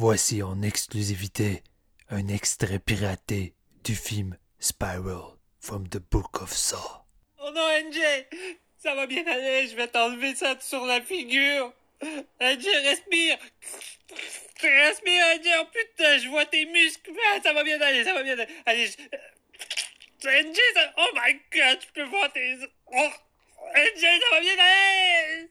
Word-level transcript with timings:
Voici 0.00 0.44
en 0.44 0.62
exclusivité 0.62 1.64
un 2.08 2.28
extrait 2.28 2.78
piraté 2.78 3.52
du 3.82 3.96
film 3.96 4.36
Spiral 4.60 5.34
from 5.58 5.88
the 5.88 5.98
Book 5.98 6.40
of 6.40 6.52
Saw. 6.52 7.04
Oh 7.40 7.50
non, 7.52 7.68
NJ! 7.90 7.98
Ça 8.76 8.94
va 8.94 9.08
bien 9.08 9.26
aller, 9.26 9.66
je 9.66 9.74
vais 9.74 9.88
t'enlever 9.88 10.36
ça 10.36 10.56
sur 10.60 10.86
la 10.86 11.00
figure! 11.00 11.72
NJ, 12.00 12.64
respire! 12.84 13.38
Respire, 14.62 15.24
NJ! 15.40 15.48
Oh 15.62 15.66
putain, 15.74 16.18
je 16.18 16.28
vois 16.28 16.46
tes 16.46 16.64
muscles! 16.66 17.10
Ah, 17.32 17.40
ça 17.42 17.52
va 17.52 17.64
bien 17.64 17.80
aller, 17.80 18.04
ça 18.04 18.14
va 18.14 18.22
bien 18.22 18.38
aller! 18.38 18.46
Allez, 18.66 18.86
je... 18.86 20.28
NJ, 20.28 20.58
ça... 20.74 20.94
Oh 20.96 21.08
my 21.12 21.32
god, 21.52 21.78
je 21.82 21.92
peux 21.92 22.08
voir 22.08 22.32
tes... 22.32 22.56
Oh! 22.86 23.10
NJ, 23.74 24.00
ça 24.00 24.30
va 24.30 24.40
bien 24.42 24.56
aller! 24.60 25.50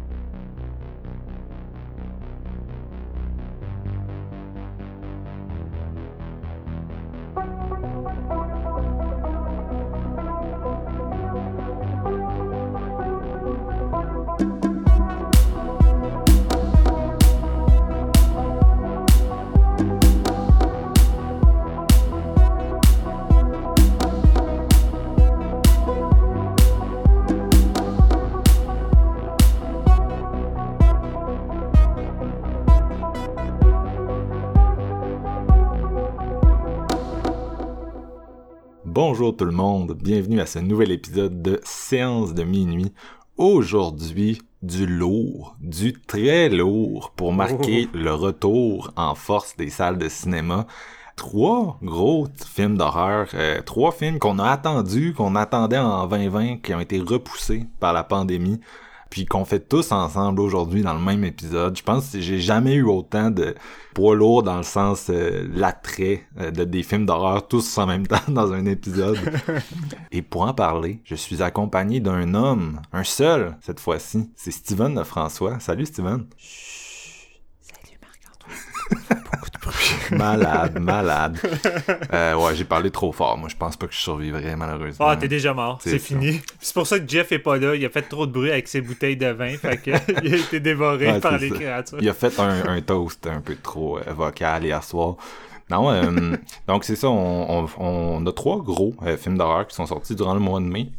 Tout 39.41 39.47
le 39.47 39.51
monde, 39.53 39.97
bienvenue 39.99 40.39
à 40.39 40.45
ce 40.45 40.59
nouvel 40.59 40.91
épisode 40.91 41.41
de 41.41 41.59
Séance 41.63 42.35
de 42.35 42.43
minuit. 42.43 42.93
Aujourd'hui, 43.37 44.39
du 44.61 44.85
lourd, 44.85 45.55
du 45.59 45.93
très 45.93 46.47
lourd 46.47 47.11
pour 47.15 47.33
marquer 47.33 47.89
le 47.95 48.13
retour 48.13 48.91
en 48.95 49.15
force 49.15 49.57
des 49.57 49.71
salles 49.71 49.97
de 49.97 50.09
cinéma. 50.09 50.67
Trois 51.15 51.79
gros 51.81 52.27
films 52.53 52.77
d'horreur, 52.77 53.29
euh, 53.33 53.63
trois 53.63 53.91
films 53.91 54.19
qu'on 54.19 54.37
a 54.37 54.47
attendus, 54.47 55.15
qu'on 55.17 55.35
attendait 55.35 55.79
en 55.79 56.05
2020, 56.05 56.57
qui 56.57 56.75
ont 56.75 56.79
été 56.79 56.99
repoussés 56.99 57.65
par 57.79 57.93
la 57.93 58.03
pandémie 58.03 58.59
puis 59.11 59.25
qu'on 59.25 59.43
fait 59.45 59.59
tous 59.59 59.91
ensemble 59.91 60.39
aujourd'hui 60.39 60.81
dans 60.81 60.93
le 60.93 61.01
même 61.01 61.23
épisode. 61.25 61.77
Je 61.77 61.83
pense 61.83 62.11
que 62.11 62.21
j'ai 62.21 62.39
jamais 62.39 62.75
eu 62.75 62.85
autant 62.85 63.29
de 63.29 63.53
poids 63.93 64.15
lourds 64.15 64.41
dans 64.41 64.55
le 64.55 64.63
sens 64.63 65.09
euh, 65.09 65.47
l'attrait 65.53 66.23
euh, 66.39 66.49
de 66.49 66.63
des 66.63 66.81
films 66.81 67.05
d'horreur 67.05 67.45
tous 67.47 67.77
en 67.77 67.85
même 67.85 68.07
temps 68.07 68.21
dans 68.29 68.53
un 68.53 68.65
épisode. 68.65 69.19
Et 70.11 70.21
pour 70.21 70.43
en 70.43 70.53
parler, 70.53 71.01
je 71.03 71.15
suis 71.15 71.43
accompagné 71.43 71.99
d'un 71.99 72.33
homme, 72.33 72.81
un 72.93 73.03
seul 73.03 73.57
cette 73.61 73.81
fois-ci. 73.81 74.31
C'est 74.35 74.51
Steven 74.51 74.95
de 74.95 75.03
François. 75.03 75.59
Salut 75.59 75.85
Steven. 75.85 76.25
Salut 77.59 77.99
Marc-Antoine. 78.01 79.19
Malade, 80.11 80.79
malade. 80.79 81.37
Euh, 82.13 82.35
ouais, 82.35 82.55
j'ai 82.55 82.65
parlé 82.65 82.91
trop 82.91 83.11
fort. 83.11 83.37
Moi, 83.37 83.49
je 83.49 83.55
pense 83.55 83.75
pas 83.77 83.87
que 83.87 83.93
je 83.93 83.99
survivrais 83.99 84.55
malheureusement. 84.55 85.07
Ah, 85.07 85.15
t'es 85.15 85.27
déjà 85.27 85.53
mort, 85.53 85.79
C'est 85.81 85.99
fini. 85.99 86.41
C'est 86.59 86.73
pour 86.73 86.85
ça 86.87 86.99
que 86.99 87.07
Jeff 87.09 87.31
est 87.31 87.39
pas 87.39 87.57
là, 87.57 87.75
il 87.75 87.85
a 87.85 87.89
fait 87.89 88.01
trop 88.03 88.25
de 88.27 88.31
bruit 88.31 88.51
avec 88.51 88.67
ses 88.67 88.81
bouteilles 88.81 89.17
de 89.17 89.27
vin, 89.27 89.55
fait 89.57 89.77
que 89.77 89.91
il 90.23 90.33
a 90.33 90.37
été 90.37 90.59
dévoré 90.59 91.11
Ouais, 91.13 91.19
par 91.19 91.37
les 91.37 91.49
ça. 91.49 91.55
créatures. 91.55 91.97
Il 92.01 92.09
a 92.09 92.13
fait 92.13 92.37
un, 92.39 92.67
un 92.67 92.81
toast 92.81 93.25
un 93.27 93.41
peu 93.41 93.55
trop 93.55 93.97
euh, 93.99 94.13
vocal 94.13 94.65
et 94.65 94.71
asseoir. 94.71 95.15
Non, 95.69 95.89
euh, 95.91 96.35
donc 96.67 96.83
c'est 96.83 96.95
ça, 96.97 97.09
on, 97.09 97.65
on, 97.65 97.67
on 97.77 98.25
a 98.25 98.31
trois 98.33 98.61
gros 98.61 98.93
euh, 99.03 99.15
films 99.17 99.37
d'horreur 99.37 99.65
qui 99.67 99.75
sont 99.75 99.85
sortis 99.85 100.15
durant 100.15 100.33
le 100.33 100.39
mois 100.41 100.59
de 100.59 100.65
mai. 100.65 100.89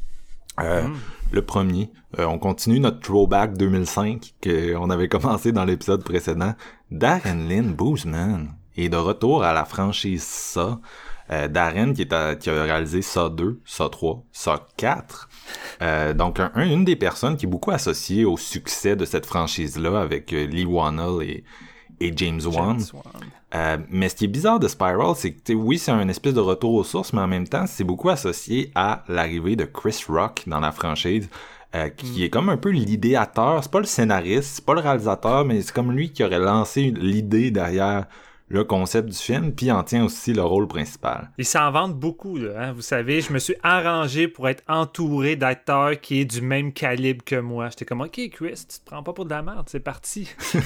Euh, 0.61 0.83
Le 1.31 1.43
premier, 1.43 1.91
euh, 2.19 2.25
on 2.27 2.39
continue 2.39 2.79
notre 2.81 3.01
throwback 3.01 3.57
2005 3.57 4.35
qu'on 4.43 4.91
avait 4.91 5.09
commencé 5.09 5.51
dans 5.53 5.65
l'épisode 5.65 6.03
précédent. 6.05 6.55
Darren 6.91 7.49
Lynn 7.49 7.73
Boozman 7.73 8.49
est 8.77 8.89
de 8.89 8.97
retour 8.97 9.45
à 9.45 9.53
la 9.53 9.65
franchise 9.65 10.23
Saw. 10.23 10.77
Euh, 11.31 11.49
Darren 11.49 11.93
qui, 11.95 12.03
est 12.03 12.13
à- 12.13 12.35
qui 12.35 12.51
a 12.51 12.63
réalisé 12.65 13.01
Saw 13.01 13.31
2, 13.31 13.61
Saw 13.65 13.89
3, 13.89 14.23
Saw 14.33 14.57
4. 14.77 15.29
Euh, 15.81 16.13
donc 16.13 16.41
un- 16.41 16.51
un- 16.55 16.69
une 16.69 16.85
des 16.85 16.97
personnes 16.97 17.37
qui 17.37 17.47
est 17.47 17.49
beaucoup 17.49 17.71
associée 17.71 18.25
au 18.25 18.37
succès 18.37 18.97
de 18.97 19.05
cette 19.05 19.25
franchise-là 19.25 20.01
avec 20.01 20.33
euh, 20.33 20.47
Lee 20.47 20.65
Wannell 20.67 21.23
et, 21.23 21.45
et 22.01 22.13
James 22.17 22.41
Wan. 22.45 22.79
Euh, 23.55 23.77
mais 23.89 24.09
ce 24.09 24.17
qui 24.17 24.25
est 24.25 24.29
bizarre 24.29 24.59
de 24.59 24.67
Spiral, 24.69 25.15
c'est 25.15 25.33
que 25.33 25.53
oui, 25.53 25.79
c'est 25.79 25.91
un 25.93 26.09
espèce 26.09 26.35
de 26.35 26.41
retour 26.41 26.75
aux 26.75 26.85
sources, 26.85 27.13
mais 27.13 27.21
en 27.21 27.29
même 27.29 27.47
temps, 27.47 27.67
c'est 27.67 27.85
beaucoup 27.85 28.09
associé 28.11 28.71
à 28.75 29.05
l'arrivée 29.09 29.57
de 29.57 29.65
Chris 29.65 30.03
Rock 30.09 30.43
dans 30.47 30.61
la 30.61 30.73
franchise, 30.73 31.29
euh, 31.75 31.89
qui 31.89 32.25
est 32.25 32.31
comme 32.31 32.49
un 32.49 32.57
peu 32.57 32.71
l'idéateur. 32.71 33.63
C'est 33.63 33.71
pas 33.73 33.81
le 33.81 33.87
scénariste, 33.87 34.57
c'est 34.57 34.65
pas 34.65 34.75
le 34.75 34.81
réalisateur, 34.81 35.45
mais 35.45 35.63
c'est 35.63 35.73
comme 35.73 35.93
lui 35.93 36.13
qui 36.13 36.25
aurait 36.25 36.39
lancé 36.39 36.93
l'idée 36.97 37.51
derrière 37.51 38.07
le 38.53 38.65
concept 38.65 39.09
du 39.09 39.17
film, 39.17 39.53
puis 39.53 39.73
en 39.73 39.83
tient 39.83 40.05
aussi 40.05 40.33
le 40.35 40.43
rôle 40.43 40.69
principal. 40.69 41.31
Ils 41.39 41.45
s'en 41.47 41.71
vendent 41.73 41.99
beaucoup, 41.99 42.37
là, 42.37 42.51
hein, 42.59 42.73
vous 42.73 42.83
savez. 42.83 43.21
Je 43.23 43.33
me 43.33 43.39
suis 43.39 43.55
arrangé 43.63 44.29
pour 44.29 44.49
être 44.49 44.63
entouré 44.69 45.37
d'acteurs 45.37 45.99
qui 46.01 46.21
est 46.21 46.25
du 46.27 46.43
même 46.43 46.73
calibre 46.73 47.25
que 47.25 47.37
moi. 47.37 47.71
J'étais 47.71 47.87
comme, 47.87 48.03
OK, 48.03 48.21
Chris, 48.31 48.65
tu 48.69 48.79
te 48.79 48.85
prends 48.85 49.03
pas 49.03 49.15
pour 49.15 49.25
de 49.25 49.31
la 49.31 49.43
merde, 49.43 49.67
c'est 49.69 49.81
parti. 49.81 50.29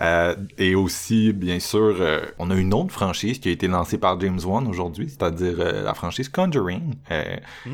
Euh, 0.00 0.36
et 0.58 0.74
aussi, 0.74 1.32
bien 1.32 1.58
sûr, 1.58 1.96
euh, 2.00 2.20
on 2.38 2.50
a 2.50 2.54
une 2.54 2.72
autre 2.72 2.92
franchise 2.92 3.38
qui 3.40 3.48
a 3.48 3.52
été 3.52 3.66
lancée 3.66 3.98
par 3.98 4.18
James 4.20 4.38
Wan 4.44 4.66
aujourd'hui, 4.68 5.08
c'est-à-dire 5.08 5.56
euh, 5.58 5.82
la 5.82 5.94
franchise 5.94 6.28
Conjuring, 6.28 6.94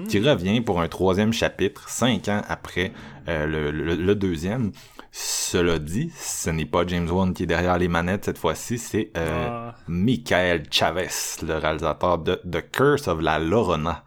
qui 0.09 0.19
revient 0.20 0.60
pour 0.62 0.80
un 0.80 0.88
troisième 0.88 1.32
chapitre, 1.32 1.88
cinq 1.91 2.28
ans 2.28 2.42
après 2.48 2.92
le, 3.26 3.70
le- 3.70 3.94
le 3.97 4.14
deuxième. 4.14 4.72
Cela 5.14 5.78
dit, 5.78 6.10
ce 6.16 6.48
n'est 6.48 6.64
pas 6.64 6.86
James 6.86 7.08
Wan 7.10 7.34
qui 7.34 7.42
est 7.42 7.46
derrière 7.46 7.76
les 7.76 7.88
manettes 7.88 8.24
cette 8.24 8.38
fois-ci, 8.38 8.78
c'est 8.78 9.10
euh, 9.16 9.48
Ah. 9.50 9.74
Michael 9.86 10.62
Chavez, 10.70 11.08
le 11.46 11.58
réalisateur 11.58 12.16
de 12.18 12.36
The 12.50 12.70
Curse 12.72 13.08
of 13.08 13.20
la 13.20 13.38
Lorona. 13.38 14.04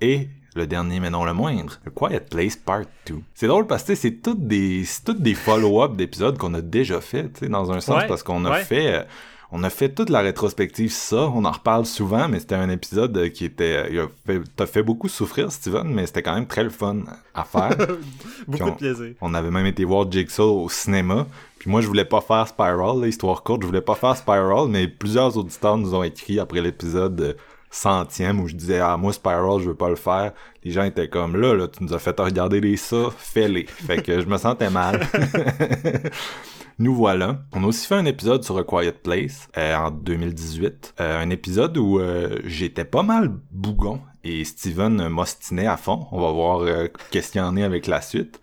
Et 0.00 0.28
le 0.54 0.66
dernier 0.66 1.00
mais 1.00 1.10
non 1.10 1.24
le 1.26 1.34
moindre, 1.34 1.78
The 1.84 1.90
Quiet 1.94 2.20
Place 2.30 2.56
Part 2.56 2.84
2. 3.06 3.16
C'est 3.34 3.46
drôle 3.46 3.66
parce 3.66 3.82
que 3.84 3.94
c'est 3.94 4.22
toutes 4.22 4.46
des 4.46 4.84
toutes 5.04 5.20
des 5.20 5.34
follow-up 5.34 5.94
d'épisodes 5.96 6.38
qu'on 6.38 6.54
a 6.54 6.62
déjà 6.62 7.00
fait, 7.02 7.24
tu 7.32 7.40
sais, 7.40 7.48
dans 7.48 7.70
un 7.70 7.80
sens 7.80 7.98
Ouais, 8.02 8.06
parce 8.08 8.22
qu'on 8.22 8.44
a 8.46 8.50
ouais. 8.52 8.64
fait 8.64 8.94
euh, 8.94 9.02
on 9.50 9.62
a 9.64 9.70
fait 9.70 9.88
toute 9.88 10.10
la 10.10 10.20
rétrospective 10.20 10.90
ça, 10.92 11.30
on 11.34 11.44
en 11.44 11.50
reparle 11.50 11.86
souvent, 11.86 12.28
mais 12.28 12.38
c'était 12.40 12.54
un 12.54 12.68
épisode 12.68 13.16
euh, 13.16 13.28
qui 13.30 13.44
était 13.46 13.88
euh, 14.28 14.38
t'as 14.56 14.66
fait 14.66 14.82
beaucoup 14.82 15.08
souffrir 15.08 15.50
Steven, 15.50 15.88
mais 15.88 16.06
c'était 16.06 16.22
quand 16.22 16.34
même 16.34 16.46
très 16.46 16.64
le 16.64 16.70
fun 16.70 16.98
à 17.34 17.44
faire. 17.44 17.70
Beaucoup 18.46 18.64
on- 18.64 18.70
de 18.70 18.76
plaisir. 18.76 19.14
On 19.20 19.32
avait 19.34 19.50
même 19.50 19.66
été 19.66 19.84
voir 19.84 20.10
Jigsaw 20.10 20.64
au 20.64 20.68
cinéma. 20.68 21.26
Puis 21.58 21.70
moi, 21.70 21.80
je 21.80 21.86
voulais 21.86 22.04
pas 22.04 22.20
faire 22.20 22.46
Spiral, 22.46 23.00
là, 23.00 23.06
histoire 23.08 23.42
courte, 23.42 23.62
je 23.62 23.66
voulais 23.66 23.80
pas 23.80 23.94
faire 23.96 24.16
Spiral, 24.16 24.68
mais 24.68 24.86
plusieurs 24.86 25.36
auditeurs 25.36 25.76
nous 25.78 25.94
ont 25.94 26.02
écrit 26.04 26.38
après 26.38 26.60
l'épisode 26.60 27.20
euh, 27.20 27.32
centième 27.70 28.40
où 28.40 28.48
je 28.48 28.54
disais 28.54 28.78
ah 28.78 28.96
moi 28.96 29.12
Spiral 29.12 29.60
je 29.60 29.68
veux 29.68 29.74
pas 29.74 29.90
le 29.90 29.94
faire 29.96 30.32
les 30.64 30.70
gens 30.70 30.84
étaient 30.84 31.08
comme 31.08 31.36
là 31.36 31.52
là 31.54 31.68
tu 31.68 31.84
nous 31.84 31.92
as 31.92 31.98
fait 31.98 32.18
regarder 32.18 32.62
les 32.62 32.78
ça 32.78 33.08
fais-les 33.18 33.66
fait 33.66 34.00
que 34.02 34.22
je 34.22 34.26
me 34.26 34.38
sentais 34.38 34.70
mal 34.70 35.06
nous 36.78 36.94
voilà 36.94 37.40
on 37.54 37.64
a 37.64 37.66
aussi 37.66 37.86
fait 37.86 37.94
un 37.96 38.04
épisode 38.04 38.44
sur 38.44 38.56
A 38.58 38.64
Quiet 38.64 38.92
Place 38.92 39.48
euh, 39.56 39.74
en 39.76 39.90
2018 39.90 40.94
Euh, 41.00 41.20
un 41.22 41.30
épisode 41.30 41.76
où 41.76 41.98
euh, 41.98 42.38
j'étais 42.44 42.84
pas 42.84 43.02
mal 43.02 43.32
bougon 43.50 44.00
et 44.24 44.44
Steven 44.44 45.08
m'ostinait 45.08 45.66
à 45.66 45.76
fond 45.76 46.06
on 46.12 46.20
va 46.20 46.30
voir 46.32 46.66
qu'est-ce 47.10 47.32
qu'il 47.32 47.40
y 47.40 47.44
en 47.44 47.56
est 47.56 47.62
avec 47.64 47.86
la 47.86 48.00
suite 48.00 48.40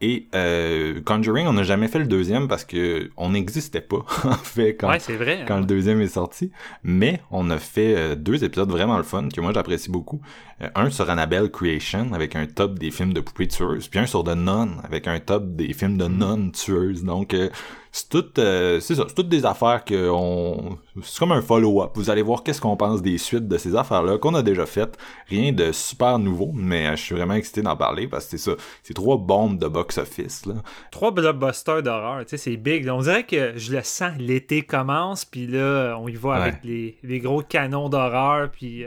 et 0.00 0.26
euh, 0.34 1.00
Conjuring, 1.02 1.46
on 1.46 1.54
n'a 1.54 1.62
jamais 1.62 1.88
fait 1.88 2.00
le 2.00 2.06
deuxième 2.06 2.46
parce 2.48 2.64
que 2.64 3.10
on 3.16 3.30
n'existait 3.30 3.80
pas 3.80 3.98
en 4.24 4.32
fait 4.34 4.74
quand, 4.76 4.88
Ouais, 4.90 4.98
c'est 4.98 5.16
vrai. 5.16 5.44
quand 5.46 5.58
le 5.58 5.64
deuxième 5.64 6.00
est 6.02 6.08
sorti. 6.08 6.50
Mais 6.82 7.20
on 7.30 7.48
a 7.48 7.58
fait 7.58 7.94
euh, 7.96 8.14
deux 8.16 8.44
épisodes 8.44 8.68
vraiment 8.68 8.98
le 8.98 9.04
fun 9.04 9.28
que 9.34 9.40
moi 9.40 9.52
j'apprécie 9.54 9.90
beaucoup. 9.90 10.20
Euh, 10.62 10.68
un 10.74 10.90
sur 10.90 11.10
Annabelle 11.10 11.50
Creation 11.50 12.12
avec 12.12 12.36
un 12.36 12.46
top 12.46 12.78
des 12.78 12.90
films 12.90 13.12
de 13.12 13.20
poupées 13.20 13.48
tueuses, 13.48 13.88
puis 13.88 13.98
un 13.98 14.06
sur 14.06 14.22
The 14.22 14.36
Nun 14.36 14.76
avec 14.84 15.08
un 15.08 15.18
top 15.18 15.56
des 15.56 15.72
films 15.72 15.98
de 15.98 16.06
nonnes 16.06 16.52
tueuses. 16.52 17.02
Donc 17.02 17.34
euh, 17.34 17.48
c'est 17.96 18.08
tout, 18.08 18.26
euh, 18.38 18.80
c'est 18.80 18.96
ça, 18.96 19.04
c'est 19.06 19.14
toutes 19.14 19.28
des 19.28 19.46
affaires 19.46 19.84
que 19.84 20.10
on, 20.10 20.78
c'est 21.00 21.16
comme 21.16 21.30
un 21.30 21.42
follow-up. 21.42 21.92
Vous 21.94 22.10
allez 22.10 22.22
voir 22.22 22.42
qu'est-ce 22.42 22.60
qu'on 22.60 22.76
pense 22.76 23.02
des 23.02 23.18
suites 23.18 23.46
de 23.46 23.56
ces 23.56 23.76
affaires-là 23.76 24.18
qu'on 24.18 24.34
a 24.34 24.42
déjà 24.42 24.66
faites. 24.66 24.96
Rien 25.28 25.52
de 25.52 25.70
super 25.70 26.18
nouveau, 26.18 26.50
mais 26.52 26.88
euh, 26.88 26.96
je 26.96 27.02
suis 27.02 27.14
vraiment 27.14 27.34
excité 27.34 27.62
d'en 27.62 27.76
parler 27.76 28.08
parce 28.08 28.24
que 28.24 28.36
c'est 28.36 28.50
ça, 28.50 28.56
c'est 28.82 28.94
trois 28.94 29.16
bombes 29.16 29.58
de 29.58 29.68
box-office 29.68 30.46
là. 30.46 30.54
Trois 30.90 31.12
blockbusters 31.12 31.84
d'horreur, 31.84 32.24
tu 32.24 32.30
sais, 32.30 32.36
c'est 32.36 32.56
big. 32.56 32.88
On 32.88 33.00
dirait 33.00 33.24
que 33.24 33.52
je 33.56 33.72
le 33.72 33.82
sens, 33.82 34.12
l'été 34.18 34.62
commence, 34.62 35.24
puis 35.24 35.46
là, 35.46 35.96
on 35.96 36.08
y 36.08 36.16
va 36.16 36.34
avec 36.34 36.64
les, 36.64 36.98
les, 37.04 37.20
gros 37.20 37.42
canons 37.42 37.88
d'horreur, 37.88 38.50
puis 38.50 38.84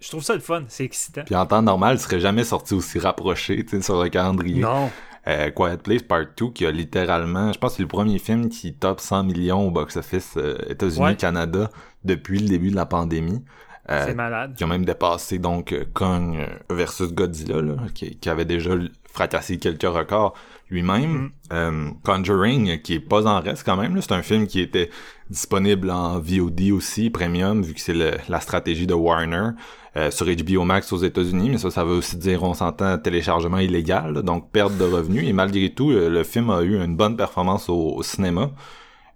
je, 0.00 0.08
trouve 0.08 0.22
ça 0.22 0.34
le 0.34 0.40
fun, 0.40 0.62
c'est 0.68 0.84
excitant. 1.04 1.22
Puis 1.24 1.34
en 1.34 1.46
temps 1.46 1.62
normal, 1.62 1.96
il 1.96 2.00
serait 2.00 2.20
jamais 2.20 2.44
sorti 2.44 2.74
aussi 2.74 2.98
rapproché, 2.98 3.64
tu 3.64 3.76
sais, 3.76 3.82
sur 3.82 4.02
le 4.02 4.08
calendrier. 4.08 4.60
Non. 4.60 4.90
Euh, 5.26 5.50
Quiet 5.50 5.78
Place 5.78 6.02
Part 6.02 6.26
2 6.36 6.50
qui 6.50 6.66
a 6.66 6.70
littéralement, 6.70 7.52
je 7.52 7.58
pense 7.58 7.72
que 7.72 7.76
c'est 7.78 7.82
le 7.82 7.88
premier 7.88 8.18
film 8.18 8.50
qui 8.50 8.74
top 8.74 9.00
100 9.00 9.24
millions 9.24 9.66
au 9.66 9.70
box-office 9.70 10.34
euh, 10.36 10.58
États-Unis, 10.68 11.16
Canada 11.16 11.70
depuis 12.04 12.40
le 12.40 12.48
début 12.48 12.70
de 12.70 12.76
la 12.76 12.84
pandémie. 12.84 13.42
Euh, 13.90 14.04
c'est 14.06 14.14
malade. 14.14 14.54
Qui 14.54 14.64
a 14.64 14.66
même 14.66 14.84
dépassé 14.84 15.38
donc 15.38 15.74
Kong 15.94 16.38
versus 16.70 17.12
Godzilla, 17.12 17.62
là, 17.62 17.76
qui, 17.94 18.16
qui, 18.16 18.28
avait 18.28 18.44
déjà 18.44 18.72
fracassé 19.12 19.58
quelques 19.58 19.82
records 19.82 20.34
lui-même. 20.70 21.30
Mm. 21.50 22.00
Conjuring, 22.02 22.80
qui 22.82 22.94
est 22.94 23.00
pas 23.00 23.26
en 23.26 23.40
reste 23.40 23.64
quand 23.64 23.76
même, 23.76 24.00
c'est 24.00 24.12
un 24.12 24.22
film 24.22 24.46
qui 24.46 24.60
était 24.60 24.90
disponible 25.30 25.90
en 25.90 26.18
VOD 26.18 26.70
aussi, 26.72 27.10
premium, 27.10 27.62
vu 27.62 27.74
que 27.74 27.80
c'est 27.80 27.94
la 27.94 28.40
stratégie 28.40 28.86
de 28.86 28.94
Warner. 28.94 29.50
Euh, 29.96 30.10
sur 30.10 30.26
HBO 30.26 30.64
Max 30.64 30.92
aux 30.92 30.98
États-Unis, 30.98 31.50
mais 31.50 31.58
ça, 31.58 31.70
ça 31.70 31.84
veut 31.84 31.94
aussi 31.94 32.16
dire, 32.16 32.42
on 32.42 32.52
s'entend, 32.52 32.98
téléchargement 32.98 33.58
illégal, 33.58 34.22
donc 34.22 34.50
perte 34.50 34.76
de 34.76 34.82
revenus. 34.82 35.28
Et 35.28 35.32
malgré 35.32 35.70
tout, 35.70 35.92
euh, 35.92 36.08
le 36.08 36.24
film 36.24 36.50
a 36.50 36.62
eu 36.62 36.82
une 36.82 36.96
bonne 36.96 37.16
performance 37.16 37.68
au, 37.68 38.02
cinéma. 38.02 38.50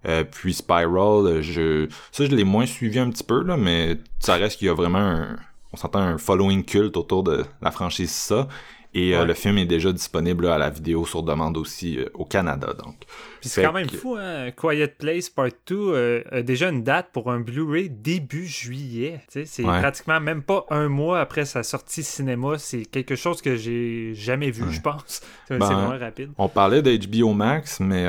Euh, 0.07 0.23
puis 0.23 0.53
Spiral, 0.53 1.41
je 1.41 1.89
ça 2.13 2.23
je 2.25 2.33
l'ai 2.33 2.45
moins 2.45 2.65
suivi 2.65 2.97
un 2.99 3.09
petit 3.09 3.25
peu 3.25 3.43
là, 3.43 3.57
mais 3.57 3.97
ça 4.19 4.35
reste 4.35 4.57
qu'il 4.57 4.67
y 4.67 4.69
a 4.69 4.73
vraiment 4.73 4.99
un, 4.99 5.35
on 5.73 5.77
s'entend 5.77 5.99
un 5.99 6.17
following 6.17 6.63
culte 6.63 6.95
autour 6.95 7.23
de 7.23 7.43
la 7.61 7.71
franchise 7.71 8.11
ça. 8.11 8.47
Et 8.95 9.15
euh, 9.15 9.23
le 9.23 9.35
film 9.35 9.59
est 9.59 9.65
déjà 9.65 9.91
disponible 9.91 10.47
à 10.47 10.57
la 10.57 10.71
vidéo 10.71 11.05
sur 11.05 11.21
demande 11.21 11.57
aussi 11.57 11.99
euh, 11.99 12.09
au 12.15 12.25
Canada. 12.25 12.73
Donc. 12.73 12.95
c'est 13.39 13.61
quand 13.61 13.73
même 13.73 13.89
fou, 13.89 14.15
hein? 14.15 14.49
Quiet 14.51 14.95
Place 14.97 15.29
Part 15.29 15.49
2 15.67 15.75
euh, 15.75 16.23
a 16.31 16.41
déjà 16.41 16.69
une 16.69 16.83
date 16.83 17.09
pour 17.13 17.31
un 17.31 17.39
Blu-ray 17.39 17.89
début 17.89 18.47
juillet. 18.47 19.21
C'est 19.27 19.61
pratiquement 19.63 20.19
même 20.19 20.41
pas 20.41 20.65
un 20.71 20.89
mois 20.89 21.19
après 21.19 21.45
sa 21.45 21.61
sortie 21.61 22.01
cinéma. 22.01 22.57
C'est 22.57 22.85
quelque 22.85 23.15
chose 23.15 23.43
que 23.43 23.55
j'ai 23.55 24.15
jamais 24.15 24.49
vu, 24.49 24.63
je 24.71 24.81
pense. 24.81 25.21
c'est 25.47 25.59
ben, 25.59 25.65
vraiment 25.67 25.97
rapide. 25.99 26.31
On 26.39 26.49
parlait 26.49 26.81
d'HBO 26.81 27.33
Max, 27.33 27.79
mais 27.79 28.05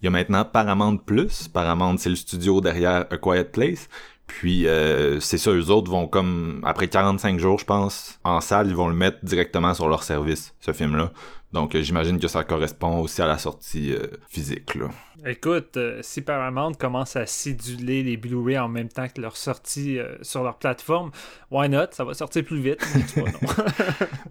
il 0.00 0.04
y 0.04 0.08
a 0.08 0.10
maintenant 0.10 0.44
Paramount 0.44 0.96
Plus. 0.96 1.46
Paramount, 1.46 1.96
c'est 1.96 2.10
le 2.10 2.16
studio 2.16 2.60
derrière 2.60 3.06
A 3.08 3.18
Quiet 3.18 3.44
Place. 3.44 3.88
Puis 4.28 4.68
euh, 4.68 5.18
c'est 5.20 5.38
ça, 5.38 5.50
eux 5.50 5.70
autres 5.70 5.90
vont 5.90 6.06
comme 6.06 6.60
après 6.64 6.86
45 6.86 7.40
jours, 7.40 7.58
je 7.58 7.64
pense, 7.64 8.20
en 8.24 8.40
salle, 8.40 8.68
ils 8.68 8.76
vont 8.76 8.88
le 8.88 8.94
mettre 8.94 9.18
directement 9.24 9.74
sur 9.74 9.88
leur 9.88 10.04
service, 10.04 10.54
ce 10.60 10.72
film-là. 10.72 11.10
Donc 11.52 11.74
euh, 11.74 11.80
j'imagine 11.80 12.20
que 12.20 12.28
ça 12.28 12.44
correspond 12.44 13.00
aussi 13.00 13.22
à 13.22 13.26
la 13.26 13.38
sortie 13.38 13.94
euh, 13.94 14.06
physique. 14.28 14.74
Là. 14.74 14.88
Écoute, 15.26 15.78
si 16.02 16.20
Paramount 16.20 16.74
commence 16.74 17.16
à 17.16 17.24
siduler 17.24 18.02
les 18.02 18.18
Blu-ray 18.18 18.58
en 18.58 18.68
même 18.68 18.90
temps 18.90 19.08
que 19.08 19.20
leur 19.20 19.36
sortie 19.36 19.98
sur 20.20 20.44
leur 20.44 20.58
plateforme, 20.58 21.10
why 21.50 21.68
not? 21.68 21.86
Ça 21.92 22.04
va 22.04 22.12
sortir 22.12 22.44
plus 22.44 22.60
vite. 22.60 22.86
non, 23.16 23.24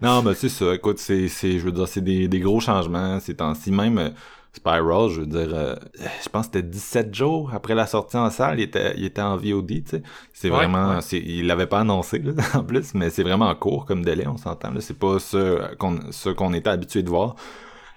non 0.00 0.22
mais 0.22 0.34
c'est 0.34 0.48
ça. 0.48 0.72
Écoute, 0.74 0.98
c'est, 0.98 1.28
je 1.28 1.58
veux 1.58 1.72
dire, 1.72 1.88
c'est 1.88 2.00
des, 2.00 2.28
des 2.28 2.40
gros 2.40 2.60
changements 2.60 3.18
ces 3.20 3.34
temps-ci. 3.34 3.72
Même 3.72 4.14
Spiral, 4.52 5.10
je 5.10 5.20
veux 5.20 5.26
dire, 5.26 5.48
euh, 5.52 5.76
je 6.22 6.28
pense 6.28 6.48
que 6.48 6.54
c'était 6.54 6.68
17 6.68 7.14
jours 7.14 7.50
après 7.52 7.74
la 7.74 7.86
sortie 7.86 8.16
en 8.16 8.30
salle, 8.30 8.58
il 8.58 8.64
était, 8.64 8.94
il 8.96 9.04
était 9.04 9.20
en 9.20 9.36
VOD, 9.36 9.66
tu 9.66 9.82
sais. 9.86 10.02
C'est 10.32 10.48
vraiment, 10.48 10.98
il 11.12 11.46
l'avait 11.46 11.66
pas 11.66 11.80
annoncé, 11.80 12.18
là, 12.18 12.32
en 12.54 12.64
plus, 12.64 12.94
mais 12.94 13.10
c'est 13.10 13.22
vraiment 13.22 13.54
court 13.54 13.84
comme 13.84 14.04
délai, 14.04 14.26
on 14.26 14.36
s'entend, 14.36 14.70
là. 14.70 14.80
C'est 14.80 14.98
pas 14.98 15.18
ce 15.18 15.74
qu'on, 15.76 15.98
ce 16.10 16.30
qu'on 16.30 16.52
était 16.54 16.70
habitué 16.70 17.02
de 17.02 17.08
voir. 17.08 17.36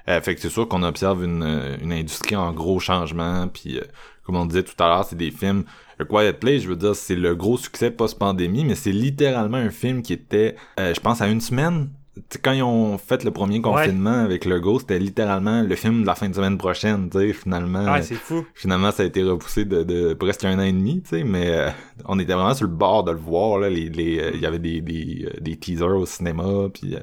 Euh, 0.10 0.20
fait 0.22 0.36
que 0.36 0.42
c'est 0.42 0.50
sûr 0.50 0.68
qu'on 0.68 0.84
observe 0.84 1.24
une, 1.24 1.78
une 1.82 1.94
industrie 1.94 2.36
en 2.36 2.52
gros 2.52 2.80
changement, 2.80 3.48
puis 3.48 3.78
euh, 3.78 3.84
comme 4.26 4.36
on 4.36 4.46
disait 4.46 4.64
tout 4.64 4.82
à 4.84 4.88
l'heure, 4.88 5.06
c'est 5.06 5.16
des 5.16 5.32
films. 5.32 5.64
A 6.00 6.06
Quiet 6.06 6.34
Place, 6.34 6.64
je 6.64 6.68
veux 6.68 6.76
dire, 6.76 6.96
c'est 6.96 7.16
le 7.16 7.36
gros 7.36 7.58
succès 7.58 7.92
post-pandémie, 7.92 8.66
mais 8.66 8.76
c'est 8.76 8.92
littéralement 8.92 9.58
un 9.58 9.70
film 9.70 10.02
qui 10.02 10.14
était, 10.14 10.56
je 10.78 11.00
pense, 11.00 11.22
à 11.22 11.28
une 11.28 11.42
semaine 11.42 11.90
quand 12.44 12.52
ils 12.52 12.64
ont 12.64 12.98
fait 12.98 13.24
le 13.24 13.32
premier 13.32 13.62
confinement 13.62 14.20
avec 14.20 14.44
le 14.44 14.60
Ghost, 14.60 14.82
c'était 14.82 15.00
littéralement 15.00 15.62
le 15.62 15.76
film 15.76 16.02
de 16.02 16.08
la 16.08 16.16
fin 16.16 16.28
de 16.28 16.36
semaine 16.36 16.58
prochaine, 16.58 17.10
tu 17.10 17.20
sais, 17.20 17.34
finalement. 17.34 17.86
Ah, 17.88 18.02
c'est 18.02 18.16
fou. 18.16 18.46
Finalement, 18.54 18.92
ça 18.92 19.04
a 19.04 19.06
été 19.06 19.24
repoussé 19.24 19.64
de, 19.64 20.14
presque 20.14 20.44
un 20.44 20.60
an 20.60 20.64
et 20.64 20.74
demi, 20.74 21.02
tu 21.02 21.10
sais, 21.10 21.24
mais 21.24 21.50
euh, 21.50 21.70
on 22.06 22.20
était 22.20 22.34
vraiment 22.34 22.54
sur 22.54 22.68
le 22.68 22.74
bord 22.74 23.06
de 23.06 23.12
le 23.12 23.18
voir, 23.18 23.60
là. 23.60 23.70
Les, 23.70 23.88
les, 23.88 24.20
euh, 24.20 24.32
il 24.34 24.42
y 24.42 24.46
avait 24.46 24.60
des, 24.60 24.82
des, 24.82 25.26
euh, 25.26 25.40
des 25.40 25.56
teasers 25.56 25.96
au 25.96 26.06
cinéma, 26.06 26.68
puis 26.74 26.98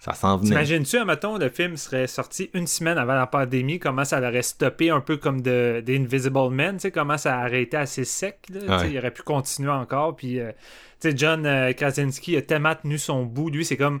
ça 0.00 0.14
s'en 0.14 0.38
venait. 0.38 0.48
T'imagines-tu, 0.48 1.04
mettons, 1.04 1.36
le 1.36 1.50
film 1.50 1.76
serait 1.76 2.06
sorti 2.06 2.48
une 2.54 2.66
semaine 2.66 2.96
avant 2.96 3.14
la 3.14 3.26
pandémie, 3.26 3.78
comment 3.78 4.06
ça 4.06 4.20
l'aurait 4.20 4.40
stoppé 4.40 4.88
un 4.88 5.00
peu 5.00 5.18
comme 5.18 5.42
de, 5.42 5.82
The 5.84 5.90
Invisible 5.90 6.50
Men, 6.50 6.76
tu 6.76 6.80
sais, 6.80 6.90
comment 6.90 7.18
ça 7.18 7.36
a 7.36 7.42
arrêté 7.42 7.76
assez 7.76 8.04
sec, 8.04 8.38
là, 8.48 8.86
il 8.86 8.96
aurait 8.96 9.12
pu 9.12 9.22
continuer 9.22 9.70
encore, 9.70 10.16
puis... 10.16 10.40
tu 11.00 11.10
sais, 11.10 11.16
John 11.16 11.48
Krasinski 11.76 12.36
a 12.36 12.42
tellement 12.42 12.74
tenu 12.74 12.98
son 12.98 13.24
bout. 13.24 13.50
Lui, 13.50 13.64
c'est 13.64 13.76
comme 13.76 14.00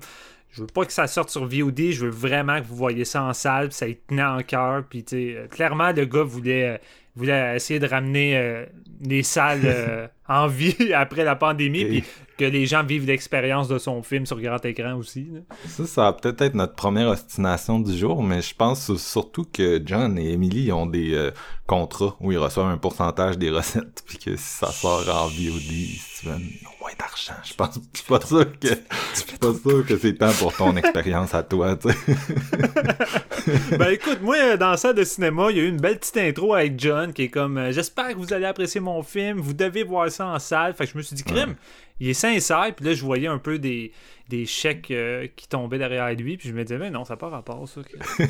je 0.52 0.62
veux 0.62 0.66
pas 0.66 0.84
que 0.84 0.92
ça 0.92 1.06
sorte 1.06 1.30
sur 1.30 1.46
VOD, 1.46 1.92
je 1.92 2.06
veux 2.06 2.10
vraiment 2.10 2.60
que 2.60 2.66
vous 2.66 2.76
voyez 2.76 3.04
ça 3.04 3.22
en 3.22 3.32
salle, 3.32 3.72
ça 3.72 3.86
y 3.86 3.96
tenait 3.96 4.22
en 4.22 4.42
cœur. 4.42 4.84
Puis, 4.88 5.04
euh, 5.12 5.46
clairement, 5.46 5.92
le 5.92 6.04
gars 6.04 6.22
voulait, 6.22 6.68
euh, 6.68 6.78
voulait 7.20 7.56
essayer 7.56 7.78
de 7.78 7.86
ramener 7.86 8.36
euh, 8.36 8.64
les 9.00 9.22
salles 9.22 10.10
en 10.28 10.46
vie 10.46 10.92
après 10.94 11.24
la 11.24 11.36
pandémie, 11.36 11.84
puis 11.84 12.04
que 12.36 12.44
les 12.44 12.66
gens 12.66 12.82
vivent 12.82 13.06
l'expérience 13.06 13.68
de 13.68 13.78
son 13.78 14.02
film 14.02 14.26
sur 14.26 14.40
grand 14.40 14.64
écran 14.64 14.94
aussi. 14.94 15.28
Ça, 15.66 15.86
ça 15.86 16.02
va 16.02 16.12
peut-être 16.14 16.40
être 16.42 16.54
notre 16.54 16.74
première 16.74 17.08
ostination 17.08 17.80
du 17.80 17.96
jour, 17.96 18.22
mais 18.22 18.40
je 18.40 18.54
pense 18.54 18.96
surtout 18.96 19.44
que 19.44 19.82
John 19.84 20.18
et 20.18 20.32
Emily 20.32 20.72
ont 20.72 20.86
des 20.86 21.30
contrats 21.66 22.16
où 22.20 22.32
ils 22.32 22.38
reçoivent 22.38 22.66
un 22.66 22.78
pourcentage 22.78 23.38
des 23.38 23.50
recettes, 23.50 24.02
puis 24.06 24.18
que 24.18 24.36
si 24.36 24.42
ça 24.42 24.72
sort 24.72 25.08
en 25.08 25.26
VOD, 25.28 25.70
Steven, 25.98 26.42
moins 26.80 26.90
d'argent. 26.98 27.34
Je 27.44 27.54
pense, 27.54 27.78
je 27.94 27.98
suis 28.00 28.08
pas 28.08 28.20
sûr 28.20 28.58
que, 28.58 28.68
je 29.14 29.18
suis 29.20 29.38
pas 29.38 29.52
sûr 29.54 29.86
que 29.86 29.96
c'est 29.96 30.14
temps 30.14 30.32
pour 30.38 30.52
ton 30.54 30.76
expérience 30.76 31.32
à 31.32 31.42
toi, 31.42 31.76
tu 31.76 31.90
sais. 31.90 33.78
ben 33.78 33.90
écoute, 33.92 34.20
moi, 34.20 34.56
dans 34.56 34.76
ça 34.76 34.92
de 34.92 35.04
cinéma, 35.04 35.46
il 35.50 35.56
y 35.56 35.60
a 35.60 35.62
eu 35.62 35.68
une 35.68 35.80
belle 35.80 35.98
petite 35.98 36.16
intro 36.16 36.54
avec 36.54 36.78
John 36.78 37.09
qui 37.12 37.22
est 37.22 37.28
comme, 37.28 37.58
euh, 37.58 37.72
j'espère 37.72 38.08
que 38.08 38.16
vous 38.16 38.32
allez 38.32 38.46
apprécier 38.46 38.80
mon 38.80 39.02
film, 39.02 39.38
vous 39.38 39.54
devez 39.54 39.82
voir 39.82 40.10
ça 40.10 40.26
en 40.26 40.38
salle. 40.38 40.74
Fait 40.74 40.86
que 40.86 40.92
je 40.92 40.98
me 40.98 41.02
suis 41.02 41.16
dit, 41.16 41.24
crime, 41.24 41.54
il 41.98 42.08
est 42.08 42.14
sincère, 42.14 42.72
puis 42.74 42.86
là, 42.86 42.94
je 42.94 43.04
voyais 43.04 43.28
un 43.28 43.38
peu 43.38 43.58
des, 43.58 43.92
des 44.28 44.46
chèques 44.46 44.90
euh, 44.90 45.26
qui 45.36 45.48
tombaient 45.48 45.78
derrière 45.78 46.12
lui, 46.14 46.36
puis 46.36 46.48
je 46.48 46.54
me 46.54 46.62
disais, 46.62 46.78
mais 46.78 46.90
non, 46.90 47.04
ça 47.04 47.14
n'a 47.14 47.18
pas 47.18 47.28
rapport, 47.28 47.68
ça. 47.68 47.80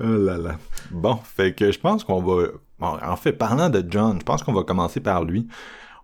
oh 0.00 0.04
là 0.04 0.38
là. 0.38 0.58
Bon, 0.90 1.16
fait 1.16 1.54
que 1.54 1.70
je 1.72 1.78
pense 1.78 2.04
qu'on 2.04 2.22
va 2.22 2.48
en 2.80 3.16
fait, 3.16 3.32
parlant 3.32 3.70
de 3.70 3.84
John, 3.88 4.18
je 4.18 4.24
pense 4.24 4.42
qu'on 4.42 4.52
va 4.52 4.62
commencer 4.62 5.00
par 5.00 5.24
lui. 5.24 5.46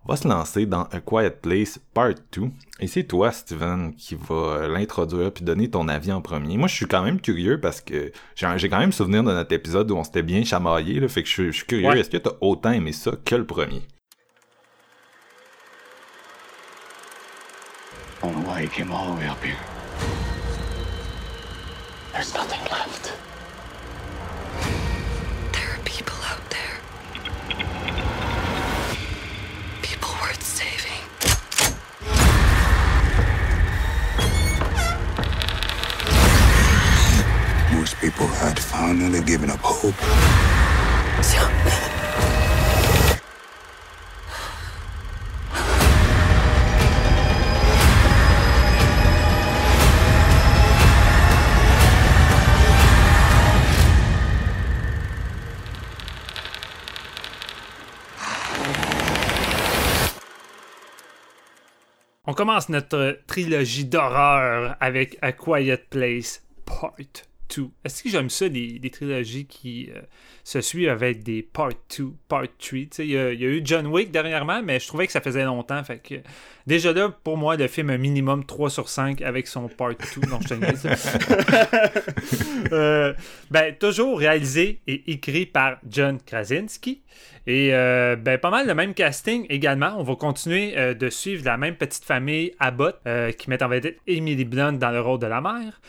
On 0.06 0.12
va 0.12 0.16
se 0.16 0.26
lancer 0.26 0.64
dans 0.64 0.84
A 0.84 1.00
Quiet 1.00 1.30
Place 1.42 1.78
Part 1.92 2.14
2. 2.32 2.42
Et 2.80 2.86
c'est 2.86 3.04
toi, 3.04 3.30
Steven, 3.32 3.94
qui 3.94 4.14
va 4.14 4.66
l'introduire 4.66 5.30
puis 5.30 5.44
donner 5.44 5.68
ton 5.68 5.88
avis 5.88 6.10
en 6.10 6.22
premier. 6.22 6.56
Moi, 6.56 6.68
je 6.68 6.74
suis 6.74 6.86
quand 6.86 7.02
même 7.02 7.20
curieux 7.20 7.60
parce 7.60 7.82
que 7.82 8.10
j'ai 8.34 8.68
quand 8.68 8.78
même 8.78 8.92
souvenir 8.92 9.22
de 9.22 9.32
notre 9.32 9.52
épisode 9.52 9.90
où 9.90 9.96
on 9.96 10.04
s'était 10.04 10.22
bien 10.22 10.42
chamaillé. 10.42 11.00
Là, 11.00 11.08
fait 11.08 11.22
que 11.22 11.28
je, 11.28 11.50
suis 11.50 11.66
curieux. 11.66 11.94
Est-ce 11.96 12.08
que 12.08 12.16
tu 12.16 12.28
as 12.28 12.32
autant 12.40 12.72
aimé 12.72 12.92
ça 12.92 13.12
que 13.24 13.34
le 13.34 13.46
premier? 13.46 13.82
There's 22.12 22.34
nothing 22.34 22.60
left. 22.70 23.12
People 38.00 38.26
had 38.26 38.58
finally 38.58 39.22
given 39.22 39.50
up 39.50 39.60
hope. 39.62 39.94
On 62.26 62.32
commence 62.32 62.68
notre 62.68 63.18
trilogie 63.26 63.84
d'horreur 63.84 64.76
avec 64.80 65.18
A 65.20 65.32
Quiet 65.32 65.88
Place 65.90 66.42
Part 66.64 67.29
2. 67.56 67.68
Est-ce 67.84 68.02
que 68.02 68.08
j'aime 68.08 68.30
ça, 68.30 68.48
les, 68.48 68.90
trilogies 68.90 69.46
qui 69.46 69.90
euh, 69.94 70.00
se 70.44 70.60
suivent 70.60 70.88
avec 70.88 71.22
des 71.22 71.42
Part 71.42 71.72
2, 71.98 72.12
Part 72.28 72.44
3? 72.58 72.78
Il 72.98 73.04
y, 73.06 73.18
a, 73.18 73.32
y, 73.32 73.44
a 73.44 73.48
eu 73.48 73.62
John 73.64 73.86
Wick 73.86 74.10
dernièrement, 74.10 74.62
mais 74.62 74.80
je 74.80 74.86
trouvais 74.86 75.06
que 75.06 75.12
ça 75.12 75.20
faisait 75.20 75.44
longtemps. 75.44 75.82
Fait 75.84 75.98
que, 75.98 76.16
déjà 76.66 76.92
là, 76.92 77.08
pour 77.08 77.36
moi, 77.36 77.56
le 77.56 77.68
film 77.68 77.90
a 77.90 77.98
minimum 77.98 78.44
3 78.44 78.70
sur 78.70 78.88
5 78.88 79.22
avec 79.22 79.46
son 79.46 79.68
Part 79.68 79.90
2. 79.90 80.28
Non, 80.28 80.38
je 80.40 80.48
te 80.48 80.60
euh, 82.72 83.12
ben, 83.50 83.74
toujours 83.74 84.18
réalisé 84.18 84.80
et 84.86 85.12
écrit 85.12 85.46
par 85.46 85.78
John 85.88 86.18
Krasinski. 86.20 87.02
Et 87.46 87.70
euh, 87.72 88.16
ben, 88.16 88.38
pas 88.38 88.50
mal 88.50 88.66
le 88.66 88.74
même 88.74 88.94
casting 88.94 89.46
également. 89.48 89.94
On 89.96 90.02
va 90.02 90.14
continuer 90.16 90.74
euh, 90.76 90.94
de 90.94 91.08
suivre 91.08 91.44
la 91.44 91.56
même 91.56 91.76
petite 91.76 92.04
famille 92.04 92.52
Abbott 92.58 93.00
euh, 93.06 93.32
qui 93.32 93.48
met 93.48 93.62
en 93.62 93.68
vedette 93.68 93.98
Emily 94.06 94.44
Blunt 94.44 94.74
dans 94.74 94.90
le 94.90 95.00
rôle 95.00 95.18
de 95.18 95.26
la 95.26 95.40
mère. 95.40 95.80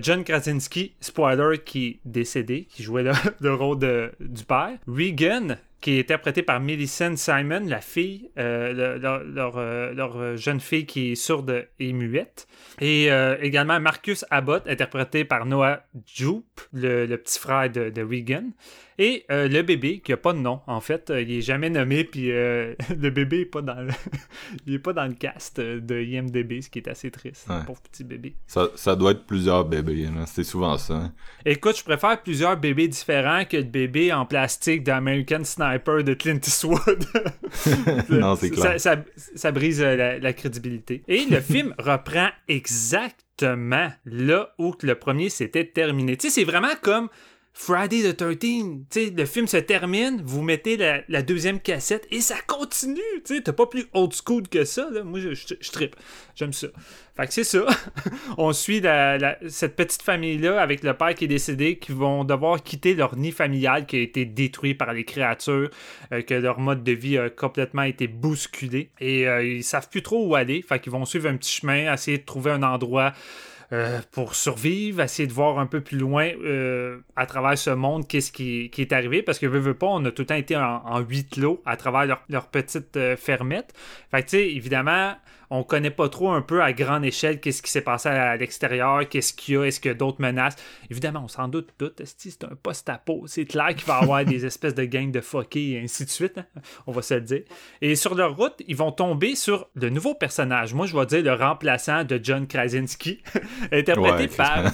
John 0.00 0.22
Krasinski, 0.22 0.94
spoiler, 1.00 1.58
qui 1.58 1.86
est 1.86 2.00
décédé, 2.04 2.68
qui 2.70 2.84
jouait 2.84 3.02
le, 3.02 3.52
rôle 3.52 3.80
du 4.20 4.44
père. 4.44 4.78
Regan, 4.86 5.56
qui 5.80 5.98
est 5.98 6.02
interprété 6.02 6.44
par 6.44 6.60
Millicent 6.60 7.16
Simon, 7.16 7.64
la 7.66 7.80
fille, 7.80 8.30
leur, 8.36 9.24
leur, 9.24 10.36
jeune 10.36 10.60
fille 10.60 10.86
qui 10.86 11.10
est 11.10 11.14
sourde 11.16 11.66
et 11.80 11.92
muette. 11.92 12.46
Et 12.80 13.08
également 13.40 13.80
Marcus 13.80 14.24
Abbott, 14.30 14.68
interprété 14.68 15.24
par 15.24 15.46
Noah 15.46 15.82
Jupe, 16.06 16.60
le, 16.72 17.16
petit 17.16 17.40
frère 17.40 17.68
de, 17.68 17.90
de 17.90 18.02
Regan. 18.02 18.52
Et 18.98 19.24
euh, 19.30 19.48
le 19.48 19.62
bébé, 19.62 20.00
qui 20.00 20.12
a 20.12 20.16
pas 20.16 20.32
de 20.32 20.38
nom, 20.38 20.60
en 20.66 20.80
fait, 20.80 21.10
euh, 21.10 21.22
il 21.22 21.32
est 21.32 21.40
jamais 21.40 21.70
nommé, 21.70 22.04
puis 22.12 22.30
euh, 22.30 22.74
le 22.90 23.10
bébé 23.10 23.40
est 23.40 23.46
pas 23.46 23.62
dans 23.62 23.80
le... 23.80 23.90
il 24.66 24.74
est 24.74 24.78
pas 24.78 24.92
dans 24.92 25.06
le 25.06 25.14
cast 25.14 25.60
de 25.60 26.02
IMDB, 26.02 26.60
ce 26.62 26.70
qui 26.70 26.78
est 26.78 26.88
assez 26.88 27.10
triste, 27.10 27.46
ouais. 27.48 27.64
pauvre 27.66 27.80
petit 27.80 28.04
bébé. 28.04 28.36
Ça, 28.46 28.68
ça, 28.74 28.96
doit 28.96 29.12
être 29.12 29.26
plusieurs 29.26 29.64
bébés, 29.64 30.08
c'est 30.26 30.44
souvent 30.44 30.78
ça. 30.78 30.94
Hein. 30.94 31.12
Écoute, 31.44 31.78
je 31.78 31.84
préfère 31.84 32.22
plusieurs 32.22 32.56
bébés 32.56 32.88
différents 32.88 33.44
que 33.44 33.56
le 33.56 33.62
bébé 33.64 34.12
en 34.12 34.26
plastique 34.26 34.82
d'American 34.82 35.44
Sniper 35.44 36.04
de 36.04 36.14
Clint 36.14 36.40
Eastwood. 36.44 37.04
non, 38.10 38.36
c'est 38.36 38.50
clair. 38.50 38.80
Ça, 38.80 38.96
ça, 39.16 39.52
brise 39.52 39.80
la, 39.80 40.18
la 40.18 40.32
crédibilité. 40.32 41.02
Et 41.08 41.24
le 41.30 41.40
film 41.40 41.74
reprend 41.78 42.28
exactement 42.48 43.90
là 44.04 44.54
où 44.58 44.74
le 44.82 44.94
premier 44.94 45.28
s'était 45.28 45.64
terminé. 45.64 46.16
Tu 46.16 46.28
sais, 46.28 46.40
c'est 46.40 46.44
vraiment 46.44 46.74
comme 46.80 47.08
Friday 47.54 48.02
the 48.02 48.16
13 48.16 48.86
sais, 48.88 49.10
le 49.10 49.26
film 49.26 49.46
se 49.46 49.58
termine, 49.58 50.22
vous 50.24 50.40
mettez 50.40 50.76
la, 50.76 51.22
deuxième 51.22 51.60
cassette 51.60 52.06
et 52.10 52.22
ça 52.22 52.36
continue. 52.46 53.00
Tu 53.26 53.42
t'as 53.42 53.52
pas 53.52 53.66
plus 53.66 53.86
old 53.92 54.12
school 54.12 54.48
que 54.48 54.64
ça. 54.64 54.88
Là. 54.90 55.04
Moi, 55.04 55.20
je, 55.20 55.34
je. 55.34 55.86
J'aime 56.34 56.52
ça. 56.54 56.68
Fait 57.14 57.30
c'est 57.30 57.44
ça. 57.44 57.66
On 58.38 58.54
suit 58.54 58.82
cette 59.48 59.76
petite 59.76 60.02
famille-là 60.02 60.62
avec 60.62 60.82
le 60.82 60.94
père 60.94 61.14
qui 61.14 61.26
est 61.26 61.28
décédé, 61.28 61.76
qui 61.76 61.92
vont 61.92 62.24
devoir 62.24 62.62
quitter 62.62 62.94
leur 62.94 63.16
nid 63.16 63.32
familial 63.32 63.84
qui 63.84 63.96
a 63.96 64.00
été 64.00 64.24
détruit 64.24 64.74
par 64.74 64.94
les 64.94 65.04
créatures, 65.04 65.68
euh, 66.12 66.22
que 66.22 66.34
leur 66.34 66.58
mode 66.58 66.82
de 66.82 66.92
vie 66.92 67.18
a 67.18 67.28
complètement 67.28 67.82
été 67.82 68.06
bousculé. 68.06 68.90
Et 68.98 69.28
euh, 69.28 69.44
ils 69.44 69.64
savent 69.64 69.90
plus 69.90 70.02
trop 70.02 70.26
où 70.26 70.34
aller. 70.34 70.62
Fait 70.62 70.80
qu'ils 70.80 70.92
vont 70.92 71.04
suivre 71.04 71.28
un 71.28 71.36
petit 71.36 71.52
chemin, 71.52 71.92
essayer 71.92 72.16
de 72.16 72.24
trouver 72.24 72.50
un 72.50 72.62
endroit 72.62 73.12
euh, 73.72 74.00
pour 74.10 74.34
survivre, 74.34 75.00
essayer 75.00 75.26
de 75.26 75.32
voir 75.32 75.58
un 75.58 75.66
peu 75.66 75.80
plus 75.80 75.96
loin 75.96 76.28
euh, 76.44 76.98
à 77.16 77.24
travers 77.24 77.56
ce 77.56 77.70
monde 77.70 78.06
qu'est-ce 78.06 78.30
qui, 78.30 78.70
est 78.76 78.92
arrivé. 78.92 79.22
Parce 79.22 79.38
que, 79.38 79.46
veux, 79.46 79.60
veux 79.60 79.72
pas, 79.72 79.86
on 79.86 80.04
a 80.04 80.10
tout 80.10 80.22
le 80.22 80.26
temps 80.26 80.34
été 80.34 80.56
en, 80.56 81.00
huit 81.00 81.38
lots 81.38 81.62
à 81.64 81.78
travers 81.78 82.04
leur, 82.04 82.22
leur 82.28 82.48
petite 82.48 82.96
euh, 82.98 83.16
fermette. 83.16 83.72
Fait 84.10 84.22
que, 84.22 84.28
tu 84.28 84.36
sais, 84.36 84.50
évidemment, 84.50 85.14
on 85.54 85.64
connaît 85.64 85.90
pas 85.90 86.08
trop 86.08 86.30
un 86.30 86.40
peu 86.40 86.62
à 86.62 86.72
grande 86.72 87.04
échelle 87.04 87.38
qu'est-ce 87.38 87.60
qui 87.60 87.70
s'est 87.70 87.82
passé 87.82 88.08
à 88.08 88.36
l'extérieur, 88.36 89.06
qu'est-ce 89.06 89.34
qu'il 89.34 89.54
y 89.54 89.58
a, 89.58 89.64
est-ce 89.64 89.80
qu'il 89.80 89.90
y 89.90 89.94
a 89.94 89.94
d'autres 89.94 90.20
menaces. 90.22 90.56
Évidemment, 90.90 91.20
on 91.24 91.28
s'en 91.28 91.46
doute 91.46 91.68
tout. 91.76 91.92
C'est 92.02 92.44
un 92.44 92.56
post-apo. 92.60 93.24
C'est 93.26 93.44
clair 93.44 93.74
qu'il 93.74 93.86
va 93.86 94.00
y 94.00 94.02
avoir 94.02 94.24
des 94.24 94.46
espèces 94.46 94.74
de 94.74 94.84
gangs 94.84 95.12
de 95.12 95.20
fuckés 95.20 95.72
et 95.72 95.80
ainsi 95.80 96.06
de 96.06 96.10
suite. 96.10 96.38
Hein. 96.38 96.46
On 96.86 96.92
va 96.92 97.02
se 97.02 97.12
le 97.12 97.20
dire. 97.20 97.42
Et 97.82 97.94
sur 97.96 98.14
leur 98.14 98.34
route, 98.34 98.62
ils 98.66 98.76
vont 98.76 98.92
tomber 98.92 99.34
sur 99.34 99.68
le 99.74 99.90
nouveau 99.90 100.14
personnage. 100.14 100.72
Moi, 100.72 100.86
je 100.86 100.96
vais 100.96 101.04
dire 101.04 101.22
le 101.22 101.34
remplaçant 101.34 102.04
de 102.04 102.18
John 102.22 102.46
Krasinski, 102.46 103.22
interprété 103.72 104.34
par. 104.34 104.72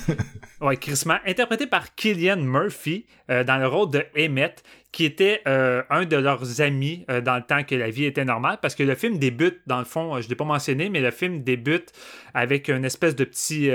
ouais, 0.61 0.77
Chris 0.77 1.03
interprété 1.27 1.67
par 1.67 1.93
Killian 1.97 2.37
Murphy 2.37 3.07
euh, 3.31 3.43
dans 3.43 3.57
le 3.57 3.67
rôle 3.67 3.91
de 3.91 4.05
Emmett, 4.17 4.63
qui 4.91 5.05
était 5.05 5.43
euh, 5.47 5.83
un 5.91 6.07
de 6.07 6.17
leurs 6.17 6.63
amis 6.63 7.05
euh, 7.11 7.21
dans 7.21 7.37
le 7.37 7.43
temps 7.43 7.63
que 7.63 7.75
la 7.75 7.91
vie 7.91 8.07
était 8.07 8.25
normale, 8.25 8.59
parce 8.63 8.75
que 8.75 8.83
le 8.83 8.95
film 8.95 9.19
débute, 9.19 9.61
dans 9.67 9.79
le 9.79 9.85
fond, 9.85 10.15
euh, 10.15 10.21
je 10.21 10.27
ne 10.27 10.31
l'ai 10.31 10.35
pas 10.35 10.47
mentionné, 10.47 10.89
mais 10.89 11.01
le 11.01 11.11
film 11.11 11.43
débute 11.43 11.93
avec 12.33 12.69
une 12.69 12.85
espèce 12.85 13.15
de 13.15 13.25
petit 13.25 13.71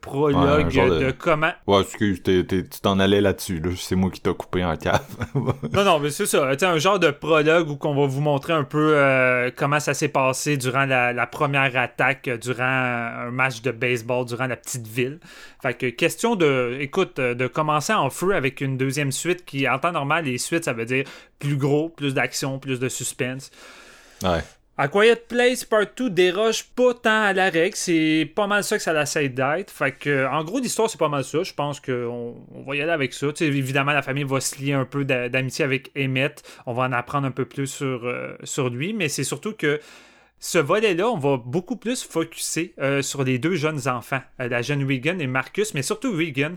prologue 0.00 0.72
de... 0.72 1.10
comment... 1.12 1.52
Ouais, 1.66 1.80
excuse, 1.80 2.22
tu 2.22 2.66
t'en 2.82 2.98
allais 2.98 3.20
là-dessus, 3.20 3.62
c'est 3.76 3.96
moi 3.96 4.10
qui 4.10 4.20
t'ai 4.20 4.34
coupé 4.34 4.64
en 4.64 4.76
cave. 4.76 5.00
non, 5.34 5.84
non, 5.84 5.98
mais 5.98 6.10
c'est 6.10 6.26
ça, 6.26 6.50
un 6.60 6.78
genre 6.78 6.98
de 6.98 7.10
prologue 7.10 7.70
où 7.70 7.78
on 7.82 7.94
va 7.94 8.06
vous 8.06 8.20
montrer 8.20 8.52
un 8.52 8.64
peu 8.64 9.50
comment 9.56 9.80
ça 9.80 9.94
s'est 9.94 10.08
passé 10.08 10.56
durant 10.56 10.84
la, 10.84 11.26
première 11.26 11.76
attaque, 11.76 12.28
durant 12.40 12.64
un 12.64 13.30
match 13.30 13.62
de 13.62 13.70
baseball, 13.70 14.26
durant 14.26 14.46
la 14.46 14.56
petite 14.56 14.86
ville. 14.86 15.18
Fait 15.62 15.74
que 15.74 15.86
question 15.86 16.36
de, 16.36 16.76
écoute, 16.80 17.18
de 17.18 17.46
commencer 17.46 17.94
en 17.94 18.10
feu 18.10 18.34
avec 18.34 18.60
une 18.60 18.76
deuxième 18.76 19.12
suite 19.12 19.44
qui, 19.44 19.68
en 19.68 19.78
temps 19.78 19.92
normal, 19.92 20.28
est 20.28 20.35
suite, 20.38 20.64
ça 20.64 20.72
veut 20.72 20.86
dire 20.86 21.04
plus 21.38 21.56
gros, 21.56 21.88
plus 21.88 22.14
d'action, 22.14 22.58
plus 22.58 22.80
de 22.80 22.88
suspense. 22.88 23.50
Ouais. 24.22 24.42
A 24.78 24.88
Quiet 24.88 25.16
Place 25.26 25.64
Part 25.64 25.86
2 25.96 26.10
déroge 26.10 26.64
pas 26.64 26.92
tant 26.92 27.22
à 27.22 27.32
la 27.32 27.48
règle, 27.48 27.74
c'est 27.74 28.30
pas 28.34 28.46
mal 28.46 28.62
ça 28.62 28.76
que 28.76 28.82
ça 28.82 28.92
l'essaie 28.92 29.30
d'être. 29.30 29.70
Fait 29.70 29.92
que, 29.92 30.26
en 30.26 30.44
gros, 30.44 30.58
l'histoire, 30.58 30.90
c'est 30.90 30.98
pas 30.98 31.08
mal 31.08 31.24
ça. 31.24 31.42
Je 31.42 31.54
pense 31.54 31.80
qu'on 31.80 32.34
on 32.54 32.62
va 32.62 32.76
y 32.76 32.82
aller 32.82 32.92
avec 32.92 33.14
ça. 33.14 33.28
évidemment, 33.40 33.92
la 33.92 34.02
famille 34.02 34.24
va 34.24 34.38
se 34.38 34.60
lier 34.60 34.74
un 34.74 34.84
peu 34.84 35.06
d'amitié 35.06 35.64
avec 35.64 35.90
Emmett. 35.96 36.42
On 36.66 36.74
va 36.74 36.82
en 36.82 36.92
apprendre 36.92 37.26
un 37.26 37.30
peu 37.30 37.46
plus 37.46 37.66
sur, 37.66 38.04
euh, 38.04 38.36
sur 38.44 38.68
lui, 38.68 38.92
mais 38.92 39.08
c'est 39.08 39.24
surtout 39.24 39.54
que 39.54 39.80
ce 40.38 40.58
volet-là, 40.58 41.08
on 41.08 41.16
va 41.16 41.38
beaucoup 41.38 41.76
plus 41.76 42.02
focuser 42.04 42.74
euh, 42.78 43.00
sur 43.00 43.24
les 43.24 43.38
deux 43.38 43.54
jeunes 43.54 43.88
enfants, 43.88 44.20
euh, 44.40 44.48
la 44.48 44.60
jeune 44.60 44.84
Regan 44.84 45.18
et 45.18 45.26
Marcus, 45.26 45.72
mais 45.72 45.80
surtout 45.80 46.12
Regan, 46.12 46.56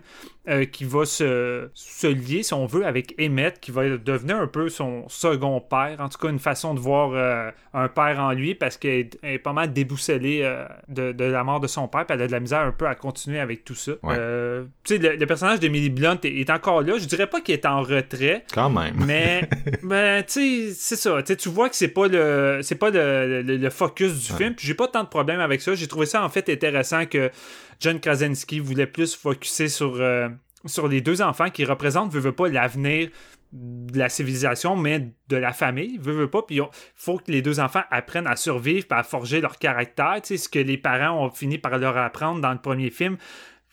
euh, 0.50 0.66
qui 0.66 0.84
va 0.84 1.06
se, 1.06 1.70
se, 1.74 2.08
lier, 2.08 2.44
si 2.44 2.54
on 2.54 2.66
veut, 2.66 2.86
avec 2.86 3.16
Emmett, 3.22 3.60
qui 3.62 3.72
va 3.72 3.98
devenir 3.98 4.36
un 4.36 4.48
peu 4.48 4.68
son 4.68 5.08
second 5.08 5.62
père, 5.62 5.98
en 6.00 6.10
tout 6.10 6.18
cas 6.18 6.30
une 6.30 6.40
façon 6.40 6.74
de 6.74 6.80
voir 6.80 7.54
un 7.74 7.88
père 7.88 8.20
en 8.20 8.32
lui, 8.32 8.54
parce 8.54 8.76
qu'elle 8.76 9.10
est 9.24 9.40
pas 9.40 9.54
mal 9.54 9.72
déboussolée 9.72 10.42
de, 10.90 11.12
de, 11.12 11.24
la 11.24 11.44
mort 11.44 11.60
de 11.60 11.68
son 11.68 11.88
père, 11.88 12.06
puis 12.06 12.16
elle 12.16 12.24
a 12.24 12.28
de 12.28 12.32
la 12.32 12.40
misère 12.40 12.62
un 12.62 12.72
peu 12.72 12.88
à 12.88 12.96
continuer 12.96 13.40
avec 13.40 13.64
tout 13.64 13.76
ça. 13.76 13.94
le, 14.04 14.68
le, 14.90 15.26
personnage 15.26 15.60
d'Emily 15.60 15.90
Blunt 15.90 16.20
est, 16.24 16.50
encore 16.50 16.82
là, 16.82 16.98
je 16.98 17.06
dirais 17.06 17.28
pas 17.28 17.42
qu'il 17.42 17.54
est 17.54 17.66
en 17.66 17.82
retrait. 17.82 18.44
Quand 18.54 18.70
même. 18.70 18.96
Mais, 19.06 19.48
ben, 19.84 20.24
tu 20.24 20.68
sais, 20.68 20.74
c'est 20.74 20.96
ça, 20.96 21.22
tu 21.24 21.50
vois 21.50 21.70
que 21.70 21.76
c'est 21.76 21.88
pas 21.88 22.08
le, 22.08 22.60
c'est 22.62 22.76
pas 22.76 22.90
le 22.90 23.69
focus 23.70 24.28
du 24.28 24.34
film. 24.34 24.56
Puis 24.56 24.68
j'ai 24.68 24.74
pas 24.74 24.88
tant 24.88 25.04
de 25.04 25.10
problèmes 25.10 25.40
avec 25.40 25.62
ça. 25.62 25.76
J'ai 25.76 25.88
trouvé 25.88 26.06
ça 26.06 26.24
en 26.24 26.30
fait 26.30 26.50
intéressant 26.50 27.06
que 27.06 27.32
John 27.80 28.00
Krasinski 28.00 28.60
voulait 28.60 28.88
plus 28.88 29.16
focuser 29.16 29.68
sur, 29.70 29.96
euh, 29.96 30.30
sur 30.66 30.88
les 30.88 31.02
deux 31.02 31.22
enfants 31.22 31.50
qui 31.50 31.66
représentent, 31.66 32.12
veut, 32.12 32.20
veut 32.20 32.32
pas, 32.32 32.50
l'avenir 32.50 33.10
de 33.52 33.98
la 33.98 34.10
civilisation, 34.10 34.76
mais 34.76 35.12
de 35.28 35.36
la 35.36 35.54
famille, 35.54 35.98
veut, 35.98 36.14
veut 36.14 36.30
pas. 36.30 36.44
Puis 36.44 36.58
il 36.58 36.64
faut 36.96 37.18
que 37.18 37.32
les 37.32 37.42
deux 37.42 37.60
enfants 37.60 37.84
apprennent 37.90 38.28
à 38.28 38.36
survivre 38.36 38.86
à 38.92 39.04
forger 39.04 39.42
leur 39.42 39.58
caractère. 39.58 40.18
Tu 40.22 40.28
sais, 40.28 40.38
ce 40.38 40.50
que 40.50 40.60
les 40.60 40.78
parents 40.78 41.26
ont 41.26 41.32
fini 41.32 41.58
par 41.58 41.78
leur 41.78 41.98
apprendre 41.98 42.42
dans 42.42 42.52
le 42.52 42.60
premier 42.60 42.92
film 42.92 43.18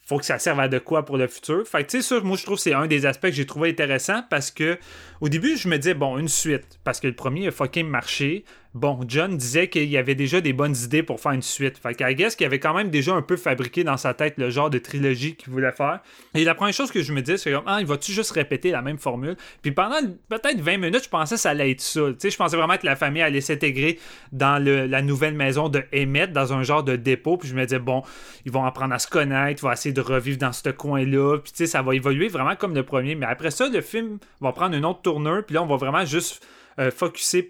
faut 0.06 0.18
que 0.18 0.24
ça 0.24 0.38
serve 0.38 0.60
à 0.60 0.68
de 0.68 0.78
quoi 0.78 1.04
pour 1.04 1.16
le 1.16 1.26
futur. 1.26 1.66
Fait 1.66 1.82
que, 1.82 1.90
tu 1.90 2.00
sais, 2.00 2.02
ça, 2.02 2.20
moi, 2.20 2.36
je 2.36 2.44
trouve 2.44 2.56
que 2.56 2.62
c'est 2.62 2.74
un 2.74 2.86
des 2.86 3.06
aspects 3.06 3.26
que 3.26 3.32
j'ai 3.32 3.44
trouvé 3.44 3.70
intéressant 3.70 4.22
parce 4.30 4.52
que, 4.52 4.78
au 5.20 5.28
début, 5.28 5.56
je 5.56 5.68
me 5.68 5.76
disais, 5.76 5.94
bon, 5.94 6.16
une 6.16 6.28
suite, 6.28 6.78
parce 6.84 7.00
que 7.00 7.08
le 7.08 7.14
premier 7.14 7.48
a 7.48 7.50
fucking 7.50 7.88
marché. 7.88 8.44
Bon, 8.76 9.00
John 9.08 9.38
disait 9.38 9.68
qu'il 9.70 9.88
y 9.88 9.96
avait 9.96 10.14
déjà 10.14 10.42
des 10.42 10.52
bonnes 10.52 10.76
idées 10.76 11.02
pour 11.02 11.18
faire 11.18 11.32
une 11.32 11.40
suite. 11.40 11.78
Fait 11.78 11.94
qu'à 11.94 12.12
guess 12.12 12.36
qu'il 12.36 12.44
avait 12.44 12.58
quand 12.58 12.74
même 12.74 12.90
déjà 12.90 13.14
un 13.14 13.22
peu 13.22 13.38
fabriqué 13.38 13.84
dans 13.84 13.96
sa 13.96 14.12
tête 14.12 14.34
le 14.36 14.50
genre 14.50 14.68
de 14.68 14.76
trilogie 14.76 15.34
qu'il 15.34 15.50
voulait 15.50 15.72
faire. 15.72 16.00
Et 16.34 16.44
la 16.44 16.54
première 16.54 16.74
chose 16.74 16.90
que 16.90 17.00
je 17.00 17.14
me 17.14 17.22
disais, 17.22 17.38
c'est 17.38 17.52
comme, 17.52 17.64
ah, 17.64 17.78
il 17.80 17.86
va-tu 17.86 18.12
juste 18.12 18.32
répéter 18.32 18.70
la 18.70 18.82
même 18.82 18.98
formule? 18.98 19.34
Puis 19.62 19.72
pendant 19.72 19.96
peut-être 20.28 20.60
20 20.60 20.76
minutes, 20.76 21.04
je 21.04 21.08
pensais 21.08 21.36
que 21.36 21.40
ça 21.40 21.50
allait 21.50 21.70
être 21.70 21.80
ça. 21.80 22.02
Tu 22.10 22.16
sais, 22.18 22.30
je 22.30 22.36
pensais 22.36 22.54
vraiment 22.54 22.76
que 22.76 22.84
la 22.84 22.96
famille 22.96 23.22
allait 23.22 23.40
s'intégrer 23.40 23.98
dans 24.30 24.62
la 24.62 25.00
nouvelle 25.00 25.34
maison 25.34 25.70
de 25.70 25.82
Emmett, 25.94 26.30
dans 26.34 26.52
un 26.52 26.62
genre 26.62 26.84
de 26.84 26.96
dépôt. 26.96 27.38
Puis 27.38 27.48
je 27.48 27.54
me 27.54 27.64
disais, 27.64 27.78
bon, 27.78 28.02
ils 28.44 28.52
vont 28.52 28.66
apprendre 28.66 28.92
à 28.92 28.98
se 28.98 29.08
connaître, 29.08 29.62
ils 29.62 29.64
vont 29.64 29.72
essayer 29.72 29.94
de 29.94 30.02
revivre 30.02 30.36
dans 30.36 30.52
ce 30.52 30.68
coin-là. 30.68 31.38
Puis 31.38 31.52
tu 31.52 31.58
sais, 31.64 31.66
ça 31.66 31.80
va 31.80 31.94
évoluer 31.94 32.28
vraiment 32.28 32.56
comme 32.56 32.74
le 32.74 32.82
premier. 32.82 33.14
Mais 33.14 33.24
après 33.24 33.52
ça, 33.52 33.70
le 33.70 33.80
film 33.80 34.18
va 34.42 34.52
prendre 34.52 34.76
une 34.76 34.84
autre 34.84 35.00
tournure. 35.00 35.44
Puis 35.46 35.54
là, 35.54 35.62
on 35.62 35.66
va 35.66 35.76
vraiment 35.76 36.04
juste 36.04 36.46
euh, 36.78 36.90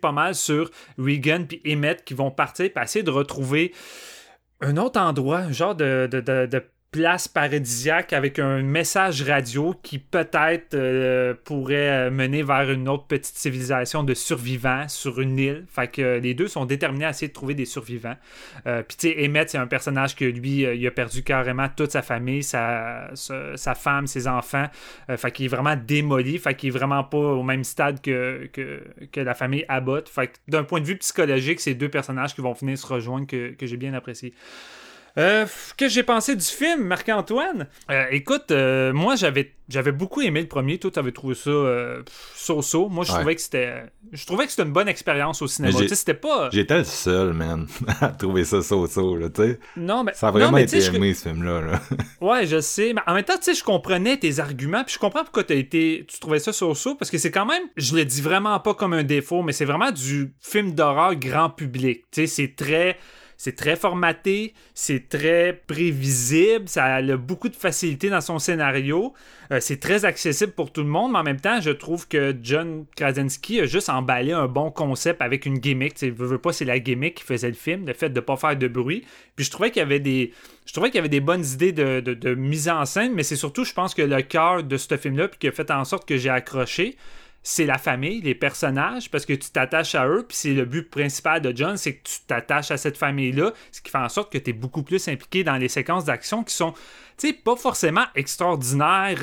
pas 0.01 0.13
mal 0.13 0.35
sur 0.35 0.71
Regan 0.99 1.47
puis 1.47 1.61
Emmett 1.67 2.05
qui 2.05 2.15
vont 2.15 2.31
partir 2.31 2.67
et 2.67 2.73
essayer 2.83 3.03
de 3.03 3.11
retrouver 3.11 3.73
un 4.61 4.77
autre 4.77 5.01
endroit, 5.01 5.39
un 5.39 5.53
genre 5.53 5.75
de, 5.75 6.09
place 6.91 7.29
paradisiaque 7.29 8.13
avec 8.13 8.39
un 8.39 8.63
message 8.63 9.23
radio 9.23 9.75
qui 9.83 9.99
peut-être 9.99 10.75
euh, 10.75 11.35
pourrait 11.45 12.11
mener 12.11 12.43
vers 12.43 12.71
une 12.71 12.89
autre 12.89 13.07
petite 13.07 13.37
civilisation 13.37 14.03
de 14.03 14.15
survivants 14.15 14.89
sur 14.89 15.21
une 15.21 15.39
île. 15.39 15.65
Fait 15.69 15.89
que 15.89 16.19
les 16.19 16.35
deux 16.35 16.49
sont 16.49 16.65
déterminés 16.65 17.05
à 17.05 17.11
essayer 17.11 17.29
de 17.29 17.33
trouver 17.33 17.55
des 17.55 17.65
survivants. 17.65 18.17
Puis 18.65 18.97
tu 18.99 19.09
sais, 19.09 19.25
Emmett, 19.25 19.51
c'est 19.51 19.59
un 19.59 19.67
personnage 19.67 20.17
que 20.17 20.25
lui, 20.25 20.61
il 20.63 20.87
a 20.87 20.91
perdu 20.91 21.23
carrément 21.23 21.69
toute 21.69 21.93
sa 21.93 22.03
famille, 22.03 22.43
sa, 22.43 23.11
femme, 23.75 24.07
ses 24.07 24.27
enfants. 24.27 24.67
fait 25.17 25.31
qu'il 25.33 25.45
est 25.45 25.49
vraiment 25.49 25.77
démoli. 25.77 26.39
Fait 26.39 26.55
qu'il 26.55 26.69
est 26.69 26.79
vraiment 26.79 27.05
pas 27.05 27.19
au 27.19 27.43
même 27.43 27.65
stade 27.65 28.01
que, 28.01 28.49
que, 28.53 28.83
que 29.13 29.21
la 29.21 29.35
famille 29.35 29.65
Abbott. 29.69 30.09
Fait 30.09 30.29
que 30.29 30.33
d'un 30.49 30.65
point 30.65 30.81
de 30.81 30.87
vue 30.87 30.97
psychologique, 30.97 31.61
c'est 31.61 31.75
deux 31.75 31.91
personnages 31.91 32.35
qui 32.35 32.41
vont 32.41 32.55
finir 32.55 32.79
se 32.79 32.87
rejoindre 32.87 33.27
que 33.27 33.55
j'ai 33.61 33.77
bien 33.77 33.95
apprécié. 33.95 34.33
Euh, 35.19 35.47
Qu'est-ce 35.47 35.75
que 35.77 35.89
j'ai 35.89 36.03
pensé 36.03 36.37
du 36.37 36.45
film, 36.45 36.85
Marc-Antoine? 36.85 37.69
Euh, 37.91 38.05
écoute, 38.11 38.51
euh, 38.51 38.93
moi, 38.93 39.17
j'avais 39.17 39.53
j'avais 39.69 39.93
beaucoup 39.93 40.21
aimé 40.21 40.41
le 40.43 40.47
premier. 40.47 40.79
Toi, 40.79 40.91
t'avais 40.91 41.11
trouvé 41.11 41.35
ça 41.35 41.51
euh, 41.51 42.03
so-so. 42.35 42.89
Moi, 42.89 43.05
je 43.05 43.13
trouvais 43.13 43.35
que 43.35 43.41
c'était 43.41 43.85
je 44.13 44.25
trouvais 44.25 44.45
que 44.45 44.51
c'était 44.51 44.63
une 44.63 44.73
bonne 44.73 44.89
expérience 44.89 45.43
au 45.43 45.49
cinéma. 45.49 45.79
C'était 45.89 46.15
pas... 46.15 46.51
J'étais 46.53 46.79
le 46.79 46.85
seul, 46.85 47.33
man, 47.33 47.67
à 48.01 48.09
trouver 48.09 48.45
ça 48.45 48.63
so-so, 48.63 49.19
tu 49.29 49.43
sais. 49.43 49.59
Non, 49.77 50.05
mais... 50.05 50.13
Ça 50.15 50.29
a 50.29 50.31
vraiment 50.31 50.59
été 50.59 50.85
aimé, 50.85 51.15
ce 51.15 51.29
film-là. 51.29 51.61
Là. 51.63 51.81
ouais, 52.21 52.47
je 52.47 52.61
sais. 52.61 52.93
Mais 52.93 53.01
en 53.07 53.15
même 53.15 53.25
temps, 53.25 53.37
tu 53.37 53.45
sais, 53.45 53.55
je 53.55 53.65
comprenais 53.65 54.17
tes 54.19 54.39
arguments, 54.39 54.85
puis 54.85 54.95
je 54.95 54.99
comprends 55.01 55.25
pourquoi 55.25 55.43
as 55.49 55.55
été... 55.55 56.07
tu 56.09 56.21
trouvais 56.21 56.39
ça 56.39 56.53
so-so, 56.53 56.95
parce 56.95 57.11
que 57.11 57.19
c'est 57.19 57.33
quand 57.33 57.47
même... 57.47 57.63
Je 57.77 57.97
le 57.97 58.05
dis 58.05 58.23
vraiment 58.23 58.59
pas 58.61 58.75
comme 58.75 58.93
un 58.93 59.03
défaut, 59.03 59.43
mais 59.43 59.53
c'est 59.53 59.65
vraiment 59.65 59.91
du 59.91 60.33
film 60.41 60.75
d'horreur 60.75 61.17
grand 61.17 61.51
public. 61.51 62.05
Tu 62.13 62.21
sais, 62.21 62.27
c'est 62.27 62.55
très 62.55 62.99
c'est 63.37 63.57
très 63.57 63.77
formaté, 63.77 64.55
c'est 64.75 65.09
très 65.09 65.61
prévisible, 65.67 66.69
ça 66.69 66.97
a 66.97 67.17
beaucoup 67.17 67.49
de 67.49 67.57
facilité 67.57 68.09
dans 68.09 68.21
son 68.21 68.39
scénario, 68.39 69.13
euh, 69.53 69.59
c'est 69.61 69.79
très 69.79 70.05
accessible 70.05 70.53
pour 70.53 70.73
tout 70.73 70.83
le 70.83 70.89
monde, 70.89 71.13
mais 71.13 71.19
en 71.19 71.23
même 71.23 71.41
temps, 71.41 71.61
je 71.61 71.71
trouve 71.71 72.09
que 72.09 72.35
John 72.43 72.85
Krasinski 72.97 73.61
a 73.61 73.67
juste 73.67 73.89
emballé 73.89 74.33
un 74.33 74.47
bon 74.47 74.71
concept 74.71 75.23
avec 75.23 75.47
une 75.47 75.59
gimmick. 75.59 75.95
Tu 75.95 76.11
veux, 76.11 76.39
pas, 76.39 76.53
c'est 76.53 76.65
la 76.65 76.79
gimmick 76.79 77.17
qui 77.17 77.25
faisait 77.25 77.49
le 77.49 77.55
film, 77.55 77.87
le 77.87 77.95
fait 77.95 78.11
de 78.11 78.21
pas 78.21 78.37
faire 78.37 78.57
de 78.57 78.69
bruit. 78.69 79.05
Puis 79.37 79.45
je 79.45 79.51
trouvais 79.51 79.71
qu'il 79.71 79.81
y 79.81 79.85
avait 79.85 80.01
des, 80.01 80.33
je 80.65 80.73
trouvais 80.73 80.89
qu'il 80.89 80.97
y 80.97 81.01
avait 81.01 81.09
des 81.09 81.21
bonnes 81.21 81.45
idées 81.45 81.73
de, 81.73 82.01
de 82.01 82.35
mise 82.35 82.69
en 82.69 82.85
scène, 82.85 83.13
mais 83.15 83.23
c'est 83.23 83.37
surtout, 83.37 83.65
je 83.65 83.73
pense 83.73 83.95
que 83.95 84.03
le 84.03 84.23
cœur 84.23 84.63
de 84.63 84.77
ce 84.77 84.97
film-là, 84.97 85.29
puis 85.29 85.39
qui 85.39 85.49
a 85.49 85.53
fait 85.53 85.71
en 85.71 85.85
sorte 85.85 86.09
que 86.09 86.17
j'ai 86.17 86.31
accroché, 86.31 86.97
c'est 87.49 87.65
la 87.65 87.79
famille, 87.79 88.21
les 88.23 88.35
personnages, 88.35 89.09
parce 89.09 89.25
que 89.25 89.33
tu 89.33 89.51
t'attaches 89.51 89.95
à 89.95 90.09
eux, 90.09 90.25
puis 90.27 90.37
c'est 90.37 90.53
le 90.53 90.65
but 90.65 90.91
principal 90.91 91.41
de 91.41 91.57
John, 91.57 91.77
c'est 91.77 91.95
que 91.95 92.03
tu 92.03 92.19
t'attaches 92.27 92.73
à 92.73 92.77
cette 92.77 92.97
famille-là, 92.97 93.53
ce 93.71 93.81
qui 93.81 93.93
fait 93.93 93.99
en 93.99 94.09
sorte 94.09 94.33
que 94.33 94.39
tu 94.39 94.51
es 94.51 94.53
beaucoup 94.53 94.83
plus 94.83 95.07
impliqué 95.07 95.45
dans 95.45 95.55
les 95.55 95.69
séquences 95.69 96.05
d'action 96.05 96.43
qui 96.43 96.53
sont, 96.53 96.73
tu 97.17 97.29
sais, 97.29 97.33
pas 97.33 97.55
forcément 97.55 98.03
extraordinaires 98.17 99.17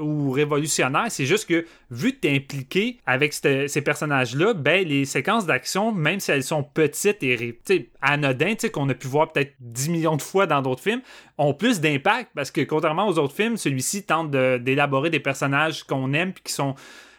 ou 0.00 0.30
révolutionnaires, 0.30 1.08
c'est 1.10 1.26
juste 1.26 1.46
que, 1.46 1.66
vu 1.90 2.12
que 2.14 2.20
tu 2.20 2.28
es 2.28 2.36
impliqué 2.36 2.98
avec 3.04 3.34
ces 3.34 3.82
personnages-là, 3.82 4.54
ben, 4.54 4.88
les 4.88 5.04
séquences 5.04 5.44
d'action, 5.44 5.92
même 5.92 6.18
si 6.18 6.30
elles 6.30 6.44
sont 6.44 6.62
petites 6.62 7.22
et 7.22 7.60
anodines, 8.00 8.56
tu 8.56 8.60
sais, 8.62 8.70
qu'on 8.70 8.88
a 8.88 8.94
pu 8.94 9.06
voir 9.06 9.32
peut-être 9.32 9.52
10 9.60 9.90
millions 9.90 10.16
de 10.16 10.22
fois 10.22 10.46
dans 10.46 10.62
d'autres 10.62 10.82
films, 10.82 11.02
ont 11.36 11.52
plus 11.52 11.82
d'impact, 11.82 12.30
parce 12.34 12.50
que 12.50 12.62
contrairement 12.62 13.06
aux 13.06 13.18
autres 13.18 13.34
films, 13.34 13.58
celui-ci 13.58 14.04
tente 14.04 14.30
d'élaborer 14.30 15.10
des 15.10 15.20
personnages 15.20 15.84
qu'on 15.84 16.14
aime, 16.14 16.32
puis 16.32 16.44
qui 16.44 16.54
sont 16.54 16.74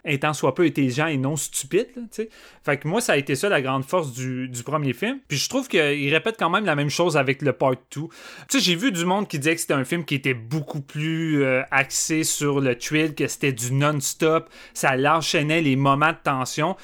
étant 0.08 0.34
soit 0.34 0.56
peu 0.56 0.64
intelligent 0.64 1.08
et 1.08 1.18
non 1.18 1.36
stupide. 1.36 1.88
fait 2.64 2.78
que 2.78 2.88
moi, 2.88 3.02
ça 3.02 3.14
a 3.14 3.18
été 3.18 3.36
ça 3.36 3.50
la 3.50 3.62
grande 3.62 3.86
force 3.86 4.14
du, 4.14 4.50
premier 4.66 4.94
film. 4.94 5.20
Puis 5.28 5.38
je 5.38 5.50
trouve 5.50 5.68
qu'il 5.68 6.14
répète 6.14 6.36
quand 6.38 6.50
même 6.50 6.66
la 6.66 6.76
même 6.76 6.90
chose 6.90 7.16
avec 7.16 7.42
le 7.42 7.54
part 7.54 7.76
2. 7.96 8.02
Tu 8.50 8.60
j'ai 8.60 8.76
vu 8.76 8.92
du 8.92 9.06
monde 9.06 9.28
qui 9.28 9.38
disait 9.38 9.56
que 9.56 9.62
c'était 9.62 9.74
un 9.74 9.86
film 9.86 10.04
qui 10.04 10.16
était 10.16 10.34
beaucoup 10.34 10.82
plus 10.82 11.44
euh, 11.44 11.62
axé 11.72 12.24
sur 12.24 12.60
le 12.60 12.78
thrill, 12.78 13.16
que 13.16 13.28
c'était 13.28 13.54
du 13.54 13.72
non-stop, 13.72 14.50
ça 14.74 14.96
l'enchaînait 14.96 15.62
les 15.62 15.76
moments 15.76 16.12
de 16.12 16.18
tension 16.24 16.76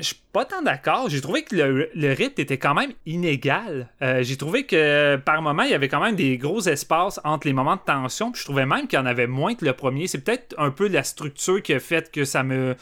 je 0.00 0.06
suis 0.06 0.22
pas 0.32 0.44
tant 0.44 0.62
d'accord. 0.62 1.08
J'ai 1.08 1.20
trouvé 1.20 1.42
que 1.42 1.54
le, 1.54 2.12
rythme 2.12 2.40
était 2.40 2.58
quand 2.58 2.74
même 2.74 2.92
inégal. 3.06 3.88
Euh, 4.02 4.22
j'ai 4.22 4.36
trouvé 4.36 4.64
que 4.64 5.16
par 5.16 5.42
moment, 5.42 5.62
il 5.62 5.70
y 5.70 5.74
avait 5.74 5.88
quand 5.88 6.00
même 6.00 6.16
des 6.16 6.38
gros 6.38 6.60
espaces 6.62 7.20
entre 7.24 7.46
les 7.46 7.52
moments 7.52 7.76
de 7.76 7.80
tension. 7.84 8.32
je 8.34 8.44
trouvais 8.44 8.66
même 8.66 8.86
qu'il 8.88 8.98
y 8.98 9.02
en 9.02 9.06
avait 9.06 9.26
moins 9.26 9.54
que 9.54 9.64
le 9.64 9.72
premier. 9.72 10.06
C'est 10.06 10.20
peut-être 10.20 10.54
un 10.58 10.70
peu 10.70 10.88
la 10.88 11.04
structure 11.04 11.62
qui 11.62 11.74
a 11.74 11.80
fait 11.80 12.10
que 12.10 12.24
ça 12.24 12.42
me 12.42 12.76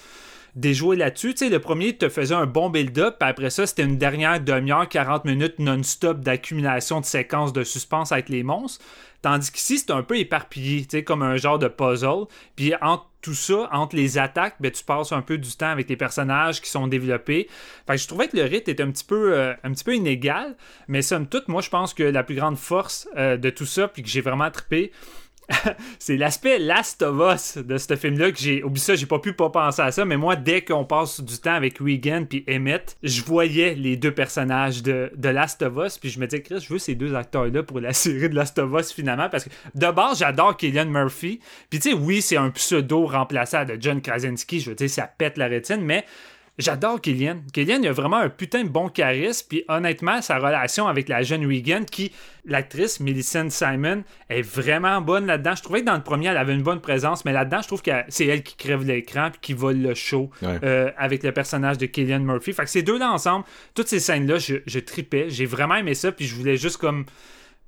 déjouait 0.58 0.96
là-dessus. 0.96 1.34
Tu 1.34 1.48
le 1.48 1.60
premier 1.60 1.96
te 1.96 2.08
faisait 2.08 2.34
un 2.34 2.46
bon 2.46 2.68
build-up, 2.70 3.16
puis 3.20 3.28
après 3.28 3.50
ça, 3.50 3.66
c'était 3.66 3.84
une 3.84 3.96
dernière 3.96 4.40
demi-heure, 4.40 4.88
40 4.88 5.24
minutes 5.24 5.58
non-stop 5.58 6.20
d'accumulation 6.20 7.00
de 7.00 7.04
séquences 7.04 7.52
de 7.52 7.64
suspense 7.64 8.12
avec 8.12 8.28
les 8.28 8.42
monstres. 8.42 8.84
Tandis 9.22 9.50
qu'ici, 9.50 9.78
c'est 9.78 9.90
un 9.90 10.02
peu 10.02 10.16
éparpillé, 10.16 10.87
tu 10.87 11.02
comme 11.02 11.22
un 11.22 11.37
genre 11.37 11.59
de 11.59 11.68
puzzle. 11.68 12.26
Puis 12.54 12.72
entre 12.80 13.09
tout 13.20 13.35
ça, 13.35 13.68
entre 13.72 13.96
les 13.96 14.16
attaques, 14.16 14.56
ben, 14.61 14.70
tu 14.70 14.85
passes 14.85 15.11
un 15.11 15.22
peu 15.22 15.38
du 15.38 15.50
temps 15.56 15.70
avec 15.70 15.88
les 15.88 15.96
personnages 15.96 16.61
qui 16.61 16.70
sont 16.70 16.87
développés. 16.87 17.48
Fait 17.87 17.98
je 17.98 18.06
trouvais 18.06 18.28
que 18.28 18.37
le 18.37 18.44
rythme 18.44 18.70
était 18.70 18.83
un 18.83 18.90
petit 18.90 19.04
peu, 19.04 19.37
euh, 19.37 19.54
un 19.64 19.72
petit 19.72 19.83
peu 19.83 19.94
inégal. 19.94 20.56
Mais 20.87 21.02
somme 21.02 21.26
toute, 21.26 21.48
moi, 21.48 21.62
je 21.62 21.70
pense 21.70 21.94
que 21.94 22.04
la 22.04 22.22
plus 22.22 22.37
grande 22.37 22.56
force 22.56 23.09
euh, 23.16 23.37
de 23.37 23.50
tout 23.50 23.66
ça, 23.66 23.88
puis 23.88 24.02
que 24.02 24.09
j'ai 24.09 24.20
vraiment 24.20 24.50
trippé, 24.50 24.92
c'est 25.98 26.16
l'aspect 26.16 26.58
Last 26.58 27.02
of 27.02 27.34
Us 27.34 27.58
de 27.58 27.78
ce 27.78 27.96
film-là 27.96 28.30
que 28.32 28.38
j'ai. 28.38 28.62
Oublie 28.62 28.80
ça, 28.80 28.94
j'ai 28.94 29.06
pas 29.06 29.18
pu 29.18 29.32
pas 29.32 29.50
penser 29.50 29.82
à 29.82 29.90
ça, 29.90 30.04
mais 30.04 30.16
moi, 30.16 30.37
dès 30.37 30.62
qu'on 30.62 30.84
passe 30.84 31.20
du 31.20 31.38
temps 31.38 31.54
avec 31.54 31.78
Regan 31.78 32.26
puis 32.26 32.44
Emmett, 32.48 32.96
je 33.02 33.22
voyais 33.22 33.74
les 33.74 33.96
deux 33.96 34.12
personnages 34.12 34.82
de, 34.82 35.11
de 35.16 35.28
Last 35.28 35.62
of 35.62 35.74
Us, 35.76 35.98
puis 35.98 36.11
je 36.11 36.20
me 36.20 36.26
disais, 36.26 36.42
Chris, 36.42 36.61
je 36.61 36.72
veux 36.72 36.78
ces 36.78 36.94
deux 36.94 37.14
acteurs-là 37.14 37.62
pour 37.62 37.80
la 37.80 37.92
série 37.94 38.28
de 38.28 38.34
Last 38.34 38.58
of 38.58 38.72
Us 38.78 38.92
finalement, 38.92 39.28
parce 39.28 39.44
que 39.44 39.50
de 39.74 39.90
base, 39.90 40.18
j'adore 40.18 40.56
Killian 40.56 40.87
Murphy. 40.87 41.40
Puis 41.70 41.80
tu 41.80 41.90
sais, 41.90 41.96
oui, 41.96 42.22
c'est 42.22 42.37
un 42.37 42.50
pseudo 42.50 43.06
remplaçant 43.06 43.64
de 43.64 43.76
John 43.80 44.00
Krasinski, 44.00 44.61
je 44.61 44.70
veux 44.70 44.76
dire, 44.76 44.90
ça 44.90 45.06
pète 45.06 45.38
la 45.38 45.46
rétine, 45.46 45.80
mais 45.80 46.04
J'adore 46.59 47.01
Killian. 47.01 47.37
Killian, 47.53 47.79
il 47.83 47.88
a 47.88 47.92
vraiment 47.92 48.16
un 48.16 48.29
putain 48.29 48.64
de 48.64 48.68
bon 48.68 48.88
charisme. 48.88 49.47
Puis 49.49 49.64
honnêtement, 49.68 50.21
sa 50.23 50.38
relation 50.38 50.88
avec 50.88 51.09
la 51.09 51.23
jeune 51.23 51.47
Regan, 51.47 51.85
qui, 51.85 52.11
l'actrice 52.44 52.99
Millicent 52.99 53.49
Simon, 53.51 54.03
est 54.29 54.42
vraiment 54.42 55.01
bonne 55.01 55.27
là-dedans. 55.27 55.55
Je 55.55 55.62
trouvais 55.62 55.81
que 55.81 55.87
dans 55.87 55.94
le 55.94 56.03
premier, 56.03 56.27
elle 56.27 56.37
avait 56.37 56.55
une 56.55 56.62
bonne 56.64 56.81
présence, 56.81 57.25
mais 57.25 57.33
là-dedans, 57.33 57.62
je 57.62 57.68
trouve 57.68 57.83
que 57.83 57.92
c'est 58.09 58.27
elle 58.27 58.42
qui 58.42 58.57
crève 58.57 58.85
l'écran 58.85 59.31
puis 59.31 59.40
qui 59.40 59.53
vole 59.53 59.79
le 59.79 59.94
show 59.94 60.31
euh, 60.42 60.90
avec 60.97 61.23
le 61.23 61.31
personnage 61.31 61.79
de 61.79 61.87
Killian 61.87 62.21
Murphy. 62.21 62.53
Fait 62.53 62.64
que 62.64 62.71
ces 62.71 62.83
deux-là 62.83 63.12
ensemble, 63.12 63.44
toutes 63.75 63.88
ces 63.88 64.01
scènes-là, 64.01 64.38
je, 64.38 64.57
je 64.66 64.79
tripais. 64.81 65.31
J'ai 65.31 65.47
vraiment 65.47 65.77
aimé 65.77 65.94
ça. 65.94 66.11
Puis 66.11 66.27
je 66.27 66.35
voulais 66.35 66.57
juste 66.57 66.79
comme 66.79 67.05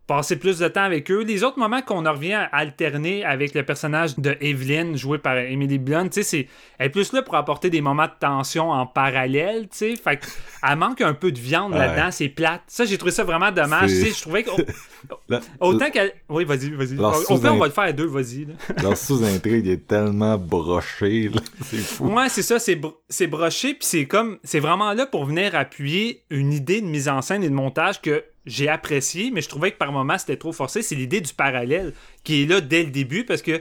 passer 0.07 0.37
plus 0.37 0.59
de 0.59 0.67
temps 0.67 0.83
avec 0.83 1.09
eux. 1.11 1.23
Les 1.23 1.45
autres 1.45 1.59
moments 1.59 1.83
qu'on 1.83 2.05
en 2.05 2.13
revient 2.13 2.33
à 2.33 2.45
alterner 2.47 3.25
avec 3.25 3.55
le 3.55 3.63
personnage 3.65 4.19
de 4.19 4.37
Evelyn, 4.41 4.97
joué 4.97 5.19
par 5.19 5.37
Emily 5.37 5.79
Blunt, 5.79 6.09
tu 6.09 6.25
sais, 6.25 6.49
elle 6.79 6.87
est 6.87 6.91
plus 6.91 7.13
là 7.13 7.23
pour 7.23 7.37
apporter 7.37 7.71
des 7.71 7.81
moments 7.81 8.07
de 8.07 8.13
tension 8.19 8.73
en 8.73 8.87
parallèle, 8.87 9.69
tu 9.69 9.77
sais. 9.77 9.97
Fait 9.97 10.19
qu'elle 10.19 10.77
manque 10.79 11.01
un 11.01 11.15
peu 11.15 11.31
de 11.31 11.39
viande 11.39 11.75
là-dedans, 11.75 12.11
c'est 12.11 12.29
plate. 12.29 12.63
Ça, 12.67 12.85
j'ai 12.85 12.99
trouvé 12.99 13.13
ça 13.13 13.23
vraiment 13.23 13.53
dommage. 13.53 13.91
Tu 13.91 14.03
sais, 14.03 14.11
je 14.11 14.21
trouvais 14.21 14.43
que. 14.43 14.51
Autant 15.61 15.91
qu'elle. 15.91 16.13
Oui, 16.29 16.45
vas-y, 16.45 16.71
vas-y. 16.71 16.99
Au 16.99 17.39
fait, 17.39 17.49
on 17.49 17.59
va 17.59 17.67
le 17.67 17.73
faire 17.73 17.85
à 17.85 17.93
deux, 17.93 18.07
vas-y. 18.07 18.49
Leur 18.83 18.97
sous-intrigue 18.97 19.69
est 19.69 19.87
tellement 19.87 20.37
broché, 20.37 21.31
c'est 21.63 21.79
fou. 21.79 22.09
Ouais, 22.09 22.29
c'est 22.29 22.43
ça, 22.43 22.59
c'est, 22.59 22.81
c'est 23.09 23.29
broché, 23.29 23.75
puis 23.75 23.87
c'est 23.87 24.07
comme. 24.07 24.39
C'est 24.43 24.61
vraiment 24.61 24.93
là 24.93 25.07
pour 25.07 25.25
venir 25.25 25.55
appuyer 25.55 26.25
une 26.31 26.53
idée 26.53 26.81
de 26.81 26.87
mise 26.87 27.09
en 27.09 27.23
scène 27.23 27.45
et 27.45 27.49
de 27.49 27.55
montage 27.55 28.01
que 28.01 28.25
j'ai 28.47 28.69
apprécié, 28.69 29.31
mais 29.31 29.43
je 29.43 29.49
trouvais 29.49 29.71
que 29.71 29.79
par 29.79 29.93
moments 29.93 30.19
c'était 30.19 30.37
trop 30.37 30.53
forcé. 30.53 30.83
C'est 30.83 30.95
l'idée 30.95 31.21
du 31.21 31.35
parallèle 31.35 31.93
qui 32.25 32.43
est 32.43 32.47
là 32.47 32.61
dès 32.61 32.83
le 32.83 32.91
début 32.91 33.25
parce 33.25 33.43
que 33.43 33.61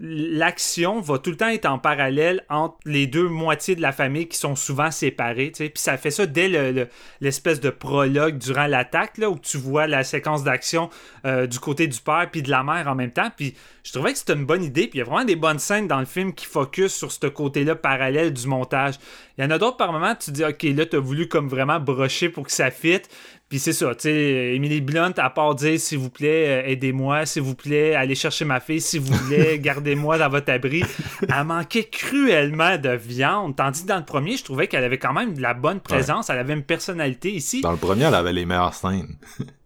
l'action 0.00 1.00
va 1.00 1.18
tout 1.18 1.30
le 1.30 1.36
temps 1.36 1.48
être 1.48 1.66
en 1.66 1.78
parallèle 1.78 2.44
entre 2.48 2.76
les 2.84 3.08
deux 3.08 3.28
moitiés 3.28 3.74
de 3.74 3.82
la 3.82 3.90
famille 3.90 4.28
qui 4.28 4.38
sont 4.38 4.54
souvent 4.54 4.92
séparées. 4.92 5.50
Puis 5.50 5.72
ça 5.74 5.96
fait 5.96 6.12
ça 6.12 6.24
dès 6.26 6.48
l'espèce 7.20 7.60
de 7.60 7.70
prologue 7.70 8.38
durant 8.38 8.66
l'attaque, 8.66 9.18
où 9.18 9.38
tu 9.38 9.58
vois 9.58 9.88
la 9.88 10.04
séquence 10.04 10.44
d'action 10.44 10.88
euh, 11.24 11.48
du 11.48 11.58
côté 11.58 11.88
du 11.88 12.00
père 12.00 12.28
puis 12.30 12.42
de 12.42 12.50
la 12.50 12.62
mère 12.62 12.86
en 12.86 12.94
même 12.94 13.10
temps. 13.10 13.30
Puis 13.36 13.54
je 13.82 13.92
trouvais 13.92 14.12
que 14.12 14.18
c'était 14.18 14.34
une 14.34 14.46
bonne 14.46 14.62
idée. 14.62 14.86
Puis 14.86 14.98
il 14.98 15.00
y 15.00 15.02
a 15.02 15.04
vraiment 15.04 15.24
des 15.24 15.36
bonnes 15.36 15.58
scènes 15.58 15.88
dans 15.88 15.98
le 15.98 16.06
film 16.06 16.32
qui 16.32 16.46
focus 16.46 16.94
sur 16.94 17.10
ce 17.10 17.26
côté-là 17.26 17.74
parallèle 17.74 18.32
du 18.32 18.46
montage. 18.46 18.94
Il 19.36 19.44
y 19.44 19.46
en 19.46 19.50
a 19.50 19.58
d'autres 19.58 19.78
par 19.78 19.92
moments, 19.92 20.14
tu 20.14 20.30
dis, 20.30 20.44
OK, 20.44 20.62
là, 20.62 20.86
tu 20.86 20.96
as 20.96 21.00
voulu 21.00 21.26
comme 21.26 21.48
vraiment 21.48 21.80
brocher 21.80 22.28
pour 22.28 22.44
que 22.44 22.52
ça 22.52 22.70
fitte. 22.70 23.08
Puis 23.48 23.58
c'est 23.58 23.72
ça, 23.72 23.94
tu 23.94 24.02
sais, 24.02 24.54
Emily 24.54 24.82
Blunt, 24.82 25.14
à 25.16 25.30
part 25.30 25.54
dire 25.54 25.80
s'il 25.80 25.98
vous 25.98 26.10
plaît, 26.10 26.48
euh, 26.48 26.68
aidez-moi, 26.68 27.24
s'il 27.24 27.40
vous 27.40 27.54
plaît, 27.54 27.94
allez 27.94 28.14
chercher 28.14 28.44
ma 28.44 28.60
fille, 28.60 28.80
s'il 28.80 29.00
vous 29.00 29.16
plaît, 29.26 29.58
gardez-moi 29.62 30.18
dans 30.18 30.28
votre 30.28 30.52
abri, 30.52 30.84
elle 31.22 31.44
manquait 31.44 31.84
cruellement 31.84 32.76
de 32.76 32.90
viande. 32.90 33.56
Tandis 33.56 33.84
que 33.84 33.88
dans 33.88 33.96
le 33.96 34.04
premier, 34.04 34.36
je 34.36 34.44
trouvais 34.44 34.66
qu'elle 34.66 34.84
avait 34.84 34.98
quand 34.98 35.14
même 35.14 35.32
de 35.32 35.40
la 35.40 35.54
bonne 35.54 35.80
présence, 35.80 36.28
elle 36.28 36.38
avait 36.38 36.52
une 36.52 36.62
personnalité 36.62 37.32
ici. 37.32 37.62
Dans 37.62 37.72
le 37.72 37.78
premier, 37.78 38.04
elle 38.04 38.14
avait 38.14 38.34
les 38.34 38.44
meilleures 38.44 38.74
scènes. 38.74 39.16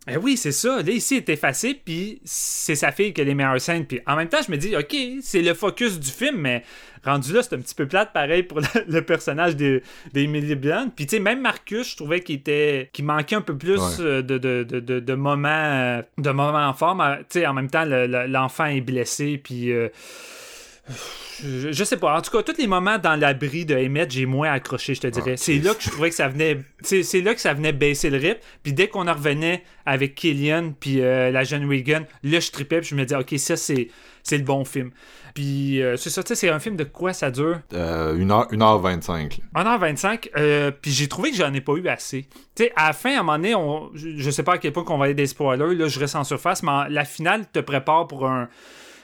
Eh 0.08 0.16
oui, 0.16 0.36
c'est 0.36 0.52
ça. 0.52 0.82
Là, 0.82 0.90
ici, 0.90 1.14
il 1.14 1.18
est 1.18 1.28
effacé, 1.28 1.74
puis 1.74 2.20
c'est 2.24 2.74
sa 2.74 2.90
fille 2.90 3.12
qui 3.12 3.20
a 3.20 3.24
les 3.24 3.34
meilleures 3.34 3.60
scènes. 3.60 3.86
Puis 3.86 4.00
en 4.06 4.16
même 4.16 4.28
temps, 4.28 4.40
je 4.44 4.50
me 4.50 4.56
dis, 4.56 4.76
OK, 4.76 4.96
c'est 5.22 5.42
le 5.42 5.54
focus 5.54 6.00
du 6.00 6.10
film, 6.10 6.38
mais 6.38 6.64
rendu 7.04 7.32
là, 7.32 7.42
c'est 7.42 7.54
un 7.54 7.60
petit 7.60 7.74
peu 7.74 7.86
plate, 7.86 8.12
pareil, 8.12 8.42
pour 8.42 8.60
le, 8.88 9.00
personnage 9.02 9.54
d'Emily 9.56 10.56
Blunt. 10.56 10.90
Puis 10.94 11.06
tu 11.06 11.16
sais, 11.16 11.22
même 11.22 11.40
Marcus, 11.40 11.92
je 11.92 11.96
trouvais 11.96 12.20
qu'il 12.20 12.36
était 12.36 12.90
qu'il 12.92 13.04
manquait 13.04 13.36
un 13.36 13.42
peu 13.42 13.56
plus 13.56 13.80
euh, 14.00 14.22
de, 14.22 14.38
de, 14.38 14.64
de, 14.64 14.80
de, 14.80 15.14
moments, 15.14 16.02
de 16.18 16.30
moments 16.30 16.72
forts. 16.74 17.00
Tu 17.30 17.40
sais, 17.40 17.46
en 17.46 17.54
même 17.54 17.70
temps, 17.70 17.84
l'enfant 17.84 18.66
est 18.66 18.80
blessé, 18.80 19.38
puis... 19.42 19.70
Euh, 19.70 19.88
je, 21.42 21.84
sais 21.84 21.96
pas. 21.96 22.16
En 22.16 22.22
tout 22.22 22.30
cas, 22.30 22.42
tous 22.42 22.60
les 22.60 22.66
moments 22.66 22.98
dans 22.98 23.18
l'abri 23.18 23.64
de 23.64 23.74
Emmett, 23.74 24.10
j'ai 24.10 24.26
moins 24.26 24.52
accroché, 24.52 24.94
je 24.94 25.00
te 25.00 25.06
dirais. 25.06 25.36
c'est 25.36 25.58
là 25.58 25.74
que 25.74 25.82
je 25.82 25.90
trouvais 25.90 26.10
que 26.10 26.16
ça 26.16 26.28
venait. 26.28 26.58
C'est 26.82 27.20
là 27.20 27.34
que 27.34 27.40
ça 27.40 27.54
venait 27.54 27.72
baisser 27.72 28.10
le 28.10 28.18
rythme. 28.18 28.40
Puis 28.62 28.72
dès 28.72 28.88
qu'on 28.88 29.06
en 29.06 29.14
revenait 29.14 29.62
avec 29.86 30.14
Killian 30.14 30.72
puis 30.78 31.00
euh, 31.00 31.30
la 31.30 31.44
jeune 31.44 31.68
Regan, 31.68 32.04
là 32.22 32.40
je 32.40 32.50
tripais 32.50 32.80
puis 32.80 32.90
je 32.90 32.94
me 32.94 33.04
disais 33.04 33.16
ok 33.16 33.34
ça 33.38 33.56
c'est 33.56 33.88
c'est 34.22 34.38
le 34.38 34.44
bon 34.44 34.64
film. 34.64 34.90
Puis 35.34 35.82
euh, 35.82 35.96
c'est 35.96 36.10
ça, 36.10 36.22
tu 36.22 36.28
sais, 36.28 36.34
c'est 36.34 36.50
un 36.50 36.58
film 36.58 36.76
de 36.76 36.84
quoi 36.84 37.12
ça 37.12 37.30
dure? 37.30 37.60
Euh, 37.72 38.14
1h, 38.16 38.52
1h25. 38.52 39.38
1h25, 39.54 40.30
euh, 40.36 40.70
puis 40.70 40.90
j'ai 40.90 41.08
trouvé 41.08 41.30
que 41.30 41.36
j'en 41.36 41.52
ai 41.54 41.60
pas 41.60 41.72
eu 41.72 41.88
assez. 41.88 42.28
Tu 42.54 42.64
sais, 42.64 42.72
à 42.76 42.88
la 42.88 42.92
fin, 42.92 43.16
à 43.16 43.20
un 43.20 43.22
moment 43.22 43.38
donné, 43.38 43.54
on, 43.54 43.90
je, 43.94 44.30
sais 44.30 44.42
pas 44.42 44.54
à 44.54 44.58
quel 44.58 44.72
point 44.72 44.84
qu'on 44.84 44.98
va 44.98 45.06
aller 45.06 45.14
des 45.14 45.26
spoilers, 45.26 45.74
là 45.74 45.88
je 45.88 45.98
reste 45.98 46.16
en 46.16 46.24
surface, 46.24 46.62
mais 46.62 46.88
la 46.90 47.04
finale 47.04 47.46
te 47.50 47.60
prépare 47.60 48.06
pour 48.06 48.26
un 48.26 48.48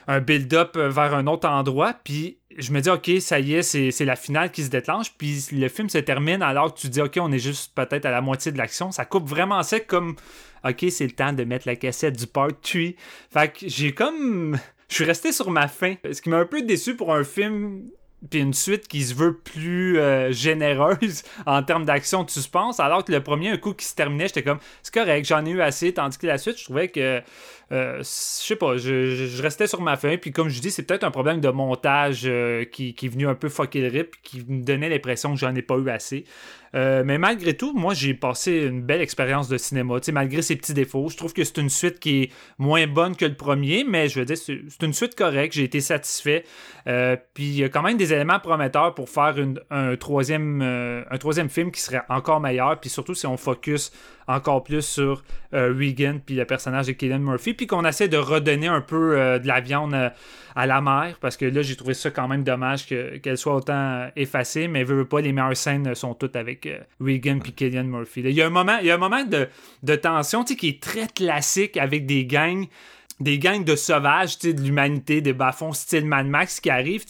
un 0.09 0.21
build-up 0.21 0.75
euh, 0.75 0.89
vers 0.89 1.13
un 1.13 1.27
autre 1.27 1.47
endroit. 1.47 1.93
Puis 2.03 2.39
je 2.57 2.73
me 2.73 2.81
dis, 2.81 2.89
OK, 2.89 3.09
ça 3.19 3.39
y 3.39 3.53
est, 3.53 3.61
c'est 3.61 4.05
la 4.05 4.15
finale 4.15 4.51
qui 4.51 4.63
se 4.63 4.69
déclenche. 4.69 5.13
Puis 5.17 5.45
le 5.51 5.69
film 5.69 5.87
se 5.87 5.99
termine 5.99 6.41
alors 6.41 6.73
que 6.73 6.79
tu 6.79 6.89
dis, 6.89 6.99
OK, 6.99 7.17
on 7.21 7.31
est 7.31 7.39
juste 7.39 7.73
peut-être 7.75 8.05
à 8.05 8.11
la 8.11 8.19
moitié 8.19 8.51
de 8.51 8.57
l'action. 8.57 8.91
Ça 8.91 9.05
coupe 9.05 9.29
vraiment 9.29 9.61
sec 9.61 9.85
comme, 9.85 10.15
OK, 10.65 10.85
c'est 10.89 11.05
le 11.05 11.11
temps 11.11 11.31
de 11.31 11.43
mettre 11.43 11.67
la 11.67 11.75
cassette 11.75 12.17
du 12.17 12.25
part 12.25 12.49
3. 12.61 12.81
Fait 13.31 13.53
que 13.53 13.59
j'ai 13.67 13.93
comme. 13.93 14.57
Je 14.89 14.95
suis 14.95 15.05
resté 15.05 15.31
sur 15.31 15.51
ma 15.51 15.67
fin. 15.67 15.93
Ce 16.11 16.19
qui 16.19 16.29
m'a 16.29 16.37
un 16.37 16.45
peu 16.47 16.63
déçu 16.63 16.95
pour 16.95 17.13
un 17.13 17.23
film 17.23 17.83
puis 18.29 18.39
une 18.39 18.53
suite 18.53 18.87
qui 18.87 19.03
se 19.03 19.13
veut 19.13 19.37
plus 19.37 19.97
euh, 19.97 20.31
généreuse 20.31 21.23
en 21.45 21.63
termes 21.63 21.85
d'action 21.85 22.23
de 22.23 22.29
suspense, 22.29 22.79
alors 22.79 23.05
que 23.05 23.11
le 23.11 23.23
premier, 23.23 23.49
un 23.49 23.57
coup 23.57 23.73
qui 23.73 23.85
se 23.85 23.95
terminait, 23.95 24.27
j'étais 24.27 24.43
comme, 24.43 24.59
c'est 24.83 24.93
correct, 24.93 25.25
j'en 25.25 25.45
ai 25.45 25.51
eu 25.51 25.61
assez, 25.61 25.93
tandis 25.93 26.17
que 26.17 26.27
la 26.27 26.37
suite, 26.37 26.57
je 26.57 26.65
trouvais 26.65 26.89
que, 26.89 27.21
je 27.71 27.99
sais 28.03 28.55
pas, 28.55 28.77
je, 28.77 29.41
restais 29.41 29.67
sur 29.67 29.81
ma 29.81 29.95
fin, 29.95 30.17
puis 30.17 30.31
comme 30.31 30.49
je 30.49 30.59
dis, 30.59 30.71
c'est 30.71 30.83
peut-être 30.83 31.03
un 31.03 31.11
problème 31.11 31.39
de 31.39 31.49
montage 31.49 32.23
euh, 32.25 32.65
qui, 32.65 32.95
qui, 32.95 33.05
est 33.05 33.09
venu 33.09 33.27
un 33.27 33.35
peu 33.35 33.49
fucker 33.49 33.81
le 33.81 33.89
rip, 33.89 34.15
qui 34.23 34.43
me 34.47 34.63
donnait 34.63 34.89
l'impression 34.89 35.33
que 35.33 35.39
j'en 35.39 35.53
ai 35.53 35.61
pas 35.61 35.77
eu 35.77 35.89
assez. 35.89 36.25
Euh, 36.75 37.03
mais 37.05 37.17
malgré 37.17 37.55
tout, 37.55 37.73
moi, 37.73 37.93
j'ai 37.93 38.13
passé 38.13 38.65
une 38.67 38.81
belle 38.81 39.01
expérience 39.01 39.47
de 39.47 39.57
cinéma. 39.57 39.95
malgré 40.11 40.41
ses 40.41 40.55
petits 40.55 40.73
défauts, 40.73 41.09
je 41.09 41.17
trouve 41.17 41.33
que 41.33 41.43
c'est 41.43 41.57
une 41.57 41.69
suite 41.69 41.99
qui 41.99 42.23
est 42.23 42.31
moins 42.57 42.87
bonne 42.87 43.15
que 43.15 43.25
le 43.25 43.35
premier, 43.35 43.83
mais 43.83 44.07
je 44.09 44.19
veux 44.19 44.25
dire, 44.25 44.37
c'est 44.37 44.83
une 44.83 44.93
suite 44.93 45.15
correcte. 45.15 45.53
J'ai 45.55 45.63
été 45.63 45.81
satisfait. 45.81 46.43
Euh, 46.87 47.15
puis 47.33 47.45
il 47.45 47.55
y 47.55 47.63
a 47.63 47.69
quand 47.69 47.81
même 47.81 47.97
des 47.97 48.13
éléments 48.13 48.39
prometteurs 48.39 48.93
pour 48.93 49.09
faire 49.09 49.35
un, 49.69 49.95
troisième, 49.95 50.61
euh, 50.61 51.03
un 51.09 51.17
troisième 51.17 51.49
film 51.49 51.71
qui 51.71 51.81
serait 51.81 52.01
encore 52.09 52.39
meilleur. 52.39 52.79
Puis 52.79 52.89
surtout 52.89 53.15
si 53.15 53.25
on 53.25 53.37
focus 53.37 53.91
encore 54.27 54.63
plus 54.63 54.83
sur 54.83 55.23
Regan 55.51 56.19
puis 56.23 56.35
le 56.35 56.45
personnage 56.45 56.85
de 56.85 56.91
Killian 56.91 57.17
Murphy, 57.17 57.55
puis 57.55 57.65
qu'on 57.65 57.83
essaie 57.83 58.07
de 58.07 58.17
redonner 58.17 58.67
un 58.67 58.81
peu 58.81 59.39
de 59.39 59.47
la 59.47 59.59
viande 59.59 60.11
à 60.55 60.65
la 60.65 60.81
mer, 60.81 61.17
parce 61.21 61.37
que 61.37 61.45
là, 61.45 61.61
j'ai 61.61 61.75
trouvé 61.75 61.93
ça 61.93 62.11
quand 62.11 62.27
même 62.27 62.43
dommage 62.43 62.85
qu'elle 62.85 63.37
soit 63.37 63.55
autant 63.55 64.09
effacée, 64.15 64.67
mais 64.67 64.83
veux, 64.83 65.05
pas, 65.05 65.21
les 65.21 65.31
meilleures 65.31 65.55
scènes 65.55 65.95
sont 65.95 66.13
toutes 66.13 66.35
avec 66.35 66.49
avec 66.49 66.87
Regan 66.99 67.39
et 67.45 67.51
Killian 67.51 67.83
Murphy. 67.83 68.21
Il 68.21 68.31
y 68.31 68.41
a 68.41 68.47
un 68.47 68.49
moment, 68.49 69.23
de, 69.23 69.95
tension 69.95 70.43
qui 70.43 70.69
est 70.69 70.81
très 70.81 71.07
classique 71.07 71.77
avec 71.77 72.05
des 72.05 72.25
gangs 72.25 72.65
des 73.19 73.37
gangs 73.37 73.65
de 73.65 73.75
sauvages, 73.75 74.39
de 74.39 74.51
l'humanité, 74.51 75.19
des 75.19 75.33
bas-fonds 75.33 75.73
style 75.73 76.05
Mad 76.05 76.25
Max 76.25 76.61
qui 76.61 76.69
arrivent. 76.69 77.03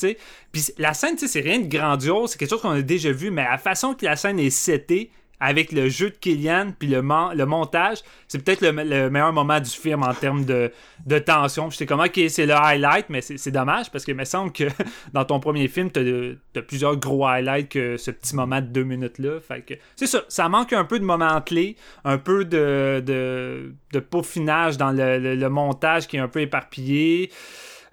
Puis 0.52 0.66
la 0.80 0.96
scène, 0.96 1.20
c'est 1.20 1.40
rien 1.40 1.60
de 1.60 1.68
grandiose, 1.68 2.32
c'est 2.32 2.40
quelque 2.40 2.50
chose 2.50 2.62
qu'on 2.62 2.72
a 2.72 2.82
déjà 2.82 3.12
vu, 3.12 3.30
mais 3.30 3.44
la 3.44 3.60
façon 3.60 3.94
que 3.94 4.06
la 4.06 4.16
scène 4.16 4.40
est 4.40 4.50
setée, 4.50 5.12
avec 5.40 5.72
le 5.72 5.90
jeu 5.90 6.10
de 6.10 6.16
Killian 6.16 6.74
puis 6.78 6.88
le, 6.88 6.98
le 6.98 7.46
montage, 7.46 8.00
c'est 8.28 8.44
peut-être 8.44 8.62
le, 8.62 9.10
meilleur 9.10 9.34
moment 9.34 9.60
du 9.60 9.70
film 9.70 10.04
en 10.04 10.14
termes 10.14 10.46
de, 10.46 10.72
de 11.06 11.20
tension. 11.20 11.70
J'étais 11.70 11.86
comme, 11.86 12.02
ok, 12.02 12.20
c'est 12.30 12.46
le 12.46 12.54
highlight, 12.54 13.06
mais 13.10 13.22
c'est 13.22 13.52
dommage 13.52 13.90
parce 13.92 14.06
que 14.06 14.12
me 14.12 14.26
semble 14.26 14.52
que 14.52 14.66
dans 15.14 15.26
ton 15.26 15.40
premier 15.40 15.68
film, 15.68 15.90
t'as 15.90 16.02
as 16.02 16.62
plusieurs 16.62 16.98
gros 16.98 17.26
highlights 17.26 17.70
que 17.70 17.98
ce 17.98 18.12
petit 18.12 18.36
moment 18.36 18.62
de 18.62 18.68
deux 18.68 18.84
minutes-là. 18.84 19.40
Fait 19.40 19.62
que 19.62 19.74
c'est 19.96 20.08
ça, 20.08 20.24
ça 20.28 20.50
manque 20.50 20.74
un 20.74 20.86
peu 20.86 21.00
de 21.00 21.06
moments 21.06 21.42
clés, 21.42 21.76
un 22.04 22.18
peu 22.18 22.46
de, 22.46 23.02
de, 23.06 23.74
de 23.94 24.00
peaufinage 24.00 24.78
dans 24.78 24.92
le, 24.92 25.36
le 25.36 25.50
montage 25.50 26.08
qui 26.08 26.18
est 26.18 26.22
un 26.22 26.28
peu 26.28 26.42
éparpillé. 26.42 27.32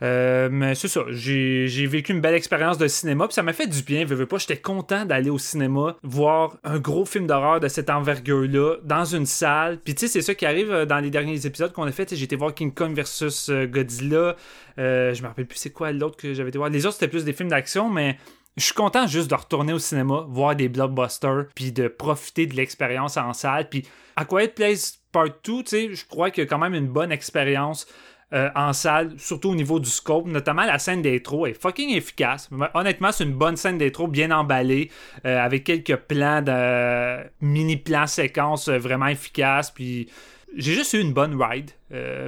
Euh, 0.03 0.49
mais 0.51 0.75
c'est 0.75 0.89
ça, 0.89 1.03
j'ai 1.09 1.87
vécu 1.87 2.13
une 2.13 2.21
belle 2.21 2.35
expérience 2.35 2.77
de 2.77 2.87
cinéma, 2.87 3.27
puis 3.27 3.35
ça 3.35 3.43
m'a 3.43 3.53
fait 3.53 3.67
du 3.67 3.83
bien, 3.83 4.05
veux, 4.05 4.15
veux 4.15 4.27
pas, 4.27 4.39
j'étais 4.39 4.59
content 4.59 5.07
d'aller 5.07 5.31
au 5.31 5.39
cinéma, 5.39 5.97
voir 6.03 6.59
un 6.65 6.79
gros 6.79 7.07
film 7.07 7.27
d'horreur 7.27 7.61
de 7.61 7.69
cette 7.69 7.89
envergure-là, 7.89 8.77
dans 8.85 9.05
une 9.07 9.27
salle, 9.27 9.79
puis 9.79 9.95
tu 9.95 10.01
sais, 10.01 10.13
c'est 10.13 10.23
ça 10.23 10.35
qui 10.35 10.45
arrive 10.45 10.71
euh, 10.71 10.85
dans 10.85 10.99
les 10.99 11.11
derniers 11.11 11.47
épisodes 11.47 11.73
qu'on 11.73 11.85
a 11.85 11.93
fait, 11.93 12.15
j'ai 12.15 12.25
été 12.25 12.37
voir 12.37 12.53
King 12.53 12.75
Kong 12.75 12.95
versus 12.95 13.49
euh, 13.49 13.67
Godzilla, 13.67 14.37
je 14.77 15.23
me 15.23 15.27
rappelle 15.27 15.47
plus 15.47 15.59
c'est 15.59 15.71
quoi 15.71 15.93
l'autre 15.93 16.17
que 16.17 16.35
j'avais 16.35 16.51
été 16.51 16.59
voir, 16.59 16.69
les 16.69 16.85
autres 16.85 16.97
c'était 16.97 17.09
plus 17.09 17.25
des 17.25 17.33
films 17.33 17.49
d'action, 17.49 17.89
mais 17.89 18.19
je 18.57 18.65
suis 18.65 18.75
content 18.75 19.07
juste 19.07 19.29
de 19.29 19.35
retourner 19.35 19.75
au 19.75 19.79
cinéma, 19.79 20.25
voir 20.29 20.57
des 20.57 20.69
blockbusters, 20.69 21.47
puis 21.55 21.73
de 21.73 21.89
profiter 21.89 22.47
de 22.47 22.55
l'expérience 22.57 23.19
en 23.19 23.35
salle. 23.35 23.69
Puis 23.69 23.87
à 24.17 24.25
Quiet 24.25 24.49
Place 24.49 24.99
Part 25.13 25.27
2, 25.27 25.33
tu 25.43 25.63
sais, 25.67 25.95
je 25.95 26.07
crois 26.07 26.31
qu'il 26.31 26.45
y 26.45 26.47
a 26.47 26.49
quand 26.49 26.59
même 26.59 26.75
une 26.75 26.89
bonne 26.89 27.13
expérience 27.13 27.87
euh, 28.33 28.51
en 28.57 28.73
salle, 28.73 29.15
surtout 29.19 29.51
au 29.51 29.55
niveau 29.55 29.79
du 29.79 29.89
scope, 29.89 30.27
notamment 30.27 30.65
la 30.65 30.81
scène 30.81 31.01
d'intro 31.01 31.47
est 31.47 31.55
fucking 31.55 31.95
efficace. 31.95 32.51
Honnêtement, 32.75 33.13
c'est 33.13 33.23
une 33.23 33.35
bonne 33.35 33.57
scène 33.57 33.79
d'intro, 33.79 34.09
bien 34.09 34.33
emballée, 34.33 34.91
euh, 35.25 35.39
avec 35.39 35.63
quelques 35.63 35.95
plans 35.95 36.43
de 36.43 37.25
mini 37.41 37.77
plans 37.77 38.09
séquences 38.09 38.67
euh, 38.67 38.79
vraiment 38.79 39.07
efficaces. 39.07 39.71
Puis 39.71 40.09
j'ai 40.57 40.73
juste 40.73 40.95
eu 40.95 41.01
une 41.01 41.13
bonne 41.13 41.41
ride, 41.41 41.71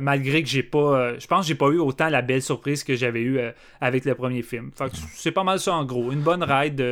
malgré 0.01 0.43
que 0.45 0.49
j'ai 0.49 0.63
pas, 0.63 1.19
je 1.19 1.27
pense 1.27 1.47
j'ai 1.47 1.55
pas 1.55 1.69
eu 1.69 1.79
autant 1.79 2.09
la 2.11 2.23
belle 2.23 2.43
surprise 2.43 2.85
que 2.85 2.95
j'avais 2.95 3.23
eu 3.23 3.41
avec 3.81 4.05
le 4.05 4.15
premier 4.15 4.43
film. 4.43 4.71
c'est 5.15 5.33
pas 5.33 5.45
mal 5.45 5.59
ça 5.59 5.75
en 5.75 5.85
gros, 5.85 6.13
une 6.13 6.21
bonne 6.21 6.43
ride 6.43 6.85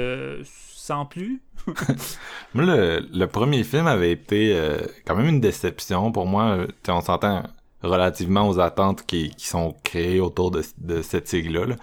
sans 0.45 1.05
plus. 1.05 1.43
moi, 2.55 2.65
le, 2.65 3.27
premier 3.27 3.65
film 3.65 3.87
avait 3.87 4.13
été 4.13 4.59
quand 5.05 5.15
même 5.15 5.29
une 5.29 5.41
déception 5.41 6.11
pour 6.11 6.25
moi. 6.27 6.67
On 6.89 7.01
s'entend 7.03 7.43
relativement 7.83 8.49
aux 8.49 8.59
attentes 8.59 9.05
qui, 9.07 9.31
qui 9.31 9.47
sont 9.47 9.75
créées 9.85 10.21
autour 10.21 10.51
de, 10.51 10.63
de 10.79 11.03
cette 11.03 11.29
sigle-là. 11.29 11.77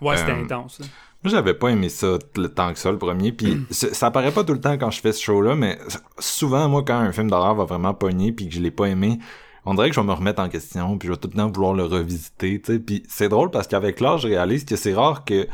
Ouais, 0.00 0.16
c'était 0.16 0.32
euh, 0.32 0.44
intense. 0.44 0.80
Moi, 1.24 1.32
j'avais 1.32 1.54
pas 1.54 1.68
aimé 1.68 1.88
ça 1.88 2.18
le 2.36 2.48
temps 2.48 2.72
que 2.72 2.78
ça, 2.78 2.92
le 2.92 2.98
premier. 2.98 3.32
Puis 3.32 3.66
ça 3.70 4.06
apparaît 4.06 4.30
pas 4.30 4.44
tout 4.44 4.52
le 4.52 4.60
temps 4.60 4.78
quand 4.78 4.90
je 4.90 5.00
fais 5.00 5.12
ce 5.12 5.22
show-là, 5.22 5.56
mais 5.56 5.78
souvent, 6.18 6.68
moi, 6.68 6.82
quand 6.86 6.98
un 6.98 7.12
film 7.12 7.30
d'horreur 7.30 7.54
va 7.54 7.64
vraiment 7.64 7.94
pogner 7.94 8.32
puis 8.32 8.48
que 8.48 8.54
je 8.54 8.60
l'ai 8.60 8.70
pas 8.70 8.86
aimé, 8.86 9.18
on 9.64 9.74
dirait 9.74 9.88
que 9.88 9.94
je 9.94 10.00
vais 10.00 10.06
me 10.06 10.12
remettre 10.12 10.40
en 10.40 10.48
question, 10.48 10.96
puis 10.96 11.08
je 11.08 11.12
vais 11.12 11.18
tout 11.18 11.28
le 11.32 11.36
temps 11.36 11.50
vouloir 11.50 11.74
le 11.74 11.84
revisiter, 11.84 12.60
tu 12.60 12.72
sais. 12.72 12.78
Puis 12.78 13.02
c'est 13.08 13.28
drôle 13.28 13.50
parce 13.50 13.66
qu'avec 13.66 14.00
l'âge, 14.00 14.22
je 14.22 14.28
réalise 14.28 14.64
que 14.64 14.76
c'est 14.76 14.94
rare 14.94 15.24
que 15.24 15.46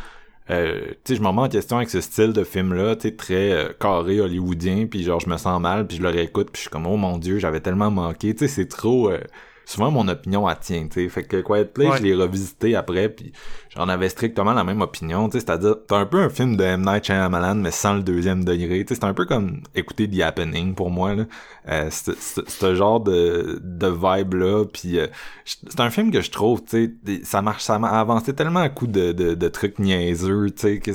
euh, 0.50 0.88
tu 1.04 1.14
sais, 1.14 1.16
je 1.16 1.22
me 1.22 1.28
remets 1.28 1.42
en 1.42 1.48
question 1.48 1.78
avec 1.78 1.88
ce 1.88 2.02
style 2.02 2.34
de 2.34 2.44
film-là, 2.44 2.96
tu 2.96 3.08
sais, 3.08 3.16
très 3.16 3.52
euh, 3.52 3.72
carré 3.72 4.20
hollywoodien, 4.20 4.86
puis 4.86 5.02
genre, 5.02 5.18
je 5.18 5.28
me 5.30 5.38
sens 5.38 5.60
mal, 5.60 5.86
puis 5.86 5.96
je 5.96 6.02
le 6.02 6.10
réécoute, 6.10 6.50
puis 6.52 6.58
je 6.58 6.60
suis 6.62 6.70
comme, 6.70 6.86
oh 6.86 6.96
mon 6.98 7.16
dieu, 7.16 7.38
j'avais 7.38 7.60
tellement 7.60 7.90
manqué, 7.90 8.34
tu 8.34 8.46
sais, 8.46 8.48
c'est 8.48 8.68
trop... 8.68 9.10
Euh, 9.10 9.20
souvent 9.66 9.90
mon 9.90 10.08
opinion 10.08 10.48
elle 10.48 10.58
tient, 10.58 10.86
tu 10.88 11.02
sais. 11.02 11.08
Fait 11.08 11.22
que 11.22 11.40
Quiet 11.40 11.66
Place, 11.66 11.98
je 11.98 12.02
l'ai 12.02 12.14
revisité 12.14 12.76
après, 12.76 13.08
puis 13.08 13.32
j'en 13.74 13.88
avais 13.88 14.08
strictement 14.08 14.52
la 14.52 14.64
même 14.64 14.80
opinion, 14.80 15.28
tu 15.28 15.38
sais. 15.38 15.44
C'est-à-dire, 15.46 15.76
c'est 15.88 15.94
un 15.94 16.06
peu 16.06 16.20
un 16.22 16.28
film 16.28 16.56
de 16.56 16.64
M. 16.64 16.82
Night 16.84 17.04
Shyamalan, 17.04 17.56
mais 17.56 17.70
sans 17.70 17.94
le 17.94 18.02
deuxième 18.02 18.44
degré, 18.44 18.84
tu 18.84 18.94
sais. 18.94 19.00
C'est 19.00 19.06
un 19.06 19.14
peu 19.14 19.24
comme 19.26 19.62
écouter 19.74 20.08
The 20.08 20.20
Happening 20.20 20.74
pour 20.74 20.90
moi, 20.90 21.14
là. 21.14 21.24
Euh, 21.68 21.88
c'est 21.90 22.14
ce 22.18 22.74
genre 22.74 23.00
de, 23.00 23.58
de 23.62 23.86
vibe-là, 23.86 24.64
puis 24.66 24.98
euh, 24.98 25.06
c'est 25.44 25.80
un 25.80 25.90
film 25.90 26.10
que 26.10 26.20
je 26.20 26.30
trouve, 26.30 26.62
tu 26.62 26.98
sais, 27.06 27.24
ça 27.24 27.40
marche, 27.40 27.62
ça 27.62 27.78
m'a 27.78 27.88
avancé 27.88 28.34
tellement 28.34 28.60
à 28.60 28.68
coup 28.68 28.86
de, 28.86 29.12
de, 29.12 29.34
de 29.34 29.48
trucs 29.48 29.78
niaiseux, 29.78 30.50
tu 30.50 30.60
sais, 30.60 30.78
que 30.78 30.92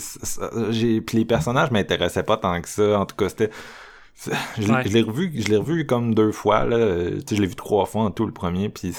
j'ai... 0.70 1.02
Puis 1.02 1.18
les 1.18 1.26
personnages 1.26 1.72
m'intéressaient 1.72 2.24
pas 2.24 2.38
tant 2.38 2.62
que 2.62 2.70
ça, 2.70 3.00
en 3.00 3.06
tout 3.06 3.16
cas, 3.16 3.30
c'était 3.30 3.50
je 4.58 4.94
l'ai 4.94 5.02
revu, 5.02 5.32
je 5.36 5.48
l'ai 5.48 5.58
revu 5.58 5.86
comme 5.86 6.14
deux 6.14 6.32
fois 6.32 6.66
là. 6.66 6.78
je 6.78 7.36
l'ai 7.36 7.48
vu 7.48 7.56
trois 7.56 7.86
fois 7.86 8.04
en 8.04 8.12
tout 8.12 8.26
le 8.26 8.34
premier, 8.34 8.70
puis 8.70 8.94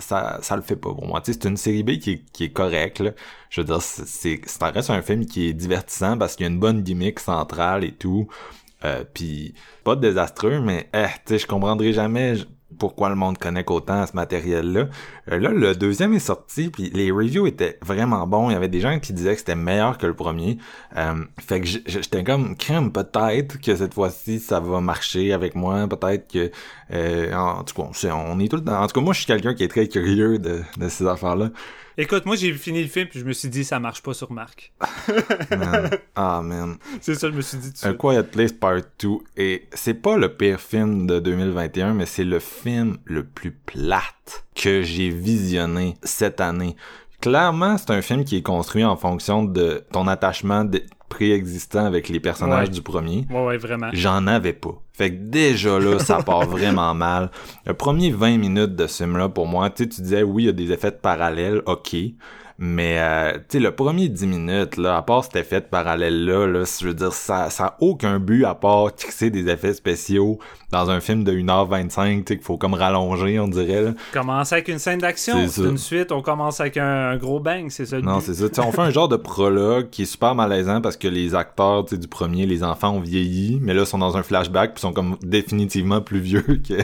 ça, 0.00 0.40
ça, 0.42 0.56
le 0.56 0.62
fait 0.62 0.76
pas 0.76 0.92
pour 0.92 1.06
moi. 1.06 1.20
c'est 1.24 1.44
une 1.44 1.56
série 1.56 1.82
B 1.82 1.98
qui 1.98 2.12
est, 2.12 2.24
qui 2.32 2.44
est 2.44 2.52
correcte. 2.52 3.00
Là. 3.00 3.12
Je 3.50 3.60
veux 3.60 3.66
dire, 3.66 3.80
c'est, 3.80 4.40
ça 4.46 4.70
reste 4.70 4.90
un 4.90 5.02
film 5.02 5.26
qui 5.26 5.48
est 5.48 5.52
divertissant 5.52 6.18
parce 6.18 6.34
qu'il 6.34 6.46
y 6.46 6.48
a 6.48 6.52
une 6.52 6.58
bonne 6.58 6.82
gimmick 6.82 7.20
centrale 7.20 7.84
et 7.84 7.92
tout. 7.92 8.28
Euh, 8.84 9.04
puis 9.14 9.54
pas 9.84 9.96
désastreux, 9.96 10.60
mais 10.60 10.88
eh, 10.92 11.06
tu 11.24 11.34
sais, 11.34 11.38
je 11.38 11.46
comprendrai 11.46 11.92
jamais 11.92 12.34
pourquoi 12.78 13.08
le 13.08 13.14
monde 13.14 13.38
connecte 13.38 13.70
autant 13.70 14.02
à 14.02 14.06
ce 14.06 14.14
matériel-là. 14.14 14.88
Euh, 15.30 15.38
là, 15.38 15.50
le 15.50 15.74
deuxième 15.74 16.12
est 16.14 16.18
sorti, 16.18 16.68
puis 16.68 16.90
les 16.92 17.10
reviews 17.10 17.46
étaient 17.46 17.78
vraiment 17.82 18.26
bons. 18.26 18.50
Il 18.50 18.52
y 18.52 18.56
avait 18.56 18.68
des 18.68 18.80
gens 18.80 18.98
qui 18.98 19.12
disaient 19.12 19.34
que 19.34 19.40
c'était 19.40 19.54
meilleur 19.54 19.98
que 19.98 20.06
le 20.06 20.14
premier. 20.14 20.58
Euh, 20.96 21.14
fait 21.40 21.60
que 21.60 21.66
j'étais 21.66 22.24
comme 22.24 22.56
crème, 22.56 22.92
peut-être 22.92 23.60
que 23.60 23.76
cette 23.76 23.94
fois-ci 23.94 24.40
ça 24.40 24.60
va 24.60 24.80
marcher 24.80 25.32
avec 25.32 25.54
moi. 25.54 25.86
Peut-être 25.88 26.30
que 26.30 26.50
euh, 26.92 27.34
en 27.34 27.64
tout 27.64 27.74
cas, 27.74 28.12
on 28.12 28.38
est 28.40 28.48
tout 28.48 28.56
le 28.56 28.64
temps. 28.64 28.82
En 28.82 28.86
tout 28.86 28.94
cas, 28.94 29.00
moi 29.00 29.12
je 29.12 29.18
suis 29.18 29.26
quelqu'un 29.26 29.54
qui 29.54 29.64
est 29.64 29.68
très 29.68 29.88
curieux 29.88 30.38
de, 30.38 30.62
de 30.76 30.88
ces 30.88 31.06
affaires-là. 31.06 31.50
Écoute, 31.98 32.26
moi 32.26 32.36
j'ai 32.36 32.52
fini 32.52 32.82
le 32.82 32.88
film 32.88 33.08
puis 33.08 33.20
je 33.20 33.24
me 33.24 33.32
suis 33.32 33.48
dit 33.48 33.64
ça 33.64 33.80
marche 33.80 34.02
pas 34.02 34.12
sur 34.12 34.30
Marc. 34.30 34.72
Ah 36.14 36.42
man. 36.42 36.76
C'est 37.00 37.14
ça, 37.14 37.30
je 37.30 37.34
me 37.34 37.40
suis 37.40 37.56
dit. 37.56 37.72
A 37.82 37.94
Quiet 37.94 38.24
Place 38.24 38.52
Part 38.52 38.82
2 38.98 39.08
et 39.38 39.66
c'est 39.72 39.94
pas 39.94 40.18
le 40.18 40.34
pire 40.34 40.60
film 40.60 41.06
de 41.06 41.18
2021, 41.18 41.94
mais 41.94 42.04
c'est 42.06 42.24
le 42.24 42.38
film 42.38 42.98
le 43.04 43.24
plus 43.24 43.50
plate 43.50 44.44
que 44.54 44.82
j'ai 44.82 45.08
visionné 45.08 45.96
cette 46.02 46.40
année. 46.40 46.76
Clairement, 47.22 47.78
c'est 47.78 47.90
un 47.90 48.02
film 48.02 48.24
qui 48.24 48.36
est 48.36 48.42
construit 48.42 48.84
en 48.84 48.96
fonction 48.96 49.44
de 49.44 49.84
ton 49.90 50.06
attachement 50.06 50.64
préexistant 51.08 51.84
avec 51.86 52.08
les 52.08 52.20
personnages 52.20 52.70
du 52.70 52.82
premier. 52.82 53.26
Ouais, 53.30 53.44
ouais, 53.44 53.56
vraiment. 53.58 53.88
J'en 53.92 54.26
avais 54.26 54.52
pas. 54.52 54.80
Fait 54.92 55.10
que 55.10 55.16
déjà 55.16 55.78
là, 55.78 55.98
ça 55.98 56.22
part 56.24 56.46
vraiment 56.46 56.94
mal. 56.94 57.30
Le 57.66 57.74
premier 57.74 58.10
20 58.10 58.38
minutes 58.38 58.74
de 58.74 58.86
ce 58.86 59.04
film-là, 59.04 59.28
pour 59.28 59.46
moi, 59.46 59.70
tu 59.70 59.88
tu 59.88 60.00
disais 60.00 60.22
oui, 60.22 60.44
il 60.44 60.46
y 60.46 60.48
a 60.48 60.52
des 60.52 60.72
effets 60.72 60.90
parallèles, 60.92 61.62
ok. 61.66 61.96
Mais 62.58 62.98
euh, 62.98 63.32
tu 63.34 63.40
sais, 63.48 63.60
le 63.60 63.70
premier 63.70 64.08
10 64.08 64.26
minutes, 64.26 64.76
là, 64.78 64.96
à 64.96 65.02
part 65.02 65.24
cet 65.24 65.36
effet 65.36 65.60
de 65.60 65.66
parallèle-là, 65.66 66.46
là, 66.46 66.64
je 66.64 66.86
veux 66.86 66.94
dire, 66.94 67.12
ça, 67.12 67.50
ça 67.50 67.66
a 67.66 67.76
aucun 67.80 68.18
but 68.18 68.44
à 68.44 68.54
part 68.54 68.90
fixer 68.96 69.28
des 69.28 69.48
effets 69.50 69.74
spéciaux 69.74 70.38
dans 70.72 70.90
un 70.90 71.00
film 71.00 71.22
de 71.22 71.32
1h25, 71.32 71.88
tu 71.88 72.24
sais, 72.26 72.36
qu'il 72.36 72.44
faut 72.44 72.56
comme 72.56 72.72
rallonger, 72.72 73.38
on 73.38 73.48
dirait. 73.48 73.82
Là. 73.82 73.90
Commence 74.12 74.52
avec 74.52 74.68
une 74.68 74.78
scène 74.78 75.00
d'action, 75.00 75.36
une 75.38 75.78
suite, 75.78 76.12
on 76.12 76.22
commence 76.22 76.60
avec 76.60 76.78
un, 76.78 77.16
gros 77.16 77.40
bang, 77.40 77.66
c'est 77.68 77.84
ça 77.84 77.96
le 77.96 78.02
Non, 78.02 78.20
c'est 78.20 78.34
ça. 78.34 78.46
on 78.64 78.72
fait 78.72 78.80
un 78.80 78.90
genre 78.90 79.08
de 79.08 79.16
prologue 79.16 79.90
qui 79.90 80.02
est 80.02 80.06
super 80.06 80.34
malaisant 80.34 80.80
parce 80.80 80.96
que 80.96 81.08
les 81.08 81.34
acteurs 81.34 81.84
du 81.84 82.08
premier, 82.08 82.46
les 82.46 82.64
enfants 82.64 82.94
ont 82.94 83.00
vieilli, 83.00 83.58
mais 83.60 83.74
là, 83.74 83.84
sont 83.84 83.98
dans 83.98 84.16
un 84.16 84.22
flashback 84.22 84.72
puis 84.72 84.80
sont 84.80 84.92
comme 84.92 85.16
définitivement 85.22 86.00
plus 86.00 86.20
vieux 86.20 86.42
que 86.66 86.74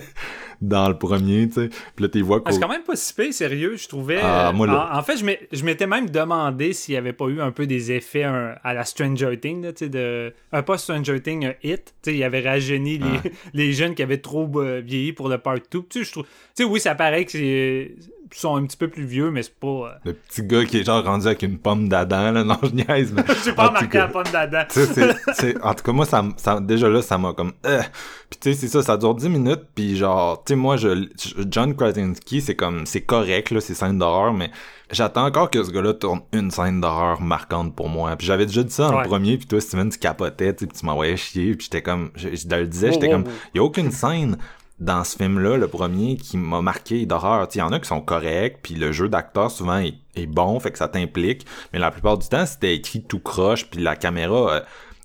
dans 0.60 0.88
le 0.88 0.96
premier, 0.98 1.48
tu 1.48 1.54
sais. 1.54 1.68
Puis 1.68 2.04
là, 2.04 2.08
t'es 2.08 2.20
vois 2.20 2.42
C'est 2.50 2.60
quand 2.60 2.68
même 2.68 2.82
pas 2.82 2.96
si 2.96 3.14
pire, 3.14 3.32
sérieux, 3.32 3.76
je 3.76 3.88
trouvais. 3.88 4.20
Ah, 4.22 4.52
moi, 4.54 4.66
là... 4.66 4.90
en, 4.94 5.02
fait, 5.02 5.16
je 5.16 5.64
m'étais 5.64 5.86
même 5.86 6.10
demandé 6.10 6.72
s'il 6.72 6.94
y 6.94 6.96
avait 6.96 7.12
pas 7.12 7.26
eu 7.26 7.40
un 7.40 7.50
peu 7.50 7.66
des 7.66 7.92
effets 7.92 8.24
à 8.24 8.74
la 8.74 8.84
Stranger 8.84 9.38
Things, 9.40 9.72
tu 9.72 9.72
sais, 9.76 9.88
de... 9.88 10.32
Un 10.52 10.62
pas 10.62 10.78
Stranger 10.78 11.20
Things, 11.20 11.46
un 11.46 11.54
hit. 11.62 11.94
Tu 12.02 12.10
sais, 12.10 12.16
il 12.16 12.24
avait 12.24 12.40
rajeuni 12.40 12.98
les, 12.98 13.06
ah. 13.24 13.28
les 13.54 13.72
jeunes 13.72 13.94
qui 13.94 14.02
avaient 14.02 14.18
trop 14.18 14.50
euh, 14.56 14.80
vieilli 14.84 15.12
pour 15.12 15.28
le 15.28 15.38
part 15.38 15.56
2. 15.56 15.62
Tu 15.70 15.84
sais, 15.90 16.04
je 16.04 16.12
trouve... 16.12 16.24
Tu 16.24 16.30
sais, 16.54 16.64
oui, 16.64 16.80
ça 16.80 16.94
paraît 16.94 17.24
que 17.24 17.32
c'est 17.32 17.94
sont 18.40 18.56
un 18.56 18.64
petit 18.64 18.76
peu 18.76 18.88
plus 18.88 19.04
vieux, 19.04 19.30
mais 19.30 19.42
c'est 19.42 19.54
pas. 19.54 19.66
Euh, 19.66 19.90
le 20.04 20.12
petit 20.14 20.42
gars 20.42 20.64
qui 20.64 20.78
est 20.78 20.84
genre 20.84 21.04
rendu 21.04 21.26
avec 21.26 21.42
une 21.42 21.58
pomme 21.58 21.88
d'Adam, 21.88 22.32
là. 22.32 22.44
Non, 22.44 22.58
je 22.62 22.70
niaise, 22.70 23.12
mais. 23.12 23.24
J'ai 23.44 23.52
pas 23.52 23.68
remarqué 23.68 23.98
la 23.98 24.08
pomme 24.08 24.24
d'Adam. 24.32 24.62
en 25.62 25.74
tout 25.74 25.84
cas, 25.84 25.92
moi, 25.92 26.06
ça, 26.06 26.24
ça, 26.36 26.60
déjà 26.60 26.88
là, 26.88 27.02
ça 27.02 27.18
m'a 27.18 27.32
comme. 27.32 27.52
Euh. 27.66 27.82
Puis 28.30 28.38
tu 28.40 28.52
sais, 28.52 28.60
c'est 28.60 28.68
ça, 28.68 28.82
ça 28.82 28.96
dure 28.96 29.14
10 29.14 29.28
minutes, 29.28 29.62
puis 29.74 29.96
genre, 29.96 30.42
tu 30.44 30.52
sais, 30.52 30.56
moi, 30.56 30.76
je, 30.76 31.06
John 31.50 31.74
Krasinski, 31.74 32.40
c'est 32.40 32.56
comme. 32.56 32.86
C'est 32.86 33.02
correct, 33.02 33.50
là, 33.50 33.60
ces 33.60 33.74
scènes 33.74 33.98
d'horreur, 33.98 34.32
mais 34.32 34.50
j'attends 34.90 35.26
encore 35.26 35.50
que 35.50 35.62
ce 35.62 35.70
gars-là 35.70 35.94
tourne 35.94 36.20
une 36.32 36.50
scène 36.50 36.80
d'horreur 36.80 37.20
marquante 37.20 37.74
pour 37.74 37.88
moi. 37.88 38.16
Puis 38.16 38.26
j'avais 38.26 38.46
déjà 38.46 38.62
dit 38.62 38.72
ça 38.72 38.88
en 38.88 39.02
premier, 39.02 39.36
puis 39.36 39.46
toi, 39.46 39.60
Steven, 39.60 39.90
tu 39.90 39.98
capotais, 39.98 40.54
tu 40.54 40.66
m'envoyais 40.84 41.16
chier, 41.16 41.54
puis 41.54 41.64
j'étais 41.64 41.82
comme. 41.82 42.10
Je, 42.14 42.28
le 42.28 42.66
disais, 42.66 42.92
j'étais 42.92 43.10
comme. 43.10 43.24
Il 43.54 43.58
y 43.58 43.60
a 43.60 43.64
aucune 43.64 43.90
scène 43.90 44.36
dans 44.82 45.04
ce 45.04 45.16
film-là, 45.16 45.56
le 45.56 45.68
premier 45.68 46.16
qui 46.16 46.36
m'a 46.36 46.60
marqué 46.60 47.06
d'horreur. 47.06 47.46
Il 47.54 47.58
y 47.58 47.62
en 47.62 47.72
a 47.72 47.78
qui 47.78 47.86
sont 47.86 48.00
corrects, 48.00 48.58
puis 48.62 48.74
le 48.74 48.90
jeu 48.90 49.08
d'acteur 49.08 49.50
souvent 49.50 49.78
est, 49.78 50.26
bon, 50.26 50.58
fait 50.58 50.72
que 50.72 50.78
ça 50.78 50.88
t'implique. 50.88 51.46
Mais 51.72 51.78
la 51.78 51.92
plupart 51.92 52.18
du 52.18 52.28
temps, 52.28 52.46
c'était 52.46 52.74
écrit 52.74 53.02
tout 53.02 53.20
croche, 53.20 53.70
puis 53.70 53.80
la 53.80 53.94
caméra 53.94 54.52
euh, 54.52 54.60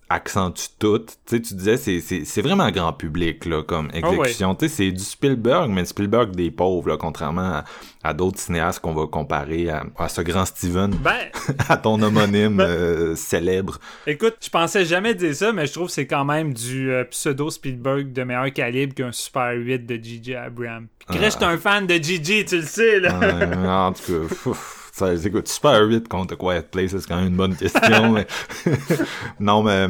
accentue 0.10 0.68
tout. 0.80 1.06
Tu 1.26 1.42
tu 1.42 1.54
disais, 1.54 1.78
c'est, 1.78 2.00
c'est, 2.00 2.42
vraiment 2.42 2.70
grand 2.72 2.94
public, 2.94 3.46
là, 3.46 3.64
comme 3.64 3.90
ah 3.94 3.98
exécution. 3.98 4.56
Tu 4.56 4.68
sais, 4.68 4.76
c'est 4.76 4.92
du 4.92 5.04
Spielberg, 5.04 5.70
mais 5.70 5.86
Spielberg 5.86 6.36
des 6.36 6.52
pauvres, 6.52 6.90
là, 6.90 6.98
contrairement 6.98 7.64
à, 8.04 8.14
d'autres 8.14 8.40
cinéastes 8.40 8.80
qu'on 8.80 8.94
va 8.94 9.06
comparer 9.08 9.70
à, 9.70 10.08
ce 10.08 10.22
grand 10.22 10.46
Steven. 10.46 10.92
Ben... 10.92 11.30
à 11.70 11.78
ton 11.78 12.02
homonyme 12.02 12.58
ben- 12.58 12.64
euh, 12.64 13.16
célèbre. 13.16 13.80
Écoute, 14.06 14.38
je 14.42 14.50
pensais 14.50 14.86
jamais 14.86 15.14
dire 15.14 15.36
ça, 15.36 15.52
mais 15.52 15.68
je 15.68 15.74
trouve 15.74 15.88
que 15.88 15.94
c'est 15.94 16.08
quand 16.08 16.26
même 16.26 16.54
du 16.54 16.92
euh, 16.92 17.04
pseudo 17.06 17.50
Spielberg 17.50 18.14
de 18.14 18.24
meilleur 18.24 18.52
calibre 18.54 18.94
qu'un 18.94 19.12
Super 19.12 19.52
8 19.54 19.86
de 19.86 19.96
J.J. 20.02 20.36
Abrams. 20.36 20.88
Puis 21.10 21.20
ah. 21.22 21.46
un 21.46 21.58
fan 21.58 21.86
de 21.86 21.96
J.J., 21.96 22.46
tu 22.46 22.58
le 22.58 22.66
sais, 22.66 23.00
là. 23.00 23.88
en 23.88 23.94
tout 23.94 24.28
cas, 24.28 24.52
ça, 24.98 25.14
écoute, 25.14 25.48
Super 25.48 25.84
8 25.84 26.08
contre 26.08 26.36
Quiet 26.36 26.64
Place, 26.72 26.98
c'est 26.98 27.08
quand 27.08 27.18
même 27.18 27.28
une 27.28 27.36
bonne 27.36 27.56
question. 27.56 28.12
mais... 28.14 28.26
non, 29.40 29.62
mais, 29.62 29.88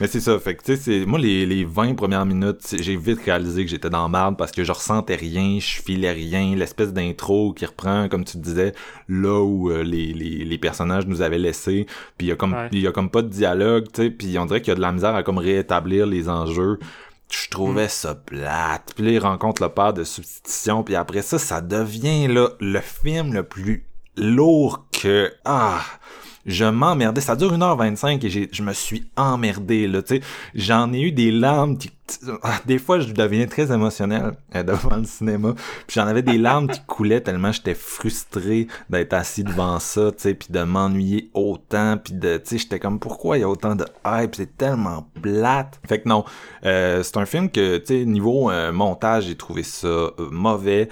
mais 0.00 0.08
c'est 0.08 0.18
ça. 0.18 0.36
Fait 0.40 0.56
que, 0.56 0.64
tu 0.64 0.76
sais, 0.76 1.04
moi, 1.06 1.20
les, 1.20 1.46
les 1.46 1.64
20 1.64 1.94
premières 1.94 2.26
minutes, 2.26 2.74
j'ai 2.80 2.96
vite 2.96 3.20
réalisé 3.24 3.64
que 3.64 3.70
j'étais 3.70 3.88
dans 3.88 4.08
marde 4.08 4.36
parce 4.36 4.50
que 4.50 4.64
je 4.64 4.72
ressentais 4.72 5.14
rien, 5.14 5.58
je 5.60 5.80
filais 5.80 6.10
rien. 6.10 6.56
L'espèce 6.56 6.92
d'intro 6.92 7.52
qui 7.52 7.66
reprend, 7.66 8.08
comme 8.08 8.24
tu 8.24 8.36
disais, 8.38 8.72
là 9.08 9.44
où 9.44 9.70
euh, 9.70 9.84
les, 9.84 10.12
les, 10.12 10.44
les, 10.44 10.58
personnages 10.58 11.06
nous 11.06 11.22
avaient 11.22 11.38
laissé. 11.38 11.86
Puis 12.16 12.26
il 12.26 12.30
y 12.30 12.32
a 12.32 12.36
comme, 12.36 12.56
il 12.72 12.80
y 12.80 12.86
a 12.88 12.90
comme 12.90 13.10
pas 13.10 13.22
de 13.22 13.28
dialogue, 13.28 13.86
tu 13.92 14.02
sais. 14.02 14.10
Puis 14.10 14.36
on 14.40 14.46
dirait 14.46 14.60
qu'il 14.60 14.72
y 14.72 14.72
a 14.72 14.76
de 14.76 14.80
la 14.80 14.90
misère 14.90 15.14
à 15.14 15.22
comme 15.22 15.38
réétablir 15.38 16.06
les 16.06 16.28
enjeux 16.28 16.80
je 17.30 17.50
trouvais 17.50 17.86
mm. 17.86 17.90
ça 17.90 18.14
plate. 18.14 18.92
Puis 18.96 19.04
là, 19.04 19.10
il 19.10 19.18
rencontre 19.18 19.62
le 19.62 19.68
père 19.68 19.92
de 19.92 20.02
substitution, 20.02 20.82
puis 20.82 20.94
après 20.94 21.20
ça, 21.20 21.38
ça 21.38 21.60
devient 21.60 22.26
là 22.26 22.48
le 22.58 22.80
film 22.80 23.34
le 23.34 23.42
plus 23.42 23.84
lourd 24.18 24.86
que... 24.92 25.32
Ah 25.44 25.80
je 26.48 26.64
m'emmerdais. 26.64 27.20
Ça 27.20 27.36
dure 27.36 27.52
1h25 27.52 28.24
et 28.24 28.48
je 28.50 28.62
me 28.62 28.72
suis 28.72 29.04
emmerdé, 29.16 29.86
là, 29.86 30.02
tu 30.02 30.16
sais. 30.16 30.22
J'en 30.54 30.92
ai 30.92 31.00
eu 31.02 31.12
des 31.12 31.30
larmes 31.30 31.76
qui 31.76 31.90
des 32.66 32.78
fois, 32.78 33.00
je 33.00 33.12
deviens 33.12 33.46
très 33.46 33.72
émotionnel 33.72 34.32
euh, 34.54 34.62
devant 34.62 34.96
le 34.96 35.04
cinéma. 35.04 35.54
Puis 35.86 35.94
j'en 35.94 36.06
avais 36.06 36.22
des 36.22 36.38
larmes 36.38 36.68
qui 36.68 36.80
coulaient 36.86 37.20
tellement 37.20 37.52
j'étais 37.52 37.74
frustré 37.74 38.68
d'être 38.90 39.12
assis 39.12 39.44
devant 39.44 39.78
ça, 39.78 40.10
tu 40.12 40.22
sais, 40.22 40.34
puis 40.34 40.48
de 40.50 40.62
m'ennuyer 40.62 41.30
autant, 41.34 41.98
puis 42.02 42.14
de, 42.14 42.36
tu 42.38 42.42
sais, 42.44 42.58
j'étais 42.58 42.78
comme 42.78 42.98
pourquoi 42.98 43.38
il 43.38 43.40
y 43.40 43.44
a 43.44 43.48
autant 43.48 43.74
de 43.74 43.84
hype, 44.06 44.34
c'est 44.34 44.56
tellement 44.56 45.08
plate. 45.20 45.80
Fait 45.86 46.00
que 46.00 46.08
non, 46.08 46.24
euh, 46.64 47.02
c'est 47.02 47.16
un 47.16 47.26
film 47.26 47.50
que, 47.50 47.78
tu 47.78 47.86
sais, 47.86 48.04
niveau 48.04 48.50
euh, 48.50 48.72
montage, 48.72 49.24
j'ai 49.24 49.36
trouvé 49.36 49.62
ça 49.62 49.88
mauvais. 50.30 50.88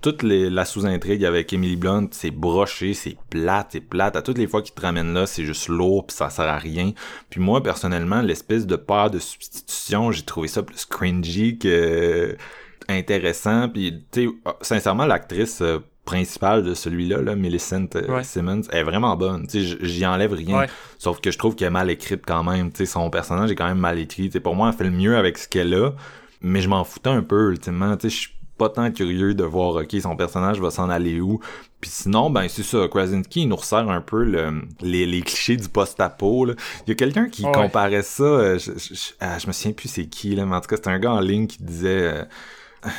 toute 0.00 0.22
les, 0.22 0.50
la 0.50 0.64
sous-intrigue 0.64 1.24
avec 1.24 1.52
Emily 1.52 1.76
Blunt, 1.76 2.08
c'est 2.10 2.30
broché, 2.30 2.94
c'est 2.94 3.16
plate, 3.30 3.68
c'est 3.72 3.80
plate. 3.80 4.16
À 4.16 4.22
toutes 4.22 4.38
les 4.38 4.46
fois 4.46 4.62
qu'il 4.62 4.74
te 4.74 4.80
ramène 4.80 5.12
là, 5.12 5.26
c'est 5.26 5.44
juste 5.44 5.68
lourd, 5.68 6.06
puis 6.06 6.16
ça 6.16 6.30
sert 6.30 6.46
à 6.46 6.58
rien. 6.58 6.92
Puis 7.28 7.40
moi, 7.40 7.62
personnellement, 7.62 8.20
l'espèce 8.20 8.66
de 8.66 8.76
peur 8.76 9.10
de 9.10 9.18
substitution, 9.18 10.10
j'ai 10.10 10.22
trouvé 10.22 10.39
ça 10.48 10.62
plus 10.62 10.84
cringy 10.86 11.58
que 11.58 12.36
intéressant. 12.88 13.68
Puis, 13.68 14.04
tu 14.10 14.26
sais, 14.26 14.34
ah, 14.44 14.56
sincèrement, 14.60 15.06
l'actrice 15.06 15.60
euh, 15.62 15.78
principale 16.04 16.62
de 16.62 16.74
celui-là, 16.74 17.22
là, 17.22 17.36
Millicent 17.36 17.86
euh, 17.94 18.22
Simmons, 18.22 18.62
est 18.72 18.82
vraiment 18.82 19.16
bonne. 19.16 19.46
Tu 19.46 19.64
sais, 19.64 19.78
j'y 19.82 20.06
enlève 20.06 20.32
rien. 20.32 20.66
Sauf 20.98 21.20
que 21.20 21.30
je 21.30 21.38
trouve 21.38 21.54
qu'elle 21.54 21.68
est 21.68 21.70
mal 21.70 21.90
écrite 21.90 22.22
quand 22.26 22.42
même. 22.42 22.70
Tu 22.70 22.78
sais, 22.78 22.86
son 22.86 23.10
personnage 23.10 23.50
est 23.50 23.54
quand 23.54 23.68
même 23.68 23.78
mal 23.78 23.98
écrit. 23.98 24.26
Tu 24.26 24.32
sais, 24.32 24.40
pour 24.40 24.54
moi, 24.54 24.70
elle 24.70 24.76
fait 24.76 24.84
le 24.84 24.90
mieux 24.90 25.16
avec 25.16 25.38
ce 25.38 25.48
qu'elle 25.48 25.74
a. 25.74 25.92
Mais 26.42 26.60
je 26.60 26.68
m'en 26.68 26.84
foutais 26.84 27.10
un 27.10 27.22
peu, 27.22 27.50
ultimement. 27.50 27.96
Tu 27.96 28.10
sais, 28.10 28.16
je 28.16 28.20
suis 28.20 28.39
pas 28.60 28.68
tant 28.68 28.90
curieux 28.90 29.32
de 29.32 29.42
voir, 29.42 29.76
ok, 29.76 29.96
son 30.02 30.16
personnage 30.16 30.60
va 30.60 30.70
s'en 30.70 30.90
aller 30.90 31.18
où. 31.18 31.40
Puis 31.80 31.90
sinon, 31.90 32.28
ben 32.28 32.46
c'est 32.46 32.62
ça, 32.62 32.86
Krasinski, 32.90 33.42
il 33.42 33.48
nous 33.48 33.56
resserre 33.56 33.88
un 33.88 34.02
peu 34.02 34.22
le, 34.22 34.60
les, 34.82 35.06
les 35.06 35.22
clichés 35.22 35.56
du 35.56 35.70
post-apo. 35.70 36.46
Il 36.46 36.54
y 36.88 36.90
a 36.90 36.94
quelqu'un 36.94 37.30
qui 37.30 37.42
comparait 37.42 38.02
ça, 38.02 38.22
euh, 38.22 38.58
je, 38.58 38.72
je, 38.72 39.12
ah, 39.18 39.38
je, 39.38 39.46
me 39.46 39.52
souviens 39.52 39.72
plus 39.72 39.88
c'est 39.88 40.08
qui, 40.08 40.34
là, 40.34 40.44
mais 40.44 40.56
en 40.56 40.60
tout 40.60 40.68
cas, 40.68 40.76
c'est 40.76 40.90
un 40.90 40.98
gars 40.98 41.12
en 41.12 41.20
ligne 41.20 41.46
qui 41.46 41.62
disait... 41.62 42.02
Euh, 42.02 42.24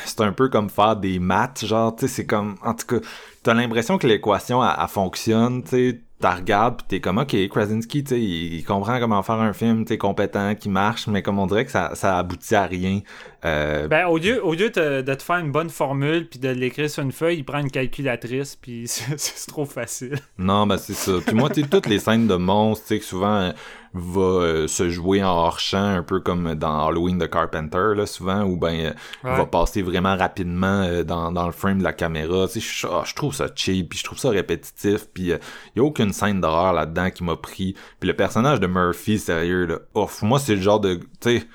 c'est 0.04 0.20
un 0.20 0.32
peu 0.32 0.48
comme 0.48 0.68
faire 0.68 0.96
des 0.96 1.20
maths, 1.20 1.64
genre, 1.64 1.94
tu 1.94 2.02
sais, 2.02 2.12
c'est 2.12 2.26
comme... 2.26 2.56
En 2.62 2.74
tout 2.74 2.86
cas, 2.86 3.06
t'as 3.44 3.54
l'impression 3.54 3.98
que 3.98 4.06
l'équation, 4.08 4.64
elle, 4.64 4.88
fonctionne, 4.88 5.62
tu 5.62 5.70
sais 5.70 6.00
t'as 6.22 6.36
regardes 6.36 6.78
pis 6.78 6.84
t'es 6.88 7.00
comme 7.00 7.18
ok 7.18 7.48
Krasinski 7.48 8.04
tu 8.04 8.10
sais 8.10 8.20
il, 8.20 8.64
comprend 8.64 8.98
comment 9.00 9.22
faire 9.22 9.40
un 9.40 9.52
film 9.52 9.84
t'es 9.84 9.98
compétent 9.98 10.54
qui 10.54 10.68
marche 10.68 11.08
mais 11.08 11.20
comme 11.20 11.38
on 11.38 11.46
dirait 11.46 11.64
que 11.64 11.70
ça, 11.70 11.90
ça 11.94 12.18
aboutit 12.18 12.54
à 12.54 12.64
rien 12.64 13.00
euh... 13.44 13.88
ben 13.88 14.06
au 14.06 14.18
lieu 14.18 14.42
au 14.44 14.54
lieu 14.54 14.70
de, 14.70 15.02
te 15.02 15.22
faire 15.22 15.38
une 15.38 15.50
bonne 15.50 15.68
formule 15.68 16.28
puis 16.28 16.38
de 16.38 16.48
l'écrire 16.48 16.88
sur 16.88 17.02
une 17.02 17.12
feuille 17.12 17.38
il 17.38 17.44
prend 17.44 17.58
une 17.58 17.70
calculatrice 17.70 18.56
puis 18.56 18.84
c'est 18.86 19.46
trop 19.48 19.66
facile. 19.66 20.18
Non 20.38 20.66
ben 20.66 20.78
c'est 20.78 20.94
ça. 20.94 21.12
Puis 21.26 21.34
moi 21.34 21.50
tu 21.50 21.62
toutes 21.64 21.86
les 21.86 21.98
scènes 21.98 22.28
de 22.28 22.36
monstres 22.36 22.86
tu 22.86 22.94
sais 22.94 23.00
que 23.00 23.04
souvent 23.04 23.52
va 23.94 24.20
euh, 24.20 24.66
se 24.68 24.88
jouer 24.88 25.22
en 25.22 25.30
hors-champ, 25.30 25.96
un 25.96 26.02
peu 26.02 26.20
comme 26.20 26.54
dans 26.54 26.86
Halloween 26.86 27.18
de 27.18 27.26
Carpenter, 27.26 27.94
là, 27.94 28.06
souvent, 28.06 28.42
ou 28.42 28.56
ben 28.56 28.86
euh, 28.86 28.92
va 29.22 29.46
passer 29.46 29.82
vraiment 29.82 30.16
rapidement 30.16 30.82
euh, 30.82 31.02
dans, 31.04 31.32
dans 31.32 31.46
le 31.46 31.52
frame 31.52 31.78
de 31.78 31.84
la 31.84 31.92
caméra. 31.92 32.46
Tu 32.46 32.60
sais, 32.60 32.60
je, 32.60 32.86
ah, 32.86 33.02
je 33.04 33.14
trouve 33.14 33.34
ça 33.34 33.48
cheap, 33.54 33.90
puis 33.90 33.98
je 33.98 34.04
trouve 34.04 34.18
ça 34.18 34.30
répétitif, 34.30 35.08
puis 35.12 35.24
il 35.24 35.38
y 35.76 35.80
a 35.80 35.82
aucune 35.82 36.12
scène 36.12 36.40
d'horreur 36.40 36.72
là-dedans 36.72 37.10
qui 37.10 37.24
m'a 37.24 37.36
pris. 37.36 37.74
Puis 38.00 38.08
le 38.08 38.16
personnage 38.16 38.60
de 38.60 38.66
Murphy, 38.66 39.18
sérieux, 39.18 39.66
là, 39.66 39.78
ouf, 39.94 40.22
moi 40.22 40.38
c'est 40.38 40.54
le 40.54 40.62
genre 40.62 40.80
de... 40.80 40.94
Tu 41.20 41.38
sais 41.38 41.46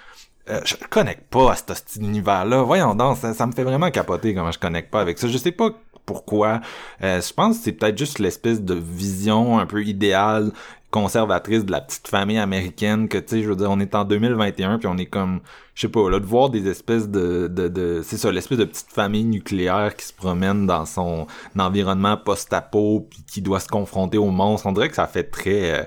euh, 0.49 0.61
je 0.63 0.75
connecte 0.89 1.29
pas 1.29 1.51
à 1.51 1.55
cet 1.55 1.97
univers-là. 1.97 2.61
Voyons 2.61 2.95
donc, 2.95 3.17
ça, 3.17 3.33
ça, 3.33 3.45
me 3.45 3.51
fait 3.51 3.63
vraiment 3.63 3.91
capoter 3.91 4.33
comment 4.33 4.51
je 4.51 4.59
connecte 4.59 4.89
pas 4.89 5.01
avec 5.01 5.17
ça. 5.17 5.27
Je 5.27 5.37
sais 5.37 5.51
pas 5.51 5.71
pourquoi. 6.05 6.61
Euh, 7.03 7.21
je 7.21 7.33
pense 7.33 7.57
que 7.57 7.63
c'est 7.65 7.73
peut-être 7.73 7.97
juste 7.97 8.19
l'espèce 8.19 8.61
de 8.61 8.73
vision 8.73 9.59
un 9.59 9.65
peu 9.65 9.83
idéale 9.83 10.51
conservatrice 11.01 11.63
de 11.63 11.71
la 11.71 11.81
petite 11.81 12.07
famille 12.07 12.39
américaine 12.39 13.07
que 13.07 13.19
tu 13.19 13.27
sais 13.27 13.43
je 13.43 13.49
veux 13.49 13.55
dire 13.55 13.69
on 13.69 13.79
est 13.79 13.93
en 13.93 14.03
2021 14.03 14.79
puis 14.79 14.87
on 14.87 14.97
est 14.97 15.05
comme 15.05 15.41
je 15.75 15.81
sais 15.81 15.87
pas 15.89 16.09
là 16.09 16.19
de 16.19 16.25
voir 16.25 16.49
des 16.49 16.67
espèces 16.67 17.07
de 17.07 17.47
de, 17.47 17.67
de 17.67 18.01
c'est 18.03 18.17
ça 18.17 18.31
l'espèce 18.31 18.57
de 18.57 18.65
petite 18.65 18.91
famille 18.91 19.25
nucléaire 19.25 19.95
qui 19.95 20.07
se 20.07 20.13
promène 20.13 20.65
dans 20.65 20.85
son 20.87 21.27
environnement 21.57 22.17
post-apo 22.17 23.07
puis 23.09 23.23
qui 23.27 23.41
doit 23.41 23.59
se 23.59 23.67
confronter 23.67 24.17
aux 24.17 24.31
monstres 24.31 24.65
on 24.65 24.71
dirait 24.71 24.89
que 24.89 24.95
ça 24.95 25.05
fait 25.05 25.25
très 25.25 25.71
euh, 25.71 25.83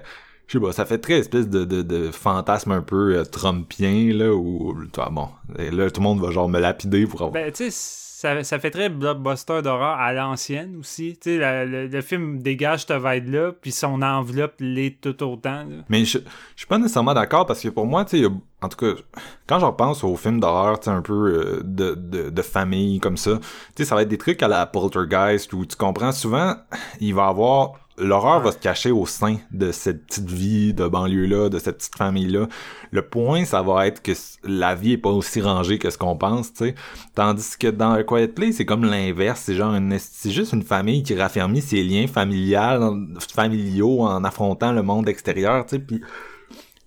je 0.46 0.59
sais 0.59 0.64
pas, 0.64 0.73
ça 0.73 0.85
fait 0.85 0.99
très 0.99 1.14
espèce 1.14 1.49
de, 1.49 1.64
de, 1.64 1.83
de 1.83 2.11
fantasme 2.11 2.73
un 2.73 2.83
peu 2.83 3.14
euh, 3.14 3.25
trumpien, 3.25 4.12
là, 4.12 4.35
où, 4.35 4.75
bon, 5.12 5.29
là, 5.57 5.90
tout 5.92 6.01
le 6.01 6.03
monde 6.03 6.20
va 6.20 6.33
genre 6.33 6.49
me 6.49 6.59
lapider 6.59 7.07
pour 7.07 7.23
avoir... 7.23 7.31
Ben, 7.31 7.53
tu 7.53 7.70
sais, 7.70 8.10
ça, 8.21 8.45
ça, 8.45 8.59
fait 8.59 8.71
très 8.71 8.91
blockbuster 8.91 9.63
d'horreur 9.63 9.99
à 9.99 10.13
l'ancienne 10.13 10.77
aussi. 10.79 11.17
Tu 11.19 11.39
sais, 11.39 11.65
le, 11.65 12.01
film 12.03 12.43
dégage 12.43 12.85
cette 12.85 13.03
vibe-là, 13.03 13.53
puis 13.59 13.73
son 13.73 14.03
enveloppe 14.03 14.57
l'est 14.61 15.01
tout 15.01 15.23
autant. 15.23 15.65
Mais 15.89 16.05
je, 16.05 16.19
je 16.19 16.59
suis 16.59 16.67
pas 16.67 16.77
nécessairement 16.77 17.15
d'accord 17.15 17.47
parce 17.47 17.63
que 17.63 17.71
pour 17.71 17.87
moi, 17.87 18.05
tu 18.05 18.23
sais, 18.23 18.29
en 18.61 18.69
tout 18.69 18.77
cas, 18.77 19.01
quand 19.47 19.59
je 19.59 19.65
repense 19.65 20.05
aux 20.05 20.17
films 20.17 20.39
d'horreur, 20.39 20.79
tu 20.81 20.85
sais, 20.85 20.91
un 20.91 21.01
peu 21.01 21.15
euh, 21.15 21.63
de, 21.65 21.95
de, 21.95 22.29
de, 22.29 22.43
famille 22.43 23.01
comme 23.01 23.17
ça, 23.17 23.39
tu 23.39 23.49
sais, 23.77 23.85
ça 23.87 23.95
va 23.95 24.03
être 24.03 24.09
des 24.09 24.19
trucs 24.19 24.43
à 24.43 24.49
la 24.49 24.67
Poltergeist 24.67 25.51
où 25.55 25.65
tu 25.65 25.77
comprends 25.77 26.13
souvent, 26.13 26.57
il 27.01 27.15
va 27.15 27.29
avoir 27.29 27.73
l'horreur 28.01 28.41
va 28.41 28.53
se 28.53 28.59
cacher 28.59 28.91
au 28.91 29.07
sein 29.07 29.37
de 29.51 29.73
cette 29.73 30.07
petite 30.07 30.31
vie 30.31 30.75
de 30.75 30.87
banlieue-là, 30.89 31.49
de 31.49 31.59
cette 31.59 31.79
petite 31.79 31.97
famille-là. 31.97 32.49
Le 32.91 33.03
point, 33.03 33.45
ça 33.45 33.63
va 33.63 33.87
être 33.87 34.03
que 34.03 34.13
la 34.45 34.75
vie 34.75 34.93
est 34.93 34.99
pas 34.99 35.11
aussi 35.11 35.41
rangée 35.41 35.79
que 35.79 35.91
ce 35.91 35.99
qu'on 35.99 36.17
pense, 36.17 36.53
tu 36.53 36.67
sais. 36.67 36.75
Tandis 37.15 37.57
que 37.59 37.69
dans 37.69 37.93
A 37.93 38.03
Quiet 38.03 38.29
Place, 38.29 38.57
c'est 38.57 38.65
comme 38.65 38.85
l'inverse. 38.85 39.43
C'est 39.45 39.55
genre 39.55 39.75
une, 39.75 39.97
c'est 39.99 40.31
juste 40.31 40.53
une 40.53 40.63
famille 40.63 41.03
qui 41.03 41.15
raffermit 41.15 41.61
ses 41.61 41.83
liens 41.83 42.07
familiales, 42.07 42.91
familiaux 43.33 44.01
en 44.03 44.25
affrontant 44.25 44.73
le 44.73 44.83
monde 44.83 45.09
extérieur, 45.09 45.67
tu 45.67 45.77
sais. 45.77 45.79
Puis 45.79 46.01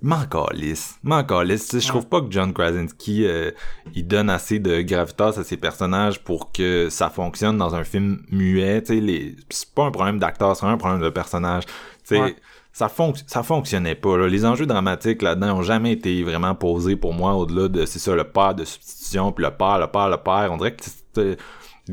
m'en 0.03 0.25
calisse, 0.25 0.99
m'en 1.01 1.23
calisse. 1.23 1.79
Je 1.79 1.87
trouve 1.87 2.07
pas 2.07 2.21
que 2.21 2.27
John 2.29 2.53
Krasinski 2.53 3.25
euh, 3.25 3.51
il 3.95 4.05
donne 4.05 4.29
assez 4.29 4.59
de 4.59 4.81
gravitas 4.81 5.39
à 5.39 5.43
ses 5.43 5.57
personnages 5.57 6.21
pour 6.21 6.51
que 6.51 6.89
ça 6.89 7.09
fonctionne 7.09 7.57
dans 7.57 7.73
un 7.73 7.85
film 7.85 8.21
muet. 8.29 8.83
Les... 8.89 9.35
c'est 9.49 9.73
pas 9.73 9.85
un 9.85 9.91
problème 9.91 10.19
d'acteur, 10.19 10.55
c'est 10.57 10.65
un 10.65 10.77
problème 10.77 11.01
de 11.01 11.09
personnage. 11.09 11.65
Tu 12.05 12.17
sais, 12.17 12.35
ça, 12.73 12.91
ça 13.27 13.43
fonctionnait 13.43 13.95
pas. 13.95 14.17
Là. 14.17 14.27
Les 14.27 14.45
enjeux 14.45 14.65
dramatiques 14.65 15.21
là-dedans 15.21 15.59
ont 15.59 15.61
jamais 15.61 15.93
été 15.93 16.21
vraiment 16.23 16.53
posés 16.53 16.97
pour 16.97 17.13
moi 17.13 17.35
au-delà 17.35 17.69
de 17.69 17.85
c'est 17.85 17.99
ça 17.99 18.13
le 18.13 18.25
père 18.25 18.55
de 18.55 18.65
substitution 18.65 19.31
puis 19.31 19.45
le 19.45 19.51
père, 19.51 19.79
le 19.79 19.87
père, 19.87 20.09
le 20.09 20.17
père. 20.17 20.49
On 20.51 20.57
dirait 20.57 20.75
que 20.75 21.37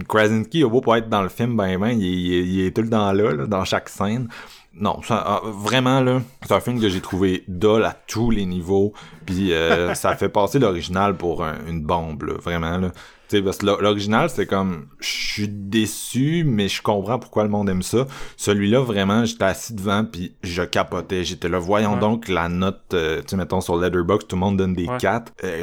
Krasinski, 0.09 0.61
il 0.61 0.67
beau 0.67 0.81
pas 0.81 0.99
être 0.99 1.09
dans 1.09 1.23
le 1.23 1.29
film, 1.29 1.57
ben 1.57 1.79
ben, 1.79 1.91
il, 1.91 2.03
il, 2.03 2.67
est 2.67 2.75
tout 2.75 2.83
le 2.83 2.91
temps 2.91 3.13
là, 3.13 3.33
là 3.33 3.47
dans 3.47 3.65
chaque 3.65 3.89
scène 3.89 4.29
non, 4.73 5.03
ça, 5.03 5.23
ah, 5.27 5.41
vraiment 5.45 6.01
là, 6.01 6.21
c'est 6.43 6.53
un 6.53 6.61
film 6.61 6.81
que 6.81 6.89
j'ai 6.89 7.01
trouvé 7.01 7.45
dull 7.49 7.85
à 7.85 7.93
tous 8.07 8.31
les 8.31 8.47
niveaux, 8.47 8.93
puis 9.27 9.53
euh, 9.53 9.95
ça 9.95 10.15
fait 10.15 10.29
passer 10.29 10.59
l'original 10.59 11.17
pour 11.17 11.45
une 11.69 11.83
bombe, 11.83 12.23
là, 12.23 12.35
vraiment 12.35 12.79
là. 12.79 12.91
Tu 13.29 13.37
sais, 13.37 13.43
parce 13.43 13.59
que 13.59 13.67
l'original 13.67 14.29
c'est 14.29 14.47
comme, 14.47 14.89
je 14.99 15.09
suis 15.09 15.49
déçu, 15.49 16.43
mais 16.45 16.67
je 16.67 16.83
comprends 16.83 17.21
pourquoi 17.21 17.45
le 17.45 17.49
monde 17.49 17.69
aime 17.69 17.83
ça. 17.83 18.09
Celui-là 18.37 18.81
vraiment, 18.81 19.25
j'étais 19.25 19.45
assis 19.45 19.73
devant 19.73 20.05
puis 20.05 20.35
je 20.43 20.63
capotais. 20.63 21.23
J'étais 21.23 21.49
là, 21.49 21.61
voyons 21.61 21.97
donc 21.97 22.27
la 22.27 22.49
note, 22.49 22.81
euh, 22.93 23.21
tu 23.21 23.29
sais, 23.29 23.37
mettons 23.37 23.61
sur 23.61 23.77
Letterboxd, 23.77 24.27
tout 24.27 24.35
le 24.35 24.41
monde 24.41 24.57
donne 24.57 24.75
des 24.75 24.89
4. 24.99 25.33
Euh, 25.45 25.63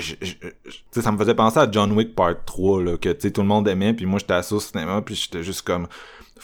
sais, 0.92 1.02
ça 1.02 1.12
me 1.12 1.18
faisait 1.18 1.36
penser 1.36 1.60
à 1.60 1.70
John 1.70 1.92
Wick 1.92 2.16
Part 2.16 2.46
3 2.46 2.84
là, 2.84 2.98
que 2.98 3.10
tu 3.10 3.20
sais 3.20 3.32
tout 3.32 3.42
le 3.42 3.48
monde 3.48 3.68
aimait, 3.68 3.94
puis 3.94 4.06
moi 4.06 4.20
j'étais 4.20 4.36
assis 4.36 4.54
au 4.54 4.62
cinéma, 4.62 5.02
puis 5.02 5.16
j'étais 5.16 5.44
juste 5.44 5.64
comme 5.64 5.88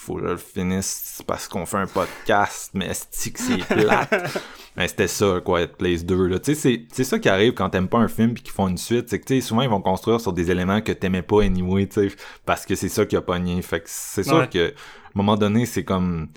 faut 0.03 0.15
que 0.15 0.21
je 0.21 0.27
le 0.27 0.37
finisse 0.37 1.23
parce 1.25 1.47
qu'on 1.47 1.65
fait 1.65 1.77
un 1.77 1.87
podcast, 1.87 2.71
mais 2.73 2.87
est 2.87 3.31
que 3.31 3.39
c'est 3.39 3.57
plate? 3.57 4.37
mais 4.75 4.87
c'était 4.89 5.07
ça, 5.07 5.39
Quiet 5.43 5.67
Place 5.67 6.03
2, 6.03 6.27
là. 6.27 6.39
Tu 6.39 6.55
sais, 6.55 6.85
c'est 6.91 7.03
ça 7.03 7.19
qui 7.19 7.29
arrive 7.29 7.53
quand 7.53 7.69
t'aimes 7.69 7.87
pas 7.87 7.99
un 7.99 8.07
film 8.07 8.33
puis 8.33 8.43
qu'ils 8.43 8.53
font 8.53 8.67
une 8.67 8.77
suite, 8.77 9.09
c'est 9.09 9.19
que, 9.19 9.41
souvent, 9.41 9.61
ils 9.61 9.69
vont 9.69 9.81
construire 9.81 10.19
sur 10.19 10.33
des 10.33 10.51
éléments 10.51 10.81
que 10.81 10.91
t'aimais 10.91 11.21
pas 11.21 11.43
anyway, 11.43 11.87
parce 12.45 12.65
que 12.65 12.75
c'est 12.75 12.89
ça 12.89 13.05
qui 13.05 13.15
a 13.15 13.21
pogné. 13.21 13.61
Fait 13.61 13.79
que 13.79 13.85
c'est 13.87 14.23
sûr 14.23 14.49
que, 14.49 14.69
à 14.69 14.71
un 14.71 14.73
moment 15.15 15.37
donné, 15.37 15.65
c'est 15.65 15.83
comme, 15.83 16.27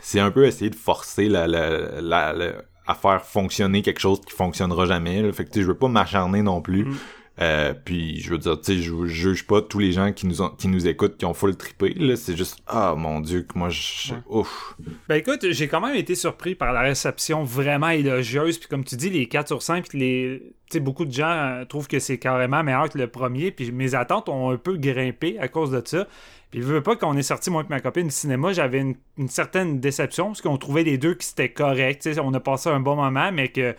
c'est 0.00 0.20
un 0.20 0.30
peu 0.30 0.46
essayer 0.46 0.70
de 0.70 0.76
forcer 0.76 1.28
la, 1.28 1.46
la, 1.48 2.00
la, 2.00 2.52
à 2.86 2.94
faire 2.94 3.24
fonctionner 3.24 3.82
quelque 3.82 4.00
chose 4.00 4.20
qui 4.20 4.32
fonctionnera 4.32 4.86
jamais, 4.86 5.22
là. 5.22 5.32
Fait 5.32 5.44
que, 5.44 5.60
je 5.60 5.66
veux 5.66 5.76
pas 5.76 5.88
m'acharner 5.88 6.42
non 6.42 6.60
plus. 6.60 6.84
Mm. 6.84 6.96
Euh, 7.38 7.74
puis 7.74 8.20
je 8.20 8.30
veux 8.30 8.38
dire, 8.38 8.58
tu 8.58 8.76
sais, 8.76 8.82
je, 8.82 9.06
juge 9.06 9.46
pas 9.46 9.60
tous 9.60 9.78
les 9.78 9.92
gens 9.92 10.12
qui 10.12 10.26
nous 10.26 10.40
ont, 10.40 10.48
qui 10.48 10.68
nous 10.68 10.86
écoutent 10.86 11.18
qui 11.18 11.26
ont 11.26 11.34
full 11.34 11.54
trippé. 11.54 11.92
Là, 11.94 12.16
c'est 12.16 12.36
juste 12.36 12.62
ah 12.66 12.94
mon 12.96 13.20
dieu 13.20 13.42
que 13.42 13.58
moi 13.58 13.68
je, 13.68 14.14
ouf. 14.28 14.74
Ben 15.08 15.16
écoute, 15.16 15.44
j'ai 15.50 15.68
quand 15.68 15.80
même 15.80 15.96
été 15.96 16.14
surpris 16.14 16.54
par 16.54 16.72
la 16.72 16.80
réception 16.80 17.44
vraiment 17.44 17.90
élogieuse. 17.90 18.58
Puis 18.58 18.68
comme 18.68 18.84
tu 18.84 18.96
dis, 18.96 19.10
les 19.10 19.26
4 19.26 19.48
sur 19.48 19.62
5, 19.62 19.86
puis 19.86 19.98
les, 19.98 20.42
tu 20.70 20.78
sais, 20.78 20.80
beaucoup 20.80 21.04
de 21.04 21.12
gens 21.12 21.28
euh, 21.28 21.64
trouvent 21.66 21.88
que 21.88 21.98
c'est 21.98 22.18
carrément 22.18 22.62
meilleur 22.62 22.88
que 22.88 22.96
le 22.96 23.06
premier. 23.06 23.50
Puis 23.50 23.70
mes 23.70 23.94
attentes 23.94 24.30
ont 24.30 24.50
un 24.50 24.56
peu 24.56 24.78
grimpé 24.78 25.38
à 25.38 25.48
cause 25.48 25.70
de 25.70 25.82
ça. 25.84 26.06
Puis 26.50 26.62
je 26.62 26.66
veux 26.66 26.82
pas 26.82 26.96
qu'on 26.96 27.16
est 27.18 27.22
sorti 27.22 27.50
moi 27.50 27.62
et 27.62 27.66
ma 27.68 27.80
copine 27.80 28.06
du 28.06 28.14
cinéma, 28.14 28.52
j'avais 28.52 28.78
une, 28.78 29.28
certaine 29.28 29.80
déception 29.80 30.28
parce 30.28 30.40
qu'on 30.40 30.56
trouvait 30.56 30.84
les 30.84 30.96
deux 30.96 31.14
qui 31.14 31.26
c'était 31.26 31.50
correct. 31.50 32.08
On 32.22 32.32
a 32.32 32.40
passé 32.40 32.70
un 32.70 32.80
bon 32.80 32.96
moment, 32.96 33.30
mais 33.30 33.48
que 33.48 33.74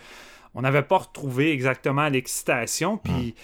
on 0.54 0.62
n'avait 0.62 0.82
pas 0.82 0.98
retrouvé 0.98 1.52
exactement 1.52 2.08
l'excitation. 2.08 2.96
Puis. 2.98 3.34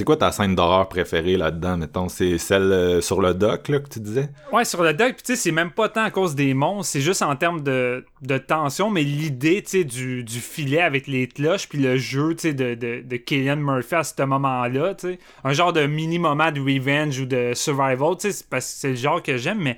C'est 0.00 0.04
quoi 0.04 0.16
ta 0.16 0.32
scène 0.32 0.54
d'horreur 0.54 0.88
préférée 0.88 1.36
là-dedans, 1.36 1.76
mettons? 1.76 2.08
C'est 2.08 2.38
celle 2.38 2.72
euh, 2.72 3.00
sur 3.02 3.20
le 3.20 3.34
dock, 3.34 3.68
là, 3.68 3.80
que 3.80 3.88
tu 3.90 4.00
disais? 4.00 4.30
Ouais, 4.50 4.64
sur 4.64 4.82
le 4.82 4.94
dock, 4.94 5.14
puis 5.14 5.22
tu 5.22 5.34
sais, 5.34 5.36
c'est 5.36 5.50
même 5.50 5.72
pas 5.72 5.90
tant 5.90 6.04
à 6.04 6.10
cause 6.10 6.34
des 6.34 6.54
monstres, 6.54 6.92
c'est 6.92 7.02
juste 7.02 7.20
en 7.20 7.36
termes 7.36 7.62
de, 7.62 8.04
tension, 8.48 8.88
mais 8.88 9.02
l'idée, 9.02 9.62
tu 9.62 9.82
sais, 9.82 9.84
du, 9.84 10.24
filet 10.26 10.80
avec 10.80 11.06
les 11.06 11.26
cloches, 11.26 11.68
puis 11.68 11.78
le 11.78 11.98
jeu, 11.98 12.34
tu 12.34 12.48
sais, 12.48 12.54
de, 12.54 12.74
de, 12.74 13.02
de 13.04 13.16
Killian 13.16 13.56
Murphy 13.56 13.96
à 13.96 14.04
ce 14.04 14.22
moment-là, 14.22 14.94
tu 14.94 15.08
sais. 15.08 15.18
Un 15.44 15.52
genre 15.52 15.74
de 15.74 15.84
mini-moment 15.84 16.50
de 16.50 16.60
revenge 16.60 17.20
ou 17.20 17.26
de 17.26 17.52
survival, 17.54 18.16
tu 18.18 18.32
sais, 18.32 18.44
parce 18.48 18.72
que 18.72 18.78
c'est 18.78 18.90
le 18.90 18.96
genre 18.96 19.22
que 19.22 19.36
j'aime, 19.36 19.58
mais 19.58 19.76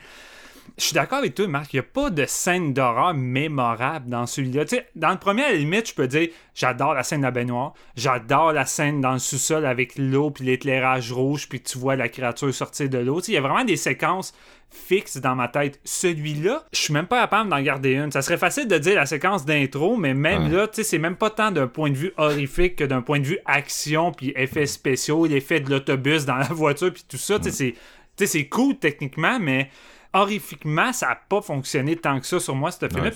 je 0.78 0.84
suis 0.84 0.94
d'accord 0.94 1.18
avec 1.18 1.34
toi, 1.34 1.46
Marc. 1.48 1.72
Il 1.72 1.76
n'y 1.76 1.80
a 1.80 1.84
pas 1.84 2.10
de 2.10 2.24
scène 2.26 2.72
d'horreur 2.72 3.14
mémorable 3.14 4.08
dans 4.08 4.26
celui-là. 4.26 4.64
dans 4.94 5.10
le 5.10 5.18
premier, 5.18 5.44
à 5.44 5.52
la 5.52 5.58
limite, 5.58 5.88
je 5.88 5.94
peux 5.94 6.06
dire 6.06 6.28
j'adore 6.54 6.94
la 6.94 7.02
scène 7.02 7.20
de 7.20 7.26
la 7.26 7.30
baignoire. 7.30 7.74
J'adore 7.96 8.52
la 8.52 8.64
scène 8.64 9.00
dans 9.00 9.12
le 9.12 9.18
sous-sol 9.18 9.66
avec 9.66 9.98
l'eau 9.98 10.30
puis 10.30 10.44
l'éclairage 10.44 11.12
rouge, 11.12 11.48
puis 11.48 11.60
tu 11.60 11.78
vois 11.78 11.96
la 11.96 12.08
créature 12.08 12.52
sortir 12.54 12.88
de 12.88 12.98
l'eau. 12.98 13.20
Il 13.20 13.34
y 13.34 13.36
a 13.36 13.40
vraiment 13.40 13.64
des 13.64 13.76
séquences 13.76 14.34
fixes 14.70 15.18
dans 15.18 15.34
ma 15.34 15.48
tête. 15.48 15.78
Celui-là, 15.84 16.64
je 16.72 16.78
suis 16.78 16.94
même 16.94 17.06
pas 17.06 17.20
capable 17.20 17.50
d'en 17.50 17.60
garder 17.60 17.92
une. 17.92 18.10
Ça 18.10 18.22
serait 18.22 18.38
facile 18.38 18.66
de 18.66 18.78
dire 18.78 18.94
la 18.94 19.06
séquence 19.06 19.44
d'intro, 19.44 19.96
mais 19.96 20.14
même 20.14 20.50
là, 20.50 20.66
c'est 20.72 20.98
même 20.98 21.16
pas 21.16 21.30
tant 21.30 21.50
d'un 21.50 21.66
point 21.66 21.90
de 21.90 21.96
vue 21.96 22.12
horrifique 22.16 22.76
que 22.76 22.84
d'un 22.84 23.02
point 23.02 23.20
de 23.20 23.26
vue 23.26 23.38
action 23.44 24.12
puis 24.12 24.32
effets 24.36 24.66
spéciaux, 24.66 25.26
l'effet 25.26 25.60
de 25.60 25.70
l'autobus 25.70 26.24
dans 26.24 26.36
la 26.36 26.48
voiture 26.48 26.92
puis 26.92 27.04
tout 27.06 27.18
ça. 27.18 27.38
C'est 28.16 28.48
cool 28.48 28.78
techniquement, 28.78 29.38
mais 29.40 29.68
horrifiquement, 30.14 30.92
ça 30.92 31.08
n'a 31.08 31.18
pas 31.28 31.40
fonctionné 31.40 31.96
tant 31.96 32.20
que 32.20 32.26
ça 32.26 32.38
sur 32.38 32.54
moi, 32.54 32.70
ce 32.70 32.86
film-là. 32.88 33.10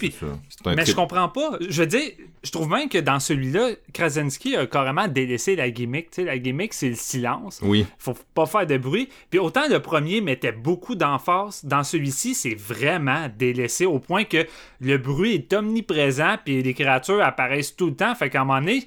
Mais 0.75 0.87
je 0.87 0.95
comprends 0.95 1.29
pas. 1.29 1.59
Je 1.69 1.83
veux 1.83 1.87
dire, 1.87 2.11
je 2.43 2.51
trouve 2.51 2.69
même 2.69 2.89
que 2.89 2.99
dans 2.99 3.21
celui-là, 3.21 3.71
Krasinski 3.93 4.57
a 4.57 4.67
carrément 4.67 5.09
délaissé 5.09 5.57
la 5.57 5.71
gimmick. 5.71 6.09
sais, 6.11 6.25
la 6.25 6.39
gimmick, 6.39 6.73
c'est 6.73 6.89
le 6.89 6.95
silence. 6.95 7.61
Oui. 7.63 7.87
Faut 7.99 8.17
pas 8.35 8.47
faire 8.47 8.67
de 8.67 8.79
bruit. 8.79 9.09
Puis 9.31 9.39
autant 9.39 9.69
le 9.69 9.81
premier 9.81 10.21
mettait 10.21 10.53
beaucoup 10.53 10.95
d'emphase, 10.95 11.65
dans 11.65 11.85
celui-ci, 11.85 12.35
c'est 12.35 12.55
vraiment 12.55 13.29
délaissé 13.37 13.85
au 13.85 13.99
point 13.99 14.25
que 14.25 14.47
le 14.81 14.99
bruit 14.99 15.35
est 15.35 15.53
omniprésent, 15.53 16.37
puis 16.45 16.63
les 16.63 16.75
créatures 16.75 17.23
apparaissent 17.23 17.77
tout 17.77 17.87
le 17.87 17.97
temps. 17.97 18.15
Fait 18.15 18.31
qu'à 18.31 18.41
un 18.41 18.45
moment 18.45 18.61
donné 18.61 18.87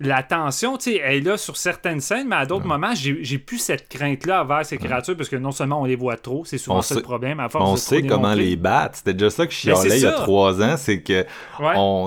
la 0.00 0.22
tension, 0.22 0.76
tu 0.76 0.92
sais, 0.92 1.00
elle 1.02 1.18
est 1.18 1.20
là 1.20 1.36
sur 1.36 1.56
certaines 1.56 2.00
scènes, 2.00 2.28
mais 2.28 2.36
à 2.36 2.46
d'autres 2.46 2.66
moments, 2.66 2.92
j'ai 2.94 3.38
plus 3.38 3.58
cette 3.58 3.88
crainte-là 3.88 4.42
envers 4.42 4.66
ces 4.66 4.76
créatures 4.76 5.16
parce 5.16 5.28
que 5.28 5.36
non 5.36 5.52
seulement 5.52 5.80
on 5.80 5.84
les 5.84 5.96
voit 5.96 6.16
trop, 6.16 6.44
c'est 6.44 6.58
souvent 6.58 6.82
ça 6.82 6.96
le 6.96 7.02
problème. 7.02 7.40
À 7.40 7.48
on 7.54 7.76
sait 7.76 8.02
comment 8.02 8.34
les 8.34 8.56
battre. 8.56 8.98
C'était 8.98 9.14
déjà 9.14 9.30
ça 9.30 9.46
que 9.46 9.52
je 9.52 9.58
chialais 9.58 9.98
il 9.98 10.02
y 10.02 10.06
a 10.06 10.12
trois 10.12 10.62
ans, 10.62 10.76
c'est 10.76 11.00
que 11.00 11.24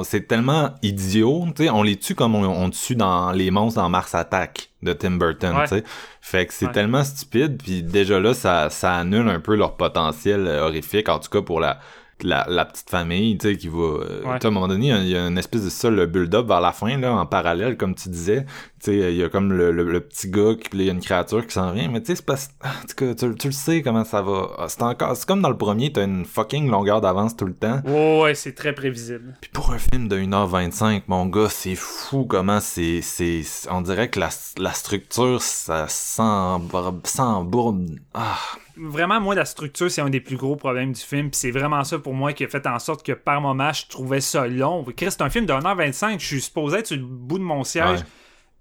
c'est 0.04 0.28
tellement 0.28 0.72
idiot, 0.82 1.46
tu 1.56 1.64
sais, 1.64 1.70
on 1.70 1.84
les 1.84 1.96
tue 1.96 2.16
comme 2.16 2.36
on, 2.36 2.70
tue 2.70 2.96
dans 2.96 3.32
les 3.32 3.52
monstres 3.52 3.82
dans 3.82 3.90
Mars 3.90 4.14
Attack 4.16 4.70
de 4.84 4.94
Tim 4.94 5.12
Burton, 5.12 5.56
tu 5.64 5.68
sais. 5.68 5.84
Fait 6.22 6.46
que 6.46 6.54
c'est 6.54 6.72
tellement 6.74 7.04
stupide, 7.06 7.62
puis 7.64 7.84
déjà 7.84 8.20
là, 8.20 8.34
ça, 8.34 8.70
ça 8.70 8.96
annule 8.96 9.30
un 9.30 9.40
peu 9.40 9.56
leur 9.56 9.78
potentiel 9.78 10.46
euh, 10.46 10.66
horrifique, 10.66 11.08
en 11.08 11.20
tout 11.20 11.30
cas 11.30 11.42
pour 11.42 11.62
la 11.62 11.80
la, 12.24 12.46
la 12.50 12.66
petite 12.66 12.90
famille, 12.90 13.38
tu 13.38 13.50
sais, 13.50 13.58
qui 13.58 13.68
va... 13.68 13.78
euh, 13.78 14.22
Ouais. 14.26 14.40
à 14.44 14.48
un 14.48 14.50
moment 14.52 14.68
donné, 14.68 14.88
il 14.90 15.08
y 15.10 15.16
a 15.16 15.28
une 15.28 15.38
espèce 15.38 15.64
de 15.64 15.70
ça, 15.70 15.90
le 15.90 16.06
build-up 16.06 16.48
vers 16.48 16.62
la 16.62 16.72
fin, 16.72 16.98
là, 16.98 17.14
en 17.14 17.26
parallèle, 17.26 17.78
comme 17.78 17.96
tu 17.96 18.10
disais. 18.10 18.46
Tu 18.84 18.92
sais, 18.92 19.12
il 19.14 19.18
y 19.18 19.24
a 19.24 19.30
comme 19.30 19.52
le, 19.54 19.72
le, 19.72 19.84
le 19.84 20.00
petit 20.02 20.30
gars, 20.30 20.54
qui- 20.56 20.70
il 20.74 20.82
y 20.84 20.90
a 20.90 20.94
une 20.94 21.00
créature 21.02 21.46
qui 21.48 21.54
s'en 21.54 21.72
vient, 21.72 21.90
mais 21.90 22.00
tu 22.02 22.08
sais, 22.08 22.16
c'est 22.18 22.26
parce... 22.26 22.50
En 22.64 22.88
tout 22.88 22.96
cas, 22.96 23.14
tu, 23.16 23.36
tu 23.36 23.48
le 23.48 23.54
sais 23.54 23.82
comment 23.82 24.04
ça 24.04 24.22
va. 24.22 24.50
Ah, 24.58 24.66
C'est 24.70 24.82
encore... 24.84 25.16
C'est 25.16 25.28
comme 25.28 25.42
dans 25.42 25.50
le 25.50 25.58
premier, 25.58 25.92
t'as 25.92 26.04
une 26.06 26.26
fucking 26.26 26.70
longueur 26.70 27.02
d'avance 27.02 27.36
tout 27.36 27.46
le 27.46 27.54
temps. 27.56 27.82
Ouais, 27.86 28.22
ouais, 28.22 28.36
c'est 28.36 28.54
très 28.54 28.74
prévisible. 28.74 29.36
Puis 29.42 29.50
pour 29.52 29.72
un 29.72 29.78
film 29.80 30.08
de 30.08 30.18
1h25, 30.18 31.04
mon 31.08 31.26
gars, 31.26 31.50
c'est 31.50 31.76
fou 31.76 32.26
comment 32.26 32.60
c'est... 32.60 33.02
c'est 33.02 33.42
On 33.72 33.82
dirait 33.82 34.10
que 34.10 34.20
la, 34.20 34.30
la 34.58 34.74
structure, 34.74 35.42
ça 35.42 35.88
s'embourbe. 35.88 37.86
Ah... 38.14 38.38
Vraiment, 38.80 39.20
moi, 39.20 39.36
la 39.36 39.46
structure, 39.46 39.90
c'est 39.90 40.02
un 40.02 40.10
des 40.10 40.20
plus 40.22 40.38
gros 40.38 40.56
problèmes 40.56 40.92
du 40.94 41.02
film. 41.02 41.30
Puis 41.30 41.40
c'est 41.40 41.52
vraiment 41.52 41.84
ça 41.84 42.00
pour 42.00 42.14
moi 42.14 42.34
qui 42.34 42.44
a 42.44 42.48
fait 42.48 42.66
en 42.68 42.80
sorte 42.80 43.06
que 43.06 43.12
par 43.14 43.42
moment, 43.42 43.74
je 43.74 43.88
trouvais 43.88 44.22
ça 44.22 44.48
long. 44.48 44.84
Chris, 44.96 45.08
c'est 45.12 45.22
un 45.22 45.30
film 45.30 45.46
de 45.46 45.54
1h25. 45.54 46.20
Je 46.20 46.26
suis 46.26 46.42
supposé 46.42 46.78
être 46.80 46.88
sur 46.88 46.98
le 46.98 47.04
bout 47.04 47.40
de 47.40 47.44
mon 47.44 47.64
siège 47.64 48.00
Ouais. 48.00 48.06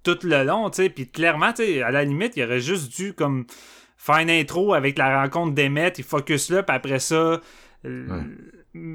tout 0.03 0.19
le 0.23 0.45
long, 0.45 0.71
tu 0.71 0.83
sais. 0.83 0.89
Puis 0.89 1.09
clairement, 1.09 1.53
tu 1.53 1.65
sais, 1.65 1.83
à 1.83 1.91
la 1.91 2.05
limite, 2.05 2.37
il 2.37 2.45
aurait 2.45 2.61
juste 2.61 2.97
dû 2.97 3.13
comme 3.13 3.45
faire 3.97 4.19
une 4.19 4.31
intro 4.31 4.75
avec 4.75 4.99
la 4.99 5.23
rencontre 5.23 5.55
d'Emmett, 5.55 5.99
il 5.99 6.05
focus 6.05 6.51
là, 6.51 6.63
puis 6.63 6.77
après 6.77 6.99
ça, 7.01 7.41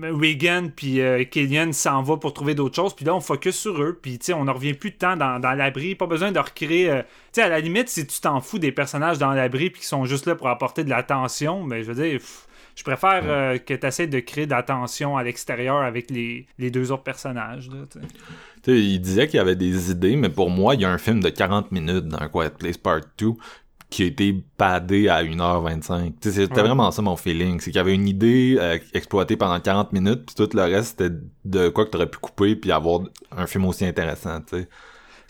Regan 0.03 0.69
puis 0.75 1.01
euh, 1.01 1.23
Killian 1.23 1.71
s'en 1.71 2.03
va 2.03 2.17
pour 2.17 2.34
trouver 2.34 2.55
d'autres 2.55 2.75
choses, 2.75 2.95
puis 2.95 3.05
là 3.05 3.15
on 3.15 3.19
focus 3.21 3.57
sur 3.57 3.82
eux, 3.82 3.97
puis 4.01 4.19
tu 4.19 4.27
sais 4.27 4.34
on 4.34 4.47
en 4.47 4.53
revient 4.53 4.73
plus 4.73 4.91
de 4.91 4.95
temps 4.95 5.15
dans, 5.17 5.39
dans 5.39 5.53
l'abri, 5.53 5.95
pas 5.95 6.07
besoin 6.07 6.32
de 6.32 6.39
recréer. 6.39 6.89
euh, 6.89 7.01
tu 7.01 7.07
sais 7.34 7.41
à 7.43 7.49
la 7.49 7.59
limite 7.59 7.89
si 7.89 8.05
tu 8.05 8.19
t'en 8.19 8.41
fous 8.41 8.59
des 8.59 8.71
personnages 8.71 9.17
dans 9.17 9.32
l'abri 9.32 9.69
puis 9.69 9.82
qui 9.82 9.88
sont 9.88 10.05
juste 10.05 10.25
là 10.25 10.36
pour 10.36 10.47
apporter 10.49 10.84
de 10.84 10.89
l'attention, 10.89 11.63
mais 11.63 11.84
je 11.84 11.91
veux 11.91 12.03
dire. 12.03 12.19
pff, 12.19 12.47
je 12.73 12.84
préfère 12.84 13.23
euh, 13.25 13.57
que 13.57 13.73
tu 13.73 13.86
essaies 13.86 14.07
de 14.07 14.19
créer 14.21 14.45
de 14.45 14.51
l'attention 14.51 15.17
à 15.17 15.23
l'extérieur 15.23 15.82
avec 15.82 16.09
les, 16.09 16.47
les 16.57 16.71
deux 16.71 16.91
autres 16.91 17.03
personnages. 17.03 17.69
Là, 17.69 17.79
tu 17.91 17.99
sais. 17.99 18.05
Tu 18.63 18.71
sais, 18.71 18.79
il 18.79 18.99
disait 18.99 19.27
qu'il 19.27 19.38
y 19.38 19.41
avait 19.41 19.55
des 19.57 19.91
idées, 19.91 20.15
mais 20.15 20.29
pour 20.29 20.49
moi, 20.49 20.75
il 20.75 20.82
y 20.82 20.86
a 20.86 20.89
un 20.89 20.97
film 20.97 21.19
de 21.21 21.29
40 21.29 21.71
minutes 21.71 22.07
dans 22.07 22.29
Quiet 22.29 22.51
Place 22.51 22.77
Part 22.77 23.01
2 23.17 23.32
qui 23.91 24.03
a 24.03 24.05
été 24.07 24.33
padé 24.57 25.07
à 25.09 25.21
1h25. 25.23 26.15
Tu 26.21 26.31
sais, 26.31 26.41
c'était 26.43 26.55
Ouais. 26.55 26.61
vraiment 26.63 26.91
ça 26.91 27.03
mon 27.03 27.15
feeling. 27.17 27.59
C'est 27.59 27.71
qu'il 27.71 27.75
y 27.75 27.79
avait 27.79 27.93
une 27.93 28.07
idée 28.07 28.55
euh, 28.59 28.79
exploitée 28.93 29.37
pendant 29.37 29.59
40 29.59 29.93
minutes, 29.93 30.25
puis 30.25 30.35
tout 30.35 30.49
le 30.57 30.63
reste, 30.63 30.97
c'était 30.99 31.15
de 31.45 31.69
quoi 31.69 31.85
que 31.85 31.91
t'aurais 31.91 32.09
pu 32.09 32.17
couper 32.19 32.55
puis 32.55 32.71
avoir 32.71 33.01
un 33.31 33.45
film 33.47 33.65
aussi 33.65 33.85
intéressant, 33.85 34.39
sais. 34.49 34.69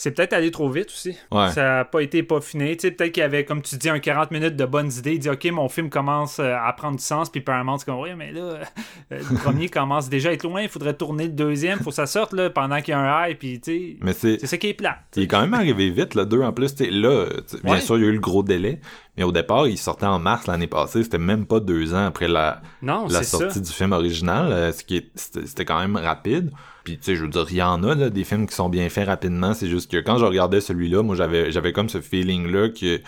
C'est 0.01 0.09
peut-être 0.09 0.33
allé 0.33 0.49
trop 0.49 0.67
vite 0.67 0.87
aussi. 0.87 1.15
Ouais. 1.31 1.51
Ça 1.51 1.61
n'a 1.61 1.85
pas 1.85 2.01
été 2.01 2.23
peaufiné. 2.23 2.75
Tu 2.75 2.87
sais, 2.87 2.91
peut-être 2.91 3.11
qu'il 3.11 3.21
y 3.21 3.23
avait, 3.23 3.45
comme 3.45 3.61
tu 3.61 3.75
dis, 3.75 3.87
un 3.87 3.99
40 3.99 4.31
minutes 4.31 4.55
de 4.55 4.65
bonnes 4.65 4.91
idées. 4.91 5.13
Il 5.13 5.19
dit, 5.19 5.29
OK, 5.29 5.45
mon 5.51 5.69
film 5.69 5.91
commence 5.91 6.39
euh, 6.39 6.55
à 6.59 6.73
prendre 6.73 6.97
du 6.97 7.03
sens. 7.03 7.29
Puis 7.29 7.41
Paramount, 7.41 7.77
c'est 7.77 7.85
comme, 7.85 7.99
oui, 7.99 8.09
mais 8.17 8.31
là, 8.31 8.41
euh, 8.41 8.63
le 9.11 9.37
premier 9.43 9.69
commence 9.69 10.09
déjà 10.09 10.29
à 10.29 10.31
être 10.31 10.41
loin. 10.41 10.63
Il 10.63 10.69
faudrait 10.69 10.95
tourner 10.95 11.25
le 11.25 11.33
deuxième. 11.33 11.77
faut 11.81 11.91
que 11.91 11.95
ça 11.95 12.07
sorte 12.07 12.33
là, 12.33 12.49
pendant 12.49 12.81
qu'il 12.81 12.93
y 12.93 12.93
a 12.93 12.99
un 12.99 13.27
high. 13.27 13.37
Puis, 13.37 13.61
tu 13.61 13.71
sais, 13.71 13.97
Mais 14.01 14.13
c'est... 14.13 14.39
c'est 14.39 14.47
ça 14.47 14.57
qui 14.57 14.69
est 14.69 14.73
plat. 14.73 14.97
Il 15.15 15.21
est 15.21 15.27
quand 15.27 15.39
même 15.41 15.53
arrivé 15.53 15.91
vite, 15.91 16.15
le 16.15 16.25
2 16.25 16.41
en 16.41 16.51
plus. 16.51 16.73
tu 16.73 16.89
Là, 16.89 17.27
tu 17.47 17.57
bien 17.63 17.73
Ouais. 17.75 17.79
sûr, 17.79 17.97
il 17.99 18.03
y 18.03 18.07
a 18.07 18.09
eu 18.09 18.13
le 18.13 18.19
gros 18.19 18.41
délai, 18.41 18.81
mais 19.17 19.23
au 19.23 19.31
départ, 19.31 19.67
il 19.67 19.77
sortait 19.77 20.07
en 20.07 20.17
mars 20.17 20.47
l'année 20.47 20.65
passée. 20.65 21.03
C'était 21.03 21.19
même 21.19 21.45
pas 21.45 21.59
deux 21.59 21.93
ans 21.93 22.07
après 22.07 22.27
la, 22.27 22.63
Non, 22.81 23.05
la 23.07 23.19
c'est 23.19 23.25
sortie 23.25 23.53
ça. 23.53 23.59
du 23.59 23.71
film 23.71 23.91
original, 23.91 24.51
euh, 24.51 24.71
ce 24.71 24.83
qui 24.83 25.11
c'était 25.13 25.63
quand 25.65 25.79
même 25.79 25.95
rapide. 25.95 26.49
Puis 26.83 26.97
tu 26.97 27.03
sais, 27.03 27.15
je 27.15 27.23
veux 27.23 27.29
dire, 27.29 27.45
il 27.51 27.57
y 27.57 27.61
en 27.61 27.83
a 27.83 27.93
là, 27.95 28.09
des 28.09 28.23
films 28.23 28.47
qui 28.47 28.55
sont 28.55 28.69
bien 28.69 28.89
faits 28.89 29.07
rapidement. 29.07 29.53
C'est 29.53 29.67
juste 29.69 29.91
que 29.91 29.97
quand 29.97 30.17
je 30.17 30.25
regardais 30.25 30.61
celui-là, 30.61 31.03
moi 31.03 31.15
j'avais 31.15 31.51
j'avais 31.51 31.73
comme 31.73 31.89
ce 31.89 32.01
feeling 32.01 32.47
là 32.51 32.69
que 32.69 32.99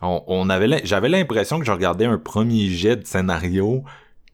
on, 0.00 0.22
on 0.28 0.48
avait 0.50 0.80
j'avais 0.84 1.08
l'impression 1.08 1.58
que 1.58 1.64
je 1.66 1.72
regardais 1.72 2.04
un 2.06 2.18
premier 2.18 2.68
jet 2.68 2.96
de 2.96 3.06
scénario 3.06 3.82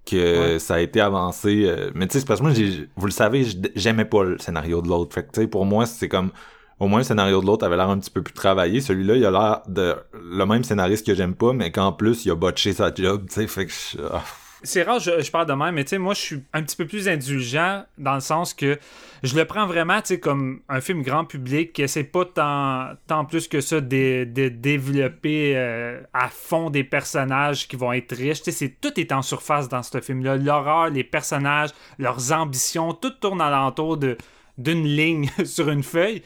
que 0.07 0.53
Ouais. 0.55 0.59
ça 0.59 0.75
a 0.75 0.81
été 0.81 1.01
avancé 1.01 1.65
euh, 1.67 1.91
mais 1.95 2.07
tu 2.07 2.13
sais 2.13 2.21
c'est 2.21 2.27
parce 2.27 2.41
que 2.41 2.45
moi 2.45 2.53
j'ai- 2.55 2.89
vous 2.95 3.07
le 3.07 3.11
savez 3.13 3.47
j'aimais 3.75 4.05
pas 4.05 4.23
le 4.25 4.37
scénario 4.39 4.83
de 4.83 4.89
l'autre 4.89 5.15
fait 5.15 5.23
que 5.23 5.33
tu 5.33 5.41
sais 5.41 5.47
pour 5.47 5.65
moi 5.65 5.87
c'est 5.87 6.09
comme 6.11 6.31
au 6.79 6.89
moins 6.89 6.99
le 6.99 7.05
scénario 7.05 7.41
de 7.41 7.47
l'autre 7.47 7.65
avait 7.65 7.79
l'air 7.79 7.89
un 7.89 7.99
petit 7.99 8.11
peu 8.11 8.21
plus 8.21 8.35
travaillé 8.35 8.83
celui-là 8.83 9.17
il 9.17 9.25
a 9.25 9.31
l'air 9.31 9.63
de 9.67 9.95
le 10.13 10.45
même 10.45 10.63
scénariste 10.63 11.07
que 11.07 11.15
j'aime 11.15 11.35
pas 11.35 11.55
mais 11.55 11.73
qu'en 11.73 11.91
plus 11.93 12.27
il 12.27 12.31
a 12.31 12.35
botché 12.35 12.75
sa 12.75 12.93
job 12.95 13.25
tu 13.29 13.35
sais 13.37 13.47
fait 13.47 13.65
que 13.65 13.73
je- 13.73 13.97
ah, 14.13 14.23
C'est 14.65 14.83
rare, 14.83 14.99
je, 14.99 15.21
je 15.21 15.31
parle 15.31 15.47
de 15.47 15.53
même, 15.53 15.75
mais 15.75 15.85
tu 15.85 15.91
sais, 15.91 15.99
moi, 15.99 16.15
je 16.15 16.21
suis 16.21 16.43
un 16.53 16.63
petit 16.63 16.75
peu 16.75 16.87
plus 16.87 17.09
indulgent 17.09 17.85
dans 17.99 18.15
le 18.15 18.21
sens 18.21 18.55
que 18.55 18.79
je 19.23 19.37
le 19.37 19.45
prends 19.45 19.67
vraiment, 19.67 20.01
tu 20.01 20.09
sais, 20.09 20.21
comme 20.21 20.61
un 20.69 20.81
film 20.81 21.03
grand 21.03 21.25
public 21.25 21.73
qui 21.73 21.83
essaie 21.83 22.05
pas 22.05 22.25
tant, 22.25 22.91
tant 23.07 23.25
plus 23.25 23.49
que 23.49 23.61
ça 23.61 23.81
de, 23.81 24.25
de 24.25 24.49
développer 24.49 25.53
euh, 25.57 26.01
à 26.13 26.29
fond 26.29 26.71
des 26.71 26.85
personnages 26.85 27.69
qui 27.69 27.77
vont 27.77 27.93
être 27.93 28.15
riches. 28.15 28.43
Tu 28.43 28.53
sais, 28.53 28.75
tout 28.81 28.99
est 28.99 29.13
en 29.13 29.23
surface 29.23 29.69
dans 29.69 29.83
ce 29.83 30.01
film-là. 30.01 30.37
L'horreur, 30.37 30.91
les 30.91 31.05
personnages, 31.05 31.71
leurs 31.99 32.33
ambitions, 32.33 32.93
tout 32.93 33.11
tourne 33.11 33.41
alentour 33.41 33.97
de, 33.97 34.17
d'une 34.59 34.85
ligne 34.85 35.31
sur 35.45 35.69
une 35.69 35.83
feuille. 35.83 36.23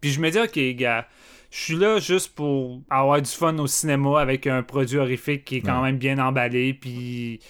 Puis 0.00 0.10
je 0.10 0.20
me 0.20 0.30
dis, 0.30 0.38
ok, 0.38 0.76
gars, 0.76 1.06
je 1.50 1.58
suis 1.58 1.76
là 1.76 1.98
juste 1.98 2.34
pour 2.34 2.80
avoir 2.88 3.20
du 3.20 3.30
fun 3.30 3.58
au 3.58 3.66
cinéma 3.66 4.20
avec 4.20 4.46
un 4.46 4.62
produit 4.62 4.98
horrifique 4.98 5.44
qui 5.44 5.56
est 5.56 5.60
quand 5.60 5.82
même 5.82 5.98
bien 5.98 6.18
emballé. 6.18 6.74
Puis 6.74 7.40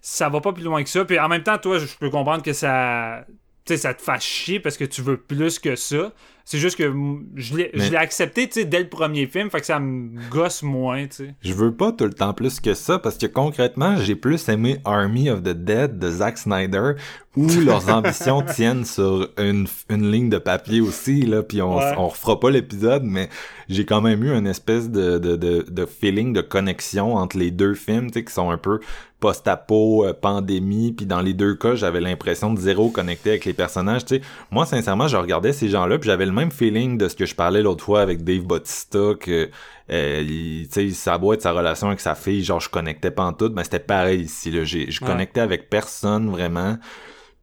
ça 0.00 0.28
va 0.28 0.40
pas 0.40 0.52
plus 0.52 0.64
loin 0.64 0.82
que 0.82 0.88
ça. 0.88 1.04
Puis 1.04 1.18
en 1.18 1.28
même 1.28 1.42
temps, 1.42 1.58
toi, 1.58 1.78
je 1.78 1.86
peux 1.98 2.10
comprendre 2.10 2.42
que 2.42 2.52
ça. 2.52 3.24
Tu 3.64 3.74
sais, 3.74 3.76
ça 3.76 3.94
te 3.94 4.00
fasse 4.02 4.22
chier 4.24 4.58
parce 4.58 4.76
que 4.76 4.84
tu 4.84 5.02
veux 5.02 5.18
plus 5.18 5.58
que 5.58 5.76
ça. 5.76 6.12
C'est 6.46 6.58
juste 6.58 6.76
que 6.78 6.92
je 7.36 7.56
l'ai 7.56 7.70
Mais- 7.74 7.84
je 7.84 7.90
l'ai 7.92 7.96
accepté, 7.96 8.48
tu 8.48 8.54
sais, 8.60 8.64
dès 8.64 8.80
le 8.80 8.88
premier 8.88 9.26
film, 9.26 9.50
fait 9.50 9.60
que 9.60 9.66
ça 9.66 9.78
me 9.78 10.18
gosse 10.30 10.62
moins, 10.64 11.06
tu 11.06 11.16
sais. 11.26 11.34
Je 11.42 11.52
veux 11.52 11.72
pas 11.76 11.92
tout 11.92 12.06
le 12.06 12.12
temps 12.14 12.32
plus 12.34 12.58
que 12.58 12.74
ça 12.74 12.98
parce 12.98 13.18
que 13.18 13.26
concrètement, 13.26 13.96
j'ai 13.98 14.16
plus 14.16 14.48
aimé 14.48 14.78
Army 14.84 15.30
of 15.30 15.42
the 15.42 15.50
Dead 15.50 15.98
de 15.98 16.10
Zack 16.10 16.38
Snyder 16.38 16.92
où 17.36 17.46
leurs 17.64 17.88
ambitions 17.88 18.42
tiennent 18.54 18.84
sur 18.84 19.28
une, 19.38 19.66
une 19.88 20.10
ligne 20.10 20.28
de 20.30 20.38
papier 20.38 20.80
aussi 20.80 21.22
là, 21.22 21.42
puis 21.42 21.62
on 21.62 21.76
Ouais. 21.78 21.94
on 21.96 22.08
refera 22.08 22.40
pas 22.40 22.50
l'épisode 22.50 23.04
mais 23.04 23.28
j'ai 23.68 23.84
quand 23.86 24.00
même 24.00 24.24
eu 24.24 24.32
une 24.32 24.48
espèce 24.48 24.90
de 24.90 25.18
de 25.18 25.36
de, 25.36 25.64
de 25.70 25.86
feeling 25.86 26.32
de 26.32 26.40
connexion 26.40 27.14
entre 27.14 27.38
les 27.38 27.50
deux 27.52 27.74
films, 27.74 28.08
tu 28.10 28.18
sais 28.20 28.24
qui 28.24 28.32
sont 28.32 28.50
un 28.50 28.58
peu 28.58 28.80
post-apo, 29.20 30.06
euh, 30.06 30.14
pandémie, 30.14 30.92
puis 30.92 31.04
dans 31.06 31.20
les 31.20 31.34
deux 31.34 31.54
cas, 31.54 31.74
j'avais 31.74 32.00
l'impression 32.00 32.52
de 32.54 32.58
zéro 32.58 32.88
connecté 32.88 33.30
avec 33.30 33.44
les 33.44 33.52
personnages, 33.52 34.04
tu 34.06 34.16
sais. 34.16 34.22
Moi 34.50 34.64
sincèrement, 34.66 35.08
je 35.08 35.16
regardais 35.18 35.52
ces 35.52 35.68
gens-là, 35.68 35.98
puis 35.98 36.06
j'avais 36.08 36.24
le 36.26 36.32
même 36.32 36.50
feeling 36.50 36.96
de 36.98 37.06
ce 37.06 37.14
que 37.16 37.26
je 37.26 37.34
parlais 37.34 37.60
l'autre 37.62 37.84
fois 37.84 38.00
avec 38.00 38.24
Dave 38.24 38.44
Bautista 38.44 38.98
que 39.20 39.50
euh, 39.92 40.24
tu 40.72 40.90
sais, 40.90 41.18
doit 41.18 41.34
être 41.34 41.42
sa 41.42 41.52
relation 41.52 41.88
avec 41.88 42.00
sa 42.00 42.14
fille, 42.14 42.42
genre 42.42 42.60
je 42.60 42.70
connectais 42.70 43.10
pas 43.10 43.24
en 43.24 43.32
tout, 43.34 43.52
mais 43.54 43.62
c'était 43.64 43.78
pareil 43.78 44.22
ici 44.22 44.50
là, 44.50 44.64
j'ai 44.64 44.90
je 44.90 45.00
Ouais. 45.04 45.06
connectais 45.06 45.40
avec 45.40 45.68
personne 45.70 46.28
vraiment. 46.30 46.76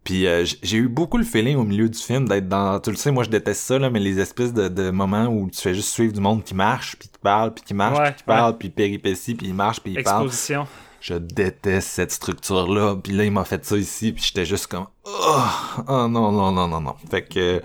Puis 0.07 0.25
euh, 0.25 0.45
j'ai 0.63 0.77
eu 0.77 0.87
beaucoup 0.87 1.17
le 1.17 1.25
feeling 1.25 1.57
au 1.57 1.65
milieu 1.65 1.89
du 1.89 1.99
film 1.99 2.29
d'être 2.29 2.47
dans 2.47 2.79
tu 2.79 2.91
le 2.91 2.95
sais 2.95 3.11
moi 3.11 3.25
je 3.25 3.29
déteste 3.29 3.59
ça 3.59 3.77
là 3.77 3.89
mais 3.89 3.99
les 3.99 4.21
espèces 4.21 4.53
de, 4.53 4.69
de 4.69 4.89
moments 4.89 5.25
où 5.25 5.49
tu 5.49 5.59
fais 5.59 5.73
juste 5.73 5.89
suivre 5.89 6.13
du 6.13 6.21
monde 6.21 6.45
qui 6.45 6.55
marche 6.55 6.95
puis 6.95 7.09
qui 7.09 7.19
parle 7.21 7.53
puis 7.53 7.61
qui 7.65 7.73
marche 7.73 7.99
Ouais, 7.99 8.11
puis 8.11 8.19
qui 8.19 8.23
parle 8.23 8.57
puis 8.57 8.69
péripétie 8.69 9.35
puis 9.35 9.47
il 9.47 9.53
marche 9.53 9.81
puis 9.81 9.95
il 9.97 10.03
parle. 10.03 10.27
Exposition. 10.27 10.65
Je 11.01 11.15
déteste 11.15 11.89
cette 11.89 12.13
structure 12.13 12.73
là 12.73 12.95
puis 12.95 13.11
là 13.11 13.25
il 13.25 13.33
m'a 13.33 13.43
fait 13.43 13.65
ça 13.65 13.75
ici 13.75 14.13
puis 14.13 14.23
j'étais 14.23 14.45
juste 14.45 14.67
comme 14.67 14.85
oh, 15.03 15.41
oh 15.89 16.07
non 16.07 16.31
non 16.31 16.53
non 16.53 16.69
non 16.69 16.79
non. 16.79 16.95
Fait 17.11 17.23
que 17.23 17.61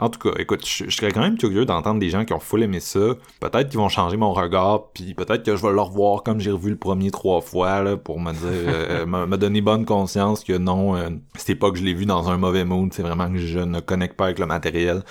en 0.00 0.08
tout 0.08 0.18
cas, 0.18 0.30
écoute, 0.38 0.66
je, 0.66 0.84
je 0.88 0.96
serais 0.96 1.12
quand 1.12 1.20
même 1.20 1.36
curieux 1.38 1.64
d'entendre 1.64 2.00
des 2.00 2.10
gens 2.10 2.24
qui 2.24 2.32
ont 2.32 2.40
full 2.40 2.62
aimé 2.62 2.80
ça. 2.80 2.98
Peut-être 3.40 3.68
qu'ils 3.68 3.78
vont 3.78 3.88
changer 3.88 4.16
mon 4.16 4.32
regard, 4.32 4.88
puis 4.94 5.14
peut-être 5.14 5.44
que 5.44 5.54
je 5.56 5.62
vais 5.66 5.72
le 5.72 5.80
revoir 5.80 6.22
comme 6.22 6.40
j'ai 6.40 6.50
revu 6.50 6.70
le 6.70 6.76
premier 6.76 7.10
trois 7.10 7.40
fois, 7.40 7.82
là, 7.82 7.96
pour 7.96 8.18
me 8.20 8.32
dire, 8.32 8.40
euh, 8.44 9.06
me, 9.06 9.26
me 9.26 9.36
donner 9.36 9.60
bonne 9.60 9.84
conscience 9.84 10.42
que 10.44 10.56
non, 10.56 10.96
euh, 10.96 11.10
c'était 11.36 11.54
pas 11.54 11.70
que 11.70 11.76
je 11.78 11.84
l'ai 11.84 11.94
vu 11.94 12.06
dans 12.06 12.30
un 12.30 12.36
mauvais 12.38 12.64
mood, 12.64 12.92
c'est 12.92 13.02
vraiment 13.02 13.30
que 13.30 13.38
je 13.38 13.58
ne 13.60 13.80
connecte 13.80 14.16
pas 14.16 14.24
avec 14.26 14.38
le 14.38 14.46
matériel. 14.46 15.02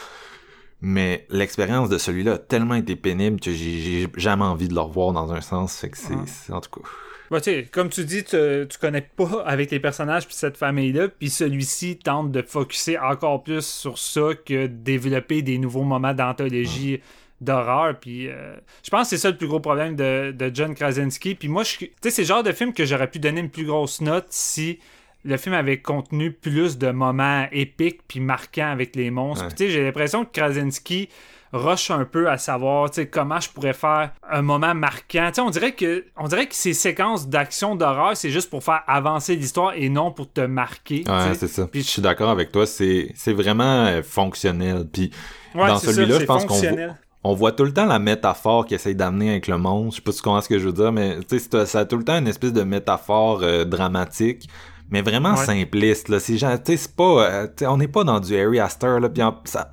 Mais 0.81 1.25
l'expérience 1.29 1.89
de 1.89 1.97
celui-là 1.97 2.33
a 2.33 2.37
tellement 2.37 2.75
été 2.75 2.95
pénible 2.95 3.39
que 3.41 3.51
j'ai 3.51 4.07
jamais 4.15 4.45
envie 4.45 4.69
de 4.69 4.73
le 4.73 4.79
revoir 4.79 5.11
dans 5.11 5.33
un 5.33 5.41
sens, 5.41 5.75
fait 5.77 5.89
que 5.89 5.97
c'est- 5.97 6.53
en 6.53 6.61
tout 6.61 6.69
cas. 6.79 6.87
Bah, 7.31 7.41
tu 7.41 7.51
sais, 7.51 7.67
comme 7.71 7.89
tu 7.89 8.05
dis, 8.05 8.23
tu, 8.23 8.37
tu 8.67 8.77
connectes 8.79 9.15
pas 9.15 9.43
avec 9.45 9.69
les 9.71 9.79
personnages 9.79 10.25
puis 10.25 10.35
cette 10.35 10.57
famille-là, 10.57 11.09
puis 11.09 11.29
celui-ci 11.29 11.97
tente 11.97 12.31
de 12.31 12.41
focuser 12.41 12.97
encore 12.97 13.43
plus 13.43 13.65
sur 13.65 13.97
ça 13.97 14.29
que 14.45 14.67
développer 14.67 15.41
des 15.41 15.57
nouveaux 15.57 15.83
moments 15.83 16.13
d'anthologie 16.13 17.01
d'horreur. 17.41 17.99
Puis 17.99 18.27
euh, 18.27 18.55
je 18.83 18.89
pense 18.89 19.03
que 19.03 19.09
c'est 19.09 19.21
ça 19.21 19.29
le 19.29 19.37
plus 19.37 19.47
gros 19.47 19.59
problème 19.59 19.95
de, 19.95 20.31
de 20.31 20.51
John 20.53 20.73
Krasinski. 20.73 21.35
Puis 21.35 21.47
moi, 21.47 21.63
tu 21.63 21.91
sais, 22.01 22.09
c'est 22.09 22.23
le 22.23 22.27
genre 22.27 22.43
de 22.43 22.51
film 22.51 22.73
que 22.73 22.85
j'aurais 22.85 23.09
pu 23.09 23.19
donner 23.19 23.41
une 23.41 23.49
plus 23.49 23.65
grosse 23.65 24.01
note 24.01 24.27
si 24.29 24.79
le 25.25 25.37
film 25.37 25.53
avait 25.53 25.79
contenu 25.79 26.31
plus 26.31 26.77
de 26.77 26.91
moments 26.91 27.45
épiques 27.51 28.01
puis 28.07 28.19
marquants 28.19 28.71
avec 28.71 28.95
les 28.95 29.11
monstres. 29.11 29.43
Ouais. 29.45 29.49
Puis, 29.49 29.57
tu 29.57 29.65
sais, 29.65 29.71
j'ai 29.71 29.83
l'impression 29.83 30.25
que 30.25 30.31
Krasinski 30.31 31.09
rush 31.53 31.91
un 31.91 32.05
peu 32.05 32.29
à 32.29 32.37
savoir 32.37 32.89
comment 33.11 33.39
je 33.39 33.49
pourrais 33.49 33.73
faire 33.73 34.11
un 34.29 34.41
moment 34.41 34.73
marquant. 34.75 35.31
On 35.39 35.49
dirait 35.49 35.73
que 35.73 36.05
on 36.17 36.27
dirait 36.27 36.47
que 36.47 36.55
ces 36.55 36.73
séquences 36.73 37.27
d'action 37.27 37.75
d'horreur, 37.75 38.15
c'est 38.15 38.29
juste 38.29 38.49
pour 38.49 38.63
faire 38.63 38.81
avancer 38.87 39.35
l'histoire 39.35 39.73
et 39.75 39.89
non 39.89 40.11
pour 40.11 40.31
te 40.31 40.41
marquer. 40.41 41.03
Ouais, 41.07 41.33
c'est 41.35 41.47
ça. 41.47 41.67
Puis 41.67 41.81
je 41.83 41.87
suis 41.87 42.01
d'accord 42.01 42.29
avec 42.29 42.51
toi, 42.51 42.65
c'est, 42.65 43.11
c'est 43.15 43.33
vraiment 43.33 43.85
euh, 43.85 44.01
fonctionnel. 44.03 44.85
Puis 44.91 45.11
Ouais, 45.55 45.67
dans 45.67 45.77
celui-là, 45.79 46.19
je 46.19 46.25
pense 46.25 46.45
qu'on 46.45 46.55
on 47.23 47.33
voit 47.33 47.51
tout 47.51 47.65
le 47.65 47.73
temps 47.73 47.85
la 47.85 47.99
métaphore 47.99 48.65
qu'il 48.65 48.75
essaye 48.75 48.95
d'amener 48.95 49.31
avec 49.31 49.47
le 49.47 49.57
monde. 49.57 49.91
Je 49.91 49.95
sais 49.97 50.01
pas 50.01 50.11
si 50.11 50.17
tu 50.19 50.23
comprends 50.23 50.41
ce 50.41 50.47
que 50.49 50.57
je 50.59 50.67
veux 50.67 50.73
dire, 50.73 50.91
mais 50.91 51.17
c'est- 51.27 51.65
ça 51.65 51.79
a 51.79 51.85
tout 51.85 51.97
le 51.97 52.03
temps 52.05 52.17
une 52.17 52.27
espèce 52.27 52.53
de 52.53 52.63
métaphore 52.63 53.41
euh, 53.43 53.65
dramatique. 53.65 54.47
Mais 54.91 55.01
vraiment 55.01 55.31
Ouais. 55.35 55.45
simpliste. 55.45 56.09
Là, 56.09 56.19
c'est 56.19 56.37
genre, 56.37 56.57
tu 56.63 56.71
sais, 56.73 56.77
c'est 56.77 56.95
pas, 56.95 57.23
euh, 57.29 57.47
on 57.67 57.77
n'est 57.77 57.87
pas 57.87 58.03
dans 58.03 58.19
du 58.19 58.35
Harry 58.39 58.59
Astor 58.59 58.99
là. 58.99 59.09
Puis 59.09 59.21
en- 59.23 59.35
ça- 59.45 59.69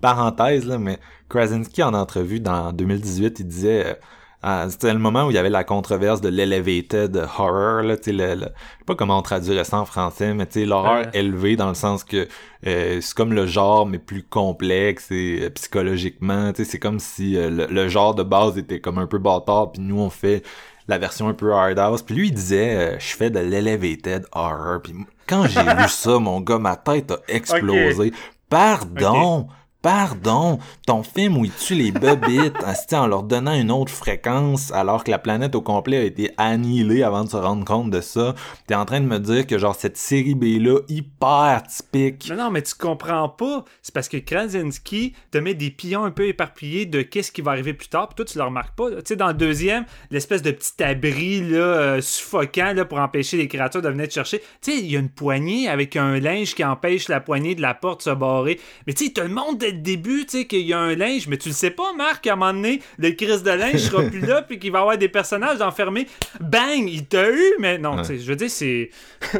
parenthèse 0.00 0.66
là, 0.66 0.78
mais 0.78 0.98
Krasinski 1.28 1.82
en 1.82 1.94
entrevue 1.94 2.40
dans 2.40 2.72
2018, 2.72 3.40
il 3.40 3.46
disait. 3.46 3.86
euh, 3.86 3.94
ah, 4.42 4.64
c'était 4.70 4.94
le 4.94 4.98
moment 4.98 5.26
où 5.26 5.30
il 5.30 5.34
y 5.34 5.38
avait 5.38 5.50
la 5.50 5.64
controverse 5.64 6.22
de 6.22 6.30
l'elevated 6.30 7.14
horror 7.38 7.82
là, 7.82 7.98
tu 7.98 8.04
sais, 8.04 8.12
le, 8.12 8.34
le- 8.36 8.40
je 8.40 8.44
sais 8.46 8.84
pas 8.86 8.94
comment 8.94 9.18
on 9.18 9.22
traduirait 9.22 9.64
ça 9.64 9.78
en 9.78 9.84
français, 9.84 10.32
mais 10.32 10.46
tu 10.46 10.60
sais, 10.60 10.64
l'horreur 10.64 11.04
Euh. 11.08 11.10
élevée 11.12 11.56
dans 11.56 11.68
le 11.68 11.74
sens 11.74 12.04
que 12.04 12.26
euh, 12.66 12.98
c'est 13.02 13.14
comme 13.14 13.34
le 13.34 13.46
genre 13.46 13.84
mais 13.84 13.98
plus 13.98 14.22
complexe 14.22 15.10
et 15.10 15.40
euh, 15.42 15.50
psychologiquement, 15.50 16.52
tu 16.54 16.64
sais, 16.64 16.70
c'est 16.70 16.78
comme 16.78 17.00
si 17.00 17.36
euh, 17.36 17.50
le, 17.50 17.66
le 17.66 17.88
genre 17.88 18.14
de 18.14 18.22
base 18.22 18.56
était 18.56 18.80
comme 18.80 18.96
un 18.96 19.06
peu 19.06 19.18
bâtard, 19.18 19.72
puis 19.72 19.82
nous 19.82 20.00
on 20.00 20.08
fait 20.10 20.42
la 20.90 20.98
version 20.98 21.28
un 21.28 21.34
peu 21.34 21.52
hard 21.52 21.78
house. 21.78 22.02
Puis 22.02 22.14
lui 22.14 22.28
il 22.28 22.34
disait, 22.34 22.76
euh, 22.76 22.98
je 22.98 23.16
fais 23.16 23.30
de 23.30 23.38
l'elevated 23.38 24.26
horror. 24.32 24.82
Puis 24.82 24.94
quand 25.26 25.46
j'ai 25.46 25.62
lu 25.62 25.84
ça, 25.88 26.18
mon 26.18 26.40
gars, 26.40 26.58
ma 26.58 26.76
tête 26.76 27.12
a 27.12 27.18
explosé. 27.28 28.12
Pardon. 28.48 29.48
Pardon, 29.82 30.58
ton 30.86 31.02
film 31.02 31.38
où 31.38 31.46
il 31.46 31.52
tue 31.52 31.74
les 31.74 31.90
bobites 31.90 32.54
en 32.92 33.06
leur 33.06 33.22
donnant 33.22 33.54
une 33.54 33.70
autre 33.70 33.90
fréquence 33.90 34.70
alors 34.72 35.04
que 35.04 35.10
la 35.10 35.18
planète 35.18 35.54
au 35.54 35.62
complet 35.62 35.96
a 35.96 36.02
été 36.02 36.30
annihilée 36.36 37.02
avant 37.02 37.24
de 37.24 37.30
se 37.30 37.36
rendre 37.36 37.64
compte 37.64 37.90
de 37.90 38.02
ça. 38.02 38.34
T'es 38.66 38.74
en 38.74 38.84
train 38.84 39.00
de 39.00 39.06
me 39.06 39.18
dire 39.18 39.46
que 39.46 39.56
genre 39.56 39.74
cette 39.74 39.96
série 39.96 40.34
B-là, 40.34 40.80
hyper 40.88 41.62
typique, 41.66 42.28
Non, 42.28 42.36
non, 42.36 42.50
mais 42.50 42.60
tu 42.60 42.74
comprends 42.74 43.30
pas. 43.30 43.64
C'est 43.80 43.94
parce 43.94 44.10
que 44.10 44.18
Krasinski 44.18 45.14
te 45.30 45.38
met 45.38 45.54
des 45.54 45.70
pions 45.70 46.04
un 46.04 46.10
peu 46.10 46.28
éparpillés 46.28 46.84
de 46.84 47.00
qu'est-ce 47.00 47.32
qui 47.32 47.40
va 47.40 47.52
arriver 47.52 47.72
plus 47.72 47.88
tard, 47.88 48.08
puis 48.08 48.16
toi, 48.16 48.24
tu 48.26 48.36
le 48.36 48.44
remarques 48.44 48.76
pas. 48.76 48.90
Tu 48.90 48.96
sais, 49.06 49.16
dans 49.16 49.28
le 49.28 49.34
deuxième, 49.34 49.86
l'espèce 50.10 50.42
de 50.42 50.50
petit 50.50 50.82
abri 50.82 51.40
là, 51.40 51.58
euh, 51.58 52.00
suffocant 52.02 52.74
là, 52.74 52.84
pour 52.84 52.98
empêcher 52.98 53.38
les 53.38 53.48
créatures 53.48 53.80
de 53.80 53.88
venir 53.88 54.08
te 54.08 54.12
chercher. 54.12 54.40
Tu 54.60 54.72
sais, 54.72 54.78
il 54.78 54.90
y 54.90 54.96
a 54.96 55.00
une 55.00 55.08
poignée 55.08 55.68
avec 55.68 55.96
un 55.96 56.20
linge 56.20 56.54
qui 56.54 56.64
empêche 56.64 57.08
la 57.08 57.20
poignée 57.20 57.54
de 57.54 57.62
la 57.62 57.72
porte 57.72 58.00
de 58.00 58.10
se 58.10 58.14
barrer. 58.14 58.60
Mais 58.86 58.92
tu 58.92 59.04
sais, 59.04 59.10
il 59.10 59.12
te 59.14 59.22
le 59.22 59.28
montre 59.28 59.69
dès 59.70 59.76
le 59.76 59.82
début, 59.82 60.24
tu 60.26 60.38
sais, 60.38 60.46
qu'il 60.46 60.60
y 60.60 60.72
a 60.72 60.78
un 60.78 60.94
linge, 60.94 61.26
mais 61.28 61.36
tu 61.36 61.48
le 61.48 61.54
sais 61.54 61.70
pas, 61.70 61.92
Marc, 61.96 62.26
à 62.26 62.32
un 62.32 62.36
moment 62.36 62.52
donné, 62.52 62.80
le 62.98 63.10
crise 63.10 63.42
de 63.42 63.50
linge 63.50 63.78
sera 63.78 64.02
plus 64.04 64.20
là, 64.20 64.42
puis 64.42 64.58
qu'il 64.58 64.72
va 64.72 64.78
y 64.78 64.82
avoir 64.82 64.98
des 64.98 65.08
personnages 65.08 65.60
enfermés. 65.60 66.06
Bang! 66.40 66.88
Il 66.88 67.06
t'a 67.06 67.30
eu, 67.30 67.54
mais 67.58 67.78
non, 67.78 67.96
Ouais. 67.96 68.02
tu 68.02 68.08
sais, 68.08 68.18
je 68.18 68.26
veux 68.26 68.36
dire, 68.36 68.50
c'est. 68.50 68.90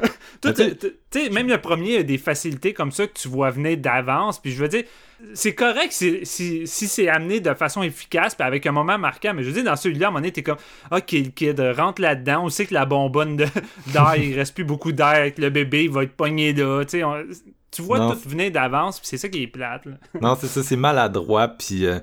Tu 0.42 0.50
sais- 1.10 1.28
même 1.30 1.48
le 1.48 1.58
premier 1.60 1.98
a 1.98 2.02
des 2.02 2.18
facilités 2.18 2.72
comme 2.72 2.92
ça 2.92 3.06
que 3.06 3.12
tu 3.18 3.28
vois 3.28 3.50
venir 3.50 3.76
d'avance. 3.76 4.40
Puis 4.40 4.52
je 4.52 4.62
veux 4.62 4.68
dire, 4.68 4.84
c'est 5.34 5.54
correct 5.54 5.92
si, 5.92 6.20
si, 6.24 6.66
si 6.66 6.86
c'est 6.88 7.08
amené 7.08 7.40
de 7.40 7.52
façon 7.54 7.82
efficace 7.82 8.34
puis 8.36 8.46
avec 8.46 8.64
un 8.66 8.72
moment 8.72 8.96
marquant. 8.96 9.34
Mais 9.34 9.42
je 9.42 9.48
veux 9.48 9.54
dire, 9.54 9.64
dans 9.64 9.76
celui-là, 9.76 10.06
à 10.06 10.08
un 10.08 10.12
moment 10.12 10.20
donné, 10.20 10.32
t'es 10.32 10.42
comme, 10.44 10.56
OK, 10.92 11.12
le 11.12 11.30
kid, 11.30 11.60
rentre 11.76 12.00
là-dedans. 12.00 12.44
On 12.44 12.48
sait 12.48 12.64
que 12.66 12.74
la 12.74 12.86
bonbonne 12.86 13.36
d'air, 13.88 14.14
il 14.16 14.34
reste 14.34 14.54
plus 14.54 14.64
beaucoup 14.64 14.92
d'air 14.92 15.08
avec 15.08 15.38
le 15.38 15.50
bébé, 15.50 15.84
il 15.84 15.90
va 15.90 16.04
être 16.04 16.12
pogné 16.16 16.52
là. 16.52 16.84
Tu 16.84 16.90
sais, 16.98 17.04
on- 17.04 17.24
tu 17.70 17.82
vois 17.82 17.98
Non. 17.98 18.12
tout 18.12 18.28
venir 18.28 18.50
d'avance, 18.50 18.98
puis 18.98 19.08
c'est 19.08 19.18
ça 19.18 19.28
qui 19.28 19.42
est 19.42 19.46
plate. 19.46 19.86
là. 19.86 19.92
Non, 20.20 20.36
c'est 20.40 20.46
ça, 20.48 20.62
c'est 20.62 20.76
maladroit, 20.76 21.48
puis 21.48 21.86
euh, 21.86 21.98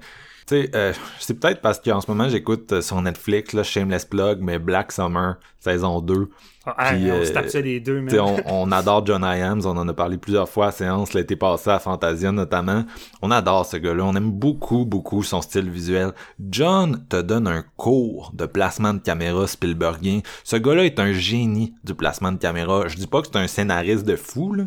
tu 0.47 0.61
sais, 0.61 0.71
euh, 0.75 0.93
c'est 1.19 1.39
peut-être 1.39 1.61
parce 1.61 1.79
qu'en 1.79 1.99
ce 2.01 2.09
moment 2.09 2.29
j'écoute 2.29 2.71
euh, 2.71 2.81
sur 2.81 3.01
Netflix, 3.01 3.53
là, 3.53 3.63
Shameless 3.63 4.05
Plug, 4.05 4.39
mais 4.41 4.59
Black 4.59 4.91
Summer, 4.91 5.35
saison 5.59 5.99
2. 6.01 6.29
Ah, 6.77 6.93
Puis, 6.93 7.09
on 7.11 7.23
se 7.23 7.29
euh, 7.29 7.33
tape 7.33 7.49
ça 7.49 7.61
les 7.61 7.79
deux, 7.79 8.05
on, 8.19 8.37
on 8.45 8.71
adore 8.71 9.05
John 9.05 9.23
Iams, 9.23 9.61
on 9.65 9.77
en 9.77 9.87
a 9.87 9.93
parlé 9.93 10.17
plusieurs 10.17 10.49
fois 10.49 10.67
à 10.67 10.71
séance, 10.71 11.13
l'été 11.13 11.35
passé 11.35 11.69
à 11.69 11.79
Fantasia 11.79 12.31
notamment. 12.31 12.83
On 13.21 13.31
adore 13.31 13.65
ce 13.65 13.77
gars-là, 13.77 14.03
on 14.03 14.15
aime 14.15 14.31
beaucoup, 14.31 14.85
beaucoup 14.85 15.23
son 15.23 15.41
style 15.41 15.69
visuel. 15.69 16.11
John 16.49 17.05
te 17.07 17.21
donne 17.21 17.47
un 17.47 17.63
cours 17.77 18.31
de 18.33 18.45
placement 18.45 18.93
de 18.93 18.99
caméra 18.99 19.47
Spielbergien. 19.47 20.21
Ce 20.43 20.55
gars-là 20.55 20.85
est 20.85 20.99
un 20.99 21.13
génie 21.13 21.73
du 21.83 21.95
placement 21.95 22.31
de 22.31 22.37
caméra. 22.37 22.87
Je 22.87 22.95
dis 22.95 23.07
pas 23.07 23.21
que 23.21 23.27
c'est 23.31 23.37
un 23.37 23.47
scénariste 23.47 24.05
de 24.05 24.15
fou, 24.15 24.53
là. 24.53 24.63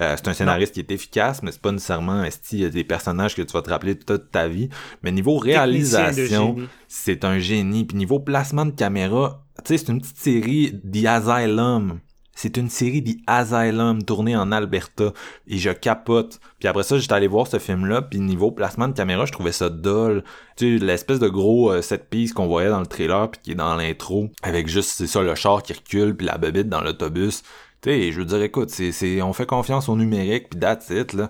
Euh, 0.00 0.14
c'est 0.16 0.28
un 0.28 0.32
scénariste 0.32 0.74
qui 0.74 0.80
est 0.80 0.90
efficace, 0.90 1.42
mais 1.42 1.52
c'est 1.52 1.60
pas 1.60 1.70
nécessairement 1.70 2.24
esti, 2.24 2.68
des 2.68 2.82
personnages 2.82 3.36
que 3.36 3.42
tu 3.42 3.52
vas 3.52 3.62
te 3.62 3.70
rappeler 3.70 3.96
toute 3.96 4.30
ta 4.32 4.48
vie. 4.48 4.68
Mais 5.02 5.12
niveau 5.12 5.38
réalisation. 5.38 6.56
C'est 6.94 7.24
un 7.24 7.38
génie. 7.38 7.84
Puis 7.84 7.96
niveau 7.96 8.20
placement 8.20 8.64
de 8.64 8.70
caméra, 8.70 9.44
tu 9.64 9.76
sais, 9.76 9.78
c'est 9.78 9.92
une 9.92 10.00
petite 10.00 10.16
série 10.16 10.80
The 10.80 11.06
Asylum. 11.06 11.98
C'est 12.36 12.56
une 12.56 12.70
série 12.70 13.02
The 13.02 13.18
Asylum 13.26 14.04
tournée 14.04 14.36
en 14.36 14.52
Alberta 14.52 15.12
et 15.48 15.58
je 15.58 15.70
capote. 15.70 16.40
Puis 16.60 16.68
après 16.68 16.84
ça, 16.84 16.98
j'étais 16.98 17.12
allé 17.12 17.26
voir 17.26 17.48
ce 17.48 17.58
film-là, 17.58 18.02
puis 18.02 18.20
niveau 18.20 18.52
placement 18.52 18.86
de 18.88 18.92
caméra, 18.92 19.26
je 19.26 19.32
trouvais 19.32 19.52
ça 19.52 19.70
dull. 19.70 20.22
Tu 20.56 20.78
sais, 20.78 20.84
l'espèce 20.84 21.18
de 21.18 21.28
gros 21.28 21.72
euh, 21.72 21.82
set 21.82 22.08
piece 22.08 22.32
qu'on 22.32 22.46
voyait 22.46 22.70
dans 22.70 22.80
le 22.80 22.86
trailer 22.86 23.28
puis 23.28 23.40
qui 23.42 23.52
est 23.52 23.56
dans 23.56 23.74
l'intro 23.74 24.30
avec 24.42 24.68
juste 24.68 24.90
c'est 24.90 25.08
ça 25.08 25.20
le 25.20 25.34
char 25.34 25.62
qui 25.64 25.72
recule 25.72 26.16
puis 26.16 26.26
la 26.26 26.38
bébite 26.38 26.68
dans 26.68 26.80
l'autobus. 26.80 27.42
Tu 27.82 27.90
sais, 27.90 28.12
je 28.12 28.18
veux 28.20 28.26
dire 28.26 28.42
écoute, 28.42 28.70
c'est 28.70 29.20
on 29.20 29.32
fait 29.32 29.46
confiance 29.46 29.88
au 29.88 29.96
numérique 29.96 30.48
puis 30.50 30.60
that's 30.60 30.90
it 30.90 31.12
là. 31.12 31.28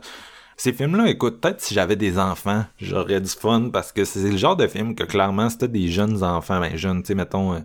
Ces 0.56 0.72
films-là, 0.72 1.08
écoute, 1.08 1.40
peut-être 1.40 1.60
si 1.60 1.74
j'avais 1.74 1.96
des 1.96 2.18
enfants, 2.18 2.64
j'aurais 2.80 3.20
du 3.20 3.30
fun 3.30 3.70
parce 3.72 3.92
que 3.92 4.04
c'est 4.04 4.30
le 4.30 4.36
genre 4.36 4.56
de 4.56 4.66
film 4.66 4.94
que 4.94 5.04
clairement, 5.04 5.50
c'était 5.50 5.68
des 5.68 5.88
jeunes 5.88 6.22
enfants, 6.22 6.60
ben 6.60 6.76
jeunes, 6.76 7.02
tu 7.02 7.08
sais, 7.08 7.14
mettons, 7.14 7.54
euh, 7.54 7.58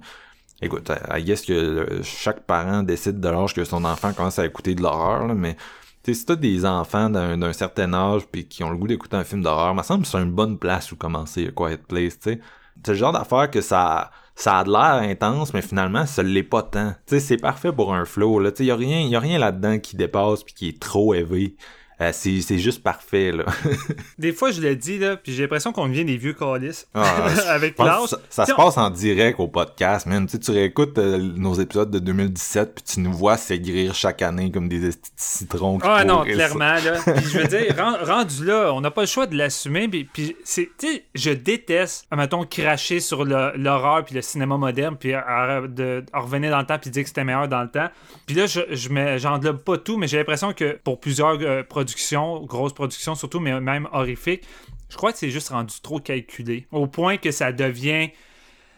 écoute, 0.61 0.91
I 1.13 1.23
guess 1.23 1.45
que 1.45 1.53
euh, 1.53 2.03
chaque 2.03 2.41
parent 2.45 2.83
décide 2.83 3.19
de 3.19 3.29
l'âge 3.29 3.53
que 3.53 3.63
son 3.63 3.85
enfant 3.85 4.13
commence 4.13 4.39
à 4.39 4.45
écouter 4.45 4.73
de 4.75 4.81
l'horreur, 4.81 5.33
mais 5.35 5.55
tu 6.03 6.15
si 6.15 6.25
t'as 6.25 6.35
des 6.35 6.65
enfants 6.65 7.09
d'un 7.09 7.37
d'un 7.37 7.53
certain 7.53 7.93
âge 7.93 8.23
puis 8.31 8.47
qui 8.47 8.63
ont 8.63 8.69
le 8.71 8.77
goût 8.77 8.87
d'écouter 8.87 9.17
un 9.17 9.23
film 9.23 9.43
d'horreur, 9.43 9.75
me 9.75 9.83
semble 9.83 10.03
que 10.03 10.09
c'est 10.09 10.17
une 10.17 10.31
bonne 10.31 10.57
place 10.57 10.91
où 10.91 10.95
commencer 10.95 11.47
A 11.47 11.51
Quiet 11.51 11.77
Place, 11.87 12.19
tu 12.19 12.31
sais. 12.31 12.39
C'est 12.83 12.93
le 12.93 12.97
genre 12.97 13.11
d'affaire 13.11 13.51
que 13.51 13.59
ça, 13.61 14.09
ça 14.35 14.59
a 14.59 14.63
de 14.63 14.71
l'air 14.71 15.09
intense, 15.09 15.53
mais 15.53 15.61
finalement, 15.61 16.05
ça 16.05 16.23
l'est 16.23 16.43
pas 16.43 16.63
tant. 16.63 16.91
Tu 17.05 17.15
sais, 17.15 17.19
c'est 17.19 17.37
parfait 17.37 17.73
pour 17.73 17.93
un 17.93 18.05
flow, 18.05 18.39
là. 18.39 18.51
Tu 18.51 18.59
sais, 18.59 18.65
y 18.65 18.71
a 18.71 18.75
rien, 18.75 19.01
y 19.01 19.15
a 19.15 19.19
rien 19.19 19.37
là-dedans 19.37 19.79
qui 19.79 19.97
dépasse 19.97 20.43
puis 20.43 20.53
qui 20.53 20.69
est 20.69 20.79
trop 20.81 21.13
élevé. 21.13 21.57
Euh, 22.01 22.11
c'est 22.13 22.39
c'est 22.41 22.59
juste 22.59 22.81
parfait, 22.81 23.31
là. 23.31 23.43
Des 24.17 24.31
fois, 24.31 24.51
je 24.51 24.61
le 24.61 24.75
dis, 24.75 24.97
là, 24.99 25.17
puis 25.17 25.33
j'ai 25.33 25.43
l'impression 25.43 25.73
qu'on 25.73 25.87
devient 25.87 26.05
des 26.05 26.15
vieux 26.17 26.33
calices. 26.33 26.87
Ah, 26.93 27.27
avec 27.49 27.77
l'âge. 27.77 28.15
Ça, 28.29 28.45
se 28.45 28.53
passe 28.53 28.77
en 28.77 28.89
direct 28.89 29.39
au 29.39 29.47
podcast, 29.47 30.05
man. 30.05 30.25
Tu 30.25 30.33
sais, 30.33 30.39
tu 30.39 30.51
réécoutes 30.51 30.97
euh, 30.97 31.17
nos 31.17 31.53
épisodes 31.55 31.91
de 31.91 31.99
2017 31.99 32.75
puis 32.75 32.83
tu 32.85 32.99
nous 33.01 33.11
vois 33.11 33.35
s'aigrir 33.35 33.93
chaque 33.93 34.21
année 34.21 34.49
comme 34.51 34.69
des 34.69 34.91
citrons 35.17 35.77
Ah 35.81 36.05
non, 36.05 36.23
clairement, 36.23 36.75
là. 36.75 36.99
Puis 37.15 37.25
je 37.33 37.39
veux 37.39 37.47
dire, 37.47 37.75
ren- 37.77 37.97
rendu 38.03 38.45
là, 38.45 38.71
on 38.73 38.81
n'a 38.81 38.91
pas 38.91 39.01
le 39.01 39.07
choix 39.07 39.27
de 39.27 39.35
l'assumer. 39.35 39.87
Puis, 39.87 40.05
puis 40.05 40.35
c'est, 40.43 40.69
tu 40.77 40.87
sais, 40.87 41.03
je 41.15 41.31
déteste, 41.31 42.05
mettons, 42.15 42.45
cracher 42.45 42.99
sur 43.01 43.25
l'horreur 43.25 44.05
puis 44.05 44.15
le 44.15 44.21
cinéma 44.21 44.55
moderne, 44.57 44.95
puis 44.97 45.13
à- 45.13 45.25
à- 45.27 45.61
de, 45.67 46.05
à 46.13 46.19
revenir 46.21 46.51
dans 46.51 46.59
le 46.59 46.65
temps 46.65 46.77
puis 46.79 46.89
dire 46.89 47.03
que 47.03 47.09
c'était 47.09 47.23
meilleur 47.25 47.47
dans 47.47 47.61
le 47.61 47.69
temps. 47.69 47.89
Puis 48.25 48.35
là, 48.35 48.45
je, 48.45 48.61
je 48.71 48.89
j'englobe 49.17 49.57
pas 49.63 49.77
tout, 49.77 49.97
mais 49.97 50.07
j'ai 50.07 50.17
l'impression 50.17 50.53
que 50.53 50.77
pour 50.83 50.99
plusieurs 50.99 51.37
euh, 51.41 51.63
productions, 51.89 52.41
grosses 52.45 52.73
productions 52.73 53.15
surtout, 53.15 53.39
mais 53.39 53.59
même 53.59 53.87
horrifiques, 53.91 54.43
je 54.89 54.97
crois 54.97 55.11
que 55.11 55.17
c'est 55.17 55.29
juste 55.31 55.49
rendu 55.49 55.75
trop 55.81 55.99
calculé. 55.99 56.67
Au 56.71 56.87
point 56.87 57.17
que 57.17 57.31
ça 57.31 57.51
devient 57.51 58.09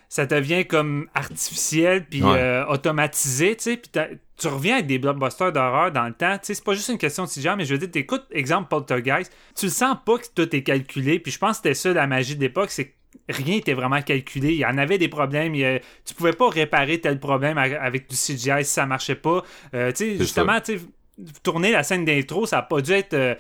ça 0.09 0.25
devient 0.25 0.65
comme 0.67 1.07
artificiel 1.13 2.05
puis 2.05 2.21
Ouais. 2.21 2.37
euh, 2.37 2.65
automatisé, 2.67 3.55
tu 3.55 3.63
sais, 3.63 3.77
puis 3.77 3.89
tu 4.37 4.47
reviens 4.49 4.73
avec 4.75 4.87
des 4.87 4.99
blockbusters 4.99 5.53
d'horreur 5.53 5.93
dans 5.93 6.03
le 6.05 6.13
temps, 6.13 6.33
tu 6.33 6.47
sais, 6.47 6.53
c'est 6.55 6.63
pas 6.65 6.73
juste 6.73 6.89
une 6.89 6.97
question 6.97 7.23
de 7.23 7.29
CGI, 7.29 7.55
mais 7.55 7.63
je 7.63 7.71
veux 7.73 7.77
dire, 7.77 7.89
t'écoutes, 7.89 8.25
exemple, 8.31 8.67
Poltergeist, 8.67 9.31
tu 9.55 9.67
le 9.67 9.71
sens 9.71 9.95
pas 10.05 10.17
que 10.17 10.25
tout 10.35 10.53
est 10.53 10.63
calculé, 10.63 11.17
puis 11.19 11.31
je 11.31 11.37
pense 11.39 11.51
que 11.61 11.69
c'était 11.69 11.75
ça 11.75 11.93
la 11.93 12.07
magie 12.07 12.35
de 12.35 12.41
l'époque, 12.41 12.71
c'est 12.71 12.87
que 12.87 12.91
rien 13.29 13.55
était 13.55 13.73
vraiment 13.73 14.01
calculé, 14.01 14.49
il 14.49 14.59
y 14.59 14.65
en 14.65 14.77
avait 14.77 14.97
des 14.97 15.07
problèmes, 15.07 15.55
il 15.55 15.79
tu 16.03 16.13
pouvais 16.13 16.33
pas 16.33 16.49
réparer 16.49 16.99
tel 16.99 17.17
problème 17.17 17.57
avec 17.57 18.09
du 18.09 18.15
CGI 18.17 18.65
si 18.65 18.71
ça 18.73 18.85
marchait 18.85 19.15
pas, 19.15 19.43
Euh, 19.73 19.93
tu 19.93 19.97
sais, 19.97 20.17
justement, 20.17 20.59
tu 20.59 20.77
sais, 20.77 20.85
tourner 21.43 21.71
la 21.71 21.83
scène 21.83 22.05
d'intro, 22.05 22.45
ça 22.45 22.59
a 22.59 22.61
pas 22.61 22.81
dû 22.81 22.91
être... 22.91 23.13
euh, 23.13 23.35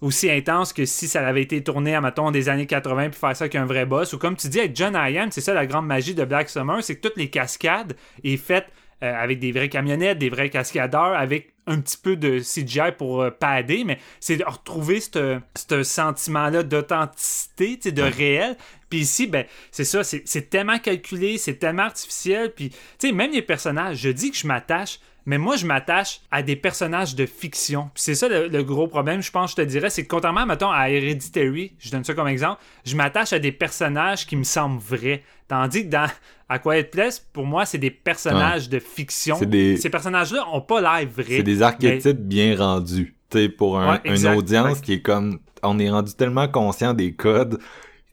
aussi 0.00 0.30
intense 0.30 0.72
que 0.72 0.86
si 0.86 1.08
ça 1.08 1.26
avait 1.26 1.42
été 1.42 1.62
tourné 1.62 1.94
à 1.94 2.00
mettons 2.00 2.30
des 2.30 2.48
années 2.48 2.66
80 2.66 3.10
puis 3.10 3.20
faire 3.20 3.36
ça 3.36 3.44
avec 3.44 3.54
un 3.54 3.66
vrai 3.66 3.84
boss. 3.84 4.12
Ou 4.12 4.18
comme 4.18 4.36
tu 4.36 4.48
dis 4.48 4.58
avec 4.58 4.74
John 4.74 4.94
Ian 4.94 5.28
c'est 5.30 5.42
ça 5.42 5.52
la 5.52 5.66
grande 5.66 5.86
magie 5.86 6.14
de 6.14 6.24
Black 6.24 6.48
Summer 6.48 6.82
c'est 6.82 6.96
que 6.96 7.06
toutes 7.06 7.18
les 7.18 7.28
cascades 7.28 7.94
est 8.24 8.38
faites 8.38 8.68
euh, 9.02 9.12
avec 9.14 9.38
des 9.38 9.52
vraies 9.52 9.68
camionnettes 9.68 10.18
des 10.18 10.30
vrais 10.30 10.48
cascadeurs 10.48 11.14
avec 11.14 11.52
un 11.66 11.80
petit 11.80 11.96
peu 11.96 12.16
de 12.16 12.40
CGI 12.40 12.92
pour 12.96 13.22
euh, 13.22 13.30
padder. 13.30 13.84
Mais 13.84 13.98
c'est 14.18 14.36
de 14.36 14.44
retrouver 14.44 15.00
ce 15.00 15.40
sentiment-là 15.82 16.62
d'authenticité 16.62 17.76
de 17.92 18.02
réel. 18.02 18.56
Puis 18.88 19.00
ici, 19.00 19.26
ben, 19.26 19.44
c'est 19.70 19.84
ça, 19.84 20.02
c'est 20.02 20.22
c'est 20.26 20.50
tellement 20.50 20.78
calculé, 20.78 21.38
c'est 21.38 21.54
tellement 21.54 21.84
artificiel. 21.84 22.52
Puis, 22.52 22.70
tu 22.70 22.76
sais, 22.98 23.12
même 23.12 23.30
les 23.30 23.42
personnages, 23.42 23.98
je 23.98 24.10
dis 24.10 24.32
que 24.32 24.36
je 24.36 24.46
m'attache, 24.46 24.98
mais 25.26 25.38
moi, 25.38 25.56
je 25.56 25.66
m'attache 25.66 26.20
à 26.30 26.42
des 26.42 26.56
personnages 26.56 27.14
de 27.14 27.26
fiction. 27.26 27.90
Puis 27.94 28.02
c'est 28.02 28.14
ça 28.14 28.28
le, 28.28 28.48
le 28.48 28.62
gros 28.64 28.88
problème, 28.88 29.22
je 29.22 29.30
pense, 29.30 29.50
je 29.52 29.56
te 29.56 29.60
dirais, 29.62 29.90
c'est 29.90 30.02
que 30.04 30.08
contrairement, 30.08 30.46
mettons, 30.46 30.70
à 30.70 30.88
Hereditary, 30.90 31.72
je 31.78 31.90
donne 31.90 32.04
ça 32.04 32.14
comme 32.14 32.28
exemple, 32.28 32.60
je 32.84 32.96
m'attache 32.96 33.32
à 33.32 33.38
des 33.38 33.52
personnages 33.52 34.26
qui 34.26 34.36
me 34.36 34.44
semblent 34.44 34.80
vrais. 34.80 35.22
Tandis 35.48 35.84
que 35.84 35.90
dans 35.90 36.06
A 36.48 36.58
Quiet 36.58 36.84
Place, 36.84 37.18
pour 37.32 37.44
moi, 37.46 37.64
c'est 37.66 37.78
des 37.78 37.90
personnages 37.90 38.68
de 38.68 38.78
fiction. 38.78 39.38
Des- 39.40 39.76
Ces 39.76 39.90
personnages-là 39.90 40.46
ont 40.52 40.60
pas 40.60 40.80
l'air 40.80 41.08
vrais. 41.08 41.24
C'est 41.38 41.42
des 41.42 41.62
archétypes 41.62 42.20
bien 42.20 42.56
rendus. 42.56 43.14
Tu 43.30 43.38
sais, 43.38 43.48
pour 43.48 43.78
un- 43.78 43.94
Ouais, 43.94 44.00
une 44.16 44.26
audience 44.28 44.78
ouais. 44.78 44.84
qui 44.84 44.92
est 44.94 45.02
comme... 45.02 45.38
On 45.62 45.78
est 45.78 45.90
rendu 45.90 46.14
tellement 46.14 46.48
conscient 46.48 46.94
des 46.94 47.12
codes 47.12 47.58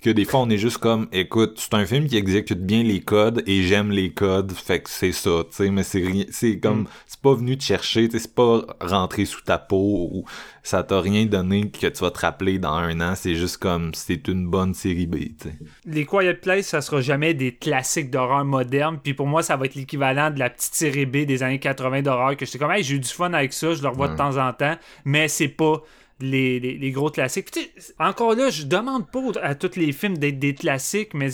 que 0.03 0.09
des 0.11 0.25
fois 0.25 0.41
on 0.41 0.49
est 0.49 0.57
juste 0.59 0.77
comme 0.77 1.07
écoute 1.11 1.55
c'est 1.57 1.73
un 1.73 1.85
film 1.85 2.07
qui 2.07 2.17
exécute 2.17 2.63
bien 2.63 2.83
les 2.83 3.01
codes 3.01 3.43
et 3.47 3.63
j'aime 3.63 3.89
les 3.89 4.11
codes 4.11 4.51
fait 4.51 4.81
que 4.81 4.89
c'est 4.89 5.11
ça 5.11 5.43
tu 5.49 5.55
sais 5.55 5.71
mais 5.71 5.83
c'est 5.83 5.99
rien 6.05 6.25
c'est 6.29 6.59
comme 6.59 6.81
Mm. 6.81 6.87
c'est 7.07 7.19
pas 7.21 7.33
venu 7.33 7.57
te 7.57 7.63
chercher 7.63 8.07
c'est 8.11 8.35
pas 8.35 8.61
rentré 8.79 9.25
sous 9.25 9.41
ta 9.41 9.57
peau 9.57 10.09
ou 10.11 10.25
ça 10.61 10.83
t'a 10.83 11.01
rien 11.01 11.25
donné 11.25 11.69
que 11.71 11.87
tu 11.87 11.99
vas 12.03 12.11
te 12.11 12.19
rappeler 12.19 12.59
dans 12.59 12.73
un 12.73 12.99
an 13.01 13.15
c'est 13.15 13.33
juste 13.35 13.57
comme 13.57 13.93
c'est 13.95 14.27
une 14.27 14.47
bonne 14.47 14.73
série 14.75 15.07
B 15.07 15.15
tu 15.15 15.49
sais 15.49 15.55
Les 15.85 16.05
Quiet 16.05 16.35
Place, 16.35 16.67
ça 16.67 16.81
sera 16.81 17.01
jamais 17.01 17.33
des 17.33 17.55
classiques 17.55 18.11
d'horreur 18.11 18.45
modernes. 18.45 18.99
Puis 19.01 19.13
pour 19.13 19.27
moi, 19.27 19.41
ça 19.41 19.55
va 19.55 19.65
être 19.65 19.75
l'équivalent 19.75 20.29
de 20.29 20.39
la 20.39 20.49
petite 20.49 20.75
série 20.75 21.05
B 21.05 21.25
des 21.25 21.41
années 21.43 21.59
80 21.59 22.01
d'horreur. 22.01 22.35
Que 22.35 22.45
j'étais 22.45 22.59
comme, 22.59 22.71
hey, 22.71 22.83
j'ai 22.83 22.95
eu 22.95 22.99
du 22.99 23.09
fun 23.09 23.31
avec 23.33 23.53
ça, 23.53 23.73
je 23.73 23.81
le 23.81 23.87
revois 23.87 24.09
de 24.09 24.15
temps 24.15 24.37
en 24.37 24.51
temps. 24.53 24.75
Mais 25.05 25.27
c'est 25.27 25.47
pas 25.47 25.81
les, 26.19 26.59
les- 26.59 26.77
les 26.77 26.91
gros 26.91 27.09
classiques. 27.09 27.51
Puis 27.51 27.69
encore 27.99 28.33
là, 28.35 28.49
je 28.49 28.63
demande 28.63 29.09
pas 29.11 29.21
à 29.41 29.55
tous 29.55 29.75
les 29.75 29.91
films 29.91 30.17
d'être 30.17 30.39
des 30.39 30.53
classiques, 30.55 31.13
mais 31.13 31.29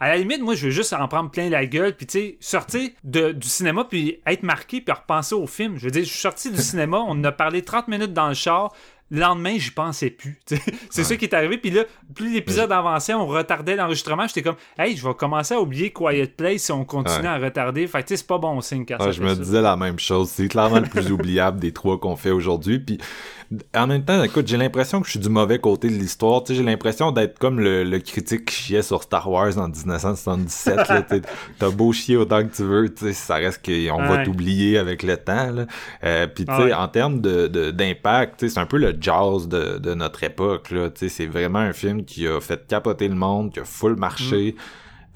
à 0.00 0.08
la 0.08 0.16
limite, 0.16 0.40
moi, 0.42 0.54
je 0.54 0.66
veux 0.66 0.72
juste 0.72 0.92
en 0.92 1.06
prendre 1.08 1.30
plein 1.30 1.48
la 1.48 1.66
gueule. 1.66 1.94
Puis 1.96 2.06
tu 2.06 2.18
sais, 2.18 2.36
sortir 2.40 2.90
de- 3.04 3.32
du 3.32 3.48
cinéma, 3.48 3.84
puis 3.88 4.18
être 4.26 4.42
marqué, 4.42 4.80
puis 4.80 4.92
repenser 4.92 5.34
au 5.34 5.46
film. 5.46 5.76
Je 5.78 5.84
veux 5.84 5.90
dire, 5.90 6.04
je 6.04 6.08
suis 6.10 6.18
sorti 6.20 6.50
du 6.50 6.60
cinéma, 6.60 6.98
on 6.98 7.12
en 7.12 7.24
a 7.24 7.32
parlé 7.32 7.62
30 7.62 7.88
minutes 7.88 8.12
dans 8.12 8.28
le 8.28 8.34
char. 8.34 8.72
Le 9.10 9.20
lendemain, 9.20 9.56
j'y 9.58 9.70
pensais 9.70 10.08
plus. 10.10 10.40
C'est 10.46 10.56
Ouais. 10.98 11.04
ça 11.04 11.16
qui 11.16 11.26
est 11.26 11.34
arrivé. 11.34 11.58
Puis 11.58 11.70
là, 11.70 11.84
plus 12.14 12.32
l'épisode 12.32 12.72
avançait, 12.72 13.12
on 13.12 13.26
retardait 13.26 13.76
l'enregistrement. 13.76 14.26
J'étais 14.26 14.42
comme, 14.42 14.56
hey, 14.78 14.96
je 14.96 15.06
vais 15.06 15.14
commencer 15.14 15.54
à 15.54 15.60
oublier 15.60 15.90
Quiet 15.92 16.26
Place 16.28 16.62
si 16.62 16.72
on 16.72 16.84
continue 16.86 17.20
Ouais. 17.20 17.26
à 17.28 17.36
retarder. 17.38 17.86
Fait 17.86 18.02
que 18.02 18.08
tu 18.08 18.14
sais, 18.14 18.16
c'est 18.16 18.26
pas 18.26 18.38
bon 18.38 18.60
signe 18.62 18.86
quand 18.86 18.96
Ah, 18.98 19.04
ça 19.04 19.10
je 19.12 19.20
me 19.22 19.28
ça. 19.28 19.34
disais 19.36 19.60
la 19.60 19.76
même 19.76 19.98
chose. 19.98 20.30
C'est 20.30 20.48
clairement 20.48 20.80
le 20.80 20.86
plus 20.88 21.10
oubliable 21.12 21.60
des 21.60 21.72
trois 21.72 22.00
qu'on 22.00 22.16
fait 22.16 22.30
aujourd'hui. 22.30 22.78
Puis 22.78 22.98
en 23.74 23.86
même 23.86 24.04
temps, 24.04 24.22
écoute, 24.22 24.46
j'ai 24.48 24.56
l'impression 24.56 25.00
que 25.00 25.06
je 25.06 25.12
suis 25.12 25.20
du 25.20 25.28
mauvais 25.28 25.58
côté 25.58 25.88
de 25.88 25.94
l'histoire. 25.94 26.42
Tu 26.42 26.52
sais, 26.52 26.58
j'ai 26.58 26.64
l'impression 26.64 27.12
d'être 27.12 27.38
comme 27.38 27.60
le, 27.60 27.84
le 27.84 27.98
critique 27.98 28.46
qui 28.46 28.54
chiait 28.56 28.82
sur 28.82 29.02
Star 29.02 29.30
Wars 29.30 29.56
en 29.58 29.68
1977. 29.68 30.76
là. 30.88 31.02
T'sais, 31.08 31.22
T'as 31.58 31.70
beau 31.70 31.92
chier 31.92 32.16
autant 32.16 32.42
que 32.46 32.54
tu 32.54 32.62
veux, 32.64 32.92
tu 32.92 33.06
sais, 33.06 33.12
ça 33.12 33.34
reste 33.36 33.64
qu'on 33.64 34.02
va 34.02 34.24
t'oublier 34.24 34.78
avec 34.78 35.02
le 35.02 35.16
temps. 35.16 35.50
Là. 35.50 35.66
Euh, 36.04 36.26
Puis 36.26 36.44
tu 36.44 36.52
sais, 36.54 36.62
Ouais. 36.64 36.72
en 36.72 36.88
termes 36.88 37.20
de, 37.20 37.46
de- 37.46 37.70
d'impact, 37.70 38.40
tu 38.40 38.48
sais, 38.48 38.54
c'est 38.54 38.60
un 38.60 38.66
peu 38.66 38.78
le 38.78 38.96
jazz 39.00 39.48
de, 39.48 39.78
de 39.78 39.94
notre 39.94 40.22
époque. 40.24 40.70
Là. 40.70 40.90
Tu 40.90 41.00
sais, 41.00 41.08
C'est 41.08 41.26
vraiment 41.26 41.58
un 41.60 41.72
film 41.72 42.04
qui 42.04 42.26
a 42.26 42.40
fait 42.40 42.66
capoter 42.66 43.08
le 43.08 43.14
monde, 43.14 43.52
qui 43.52 43.60
a 43.60 43.64
full 43.64 43.96
marché. 43.96 44.56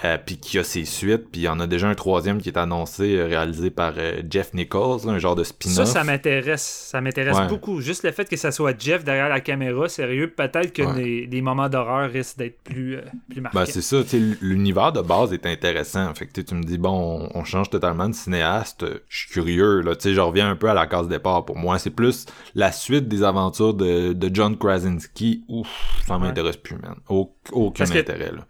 Euh, 0.04 0.16
puis 0.24 0.36
qui 0.36 0.60
a 0.60 0.62
ses 0.62 0.84
suites, 0.84 1.28
puis 1.32 1.40
il 1.40 1.44
y 1.44 1.48
en 1.48 1.58
a 1.58 1.66
déjà 1.66 1.88
un 1.88 1.94
troisième 1.96 2.40
qui 2.40 2.48
est 2.50 2.56
annoncé, 2.56 3.16
euh, 3.16 3.26
réalisé 3.26 3.68
par 3.70 3.94
euh, 3.96 4.22
Jeff 4.30 4.54
Nichols, 4.54 5.00
là, 5.04 5.10
un 5.14 5.18
genre 5.18 5.34
de 5.34 5.42
Ça, 5.42 5.48
spin-off. 5.50 5.88
ça 5.88 6.04
m'intéresse. 6.04 6.86
Ça 6.92 7.00
m'intéresse 7.00 7.36
Ouais. 7.36 7.48
beaucoup. 7.48 7.80
Juste 7.80 8.04
le 8.04 8.12
fait 8.12 8.28
que 8.28 8.36
ça 8.36 8.52
soit 8.52 8.80
Jeff 8.80 9.02
derrière 9.02 9.28
la 9.28 9.40
caméra, 9.40 9.88
sérieux, 9.88 10.30
peut-être 10.30 10.72
que 10.72 10.82
Ouais. 10.82 11.02
les, 11.02 11.26
les 11.26 11.42
moments 11.42 11.68
d'horreur 11.68 12.08
risquent 12.12 12.38
d'être 12.38 12.62
plus, 12.62 12.94
euh, 12.96 13.00
plus 13.28 13.40
marqués. 13.40 13.58
Ben, 13.58 13.66
c'est 13.66 13.82
ça, 13.82 14.04
tu 14.04 14.10
sais, 14.10 14.20
l'univers 14.40 14.92
de 14.92 15.00
base 15.00 15.32
est 15.32 15.44
intéressant. 15.46 16.14
Fait 16.14 16.26
que 16.26 16.40
tu 16.42 16.54
me 16.54 16.62
dis, 16.62 16.78
bon, 16.78 17.28
on, 17.34 17.40
on 17.40 17.42
change 17.44 17.68
totalement 17.68 18.08
de 18.08 18.14
cinéaste. 18.14 18.84
Je 19.08 19.18
suis 19.18 19.30
curieux, 19.30 19.80
là. 19.80 19.96
Tu 19.96 20.02
sais, 20.10 20.14
je 20.14 20.20
reviens 20.20 20.48
un 20.48 20.54
peu 20.54 20.70
à 20.70 20.74
la 20.74 20.86
case 20.86 21.08
départ 21.08 21.44
pour 21.44 21.56
moi. 21.56 21.76
C'est 21.80 21.90
plus 21.90 22.24
la 22.54 22.70
suite 22.70 23.08
des 23.08 23.24
aventures 23.24 23.74
de, 23.74 24.12
de 24.12 24.30
John 24.32 24.56
Krasinski. 24.56 25.42
Ouf, 25.48 25.66
ça 26.06 26.18
m'intéresse 26.18 26.56
plus, 26.56 26.76
man. 26.76 26.94
Au- 27.08 27.34
aucun 27.50 27.78
Parce 27.78 27.90
que- 27.90 27.98
intérêt, 27.98 28.30
là. 28.30 28.46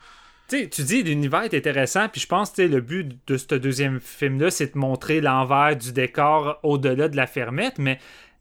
Tu 0.48 0.60
sais, 0.60 0.68
tu 0.68 0.82
dis 0.82 1.02
l'univers 1.02 1.42
est 1.42 1.52
intéressant, 1.54 2.08
puis 2.08 2.22
je 2.22 2.26
pense 2.26 2.50
que 2.50 2.62
le 2.62 2.80
but 2.80 3.18
de 3.26 3.36
ce 3.36 3.54
deuxième 3.56 4.00
film-là, 4.00 4.50
c'est 4.50 4.72
de 4.74 4.78
montrer 4.78 5.20
l'envers 5.20 5.76
du 5.76 5.92
décor 5.92 6.58
au-delà 6.62 7.08
de 7.08 7.16
la 7.16 7.26
fermette, 7.26 7.78
mais 7.78 7.98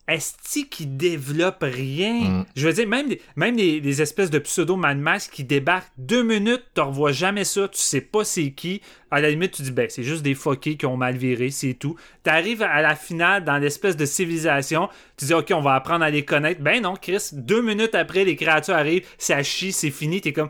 est-ce 0.07 0.63
qu'il 0.63 0.95
développe 0.95 1.63
rien? 1.63 2.13
Mm. 2.13 2.45
Je 2.55 2.65
veux 2.65 2.71
dire, 2.71 2.87
même, 2.87 3.09
les- 3.09 3.21
même 3.35 3.57
les, 3.57 3.81
les 3.81 4.01
espèces 4.01 4.29
de 4.29 4.39
pseudo 4.39 4.77
Mad 4.77 4.97
Max 4.97 5.27
qui 5.27 5.43
débarquent 5.43 5.91
deux 5.97 6.23
minutes, 6.23 6.63
tu 6.73 6.79
revois 6.79 7.11
jamais 7.11 7.43
ça, 7.43 7.67
tu 7.67 7.77
sais 7.77 7.99
pas 7.99 8.23
c'est 8.23 8.51
qui. 8.51 8.81
À 9.11 9.19
la 9.19 9.29
limite, 9.29 9.51
tu 9.51 9.63
dis, 9.63 9.71
ben, 9.71 9.87
c'est 9.89 10.03
juste 10.03 10.21
des 10.23 10.33
fuckés 10.33 10.77
qui 10.77 10.85
ont 10.85 10.95
mal 10.95 11.17
viré, 11.17 11.51
c'est 11.51 11.73
tout. 11.73 11.97
T'arrives 12.23 12.61
à 12.63 12.81
la 12.81 12.95
finale 12.95 13.43
dans 13.43 13.57
l'espèce 13.57 13.97
de 13.97 14.05
civilisation, 14.05 14.87
tu 15.17 15.25
dis, 15.25 15.33
ok, 15.33 15.51
on 15.53 15.59
va 15.61 15.73
apprendre 15.75 16.05
à 16.05 16.09
les 16.09 16.23
connaître. 16.23 16.61
Ben 16.61 16.81
non, 16.81 16.93
Chris, 16.95 17.31
deux 17.33 17.61
minutes 17.61 17.95
après, 17.95 18.23
les 18.23 18.37
créatures 18.37 18.75
arrivent, 18.75 19.05
ça 19.17 19.43
chie, 19.43 19.73
c'est 19.73 19.91
fini, 19.91 20.21
t'es 20.21 20.31
comme. 20.31 20.47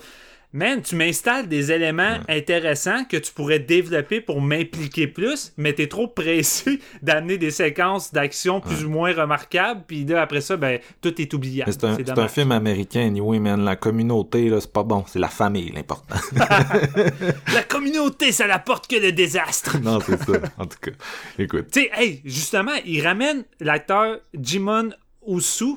Man, 0.57 0.81
tu 0.81 0.95
m'installes 0.95 1.47
des 1.47 1.71
éléments 1.71 2.17
intéressants 2.27 3.05
que 3.05 3.17
tu 3.17 3.31
pourrais 3.31 3.59
développer 3.59 4.21
pour 4.21 4.41
m'impliquer 4.41 5.05
plus, 5.05 5.53
mais 5.55 5.73
t'es 5.73 5.85
trop 5.85 6.07
pressé 6.07 6.79
d'amener 7.03 7.37
des 7.37 7.51
séquences 7.51 8.11
d'action 8.11 8.59
plus 8.59 8.83
ou 8.83 8.89
moins 8.89 9.13
remarquables, 9.13 9.83
puis 9.85 10.03
là, 10.03 10.19
après 10.19 10.41
ça, 10.41 10.57
ben, 10.57 10.79
tout 10.99 11.21
est. 11.21 11.31
Mais 11.31 11.71
c'est 11.71 12.09
un, 12.17 12.27
film 12.27 12.51
américain, 12.51 13.01
anyway, 13.01 13.37
man. 13.37 13.63
La 13.63 13.75
communauté, 13.75 14.49
là, 14.49 14.59
c'est 14.59 14.73
pas 14.73 14.81
bon. 14.81 15.03
C'est 15.05 15.19
la 15.19 15.27
famille, 15.27 15.71
l'important. 15.71 16.15
La 17.53 17.61
communauté, 17.61 18.31
ça 18.31 18.47
n'apporte 18.47 18.87
que 18.87 18.95
le 18.95 19.11
désastre. 19.11 19.79
non, 19.83 19.99
c'est 19.99 20.17
ça. 20.17 20.33
En 20.57 20.65
tout 20.65 20.79
cas, 20.81 20.91
écoute. 21.37 21.67
tu 21.71 21.81
sais, 21.81 21.91
hey, 21.93 22.21
justement, 22.25 22.71
il 22.83 23.05
ramène 23.05 23.43
l'acteur 23.59 24.17
Jimon 24.33 24.89
Usu, 25.27 25.75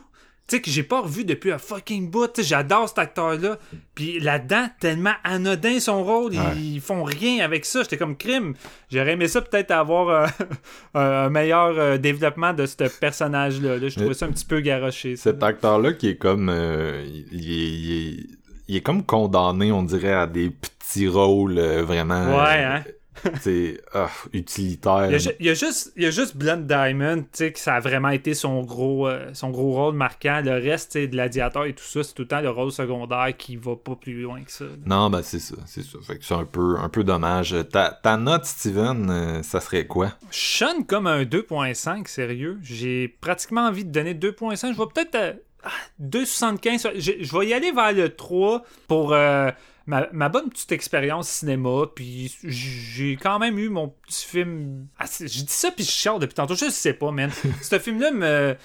tu 0.51 0.57
sais, 0.57 0.63
que 0.63 0.71
j'ai 0.71 0.83
pas 0.83 1.01
revu 1.03 1.25
depuis 1.25 1.53
un 1.53 1.59
fucking 1.59 2.11
bout. 2.11 2.41
J'adore 2.43 2.89
cet 2.89 2.99
acteur-là. 2.99 3.59
Puis 3.95 4.19
là-dedans, 4.19 4.67
tellement 4.81 5.13
anodin 5.25 5.79
son 5.79 6.03
rôle, 6.03 6.33
Ouais. 6.33 6.57
ils 6.59 6.81
font 6.81 7.05
rien 7.05 7.45
avec 7.45 7.65
ça. 7.65 7.83
J'étais 7.83 7.97
comme 7.97 8.17
crime. 8.17 8.55
J'aurais 8.91 9.13
aimé 9.13 9.29
ça 9.29 9.41
peut-être 9.41 9.71
avoir 9.71 10.09
euh, 10.09 10.27
un 10.95 11.31
meilleur 11.31 11.79
euh, 11.79 11.97
développement 11.99 12.53
de 12.53 12.67
ce 12.67 12.75
personnage-là. 12.99 13.79
Là, 13.79 13.89
je 13.89 13.95
trouvais 13.97 14.15
ça 14.15 14.27
un 14.27 14.31
petit 14.33 14.45
peu 14.45 14.61
garoché. 14.61 15.17
ça. 15.17 15.31
Cet 15.31 15.43
acteur-là 15.43 15.93
qui 15.93 16.09
est 16.09 16.17
comme... 16.17 16.49
euh, 16.49 17.05
il, 17.07 17.27
il 17.33 17.53
est, 17.53 17.71
il 17.71 17.93
est- 18.09 18.27
il 18.69 18.77
est 18.77 18.81
comme 18.83 19.05
condamné, 19.05 19.73
on 19.73 19.83
dirait, 19.83 20.13
à 20.13 20.29
des 20.29 20.49
petits 20.51 21.09
rôles 21.09 21.59
vraiment... 21.59 22.37
Ouais, 22.39 22.63
hein. 22.63 22.85
C'est 23.41 23.81
utilitaire. 24.33 25.07
Il 25.09 25.13
y, 25.13 25.15
a, 25.15 25.19
ju- 25.19 25.31
il 25.41 25.47
y 25.47 25.51
a 25.51 25.55
juste, 25.55 25.93
il 25.97 26.03
y 26.03 26.07
a 26.07 26.11
juste 26.11 26.37
Blunt 26.37 26.59
Diamond, 26.59 27.23
tu 27.23 27.29
sais, 27.33 27.53
que 27.53 27.59
ça 27.59 27.75
a 27.75 27.81
vraiment 27.81 28.09
été 28.11 28.35
son 28.35 28.63
gros, 28.63 29.09
euh, 29.09 29.31
son 29.35 29.51
gros 29.51 29.73
rôle 29.73 29.95
marquant. 29.95 30.41
Le 30.45 30.53
reste, 30.53 30.93
sais, 30.93 31.09
Gladiator 31.09 31.67
et 31.67 31.75
tout 31.75 31.85
ça, 31.85 32.03
c'est 32.03 32.15
tout 32.15 32.23
le 32.23 32.29
temps 32.29 32.41
le 32.41 32.51
rôle 32.51 32.73
secondaire 32.73 33.37
qui 33.37 33.57
va 33.57 33.77
pas 33.77 33.97
plus 33.97 34.23
loin 34.23 34.43
que 34.43 34.53
ça. 34.53 34.65
Non, 34.87 35.11
ben 35.11 35.23
c'est 35.23 35.41
ça, 35.41 35.57
c'est 35.67 35.83
ça. 35.83 35.99
Fait 36.07 36.19
que 36.19 36.25
c'est 36.25 36.35
un 36.35 36.45
peu, 36.45 36.77
un 36.79 36.89
peu 36.89 37.05
dommage. 37.05 37.55
Ta, 37.73 37.99
ta 38.03 38.17
note, 38.17 38.45
Steven, 38.45 39.11
euh, 39.11 39.43
ça 39.43 39.61
serait 39.61 39.87
quoi? 39.87 40.13
Je 40.31 40.39
sonne 40.39 40.87
comme 40.87 41.07
un 41.07 41.25
2.5, 41.25 42.07
sérieux. 42.07 42.59
J'ai 42.63 43.09
pratiquement 43.09 43.63
envie 43.67 43.85
de 43.85 43.91
donner 43.91 44.15
2.5. 44.15 44.73
Je 44.73 44.79
vais 44.79 44.87
peut-être 44.95 45.15
à 45.17 45.33
ah, 45.65 45.69
2.75. 46.03 46.93
Je, 46.99 47.13
je 47.25 47.39
vais 47.39 47.47
y 47.49 47.55
aller 47.55 47.73
vers 47.73 47.93
le 47.93 48.09
3 48.09 48.63
pour 48.89 49.13
euh, 49.13 49.51
ma, 49.91 50.09
ma 50.13 50.29
bonne 50.29 50.49
petite 50.49 50.73
expérience 50.73 51.29
cinéma. 51.29 51.85
Puis 51.95 52.35
j'ai 52.45 53.17
quand 53.21 53.39
même 53.39 53.59
eu 53.59 53.69
mon 53.69 53.89
petit 54.07 54.25
film. 54.27 54.87
Ah, 54.99 55.05
je 55.19 55.25
dis 55.27 55.45
ça, 55.49 55.71
puis 55.71 55.85
je 55.85 55.91
chiale 55.91 56.19
depuis 56.21 56.35
tantôt. 56.35 56.55
Je 56.55 56.71
sais 56.71 56.95
pas, 56.95 57.11
man. 57.11 57.31
Ce 57.63 57.79
film-là 57.79 58.11
me. 58.13 58.57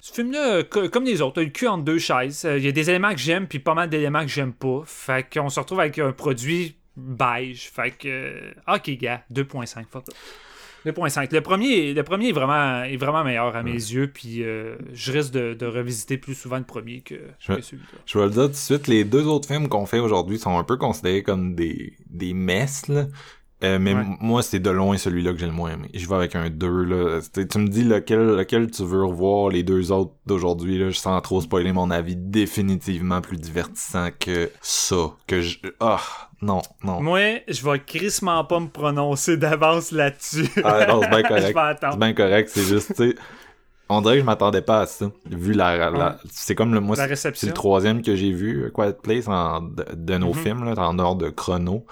Ce 0.00 0.12
film-là, 0.14 0.62
co- 0.62 0.88
comme 0.88 1.04
les 1.04 1.20
autres, 1.20 1.40
a 1.40 1.44
le 1.44 1.50
cul 1.50 1.66
entre 1.66 1.82
deux 1.84 1.98
chaises. 1.98 2.44
Euh, 2.44 2.56
Il 2.58 2.64
y 2.64 2.68
a 2.68 2.72
des 2.72 2.88
éléments 2.88 3.10
que 3.12 3.18
j'aime, 3.18 3.46
puis 3.48 3.58
pas 3.58 3.74
mal 3.74 3.90
d'éléments 3.90 4.22
que 4.22 4.28
j'aime 4.28 4.52
pas. 4.52 4.82
Fait 4.86 5.26
qu'on 5.30 5.48
se 5.48 5.58
retrouve 5.60 5.80
avec 5.80 5.98
un 5.98 6.12
produit 6.12 6.76
beige. 6.96 7.68
Fait 7.74 7.90
que. 7.90 8.08
euh, 8.08 8.52
Ok, 8.68 8.90
gars, 8.92 9.22
2.5. 9.32 9.84
Fuck 9.90 10.04
it. 10.88 10.94
2.5. 10.96 11.32
Le 11.34 11.40
premier, 11.40 11.92
le 11.94 12.02
premier 12.02 12.28
est, 12.28 12.32
vraiment, 12.32 12.82
est 12.84 12.96
vraiment 12.96 13.24
meilleur 13.24 13.54
à 13.56 13.62
mes 13.62 13.72
yeux, 13.72 14.08
puis 14.12 14.42
euh, 14.42 14.76
je 14.92 15.12
risque 15.12 15.32
de, 15.32 15.54
de 15.54 15.66
revisiter 15.66 16.18
plus 16.18 16.34
souvent 16.34 16.58
le 16.58 16.64
premier 16.64 17.00
que, 17.00 17.14
Je- 17.38 17.54
que 17.54 17.60
celui-là. 17.60 17.98
Je 18.06 18.18
vais 18.18 18.24
le 18.24 18.30
dire 18.30 18.42
tout 18.44 18.48
de 18.50 18.54
suite, 18.54 18.86
les 18.86 19.04
deux 19.04 19.26
autres 19.26 19.48
films 19.48 19.68
qu'on 19.68 19.86
fait 19.86 19.98
aujourd'hui 20.00 20.38
sont 20.38 20.58
un 20.58 20.64
peu 20.64 20.76
considérés 20.76 21.22
comme 21.22 21.54
des, 21.54 21.94
des 22.10 22.34
messes, 22.34 22.88
là. 22.88 23.06
Euh, 23.64 23.78
mais 23.80 23.92
Ouais. 23.92 24.04
moi, 24.20 24.42
c'est 24.42 24.60
de 24.60 24.70
loin 24.70 24.96
celui-là 24.96 25.32
que 25.32 25.38
j'ai 25.38 25.46
le 25.46 25.52
moins 25.52 25.72
aimé. 25.72 25.88
Je 25.92 26.08
vais 26.08 26.14
avec 26.14 26.36
un 26.36 26.48
2, 26.48 26.84
là. 26.84 27.20
Tu 27.34 27.58
me 27.58 27.66
dis 27.66 27.82
lequel, 27.82 28.36
lequel 28.36 28.70
tu 28.70 28.84
veux 28.84 29.04
revoir, 29.04 29.48
les 29.50 29.64
deux 29.64 29.90
autres 29.90 30.12
d'aujourd'hui, 30.26 30.78
là, 30.78 30.92
sans 30.92 31.20
trop 31.20 31.40
spoiler 31.40 31.72
mon 31.72 31.90
avis, 31.90 32.14
définitivement 32.16 33.20
plus 33.20 33.36
divertissant 33.36 34.10
que 34.18 34.50
ça. 34.60 35.10
Que 35.26 35.40
je... 35.40 35.58
Ah, 35.80 36.00
non, 36.40 36.62
non. 36.84 37.00
Moi, 37.02 37.40
je 37.48 37.68
vais 37.68 37.80
crissement 37.80 38.44
pas 38.44 38.60
me 38.60 38.68
prononcer 38.68 39.36
d'avance 39.36 39.90
là-dessus. 39.90 40.46
Ah, 40.62 40.86
non, 40.86 41.00
c'est 41.02 41.10
bien 41.10 41.22
correct. 41.28 41.58
C'est 41.80 41.98
bien 41.98 42.12
correct, 42.12 42.50
c'est 42.52 42.62
juste, 42.64 42.94
tu 42.94 43.10
sais... 43.10 43.16
On 43.90 44.02
dirait 44.02 44.16
que 44.16 44.20
je 44.20 44.26
m'attendais 44.26 44.60
pas 44.60 44.82
à 44.82 44.86
ça, 44.86 45.10
vu 45.30 45.52
la... 45.54 45.76
la- 45.78 45.90
Ouais. 45.90 46.14
C'est 46.30 46.54
comme 46.54 46.74
le... 46.74 46.80
Moi, 46.80 46.94
c'est- 46.94 47.46
le 47.46 47.52
troisième 47.54 48.02
que 48.02 48.14
j'ai 48.14 48.30
vu, 48.32 48.70
Quiet 48.74 48.92
Place, 49.02 49.26
en, 49.28 49.62
de, 49.62 49.84
de 49.94 50.18
nos 50.18 50.28
Mhm. 50.28 50.34
films, 50.34 50.64
là, 50.64 50.74
en 50.86 50.98
ordre 50.98 51.24
de 51.24 51.30
chrono. 51.30 51.86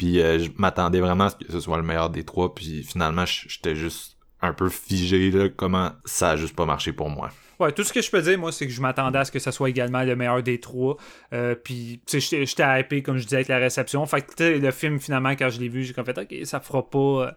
Puis 0.00 0.18
euh, 0.18 0.38
je 0.38 0.48
m'attendais 0.56 0.98
vraiment 0.98 1.24
à 1.24 1.28
ce 1.28 1.36
que 1.36 1.52
ce 1.52 1.60
soit 1.60 1.76
le 1.76 1.82
meilleur 1.82 2.08
des 2.08 2.24
trois. 2.24 2.54
Puis 2.54 2.82
finalement, 2.84 3.26
j'étais 3.26 3.76
juste 3.76 4.16
un 4.40 4.54
peu 4.54 4.70
figé, 4.70 5.30
là, 5.30 5.50
comment 5.54 5.90
ça 6.06 6.30
a 6.30 6.36
juste 6.36 6.56
pas 6.56 6.64
marché 6.64 6.94
pour 6.94 7.10
moi. 7.10 7.28
Ouais, 7.58 7.70
tout 7.72 7.84
ce 7.84 7.92
que 7.92 8.00
je 8.00 8.10
peux 8.10 8.22
dire, 8.22 8.38
moi, 8.38 8.50
c'est 8.50 8.66
que 8.66 8.72
je 8.72 8.80
m'attendais 8.80 9.18
à 9.18 9.26
ce 9.26 9.30
que 9.30 9.38
ça 9.38 9.52
soit 9.52 9.68
également 9.68 10.02
le 10.02 10.16
meilleur 10.16 10.42
des 10.42 10.58
trois. 10.58 10.96
Euh, 11.34 11.54
puis, 11.54 12.00
tu 12.06 12.18
sais, 12.18 12.46
j'étais 12.46 12.80
hypé, 12.80 13.02
comme 13.02 13.18
je 13.18 13.24
disais, 13.24 13.36
avec 13.36 13.48
la 13.48 13.58
réception. 13.58 14.06
Fait 14.06 14.22
que, 14.22 14.42
le 14.42 14.70
film, 14.70 14.98
finalement, 14.98 15.32
quand 15.32 15.50
je 15.50 15.60
l'ai 15.60 15.68
vu, 15.68 15.84
j'ai 15.84 15.92
comme 15.92 16.06
fait, 16.06 16.16
OK, 16.16 16.34
ça 16.44 16.60
fera 16.60 16.88
pas. 16.88 16.98
Euh, 16.98 17.30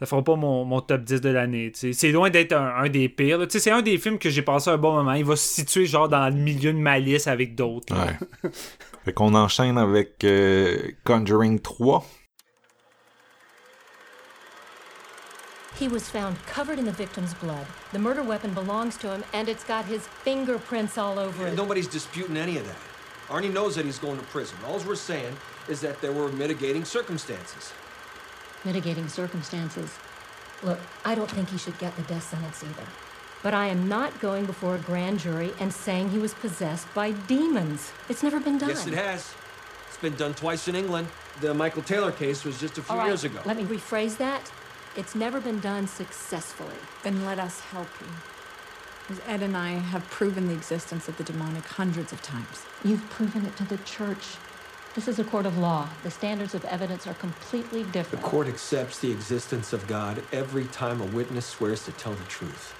ça 0.00 0.06
fera 0.06 0.24
pas 0.24 0.34
mon, 0.34 0.80
top 0.80 1.02
10 1.02 1.20
de 1.20 1.28
l'année. 1.28 1.70
C'est 1.74 2.10
loin 2.10 2.28
d'être 2.30 2.54
un, 2.54 2.88
des 2.88 3.08
pires. 3.08 3.38
C'est 3.50 3.70
un 3.70 3.82
des 3.82 3.98
films 3.98 4.18
que 4.18 4.30
j'ai 4.30 4.42
passé 4.42 4.70
un 4.70 4.78
bon 4.78 4.94
moment. 4.94 5.12
Il 5.12 5.26
va 5.26 5.36
se 5.36 5.46
situer 5.46 5.86
genre 5.86 6.08
dans 6.08 6.26
le 6.26 6.34
milieu 6.34 6.72
de 6.72 6.78
ma 6.78 6.98
liste 6.98 7.28
avec 7.28 7.54
d'autres. 7.54 7.94
Ouais. 7.94 8.50
fait 9.04 9.12
qu'on 9.12 9.34
enchaîne 9.34 9.78
avec 9.78 10.24
euh, 10.24 10.90
Conjuring 11.04 11.60
3. 11.60 12.04
He 15.78 15.88
was 15.88 16.10
found 16.10 16.36
covered 16.46 16.78
in 16.78 16.84
the 16.84 16.92
victim's 16.92 17.32
blood. 17.34 17.66
The 17.92 17.98
murder 17.98 18.22
weapon 18.22 18.52
belongs 18.52 18.98
to 18.98 19.08
him, 19.08 19.24
and 19.32 19.48
it's 19.48 19.64
got 19.64 19.86
his 19.86 20.06
fingerprints 20.24 20.98
all 20.98 21.18
over 21.18 21.46
it. 21.46 21.56
Nobody's 21.56 21.88
disputing 21.88 22.36
any 22.36 22.58
of 22.58 22.66
that. 22.66 22.76
Arnie 23.30 23.50
knows 23.50 23.76
that 23.76 23.86
he's 23.86 23.98
going 23.98 24.18
to 24.18 24.24
prison. 24.24 24.58
All 24.66 24.78
we're 24.86 24.94
saying 24.94 25.34
is 25.68 25.80
that 25.80 26.00
there 26.02 26.12
were 26.12 26.28
mitigating 26.32 26.84
circumstances. 26.84 27.72
Mitigating 28.64 29.08
circumstances? 29.08 29.90
Look, 30.62 30.78
I 31.06 31.14
don't 31.14 31.30
think 31.30 31.48
he 31.48 31.56
should 31.56 31.78
get 31.78 31.96
the 31.96 32.02
death 32.02 32.28
sentence 32.28 32.62
either. 32.62 32.86
But 33.42 33.54
I 33.54 33.68
am 33.68 33.88
not 33.88 34.20
going 34.20 34.44
before 34.44 34.74
a 34.74 34.78
grand 34.78 35.20
jury 35.20 35.52
and 35.58 35.72
saying 35.72 36.10
he 36.10 36.18
was 36.18 36.34
possessed 36.34 36.92
by 36.94 37.12
demons. 37.12 37.92
It's 38.08 38.22
never 38.22 38.38
been 38.38 38.58
done. 38.58 38.68
Yes, 38.68 38.86
it 38.86 38.94
has. 38.94 39.34
It's 39.88 39.96
been 39.96 40.14
done 40.14 40.34
twice 40.34 40.68
in 40.68 40.76
England. 40.76 41.08
The 41.40 41.54
Michael 41.54 41.82
Taylor 41.82 42.12
case 42.12 42.44
was 42.44 42.60
just 42.60 42.76
a 42.76 42.82
few 42.82 43.02
years 43.04 43.24
ago. 43.24 43.40
Let 43.46 43.56
me 43.56 43.64
rephrase 43.64 44.18
that. 44.18 44.52
It's 44.96 45.14
never 45.14 45.40
been 45.40 45.60
done 45.60 45.86
successfully. 45.86 46.74
Then 47.02 47.24
let 47.24 47.38
us 47.38 47.60
help 47.60 47.88
you. 48.00 48.06
As 49.08 49.20
Ed 49.26 49.42
and 49.42 49.56
I 49.56 49.70
have 49.70 50.08
proven 50.10 50.46
the 50.46 50.54
existence 50.54 51.08
of 51.08 51.16
the 51.16 51.24
demonic 51.24 51.64
hundreds 51.64 52.12
of 52.12 52.20
times. 52.22 52.64
You've 52.84 53.08
proven 53.08 53.46
it 53.46 53.56
to 53.56 53.64
the 53.64 53.78
church. 53.78 54.36
This 54.94 55.08
is 55.08 55.18
a 55.18 55.24
court 55.24 55.46
of 55.46 55.56
law. 55.56 55.88
The 56.02 56.10
standards 56.10 56.54
of 56.54 56.64
evidence 56.66 57.06
are 57.06 57.14
completely 57.14 57.84
different. 57.84 58.22
The 58.22 58.30
court 58.30 58.48
accepts 58.48 58.98
the 58.98 59.10
existence 59.10 59.72
of 59.72 59.86
God 59.86 60.22
every 60.32 60.66
time 60.66 61.00
a 61.00 61.06
witness 61.06 61.46
swears 61.46 61.84
to 61.86 61.92
tell 61.92 62.12
the 62.12 62.24
truth. 62.24 62.74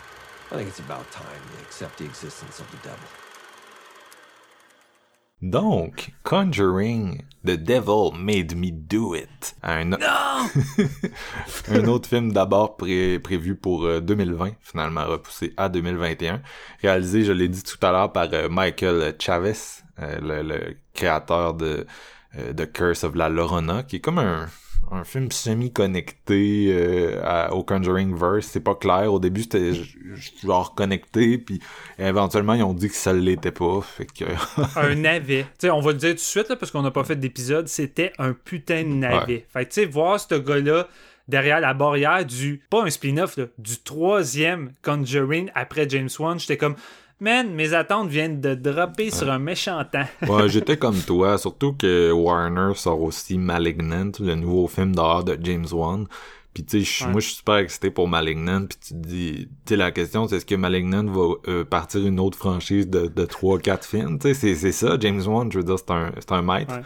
Donc, 5.42 6.11
Conjuring, 6.22 7.22
The 7.46 7.57
Devil 7.57 8.12
Made 8.18 8.57
Me 8.57 8.70
Do 8.72 9.14
It. 9.14 9.55
Un, 9.62 9.92
un 11.68 11.84
autre 11.86 12.09
film 12.09 12.32
d'abord 12.32 12.76
prévu 12.76 13.55
pour 13.55 13.88
2020, 14.01 14.46
euh, 14.46 14.51
finalement 14.61 15.07
repoussé 15.07 15.55
à 15.57 15.68
2021. 15.68 16.42
Réalisé, 16.82 17.24
je 17.24 17.32
l'ai 17.32 17.48
dit 17.48 17.62
tout 17.62 17.78
à 17.86 17.92
l'heure, 17.92 18.12
par 18.12 18.28
euh, 18.32 18.48
Michael 18.51 19.14
Chavez, 19.18 19.55
euh, 20.01 20.18
le, 20.20 20.42
le, 20.42 20.76
créateur 20.92 21.55
de, 21.55 21.86
de 22.36 22.64
Curse 22.64 23.05
of 23.05 23.14
la 23.14 23.28
Lorona, 23.30 23.84
qui 23.84 23.96
est 23.96 24.01
comme 24.01 24.18
un, 24.18 24.48
un 24.91 25.05
film 25.05 25.30
semi-connecté 25.30 26.72
euh, 26.72 27.49
au 27.51 27.62
Conjuring 27.62 28.14
Verse. 28.16 28.47
C'est 28.47 28.61
pas 28.61 28.74
clair. 28.74 29.12
Au 29.12 29.18
début, 29.18 29.43
c'était 29.43 29.72
genre 30.43 30.74
connecté, 30.74 31.38
puis 31.38 31.61
éventuellement, 31.99 32.55
ils 32.55 32.62
ont 32.62 32.74
dit 32.74 32.88
que 32.88 32.95
ça 32.95 33.12
l'était 33.12 33.53
pas. 33.53 33.80
Fait 33.82 34.07
que... 34.07 34.24
un 34.78 34.95
navet. 34.97 35.47
sais 35.59 35.70
on 35.70 35.80
va 35.80 35.93
le 35.93 35.99
dire 35.99 36.11
tout 36.11 36.16
de 36.16 36.20
suite, 36.20 36.49
là, 36.49 36.57
parce 36.57 36.72
qu'on 36.72 36.82
n'a 36.82 36.91
pas 36.91 37.05
fait 37.05 37.16
d'épisode. 37.16 37.68
C'était 37.68 38.12
un 38.18 38.32
putain 38.32 38.82
de 38.82 38.88
navet. 38.88 39.47
Fait 39.53 39.66
tu 39.66 39.74
sais, 39.74 39.84
voir 39.84 40.18
ce 40.18 40.34
gars-là 40.34 40.88
derrière 41.28 41.61
la 41.61 41.72
barrière 41.72 42.26
du, 42.26 42.61
pas 42.68 42.82
un 42.82 42.91
spin-off, 42.91 43.38
du 43.57 43.78
troisième 43.78 44.72
Conjuring 44.82 45.51
après 45.55 45.88
James 45.88 46.09
Wan, 46.18 46.38
j'étais 46.38 46.57
comme, 46.57 46.74
Man, 47.20 47.52
mes 47.54 47.74
attentes 47.74 48.08
viennent 48.08 48.40
de 48.40 48.54
dropper 48.54 49.10
sur 49.10 49.30
un 49.30 49.38
méchant 49.38 49.84
temps. 49.84 50.06
ouais, 50.26 50.48
j'étais 50.48 50.78
comme 50.78 50.98
toi, 50.98 51.36
surtout 51.36 51.74
que 51.74 52.10
Warner 52.10 52.72
sort 52.74 53.02
aussi 53.02 53.36
Malignant, 53.36 54.12
le 54.20 54.34
nouveau 54.36 54.68
film 54.68 54.94
d'horreur 54.94 55.24
de 55.24 55.38
James 55.42 55.66
Wan. 55.70 56.06
Puis 56.54 56.64
tu 56.64 56.84
sais, 56.84 57.06
moi 57.08 57.20
je 57.20 57.26
suis 57.26 57.36
super 57.36 57.56
excité 57.56 57.90
pour 57.90 58.08
Malignant, 58.08 58.64
puis 58.64 58.78
tu 58.84 58.94
dis, 58.94 59.48
tu 59.66 59.74
sais 59.74 59.76
la 59.76 59.92
question 59.92 60.26
c'est 60.26 60.36
est-ce 60.36 60.46
que 60.46 60.54
Malignant 60.54 61.04
va 61.04 61.34
euh, 61.46 61.64
partir 61.64 62.04
une 62.06 62.18
autre 62.18 62.38
franchise 62.38 62.88
de 62.88 63.06
de 63.06 63.24
trois 63.26 63.58
quatre 63.58 63.86
films, 63.86 64.18
tu 64.18 64.34
sais 64.34 64.54
c'est 64.54 64.72
ça 64.72 64.96
James 64.98 65.22
Wan, 65.24 65.52
je 65.52 65.58
veux 65.58 65.64
dire 65.64 65.78
c'est 65.78 65.92
un 65.92 66.10
c'est 66.18 66.32
un 66.32 66.42
maître. 66.42 66.80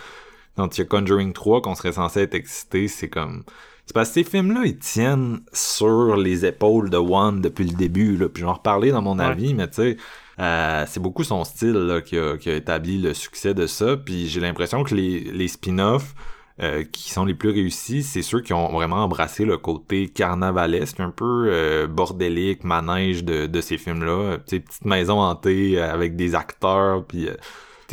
Donc 0.56 0.76
il 0.76 0.80
y 0.80 0.84
a 0.84 0.86
Conjuring 0.86 1.32
3 1.32 1.62
qu'on 1.62 1.74
serait 1.74 1.92
censé 1.92 2.20
être 2.20 2.34
excité, 2.34 2.88
c'est 2.88 3.08
comme 3.08 3.42
c'est 3.86 3.92
parce 3.94 4.08
que 4.08 4.14
ces 4.14 4.24
films-là, 4.24 4.62
ils 4.64 4.78
tiennent 4.78 5.40
sur 5.52 6.16
les 6.16 6.46
épaules 6.46 6.88
de 6.88 6.96
Wan 6.96 7.40
depuis 7.40 7.64
le 7.64 7.74
début. 7.74 8.16
Là. 8.16 8.28
Puis 8.28 8.42
j'en 8.42 8.54
reparlé 8.54 8.90
dans 8.90 9.02
mon 9.02 9.18
avis, 9.18 9.52
mais 9.52 9.68
tu 9.68 9.74
sais, 9.74 9.96
euh, 10.40 10.84
c'est 10.88 11.00
beaucoup 11.00 11.24
son 11.24 11.44
style 11.44 12.02
qui, 12.04 12.18
a, 12.18 12.36
établi 12.46 13.00
le 13.00 13.14
succès 13.14 13.54
de 13.54 13.66
ça. 13.66 13.96
Puis 13.96 14.28
j'ai 14.28 14.40
l'impression 14.40 14.82
que 14.84 14.94
les, 14.94 15.48
spin-offs 15.48 16.14
euh, 16.62 16.84
qui 16.84 17.10
sont 17.10 17.24
les 17.24 17.34
plus 17.34 17.50
réussis, 17.50 18.02
c'est 18.02 18.22
ceux 18.22 18.40
qui 18.40 18.52
ont 18.52 18.72
vraiment 18.72 19.04
embrassé 19.04 19.44
le 19.44 19.58
côté 19.58 20.08
carnavalesque, 20.08 21.00
un 21.00 21.10
peu 21.10 21.48
euh, 21.48 21.86
bordélique, 21.86 22.64
manège 22.64 23.24
de, 23.24 23.60
ces 23.60 23.78
films-là. 23.78 24.38
Petite 24.38 24.84
maison 24.84 25.20
hantée 25.20 25.80
avec 25.80 26.16
des 26.16 26.34
acteurs, 26.34 27.04
puis 27.06 27.28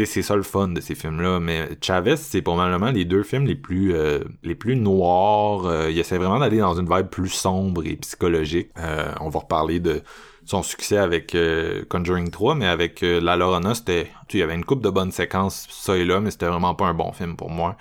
c'est 0.03 0.23
ça 0.23 0.35
le 0.35 0.41
fun 0.41 0.69
de 0.69 0.81
ces 0.81 0.95
films-là. 0.95 1.39
Mais 1.39 1.69
Chavez, 1.79 2.17
c'est 2.17 2.41
probablement 2.41 2.89
les 2.89 3.05
deux 3.05 3.21
films 3.21 3.45
les 3.45 3.55
plus 3.55 3.93
les 4.41 4.55
plus 4.55 4.75
noirs. 4.75 5.89
il 5.89 5.99
essaie 5.99 6.17
vraiment 6.17 6.39
d'aller 6.39 6.57
dans 6.57 6.73
une 6.73 6.89
vibe 6.91 7.07
plus 7.07 7.29
sombre 7.29 7.85
et 7.85 7.95
psychologique. 7.97 8.71
on 9.19 9.29
va 9.29 9.39
reparler 9.39 9.79
de 9.79 10.01
son 10.45 10.63
succès 10.63 10.97
avec 10.97 11.35
euh, 11.35 11.83
Conjuring 11.89 12.29
3, 12.29 12.55
mais 12.55 12.67
avec 12.67 13.03
euh, 13.03 13.19
La 13.21 13.35
Lorena, 13.35 13.75
c'était, 13.75 14.07
tu 14.27 14.37
il 14.37 14.39
y 14.39 14.43
avait 14.43 14.55
une 14.55 14.65
coupe 14.65 14.83
de 14.83 14.89
bonnes 14.89 15.11
séquences, 15.11 15.67
ça 15.69 15.97
et 15.97 16.05
là, 16.05 16.19
mais 16.19 16.31
c'était 16.31 16.47
vraiment 16.47 16.75
pas 16.75 16.85
un 16.85 16.93
bon 16.93 17.11
film 17.11 17.35
pour 17.35 17.49
moi. 17.49 17.77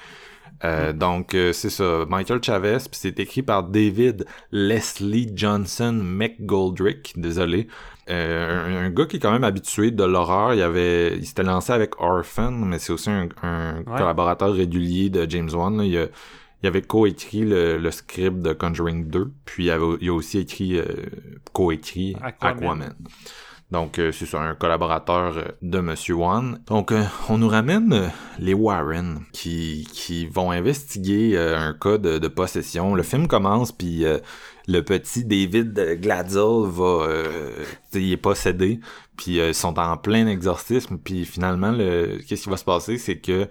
Euh, 0.63 0.93
mm. 0.93 0.99
Donc 0.99 1.31
c'est 1.33 1.71
ça, 1.71 2.05
Michael 2.09 2.43
Chavez, 2.43 2.79
puis 2.79 2.91
c'est 2.93 3.19
écrit 3.19 3.43
par 3.43 3.65
David 3.65 4.27
Leslie 4.53 5.33
Johnson 5.35 5.93
McGoldrick, 5.93 7.15
désolé, 7.17 7.67
un, 8.09 8.91
gars 8.91 9.07
qui 9.07 9.17
est 9.17 9.21
quand 9.21 9.31
même 9.33 9.45
habitué 9.45 9.91
de 9.91 10.05
l'horreur. 10.05 10.53
Il 10.55 10.63
avait, 10.63 11.17
il 11.17 11.25
s'était 11.25 11.45
lancé 11.45 11.73
avec 11.73 12.01
Orphan, 12.01 12.51
mais 12.51 12.79
c'est 12.79 12.93
aussi 12.93 13.09
un, 13.09 13.29
collaborateur 13.85 14.53
régulier 14.53 15.11
de 15.11 15.31
James 15.31 15.51
Wan. 15.55 15.81
Il 15.83 15.97
a, 15.97 16.07
il 16.63 16.67
avait 16.67 16.83
coécrit 16.83 17.45
le, 17.45 17.79
le, 17.79 17.91
script 17.91 18.41
de 18.41 18.53
Conjuring 18.53 19.09
2, 19.09 19.33
puis 19.45 19.67
il, 19.67 19.71
avait, 19.71 19.97
il 20.01 20.11
a 20.11 20.15
aussi 20.15 20.39
écrit 20.39 20.79
euh, 20.79 20.85
coécrit 21.53 22.17
Aquaman. 22.23 22.95
Donc 23.71 24.01
euh, 24.01 24.11
c'est 24.11 24.37
un 24.37 24.55
collaborateur 24.55 25.37
euh, 25.37 25.45
de 25.63 25.79
Monsieur 25.79 26.15
Wan. 26.15 26.61
Donc 26.67 26.91
euh, 26.91 27.05
on 27.29 27.39
nous 27.39 27.49
ramène 27.49 28.11
les 28.39 28.55
Warren 28.55 29.21
qui, 29.33 29.87
qui 29.93 30.27
vont 30.27 30.51
investiguer 30.51 31.39
un 31.39 31.73
cas 31.73 31.99
de, 31.99 32.19
de, 32.19 32.29
possession. 32.29 32.95
Le 32.95 33.03
film 33.03 33.29
commence 33.29 33.71
puis 33.73 34.05
le 34.67 34.81
petit 34.83 35.25
David 35.25 36.01
Gladzel 36.01 36.67
va 36.67 37.07
il 37.95 38.13
est 38.13 38.17
possédé 38.17 38.81
puis 39.21 39.37
ils 39.37 39.55
sont 39.55 39.79
en 39.79 39.97
plein 39.99 40.27
exorcisme 40.27 40.99
puis 40.99 41.27
finalement 41.27 41.73
le 41.73 42.21
qu'est-ce 42.27 42.45
qui 42.45 42.51
va 42.51 42.57
se 42.57 42.65
passer 42.65 42.97
c'est 42.97 43.19
que 43.19 43.49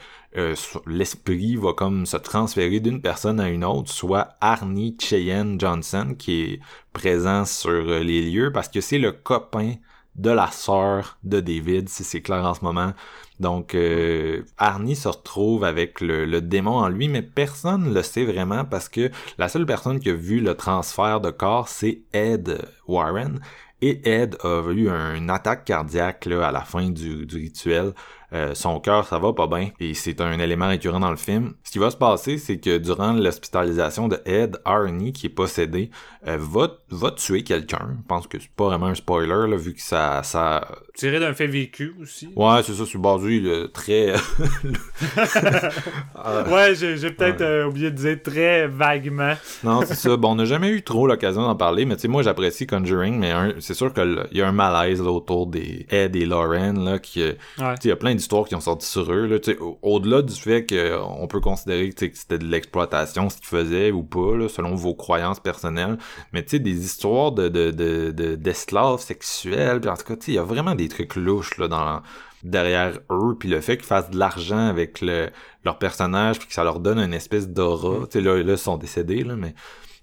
l'esprit 0.87 1.55
va 1.55 1.73
comme 1.73 2.05
se 2.05 2.17
transférer 2.17 2.79
d'une 2.79 3.01
personne 3.01 3.39
à 3.39 3.49
une 3.49 3.63
autre 3.63 3.91
soit 3.91 4.29
Arnie 4.41 4.97
Cheyenne 4.99 5.59
Johnson 5.59 6.15
qui 6.17 6.41
est 6.41 6.59
présent 6.91 7.45
sur 7.45 7.83
les 7.83 8.21
lieux 8.21 8.51
parce 8.51 8.67
que 8.67 8.81
c'est 8.81 8.99
le 8.99 9.11
copain 9.11 9.75
de 10.19 10.29
la 10.29 10.47
sœur 10.51 11.17
de 11.23 11.39
David, 11.39 11.87
si 11.87 12.03
c'est 12.03 12.21
clair 12.21 12.43
en 12.45 12.53
ce 12.53 12.63
moment. 12.63 12.93
Donc, 13.39 13.73
euh, 13.73 14.43
Arnie 14.57 14.97
se 14.97 15.07
retrouve 15.07 15.63
avec 15.63 16.01
le, 16.01 16.41
démon 16.41 16.77
en 16.79 16.89
lui, 16.89 17.07
mais 17.07 17.21
personne 17.21 17.85
ne 17.85 17.93
le 17.93 18.03
sait 18.03 18.25
vraiment 18.25 18.65
parce 18.65 18.89
que 18.89 19.11
la 19.37 19.47
seule 19.47 19.65
personne 19.65 19.99
qui 19.99 20.09
a 20.09 20.13
vu 20.13 20.41
le 20.41 20.55
transfert 20.55 21.21
de 21.21 21.31
corps, 21.31 21.69
c'est 21.69 22.01
Ed 22.11 22.59
Warren. 22.87 23.39
Et 23.81 24.01
Ed 24.09 24.37
a 24.43 24.61
eu 24.71 24.89
une 24.89 25.29
attaque 25.29 25.65
cardiaque 25.65 26.27
à 26.27 26.51
la 26.51 26.61
fin 26.61 26.89
du 26.89 27.25
rituel. 27.31 27.93
Euh, 28.31 28.53
son 28.53 28.79
cœur, 28.79 29.07
ça 29.07 29.17
va 29.17 29.33
pas 29.33 29.47
bien. 29.47 29.69
Et 29.79 29.93
c'est 29.93 30.21
un 30.21 30.37
élément 30.39 30.67
récurrent 30.67 30.99
dans 30.99 31.09
le 31.09 31.17
film. 31.17 31.53
Ce 31.63 31.71
qui 31.71 31.79
va 31.79 31.89
se 31.89 31.97
passer, 31.97 32.37
c'est 32.37 32.59
que 32.59 32.77
durant 32.77 33.13
l'hospitalisation 33.13 34.07
de 34.07 34.19
Ed, 34.25 34.57
Arnie, 34.65 35.13
qui 35.13 35.27
est 35.27 35.29
possédé, 35.29 35.89
euh, 36.27 36.37
va, 36.39 36.69
va 36.89 37.11
tuer 37.11 37.43
quelqu'un. 37.43 37.97
Je 38.01 38.07
pense 38.07 38.27
que 38.27 38.39
c'est 38.39 38.51
pas 38.51 38.65
vraiment 38.65 38.87
un 38.87 38.95
spoiler, 38.95 39.49
là, 39.49 39.57
vu 39.57 39.73
que 39.73 39.81
ça... 39.81 40.21
ça... 40.23 40.67
Tiré 40.95 41.19
d'un 41.19 41.33
fait 41.33 41.47
vécu 41.47 41.95
aussi. 42.01 42.29
Ouais, 42.35 42.61
c'est 42.63 42.73
ça, 42.73 42.83
c'est 42.85 42.97
basé 42.99 43.41
très... 43.73 44.13
ouais, 46.51 46.75
j'ai 46.75 47.11
peut-être 47.11 47.41
euh, 47.41 47.67
oublié 47.67 47.91
de 47.91 47.95
dire 47.95 48.21
très 48.21 48.67
vaguement. 48.67 49.33
non, 49.63 49.81
c'est 49.85 49.95
ça. 49.95 50.15
Bon, 50.17 50.31
on 50.31 50.35
n'a 50.35 50.45
jamais 50.45 50.69
eu 50.69 50.83
trop 50.83 51.07
l'occasion 51.07 51.41
d'en 51.41 51.55
parler, 51.55 51.85
mais 51.85 51.95
tu 51.95 52.03
sais, 52.03 52.07
moi, 52.07 52.21
j'apprécie 52.21 52.67
Conjuring, 52.67 53.17
mais 53.17 53.33
c'est 53.59 53.73
sûr 53.73 53.93
qu'il 53.93 54.27
y 54.33 54.41
a 54.41 54.47
un 54.47 54.51
malaise 54.51 55.01
là, 55.01 55.11
autour 55.11 55.47
des 55.47 55.85
Ed 55.89 56.15
et 56.15 56.25
Lauren, 56.25 56.73
là, 56.73 56.99
qui, 56.99 57.19
Ouais. 57.19 57.35
tu 57.57 57.63
sais, 57.63 57.75
il 57.85 57.89
y 57.89 57.91
a 57.91 57.95
plein 57.95 58.13
d'histoires 58.19 58.45
qui 58.45 58.55
ont 58.55 58.61
sorti 58.61 58.85
sur 58.85 59.11
eux. 59.11 59.25
Là, 59.25 59.37
au-delà 59.81 60.21
du 60.21 60.33
fait 60.33 60.65
qu'on 60.65 61.27
peut 61.27 61.39
considérer 61.39 61.89
que 61.89 62.05
c'était 62.13 62.37
de 62.37 62.45
l'exploitation 62.45 63.29
ce 63.29 63.37
qu'ils 63.37 63.47
faisaient 63.47 63.91
ou 63.91 64.03
pas, 64.03 64.35
là, 64.37 64.47
selon 64.47 64.75
vos 64.75 64.93
croyances 64.93 65.39
personnelles, 65.39 65.97
mais 66.31 66.43
tu 66.43 66.51
sais, 66.51 66.59
des 66.59 66.85
histoires 66.85 67.31
de, 67.31 67.49
de, 67.49 67.71
de, 67.71 68.11
de- 68.11 68.35
d'esclaves 68.35 68.99
sexuels, 68.99 69.81
en 69.89 69.95
tout 69.95 70.03
cas, 70.03 70.15
il 70.27 70.33
y 70.35 70.37
a 70.37 70.43
vraiment 70.43 70.75
des 70.75 70.87
trucs 70.87 71.15
louches 71.15 71.57
là, 71.57 71.67
dans, 71.67 72.01
derrière 72.43 72.99
eux, 73.09 73.35
puis 73.39 73.49
le 73.49 73.61
fait 73.61 73.77
qu'ils 73.77 73.85
fassent 73.87 74.09
de 74.11 74.17
l'argent 74.17 74.67
avec 74.67 75.01
le, 75.01 75.29
leur 75.65 75.77
personnage, 75.77 76.39
puis 76.39 76.47
que 76.47 76.53
ça 76.53 76.63
leur 76.63 76.79
donne 76.79 76.99
une 76.99 77.13
espèce 77.13 77.49
d'aura. 77.49 78.05
Tu 78.05 78.19
sais, 78.19 78.21
là, 78.21 78.37
là, 78.43 78.53
ils 78.53 78.57
sont 78.57 78.77
décédés, 78.77 79.23
là, 79.23 79.35
mais 79.35 79.53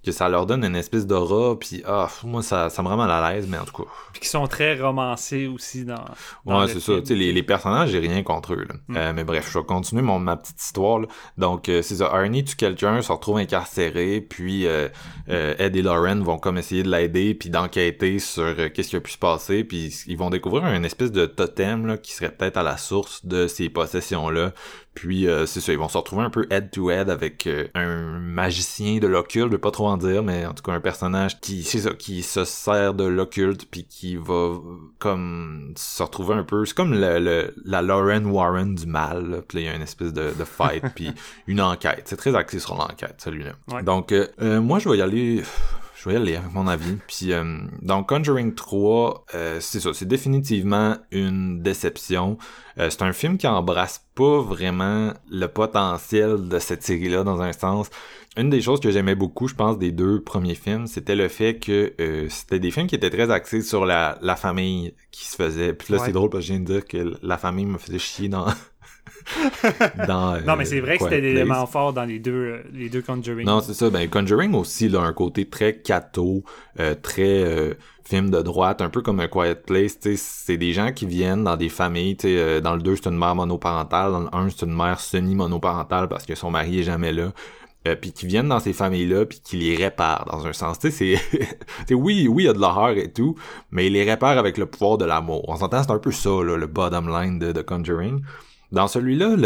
que 0.07 0.13
ça 0.13 0.29
leur 0.29 0.47
donne 0.47 0.65
une 0.65 0.77
espèce 0.77 1.07
d'aura, 1.07 1.59
puis 1.59 1.83
ah, 1.87 2.09
moi, 2.25 2.43
ça, 2.43 2.71
ça 2.71 2.83
me 2.83 2.89
rend 2.89 2.97
mal 2.97 3.11
à 3.11 3.33
l'aise, 3.33 3.47
mais 3.49 3.59
en 3.59 3.65
tout 3.65 3.83
cas... 3.83 3.89
Puis 4.13 4.21
qui 4.23 4.29
sont 4.29 4.47
très 4.47 4.81
romancés 4.81 5.47
aussi 5.47 5.85
dans. 5.85 6.05
dans 6.47 6.61
Ouais, 6.61 6.69
c'est 6.69 6.81
ça. 6.81 6.95
Tu 7.01 7.07
sais, 7.07 7.15
les, 7.15 7.33
les 7.33 7.43
personnages, 7.43 7.91
j'ai 7.91 7.99
rien 7.99 8.23
contre 8.23 8.55
eux. 8.55 8.67
Là. 8.69 8.75
Mm. 8.89 8.97
Euh, 8.97 9.13
mais 9.13 9.25
bref, 9.25 9.51
je 9.53 9.59
vais 9.59 9.65
continuer 9.65 10.03
mon, 10.03 10.19
ma 10.19 10.37
petite 10.37 10.61
histoire. 10.63 11.01
là. 11.01 11.09
Donc, 11.37 11.69
euh, 11.69 11.83
c'est 11.83 11.97
ça. 11.97 12.07
Arnie 12.07 12.45
tue 12.45 12.57
quelqu'un, 12.57 13.03
se 13.03 13.13
retrouve 13.13 13.37
incarcéré, 13.39 14.21
puis 14.21 14.67
euh, 14.67 14.89
euh, 15.29 15.55
Ed 15.59 15.77
et 15.77 15.83
Lauren 15.83 16.23
vont 16.23 16.39
comme 16.39 16.59
essayer 16.59 16.83
de 16.83 16.91
l'aider, 16.91 17.35
puis 17.35 17.51
d'enquêter 17.51 18.19
sur 18.19 18.45
euh, 18.45 18.69
qu'est-ce 18.69 18.91
qui 18.91 18.97
a 18.97 19.01
pu 19.01 19.13
se 19.13 19.19
passer, 19.19 19.65
puis 19.65 19.95
ils 20.07 20.17
vont 20.17 20.31
découvrir 20.31 20.67
une 20.67 20.85
espèce 20.85 21.13
de 21.13 21.27
totem 21.27 21.87
là, 21.87 21.97
qui 21.99 22.13
serait 22.13 22.31
peut-être 22.31 22.57
à 22.57 22.63
la 22.63 22.77
source 22.77 23.27
de 23.27 23.47
ces 23.47 23.69
possessions-là. 23.69 24.53
Puis 24.97 25.29
euh, 25.29 25.45
c'est 25.47 25.61
ça, 25.61 25.73
ils 25.73 25.79
vont 25.79 25.89
se 25.91 25.97
retrouver 25.99 26.25
un 26.25 26.31
peu 26.31 26.47
head-to-head 26.51 27.11
avec 27.11 27.47
euh, 27.47 27.69
un 27.75 28.19
magicien 28.19 28.97
de 28.99 29.07
l'occulte, 29.07 29.47
je 29.49 29.53
vais 29.53 29.59
pas 29.61 29.71
trop 29.71 29.87
en 29.89 29.99
dire, 29.99 30.23
mais 30.23 30.47
en 30.47 30.55
tout 30.55 30.63
cas 30.63 30.73
un 30.73 30.81
personnage 30.81 31.39
qui, 31.41 31.63
c'est 31.65 31.81
ça, 31.81 31.91
qui 31.93 32.23
se 32.23 32.45
sert 32.45 32.95
de 32.95 33.05
l'occulte, 33.05 33.67
puis 33.71 33.85
qui 33.85 34.17
va 34.17 34.55
comme 34.99 35.75
se 35.77 36.03
retrouver 36.03 36.35
un 36.35 36.45
peu... 36.45 36.65
C'est 36.65 36.75
comme 36.75 36.93
le, 36.95 37.19
le- 37.19 37.55
la 37.65 37.83
Lauren 37.83 38.25
Warren 38.25 38.75
du 38.75 38.87
mal, 38.87 39.31
là. 39.31 39.37
puis 39.47 39.59
là, 39.59 39.63
il 39.63 39.67
y 39.67 39.71
a 39.71 39.77
une 39.77 39.83
espèce 39.83 40.13
de, 40.15 40.33
de 40.37 40.45
fight, 40.45 40.83
puis 40.95 41.11
une 41.47 41.61
enquête. 41.61 42.03
C'est 42.07 42.17
très 42.17 42.35
axé 42.35 42.59
sur 42.59 42.75
l'enquête, 42.75 43.17
celui-là. 43.19 43.53
Ouais. 43.71 43.83
Donc, 43.83 44.13
euh, 44.13 44.27
euh, 44.41 44.61
moi, 44.63 44.79
je 44.79 44.89
vais 44.89 44.97
y 44.99 45.03
aller... 45.03 45.43
Je 46.07 46.13
vais 46.13 46.19
y 46.19 46.23
aller 46.23 46.37
avec 46.37 46.53
mon 46.55 46.69
avis. 46.69 46.97
Puis, 47.09 47.33
euh, 47.33 47.59
donc, 47.83 48.09
Conjuring 48.09 48.55
3, 48.55 49.25
euh, 49.35 49.59
c'est 49.61 49.81
ça, 49.81 49.91
c'est 49.93 50.07
définitivement 50.07 50.97
une 51.11 51.61
déception. 51.63 52.39
Euh, 52.79 52.91
c'est 52.91 53.03
un 53.03 53.13
film 53.13 53.39
qui 53.39 53.49
embrasse 53.49 54.07
pas 54.15 54.41
vraiment 54.41 55.13
le 55.29 55.47
potentiel 55.49 56.49
de 56.49 56.59
cette 56.61 56.85
série-là 56.85 57.25
dans 57.25 57.41
un 57.43 57.53
sens. 57.53 57.91
Une 58.37 58.51
des 58.51 58.61
choses 58.61 58.79
que 58.79 58.91
j'aimais 58.93 59.17
beaucoup, 59.17 59.49
je 59.49 59.55
pense, 59.57 59.79
des 59.79 59.91
deux 59.91 60.23
premiers 60.23 60.55
films, 60.55 60.87
c'était 60.87 61.17
le 61.17 61.27
fait 61.27 61.59
que 61.59 61.95
c'était 62.29 62.59
des 62.61 62.71
films 62.71 62.87
qui 62.87 62.95
étaient 62.95 63.11
très 63.11 63.31
axés 63.31 63.63
sur 63.63 63.85
la, 63.87 64.19
la 64.21 64.37
famille 64.37 64.95
qui 65.11 65.25
se 65.27 65.35
faisait. 65.37 65.73
Puis 65.73 65.93
là, 65.93 65.99
Ouais. 65.99 66.07
c'est 66.07 66.13
drôle 66.13 66.29
parce 66.31 66.43
que 66.45 66.49
je 66.49 66.53
viens 66.53 66.61
de 66.61 66.67
dire 66.67 66.85
que 66.85 67.17
la 67.23 67.39
famille 67.39 67.67
me 67.67 67.79
faisait 67.79 67.99
chier 67.99 68.29
dans... 68.29 68.47
dans 70.07 70.35
euh, 70.35 70.41
Non, 70.47 70.57
mais 70.57 70.65
c'est 70.65 70.81
vrai 70.81 70.99
que 70.99 71.05
c'était 71.05 71.21
Place. 71.21 71.33
l'élément 71.33 71.67
fort 71.67 71.93
dans 71.93 72.05
les 72.05 72.19
deux, 72.19 72.33
euh, 72.33 72.63
les 72.73 72.89
deux 72.89 73.03
Conjuring. 73.03 73.47
Non, 73.47 73.61
c'est 73.61 73.75
ça. 73.75 73.91
Ben, 73.91 74.09
Conjuring 74.09 74.55
aussi, 74.55 74.89
là, 74.89 75.01
un 75.01 75.13
côté 75.13 75.49
très 75.49 75.79
catho, 75.79 76.45
euh, 76.81 76.95
très 76.95 77.43
euh, 77.45 77.75
film 78.05 78.31
de 78.31 78.41
droite, 78.41 78.81
un 78.81 78.89
peu 78.89 79.03
comme 79.03 79.21
un 79.21 79.29
Quiet 79.29 79.57
Place. 79.67 79.99
C'est 80.17 80.57
des 80.57 80.73
gens 80.73 80.93
qui 80.93 81.07
viennent 81.07 81.45
dans 81.45 81.57
des 81.57 81.69
familles. 81.69 82.17
euh, 82.25 82.61
dans 82.61 82.75
le 82.77 82.83
2, 82.83 82.97
c'est 82.97 83.09
une 83.09 83.19
mère 83.19 83.35
monoparentale. 83.35 84.13
Dans 84.13 84.21
le 84.21 84.29
1, 84.33 84.51
c'est 84.51 84.67
une 84.67 84.77
mère 84.77 85.01
semi-monoparentale 85.01 86.09
parce 86.09 86.25
que 86.25 86.35
son 86.35 86.51
mari 86.51 86.81
est 86.81 86.85
jamais 86.85 87.13
là. 87.13 87.33
Euh, 87.87 87.95
puis 87.95 88.13
qui 88.13 88.27
viennent 88.27 88.49
dans 88.49 88.59
ces 88.59 88.73
familles-là, 88.73 89.27
puis 89.27 89.41
qui 89.45 89.57
les 89.59 89.77
réparent 89.77 90.25
dans 90.25 90.45
un 90.47 90.53
sens. 90.53 90.79
Tu 90.79 90.91
sais, 90.91 91.17
c'est... 91.89 91.95
oui, 91.95 92.27
oui, 92.29 92.45
il 92.45 92.47
y 92.47 92.49
a 92.49 92.53
de 92.53 92.59
l'horreur 92.59 92.97
et 92.97 93.13
tout, 93.13 93.37
mais 93.71 93.87
il 93.87 93.93
les 93.93 94.03
répare 94.03 94.39
avec 94.39 94.59
le 94.59 94.67
pouvoir 94.67 94.99
de 94.99 95.05
l'amour. 95.05 95.45
On 95.49 95.57
s'entend, 95.57 95.83
c'est 95.83 95.93
un 95.93 95.99
peu 95.99 96.11
ça, 96.11 96.31
là, 96.31 96.57
le 96.57 96.67
bottom 96.67 97.09
line 97.09 97.39
de, 97.39 97.53
de 97.53 97.63
Conjuring. 97.63 98.23
Dans 98.73 98.89
celui-là, 98.89 99.37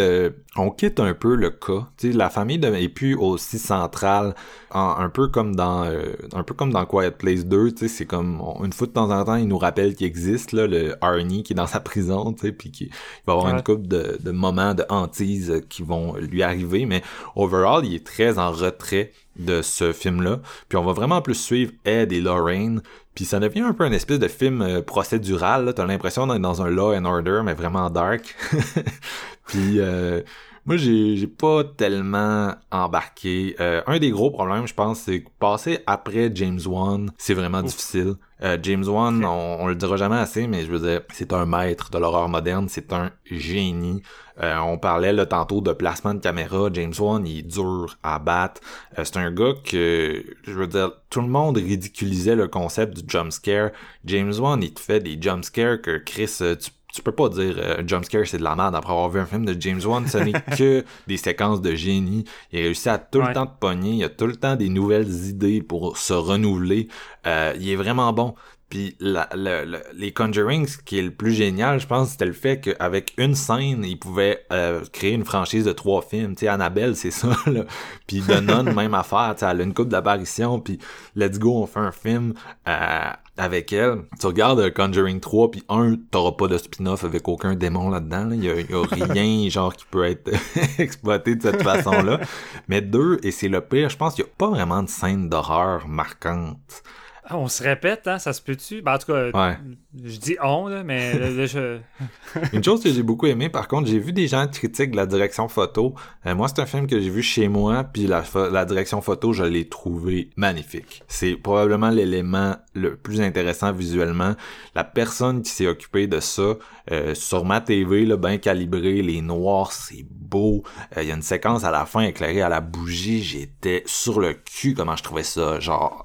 on 0.56 0.70
quitte 0.70 0.98
un 0.98 1.14
peu 1.14 1.34
le 1.34 1.50
cas. 1.50 1.88
La 2.02 2.30
famille 2.30 2.64
est 2.64 2.88
plus 2.88 3.14
aussi 3.14 3.58
centrale, 3.58 4.34
en- 4.72 4.96
un 4.98 5.08
peu 5.08 5.28
comme 5.28 5.54
dans, 5.56 5.84
euh, 5.84 6.12
un 6.32 6.42
peu 6.42 6.54
comme 6.54 6.72
dans 6.72 6.84
Quiet 6.86 7.10
Place 7.12 7.44
2. 7.46 7.72
Tu 7.72 7.78
sais, 7.78 7.88
c'est 7.88 8.06
comme 8.06 8.40
on- 8.40 8.64
une 8.64 8.72
fois 8.72 8.86
de 8.86 8.92
temps 8.92 9.10
en 9.10 9.24
temps, 9.24 9.36
il 9.36 9.48
nous 9.48 9.58
rappelle 9.58 9.94
qu'il 9.94 10.06
existe 10.06 10.52
là, 10.52 10.66
le 10.66 10.94
Arnie 11.04 11.42
qui 11.42 11.52
est 11.52 11.56
dans 11.56 11.66
sa 11.66 11.80
prison, 11.80 12.32
tu 12.32 12.46
sais, 12.46 12.52
puis 12.52 12.70
qui 12.70 12.90
va 13.26 13.32
avoir 13.34 13.46
Ouais. 13.46 13.52
une 13.58 13.62
couple 13.62 13.86
de, 13.88 14.18
de 14.20 14.30
moments 14.30 14.74
de 14.74 14.84
hantise 14.88 15.62
qui 15.68 15.82
vont 15.82 16.14
lui 16.16 16.42
arriver, 16.42 16.86
mais 16.86 17.02
overall, 17.36 17.84
il 17.84 17.94
est 17.94 18.06
très 18.06 18.38
en 18.38 18.50
retrait 18.50 19.12
de 19.38 19.62
ce 19.62 19.92
film-là. 19.92 20.40
Puis 20.68 20.76
on 20.76 20.84
va 20.84 20.92
vraiment 20.92 21.22
plus 21.22 21.34
suivre 21.34 21.72
Ed 21.84 22.12
et 22.12 22.20
Lorraine. 22.20 22.82
Puis 23.14 23.24
ça 23.24 23.38
devient 23.40 23.60
un 23.60 23.72
peu 23.72 23.84
un 23.84 23.92
espèce 23.92 24.18
de 24.18 24.28
film 24.28 24.62
euh, 24.62 24.82
procédural. 24.82 25.64
là. 25.64 25.72
T'as 25.72 25.86
l'impression 25.86 26.26
d'être 26.26 26.40
dans 26.42 26.62
un 26.62 26.68
Law 26.70 26.94
and 26.94 27.04
Order, 27.04 27.40
mais 27.44 27.54
vraiment 27.54 27.90
dark. 27.90 28.34
Puis 29.46 29.80
euh, 29.80 30.20
moi, 30.66 30.76
j'ai 30.76 31.16
j'ai 31.16 31.26
pas 31.26 31.64
tellement 31.64 32.54
embarqué. 32.70 33.56
Euh, 33.60 33.82
un 33.86 33.98
des 33.98 34.10
gros 34.10 34.30
problèmes, 34.30 34.66
je 34.66 34.74
pense, 34.74 35.00
c'est 35.00 35.22
que 35.22 35.28
passer 35.38 35.80
après 35.86 36.30
James 36.34 36.60
Wan, 36.66 37.10
c'est 37.18 37.34
vraiment 37.34 37.62
difficile. 37.62 38.14
Euh, 38.42 38.56
James 38.62 38.84
Wan, 38.86 39.24
on, 39.24 39.56
on 39.60 39.66
le 39.66 39.74
dira 39.74 39.96
jamais 39.96 40.16
assez, 40.16 40.46
mais 40.46 40.64
je 40.64 40.70
veux 40.70 40.80
dire, 40.80 41.02
c'est 41.12 41.32
un 41.32 41.44
maître 41.46 41.90
de 41.90 41.98
l'horreur 41.98 42.28
moderne, 42.28 42.68
c'est 42.68 42.92
un 42.92 43.10
génie. 43.24 44.02
Euh, 44.42 44.56
on 44.58 44.78
parlait 44.78 45.12
là 45.12 45.26
tantôt 45.26 45.60
de 45.60 45.72
placement 45.72 46.14
de 46.14 46.20
caméra. 46.20 46.70
James 46.72 46.94
Wan, 46.98 47.26
il 47.26 47.38
est 47.38 47.42
dur 47.42 47.98
à 48.02 48.18
battre. 48.18 48.60
Euh, 48.98 49.04
c'est 49.04 49.18
un 49.18 49.30
gars 49.30 49.52
que, 49.64 50.24
je 50.44 50.52
veux 50.52 50.66
dire, 50.66 50.92
tout 51.10 51.20
le 51.20 51.28
monde 51.28 51.58
ridiculisait 51.58 52.36
le 52.36 52.48
concept 52.48 52.96
du 52.96 53.02
jump 53.06 53.32
scare. 53.32 53.70
James 54.04 54.32
Wan, 54.38 54.62
il 54.62 54.72
te 54.72 54.80
fait 54.80 55.00
des 55.00 55.18
jump 55.20 55.44
scares 55.44 55.82
que 55.82 55.98
Chris, 55.98 56.38
euh, 56.40 56.56
tu 56.56 56.70
tu 56.92 57.02
peux 57.02 57.12
pas 57.12 57.28
dire 57.28 57.54
euh, 57.58 57.82
jump 57.86 58.04
scare 58.04 58.26
c'est 58.26 58.38
de 58.38 58.42
la 58.44 58.54
merde 58.56 58.74
après 58.74 58.92
avoir 58.92 59.08
vu 59.10 59.20
un 59.20 59.26
film 59.26 59.44
de 59.44 59.60
James 59.60 59.80
Wan, 59.84 60.06
ce 60.06 60.18
n'est 60.18 60.32
que 60.56 60.84
des 61.06 61.16
séquences 61.16 61.60
de 61.60 61.74
génie. 61.74 62.24
Il 62.52 62.58
a 62.60 62.62
réussi 62.62 62.88
à 62.88 62.98
tout 62.98 63.18
Ouais. 63.20 63.28
le 63.28 63.34
temps 63.34 63.44
de 63.46 63.50
pogner, 63.58 63.92
il 63.92 64.04
a 64.04 64.08
tout 64.08 64.26
le 64.26 64.36
temps 64.36 64.56
des 64.56 64.68
nouvelles 64.68 65.08
idées 65.28 65.62
pour 65.62 65.96
se 65.98 66.12
renouveler. 66.12 66.88
Euh, 67.26 67.54
il 67.58 67.68
est 67.70 67.76
vraiment 67.76 68.12
bon. 68.12 68.34
Puis 68.70 68.96
la, 69.00 69.28
le- 69.34 69.64
le- 69.64 69.82
les 69.94 70.12
Conjuring, 70.12 70.66
ce 70.68 70.78
qui 70.78 70.98
est 70.98 71.02
le 71.02 71.10
plus 71.10 71.32
génial, 71.32 71.80
je 71.80 71.86
pense, 71.88 72.10
c'était 72.10 72.24
le 72.26 72.32
fait 72.32 72.60
qu'avec 72.60 73.12
une 73.18 73.34
scène, 73.34 73.84
ils 73.84 73.98
pouvaient 73.98 74.44
euh, 74.52 74.82
créer 74.92 75.12
une 75.12 75.24
franchise 75.24 75.64
de 75.64 75.72
trois 75.72 76.02
films. 76.02 76.36
Tu 76.36 76.42
sais, 76.42 76.48
Annabelle, 76.48 76.94
c'est 76.94 77.10
ça, 77.10 77.30
là. 77.46 77.64
Puis 78.06 78.20
The 78.22 78.40
Nun, 78.40 78.72
même 78.72 78.94
affaire. 78.94 79.34
Tu 79.34 79.40
sais, 79.40 79.50
elle 79.50 79.60
a 79.60 79.64
une 79.64 79.74
coupe 79.74 79.88
d'apparition, 79.88 80.60
puis 80.60 80.78
let's 81.16 81.38
go, 81.40 81.56
on 81.62 81.66
fait 81.66 81.80
un 81.80 81.90
film 81.90 82.34
euh, 82.68 83.10
avec 83.36 83.72
elle. 83.72 84.02
Tu 84.20 84.26
regardes 84.28 84.60
euh, 84.60 84.70
Conjuring 84.70 85.18
3, 85.18 85.50
puis 85.50 85.64
un, 85.68 85.96
t'auras 86.12 86.32
pas 86.32 86.46
de 86.46 86.56
spin-off 86.56 87.02
avec 87.02 87.26
aucun 87.26 87.56
démon 87.56 87.90
là-dedans. 87.90 88.26
là. 88.26 88.36
Il 88.36 88.44
y, 88.44 88.50
a, 88.50 88.60
y 88.60 88.72
a 88.72 89.04
rien, 89.12 89.48
genre, 89.50 89.74
qui 89.74 89.84
peut 89.90 90.04
être 90.04 90.30
exploité 90.78 91.34
de 91.34 91.42
cette 91.42 91.64
façon-là. 91.64 92.20
Mais 92.68 92.82
deux, 92.82 93.18
et 93.24 93.32
c'est 93.32 93.48
le 93.48 93.62
pire, 93.62 93.88
je 93.88 93.96
pense 93.96 94.14
qu'il 94.14 94.24
y 94.24 94.28
a 94.28 94.30
pas 94.38 94.48
vraiment 94.48 94.84
de 94.84 94.88
scène 94.88 95.28
d'horreur 95.28 95.88
marquante. 95.88 96.84
Ah, 97.32 97.38
on 97.38 97.46
se 97.46 97.62
répète, 97.62 98.08
hein, 98.08 98.18
ça 98.18 98.32
se 98.32 98.42
peut-tu? 98.42 98.82
Ben, 98.82 98.94
en 98.94 98.98
tout 98.98 99.06
cas, 99.12 99.30
Ouais. 99.30 99.56
je 100.04 100.16
dis 100.18 100.36
on, 100.42 100.66
là, 100.66 100.82
mais 100.82 101.16
là, 101.16 101.30
là, 101.30 101.46
je... 101.46 101.78
Une 102.52 102.64
chose 102.64 102.82
que 102.82 102.90
j'ai 102.90 103.04
beaucoup 103.04 103.26
aimé, 103.26 103.48
par 103.48 103.68
contre, 103.68 103.88
j'ai 103.88 104.00
vu 104.00 104.12
des 104.12 104.26
gens 104.26 104.48
critiquer 104.48 104.96
la 104.96 105.06
direction 105.06 105.46
photo. 105.48 105.94
Euh, 106.26 106.34
moi, 106.34 106.48
c'est 106.48 106.60
un 106.60 106.66
film 106.66 106.88
que 106.88 107.00
j'ai 107.00 107.08
vu 107.10 107.22
chez 107.22 107.46
moi, 107.46 107.84
puis 107.84 108.08
la 108.08 108.64
direction 108.64 109.00
photo, 109.00 109.32
je 109.32 109.44
l'ai 109.44 109.68
trouvé 109.68 110.30
magnifique. 110.36 111.04
C'est 111.06 111.36
probablement 111.36 111.90
l'élément 111.90 112.56
le 112.74 112.96
plus 112.96 113.20
intéressant 113.20 113.72
visuellement. 113.72 114.34
La 114.74 114.82
personne 114.82 115.42
qui 115.42 115.50
s'est 115.50 115.68
occupée 115.68 116.08
de 116.08 116.18
ça, 116.18 116.56
euh, 116.90 117.14
sur 117.14 117.44
ma 117.44 117.60
TV, 117.60 118.06
là, 118.06 118.16
bien 118.16 118.38
calibré, 118.38 119.02
les 119.02 119.20
noirs, 119.22 119.70
c'est 119.70 120.04
beau. 120.10 120.64
Euh, 120.96 121.02
Il 121.02 121.08
y 121.08 121.12
a 121.12 121.14
une 121.14 121.22
séquence 121.22 121.62
à 121.62 121.70
la 121.70 121.86
fin 121.86 122.00
éclairée 122.00 122.42
à 122.42 122.48
la 122.48 122.60
bougie, 122.60 123.22
j'étais 123.22 123.84
sur 123.86 124.18
le 124.18 124.32
cul 124.34 124.74
comment 124.74 124.96
je 124.96 125.04
trouvais 125.04 125.22
ça, 125.22 125.60
genre 125.60 126.04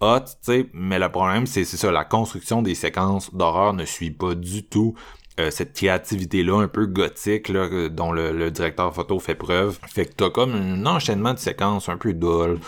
hot, 0.00 0.24
mais 0.72 0.98
le 0.98 1.08
problème, 1.10 1.46
c'est 1.46 1.64
ça, 1.64 1.90
la 1.90 2.04
construction 2.04 2.62
des 2.62 2.74
séquences 2.74 3.34
d'horreur 3.34 3.72
ne 3.74 3.84
suit 3.84 4.10
pas 4.10 4.34
du 4.34 4.64
tout 4.64 4.94
euh, 5.38 5.50
cette 5.50 5.72
créativité-là 5.72 6.60
un 6.60 6.68
peu 6.68 6.86
gothique 6.86 7.48
là, 7.48 7.60
euh, 7.60 7.88
dont 7.88 8.12
le, 8.12 8.32
le 8.32 8.50
directeur 8.50 8.92
photo 8.94 9.18
fait 9.18 9.34
preuve. 9.34 9.78
Fait 9.86 10.04
que 10.04 10.12
t'as 10.12 10.30
comme 10.30 10.54
un 10.54 10.84
enchaînement 10.86 11.32
de 11.32 11.38
séquences 11.38 11.88
un 11.88 11.96
peu 11.96 12.12
dole. 12.12 12.58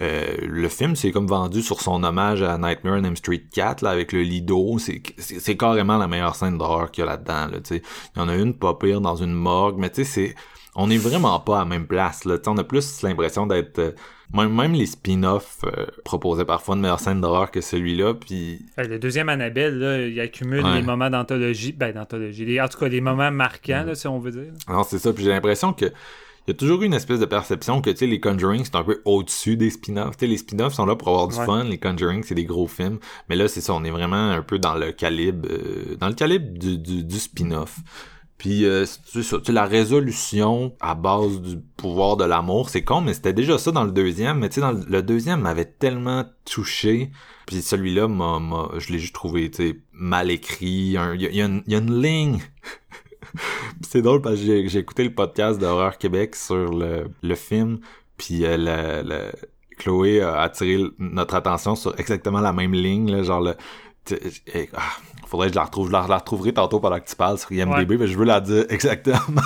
Euh, 0.00 0.36
le 0.42 0.68
film 0.68 0.94
c'est 0.94 1.10
comme 1.10 1.26
vendu 1.26 1.60
sur 1.60 1.80
son 1.80 2.04
hommage 2.04 2.40
à 2.42 2.56
Nightmare 2.56 3.00
on 3.00 3.04
Elm 3.04 3.16
Street 3.16 3.42
4 3.52 3.82
là, 3.82 3.90
avec 3.90 4.12
le 4.12 4.22
lido, 4.22 4.78
c'est 4.78 5.56
carrément 5.56 5.96
la 5.96 6.06
meilleure 6.06 6.36
scène 6.36 6.56
d'horreur 6.56 6.90
qu'il 6.90 7.04
y 7.04 7.06
a 7.06 7.10
là-dedans. 7.10 7.46
Là, 7.46 7.60
tu 7.60 7.76
sais. 7.76 7.82
Il 8.14 8.20
y 8.20 8.22
en 8.22 8.28
a 8.28 8.36
une 8.36 8.54
pas 8.54 8.74
pire 8.74 9.00
dans 9.00 9.16
une 9.16 9.32
morgue, 9.32 9.76
mais 9.78 9.90
tu 9.90 10.04
sais, 10.04 10.10
c'est 10.10 10.34
on 10.80 10.88
est 10.90 10.96
vraiment 10.96 11.38
pas 11.40 11.56
à 11.56 11.58
la 11.60 11.64
même 11.66 11.86
place. 11.86 12.24
Là. 12.24 12.36
On 12.46 12.56
a 12.56 12.64
plus 12.64 13.02
l'impression 13.02 13.46
d'être... 13.46 13.78
euh, 13.78 13.90
même, 14.32 14.54
même 14.54 14.72
les 14.74 14.86
spin-offs 14.86 15.58
euh, 15.64 15.86
proposaient 16.04 16.44
parfois 16.44 16.76
une 16.76 16.82
meilleure 16.82 17.00
scène 17.00 17.20
d'horreur 17.20 17.50
que 17.50 17.60
celui-là, 17.60 18.14
puis 18.14 18.64
Fait 18.76 18.82
que 18.84 18.88
Le 18.88 18.98
deuxième 18.98 19.28
Annabelle, 19.28 19.78
là, 19.78 20.06
il 20.06 20.20
accumule 20.20 20.64
Ouais. 20.64 20.76
les 20.76 20.82
moments 20.82 21.10
d'anthologie. 21.10 21.72
Ben, 21.72 21.92
d'anthologie. 21.94 22.60
En 22.60 22.68
tout 22.68 22.78
cas, 22.78 22.88
les 22.88 23.00
moments 23.00 23.30
marquants, 23.30 23.84
là, 23.86 23.94
si 23.94 24.06
on 24.06 24.18
veut 24.18 24.30
dire. 24.30 24.52
Non, 24.68 24.82
c'est 24.84 24.98
ça. 24.98 25.12
Puis 25.12 25.24
j'ai 25.24 25.30
l'impression 25.30 25.72
que 25.72 25.86
il 25.86 26.52
y 26.52 26.54
a 26.54 26.54
toujours 26.54 26.80
eu 26.82 26.86
une 26.86 26.94
espèce 26.94 27.20
de 27.20 27.26
perception 27.26 27.82
que, 27.82 27.90
tu 27.90 27.96
sais, 27.98 28.06
les 28.06 28.20
Conjuring, 28.20 28.64
c'est 28.64 28.76
un 28.76 28.82
peu 28.84 29.02
au-dessus 29.04 29.56
des 29.58 29.68
spin-offs. 29.70 30.16
Tu 30.16 30.20
sais, 30.24 30.26
les 30.30 30.38
spin-offs 30.38 30.72
sont 30.74 30.86
là 30.86 30.96
pour 30.96 31.08
avoir 31.08 31.28
du 31.28 31.36
Ouais. 31.38 31.44
fun, 31.44 31.64
les 31.64 31.76
Conjuring, 31.78 32.22
c'est 32.22 32.34
des 32.34 32.46
gros 32.46 32.66
films. 32.66 32.98
Mais 33.28 33.36
là, 33.36 33.48
c'est 33.48 33.60
ça, 33.60 33.74
on 33.74 33.84
est 33.84 33.90
vraiment 33.90 34.30
un 34.30 34.40
peu 34.42 34.58
dans 34.58 34.74
le 34.74 34.92
calibre, 34.92 35.46
euh, 35.50 35.96
dans 35.98 36.08
le 36.08 36.14
calibre 36.14 36.58
du, 36.58 36.78
du, 36.78 37.04
du 37.04 37.18
spin-off. 37.18 37.78
Puis, 38.38 38.64
euh, 38.64 38.86
c'est 39.04 39.24
ça, 39.24 39.38
la 39.48 39.64
résolution 39.64 40.72
à 40.80 40.94
base 40.94 41.40
du 41.40 41.58
pouvoir 41.76 42.16
de 42.16 42.24
l'amour, 42.24 42.70
c'est 42.70 42.84
con, 42.84 43.00
mais 43.00 43.12
c'était 43.14 43.32
déjà 43.32 43.58
ça 43.58 43.72
dans 43.72 43.84
le 43.84 43.90
deuxième. 43.90 44.38
Mais 44.38 44.48
tu 44.48 44.56
sais, 44.56 44.60
dans 44.60 44.72
le, 44.72 45.02
deuxième 45.02 45.40
m'avait 45.40 45.64
tellement 45.64 46.24
touché. 46.44 47.10
Puis 47.46 47.62
celui-là, 47.62 48.06
m'a, 48.06 48.68
je 48.78 48.92
l'ai 48.92 49.00
juste 49.00 49.14
trouvé, 49.14 49.50
mal 49.92 50.30
écrit. 50.30 50.96
Il 50.96 51.20
y, 51.20 51.36
y 51.36 51.42
a 51.42 51.46
une- 51.46 52.00
ligne 52.00 52.40
c'est 53.82 54.02
drôle 54.02 54.22
parce 54.22 54.36
que 54.36 54.68
j'ai, 54.68 54.78
écouté 54.78 55.04
le 55.04 55.14
podcast 55.14 55.58
d'Horreur 55.58 55.98
Québec 55.98 56.36
sur 56.36 56.72
le, 56.72 57.08
le 57.22 57.34
film, 57.34 57.80
puis 58.16 58.44
euh, 58.44 59.30
Chloé 59.78 60.20
a 60.20 60.40
attiré 60.40 60.82
notre 60.98 61.34
attention 61.34 61.74
sur 61.74 61.98
exactement 61.98 62.40
la 62.40 62.52
même 62.52 62.72
ligne, 62.72 63.10
là, 63.10 63.22
genre 63.22 63.40
le... 63.40 63.54
ah, 64.74 64.96
faudrait 65.28 65.48
que 65.48 65.52
je 65.52 65.58
la 65.58 65.64
retrouve, 65.64 65.88
je 65.88 65.92
la, 65.92 66.06
la 66.08 66.18
retrouverai 66.18 66.52
tantôt 66.52 66.80
pendant 66.80 66.98
que 66.98 67.08
tu 67.08 67.14
parles 67.14 67.38
sur 67.38 67.52
IMDB, 67.52 67.98
mais 67.98 68.06
je 68.06 68.16
veux 68.16 68.24
la 68.24 68.40
dire 68.40 68.64
exactement. 68.70 69.40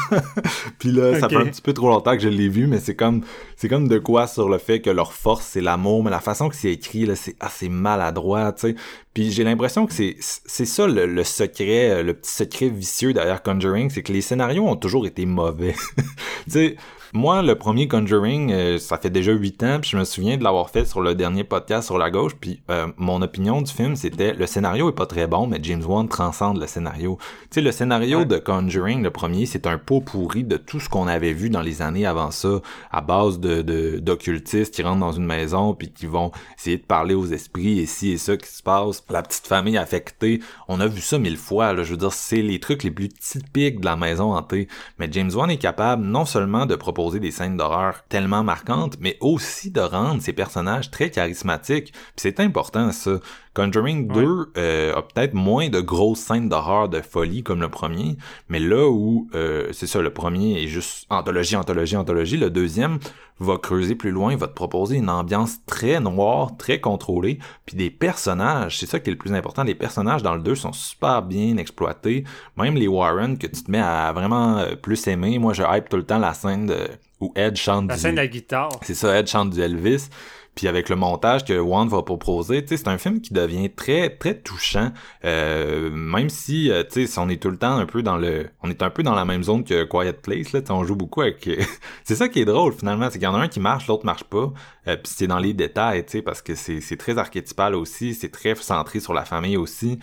puis 0.78 0.92
là, 0.92 1.18
ça 1.18 1.28
fait 1.28 1.36
un 1.36 1.46
petit 1.46 1.62
peu 1.62 1.72
trop 1.72 1.88
longtemps 1.88 2.12
que 2.12 2.22
je 2.22 2.28
l'ai 2.28 2.48
vu, 2.48 2.66
mais 2.66 2.78
c'est 2.78 2.94
comme 2.94 3.22
c'est 3.56 3.68
comme 3.68 3.88
de 3.88 3.98
quoi 3.98 4.26
sur 4.26 4.48
le 4.48 4.58
fait 4.58 4.80
que 4.80 4.90
leur 4.90 5.12
force 5.12 5.46
c'est 5.46 5.60
l'amour, 5.60 6.04
mais 6.04 6.10
la 6.10 6.20
façon 6.20 6.48
que 6.48 6.56
c'est 6.56 6.72
écrit 6.72 7.06
là, 7.06 7.16
c'est 7.16 7.36
ah, 7.40 7.50
c'est 7.50 7.68
maladroit, 7.68 8.52
tu 8.52 8.68
sais. 8.68 8.76
Puis 9.14 9.30
j'ai 9.30 9.44
l'impression 9.44 9.86
que 9.86 9.92
c'est 9.92 10.16
c'est 10.20 10.64
ça 10.64 10.86
le, 10.86 11.06
le 11.06 11.24
secret, 11.24 11.90
euh, 11.90 12.02
le 12.02 12.14
petit 12.14 12.32
secret 12.32 12.68
vicieux 12.68 13.12
derrière 13.12 13.42
Conjuring, 13.42 13.90
c'est 13.90 14.02
que 14.02 14.12
les 14.12 14.22
scénarios 14.22 14.66
ont 14.66 14.76
toujours 14.76 15.06
été 15.06 15.26
mauvais. 15.26 15.74
tu 16.44 16.50
sais, 16.50 16.76
moi 17.12 17.42
le 17.42 17.54
premier 17.56 17.88
Conjuring, 17.88 18.52
euh, 18.52 18.78
ça 18.78 18.96
fait 18.98 19.10
déjà 19.10 19.32
huit 19.32 19.62
ans, 19.62 19.78
puis 19.80 19.90
je 19.90 19.96
me 19.98 20.04
souviens 20.04 20.36
de 20.38 20.44
l'avoir 20.44 20.70
fait 20.70 20.84
sur 20.86 21.00
le 21.00 21.14
dernier 21.14 21.44
podcast 21.44 21.86
sur 21.86 21.98
la 21.98 22.10
gauche, 22.10 22.32
puis 22.40 22.62
euh, 22.70 22.86
mon 22.96 23.20
opinion 23.22 23.60
du 23.60 23.70
film 23.72 23.96
c'était 23.96 24.32
le 24.32 24.46
scénario 24.46 24.88
est 24.88 24.94
pas 24.94 25.06
très 25.06 25.26
bon, 25.26 25.46
mais 25.46 25.58
James 25.62 25.82
Wan 25.86 26.08
transcende 26.08 26.58
le 26.60 26.66
scénario. 26.66 27.18
Tu 27.42 27.46
sais, 27.56 27.60
le 27.60 27.70
scénario 27.72 28.20
Ouais. 28.20 28.24
de 28.24 28.38
Conjuring, 28.38 29.02
le 29.02 29.10
premier, 29.10 29.46
c'est 29.46 29.66
un 29.66 29.76
pot 29.78 30.00
pourri 30.00 30.44
de 30.44 30.56
tout 30.56 30.80
ce 30.80 30.88
qu'on 30.88 31.06
avait 31.06 31.32
vu 31.34 31.50
dans 31.50 31.60
les 31.60 31.82
années 31.82 32.06
avant 32.06 32.30
ça, 32.30 32.60
à 32.90 33.00
base 33.02 33.38
de 33.40 33.62
de- 33.62 33.98
d'occultistes 33.98 34.74
qui 34.74 34.82
rentrent 34.82 35.00
dans 35.00 35.12
une 35.12 35.26
maison 35.26 35.74
puis 35.74 35.92
qui 35.92 36.06
vont 36.06 36.30
essayer 36.58 36.78
de 36.78 36.82
parler 36.82 37.14
aux 37.14 37.26
esprits 37.26 37.78
et 37.78 37.86
ci 37.86 38.12
et 38.12 38.18
ça 38.18 38.36
qui 38.36 38.48
se 38.48 38.62
passe. 38.62 39.04
La 39.10 39.22
petite 39.22 39.46
famille 39.46 39.76
affectée, 39.76 40.40
on 40.68 40.80
a 40.80 40.86
vu 40.86 41.00
ça 41.02 41.18
mille 41.18 41.36
fois. 41.36 41.72
Là, 41.74 41.82
je 41.82 41.90
veux 41.90 41.96
dire, 41.98 42.12
c'est 42.12 42.40
les 42.42 42.58
trucs 42.60 42.82
les 42.84 42.90
plus 42.90 43.08
typiques 43.10 43.80
de 43.80 43.84
la 43.84 43.96
maison 43.96 44.34
hantée. 44.34 44.66
Mais 44.98 45.08
James 45.12 45.30
Wan 45.34 45.50
est 45.50 45.58
capable 45.58 46.04
non 46.04 46.24
seulement 46.24 46.64
de 46.64 46.74
proposer 46.74 47.01
des 47.10 47.30
scènes 47.30 47.56
d'horreur 47.56 48.04
tellement 48.08 48.44
marquantes, 48.44 48.96
mais 49.00 49.16
aussi 49.20 49.70
de 49.70 49.80
rendre 49.80 50.22
ses 50.22 50.32
personnages 50.32 50.90
très 50.90 51.10
charismatiques. 51.10 51.92
Puis 51.92 52.16
c'est 52.16 52.40
important 52.40 52.92
ça. 52.92 53.18
Conjuring 53.54 54.08
2 54.08 54.52
euh, 54.56 54.94
a 54.96 55.02
peut-être 55.02 55.34
moins 55.34 55.68
de 55.68 55.80
grosses 55.80 56.20
scènes 56.20 56.48
d'horreur 56.48 56.88
de 56.88 57.00
folie 57.02 57.42
comme 57.42 57.60
le 57.60 57.68
premier, 57.68 58.16
mais 58.48 58.58
là 58.58 58.88
où 58.88 59.28
euh, 59.34 59.68
c'est 59.72 59.86
ça, 59.86 60.00
le 60.00 60.10
premier 60.10 60.62
est 60.62 60.68
juste 60.68 61.06
anthologie, 61.10 61.56
anthologie, 61.56 61.96
anthologie, 61.96 62.36
le 62.38 62.48
deuxième 62.48 62.98
va 63.40 63.58
creuser 63.58 63.94
plus 63.94 64.10
loin, 64.10 64.34
va 64.36 64.46
te 64.46 64.54
proposer 64.54 64.96
une 64.96 65.10
ambiance 65.10 65.56
très 65.66 66.00
noire, 66.00 66.56
très 66.56 66.80
contrôlée, 66.80 67.40
puis 67.66 67.76
des 67.76 67.90
personnages, 67.90 68.78
c'est 68.78 68.86
ça 68.86 69.00
qui 69.00 69.10
est 69.10 69.12
le 69.12 69.18
plus 69.18 69.34
important, 69.34 69.64
les 69.64 69.74
personnages 69.74 70.22
dans 70.22 70.34
le 70.34 70.42
2 70.42 70.54
sont 70.54 70.72
super 70.72 71.20
bien 71.22 71.56
exploités, 71.58 72.24
même 72.56 72.76
les 72.76 72.88
Warren 72.88 73.36
que 73.36 73.46
tu 73.48 73.62
te 73.64 73.70
mets 73.70 73.80
à 73.80 74.12
vraiment 74.12 74.58
euh, 74.58 74.76
plus 74.76 75.06
aimer, 75.08 75.38
moi 75.38 75.52
je 75.52 75.62
hype 75.62 75.88
tout 75.90 75.96
le 75.96 76.04
temps 76.04 76.18
la 76.18 76.32
scène 76.34 76.66
de, 76.66 76.76
où 77.20 77.32
Ed 77.34 77.56
chante 77.56 77.88
La 77.88 77.96
du- 77.96 78.00
scène 78.00 78.12
de 78.12 78.20
la 78.20 78.26
guitare. 78.28 78.70
c'est 78.82 78.94
ça, 78.94 79.18
Ed 79.18 79.26
chante 79.26 79.50
du 79.50 79.60
Elvis. 79.60 80.08
Puis 80.54 80.68
avec 80.68 80.90
le 80.90 80.96
montage 80.96 81.44
que 81.44 81.58
Wan 81.58 81.88
va 81.88 82.02
proposer, 82.02 82.62
c'est 82.66 82.88
un 82.88 82.98
film 82.98 83.20
qui 83.20 83.32
devient 83.32 83.70
très 83.70 84.10
très 84.10 84.38
touchant. 84.38 84.92
Euh, 85.24 85.90
même 85.90 86.28
si, 86.28 86.70
euh, 86.70 86.82
tu 86.84 87.06
sais, 87.06 87.18
on 87.18 87.28
est 87.30 87.40
tout 87.40 87.50
le 87.50 87.56
temps 87.56 87.76
un 87.76 87.86
peu 87.86 88.02
dans 88.02 88.18
le, 88.18 88.50
on 88.62 88.68
est 88.68 88.82
un 88.82 88.90
peu 88.90 89.02
dans 89.02 89.14
la 89.14 89.24
même 89.24 89.42
zone 89.42 89.64
que 89.64 89.84
Quiet 89.84 90.12
Place 90.12 90.52
là. 90.52 90.60
On 90.68 90.84
joue 90.84 90.96
beaucoup 90.96 91.22
avec. 91.22 91.48
c'est 92.04 92.16
ça 92.16 92.28
qui 92.28 92.40
est 92.40 92.44
drôle 92.44 92.74
finalement, 92.74 93.06
c'est 93.06 93.18
qu'il 93.18 93.24
y 93.24 93.26
en 93.26 93.34
a 93.34 93.38
un 93.38 93.48
qui 93.48 93.60
marche, 93.60 93.86
l'autre 93.86 94.04
marche 94.04 94.24
pas. 94.24 94.52
Euh, 94.88 94.96
puis 94.96 95.12
c'est 95.16 95.26
dans 95.26 95.38
les 95.38 95.54
détails, 95.54 96.04
tu 96.04 96.12
sais, 96.12 96.22
parce 96.22 96.42
que 96.42 96.54
c'est 96.54 96.80
c'est 96.80 96.96
très 96.96 97.16
archétypal 97.16 97.74
aussi, 97.74 98.14
c'est 98.14 98.30
très 98.30 98.54
centré 98.54 99.00
sur 99.00 99.14
la 99.14 99.24
famille 99.24 99.56
aussi. 99.56 99.98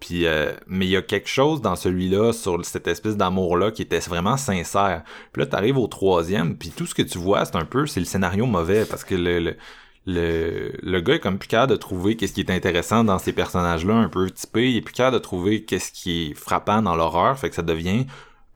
Puis, 0.00 0.26
euh, 0.26 0.52
mais 0.66 0.84
il 0.84 0.90
y 0.90 0.96
a 0.98 1.02
quelque 1.02 1.28
chose 1.28 1.62
dans 1.62 1.76
celui-là, 1.76 2.32
sur 2.34 2.62
cette 2.64 2.86
espèce 2.88 3.16
d'amour-là, 3.16 3.70
qui 3.70 3.80
était 3.80 4.00
vraiment 4.00 4.36
sincère. 4.36 5.02
Puis 5.32 5.40
là, 5.40 5.46
t'arrives 5.46 5.78
au 5.78 5.86
troisième, 5.86 6.58
puis 6.58 6.70
tout 6.70 6.84
ce 6.84 6.94
que 6.94 7.00
tu 7.00 7.16
vois, 7.16 7.46
c'est 7.46 7.56
un 7.56 7.64
peu, 7.64 7.86
c'est 7.86 8.00
le 8.00 8.06
scénario 8.06 8.44
mauvais, 8.44 8.84
parce 8.84 9.02
que 9.02 9.14
le, 9.14 9.38
le, 9.38 9.56
le, 10.06 10.72
le 10.82 11.00
gars 11.00 11.14
est 11.14 11.20
comme 11.20 11.38
plus 11.38 11.48
capable 11.48 11.72
de 11.72 11.76
trouver 11.76 12.16
qu'est-ce 12.16 12.32
qui 12.34 12.40
est 12.40 12.50
intéressant 12.50 13.04
dans 13.04 13.18
ces 13.18 13.32
personnages-là, 13.32 13.94
un 13.94 14.08
peu 14.08 14.30
typés, 14.30 14.70
il 14.70 14.76
est 14.76 14.82
plus 14.82 14.94
capable 14.94 15.16
de 15.16 15.22
trouver 15.22 15.64
qu'est-ce 15.64 15.92
qui 15.92 16.30
est 16.30 16.34
frappant 16.34 16.82
dans 16.82 16.96
l'horreur, 16.96 17.38
fait 17.38 17.48
que 17.48 17.56
ça 17.56 17.62
devient 17.62 18.06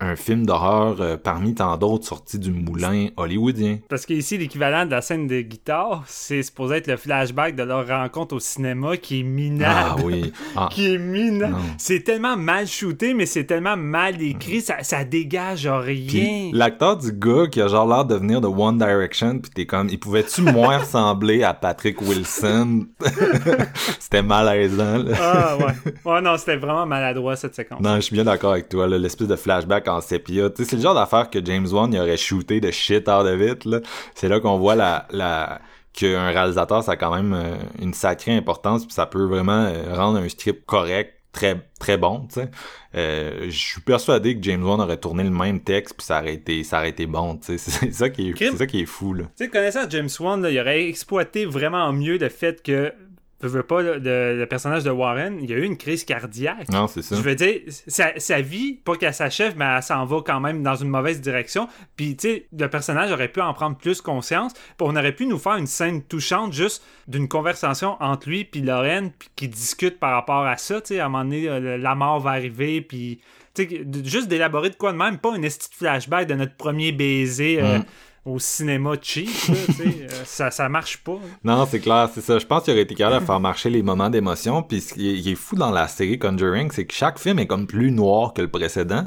un 0.01 0.15
film 0.15 0.47
d'horreur 0.47 1.01
euh, 1.01 1.17
parmi 1.17 1.55
tant 1.55 1.77
d'autres 1.77 2.07
sortis 2.07 2.39
du 2.39 2.53
moulin 2.53 3.09
hollywoodien. 3.17 3.79
Parce 3.89 4.07
qu'ici, 4.07 4.39
l'équivalent 4.39 4.87
de 4.87 4.93
la 4.93 5.03
scène 5.03 5.27
de 5.27 5.41
guitare, 5.41 6.05
c'est 6.07 6.43
supposé 6.45 6.77
être 6.77 6.87
le 6.87 6.97
flashback 6.97 7.57
de 7.57 7.65
leur 7.65 7.87
rencontre 7.89 8.37
au 8.37 8.41
cinéma 8.41 8.97
qui 8.97 9.21
est 9.21 9.25
minable. 9.25 9.75
Ah 9.75 9.97
oui. 10.05 10.33
Ah, 10.57 10.69
Qui 10.73 10.95
est 10.95 10.99
minable. 10.99 11.57
C'est 11.79 12.03
tellement 12.05 12.37
mal 12.37 12.67
shooté, 12.67 13.13
mais 13.15 13.27
c'est 13.27 13.45
tellement 13.45 13.77
mal 13.77 14.21
écrit, 14.23 14.61
ça, 14.61 14.83
ça 14.83 15.05
dégage 15.05 15.67
rien. 15.67 16.51
L'acteur 16.53 16.97
du 16.97 17.13
gars 17.13 17.47
qui 17.51 17.61
a 17.61 17.69
genre 17.69 17.87
l'air 17.89 18.05
de 18.05 18.15
venir 18.15 18.41
de 18.41 18.47
One 18.47 18.79
Direction, 18.79 19.39
puis 19.39 19.51
t'es 19.53 19.67
comme, 19.67 19.89
il 19.89 19.99
pouvait-tu 19.99 20.43
moins 20.43 20.79
ressembler 20.79 21.43
à 21.43 21.55
Patrick 21.55 22.01
Wilson? 22.03 22.87
C'était 24.01 24.23
malaisant, 24.23 24.99
là. 24.99 25.17
Ah 25.21 25.57
ouais. 25.59 25.93
Ouais, 26.05 26.21
non, 26.21 26.37
c'était 26.37 26.57
vraiment 26.57 26.87
maladroit 26.87 27.37
cette 27.37 27.55
séquence. 27.55 27.81
Non, 27.81 27.97
je 27.97 28.01
suis 28.03 28.15
bien 28.15 28.25
d'accord 28.25 28.53
avec 28.53 28.69
toi, 28.69 28.87
l'espèce 28.87 29.29
de 29.29 29.37
flashback 29.37 29.88
c'est 30.01 30.73
le 30.73 30.81
genre 30.81 30.95
d'affaire 30.95 31.31
que 31.31 31.45
James 31.45 31.67
Wan 31.71 31.93
il 31.93 32.01
aurait 32.01 32.17
shooté 32.17 32.61
de 32.61 32.71
shit 32.71 33.09
out 33.09 33.27
of 33.27 33.41
it, 33.41 33.65
là. 33.65 33.81
C'est 34.15 34.29
là 34.29 34.41
qu'on 34.41 34.59
voit 34.59 34.75
la, 34.75 35.07
la, 35.11 35.61
qu'un 35.99 36.31
réalisateur, 36.31 36.83
ça 36.83 36.93
a 36.93 36.97
quand 36.97 37.15
même 37.15 37.35
euh, 37.35 37.57
une 37.81 37.95
sacrée 37.95 38.37
importance, 38.37 38.85
puis 38.85 38.95
ça 38.95 39.07
peut 39.07 39.25
vraiment 39.25 39.67
euh, 39.67 39.95
rendre 39.95 40.19
un 40.19 40.29
script 40.29 40.65
correct, 40.65 41.15
très, 41.33 41.61
très 41.81 41.97
bon, 41.97 42.27
tu 42.29 42.41
sais. 42.41 42.51
Euh, 42.95 43.47
je 43.49 43.59
suis 43.59 43.81
persuadé 43.81 44.37
que 44.37 44.43
James 44.43 44.63
Wan 44.63 44.81
aurait 44.81 44.97
tourné 44.97 45.25
le 45.25 45.31
même 45.31 45.61
texte, 45.61 45.97
puis 45.97 46.07
ça 46.07 46.21
aurait 46.21 46.35
été, 46.35 46.63
ça 46.63 46.79
aurait 46.79 46.91
été 46.91 47.07
bon, 47.07 47.37
tu 47.37 47.59
sais. 47.59 47.71
C'est 47.71 47.93
ça 47.93 48.11
qui 48.11 48.31
est, 48.31 48.33
Crime. 48.33 48.53
c'est 48.53 48.59
ça 48.59 48.67
qui 48.67 48.81
est 48.81 48.87
fou, 48.87 49.13
là. 49.15 49.25
Tu 49.37 49.45
sais, 49.45 49.51
connaissant 49.51 49.89
James 49.91 50.09
Wan, 50.21 50.41
là, 50.41 50.51
il 50.51 50.61
aurait 50.61 50.89
exploité 50.89 51.45
vraiment 51.45 51.93
mieux 51.93 52.19
le 52.19 52.29
fait 52.29 52.63
que, 52.63 52.93
veux, 53.41 53.49
veux 53.49 53.63
pas, 53.63 53.83
le 53.83 54.45
personnage 54.47 54.85
de 54.85 54.91
Warren, 54.91 55.39
il 55.41 55.51
y 55.51 55.55
a 55.55 55.57
eu 55.57 55.65
une 55.65 55.77
crise 55.77 56.05
cardiaque. 56.05 56.69
Non, 56.71 56.87
c'est 56.87 57.03
ça. 57.03 57.17
Je 57.17 57.21
veux 57.21 57.35
dire, 57.35 57.61
sa, 57.69 58.19
sa 58.19 58.41
vie, 58.41 58.75
pas 58.75 58.97
qu'elle 58.97 59.15
s'achève, 59.15 59.55
mais 59.57 59.65
elle 59.65 59.83
s'en 59.83 60.05
va 60.05 60.23
quand 60.25 60.41
même 60.41 60.63
dans 60.63 60.75
une 60.75 60.89
mauvaise 60.89 61.21
direction. 61.21 61.69
Puis, 61.97 62.17
tu 62.17 62.29
sais, 62.29 62.47
le 62.57 62.69
personnage 62.69 63.13
aurait 63.13 63.29
pu 63.29 63.41
en 63.41 63.55
prendre 63.55 63.77
plus 63.77 64.01
conscience. 64.01 64.53
Puis, 64.53 64.75
on 64.81 64.97
aurait 64.97 65.15
pu 65.15 65.27
nous 65.27 65.39
faire 65.39 65.57
une 65.57 65.67
scène 65.67 66.03
touchante 66.03 66.53
juste 66.53 66.85
d'une 67.07 67.29
conversation 67.29 67.97
entre 68.01 68.29
lui 68.29 68.45
puis 68.45 68.61
Lorraine, 68.61 69.11
puis 69.19 69.29
qui 69.37 69.49
discutent 69.49 69.99
par 69.99 70.13
rapport 70.13 70.45
à 70.45 70.57
ça. 70.57 70.81
Tu 70.81 70.95
sais, 70.95 71.01
à 71.01 71.07
un 71.07 71.09
moment 71.09 71.25
donné, 71.25 71.49
euh, 71.49 71.79
la 71.79 71.95
mort 71.95 72.21
va 72.21 72.31
arriver, 72.31 72.81
puis... 72.81 73.21
Tu 73.55 73.67
sais, 73.67 73.85
juste 74.05 74.29
d'élaborer 74.29 74.71
de 74.71 74.77
quoi 74.77 74.93
de 74.93 74.99
même, 74.99 75.19
pas 75.19 75.35
une 75.35 75.45
esti 75.45 75.69
de 75.69 75.75
flashback 75.75 76.29
de 76.29 76.35
notre 76.35 76.55
premier 76.55 76.93
baiser 76.93 77.61
euh, 77.61 77.79
Mm. 77.79 77.85
Au 78.29 78.39
cinéma 78.39 78.95
cheap, 79.01 79.29
là, 79.49 79.55
tu 79.67 79.73
sais. 79.73 79.95
Euh, 80.09 80.25
ça, 80.25 80.51
ça 80.51 80.69
marche 80.69 80.99
pas. 80.99 81.19
Non, 81.45 81.67
c'est 81.69 81.81
clair, 81.81 82.09
c'est 82.13 82.21
ça. 82.21 82.39
Je 82.39 82.47
pense 82.47 82.63
qu'il 82.63 82.73
aurait 82.73 82.83
été 82.83 82.95
capable 82.95 83.21
de 83.21 83.27
faire 83.27 83.41
marcher 83.41 83.69
les 83.69 83.83
moments 83.83 84.11
d'émotion. 84.11 84.63
Puis 84.63 84.81
ce 84.81 84.95
qui 84.95 85.15
est, 85.15 85.21
qui 85.21 85.33
est 85.33 85.35
fou 85.35 85.57
dans 85.57 85.71
la 85.71 85.89
série 85.89 86.19
Conjuring, 86.19 86.71
c'est 86.71 86.87
que 86.87 86.95
chaque 86.95 87.19
film 87.19 87.39
est 87.39 87.47
comme 87.47 87.67
plus 87.67 87.91
noir 87.91 88.33
que 88.33 88.41
le 88.41 88.49
précédent. 88.49 89.05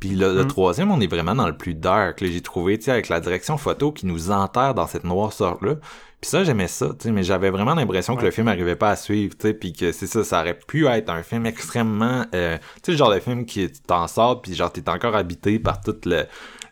Puis 0.00 0.10
le, 0.10 0.34
le 0.34 0.46
troisième, 0.46 0.90
on 0.90 1.00
est 1.00 1.06
vraiment 1.06 1.34
dans 1.34 1.46
le 1.46 1.56
plus 1.56 1.74
dark. 1.74 2.24
J'ai 2.24 2.40
trouvé, 2.40 2.78
tu 2.78 2.86
sais, 2.86 2.90
avec 2.90 3.08
la 3.08 3.20
direction 3.20 3.58
photo 3.58 3.92
qui 3.92 4.06
nous 4.06 4.30
enterre 4.30 4.74
dans 4.74 4.86
cette 4.86 5.04
noirceur-là. 5.04 5.76
Puis 6.20 6.28
ça, 6.30 6.44
j'aimais 6.44 6.68
ça, 6.68 6.88
tu 6.88 7.04
sais, 7.04 7.12
mais 7.12 7.22
j'avais 7.22 7.48
vraiment 7.48 7.74
l'impression 7.74 8.14
que 8.14 8.24
le 8.24 8.30
film 8.30 8.48
arrivait 8.48 8.76
pas 8.76 8.90
à 8.90 8.96
suivre, 8.96 9.34
tu 9.38 9.48
sais, 9.48 9.54
puis 9.54 9.72
que 9.72 9.90
c'est 9.90 10.06
ça, 10.06 10.22
ça 10.22 10.40
aurait 10.40 10.58
pu 10.58 10.86
être 10.86 11.08
un 11.08 11.22
film 11.22 11.46
extrêmement, 11.46 12.26
euh, 12.34 12.58
tu 12.58 12.64
sais, 12.82 12.92
le 12.92 12.98
genre 12.98 13.14
de 13.14 13.20
film 13.20 13.46
qui 13.46 13.70
t'en 13.86 14.06
sors, 14.06 14.42
puis 14.42 14.54
genre 14.54 14.70
t'es 14.70 14.86
encore 14.90 15.16
habité 15.16 15.58
par 15.58 15.80
tout 15.80 15.96
le, 16.04 16.26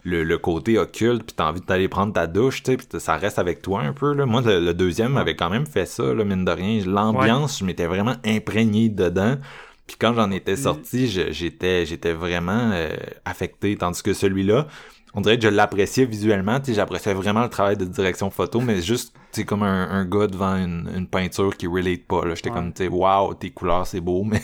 le, 0.09 0.25
le 0.25 0.39
côté 0.39 0.79
occulte, 0.79 1.25
puis 1.25 1.35
t'as 1.37 1.49
envie 1.49 1.61
d'aller 1.61 1.89
prendre 1.89 2.13
ta 2.13 2.27
douche, 2.27 2.63
tu 2.63 2.73
sais, 2.73 2.77
puis 2.77 2.87
ça 3.01 3.17
reste 3.17 3.39
avec 3.39 3.63
toi 3.63 3.83
un 3.83 3.93
peu, 3.93 4.13
là. 4.15 4.27
Moi, 4.27 4.41
le, 4.43 4.61
le 4.61 4.75
deuxième 4.75 5.17
avait 5.17 5.37
quand 5.37 5.51
même 5.51 5.67
fait 5.67 5.87
ça, 5.87 6.15
là, 6.15 6.25
mine 6.25 6.45
de 6.45 6.51
rien. 6.51 6.83
L'ambiance, 6.87 7.59
je 7.61 7.65
m'étais 7.65 7.87
vraiment 7.87 8.17
imprégné 8.25 8.89
dedans. 8.89 9.37
Puis 9.87 9.97
quand 9.99 10.13
j'en 10.15 10.31
étais 10.31 10.57
sorti, 10.57 11.09
j'étais 11.09 11.87
j'étais 11.87 12.13
vraiment 12.13 12.71
euh, 12.75 12.91
affecté, 13.25 13.75
tandis 13.77 14.03
que 14.03 14.13
celui-là, 14.13 14.67
on 15.15 15.23
dirait 15.23 15.39
que 15.39 15.45
je 15.45 15.49
l'appréciais 15.49 16.05
visuellement, 16.05 16.61
tu 16.61 16.67
sais, 16.67 16.75
j'appréciais 16.75 17.15
vraiment 17.15 17.43
le 17.43 17.49
travail 17.49 17.77
de 17.77 17.87
direction 17.87 18.31
photo, 18.31 18.61
mais 18.61 18.83
juste 18.83 19.15
c'est 19.33 19.45
comme 19.45 19.63
un, 19.63 19.91
un 19.91 20.05
gars 20.05 20.27
devant 20.27 20.57
une, 20.57 20.91
une 20.97 21.07
peinture 21.07 21.57
qui 21.57 21.67
relate 21.67 22.05
pas. 22.07 22.25
Là. 22.25 22.35
J'étais 22.35 22.49
Ouais. 22.51 22.57
comme, 22.57 22.73
tu 22.73 22.85
sais, 22.85 22.89
wow, 22.89 23.35
tes 23.35 23.51
couleurs, 23.51 23.87
c'est 23.87 24.01
beau, 24.01 24.25
mais 24.25 24.41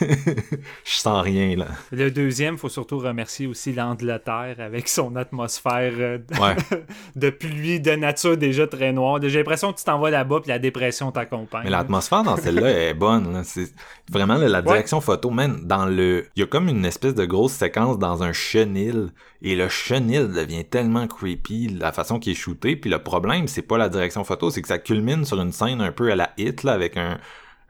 je 0.00 0.92
sens 0.92 1.22
rien, 1.22 1.56
là. 1.56 1.66
Le 1.90 2.10
deuxième, 2.10 2.58
faut 2.58 2.68
surtout 2.68 2.98
remercier 2.98 3.46
aussi 3.46 3.72
l'Angleterre 3.72 4.56
avec 4.58 4.88
son 4.88 5.16
atmosphère 5.16 5.92
euh, 5.98 6.18
de, 6.18 6.40
Ouais. 6.40 6.56
de 7.16 7.30
pluie 7.30 7.80
de 7.80 7.92
nature 7.92 8.36
déjà 8.36 8.66
très 8.66 8.92
noire. 8.92 9.18
J'ai 9.22 9.38
l'impression 9.38 9.72
que 9.72 9.78
tu 9.78 9.84
t'en 9.84 9.98
vas 9.98 10.10
là-bas 10.10 10.40
puis 10.40 10.48
la 10.48 10.58
dépression 10.58 11.10
t'accompagne. 11.12 11.62
Mais 11.64 11.70
l'atmosphère 11.70 12.22
dans 12.22 12.36
celle-là 12.36 12.70
est 12.90 12.94
bonne. 12.94 13.32
là. 13.32 13.42
C'est 13.44 13.72
vraiment 14.10 14.34
là, 14.36 14.48
la 14.48 14.62
direction 14.62 15.00
photo, 15.00 15.30
man, 15.30 15.60
dans 15.64 15.86
le, 15.86 16.26
il 16.36 16.40
y 16.40 16.42
a 16.42 16.46
comme 16.46 16.68
une 16.68 16.84
espèce 16.84 17.14
de 17.14 17.24
grosse 17.24 17.52
séquence 17.52 17.98
dans 17.98 18.22
un 18.22 18.32
chenil 18.32 19.08
et 19.42 19.56
le 19.56 19.68
chenil 19.68 20.28
devient 20.28 20.64
tellement 20.64 21.06
creepy 21.06 21.68
la 21.68 21.92
façon 21.92 22.18
qu'il 22.18 22.32
est 22.32 22.36
shooté. 22.36 22.76
Puis 22.76 22.90
le 22.90 22.98
problème, 23.02 23.48
c'est 23.48 23.62
pas 23.62 23.78
la 23.78 23.88
direction 23.88 24.01
photo, 24.24 24.50
c'est 24.50 24.62
que 24.62 24.68
ça 24.68 24.78
culmine 24.78 25.24
sur 25.24 25.40
une 25.40 25.52
scène 25.52 25.80
un 25.80 25.92
peu 25.92 26.10
à 26.10 26.16
la 26.16 26.32
hit 26.36 26.62
là 26.62 26.72
avec 26.72 26.96
un 26.96 27.18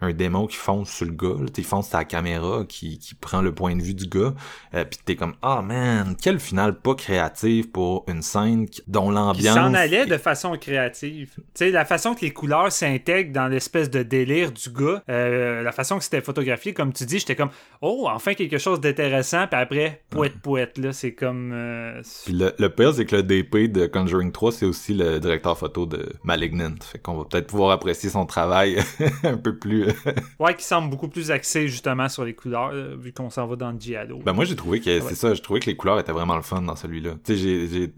un 0.02 0.12
démon 0.12 0.46
qui 0.46 0.56
fonce 0.56 0.90
sur 0.90 1.06
le 1.06 1.12
gars, 1.12 1.36
tu 1.54 1.62
fonce 1.62 1.88
sur 1.88 1.98
la 1.98 2.04
caméra 2.04 2.64
qui, 2.68 2.98
qui 2.98 3.14
prend 3.14 3.40
le 3.40 3.54
point 3.54 3.76
de 3.76 3.82
vue 3.82 3.94
du 3.94 4.06
gars, 4.06 4.34
euh, 4.74 4.84
puis 4.84 4.98
t'es 5.04 5.16
comme 5.16 5.34
ah 5.42 5.62
man, 5.62 6.14
quel 6.20 6.38
final 6.40 6.78
pas 6.80 6.94
créatif 6.94 7.70
pour 7.72 8.04
une 8.08 8.22
scène 8.22 8.68
qui- 8.68 8.82
dont 8.86 9.08
qui 9.08 9.14
l'ambiance 9.14 9.54
s'en 9.54 9.74
allait 9.74 10.06
de 10.06 10.16
façon 10.18 10.56
créative. 10.56 11.30
Tu 11.36 11.42
sais, 11.54 11.70
la 11.70 11.84
façon 11.84 12.14
que 12.14 12.20
les 12.22 12.32
couleurs 12.32 12.70
s'intègrent 12.72 13.32
dans 13.32 13.48
l'espèce 13.48 13.90
de 13.90 14.02
délire 14.02 14.52
du 14.52 14.70
gars, 14.70 15.02
euh, 15.08 15.62
la 15.62 15.72
façon 15.72 15.98
que 15.98 16.04
c'était 16.04 16.20
photographié, 16.20 16.74
comme 16.74 16.92
tu 16.92 17.04
dis, 17.04 17.18
j'étais 17.18 17.36
comme, 17.36 17.50
oh, 17.80 18.08
enfin 18.10 18.34
quelque 18.34 18.58
chose 18.58 18.80
d'intéressant, 18.80 19.46
puis 19.46 19.60
après, 19.60 20.02
poète, 20.10 20.38
poète, 20.42 20.78
là, 20.78 20.92
c'est 20.92 21.12
comme... 21.14 21.52
euh, 21.54 22.00
Puis 22.24 22.34
le, 22.34 22.52
le 22.58 22.68
pire, 22.70 22.94
c'est 22.94 23.04
que 23.06 23.16
le 23.16 23.22
DP 23.22 23.70
de 23.70 23.86
Conjuring 23.86 24.32
3, 24.32 24.52
c'est 24.52 24.66
aussi 24.66 24.94
le 24.94 25.20
directeur 25.20 25.56
photo 25.56 25.86
de 25.86 26.12
Malignant. 26.24 26.74
Fait 26.82 26.98
qu'on 26.98 27.16
va 27.16 27.24
peut-être 27.24 27.46
pouvoir 27.46 27.70
apprécier 27.70 28.08
son 28.10 28.26
travail 28.26 28.78
un 29.24 29.36
peu 29.36 29.56
plus... 29.56 29.86
ouais, 30.38 30.54
qui 30.54 30.64
semble 30.64 30.90
beaucoup 30.90 31.08
plus 31.08 31.30
axé 31.30 31.68
justement 31.68 32.08
sur 32.08 32.24
les 32.24 32.34
couleurs, 32.34 32.70
euh, 32.72 32.96
vu 32.98 33.12
qu'on 33.12 33.30
s'en 33.30 33.46
va 33.46 33.56
dans 33.56 33.70
le 33.72 33.78
Giallo. 33.78 34.18
Ben 34.24 34.32
moi, 34.32 34.44
j'ai 34.44 34.56
trouvé 34.56 34.80
que, 34.80 34.90
Ouais. 35.00 35.04
c'est 35.08 35.14
ça, 35.14 35.34
je 35.34 35.40
trouvais 35.42 35.60
que 35.60 35.66
les 35.66 35.76
couleurs 35.76 35.98
étaient 35.98 36.12
vraiment 36.12 36.36
le 36.36 36.42
fun 36.42 36.62
dans 36.62 36.76
celui-là. 36.76 37.12
Tu 37.24 37.36
sais, 37.36 37.44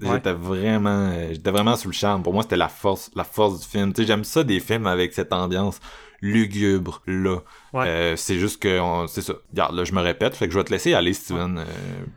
Ouais. 0.07 0.15
j'étais 0.15 0.33
vraiment, 0.33 1.11
euh, 1.13 1.29
j'étais 1.33 1.51
vraiment 1.51 1.77
sous 1.77 1.89
le 1.89 1.95
charme. 1.95 2.23
Pour 2.23 2.33
moi, 2.33 2.43
c'était 2.43 2.57
la 2.57 2.69
force, 2.69 3.11
la 3.15 3.25
force 3.25 3.61
du 3.61 3.67
film. 3.67 3.93
Tu 3.93 4.03
sais, 4.03 4.09
j'aime 4.09 4.25
ça 4.25 4.45
des 4.45 4.61
films 4.61 4.87
avec 4.87 5.13
cette 5.13 5.33
ambiance 5.33 5.81
lugubre, 6.25 7.03
là. 7.07 7.39
Ouais. 7.75 7.87
Euh, 7.87 8.17
c'est 8.17 8.39
juste 8.39 8.63
que, 8.63 8.81
on- 8.81 9.07
c'est 9.07 9.21
ça. 9.21 9.35
Regarde, 9.51 9.75
là, 9.77 9.85
je 9.85 9.93
me 9.93 10.01
répète, 10.01 10.35
fait 10.35 10.47
que 10.47 10.53
je 10.55 10.59
vais 10.59 10.65
te 10.65 10.73
laisser 10.73 10.95
aller, 10.95 11.13
Steven. 11.13 11.59
Euh, 11.59 11.65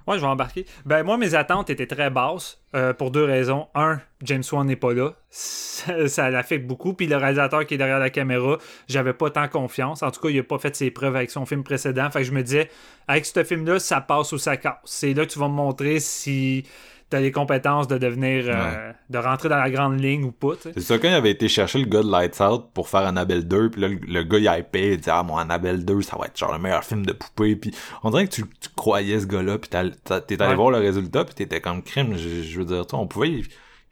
Ouais, 0.08 0.16
je 0.16 0.22
vais 0.22 0.28
embarquer. 0.28 0.66
Ben, 0.86 1.04
moi, 1.04 1.18
mes 1.18 1.36
attentes 1.36 1.70
étaient 1.70 1.88
très 1.88 2.10
basses 2.10 2.62
euh, 2.74 2.94
pour 2.94 3.12
deux 3.12 3.26
raisons. 3.26 3.68
Un, 3.76 4.00
James 4.24 4.44
Wan 4.52 4.66
n'est 4.66 4.76
pas 4.78 4.94
là. 4.94 5.14
Ça, 5.30 6.08
ça 6.08 6.30
l'affecte 6.30 6.66
beaucoup. 6.66 6.94
Puis 6.94 7.08
le 7.08 7.18
réalisateur 7.18 7.66
qui 7.66 7.74
est 7.74 7.78
derrière 7.78 8.00
la 8.00 8.10
caméra, 8.10 8.58
j'avais 8.88 9.14
pas 9.14 9.30
tant 9.30 9.48
confiance. 9.50 10.02
En 10.04 10.12
tout 10.12 10.22
cas, 10.22 10.30
il 10.30 10.40
a 10.40 10.44
pas 10.44 10.58
fait 10.58 10.76
ses 10.76 10.90
preuves 10.90 11.16
avec 11.16 11.30
son 11.30 11.46
film 11.46 11.64
précédent. 11.64 12.10
Fait 12.10 12.20
que 12.20 12.26
je 12.26 12.32
me 12.32 12.44
disais, 12.44 12.70
avec 13.08 13.26
ce 13.26 13.44
film-là, 13.44 13.80
ça 13.80 14.00
passe 14.00 14.32
ou 14.32 14.38
ça 14.38 14.56
casse. 14.58 14.78
C'est 14.86 15.14
là 15.14 15.26
que 15.26 15.32
tu 15.32 15.40
vas 15.40 15.50
me 15.50 15.54
montrer 15.54 16.00
si 16.00 16.64
t'as 17.10 17.20
les 17.20 17.32
compétences 17.32 17.88
de 17.88 17.98
devenir. 17.98 18.46
euh, 18.48 18.92
de 19.10 19.18
rentrer 19.18 19.48
dans 19.48 19.56
la 19.58 19.70
grande 19.70 20.02
ligne 20.02 20.26
ou 20.26 20.32
pas, 20.34 20.56
tu 20.56 20.64
sais. 20.64 20.72
C'est 20.74 20.82
ça, 20.82 20.98
quand 21.00 21.08
il 21.08 21.14
avait 21.14 21.32
été 21.32 21.48
chercher 21.48 21.80
le 21.80 21.86
gars 21.86 22.02
de 22.04 22.12
Lights 22.12 22.42
Out 22.42 22.66
pour 22.74 22.90
faire 22.90 23.06
Annabelle 23.06 23.48
2, 23.48 23.70
puis 23.70 23.80
là, 23.82 23.88
le, 23.88 23.96
le 24.06 24.24
gars, 24.24 24.38
il 24.38 24.60
hypait, 24.60 24.94
il 24.94 24.98
disait 24.98 25.12
«Ah, 25.14 25.24
mon 25.24 25.38
Annabelle 25.38 25.86
2, 25.86 26.02
ça 26.02 26.18
va 26.18 26.26
être 26.26 26.38
genre 26.38 26.52
le 26.52 26.60
meilleur 26.60 26.84
film 26.84 27.06
de 27.06 27.14
poupée.» 27.14 27.56
Puis 27.58 27.72
on 28.04 28.10
dirait 28.12 28.28
que 28.28 28.34
tu, 28.34 28.44
tu 28.44 28.70
croyais 28.76 29.20
ce 29.22 29.26
gars-là, 29.26 29.58
puis 29.60 29.70
t'es 29.70 29.78
allé 29.78 29.92
Ouais. 30.50 30.56
voir 30.56 30.72
le 30.72 30.80
résultat, 30.80 31.24
puis 31.24 31.36
t'étais 31.36 31.62
comme 31.62 31.82
crime. 31.84 32.18
Je, 32.18 32.44
je 32.44 32.60
veux 32.60 32.66
dire, 32.66 32.86
toi, 32.86 33.00
on 33.00 33.08
pouvait 33.08 33.42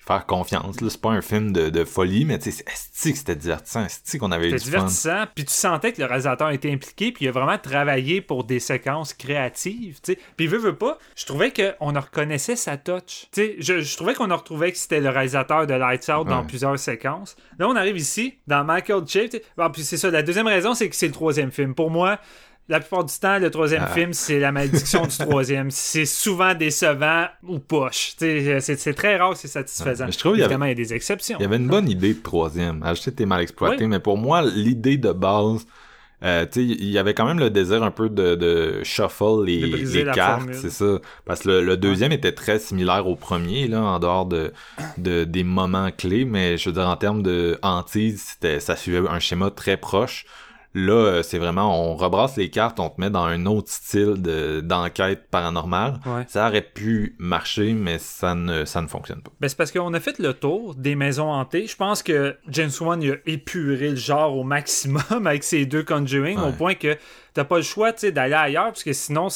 faire 0.06 0.26
confiance. 0.26 0.76
C'est 0.80 1.02
pas 1.02 1.10
un 1.10 1.22
film 1.22 1.52
de, 1.52 1.70
de 1.70 1.84
folie, 1.84 2.26
mais 2.26 2.38
tu 2.40 2.52
sais, 2.52 2.64
c'était 2.92 3.36
divertissant. 3.36 3.88
C'est 4.04 4.18
qu'on 4.18 4.32
avait 4.32 4.48
eu 4.48 4.52
C'était 4.52 4.64
du 4.64 4.70
divertissant, 4.72 5.26
puis 5.34 5.46
tu 5.46 5.54
sentais 5.54 5.94
que 5.94 6.02
le 6.02 6.08
réalisateur 6.08 6.52
était 6.52 6.72
impliqué, 6.72 7.12
puis 7.12 7.26
il 7.26 7.28
a 7.28 7.32
vraiment 7.32 7.58
travaillé 7.58 8.22
pour 8.22 8.44
des 8.44 8.60
séquences 8.60 9.14
créatives, 9.14 10.00
sais. 10.04 10.20
Puis 10.38 10.48
veut, 10.48 10.58
veut 10.58 10.76
pas, 10.76 10.98
je 11.16 11.26
trouvais 11.26 11.52
qu'on 11.52 11.94
reconnaissait 12.00 12.56
sa 12.56 12.78
touch. 12.78 13.28
Je, 13.36 13.82
je 13.82 13.96
trouvais 13.96 14.14
qu'on 14.14 14.30
a 14.30 14.36
retrouvé 14.36 14.72
que 14.72 14.78
c'était 14.78 15.00
le 15.00 15.10
réalisateur 15.10 15.66
de 15.66 15.74
Lights 15.74 16.10
Out 16.10 16.28
dans 16.28 16.46
plusieurs 16.46 16.78
séquences. 16.78 17.36
Là, 17.58 17.68
on 17.68 17.76
arrive 17.76 17.98
ici, 17.98 18.36
dans 18.48 18.64
Michael 18.64 19.04
sais. 19.08 19.42
Bon, 19.58 19.70
puis 19.70 19.84
c'est 19.84 19.98
ça, 19.98 20.12
la 20.12 20.24
deuxième 20.24 20.48
raison, 20.48 20.74
c'est 20.74 20.90
que 20.90 20.96
c'est 20.96 21.08
le 21.08 21.14
troisième 21.14 21.52
film. 21.52 21.74
Pour 21.74 21.90
moi, 21.90 22.20
la 22.68 22.80
plupart 22.80 23.04
du 23.04 23.14
temps, 23.20 23.38
le 23.38 23.52
troisième 23.52 23.84
Ah. 23.86 23.94
film, 23.94 24.12
c'est 24.14 24.40
la 24.40 24.52
malédiction 24.52 25.04
du 25.06 25.16
troisième. 25.18 25.70
C'est 25.72 26.06
souvent 26.06 26.54
décevant 26.56 27.26
ou 27.48 27.60
poche. 27.60 28.14
Sais, 28.18 28.60
c'est 28.60 28.94
très 28.94 29.18
rare 29.18 29.32
que 29.34 29.38
c'est 29.38 29.48
satisfaisant. 29.48 30.08
Je 30.10 30.18
trouve 30.18 30.32
qu'il 30.34 30.42
y 30.42 30.44
avait- 30.44 30.54
Évidemment, 30.54 30.66
il 30.66 30.70
y 30.70 30.72
a 30.72 30.76
des 30.76 30.94
exceptions. 30.94 31.38
Il 31.40 31.44
y 31.44 31.46
avait 31.46 31.58
une 31.58 31.68
bonne 31.68 31.90
idée 31.90 32.14
de 32.14 32.22
troisième. 32.22 32.82
Ah, 32.84 32.94
je 32.94 33.02
sais 33.02 33.12
que 33.12 33.18
t'es 33.18 33.26
mal 33.26 33.42
exploité, 33.42 33.84
Oui. 33.84 33.88
mais 33.90 34.00
pour 34.00 34.18
moi, 34.18 34.42
l'idée 34.42 34.98
de 34.98 35.12
base, 35.12 35.68
euh, 36.24 36.46
il 36.56 36.86
y 36.90 36.98
avait 36.98 37.14
quand 37.14 37.26
même 37.26 37.38
le 37.40 37.52
désir 37.52 37.84
un 37.84 37.92
peu 37.92 38.10
de, 38.10 38.34
de 38.36 38.80
shuffle 38.84 39.44
les, 39.46 39.60
De 39.70 40.12
cartes, 40.14 40.50
c'est 40.54 40.72
ça. 40.72 41.00
Parce 41.26 41.42
que 41.42 41.50
le, 41.50 41.62
le 41.64 41.78
deuxième 41.78 42.12
était 42.14 42.32
très 42.32 42.58
similaire 42.58 43.06
au 43.08 43.16
premier, 43.16 43.68
là, 43.68 43.82
en 43.82 44.00
dehors 44.00 44.26
de, 44.26 44.52
de 44.98 45.24
des 45.24 45.44
moments 45.44 45.92
clés, 45.96 46.26
mais 46.26 46.58
je 46.58 46.70
veux 46.70 46.74
dire, 46.74 46.88
en 46.90 46.96
termes 46.96 47.22
de 47.22 47.60
hantise, 47.62 48.38
ça 48.60 48.76
suivait 48.76 49.08
un 49.08 49.20
schéma 49.20 49.52
très 49.52 49.78
proche. 49.78 50.26
Là, 50.78 50.92
euh, 50.94 51.24
c'est 51.24 51.38
vraiment, 51.40 51.90
on 51.92 51.96
rebrasse 51.96 52.36
les 52.36 52.50
cartes, 52.50 52.82
on 52.82 52.90
te 52.90 53.00
met 53.00 53.10
dans 53.10 53.24
un 53.24 53.46
autre 53.46 53.72
style 53.72 54.22
de, 54.22 54.60
d'enquête 54.60 55.30
paranormale. 55.32 56.00
Ouais. 56.06 56.26
Ça 56.28 56.48
aurait 56.50 56.62
pu 56.62 57.16
marcher, 57.18 57.72
mais 57.74 57.98
ça 57.98 58.36
ne, 58.36 58.66
ça 58.66 58.82
ne 58.82 58.88
fonctionne 58.88 59.22
pas. 59.22 59.32
Ben, 59.40 59.48
c'est 59.48 59.56
parce 59.58 59.72
qu'on 59.72 59.94
a 59.94 60.00
fait 60.02 60.20
le 60.20 60.34
tour 60.34 60.76
des 60.76 60.96
maisons 60.96 61.32
hantées. 61.32 61.66
Je 61.66 61.78
pense 61.78 62.04
que 62.04 62.36
James 62.50 62.72
Wan 62.82 63.02
il 63.02 63.12
a 63.12 63.16
épuré 63.26 63.90
le 63.92 63.96
genre 63.96 64.36
au 64.38 64.44
maximum 64.44 65.02
avec 65.26 65.46
ses 65.46 65.66
deux 65.66 65.84
Conjuring, 65.84 66.38
Ouais. 66.40 66.50
au 66.50 66.52
point 66.52 66.76
que 66.76 66.98
t'as 67.34 67.46
pas 67.46 67.58
le 67.58 67.64
choix 67.64 67.94
tu 67.94 68.02
sais, 68.02 68.12
d'aller 68.12 68.34
ailleurs, 68.34 68.66
parce 68.68 68.84
que 68.84 68.92
sinon, 68.94 69.28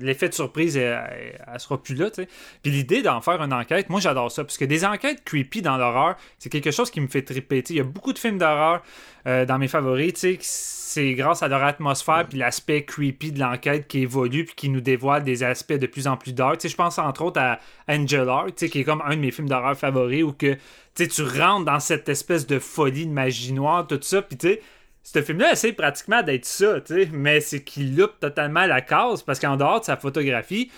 l'effet 0.00 0.28
de 0.28 0.34
surprise, 0.34 0.76
elle, 0.76 1.38
elle- 1.52 1.60
sera 1.60 1.82
plus 1.82 1.94
là. 1.94 2.10
Puis 2.10 2.72
l'idée 2.72 3.02
d'en 3.02 3.20
faire 3.20 3.42
une 3.42 3.52
enquête, 3.52 3.88
moi 3.90 4.00
j'adore 4.00 4.30
ça, 4.30 4.44
parce 4.44 4.58
des 4.64 4.84
enquêtes 4.84 5.24
creepy 5.24 5.62
dans 5.62 5.76
l'horreur, 5.76 6.16
c'est 6.38 6.50
quelque 6.50 6.70
chose 6.70 6.90
qui 6.90 7.00
me 7.00 7.06
fait 7.08 7.22
triper. 7.22 7.62
Il 7.70 7.76
y 7.76 7.80
a 7.80 7.84
beaucoup 7.84 8.12
de 8.12 8.18
films 8.18 8.38
d'horreur 8.38 8.82
euh, 9.26 9.46
dans 9.46 9.58
mes 9.58 9.68
favoris, 9.68 10.12
c'est 10.40 11.14
grâce 11.14 11.42
à 11.42 11.48
leur 11.48 11.62
atmosphère 11.64 12.26
puis 12.28 12.38
l'aspect 12.38 12.84
creepy 12.84 13.32
de 13.32 13.40
l'enquête 13.40 13.88
qui 13.88 14.00
évolue 14.00 14.44
puis 14.44 14.54
qui 14.54 14.68
nous 14.68 14.80
dévoile 14.80 15.24
des 15.24 15.42
aspects 15.42 15.72
de 15.72 15.86
plus 15.86 16.06
en 16.06 16.16
plus 16.16 16.32
dark. 16.32 16.66
Je 16.66 16.74
pense 16.76 16.98
entre 16.98 17.22
autres 17.22 17.40
à 17.40 17.58
Angel 17.88 18.28
sais, 18.56 18.68
qui 18.68 18.80
est 18.80 18.84
comme 18.84 19.02
un 19.04 19.16
de 19.16 19.20
mes 19.20 19.30
films 19.30 19.48
d'horreur 19.48 19.76
favoris 19.76 20.22
où 20.22 20.32
que 20.32 20.56
tu 20.94 21.22
rentres 21.22 21.64
dans 21.64 21.80
cette 21.80 22.08
espèce 22.08 22.46
de 22.46 22.58
folie 22.58 23.06
de 23.06 23.12
magie 23.12 23.52
noire, 23.52 23.86
tout 23.86 23.98
ça, 24.02 24.22
puis 24.22 24.36
tu 24.36 24.48
sais, 24.48 24.62
ce 25.04 25.22
film-là 25.22 25.52
essaie 25.52 25.72
pratiquement 25.72 26.22
d'être 26.22 26.46
ça, 26.46 26.80
tu 26.80 26.94
sais, 26.94 27.08
mais 27.12 27.40
c'est 27.40 27.62
qu'il 27.62 27.96
loupe 27.96 28.18
totalement 28.18 28.64
la 28.66 28.80
case 28.80 29.22
parce 29.22 29.38
qu'en 29.38 29.56
dehors 29.56 29.80
de 29.80 29.84
sa 29.84 29.96
photographie, 29.96 30.70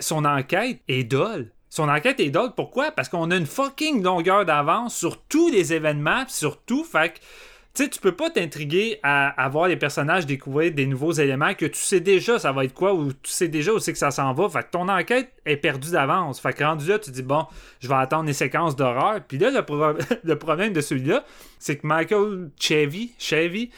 son 0.00 0.24
enquête 0.24 0.80
est 0.86 1.04
dole. 1.04 1.50
Son 1.70 1.88
enquête 1.88 2.20
est 2.20 2.30
dole, 2.30 2.52
pourquoi? 2.54 2.90
Parce 2.90 3.08
qu'on 3.08 3.30
a 3.30 3.36
une 3.36 3.46
fucking 3.46 4.02
longueur 4.02 4.44
d'avance 4.44 4.94
sur 4.94 5.22
tous 5.22 5.50
les 5.50 5.72
événements, 5.72 6.24
sur 6.28 6.60
tout, 6.62 6.84
fait 6.84 7.20
tu 7.78 7.84
sais, 7.84 7.90
tu 7.90 8.00
peux 8.00 8.10
pas 8.10 8.28
t'intriguer 8.28 8.98
à, 9.04 9.48
voir 9.52 9.68
les 9.68 9.76
personnages 9.76 10.26
découvrir 10.26 10.72
des 10.72 10.84
nouveaux 10.84 11.12
éléments 11.12 11.54
que 11.54 11.64
tu 11.64 11.78
sais 11.78 12.00
déjà 12.00 12.36
ça 12.40 12.50
va 12.50 12.64
être 12.64 12.74
quoi, 12.74 12.92
ou 12.92 13.12
tu 13.12 13.30
sais 13.30 13.46
déjà 13.46 13.72
où 13.72 13.78
c'est 13.78 13.92
que 13.92 13.98
ça 13.98 14.10
s'en 14.10 14.32
va, 14.32 14.48
fait 14.48 14.64
que 14.64 14.70
ton 14.72 14.88
enquête 14.88 15.30
est 15.46 15.58
perdue 15.58 15.92
d'avance. 15.92 16.40
Fait 16.40 16.52
que 16.52 16.64
rendu 16.64 16.88
là, 16.88 16.98
tu 16.98 17.12
dis, 17.12 17.22
bon, 17.22 17.46
je 17.78 17.86
vais 17.86 17.94
attendre 17.94 18.24
les 18.24 18.32
séquences 18.32 18.74
d'horreur, 18.74 19.20
puis 19.28 19.38
là, 19.38 19.52
le, 19.52 19.62
pro- 19.62 19.92
le 20.24 20.38
problème 20.38 20.72
de 20.72 20.80
celui-là, 20.80 21.24
c'est 21.60 21.76
que 21.76 21.86
Michael 21.86 22.50
Chevy, 22.58 23.12
Chevy, 23.16 23.70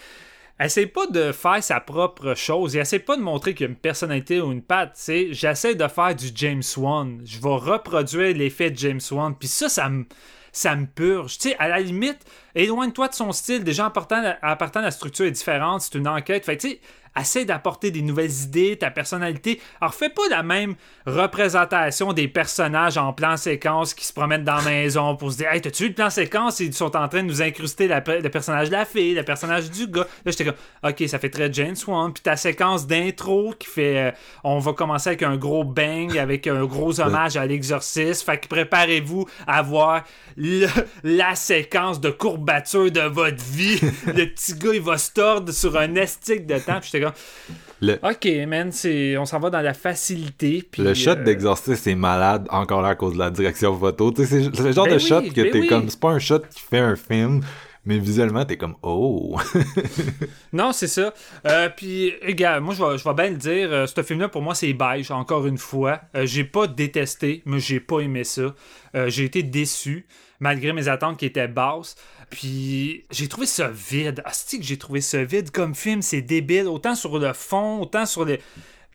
essaie 0.59 0.87
pas 0.87 1.07
de 1.07 1.31
faire 1.33 1.63
sa 1.63 1.81
propre 1.81 2.35
chose. 2.35 2.73
Il 2.73 2.81
essaie 2.81 3.01
pas 3.01 3.19
de 3.19 3.23
montrer 3.23 3.53
qu'il 3.53 3.67
y 3.67 3.69
a 3.69 3.71
une 3.71 3.77
personnalité 3.77 4.41
ou 4.41 4.51
une 4.51 4.63
patte. 4.63 4.93
sais. 4.95 5.29
J'essaie 5.33 5.75
de 5.75 5.89
faire 5.89 6.15
du 6.15 6.29
James 6.35 6.63
Wan. 6.79 7.21
Je 7.27 7.39
vais 7.39 7.49
reproduire 7.49 8.35
l'effet 8.35 8.71
de 8.71 8.79
James 8.79 9.01
Wan. 9.11 9.35
Puis 9.39 9.49
ça, 9.49 9.69
ça 9.69 9.91
me 9.91 10.07
ça 10.53 10.77
me 10.77 10.87
purge. 10.87 11.39
Tu 11.39 11.51
sais, 11.51 11.57
à 11.59 11.69
la 11.69 11.81
limite, 11.81 12.25
éloigne-toi 12.55 13.09
de 13.09 13.15
son 13.15 13.33
style. 13.33 13.65
Déjà, 13.65 13.87
en 13.87 13.91
partant, 13.91 14.23
en 14.43 14.57
partant, 14.57 14.81
la 14.81 14.91
structure 14.91 15.27
est 15.27 15.31
différente. 15.31 15.83
C'est 15.83 15.97
une 15.97 16.09
enquête. 16.09 16.45
Fait 16.45 16.57
tu 16.57 16.71
sais, 16.71 16.81
essaie 17.19 17.45
d'apporter 17.45 17.91
des 17.91 18.03
nouvelles 18.03 18.31
idées, 18.45 18.77
ta 18.79 18.91
personnalité. 18.91 19.61
Alors, 19.81 19.95
fais 19.95 20.09
pas 20.11 20.23
la 20.31 20.43
même 20.43 20.75
représentation 21.07 22.13
des 22.13 22.29
personnages 22.29 22.99
en 22.99 23.13
plan 23.13 23.37
séquence 23.37 23.95
qui 23.95 24.05
se 24.05 24.13
promènent 24.13 24.45
dans 24.45 24.57
la 24.57 24.63
maison 24.63 25.17
pour 25.17 25.33
se 25.33 25.39
dire 25.39 25.49
Hey, 25.51 25.61
t'as-tu 25.61 25.85
vu 25.85 25.89
le 25.91 25.95
plan 25.95 26.11
séquence? 26.11 26.61
Ils 26.61 26.75
sont 26.75 26.95
en 26.97 27.09
train 27.09 27.23
de 27.23 27.29
nous 27.29 27.43
incruster 27.43 27.89
la- 27.89 28.01
le 28.07 28.29
personnage 28.29 28.69
de 28.69 28.73
la 28.73 28.85
fille, 28.85 29.15
le 29.15 29.23
personnage 29.23 29.71
du 29.71 29.87
gars. 29.87 30.07
Là, 30.25 30.31
j'étais 30.33 30.45
comme 30.45 30.55
Ok, 30.83 31.03
ça 31.09 31.19
fait 31.19 31.31
très 31.31 31.53
James 31.53 31.77
Wan. 31.87 32.13
Puis 32.13 32.23
ta 32.23 32.37
séquence 32.37 32.87
d'intro 32.87 33.55
qui 33.59 33.69
fait 33.69 33.99
euh, 33.99 34.11
On 34.45 34.59
va 34.59 34.73
commencer 34.73 35.09
avec 35.11 35.23
un 35.23 35.37
gros 35.37 35.65
bang, 35.65 36.17
avec 36.19 36.47
un 36.47 36.65
gros 36.65 37.01
hommage 37.01 37.37
à 37.37 37.47
l'exorcisme. 37.47 38.25
Fait 38.27 38.39
que 38.39 38.49
préparez-vous 38.49 39.27
à 39.47 39.63
voir 39.63 40.05
le- 40.37 40.67
la 41.05 41.35
séquence 41.35 42.01
de 42.01 42.11
courbature 42.11 42.91
de 42.91 43.01
votre 43.03 43.43
vie. 43.43 43.81
le 44.07 44.25
petit 44.27 44.55
gars, 44.55 44.71
il 44.75 44.81
va 44.81 44.99
se 44.99 45.11
tordre 45.13 45.53
sur 45.53 45.77
un 45.79 45.95
estique 45.97 46.47
de 46.47 46.59
temps. 46.59 46.81
Puis 46.81 46.91
j'étais 46.93 47.05
comme. 47.05 47.10
Le- 47.81 47.99
Ok, 48.03 48.29
man, 48.47 48.71
c'est... 48.73 49.17
on 49.17 49.25
s'en 49.25 49.39
va 49.41 49.51
dans 49.51 49.61
la 49.63 49.75
facilité. 49.75 50.63
Puis, 50.71 50.83
Le 50.83 50.93
shot 50.95 51.11
euh, 51.13 51.25
d'exorciste 51.25 51.83
c'est 51.85 51.95
malade 51.95 52.47
encore 52.51 52.83
là 52.83 52.91
à 52.91 52.95
cause 52.95 53.15
de 53.15 53.19
la 53.19 53.31
direction 53.31 53.77
photo. 53.79 54.13
C'est 54.17 54.41
le 54.61 54.73
genre 54.73 54.85
Ben 54.85 54.93
de 54.97 55.01
oui, 55.03 55.07
shot 55.09 55.23
que 55.23 55.43
ben 55.43 55.51
t'es 55.51 55.61
oui. 55.61 55.67
comme. 55.67 55.89
C'est 55.89 56.01
pas 56.01 56.11
un 56.11 56.19
shot 56.19 56.41
qui 56.41 56.61
fait 56.61 56.79
un 56.79 56.97
film, 56.97 57.41
mais 57.87 57.99
visuellement 57.99 58.45
t'es 58.45 58.57
comme 58.59 58.77
oh. 58.83 59.39
Non, 60.53 60.73
c'est 60.73 60.89
ça. 60.89 61.13
Euh, 61.47 61.69
puis, 61.75 62.13
regarde, 62.27 62.63
moi, 62.63 62.75
je 62.75 62.85
vais, 62.85 62.99
je 62.99 63.05
vais 63.05 63.15
bien 63.15 63.31
le 63.31 63.37
dire. 63.37 63.73
euh, 63.73 63.87
ce 63.87 64.03
film-là, 64.03 64.29
pour 64.29 64.43
moi, 64.43 64.55
c'est 64.55 64.73
beige, 64.73 65.11
encore 65.11 65.47
une 65.47 65.59
fois. 65.59 66.01
Euh, 66.17 66.27
j'ai 66.27 66.45
pas 66.45 66.67
détesté, 66.67 67.43
mais 67.47 67.61
j'ai 67.61 67.81
pas 67.81 68.01
aimé 68.01 68.25
ça. 68.25 68.55
J'ai 69.07 69.25
été 69.25 69.43
déçu, 69.45 70.05
malgré 70.41 70.73
mes 70.73 70.89
attentes 70.89 71.17
qui 71.17 71.25
étaient 71.27 71.47
basses. 71.47 71.95
Puis, 72.31 73.05
j'ai 73.11 73.29
trouvé 73.29 73.47
ça 73.47 73.69
vide. 73.69 74.23
Ah, 74.25 74.31
que 74.31 74.63
j'ai 74.63 74.79
trouvé 74.79 75.01
ça 75.01 75.25
vide 75.25 75.51
comme 75.51 75.75
film. 75.75 76.01
C'est 76.01 76.23
débile. 76.23 76.69
Autant 76.69 76.95
sur 76.95 77.19
le 77.19 77.33
fond, 77.33 77.81
autant 77.81 78.07
sur 78.07 78.25
les. 78.25 78.39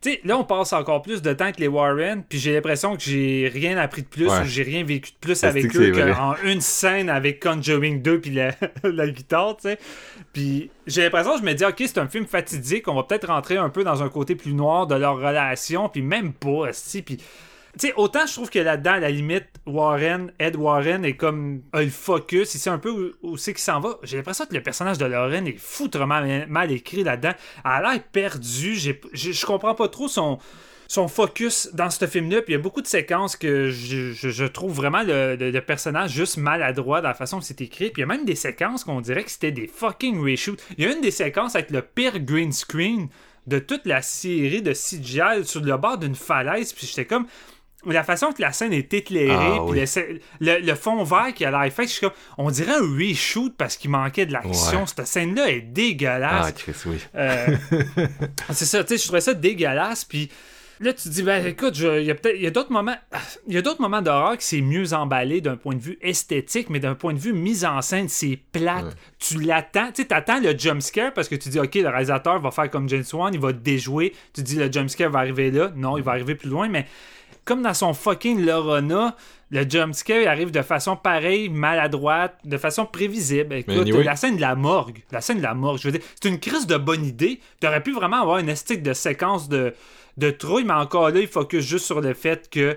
Tu 0.01 0.11
sais, 0.11 0.21
là, 0.23 0.37
on 0.37 0.43
passe 0.43 0.71
encore 0.73 1.01
plus 1.01 1.21
de 1.21 1.33
temps 1.33 1.45
avec 1.45 1.59
les 1.59 1.67
Warren, 1.67 2.23
puis 2.27 2.37
j'ai 2.37 2.53
l'impression 2.53 2.95
que 2.95 3.01
j'ai 3.01 3.49
rien 3.51 3.77
appris 3.77 4.03
de 4.03 4.07
plus 4.07 4.27
Ouais. 4.27 4.41
ou 4.41 4.45
j'ai 4.45 4.61
rien 4.61 4.83
vécu 4.83 5.11
de 5.11 5.17
plus 5.19 5.43
avec 5.43 5.69
que 5.69 5.77
eux 5.79 5.91
qu'en 6.13 6.35
une 6.43 6.61
scène 6.61 7.09
avec 7.09 7.41
Conjuring 7.41 8.01
2 8.01 8.21
puis 8.21 8.31
la, 8.31 8.51
la 8.83 9.07
guitare, 9.07 9.55
tu 9.57 9.69
sais. 9.69 9.79
Puis 10.31 10.69
j'ai 10.85 11.01
l'impression 11.01 11.33
que 11.33 11.39
je 11.39 11.45
me 11.45 11.53
dis, 11.53 11.65
ok, 11.65 11.75
c'est 11.77 11.97
un 11.97 12.07
film 12.07 12.25
fatidique, 12.25 12.87
on 12.87 12.93
va 12.93 13.03
peut-être 13.03 13.27
rentrer 13.27 13.57
un 13.57 13.69
peu 13.69 13.83
dans 13.83 14.03
un 14.03 14.09
côté 14.09 14.35
plus 14.35 14.53
noir 14.53 14.85
de 14.85 14.95
leur 14.95 15.15
relation, 15.15 15.89
puis 15.89 16.01
même 16.01 16.33
pas, 16.33 16.67
esti, 16.69 17.01
puis... 17.01 17.17
Tu 17.79 17.87
sais, 17.87 17.93
autant 17.97 18.25
je 18.25 18.33
trouve 18.33 18.49
que 18.49 18.59
là-dedans, 18.59 18.93
à 18.93 18.99
la 18.99 19.09
limite, 19.11 19.45
Warren, 19.65 20.31
Ed 20.39 20.55
Warren 20.55 21.03
est 21.03 21.15
comme 21.15 21.61
a 21.73 21.81
le 21.83 21.89
focus, 21.89 22.55
il 22.55 22.59
sait 22.59 22.69
un 22.69 22.77
peu 22.77 23.13
où, 23.21 23.37
c'est 23.37 23.53
qu'il 23.53 23.61
s'en 23.63 23.79
va. 23.79 23.97
J'ai 24.03 24.17
l'impression 24.17 24.45
que 24.45 24.53
le 24.53 24.63
personnage 24.63 24.97
de 24.97 25.05
Lauren 25.05 25.45
est 25.45 25.57
foutrement 25.57 26.21
mal, 26.47 26.71
écrit 26.71 27.03
là-dedans. 27.03 27.33
Elle 27.65 27.71
a 27.71 27.81
l'air 27.93 28.03
perdue, 28.11 28.75
je 28.75 29.45
comprends 29.45 29.75
pas 29.75 29.87
trop 29.89 30.07
son 30.07 30.39
son 30.87 31.07
focus 31.07 31.69
dans 31.73 31.89
ce 31.89 32.05
film-là. 32.05 32.43
Puis 32.43 32.53
il 32.53 32.57
y 32.57 32.59
a 32.59 32.61
beaucoup 32.61 32.81
de 32.83 32.87
séquences 32.87 33.35
que 33.35 33.71
je, 33.71 34.11
je- 34.13 34.45
trouve 34.45 34.71
vraiment 34.71 35.01
le, 35.01 35.35
le- 35.35 35.61
personnage 35.61 36.11
juste 36.11 36.37
maladroit 36.37 37.01
dans 37.01 37.07
la 37.07 37.15
façon 37.15 37.39
que 37.39 37.45
c'est 37.45 37.59
écrit. 37.61 37.89
Puis 37.89 37.93
il 37.97 37.99
y 38.01 38.03
a 38.03 38.05
même 38.05 38.23
des 38.23 38.35
séquences 38.35 38.83
qu'on 38.83 39.01
dirait 39.01 39.23
que 39.23 39.31
c'était 39.31 39.51
des 39.51 39.65
fucking 39.67 40.21
reshoots. 40.23 40.61
Il 40.77 40.83
y 40.85 40.87
a 40.87 40.93
une 40.93 41.01
des 41.01 41.09
séquences 41.09 41.55
avec 41.55 41.71
le 41.71 41.81
pire 41.81 42.19
green 42.19 42.51
screen 42.51 43.07
de 43.47 43.57
toute 43.57 43.87
la 43.87 44.03
série 44.03 44.61
de 44.61 44.73
CGI 44.73 45.43
sur 45.43 45.61
le 45.61 45.75
bord 45.75 45.97
d'une 45.97 46.13
falaise. 46.15 46.71
Puis 46.71 46.85
j'étais 46.85 47.05
comme. 47.05 47.25
La 47.85 48.03
façon 48.03 48.31
que 48.31 48.41
la 48.41 48.51
scène 48.51 48.73
est 48.73 48.93
éclairée, 48.93 49.31
Ah, 49.31 49.59
puis 49.69 49.81
oui. 49.81 50.19
le, 50.39 50.59
le- 50.65 50.75
fond 50.75 51.03
vert 51.03 51.33
qui 51.33 51.45
a 51.45 51.51
l'air 51.51 51.71
fait, 51.73 51.83
je 51.83 51.87
suis 51.89 52.01
comme, 52.01 52.11
on 52.37 52.49
dirait 52.51 52.73
un 52.73 52.81
reshoot 52.97 53.53
parce 53.57 53.77
qu'il 53.77 53.91
manquait 53.91 54.25
de 54.25 54.33
l'action. 54.33 54.81
Ouais. 54.81 54.87
Cette 54.87 55.07
scène-là 55.07 55.49
est 55.49 55.61
dégueulasse. 55.61 56.47
Ah 56.47 56.51
Chris 56.51 56.73
oui. 56.85 56.97
Euh, 57.15 57.55
c'est 58.51 58.65
ça, 58.65 58.83
tu 58.83 58.89
sais, 58.89 58.97
je 58.97 59.03
trouvais 59.03 59.21
ça 59.21 59.33
dégueulasse. 59.33 60.05
Puis 60.05 60.29
là, 60.79 60.91
tu 60.93 61.03
te 61.03 61.09
dis, 61.09 61.23
ben 61.23 61.45
écoute, 61.45 61.77
il 61.79 62.03
y 62.03 62.11
a 62.11 62.15
peut-être, 62.15 62.35
il 62.35 62.41
y 62.43 62.47
a 62.47 62.51
d'autres 62.51 62.71
moments, 62.71 62.95
il 63.47 63.53
y 63.53 63.57
a 63.57 63.61
d'autres 63.61 63.81
moments 63.81 64.01
d'horreur 64.01 64.37
qui 64.37 64.45
c'est 64.45 64.61
mieux 64.61 64.93
emballé 64.93 65.39
d'un 65.41 65.55
point 65.55 65.75
de 65.75 65.81
vue 65.81 65.97
esthétique, 66.01 66.69
mais 66.69 66.79
d'un 66.79 66.95
point 66.95 67.13
de 67.13 67.19
vue 67.19 67.33
mise 67.33 67.63
en 67.65 67.81
scène, 67.81 68.09
c'est 68.09 68.37
plate. 68.51 68.97
Tu 69.19 69.39
l'attends, 69.39 69.87
tu 69.93 70.01
sais, 70.01 70.07
t'attends 70.09 70.39
le 70.41 70.57
jump 70.57 70.81
scare 70.81 71.13
parce 71.13 71.29
que 71.29 71.35
tu 71.35 71.49
dis, 71.49 71.59
ok, 71.59 71.75
le 71.75 71.87
réalisateur 71.89 72.39
va 72.41 72.51
faire 72.51 72.69
comme 72.69 72.89
James 72.89 73.05
Wan, 73.13 73.33
il 73.33 73.39
va 73.39 73.53
déjouer. 73.53 74.13
Tu 74.33 74.41
dis, 74.43 74.55
le 74.57 74.71
jump 74.71 74.89
scare 74.89 75.09
va 75.11 75.19
arriver 75.19 75.49
là. 75.51 75.71
Non, 75.75 75.97
il 75.97 76.03
va 76.03 76.11
arriver 76.11 76.35
plus 76.35 76.49
loin, 76.49 76.67
mais 76.67 76.85
comme 77.45 77.61
dans 77.61 77.73
son 77.73 77.93
fucking 77.93 78.43
Lorona, 78.45 79.15
le 79.51 79.69
jumpscare 79.69 80.27
arrive 80.27 80.51
de 80.51 80.61
façon 80.63 80.95
pareille, 80.95 81.49
maladroite, 81.49 82.37
de 82.43 82.57
façon 82.57 82.85
prévisible. 82.85 83.53
Écoute, 83.53 83.75
anyway- 83.81 84.03
la 84.03 84.15
scène 84.15 84.35
de 84.37 84.41
la 84.41 84.55
morgue, 84.55 85.03
la 85.11 85.21
scène 85.21 85.37
de 85.37 85.43
la 85.43 85.53
morgue, 85.53 85.77
je 85.79 85.87
veux 85.87 85.91
dire, 85.97 86.01
c'est 86.21 86.27
une 86.29 86.39
crise 86.39 86.65
de 86.67 86.77
bonne 86.77 87.05
idée. 87.05 87.39
T'aurais 87.59 87.81
pu 87.83 87.91
vraiment 87.93 88.21
avoir 88.21 88.39
une 88.39 88.49
esthétique 88.49 88.81
de 88.83 88.93
séquence 88.93 89.47
de, 89.47 89.73
de 90.17 90.31
trouille, 90.31 90.63
mais 90.63 90.73
encore 90.73 91.11
là, 91.11 91.19
il 91.19 91.27
focus 91.27 91.63
juste 91.65 91.85
sur 91.85 92.01
le 92.01 92.13
fait 92.15 92.49
que, 92.49 92.75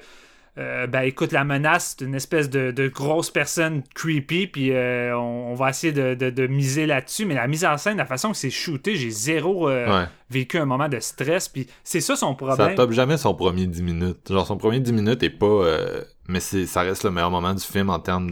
euh, 0.59 0.86
ben 0.86 1.02
écoute, 1.02 1.32
la 1.32 1.44
menace, 1.44 1.94
c'est 1.98 2.05
une 2.05 2.14
espèce 2.14 2.51
de, 2.51 2.70
de 2.72 2.89
grosse 2.89 3.30
personne 3.30 3.82
creepy, 3.94 4.47
puis 4.48 4.72
euh, 4.72 5.16
on, 5.16 5.52
on 5.52 5.55
va 5.55 5.70
essayer 5.70 5.93
de, 5.93 6.14
de- 6.14 6.30
de 6.30 6.47
miser 6.47 6.86
là-dessus, 6.86 7.26
mais 7.26 7.35
la 7.35 7.47
mise 7.47 7.64
en 7.64 7.76
scène, 7.78 7.97
la 7.98 8.06
façon 8.06 8.30
que 8.32 8.36
c'est 8.36 8.51
shooté, 8.51 8.97
j'ai 8.97 9.10
zéro 9.10 9.68
euh, 9.68 9.86
Ouais. 10.02 10.06
vécu 10.30 10.59
un 10.59 10.64
moment 10.64 10.89
de 10.89 10.98
stress, 10.98 11.48
puis 11.48 11.66
c'est 11.85 12.01
ça 12.01 12.16
son 12.16 12.30
Ça 12.30 12.35
problème. 12.35 12.74
top 12.74 12.90
jamais 12.93 13.16
son 13.16 13.35
premier 13.35 13.66
10 13.66 13.82
minutes. 13.82 14.30
Genre 14.32 14.47
son 14.47 14.56
premier 14.56 14.80
10 14.80 14.93
minutes 14.93 15.22
est 15.22 15.30
pas 15.30 15.47
mais 16.30 16.40
c'est 16.40 16.66
ça 16.66 16.82
reste 16.82 17.05
le 17.05 17.10
meilleur 17.10 17.30
moment 17.30 17.55
du 17.55 17.62
film 17.64 17.89
en 17.89 17.98
termes 18.01 18.30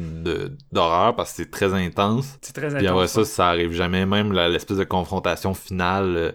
d'horreur 0.73 1.17
parce 1.17 1.31
que 1.31 1.37
c'est 1.45 1.51
très 1.51 1.73
intense. 1.73 2.39
C'est 2.43 2.53
très 2.53 2.69
Puis 2.69 2.87
après 2.87 3.05
intense, 3.05 3.11
ça, 3.13 3.25
ça 3.25 3.49
arrive 3.49 3.73
jamais 3.73 4.05
même 4.05 4.33
l'espèce 4.33 4.77
de 4.77 4.85
confrontation 4.85 5.55
finale 5.55 6.35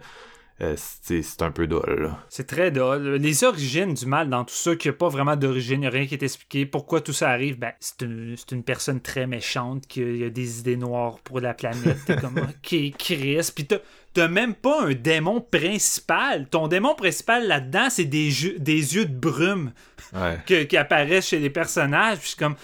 euh, 0.61 0.75
c'est 0.77 1.41
un 1.41 1.51
peu 1.51 1.65
dole. 1.67 2.13
C'est 2.29 2.45
très 2.47 2.69
drôle. 2.71 3.15
Les 3.15 3.43
origines 3.43 3.93
du 3.93 4.05
mal 4.05 4.29
dans 4.29 4.43
tout 4.45 4.53
ça, 4.53 4.75
qu'il 4.75 4.91
n'y 4.91 4.95
a 4.95 4.97
pas 4.97 5.09
vraiment 5.09 5.35
d'origine, 5.35 5.75
il 5.75 5.79
n'y 5.81 5.87
a 5.87 5.89
rien 5.89 6.05
qui 6.05 6.13
est 6.13 6.23
expliqué. 6.23 6.65
Pourquoi 6.65 7.01
tout 7.01 7.13
ça 7.13 7.29
arrive? 7.29 7.57
Ben, 7.57 7.71
c'est 7.79 8.01
une, 8.03 8.63
personne 8.63 9.01
très 9.01 9.25
méchante 9.27 9.87
qui 9.87 10.03
a, 10.23 10.27
a 10.27 10.29
des 10.29 10.59
idées 10.59 10.77
noires 10.77 11.17
pour 11.19 11.39
la 11.39 11.53
planète. 11.53 11.97
T'es 12.05 12.15
comme, 12.15 12.37
ok, 12.37 12.75
Chris. 12.97 13.51
Puis 13.55 13.65
t'as- 13.65 14.27
même 14.27 14.53
pas 14.53 14.83
un 14.85 14.93
démon 14.93 15.41
principal. 15.41 16.47
Ton 16.47 16.67
démon 16.67 16.95
principal 16.95 17.47
là-dedans, 17.47 17.89
c'est 17.89 18.05
des, 18.05 18.27
yeux 18.27 19.05
de 19.05 19.13
brume 19.17 19.71
Ouais. 20.13 20.37
que- 20.45 20.63
qui 20.63 20.75
apparaissent 20.77 21.27
chez 21.29 21.39
les 21.39 21.49
personnages. 21.49 22.19
Puis 22.19 22.35
comme, 22.37 22.55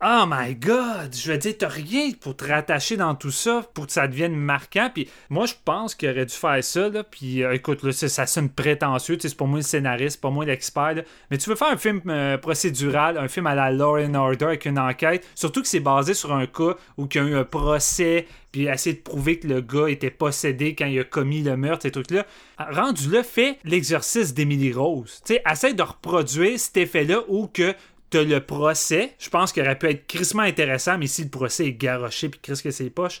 oh 0.00 0.24
my 0.28 0.54
god, 0.54 1.14
je 1.14 1.32
veux 1.32 1.38
dire, 1.38 1.54
t'as 1.58 1.68
rien 1.68 2.10
pour 2.20 2.36
te 2.36 2.44
rattacher 2.44 2.96
dans 2.96 3.14
tout 3.14 3.30
ça, 3.30 3.64
pour 3.74 3.86
que 3.86 3.92
ça 3.92 4.06
devienne 4.06 4.34
marquant. 4.34 4.90
Puis 4.92 5.08
moi, 5.28 5.46
je 5.46 5.54
pense 5.64 5.94
qu'il 5.94 6.08
aurait 6.08 6.26
dû 6.26 6.34
faire 6.34 6.62
ça. 6.62 6.88
Là, 6.88 7.02
puis 7.02 7.42
euh, 7.42 7.54
écoute, 7.54 7.82
là, 7.82 7.92
ça, 7.92 8.26
sonne 8.26 8.48
prétentieux. 8.48 9.16
tu 9.16 9.22
sais, 9.22 9.28
C'est 9.30 9.36
pas 9.36 9.46
moi 9.46 9.58
le 9.58 9.64
scénariste, 9.64 10.20
pas 10.20 10.30
moi 10.30 10.44
l'expert. 10.44 11.02
Mais 11.30 11.38
tu 11.38 11.50
veux 11.50 11.56
faire 11.56 11.68
un 11.68 11.76
film 11.76 12.00
euh, 12.06 12.38
procédural, 12.38 13.18
un 13.18 13.28
film 13.28 13.46
à 13.46 13.54
la 13.54 13.70
Law 13.70 13.98
and 13.98 14.14
Order 14.14 14.46
avec 14.46 14.66
une 14.66 14.78
enquête, 14.78 15.26
surtout 15.34 15.62
que 15.62 15.68
c'est 15.68 15.80
basé 15.80 16.14
sur 16.14 16.32
un 16.32 16.46
cas 16.46 16.76
où 16.96 17.08
il 17.10 17.16
y 17.16 17.18
a 17.18 17.24
eu 17.24 17.34
un 17.36 17.44
procès. 17.44 18.26
Puis 18.52 18.66
essayer 18.66 18.96
de 18.96 19.02
prouver 19.02 19.38
que 19.38 19.46
le 19.46 19.60
gars 19.60 19.88
était 19.88 20.10
possédé 20.10 20.74
quand 20.74 20.86
il 20.86 20.98
a 20.98 21.04
commis 21.04 21.42
le 21.42 21.56
meurtre, 21.56 21.82
ces 21.82 21.90
trucs-là. 21.90 22.24
Rendu 22.58 23.10
là, 23.10 23.22
fait 23.22 23.58
l'exercice 23.64 24.32
d'Emily 24.32 24.72
Rose. 24.72 25.20
Tu 25.24 25.34
sais, 25.34 25.42
essaie 25.50 25.74
de 25.74 25.82
reproduire 25.82 26.58
cet 26.58 26.78
effet-là 26.78 27.20
où 27.28 27.46
que 27.46 27.74
t'as 28.10 28.24
le 28.24 28.40
procès. 28.40 29.14
Je 29.18 29.28
pense 29.28 29.52
qu'il 29.52 29.62
aurait 29.62 29.78
pu 29.78 29.86
être 29.86 30.06
crissement 30.06 30.42
intéressant, 30.42 30.98
mais 30.98 31.06
si 31.06 31.24
le 31.24 31.30
procès 31.30 31.66
est 31.66 31.72
garoché 31.72 32.28
puis 32.28 32.40
Chris 32.42 32.60
que 32.62 32.70
c'est 32.70 32.90
poche. 32.90 33.20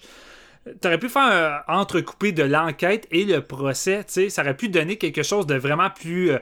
T'aurais 0.80 0.98
pu 0.98 1.08
faire 1.08 1.64
un 1.66 1.78
entrecoupé 1.78 2.32
de 2.32 2.42
l'enquête 2.42 3.06
et 3.10 3.24
le 3.24 3.40
procès, 3.40 4.04
tu 4.04 4.12
sais, 4.12 4.30
ça 4.30 4.42
aurait 4.42 4.56
pu 4.56 4.68
donner 4.68 4.96
quelque 4.96 5.22
chose 5.22 5.46
de 5.46 5.54
vraiment 5.54 5.88
plus, 5.88 6.32
euh, 6.32 6.38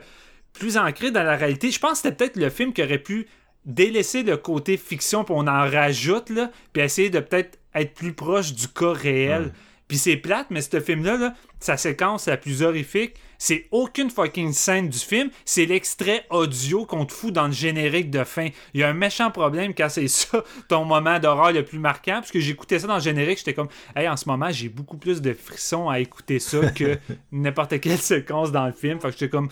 plus 0.53 0.77
ancré 0.77 1.11
dans 1.11 1.23
la 1.23 1.35
réalité. 1.35 1.71
Je 1.71 1.79
pense 1.79 1.91
que 1.91 1.97
c'était 2.09 2.15
peut-être 2.15 2.35
le 2.35 2.49
film 2.49 2.73
qui 2.73 2.83
aurait 2.83 2.97
pu 2.97 3.27
délaisser 3.65 4.23
le 4.23 4.37
côté 4.37 4.75
fiction, 4.77 5.23
puis 5.23 5.33
on 5.37 5.47
en 5.47 5.69
rajoute, 5.69 6.29
là, 6.29 6.51
puis 6.73 6.81
essayer 6.81 7.09
de 7.09 7.19
peut-être 7.19 7.59
être 7.75 7.93
plus 7.93 8.13
proche 8.13 8.53
du 8.53 8.67
cas 8.67 8.91
réel. 8.91 9.53
Puis 9.87 9.97
c'est 9.97 10.17
plate, 10.17 10.47
mais 10.49 10.61
ce 10.61 10.79
film-là, 10.79 11.17
là, 11.17 11.33
sa 11.59 11.77
séquence 11.77 12.27
la 12.27 12.37
plus 12.37 12.63
horrifique, 12.63 13.15
c'est 13.37 13.67
aucune 13.71 14.09
fucking 14.09 14.53
scène 14.53 14.89
du 14.89 14.97
film, 14.97 15.29
c'est 15.45 15.65
l'extrait 15.65 16.25
audio 16.29 16.85
qu'on 16.85 17.05
te 17.05 17.13
fout 17.13 17.33
dans 17.33 17.47
le 17.47 17.53
générique 17.53 18.09
de 18.09 18.23
fin. 18.23 18.47
Il 18.73 18.81
y 18.81 18.83
a 18.83 18.89
un 18.89 18.93
méchant 18.93 19.31
problème 19.31 19.73
quand 19.73 19.89
c'est 19.89 20.07
ça, 20.07 20.43
ton 20.67 20.85
moment 20.85 21.19
d'horreur 21.19 21.51
le 21.51 21.63
plus 21.63 21.79
marquant, 21.79 22.15
parce 22.15 22.31
que 22.31 22.39
j'écoutais 22.39 22.79
ça 22.79 22.87
dans 22.87 22.95
le 22.95 23.01
générique, 23.01 23.39
j'étais 23.39 23.53
comme, 23.53 23.69
hey, 23.95 24.07
en 24.07 24.17
ce 24.17 24.27
moment, 24.27 24.51
j'ai 24.51 24.69
beaucoup 24.69 24.97
plus 24.97 25.21
de 25.21 25.33
frissons 25.33 25.89
à 25.89 25.99
écouter 25.99 26.39
ça 26.39 26.69
que 26.71 26.97
n'importe 27.31 27.79
quelle 27.79 27.97
séquence 27.97 28.51
dans 28.51 28.65
le 28.65 28.73
film. 28.73 28.99
Fait 28.99 29.07
que 29.07 29.13
j'étais 29.13 29.29
comme, 29.29 29.49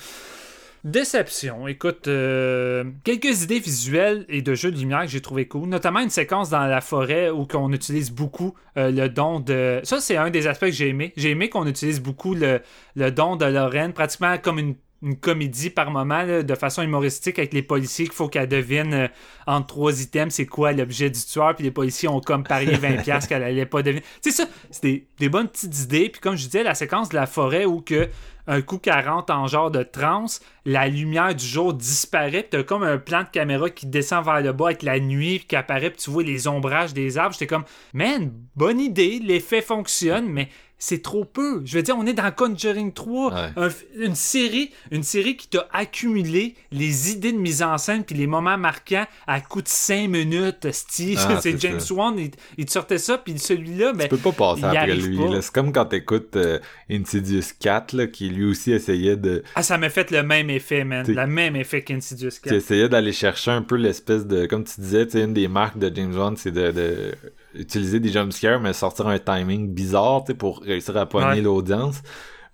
Déception. 0.86 1.68
Écoute, 1.68 2.08
euh, 2.08 2.84
quelques 3.04 3.42
idées 3.42 3.58
visuelles 3.58 4.24
et 4.30 4.44
de 4.44 4.54
jeux 4.54 4.72
de 4.72 4.78
lumière 4.78 5.02
que 5.02 5.08
j'ai 5.08 5.20
trouvé 5.20 5.48
cool, 5.48 5.68
notamment 5.68 6.00
une 6.00 6.12
séquence 6.12 6.52
dans 6.52 6.68
la 6.68 6.80
forêt 6.80 7.32
où 7.32 7.48
on 7.56 7.74
utilise 7.74 8.12
beaucoup 8.12 8.54
euh, 8.78 8.92
le 8.92 9.10
don 9.10 9.40
de. 9.40 9.80
Ça, 9.82 10.00
c'est 10.00 10.16
un 10.16 10.30
des 10.30 10.46
aspects 10.46 10.68
que 10.68 10.72
j'ai 10.72 10.90
aimé. 10.90 11.12
J'ai 11.18 11.32
aimé 11.32 11.50
qu'on 11.50 11.66
utilise 11.66 12.00
beaucoup 12.00 12.36
le, 12.36 12.62
le 12.96 13.10
don 13.10 13.36
de 13.36 13.46
Lorraine, 13.46 13.94
pratiquement 13.94 14.38
comme 14.38 14.60
une, 14.60 14.76
une 15.02 15.18
comédie 15.18 15.70
par 15.70 15.92
moment, 15.92 16.24
là, 16.24 16.42
de 16.42 16.56
façon 16.56 16.82
humoristique 16.82 17.38
avec 17.38 17.54
les 17.54 17.62
policiers 17.62 18.06
qu'il 18.06 18.14
faut 18.14 18.28
qu'elle 18.28 18.48
devine 18.48 18.94
euh, 18.94 19.08
entre 19.46 19.68
trois 19.68 20.02
items 20.02 20.34
c'est 20.34 20.46
quoi 20.46 20.72
l'objet 20.72 21.10
du 21.10 21.20
tueur, 21.24 21.56
puis 21.56 21.64
les 21.64 21.72
policiers 21.72 22.10
ont 22.10 22.22
comme 22.22 22.44
parié 22.44 22.74
20$ 22.78 23.28
qu'elle 23.28 23.44
allait 23.44 23.66
pas 23.66 23.84
deviner. 23.84 24.04
Tu 24.24 24.32
sais, 24.32 24.44
ça, 24.44 24.50
c'est 24.72 24.84
des, 24.84 25.08
des 25.20 25.30
bonnes 25.30 25.48
petites 25.48 25.80
idées. 25.80 26.10
Puis 26.10 26.22
comme 26.22 26.36
je 26.36 26.46
disais, 26.46 26.64
la 26.64 26.76
séquence 26.76 27.10
de 27.10 27.16
la 27.16 27.28
forêt 27.28 27.66
où 27.66 27.82
que 27.82 28.10
un 28.48 28.62
coup 28.62 28.78
40 28.78 29.30
en 29.30 29.48
genre 29.48 29.72
de 29.72 29.84
transe, 29.84 30.40
la 30.66 30.88
lumière 30.88 31.34
du 31.34 31.46
jour 31.46 31.74
disparaît, 31.74 32.42
puis 32.42 32.50
t'as 32.52 32.64
comme 32.64 32.84
un 32.84 32.98
plan 32.98 33.24
de 33.24 33.30
caméra 33.30 33.70
qui 33.70 33.88
descend 33.88 34.24
vers 34.24 34.42
le 34.42 34.54
bas 34.54 34.68
avec 34.68 34.84
la 34.84 35.00
nuit 35.00 35.40
puis 35.40 35.48
qui 35.48 35.56
apparaît, 35.56 35.90
puis 35.90 36.02
tu 36.04 36.12
vois 36.12 36.24
les 36.24 36.48
ombrages 36.48 36.94
des 36.94 37.18
arbres. 37.18 37.34
J'étais 37.34 37.48
comme, 37.48 37.66
man, 37.94 38.32
bonne 38.56 38.80
idée, 38.80 39.20
l'effet 39.20 39.62
fonctionne, 39.62 40.28
mais 40.28 40.50
c'est 40.78 41.02
trop 41.02 41.24
peu. 41.26 41.62
Je 41.66 41.78
veux 41.78 41.84
dire, 41.84 41.96
on 41.98 42.06
est 42.06 42.14
dans 42.14 42.30
Conjuring 42.32 42.92
3, 42.94 43.34
Ouais. 43.34 43.40
un 43.56 43.68
f- 43.70 43.86
une 43.98 44.14
série, 44.16 44.72
une 44.92 45.04
série 45.04 45.38
qui 45.38 45.48
t'a 45.48 45.68
accumulé 45.72 46.56
les 46.72 47.12
idées 47.12 47.32
de 47.32 47.38
mise 47.38 47.64
en 47.64 47.78
scène 47.78 48.04
puis 48.04 48.16
les 48.16 48.28
moments 48.28 48.58
marquants 48.58 49.06
à 49.26 49.40
coup 49.42 49.62
de 49.62 49.68
5 49.68 50.10
minutes. 50.10 50.68
Ah, 50.68 50.72
c'est 51.42 51.60
James 51.60 51.80
ça. 51.80 51.94
Wan, 51.94 52.20
il, 52.20 52.32
il 52.58 52.66
te 52.66 52.72
sortait 52.72 52.98
ça, 52.98 53.18
puis 53.18 53.40
celui-là, 53.40 53.94
ben, 53.94 54.04
Tu 54.04 54.10
peux 54.18 54.32
pas 54.32 54.56
passer 54.56 54.64
après 54.66 54.96
lui. 54.96 55.18
C'est 55.42 55.52
comme 55.52 55.72
quand 55.72 55.86
t'écoutes 55.86 56.36
euh, 56.36 56.60
Insidious 56.92 57.42
4, 57.60 57.94
là, 57.94 58.08
qui 58.08 58.30
lui 58.30 58.46
aussi 58.46 58.72
essayait 58.72 59.16
de... 59.18 59.44
ah, 59.56 59.64
ça 59.64 59.78
m'a 59.78 59.90
fait 59.90 60.12
le 60.12 60.24
même 60.24 60.50
effet, 60.50 60.84
man. 60.84 61.06
Le 61.08 61.28
même 61.28 61.56
effet 61.56 61.84
qu'Insidious 61.84 62.30
qui 62.32 62.42
4. 62.50 62.54
essayait 62.54 62.90
d'aller 62.90 63.14
chercher 63.14 63.52
un 63.52 63.62
peu 63.62 63.76
l'espèce 63.76 64.26
de... 64.26 64.46
Comme 64.46 64.64
tu 64.66 64.80
disais, 64.82 65.06
tu 65.06 65.14
sais, 65.14 65.24
une 65.24 65.34
des 65.34 65.48
marques 65.48 65.78
de 65.80 65.92
James 65.96 66.16
Wan, 66.16 66.36
c'est 66.38 66.52
de, 66.52 66.72
de 66.72 67.16
utiliser 67.58 68.00
des 68.00 68.10
jumpscares, 68.10 68.60
mais 68.60 68.74
sortir 68.74 69.08
un 69.08 69.20
timing 69.20 69.74
bizarre, 69.74 70.24
tu 70.26 70.32
sais, 70.32 70.38
pour 70.38 70.62
réussir 70.62 70.96
à 70.98 71.08
Ouais. 71.14 71.42
l'audience. 71.42 72.02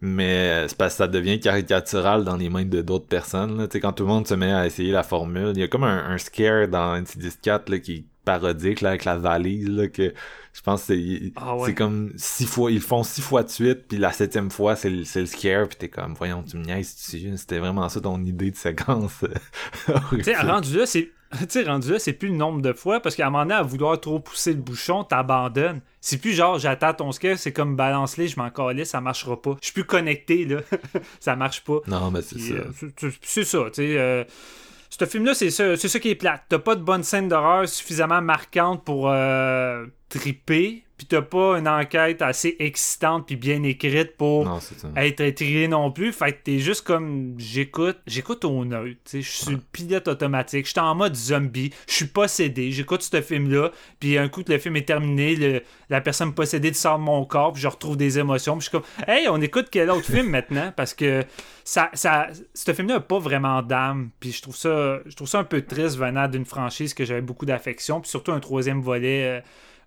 Mais 0.04 0.64
euh, 0.64 0.68
c'est 0.68 0.78
parce 0.78 0.94
que 0.94 0.98
ça 1.00 1.08
devient 1.08 1.40
caricatural 1.40 2.24
dans 2.24 2.36
les 2.36 2.50
mains 2.50 2.66
de 2.66 2.82
d'autres 2.82 3.06
personnes. 3.08 3.58
Là. 3.58 3.68
Tu 3.68 3.74
sais, 3.74 3.80
quand 3.80 3.94
tout 3.94 4.04
le 4.04 4.10
monde 4.10 4.28
se 4.28 4.34
met 4.34 4.52
à 4.52 4.66
essayer 4.66 4.92
la 4.92 5.04
formule, 5.04 5.52
il 5.54 5.60
y 5.60 5.64
a 5.64 5.68
comme 5.68 5.84
un, 5.84 6.10
un 6.12 6.18
scare 6.18 6.68
dans 6.68 6.94
Insidious 6.94 7.34
4 7.42 7.70
là, 7.70 7.78
qui 7.80 7.94
est 7.94 8.06
parodique 8.26 8.82
là, 8.82 8.90
avec 8.90 9.06
la 9.06 9.18
valise 9.18 9.68
là, 9.70 9.88
que 9.88 10.14
je 10.54 10.62
pense 10.62 10.82
que 10.82 10.88
c'est 10.96 11.34
Ah 11.36 11.56
ouais. 11.56 11.68
c'est 11.68 11.76
comme 11.76 12.12
six 12.18 12.46
fois 12.46 12.72
ils 12.72 12.82
font 12.82 13.02
six 13.04 13.22
fois 13.22 13.42
de 13.42 13.50
suite 13.50 13.88
puis 13.88 13.98
la 13.98 14.12
septième 14.12 14.52
fois 14.52 14.76
c'est 14.76 14.92
le, 14.92 15.06
scare 15.26 15.68
puis 15.68 15.78
t'es 15.78 15.90
comme 15.90 16.14
voyons 16.14 16.44
tu 16.44 16.58
me 16.58 16.64
niaises 16.64 16.94
c'était 17.36 17.58
vraiment 17.58 17.90
ça 17.90 18.00
ton 18.00 18.24
idée 18.24 18.52
de 18.52 18.56
séquence 18.56 19.24
Tu 20.12 20.24
sais, 20.24 20.36
rendu 20.36 20.78
là, 20.78 20.86
c'est. 20.86 21.10
Tu 21.40 21.46
sais, 21.50 21.64
rendu 21.64 21.92
là, 21.92 22.00
c'est 22.00 22.14
plus 22.14 22.28
le 22.28 22.36
nombre 22.36 22.62
de 22.62 22.74
fois 22.74 23.00
parce 23.00 23.16
qu'à 23.16 23.28
un 23.28 23.30
moment 23.30 23.44
donné, 23.44 23.56
à 23.56 23.62
vouloir 23.64 24.00
trop 24.00 24.20
pousser 24.20 24.54
le 24.54 24.60
bouchon, 24.60 25.04
t'abandonnes. 25.04 25.82
C'est 26.02 26.18
plus 26.18 26.34
genre 26.34 26.60
j'attends 26.60 26.94
ton 26.94 27.12
scare, 27.12 27.38
c'est 27.38 27.54
comme 27.54 27.76
balance-les, 27.76 28.28
je 28.28 28.38
m'en 28.40 28.50
calais, 28.50 28.86
ça 28.86 29.02
marchera 29.02 29.42
pas. 29.42 29.56
Je 29.62 29.66
suis 29.66 29.74
plus 29.74 29.86
connecté, 29.86 30.46
là. 30.46 30.60
ça 31.20 31.36
marche 31.36 31.64
pas. 31.64 31.80
non 31.88 32.12
mais 32.12 32.22
c'est 32.22 32.40
ça 32.40 32.54
euh, 32.54 33.12
c'est 33.22 33.44
ça, 33.44 33.60
tu 33.66 33.76
sais. 33.76 33.98
euh, 33.98 34.24
ce 34.90 35.06
film-là, 35.06 35.34
c'est 35.34 35.50
ça, 35.50 35.78
c'est 35.78 35.88
ça 35.88 36.00
qui 36.00 36.10
est 36.10 36.16
plate. 36.16 36.44
T'as 36.50 36.60
pas 36.60 36.76
de 36.76 36.82
bonne 36.84 37.04
scène 37.04 37.28
d'horreur 37.30 37.68
suffisamment 37.68 38.22
marquante 38.22 38.84
pour 38.84 39.10
euh, 39.10 39.86
triper, 40.10 40.84
puis 41.02 41.08
t'as 41.08 41.24
pas 41.24 41.58
une 41.58 41.68
enquête 41.68 42.22
assez 42.22 42.56
excitante 42.60 43.26
puis 43.26 43.36
bien 43.36 43.64
écrite 43.64 44.16
pour 44.18 44.46
non 44.46 44.60
être 44.98 45.22
intrigué 45.22 45.68
non 45.68 45.92
plus. 45.92 46.12
Fait 46.14 46.32
que 46.34 46.38
t'es 46.44 46.60
juste 46.60 46.86
comme 46.86 47.34
j'écoute, 47.40 47.98
j'écoute 48.06 48.46
au 48.46 48.64
neutre. 48.66 49.00
Je 49.12 49.20
suis 49.22 49.52
le 49.54 49.60
pilote 49.72 50.08
automatique, 50.08 50.66
je 50.68 50.72
suis 50.72 50.80
en 50.80 50.94
mode 50.94 51.16
zombie, 51.16 51.72
je 51.88 51.94
suis 51.94 52.06
possédé, 52.06 52.72
j'écoute 52.72 53.02
ce 53.02 53.20
film-là, 53.20 53.72
puis 54.00 54.20
un 54.20 54.30
coup 54.30 54.44
que 54.44 54.52
le 54.52 54.60
film 54.60 54.76
est 54.76 54.88
terminé, 54.88 55.36
le- 55.36 55.64
la 55.90 56.02
personne 56.02 56.34
possédée 56.36 56.72
sort 56.74 57.00
de 57.00 57.04
mon 57.04 57.26
corps, 57.26 57.54
puis 57.54 57.64
je 57.64 57.68
retrouve 57.68 57.98
des 57.98 58.20
émotions, 58.20 58.58
puis 58.58 58.66
je 58.66 58.70
suis 58.70 58.78
comme 58.78 59.08
Hey, 59.08 59.28
on 59.28 59.42
écoute 59.42 59.70
quel 59.72 59.90
autre 59.90 60.06
film 60.06 60.30
maintenant? 60.30 60.72
Parce 60.76 60.94
que 60.94 61.24
ça, 61.64 61.90
ça, 61.94 62.28
ce 62.54 62.74
film-là 62.74 62.96
n'a 62.96 63.00
pas 63.00 63.18
vraiment 63.20 63.64
d'âme, 63.64 64.12
puis 64.20 64.32
je 64.32 64.42
trouve 64.44 64.56
ça 64.56 65.00
je 65.08 65.16
trouve 65.16 65.28
ça 65.28 65.40
un 65.40 65.44
peu 65.44 65.62
triste 65.64 65.98
venant 65.98 66.28
d'une 66.28 66.46
franchise 66.46 66.94
que 66.94 67.06
j'avais 67.06 67.22
beaucoup 67.22 67.46
d'affection, 67.48 68.02
puis 68.02 68.10
surtout 68.10 68.32
un 68.32 68.40
troisième 68.40 68.82
volet. 68.82 69.24
euh, 69.26 69.42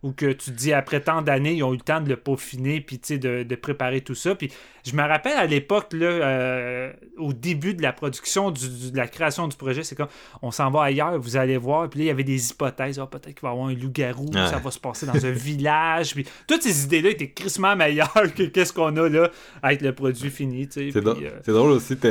où 0.05 0.13
que 0.13 0.31
tu 0.33 0.51
dis 0.51 0.75
après 0.75 1.01
tant 1.01 1.23
d'années, 1.23 1.55
ils 1.55 1.65
ont 1.65 1.73
eu 1.73 1.79
le 1.79 1.83
temps 1.83 2.01
de 2.03 2.11
le 2.11 2.17
peaufiner 2.17 2.83
puis 2.83 2.99
de, 2.99 3.43
de 3.43 3.55
préparer 3.57 4.03
tout 4.03 4.15
ça. 4.15 4.35
Puis 4.35 4.53
je 4.87 4.95
me 4.95 5.03
rappelle 5.03 5.37
à 5.39 5.47
l'époque, 5.47 5.93
là, 5.93 6.07
euh, 6.07 6.93
au 7.19 7.33
début 7.33 7.75
de 7.75 7.83
la 7.83 7.93
production, 7.93 8.51
du- 8.51 8.69
du- 8.69 8.91
de 8.93 8.97
la 8.97 9.07
création 9.09 9.49
du 9.49 9.57
projet, 9.57 9.83
c'est 9.83 9.95
comme 9.95 10.09
on 10.43 10.51
s'en 10.51 10.71
va 10.71 10.83
ailleurs, 10.85 11.19
vous 11.19 11.37
allez 11.37 11.57
voir. 11.57 11.89
Puis 11.89 12.01
là, 12.01 12.05
il 12.05 12.09
y 12.09 12.11
avait 12.11 12.25
des 12.25 12.51
hypothèses. 12.51 12.99
Ah, 12.99 13.07
peut-être 13.07 13.35
qu'il 13.35 13.43
va 13.43 13.49
y 13.49 13.53
avoir 13.53 13.69
un 13.69 13.75
loup-garou, 13.75 14.27
Ouais. 14.27 14.47
ça 14.49 14.59
va 14.59 14.71
se 14.71 14.79
passer 14.79 15.07
dans 15.07 15.25
un 15.27 15.31
village. 15.31 16.15
Puis 16.15 16.27
toutes 16.47 16.63
ces 16.63 16.85
idées-là 16.85 17.11
étaient 17.11 17.31
crissement 17.31 17.75
meilleures 17.77 18.13
que 18.37 18.43
qu'est-ce 18.45 18.73
qu'on 18.73 18.97
a 18.97 19.09
là 19.09 19.31
avec 19.63 19.81
le 19.81 19.95
produit 19.95 20.31
fini. 20.31 20.67
tu 20.69 20.73
sais. 20.73 20.91
C'est 20.93 21.01
drôle, 21.01 21.17
euh, 21.25 21.53
drôle 21.53 21.71
aussi. 21.71 21.97
Tu 21.97 22.09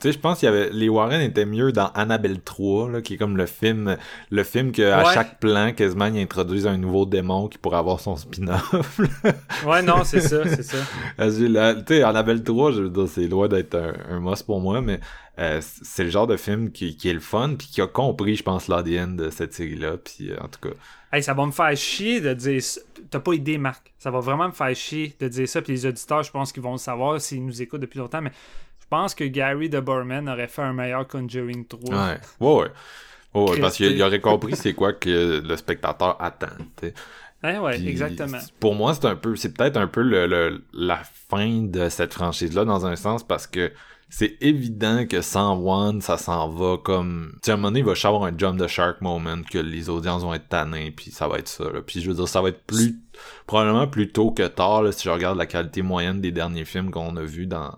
sais, 0.00 0.12
je 0.12 0.18
pense 0.18 0.38
qu'il 0.40 0.46
y 0.46 0.52
avait 0.52 0.70
les 0.70 0.88
Warren 0.88 1.20
étaient 1.20 1.46
mieux 1.46 1.72
dans 1.72 1.88
Annabelle 1.94 2.40
3, 2.40 2.90
là, 2.90 3.00
qui 3.00 3.14
est 3.14 3.16
comme 3.16 3.36
le 3.36 3.46
film, 3.46 3.96
le 4.30 4.44
film 4.44 4.72
que 4.72 4.82
à 4.82 5.12
chaque 5.14 5.40
plan 5.40 5.72
quasiment 5.72 6.06
ils 6.06 6.20
introduisent 6.20 6.66
un 6.66 6.76
nouveau 6.76 7.06
démon 7.06 7.48
qui 7.48 7.58
pourrait 7.58 7.78
avoir 7.78 8.00
son 8.00 8.16
spin-off. 8.16 9.00
Ouais, 9.66 9.82
non, 9.82 10.04
c'est 10.04 10.20
ça, 10.28 10.42
c'est 10.46 10.62
ça. 10.62 10.78
Tu 11.85 11.85
sais, 11.94 12.02
Annabelle 12.02 12.42
3, 12.42 12.72
je 12.72 12.82
veux 12.82 12.90
dire, 12.90 13.08
c'est 13.08 13.26
loin 13.28 13.48
d'être 13.48 13.74
un, 13.74 13.94
un 14.08 14.20
must 14.20 14.44
pour 14.46 14.60
moi, 14.60 14.80
mais 14.80 15.00
euh, 15.38 15.60
c'est 15.62 16.04
le 16.04 16.10
genre 16.10 16.26
de 16.26 16.36
film 16.36 16.70
qui, 16.70 16.96
qui 16.96 17.08
est 17.08 17.14
le 17.14 17.20
fun 17.20 17.54
puis 17.58 17.68
qui 17.68 17.80
a 17.80 17.86
compris, 17.86 18.36
je 18.36 18.42
pense, 18.42 18.68
l'ADN 18.68 19.16
de 19.16 19.30
cette 19.30 19.52
série-là. 19.54 19.96
Puis 19.98 20.30
euh, 20.30 20.36
en 20.40 20.48
tout 20.48 20.60
cas, 20.60 20.74
Hey, 21.12 21.22
ça 21.22 21.34
va 21.34 21.46
me 21.46 21.52
faire 21.52 21.74
chier 21.76 22.20
de 22.20 22.34
dire 22.34 22.62
ça. 22.62 22.80
T'as 23.10 23.20
pas 23.20 23.32
idée, 23.34 23.58
Marc. 23.58 23.92
Ça 23.98 24.10
va 24.10 24.20
vraiment 24.20 24.48
me 24.48 24.52
faire 24.52 24.74
chier 24.74 25.14
de 25.20 25.28
dire 25.28 25.48
ça. 25.48 25.62
Puis 25.62 25.72
les 25.72 25.86
auditeurs, 25.86 26.22
je 26.22 26.30
pense 26.30 26.52
qu'ils 26.52 26.62
vont 26.62 26.72
le 26.72 26.78
savoir 26.78 27.20
s'ils 27.20 27.44
nous 27.44 27.62
écoutent 27.62 27.80
depuis 27.80 27.98
longtemps. 27.98 28.20
Mais 28.20 28.32
je 28.80 28.86
pense 28.90 29.14
que 29.14 29.24
Gary 29.24 29.68
de 29.68 29.80
Burman 29.80 30.28
aurait 30.28 30.48
fait 30.48 30.62
un 30.62 30.72
meilleur 30.72 31.06
Conjuring 31.06 31.66
3. 31.66 31.94
ouais, 31.94 32.18
ouais, 32.40 32.54
ouais. 32.62 32.68
Ouais, 33.34 33.50
ouais, 33.50 33.60
parce 33.60 33.76
qu'il 33.76 34.02
aurait 34.02 34.20
compris 34.20 34.56
c'est 34.56 34.72
quoi 34.72 34.94
que 34.94 35.42
le 35.46 35.56
spectateur 35.56 36.16
attend. 36.22 36.46
Hein, 37.46 37.60
ouais, 37.60 37.76
Puis, 37.78 37.88
exactement. 37.88 38.38
Pour 38.60 38.74
moi, 38.74 38.94
c'est 38.94 39.06
un 39.06 39.16
peu, 39.16 39.36
c'est 39.36 39.52
peut-être 39.54 39.76
un 39.76 39.86
peu 39.86 40.02
le, 40.02 40.26
le- 40.26 40.64
la 40.72 41.00
fin 41.04 41.62
de 41.62 41.88
cette 41.88 42.12
franchise-là 42.14 42.64
dans 42.64 42.86
un 42.86 42.96
sens 42.96 43.22
parce 43.26 43.46
que 43.46 43.72
c'est 44.08 44.36
évident 44.40 45.04
que 45.06 45.20
sans 45.20 45.58
One, 45.60 46.00
ça 46.00 46.16
s'en 46.16 46.48
va 46.48 46.76
comme, 46.76 47.32
tu 47.34 47.38
sais, 47.46 47.50
à 47.50 47.54
un 47.54 47.56
moment 47.56 47.68
donné, 47.68 47.80
il 47.80 47.84
va 47.86 47.92
avoir 48.08 48.24
un 48.24 48.36
jump 48.36 48.58
de 48.58 48.66
shark 48.66 49.00
moment 49.00 49.42
que 49.50 49.58
les 49.58 49.88
audiences 49.90 50.22
vont 50.22 50.34
être 50.34 50.48
tannées 50.48 50.92
puis 50.92 51.10
ça 51.10 51.26
va 51.28 51.38
être 51.38 51.48
ça. 51.48 51.64
Là. 51.64 51.80
Puis 51.84 52.00
je 52.00 52.08
veux 52.08 52.14
dire, 52.16 52.28
ça 52.28 52.40
va 52.40 52.50
être 52.50 52.62
plus, 52.64 53.00
probablement 53.46 53.86
plus 53.88 54.12
tôt 54.12 54.30
que 54.30 54.46
tard 54.46 54.82
là, 54.82 54.92
si 54.92 55.04
je 55.04 55.10
regarde 55.10 55.36
la 55.38 55.46
qualité 55.46 55.82
moyenne 55.82 56.20
des 56.20 56.30
derniers 56.32 56.64
films 56.64 56.90
qu'on 56.90 57.16
a 57.16 57.22
vus 57.22 57.46
dans 57.46 57.76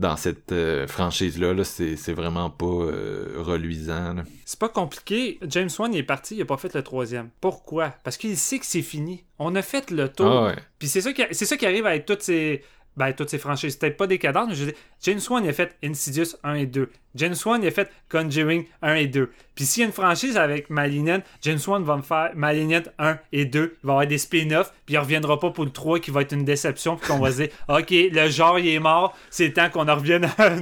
dans 0.00 0.16
cette 0.16 0.50
euh, 0.52 0.86
franchise-là, 0.86 1.52
là, 1.52 1.62
c'est, 1.62 2.12
vraiment 2.12 2.48
pas 2.48 2.64
euh, 2.64 3.34
reluisant. 3.36 4.16
C'est 4.46 4.58
pas 4.58 4.70
compliqué. 4.70 5.38
James 5.42 5.68
Wan 5.78 5.92
il 5.92 5.98
est 5.98 6.02
parti, 6.02 6.36
il 6.36 6.42
a 6.42 6.46
pas 6.46 6.56
fait 6.56 6.74
le 6.74 6.82
troisième. 6.82 7.28
Pourquoi? 7.40 7.94
Parce 8.02 8.16
qu'il 8.16 8.36
sait 8.38 8.58
que 8.58 8.66
c'est 8.66 8.82
fini. 8.82 9.24
On 9.38 9.54
a 9.54 9.62
fait 9.62 9.90
le 9.90 10.08
tour. 10.08 10.26
Ah 10.26 10.44
ouais. 10.46 10.56
Puis 10.78 10.88
c'est 10.88 11.02
ça, 11.02 11.12
qui, 11.12 11.22
ça 11.34 11.56
qui 11.56 11.66
arrive 11.66 11.86
avec 11.86 12.06
toutes 12.06 12.22
ces. 12.22 12.62
Ben, 12.96 13.12
toutes 13.12 13.28
ces 13.28 13.38
franchises. 13.38 13.76
Peut-être 13.76 13.96
pas 13.96 14.06
décadentes, 14.06 14.48
mais 14.48 14.54
je 14.54 14.70
James 15.02 15.20
Wan, 15.28 15.44
il 15.44 15.50
a 15.50 15.52
fait 15.52 15.76
Insidious 15.84 16.34
1 16.42 16.54
et 16.54 16.66
2. 16.66 16.90
James 17.14 17.34
Wan, 17.44 17.60
il 17.62 17.68
a 17.68 17.70
fait 17.70 17.90
Conjuring 18.10 18.64
1 18.82 18.94
et 18.94 19.06
2. 19.06 19.30
Puis 19.54 19.66
s'il 19.66 19.82
y 19.82 19.84
a 19.84 19.86
une 19.88 19.92
franchise 19.92 20.36
avec 20.38 20.70
Malignant, 20.70 21.18
James 21.42 21.58
Wan 21.66 21.84
va 21.84 21.96
me 21.96 22.02
faire 22.02 22.30
Malignant 22.34 22.80
1 22.98 23.18
et 23.32 23.44
2. 23.44 23.60
Il 23.60 23.86
va 23.86 23.92
y 23.92 23.94
avoir 23.94 24.06
des 24.06 24.16
spin-offs, 24.18 24.72
puis 24.86 24.94
il 24.94 24.98
reviendra 24.98 25.38
pas 25.38 25.50
pour 25.50 25.64
le 25.64 25.70
3 25.70 25.98
qui 26.00 26.10
va 26.10 26.22
être 26.22 26.32
une 26.32 26.44
déception, 26.44 26.96
puis 26.96 27.08
qu'on 27.08 27.18
va 27.18 27.30
se 27.32 27.36
dire, 27.42 27.48
OK, 27.68 27.90
le 27.90 28.28
genre, 28.30 28.58
il 28.58 28.68
est 28.68 28.78
mort, 28.78 29.16
c'est 29.28 29.48
le 29.48 29.52
temps 29.52 29.68
qu'on 29.70 29.86
en 29.88 29.96
revienne 29.96 30.24
à, 30.38 30.54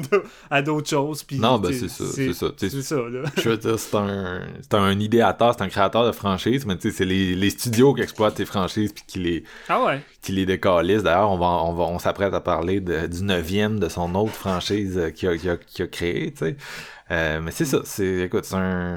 à 0.50 0.62
d'autres 0.62 0.88
choses. 0.88 1.22
Puis, 1.22 1.38
Non, 1.38 1.58
ben, 1.58 1.72
c'est 1.72 1.88
ça, 1.88 2.04
c'est 2.12 2.32
ça. 2.32 2.46
C'est 2.56 2.70
ça, 2.82 2.96
là. 2.96 3.22
je 3.36 3.48
veux 3.50 3.56
dire, 3.56 3.78
c'est 3.78 3.94
un, 3.96 4.42
un 4.72 4.98
idéateur, 5.00 5.54
c'est 5.56 5.62
un 5.62 5.68
créateur 5.68 6.04
de 6.06 6.12
franchise, 6.12 6.66
mais 6.66 6.76
tu 6.76 6.90
sais, 6.90 6.96
c'est 6.96 7.04
les, 7.04 7.34
les 7.34 7.50
studios 7.50 7.94
qui 7.94 8.02
exploitent 8.02 8.34
tes 8.34 8.46
franchises 8.46 8.92
puis 8.92 9.04
qui 9.06 9.18
les, 9.20 9.44
Ah 9.68 9.84
ouais. 9.84 10.00
qui 10.22 10.32
les 10.32 10.44
décalisent. 10.46 11.02
D'ailleurs, 11.04 11.30
on 11.30 11.38
va, 11.38 11.46
on 11.46 11.72
va, 11.74 11.84
on 11.84 11.98
s'apprête 11.98 12.34
à 12.34 12.40
parler 12.40 12.80
de- 12.80 13.06
du 13.06 13.22
neuvième 13.22 13.78
de 13.78 13.88
son 13.88 14.14
autre 14.16 14.32
franchise 14.34 14.98
euh, 14.98 15.10
qu'il 15.10 15.28
a, 15.28 15.36
qu'il 15.36 15.50
a, 15.50 15.84
a 15.84 15.86
créé, 15.86 16.32
tu 16.38 16.46
sais. 16.46 16.56
Euh, 17.10 17.40
mais 17.40 17.50
c'est 17.50 17.64
ça, 17.64 17.80
c'est, 17.84 18.20
écoute, 18.20 18.44
c'est 18.44 18.56
un, 18.56 18.96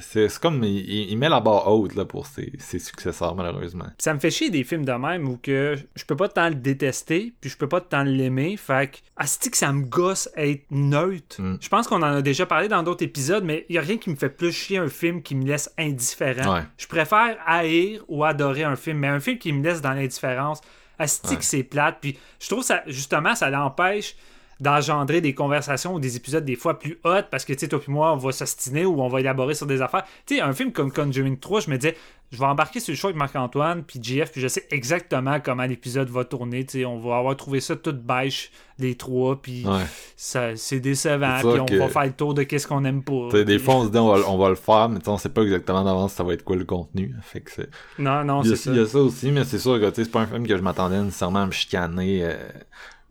c'est, 0.00 0.38
comme, 0.38 0.62
il, 0.62 1.10
il 1.10 1.18
met 1.18 1.28
la 1.28 1.40
barre 1.40 1.66
haute, 1.66 1.96
là, 1.96 2.04
pour 2.04 2.26
ses, 2.26 2.52
ses 2.58 2.78
successeurs, 2.78 3.34
malheureusement. 3.34 3.86
Ça 3.98 4.14
me 4.14 4.20
fait 4.20 4.30
chier 4.30 4.48
des 4.50 4.62
films 4.62 4.84
de 4.84 4.92
même 4.92 5.28
où 5.28 5.36
que 5.36 5.76
je 5.96 6.04
peux 6.04 6.14
pas 6.16 6.28
tant 6.28 6.48
le 6.48 6.54
détester, 6.54 7.32
puis 7.40 7.50
je 7.50 7.56
peux 7.56 7.68
pas 7.68 7.80
tant 7.80 8.04
l'aimer. 8.04 8.56
Fait 8.56 8.90
que, 8.92 8.98
asti 9.16 9.50
que 9.50 9.56
ça 9.56 9.72
me 9.72 9.82
gosse 9.82 10.28
être 10.36 10.64
neutre. 10.70 11.40
Mm. 11.40 11.58
Je 11.60 11.68
pense 11.68 11.88
qu'on 11.88 12.02
en 12.02 12.14
a 12.14 12.22
déjà 12.22 12.46
parlé 12.46 12.68
dans 12.68 12.82
d'autres 12.82 13.04
épisodes, 13.04 13.42
mais 13.44 13.66
il 13.68 13.74
y 13.74 13.78
a 13.78 13.82
rien 13.82 13.96
qui 13.96 14.10
me 14.10 14.16
fait 14.16 14.28
plus 14.28 14.52
chier 14.52 14.78
un 14.78 14.88
film 14.88 15.22
qui 15.22 15.34
me 15.34 15.44
laisse 15.44 15.72
indifférent. 15.76 16.54
Ouais. 16.54 16.62
Je 16.78 16.86
préfère 16.86 17.36
haïr 17.44 18.04
ou 18.08 18.24
adorer 18.24 18.62
un 18.62 18.76
film, 18.76 18.98
mais 18.98 19.08
un 19.08 19.20
film 19.20 19.38
qui 19.38 19.52
me 19.52 19.64
laisse 19.64 19.80
dans 19.80 19.92
l'indifférence, 19.92 20.60
asti 21.00 21.30
Ouais. 21.30 21.36
que 21.36 21.44
c'est 21.44 21.62
plate. 21.64 21.98
Puis 22.00 22.16
je 22.38 22.48
trouve 22.48 22.62
ça, 22.62 22.82
justement, 22.86 23.34
ça 23.34 23.50
l'empêche 23.50 24.14
d'engendrer 24.60 25.20
des 25.22 25.34
conversations 25.34 25.94
ou 25.94 26.00
des 26.00 26.16
épisodes 26.16 26.44
des 26.44 26.54
fois 26.56 26.78
plus 26.78 26.98
hot 27.04 27.22
parce 27.30 27.44
que 27.46 27.52
tu 27.54 27.60
sais 27.60 27.68
toi 27.68 27.80
puis 27.80 27.90
moi 27.90 28.12
on 28.12 28.16
va 28.16 28.30
s'ostiner 28.30 28.84
ou 28.84 29.00
on 29.00 29.08
va 29.08 29.20
élaborer 29.20 29.54
sur 29.54 29.66
des 29.66 29.80
affaires 29.80 30.04
tu 30.26 30.36
sais 30.36 30.40
un 30.42 30.52
film 30.52 30.70
comme 30.72 30.92
Conjuring 30.92 31.38
3 31.38 31.60
je 31.60 31.70
me 31.70 31.78
disais 31.78 31.96
je 32.30 32.38
vais 32.38 32.44
embarquer 32.44 32.78
sur 32.78 32.92
le 32.92 32.96
show 32.96 33.06
avec 33.08 33.16
Marc-Antoine 33.16 33.82
puis 33.84 33.98
JF 34.02 34.30
puis 34.32 34.40
je 34.42 34.48
sais 34.48 34.66
exactement 34.70 35.40
comment 35.40 35.64
l'épisode 35.64 36.10
va 36.10 36.24
tourner 36.24 36.64
tu 36.66 36.80
sais 36.80 36.84
on 36.84 36.98
va 37.00 37.16
avoir 37.16 37.36
trouvé 37.36 37.60
ça 37.60 37.74
toute 37.74 38.02
bêche 38.02 38.50
les 38.78 38.94
trois 38.96 39.40
puis 39.40 39.64
Ouais. 39.66 39.80
ça 40.16 40.54
c'est 40.56 40.80
décevant 40.80 41.38
puis 41.38 41.60
on 41.60 41.64
que- 41.64 41.76
va 41.76 41.88
faire 41.88 42.04
le 42.04 42.12
tour 42.12 42.34
de 42.34 42.42
qu'est-ce 42.42 42.66
qu'on 42.66 42.84
aime 42.84 43.02
pas 43.02 43.42
des 43.42 43.58
fois, 43.58 43.76
on 43.76 43.84
se 43.86 43.90
dit, 43.90 43.98
on 43.98 44.12
va, 44.14 44.28
on 44.28 44.36
va 44.38 44.48
le 44.50 44.54
faire, 44.54 44.88
mais 44.90 44.98
on 45.08 45.16
sait 45.18 45.28
pas 45.30 45.42
exactement 45.42 45.82
d'avance 45.84 46.12
ça 46.12 46.22
va 46.22 46.34
être 46.34 46.44
quoi 46.44 46.56
le 46.56 46.64
contenu. 46.64 47.14
Fait 47.22 47.40
que 47.40 47.62
non 47.98 48.24
non 48.24 48.42
Il 48.42 48.50
y, 48.50 48.52
a, 48.52 48.56
c'est 48.56 48.62
ça 48.64 48.70
il 48.72 48.76
y 48.76 48.80
a 48.80 48.86
ça 48.86 48.98
aussi, 48.98 49.30
mais 49.32 49.44
c'est 49.44 49.58
sûr 49.58 49.80
que 49.80 49.90
c'est 49.94 50.10
pas 50.10 50.20
un 50.20 50.26
film 50.26 50.46
que 50.46 50.56
je 50.56 50.62
m'attendais 50.62 51.00
nécessairement 51.00 51.40
à 51.40 51.46
me 51.46 51.50
chicaner. 51.52 52.20
euh, 52.24 52.34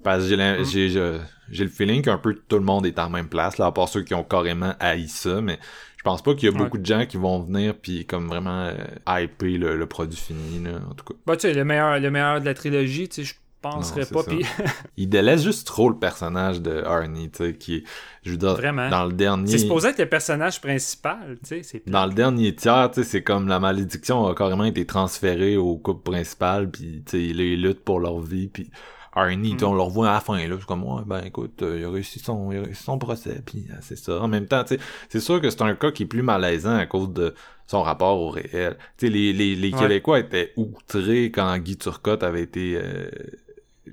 parce 0.03 0.23
que 0.29 0.29
j'ai, 0.63 0.89
Mm. 0.89 1.19
J'ai, 1.51 1.63
le 1.63 1.69
feeling 1.69 2.01
qu'un 2.01 2.17
peu 2.17 2.35
tout 2.47 2.57
le 2.57 2.63
monde 2.65 2.85
est 2.85 2.99
en 2.99 3.09
même 3.09 3.27
place, 3.29 3.57
là, 3.57 3.67
à 3.67 3.71
part 3.71 3.89
ceux 3.89 4.03
qui 4.03 4.13
ont 4.13 4.23
carrément 4.23 4.73
haï 4.79 5.07
ça, 5.07 5.41
mais 5.41 5.59
je 5.97 6.03
pense 6.03 6.21
pas 6.21 6.33
qu'il 6.33 6.49
y 6.49 6.51
a 6.51 6.55
Ouais. 6.55 6.63
beaucoup 6.63 6.77
de 6.77 6.85
gens 6.85 7.05
qui 7.05 7.17
vont 7.17 7.41
venir 7.41 7.75
puis 7.75 8.05
comme 8.05 8.27
vraiment 8.27 8.65
euh, 8.67 8.73
hyper 9.07 9.59
le, 9.59 9.77
le 9.77 9.85
produit 9.85 10.17
fini, 10.19 10.63
là, 10.63 10.79
en 10.89 10.93
tout 10.93 11.05
cas. 11.05 11.19
Bah, 11.25 11.35
tu 11.35 11.41
sais, 11.47 11.53
le 11.53 11.65
meilleur, 11.65 11.99
le 11.99 12.09
meilleur 12.11 12.39
de 12.39 12.45
la 12.45 12.53
trilogie, 12.53 13.09
tu 13.09 13.15
sais, 13.15 13.23
je 13.25 13.35
penserais 13.61 14.01
Non, 14.03 14.07
pas. 14.13 14.23
ça. 14.23 14.29
Puis 14.31 14.45
Il 14.95 15.09
délaisse 15.09 15.43
juste 15.43 15.67
trop 15.67 15.89
le 15.89 15.97
personnage 15.97 16.61
de 16.61 16.81
Arnie, 16.83 17.29
tu 17.29 17.43
sais, 17.43 17.53
qui, 17.53 17.83
je 18.23 18.31
veux 18.31 18.37
dire, 18.37 18.53
Vraiment. 18.55 18.89
dans 18.89 19.03
le 19.03 19.11
dernier... 19.11 19.51
c'est 19.51 19.57
supposé 19.57 19.89
être 19.89 19.99
le 19.99 20.07
personnage 20.07 20.61
principal, 20.61 21.37
tu 21.45 21.61
sais. 21.63 21.83
Dans 21.85 22.05
le 22.05 22.13
dernier 22.13 22.55
tiers, 22.55 22.89
tu 22.93 23.03
sais, 23.03 23.09
c'est 23.09 23.21
comme 23.23 23.49
la 23.49 23.59
malédiction 23.59 24.25
a 24.27 24.33
carrément 24.35 24.63
été 24.63 24.85
transférée 24.85 25.57
au 25.57 25.75
couple 25.75 26.09
principal, 26.11 26.69
puis 26.71 27.03
tu 27.05 27.11
sais, 27.11 27.21
ils 27.21 27.61
luttent 27.61 27.83
pour 27.83 27.99
leur 27.99 28.21
vie, 28.21 28.47
puis 28.47 28.69
Arnie, 29.13 29.55
sais, 29.57 29.65
on 29.65 29.73
le 29.73 29.81
revoit 29.81 30.09
à 30.09 30.13
la 30.13 30.19
fin, 30.21 30.37
là, 30.37 30.55
c'est 30.59 30.65
comme, 30.65 30.83
ouais, 30.83 31.01
ben 31.05 31.23
écoute, 31.25 31.61
euh, 31.63 31.79
il 31.79 31.85
a 31.85 31.89
réussi 31.89 32.19
son, 32.19 32.51
il 32.51 32.59
a 32.59 32.61
réussi 32.61 32.83
son 32.83 32.97
procès, 32.99 33.41
puis 33.45 33.65
euh, 33.71 33.75
c'est 33.81 33.97
ça. 33.97 34.21
En 34.21 34.27
même 34.27 34.45
temps, 34.47 34.63
tu 34.63 34.75
sais, 34.75 34.81
c'est 35.09 35.19
sûr 35.19 35.41
que 35.41 35.49
c'est 35.49 35.61
un 35.61 35.75
cas 35.75 35.91
qui 35.91 36.03
est 36.03 36.05
plus 36.07 36.21
malaisant 36.21 36.75
à 36.75 36.85
cause 36.85 37.11
de 37.11 37.33
son 37.67 37.81
rapport 37.81 38.19
au 38.19 38.29
réel. 38.29 38.77
Tu 38.97 39.07
sais, 39.07 39.11
les, 39.11 39.33
les, 39.33 39.55
les 39.55 39.71
Ouais. 39.73 39.79
Québécois 39.79 40.19
étaient 40.19 40.53
outrés 40.57 41.25
quand 41.31 41.57
Guy 41.59 41.77
Turcotte 41.77 42.23
avait 42.23 42.41
été 42.43 42.75
euh, 42.81 43.09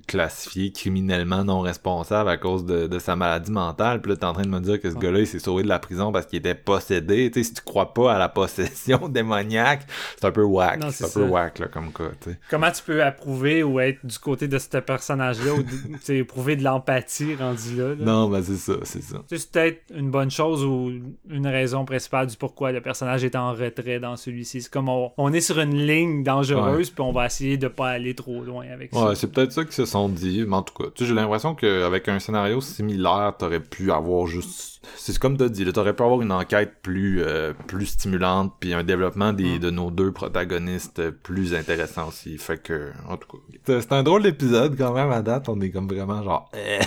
classifié 0.07 0.73
criminellement 0.73 1.45
non 1.45 1.61
responsable 1.61 2.29
à 2.31 2.37
cause 2.37 2.65
de, 2.65 2.87
de 2.87 2.99
sa 2.99 3.17
maladie 3.17 3.51
mentale. 3.51 4.01
Puis 4.01 4.11
là, 4.13 4.17
t'es 4.17 4.25
en 4.25 4.33
train 4.33 4.43
de 4.43 4.49
me 4.49 4.61
dire 4.61 4.81
que 4.81 4.91
ce 4.91 4.95
Ouais. 4.97 5.03
gars-là, 5.03 5.21
il 5.21 5.27
s'est 5.27 5.39
sauvé 5.39 5.63
de 5.63 5.69
la 5.69 5.79
prison 5.79 6.13
parce 6.13 6.27
qu'il 6.27 6.39
était 6.39 6.55
possédé. 6.55 7.31
Tu 7.31 7.41
sais, 7.43 7.49
si 7.49 7.55
tu 7.55 7.63
crois 7.63 7.93
pas 7.95 8.15
à 8.15 8.19
la 8.19 8.29
possession 8.29 9.09
démoniaque, 9.09 9.83
c'est 10.17 10.25
un 10.27 10.31
peu 10.33 10.43
whack. 10.45 10.83
C'est 10.93 11.05
un 11.05 11.09
peu 11.09 11.29
whack, 11.29 11.59
là, 11.59 11.67
comme 11.69 11.93
cas. 11.93 12.05
Comment 12.51 12.71
tu 12.71 12.83
peux 12.83 13.03
approuver 13.03 13.63
ou 13.63 13.81
être 13.81 14.05
du 14.05 14.19
côté 14.19 14.49
de 14.49 14.59
ce 14.59 14.79
personnage-là 14.79 15.53
ou 15.55 16.13
éprouver 16.13 16.57
de 16.57 16.65
l'empathie 16.65 17.35
rendu 17.35 17.77
là? 17.77 17.89
là? 17.91 17.95
Non, 17.99 18.29
ben 18.29 18.43
c'est 18.43 18.57
ça, 18.57 18.75
c'est 18.85 19.03
ça. 19.03 19.19
C'est 19.29 19.51
peut-être 19.51 19.83
une 19.95 20.11
bonne 20.11 20.31
chose 20.31 20.65
ou 20.65 20.93
une 21.29 21.47
raison 21.47 21.85
principale 21.85 22.27
du 22.27 22.37
pourquoi 22.37 22.73
le 22.73 22.81
personnage 22.81 23.25
est 23.25 23.37
en 23.37 23.53
retrait 23.53 24.01
dans 24.01 24.17
celui-ci. 24.17 24.63
C'est 24.63 24.71
comme 24.73 24.89
on, 24.89 25.13
on 25.17 25.33
est 25.33 25.41
sur 25.41 25.59
une 25.61 25.75
ligne 25.87 26.23
dangereuse, 26.23 26.91
puis 26.91 27.03
on 27.03 27.13
va 27.13 27.27
essayer 27.27 27.57
de 27.57 27.69
pas 27.69 27.89
aller 27.91 28.15
trop 28.15 28.43
loin 28.43 28.67
avec 28.73 28.91
ça. 28.93 29.09
Ouais, 29.09 29.15
c'est 29.15 29.31
peut-être 29.33 29.53
ça 29.53 29.65
qu'ils 29.65 29.73
se 29.73 29.86
sont 29.87 30.09
dit, 30.09 30.45
mais 30.47 30.57
en 30.57 30.63
tout 30.63 30.75
cas, 30.75 30.91
tu 30.95 31.03
sais, 31.05 31.09
j'ai 31.09 31.15
l'impression 31.15 31.55
qu'avec 31.55 32.09
un 32.09 32.19
scénario 32.19 32.61
similaire, 32.61 33.35
t'aurais 33.39 33.61
pu 33.61 33.91
avoir 33.93 34.27
juste... 34.27 34.83
C'est 34.97 35.19
comme 35.19 35.37
t'as 35.37 35.49
dit, 35.49 35.65
là, 35.65 35.73
t'aurais 35.73 35.95
pu 35.95 36.03
avoir 36.03 36.21
une 36.23 36.31
enquête 36.33 36.75
plus 36.83 37.23
euh, 37.23 37.53
plus 37.67 37.87
stimulante, 37.87 38.53
puis 38.61 38.73
un 38.73 38.85
développement 38.85 39.33
des, 39.33 39.59
de 39.59 39.71
nos 39.71 39.91
deux 39.91 40.13
protagonistes 40.13 41.11
plus 41.11 41.55
intéressant 41.55 42.09
aussi. 42.09 42.39
Fait 42.39 42.63
que, 42.63 42.93
en 43.09 43.17
tout 43.17 43.29
cas, 43.67 43.81
c'est- 43.81 43.93
un 43.93 44.03
drôle 44.03 44.23
d'épisode 44.23 44.77
quand 44.77 44.93
même 44.93 45.11
à 45.11 45.23
date, 45.23 45.49
on 45.49 45.61
est 45.61 45.71
comme 45.71 45.89
vraiment 45.89 46.23
genre... 46.23 46.51
eh. 46.55 46.79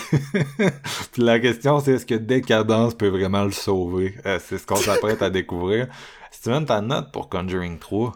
puis 1.11 1.23
la 1.23 1.39
question, 1.39 1.79
c'est 1.79 1.93
est-ce 1.93 2.05
que 2.05 2.15
Décadence 2.15 2.93
peut 2.95 3.07
vraiment 3.09 3.43
le 3.43 3.51
sauver? 3.51 4.15
Euh, 4.25 4.39
c'est 4.43 4.57
ce 4.57 4.65
qu'on 4.65 4.75
s'apprête 4.75 5.21
à 5.21 5.29
découvrir. 5.29 5.87
Steven, 6.31 6.65
ta 6.65 6.79
note 6.81 7.11
pour 7.11 7.27
Conjuring 7.29 7.79
3? 7.79 8.13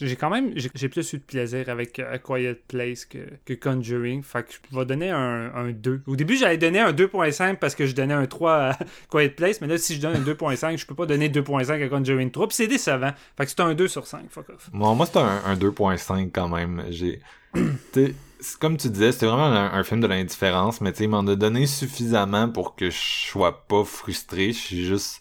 J'ai 0.00 0.16
quand 0.16 0.30
même 0.30 0.52
j'ai 0.56 0.88
plus 0.88 1.12
eu 1.12 1.18
de 1.18 1.22
plaisir 1.22 1.68
avec 1.68 1.98
euh, 1.98 2.18
Quiet 2.18 2.60
Place 2.68 3.06
que, 3.06 3.54
Conjuring. 3.54 4.22
Fait 4.22 4.42
que 4.42 4.52
je 4.52 4.76
vais 4.76 4.84
donner 4.84 5.10
un, 5.10 5.52
un 5.54 5.70
2. 5.70 6.02
Au 6.06 6.16
début, 6.16 6.36
j'allais 6.36 6.58
donner 6.58 6.80
un 6.80 6.92
2.5 6.92 7.56
parce 7.56 7.74
que 7.74 7.86
je 7.86 7.94
donnais 7.94 8.14
un 8.14 8.26
3 8.26 8.52
à 8.52 8.78
Quiet 9.10 9.30
Place, 9.30 9.60
mais 9.60 9.66
là, 9.66 9.78
si 9.78 9.94
je 9.94 10.00
donne 10.00 10.16
un 10.16 10.20
2.5, 10.20 10.76
je 10.76 10.86
peux 10.86 10.94
pas 10.94 11.06
donner 11.06 11.28
2.5 11.28 11.82
à 11.82 11.88
Conjuring 11.88 12.30
3. 12.30 12.48
Puis 12.48 12.56
c'est 12.56 12.66
décevant. 12.66 13.12
Fait 13.36 13.44
que 13.44 13.50
c'est 13.50 13.60
un 13.60 13.74
2 13.74 13.88
sur 13.88 14.06
5. 14.06 14.26
Fuck 14.30 14.50
off. 14.50 14.70
Bon, 14.72 14.94
moi, 14.94 15.06
c'est 15.06 15.18
un, 15.18 15.42
un 15.44 15.54
2.5 15.56 16.30
quand 16.30 16.48
même. 16.48 16.84
J'ai. 16.90 17.20
comme 18.60 18.76
tu 18.76 18.90
disais, 18.90 19.12
c'était 19.12 19.26
vraiment 19.26 19.46
un, 19.46 19.72
un 19.72 19.82
film 19.82 20.00
de 20.00 20.06
l'indifférence, 20.06 20.80
mais 20.80 20.92
tu 20.92 20.98
sais, 20.98 21.04
il 21.04 21.10
m'en 21.10 21.26
a 21.26 21.36
donné 21.36 21.66
suffisamment 21.66 22.48
pour 22.50 22.76
que 22.76 22.90
je 22.90 22.98
sois 23.30 23.66
pas 23.66 23.84
frustré. 23.84 24.52
Je 24.52 24.58
suis 24.58 24.84
juste. 24.84 25.20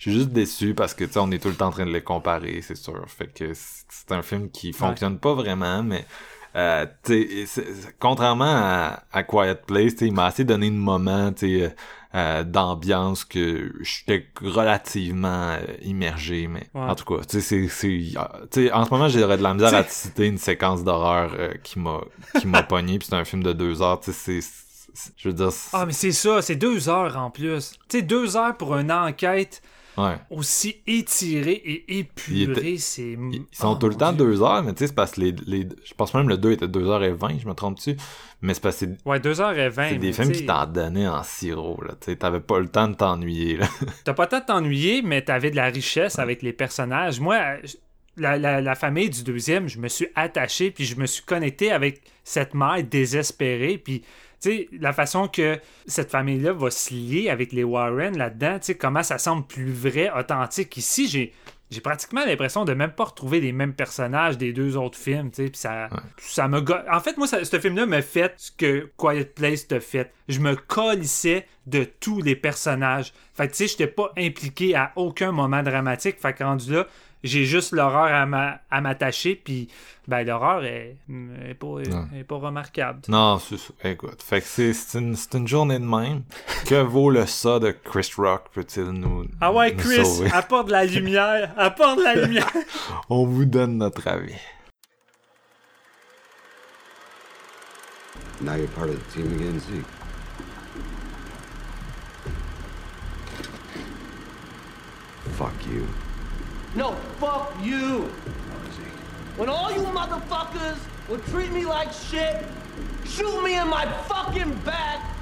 Je 0.00 0.08
suis 0.08 0.18
juste 0.18 0.30
déçu 0.30 0.72
parce 0.74 0.94
que 0.94 1.04
tu 1.04 1.12
sais, 1.12 1.18
on 1.18 1.30
est 1.30 1.38
tout 1.38 1.48
le 1.48 1.54
temps 1.54 1.66
en 1.66 1.72
train 1.72 1.84
de 1.84 1.90
les 1.92 2.00
comparer, 2.00 2.62
c'est 2.62 2.74
sûr. 2.74 3.04
Fait 3.06 3.26
que 3.26 3.52
c'est 3.54 4.12
un 4.12 4.22
film 4.22 4.50
qui 4.50 4.72
fonctionne 4.72 5.18
pas 5.18 5.34
vraiment, 5.34 5.82
mais 5.82 6.06
euh, 6.56 6.86
tu 7.04 7.12
sais, 7.12 7.46
c'est- 7.46 7.74
c'est- 7.74 7.94
contrairement 7.98 8.46
à, 8.46 9.02
à 9.12 9.22
Quiet 9.24 9.56
Place, 9.66 9.92
tu 9.92 9.98
sais, 9.98 10.06
il 10.06 10.14
m'a 10.14 10.24
assez 10.24 10.44
donné 10.44 10.70
de 10.70 10.74
moments, 10.74 11.30
tu 11.34 11.58
sais, 11.58 11.64
euh, 11.64 11.68
euh, 12.14 12.42
d'ambiance 12.44 13.26
que 13.26 13.72
j'étais 13.82 14.26
relativement 14.42 15.50
euh, 15.50 15.58
immergé, 15.82 16.48
mais 16.48 16.68
Ouais. 16.74 16.80
en 16.88 16.94
tout 16.94 17.04
cas, 17.04 17.22
tu 17.22 17.40
sais, 17.40 17.42
c'est, 17.42 17.68
c'est, 17.68 17.88
tu 18.50 18.62
sais, 18.66 18.72
en 18.72 18.86
ce 18.86 18.90
moment, 18.90 19.08
j'aurais 19.08 19.36
de 19.36 19.42
la 19.42 19.52
misère 19.52 19.74
à 19.74 19.84
te 19.84 19.92
citer 19.92 20.26
une 20.28 20.38
séquence 20.38 20.82
d'horreur 20.82 21.32
euh, 21.38 21.52
qui 21.62 21.78
m'a, 21.78 22.00
qui 22.40 22.46
m'a 22.46 22.62
pogné, 22.62 22.98
puis 22.98 23.06
c'est 23.10 23.16
un 23.16 23.24
film 23.26 23.42
de 23.42 23.52
deux 23.52 23.82
heures, 23.82 24.00
tu 24.00 24.12
sais, 24.12 24.40
c'est, 24.40 24.40
c'est- 24.94 25.12
je 25.18 25.28
veux 25.28 25.34
dire, 25.34 25.52
c'est- 25.52 25.70
Ah, 25.76 25.84
mais 25.86 25.92
c'est 25.92 26.10
ça, 26.12 26.40
c'est 26.42 26.56
deux 26.56 26.88
heures 26.88 27.16
en 27.18 27.30
plus. 27.30 27.72
Tu 27.88 27.98
sais, 27.98 28.02
deux 28.02 28.36
heures 28.36 28.56
pour 28.56 28.76
une 28.76 28.90
enquête 28.90 29.62
ouais. 30.08 30.16
aussi 30.30 30.76
étirée 30.86 31.52
et 31.52 31.98
épurée, 31.98 32.76
c'est. 32.78 33.12
Ils 33.12 33.34
ils 33.34 33.56
sont 33.56 33.72
Oh, 33.72 33.74
tout 33.76 33.88
le 33.88 33.94
temps 33.94 34.12
deux 34.12 34.42
heures, 34.42 34.62
mais 34.62 34.72
tu 34.72 34.78
sais, 34.80 34.86
c'est 34.88 34.94
parce 34.94 35.12
que 35.12 35.20
les, 35.20 35.32
les, 35.46 35.68
je 35.84 35.94
pense 35.94 36.12
même 36.14 36.28
le 36.28 36.36
2 36.38 36.52
était 36.52 36.66
2h20, 36.66 37.40
je 37.40 37.46
me 37.48 37.54
trompe 37.54 37.76
dessus, 37.76 37.96
mais 38.42 38.54
c'est 38.54 38.62
parce 38.62 38.76
que 38.76 38.86
c'est, 38.86 39.08
Ouais, 39.08 39.18
2h20. 39.18 39.88
c'est 39.90 39.96
des 39.96 40.12
films 40.12 40.32
qui 40.32 40.46
t'en 40.46 40.66
donnaient 40.66 41.08
en 41.08 41.22
sirop, 41.22 41.82
là, 41.82 41.94
tu 42.00 42.16
t'avais 42.16 42.40
pas 42.40 42.58
le 42.60 42.68
temps 42.68 42.88
de 42.88 42.94
t'ennuyer, 42.94 43.56
là. 43.58 43.66
T'as 44.04 44.14
pas 44.14 44.24
le 44.24 44.28
temps 44.30 44.40
de 44.40 44.44
t'ennuyer, 44.46 45.02
mais 45.02 45.22
t'avais 45.22 45.50
de 45.50 45.56
la 45.56 45.66
richesse 45.66 46.18
avec 46.18 46.42
les 46.42 46.52
personnages. 46.52 47.20
Moi, 47.20 47.38
la, 48.16 48.36
la- 48.36 48.60
la 48.60 48.74
famille 48.74 49.08
du 49.10 49.22
deuxième, 49.22 49.68
je 49.68 49.78
me 49.78 49.88
suis 49.88 50.08
attaché, 50.14 50.70
puis 50.70 50.84
je 50.84 50.96
me 50.96 51.06
suis 51.06 51.22
connecté 51.24 51.70
avec 51.70 52.02
cette 52.24 52.54
mère 52.54 52.82
désespérée, 52.84 53.78
puis 53.78 54.02
sais, 54.40 54.68
la 54.72 54.92
façon 54.92 55.28
que 55.28 55.58
cette 55.86 56.10
famille-là 56.10 56.52
va 56.52 56.70
se 56.70 56.94
lier 56.94 57.28
avec 57.28 57.52
les 57.52 57.64
Warren 57.64 58.16
là-dedans, 58.16 58.58
tu 58.58 58.66
sais, 58.66 58.74
comment 58.76 59.02
ça 59.02 59.18
semble 59.18 59.46
plus 59.46 59.72
vrai, 59.72 60.10
authentique. 60.16 60.76
Ici, 60.76 61.08
j'ai. 61.08 61.32
J'ai 61.72 61.80
pratiquement 61.80 62.24
l'impression 62.26 62.64
de 62.64 62.74
même 62.74 62.90
pas 62.90 63.04
retrouver 63.04 63.38
les 63.38 63.52
mêmes 63.52 63.74
personnages 63.74 64.36
des 64.36 64.52
deux 64.52 64.76
autres 64.76 64.98
films, 64.98 65.30
tu 65.30 65.44
sais, 65.44 65.50
puis 65.50 65.60
ça, 65.60 65.88
ça 66.18 66.48
me... 66.48 66.60
go- 66.60 66.74
En 66.90 66.98
fait, 66.98 67.16
moi, 67.16 67.28
ça- 67.28 67.44
ce 67.44 67.60
film-là 67.60 67.86
me 67.86 68.00
fait 68.00 68.34
ce 68.38 68.50
que 68.50 68.90
Quiet 68.96 69.26
Place 69.26 69.68
te 69.68 69.78
fait. 69.78 70.10
Je 70.28 70.40
me 70.40 70.56
colissais 70.56 71.46
de 71.68 71.84
tous 71.84 72.22
les 72.22 72.34
personnages. 72.34 73.12
Fait 73.34 73.46
que, 73.46 73.52
tu 73.52 73.58
sais, 73.58 73.66
j'étais 73.68 73.86
pas 73.86 74.10
impliqué 74.18 74.74
à 74.74 74.90
aucun 74.96 75.30
moment 75.30 75.62
dramatique. 75.62 76.18
Fait 76.20 76.32
que 76.32 76.42
rendu 76.42 76.72
là, 76.72 76.88
j'ai 77.22 77.44
juste 77.44 77.72
l'horreur 77.72 78.04
à 78.12 78.26
m'a- 78.26 78.60
à 78.70 78.80
m'attacher, 78.80 79.34
puis 79.34 79.68
ben, 80.08 80.24
l'horreur 80.26 80.64
est, 80.64 80.96
est, 81.48 81.54
pas, 81.54 81.66
est 82.16 82.24
pas 82.24 82.36
remarquable. 82.36 83.00
Non, 83.08 83.38
c'est 83.38 83.58
ça. 83.58 83.72
Écoute, 83.84 84.22
fait 84.22 84.40
que 84.40 84.46
c'est, 84.72 84.98
une, 84.98 85.46
journée 85.46 85.78
de 85.78 85.84
même. 85.84 86.22
Que 86.66 86.82
vaut 86.82 87.10
le 87.10 87.26
ça 87.26 87.58
de 87.58 87.70
Chris 87.70 88.10
Rock, 88.16 88.46
peut-il 88.52 88.90
nous, 88.90 89.26
Ah 89.40 89.52
ouais, 89.52 89.72
nous 89.72 89.78
Chris, 89.78 90.04
sauver? 90.04 90.30
apporte 90.32 90.66
de 90.68 90.72
la 90.72 90.84
lumière, 90.84 91.52
apporte 91.58 91.98
de 91.98 92.04
la 92.04 92.14
lumière. 92.14 92.50
On 93.10 93.24
vous 93.26 93.44
donne 93.44 93.78
notre 93.78 94.08
avis. 94.08 94.34
Now 98.42 98.54
you're 98.54 98.68
part 98.68 98.88
of 98.88 98.96
the 98.96 99.12
team 99.14 99.26
again, 99.34 99.60
Zeke. 99.60 99.84
Fuck 105.36 105.52
you. 105.66 105.86
No, 106.74 106.92
fuck 107.18 107.52
you. 107.62 108.02
When 109.36 109.48
all 109.48 109.72
you 109.72 109.80
motherfuckers 109.80 110.78
would 111.08 111.24
treat 111.26 111.50
me 111.50 111.66
like 111.66 111.92
shit, 111.92 112.44
shoot 113.04 113.42
me 113.42 113.58
in 113.58 113.68
my 113.68 113.90
fucking 114.02 114.54
back, 114.60 115.16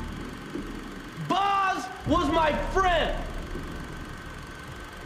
Boz 1.29 1.85
was 2.07 2.29
my 2.31 2.53
friend. 2.73 3.17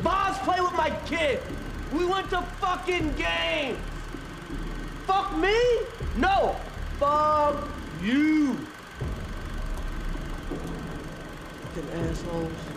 Boz 0.03 0.37
played 0.39 0.63
with 0.63 0.73
my 0.73 0.91
kid. 1.07 1.41
We 1.93 2.05
went 2.07 2.31
to 2.31 2.43
fucking 2.61 3.15
games. 3.15 3.79
Fuck 5.07 5.37
me? 5.37 5.57
No. 6.17 6.57
Fuck 6.99 7.69
you. 8.03 8.55
Fucking 11.75 11.91
assholes. 12.01 12.72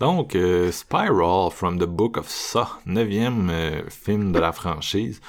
Donc, 0.00 0.34
euh, 0.34 0.72
Spiral 0.72 1.52
from 1.52 1.78
the 1.78 1.84
Book 1.84 2.16
of 2.16 2.28
Saw, 2.28 2.66
neuvième 2.84 3.48
euh, 3.48 3.88
film 3.88 4.32
de 4.32 4.40
la 4.40 4.50
franchise. 4.50 5.20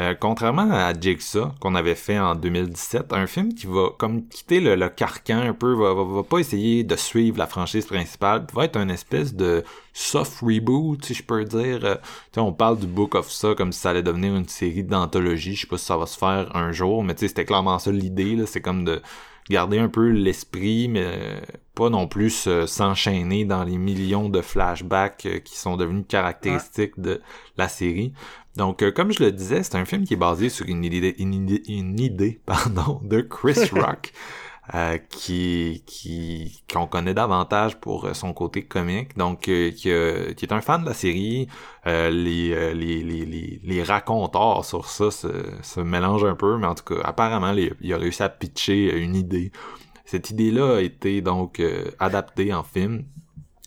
Euh, 0.00 0.14
contrairement 0.18 0.70
à 0.70 0.92
Jigsaw 0.92 1.50
qu'on 1.60 1.76
avait 1.76 1.94
fait 1.94 2.18
en 2.18 2.34
2017, 2.34 3.12
un 3.12 3.28
film 3.28 3.54
qui 3.54 3.66
va 3.66 3.90
comme 3.96 4.26
quitter 4.28 4.60
le, 4.60 4.88
carcan 4.88 5.38
un 5.38 5.52
peu, 5.52 5.72
va, 5.72 6.22
pas 6.24 6.38
essayer 6.38 6.82
de 6.82 6.96
suivre 6.96 7.38
la 7.38 7.46
franchise 7.48 7.86
principale, 7.86 8.46
va 8.52 8.64
être 8.64 8.76
un 8.76 8.88
espèce 8.88 9.34
de 9.34 9.62
soft 9.92 10.40
reboot, 10.40 11.04
si 11.04 11.14
je 11.14 11.22
peux 11.22 11.44
dire. 11.44 11.84
Euh, 11.84 11.96
on 12.36 12.52
parle 12.52 12.78
du 12.78 12.86
Book 12.86 13.14
of 13.14 13.30
Saw 13.30 13.54
comme 13.54 13.72
si 13.72 13.80
ça 13.80 13.90
allait 13.90 14.02
devenir 14.02 14.34
une 14.34 14.48
série 14.48 14.84
d'anthologie. 14.84 15.54
Je 15.54 15.62
sais 15.62 15.66
pas 15.68 15.78
si 15.78 15.86
ça 15.86 15.96
va 15.96 16.06
se 16.06 16.18
faire 16.18 16.54
un 16.56 16.72
jour, 16.72 17.04
mais 17.04 17.14
c'était 17.16 17.44
clairement 17.44 17.78
ça 17.80 17.92
l'idée. 17.92 18.36
C'est 18.46 18.60
comme 18.60 18.84
de 18.84 19.00
garder 19.50 19.78
un 19.78 19.88
peu 19.88 20.08
l'esprit, 20.08 20.88
mais 20.88 21.40
pas 21.74 21.90
non 21.90 22.08
plus 22.08 22.30
se- 22.30 22.66
s'enchaîner 22.66 23.44
dans 23.44 23.64
les 23.64 23.78
millions 23.78 24.28
de 24.28 24.40
flashbacks 24.42 25.26
euh, 25.26 25.38
qui 25.38 25.56
sont 25.56 25.76
devenus 25.76 26.04
caractéristiques 26.08 26.98
de 27.00 27.20
la 27.56 27.68
série. 27.68 28.12
Donc, 28.56 28.82
euh, 28.82 28.90
comme 28.90 29.12
je 29.12 29.22
le 29.22 29.30
disais, 29.30 29.62
c'est 29.62 29.76
un 29.76 29.84
film 29.84 30.04
qui 30.04 30.14
est 30.14 30.18
basé 30.18 30.48
sur 30.48 30.66
une 30.66 30.84
idée, 30.84 31.14
une 31.18 31.34
idée, 31.34 31.62
une 31.68 32.00
idée, 32.00 32.40
pardon, 32.46 33.00
de 33.04 33.20
Chris 33.20 33.54
Rock. 33.72 34.12
Euh, 34.74 34.98
qui 34.98 35.82
qui 35.86 36.62
qu'on 36.72 36.86
connaît 36.86 37.14
davantage 37.14 37.78
pour 37.80 38.04
euh, 38.04 38.14
son 38.14 38.32
côté 38.32 38.64
comique, 38.66 39.16
donc 39.16 39.48
euh, 39.48 39.70
qui, 39.70 39.90
euh, 39.90 40.34
qui 40.34 40.44
est 40.44 40.52
un 40.52 40.60
fan 40.60 40.82
de 40.82 40.88
la 40.88 40.94
série. 40.94 41.48
Euh, 41.86 42.10
les, 42.10 42.52
euh, 42.52 42.74
les, 42.74 43.02
les, 43.02 43.24
les, 43.24 43.60
les 43.62 43.82
raconteurs 43.82 44.64
sur 44.64 44.88
ça 44.88 45.10
se, 45.10 45.28
se 45.62 45.80
mélangent 45.80 46.24
un 46.24 46.34
peu, 46.34 46.58
mais 46.58 46.66
en 46.66 46.74
tout 46.74 46.84
cas, 46.94 47.00
apparemment, 47.04 47.54
il 47.80 47.92
a 47.94 47.96
réussi 47.96 48.22
à 48.22 48.28
pitcher 48.28 48.96
une 48.98 49.16
idée. 49.16 49.52
Cette 50.04 50.30
idée-là 50.30 50.76
a 50.76 50.80
été 50.80 51.20
donc 51.20 51.62
adaptée 51.98 52.52
en 52.54 52.62
film 52.62 53.04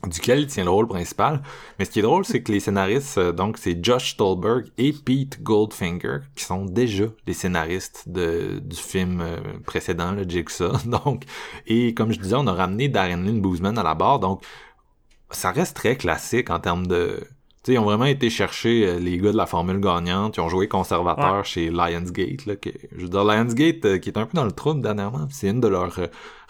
duquel 0.08 0.40
il 0.40 0.48
tient 0.48 0.64
le 0.64 0.70
rôle 0.70 0.88
principal. 0.88 1.42
Mais 1.78 1.86
ce 1.86 1.92
qui 1.92 2.00
est 2.00 2.04
drôle, 2.04 2.26
c'est 2.26 2.42
que 2.42 2.52
les 2.52 2.60
scénaristes, 2.60 3.18
euh, 3.18 3.32
donc 3.32 3.58
c'est 3.58 3.84
Josh 3.84 4.14
Stolberg 4.14 4.66
et 4.78 4.94
Pete 4.94 5.42
Goldfinger, 5.44 6.20
qui 6.36 6.44
sont 6.44 6.66
déjà 6.66 7.06
les 7.28 7.34
scénaristes 7.34 8.04
de, 8.08 8.60
du 8.60 8.76
film 8.76 9.22
euh, 9.22 9.38
précédent, 9.66 10.12
le 10.12 10.24
Jigsaw. 10.28 10.72
Donc, 10.86 11.24
et 11.68 11.94
comme 11.94 12.12
je 12.12 12.20
disais, 12.20 12.36
on 12.38 12.48
a 12.48 12.54
ramené 12.54 12.88
Darren 12.90 13.24
Lynn 13.24 13.42
Boozman 13.42 13.78
à 13.78 13.84
la 13.84 13.94
barre, 13.96 14.20
donc 14.20 14.44
ça 15.30 15.52
reste 15.52 15.76
très 15.76 15.96
classique 15.96 16.50
en 16.50 16.60
termes 16.60 16.88
de... 16.88 17.20
Tu 17.64 17.68
sais, 17.68 17.74
ils 17.74 17.78
ont 17.80 17.86
vraiment 17.86 18.06
été 18.06 18.32
chercher 18.32 18.88
euh, 18.88 19.00
les 19.00 19.18
gars 19.20 19.32
de 19.32 19.38
la 19.38 19.46
formule 19.46 19.80
gagnante, 19.80 20.38
ils 20.38 20.40
ont 20.42 20.50
joué 20.50 20.68
conservateur 20.68 21.36
Ouais. 21.38 21.44
chez 21.44 21.70
Lionsgate, 21.70 22.48
là, 22.48 22.56
que, 22.56 22.72
je 22.96 23.04
veux 23.04 23.10
dire, 23.10 23.24
Lionsgate, 23.24 24.00
qui 24.00 24.10
est 24.10 24.18
un 24.18 24.26
peu 24.26 24.36
dans 24.36 24.46
le 24.46 24.52
trouble 24.52 24.82
dernièrement, 24.82 25.28
c'est 25.30 25.50
une 25.50 25.60
de 25.62 25.68
leurs 25.68 26.00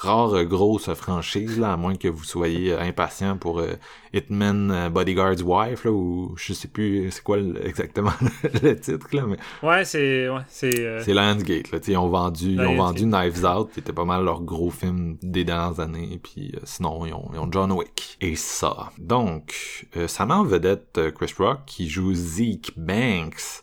rares 0.01 0.33
euh, 0.35 0.43
grosses 0.43 0.93
franchises, 0.93 1.59
là, 1.59 1.73
à 1.73 1.77
moins 1.77 1.95
que 1.95 2.07
vous 2.07 2.23
soyez 2.23 2.73
euh, 2.73 2.79
impatient 2.81 3.37
pour 3.37 3.59
euh, 3.59 3.73
Hitman 4.13 4.89
Bodyguard's 4.89 5.41
Wife, 5.43 5.85
là, 5.85 5.91
ou 5.91 6.33
je 6.37 6.53
sais 6.53 6.67
plus 6.67 7.09
c'est 7.11 7.23
quoi 7.23 7.37
exactement 7.63 8.11
le 8.63 8.75
titre, 8.79 9.07
là, 9.13 9.23
mais 9.27 9.37
Ouais, 9.67 9.85
c'est. 9.85 10.27
Ouais, 10.29 10.41
c'est. 10.49 10.79
euh, 10.79 11.03
Lionsgate, 11.07 11.71
là, 11.71 11.79
tu 11.79 11.85
sais, 11.87 11.91
ils 11.93 11.97
ont 11.97 12.09
vendu, 12.09 12.51
ils 12.51 12.61
ont 12.61 12.75
vendu 12.75 13.05
Knives 13.05 13.45
Out, 13.45 13.71
qui 13.73 13.79
était 13.79 13.93
pas 13.93 14.05
mal 14.05 14.23
leur 14.23 14.41
gros 14.41 14.69
film 14.71 15.17
des 15.21 15.43
dernières 15.43 15.79
années, 15.79 16.19
puis 16.21 16.53
sinon, 16.63 17.05
ils 17.05 17.13
ont, 17.13 17.29
ils 17.33 17.39
ont 17.39 17.49
John 17.51 17.71
Wick. 17.71 18.17
Et 18.21 18.35
ça. 18.35 18.91
Donc, 18.97 19.87
euh, 19.97 20.07
ça 20.07 20.25
met 20.25 20.33
en 20.33 20.43
vedette 20.43 20.99
Chris 21.15 21.33
Rock, 21.37 21.59
qui 21.65 21.89
joue 21.89 22.13
Zeke 22.13 22.71
Banks, 22.75 23.61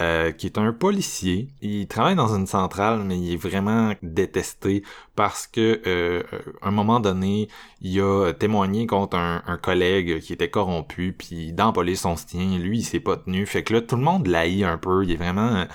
euh, 0.00 0.32
qui 0.32 0.46
est 0.46 0.58
un 0.58 0.72
policier. 0.72 1.48
Il 1.60 1.86
travaille 1.86 2.16
dans 2.16 2.34
une 2.34 2.46
centrale, 2.46 3.00
mais 3.04 3.18
il 3.18 3.34
est 3.34 3.36
vraiment 3.36 3.92
détesté 4.02 4.82
parce 5.14 5.46
que 5.46 5.80
euh, 5.86 6.22
un 6.62 6.70
moment 6.70 7.00
donné, 7.00 7.48
il 7.82 8.00
a 8.00 8.32
témoigné 8.32 8.86
contre 8.86 9.16
un, 9.16 9.58
collègue 9.62 10.20
qui 10.20 10.32
était 10.32 10.48
corrompu, 10.48 11.14
puis 11.16 11.52
dans 11.52 11.66
la 11.66 11.72
police 11.72 12.04
on 12.04 12.16
se 12.16 12.26
tient, 12.26 12.58
lui 12.58 12.78
il 12.78 12.82
s'est 12.82 13.00
pas 13.00 13.16
tenu, 13.16 13.44
fait 13.44 13.62
que 13.62 13.74
là 13.74 13.80
tout 13.82 13.96
le 13.96 14.02
monde 14.02 14.26
l'haït 14.26 14.64
un 14.64 14.78
peu, 14.78 15.04
il 15.04 15.12
est 15.12 15.16
vraiment 15.16 15.66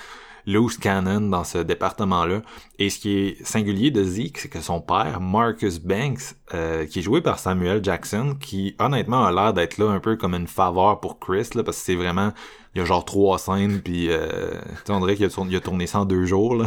loose 0.46 0.78
cannon 0.78 1.28
dans 1.28 1.44
ce 1.44 1.58
département-là. 1.58 2.42
Et 2.78 2.88
ce 2.88 2.98
qui 2.98 3.18
est 3.18 3.44
singulier 3.44 3.90
de 3.90 4.02
Zeke, 4.04 4.38
c'est 4.38 4.48
que 4.48 4.60
son 4.60 4.80
père, 4.80 5.20
Marcus 5.20 5.80
Banks, 5.80 6.34
euh, 6.54 6.86
qui 6.86 7.00
est 7.00 7.02
joué 7.02 7.20
par 7.20 7.38
Samuel 7.38 7.82
Jackson, 7.82 8.36
qui 8.40 8.76
honnêtement 8.78 9.24
a 9.24 9.32
l'air 9.32 9.52
d'être 9.52 9.78
là 9.78 9.90
un 9.90 10.00
peu 10.00 10.16
comme 10.16 10.34
une 10.34 10.46
faveur 10.46 11.00
pour 11.00 11.18
Chris, 11.18 11.48
là, 11.54 11.64
parce 11.64 11.78
que 11.78 11.84
c'est 11.84 11.94
vraiment, 11.96 12.32
il 12.76 12.80
y 12.80 12.82
a 12.82 12.84
genre 12.84 13.06
trois 13.06 13.38
scènes, 13.38 13.80
puis 13.80 14.08
euh, 14.10 14.50
on 14.90 15.00
dirait 15.00 15.16
qu'il 15.16 15.24
a, 15.24 15.30
tourné- 15.30 15.52
il 15.52 15.56
a 15.56 15.60
tourné 15.60 15.86
ça 15.86 16.00
en 16.00 16.04
deux 16.04 16.26
jours, 16.26 16.54
là. 16.56 16.66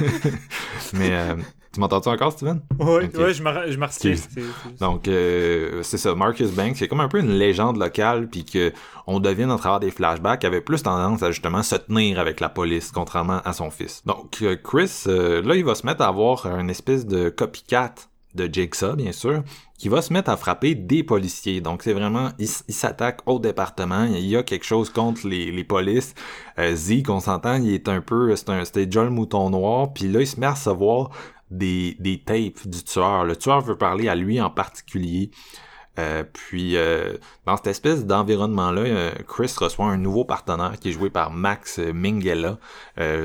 Mais 0.92 1.10
euh, 1.12 1.34
tu 1.72 1.80
m'entends-tu 1.80 2.08
encore, 2.08 2.30
Steven? 2.32 2.60
Ouais, 2.78 3.06
Ok. 3.06 3.14
ouais, 3.18 3.34
je 3.34 3.42
me, 3.42 3.50
ra- 3.50 3.68
je 3.68 3.76
me 3.76 3.86
retiens. 3.86 4.12
Excuse. 4.12 4.28
C'est- 4.32 4.40
c'est- 4.40 4.80
Donc 4.80 5.08
euh, 5.08 5.82
c'est 5.82 5.98
ça, 5.98 6.14
Marcus 6.14 6.50
Banks, 6.52 6.76
c'est 6.76 6.86
comme 6.86 7.00
un 7.00 7.08
peu 7.08 7.18
une 7.18 7.32
légende 7.32 7.76
locale, 7.76 8.28
puis 8.28 8.44
que 8.44 8.72
on 9.08 9.18
devine 9.18 9.50
à 9.50 9.56
travers 9.56 9.80
des 9.80 9.90
flashbacks, 9.90 10.44
avait 10.44 10.60
plus 10.60 10.82
tendance 10.82 11.22
à 11.24 11.32
justement 11.32 11.62
se 11.64 11.74
tenir 11.76 12.18
avec 12.20 12.38
la 12.40 12.48
police, 12.48 12.92
contrairement 12.92 13.40
à 13.44 13.52
son 13.52 13.70
fils. 13.70 14.02
Donc 14.06 14.38
euh, 14.42 14.56
Chris, 14.62 15.02
euh, 15.08 15.42
là, 15.42 15.56
il 15.56 15.64
va 15.64 15.74
se 15.74 15.84
mettre 15.86 16.02
à 16.02 16.06
avoir 16.06 16.46
une 16.46 16.70
espèce 16.70 17.04
de 17.04 17.30
copycat 17.30 17.94
de 18.36 18.52
Jigsaw, 18.52 18.94
bien 18.94 19.12
sûr, 19.12 19.42
qui 19.78 19.88
va 19.88 20.02
se 20.02 20.12
mettre 20.12 20.30
à 20.30 20.36
frapper 20.36 20.74
des 20.74 21.02
policiers. 21.02 21.60
Donc 21.60 21.82
c'est 21.82 21.92
vraiment, 21.92 22.30
il, 22.38 22.48
s'attaque 22.48 23.20
au 23.26 23.38
département, 23.38 24.04
il 24.04 24.26
y 24.26 24.36
a 24.36 24.42
quelque 24.42 24.64
chose 24.64 24.90
contre 24.90 25.26
les, 25.26 25.64
polices. 25.64 26.14
Euh, 26.58 26.74
Zeke, 26.74 27.10
on 27.10 27.20
s'entend, 27.20 27.56
il 27.56 27.72
est 27.74 27.88
un 27.88 28.00
peu, 28.00 28.34
c'est 28.36 28.50
un, 28.50 28.64
c'était 28.64 28.86
déjà 28.86 29.04
le 29.04 29.10
mouton 29.10 29.50
noir, 29.50 29.92
puis 29.92 30.08
là, 30.08 30.20
il 30.20 30.26
se 30.26 30.38
met 30.38 30.46
à 30.46 30.52
recevoir 30.52 31.10
des, 31.50 31.96
des 31.98 32.18
tapes 32.18 32.66
du 32.66 32.82
tueur. 32.84 33.24
Le 33.24 33.36
tueur 33.36 33.60
veut 33.60 33.76
parler 33.76 34.08
à 34.08 34.14
lui 34.14 34.40
en 34.40 34.50
particulier. 34.50 35.30
Euh, 35.98 36.24
puis 36.30 36.76
euh, 36.76 37.16
dans 37.46 37.56
cette 37.56 37.68
espèce 37.68 38.04
d'environnement-là, 38.04 38.82
euh, 38.82 39.10
Chris 39.26 39.52
reçoit 39.58 39.86
un 39.86 39.96
nouveau 39.96 40.24
partenaire 40.24 40.74
qui 40.78 40.90
est 40.90 40.92
joué 40.92 41.10
par 41.10 41.30
Max 41.30 41.78
Minghella. 41.78 42.58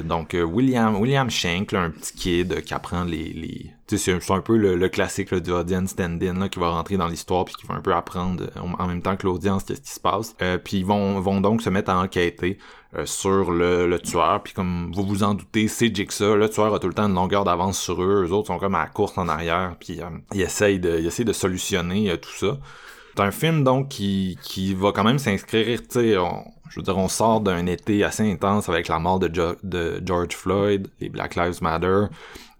Donc 0.03 0.35
William 0.35 0.95
William 0.95 1.27
un 1.27 1.89
petit 1.89 2.13
kid 2.15 2.61
qui 2.61 2.73
apprend 2.73 3.03
les, 3.03 3.33
les... 3.33 3.73
C'est- 3.97 4.31
un 4.31 4.41
peu 4.41 4.55
le, 4.57 4.75
le 4.75 4.89
classique 4.89 5.31
là, 5.31 5.39
du 5.39 5.51
audience 5.51 5.89
stand-in 5.91 6.33
là, 6.35 6.49
qui 6.49 6.59
va 6.59 6.69
rentrer 6.69 6.97
dans 6.97 7.07
l'histoire 7.07 7.45
puis 7.45 7.55
qui 7.55 7.65
va 7.67 7.75
un 7.75 7.81
peu 7.81 7.93
apprendre 7.93 8.45
euh, 8.55 8.59
en 8.79 8.87
même 8.87 9.01
temps 9.01 9.15
que 9.17 9.25
l'audience 9.27 9.63
qu'est-ce 9.63 9.81
qui 9.81 9.91
se 9.91 9.99
passe. 9.99 10.35
Euh, 10.41 10.57
puis 10.57 10.77
ils 10.77 10.85
vont, 10.85 11.19
vont 11.19 11.41
donc 11.41 11.61
se 11.61 11.69
mettre 11.69 11.89
à 11.91 11.99
enquêter 11.99 12.57
euh, 12.95 13.05
sur 13.05 13.51
le, 13.51 13.87
le 13.87 13.99
tueur. 13.99 14.41
Puis 14.43 14.53
comme 14.53 14.91
vous 14.93 15.03
vous 15.03 15.23
en 15.23 15.33
doutez, 15.33 15.67
c'est 15.67 15.93
Jigsaw. 15.95 16.35
Le 16.35 16.49
tueur 16.49 16.73
a 16.73 16.79
tout 16.79 16.87
le 16.87 16.93
temps 16.93 17.07
une 17.07 17.15
longueur 17.15 17.43
d'avance 17.43 17.79
sur 17.79 18.01
eux. 18.01 18.25
Eux 18.27 18.31
autres 18.33 18.47
sont 18.47 18.59
comme 18.59 18.75
à 18.75 18.83
la 18.83 18.87
course 18.89 19.17
en 19.17 19.27
arrière. 19.27 19.75
Puis 19.79 20.01
euh, 20.01 20.05
ils 20.33 20.41
essayent 20.41 20.79
de, 20.79 20.97
ils 20.99 21.07
essayent 21.07 21.25
de 21.25 21.33
solutionner 21.33 22.09
euh, 22.11 22.17
tout 22.17 22.31
ça. 22.33 22.57
C'est 23.15 23.21
un 23.23 23.31
film 23.31 23.63
donc 23.65 23.89
qui, 23.89 24.37
qui 24.41 24.73
va 24.73 24.91
quand 24.93 25.03
même 25.03 25.19
s'inscrire, 25.19 25.81
tu 25.87 26.15
je 26.69 26.79
veux 26.79 26.83
dire, 26.83 26.97
on 26.97 27.09
sort 27.09 27.41
d'un 27.41 27.65
été 27.65 28.01
assez 28.05 28.23
intense 28.31 28.69
avec 28.69 28.87
la 28.87 28.97
mort 28.97 29.19
de, 29.19 29.27
de 29.61 30.01
George 30.05 30.33
Floyd, 30.33 30.87
les 31.01 31.09
Black 31.09 31.35
Lives 31.35 31.61
Matter. 31.61 32.05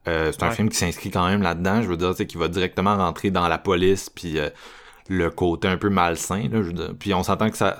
Euh, 0.07 0.31
c'est 0.31 0.43
un 0.43 0.49
Ouais. 0.49 0.55
film 0.55 0.69
qui 0.69 0.77
s'inscrit 0.77 1.11
quand 1.11 1.27
même 1.27 1.41
là-dedans, 1.41 1.81
je 1.81 1.87
veux 1.87 1.97
dire, 1.97 2.13
qui 2.15 2.37
va 2.37 2.47
directement 2.47 2.95
rentrer 2.97 3.29
dans 3.31 3.47
la 3.47 3.57
police, 3.57 4.09
puis 4.09 4.39
euh, 4.39 4.49
le 5.09 5.29
côté 5.29 5.67
un 5.67 5.77
peu 5.77 5.89
malsain, 5.89 6.43
là, 6.51 6.61
je 6.61 6.67
veux 6.67 6.73
dire. 6.73 6.93
Puis 6.97 7.13
on 7.13 7.23
s'entend 7.23 7.49
que 7.49 7.57
ça, 7.57 7.77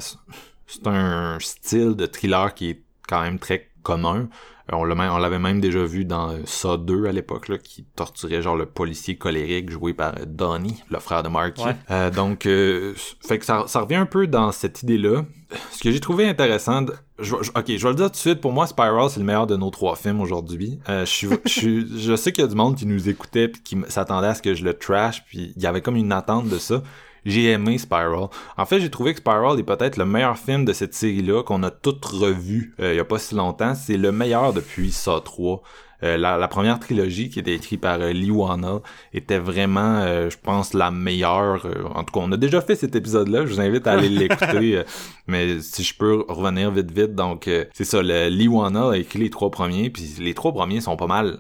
c'est 0.68 0.88
un 0.88 1.38
style 1.40 1.96
de 1.96 2.06
thriller 2.06 2.54
qui 2.54 2.70
est 2.72 2.82
quand 3.08 3.22
même 3.22 3.40
très 3.40 3.70
commun. 3.84 4.28
Euh, 4.72 4.76
On 4.76 4.84
l'avait 4.86 5.40
même 5.40 5.60
déjà 5.60 5.84
vu 5.84 6.06
dans 6.06 6.30
euh, 6.32 6.38
Saw 6.46 6.78
2 6.78 7.08
à 7.08 7.12
l'époque, 7.12 7.48
là, 7.50 7.58
qui 7.58 7.84
torturait 7.96 8.42
genre 8.44 8.56
le 8.56 8.68
policier 8.68 9.18
colérique 9.18 9.70
joué 9.72 9.94
par 9.94 10.14
euh, 10.20 10.26
Donnie, 10.28 10.82
le 10.90 11.00
frère 11.00 11.24
de 11.24 11.30
Marky. 11.30 11.64
Ouais. 11.64 11.76
Euh, 11.90 12.10
donc, 12.12 12.46
euh, 12.46 12.94
fait 13.28 13.40
que 13.40 13.46
ça, 13.46 13.64
ça 13.68 13.82
revient 13.82 13.96
un 13.96 14.06
peu 14.06 14.28
dans 14.28 14.52
cette 14.52 14.84
idée-là. 14.84 15.26
Ce 15.72 15.82
que 15.84 15.92
j'ai 15.92 16.00
trouvé 16.00 16.30
intéressant, 16.30 16.86
ok, 17.22 17.66
je 17.68 17.84
vais 17.84 17.90
le 17.90 17.96
dire 17.96 18.06
tout 18.08 18.12
de 18.12 18.16
suite, 18.16 18.42
pour 18.42 18.52
moi, 18.52 18.68
Spiral, 18.68 19.10
c'est 19.10 19.20
le 19.20 19.26
meilleur 19.26 19.48
de 19.48 19.56
nos 19.56 19.70
trois 19.70 19.96
films 19.96 20.22
aujourd'hui. 20.22 20.80
Euh, 20.90 21.06
je, 21.06 21.28
je, 21.46 21.86
je 21.98 22.16
sais 22.16 22.32
qu'il 22.32 22.44
y 22.44 22.46
a 22.46 22.50
du 22.50 22.56
monde 22.56 22.76
qui 22.76 22.86
nous 22.86 23.10
écoutait 23.10 23.48
puis 23.48 23.62
qui 23.62 23.78
s'attendait 23.88 24.28
à 24.28 24.36
ce 24.36 24.42
que 24.42 24.54
je 24.54 24.64
le 24.64 24.74
trash, 24.74 25.24
puis 25.26 25.54
il 25.56 25.62
y 25.62 25.68
avait 25.68 25.82
comme 25.82 25.96
une 25.96 26.12
attente 26.12 26.50
de 26.50 26.58
ça. 26.58 26.82
J'ai 27.26 27.52
aimé 27.52 27.78
Spiral. 27.78 28.30
En 28.58 28.66
fait, 28.66 28.80
j'ai 28.80 28.90
trouvé 28.90 29.14
que 29.14 29.20
Spiral 29.20 29.60
est 29.60 29.64
peut-être 29.64 29.98
le 29.98 30.06
meilleur 30.06 30.38
film 30.38 30.66
de 30.66 30.74
cette 30.74 30.96
série-là 30.96 31.44
qu'on 31.44 31.62
a 31.64 31.70
toutes 31.70 32.04
revu 32.04 32.74
euh, 32.80 32.94
il 32.94 32.98
y 32.98 33.00
a 33.00 33.06
pas 33.06 33.20
si 33.20 33.36
longtemps. 33.36 33.76
C'est 33.76 33.98
le 33.98 34.12
meilleur 34.12 34.54
depuis 34.54 34.92
Saw 34.92 35.20
3. 35.20 35.62
Euh, 36.04 36.18
la, 36.18 36.38
la 36.38 36.48
première 36.48 36.80
trilogie 36.80 37.30
qui 37.30 37.40
était 37.40 37.54
écrite 37.54 37.82
par 37.82 38.00
euh, 38.02 38.12
Lee 38.12 38.32
Wannell 38.32 38.80
était 39.14 39.38
vraiment, 39.38 40.00
euh, 40.00 40.30
je 40.30 40.38
pense, 40.38 40.74
la 40.74 40.90
meilleure. 40.92 41.68
en 41.94 42.04
tout 42.04 42.14
cas, 42.14 42.20
on 42.24 42.32
a 42.32 42.38
déjà 42.38 42.62
fait 42.62 42.76
cet 42.76 42.96
épisode-là. 42.96 43.46
Je 43.46 43.54
vous 43.54 43.62
invite 43.62 43.86
à 43.88 43.94
aller 43.94 44.10
l'écouter. 44.10 44.84
mais 45.28 45.60
si 45.60 45.84
je 45.84 45.96
peux 45.96 46.26
revenir 46.28 46.72
vite, 46.72 46.92
vite. 46.92 47.16
Donc, 47.16 47.48
euh, 47.48 47.66
c'est 47.74 47.84
ça. 47.84 48.02
Le, 48.02 48.30
Lee 48.30 48.48
Wannell 48.48 48.94
a 48.94 48.98
écrit 48.98 49.20
les 49.20 49.30
trois 49.30 49.52
premiers. 49.52 49.90
Puis 49.90 50.16
les 50.20 50.34
trois 50.34 50.54
premiers 50.54 50.82
sont 50.82 50.98
pas 50.98 51.08
mal 51.08 51.40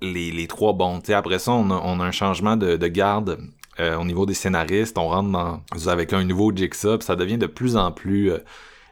les, 0.00 0.32
les 0.32 0.46
trois 0.48 0.72
bons. 0.72 1.00
Tu 1.00 1.06
sais, 1.06 1.14
après 1.14 1.38
ça, 1.38 1.52
on 1.52 1.70
a, 1.70 1.80
on 1.84 2.00
a 2.00 2.04
un 2.04 2.10
changement 2.10 2.56
de, 2.56 2.76
de 2.76 2.86
garde 2.88 3.38
euh, 3.78 3.96
au 3.96 4.04
niveau 4.04 4.26
des 4.26 4.34
scénaristes. 4.34 4.98
On 4.98 5.08
rentre 5.08 5.30
dans 5.30 5.88
avec 5.88 6.12
un 6.12 6.24
nouveau 6.24 6.50
Jigsaw. 6.54 6.98
Puis 6.98 7.06
ça 7.06 7.16
devient 7.16 7.38
de 7.38 7.46
plus 7.46 7.76
en 7.76 7.92
plus... 7.92 8.32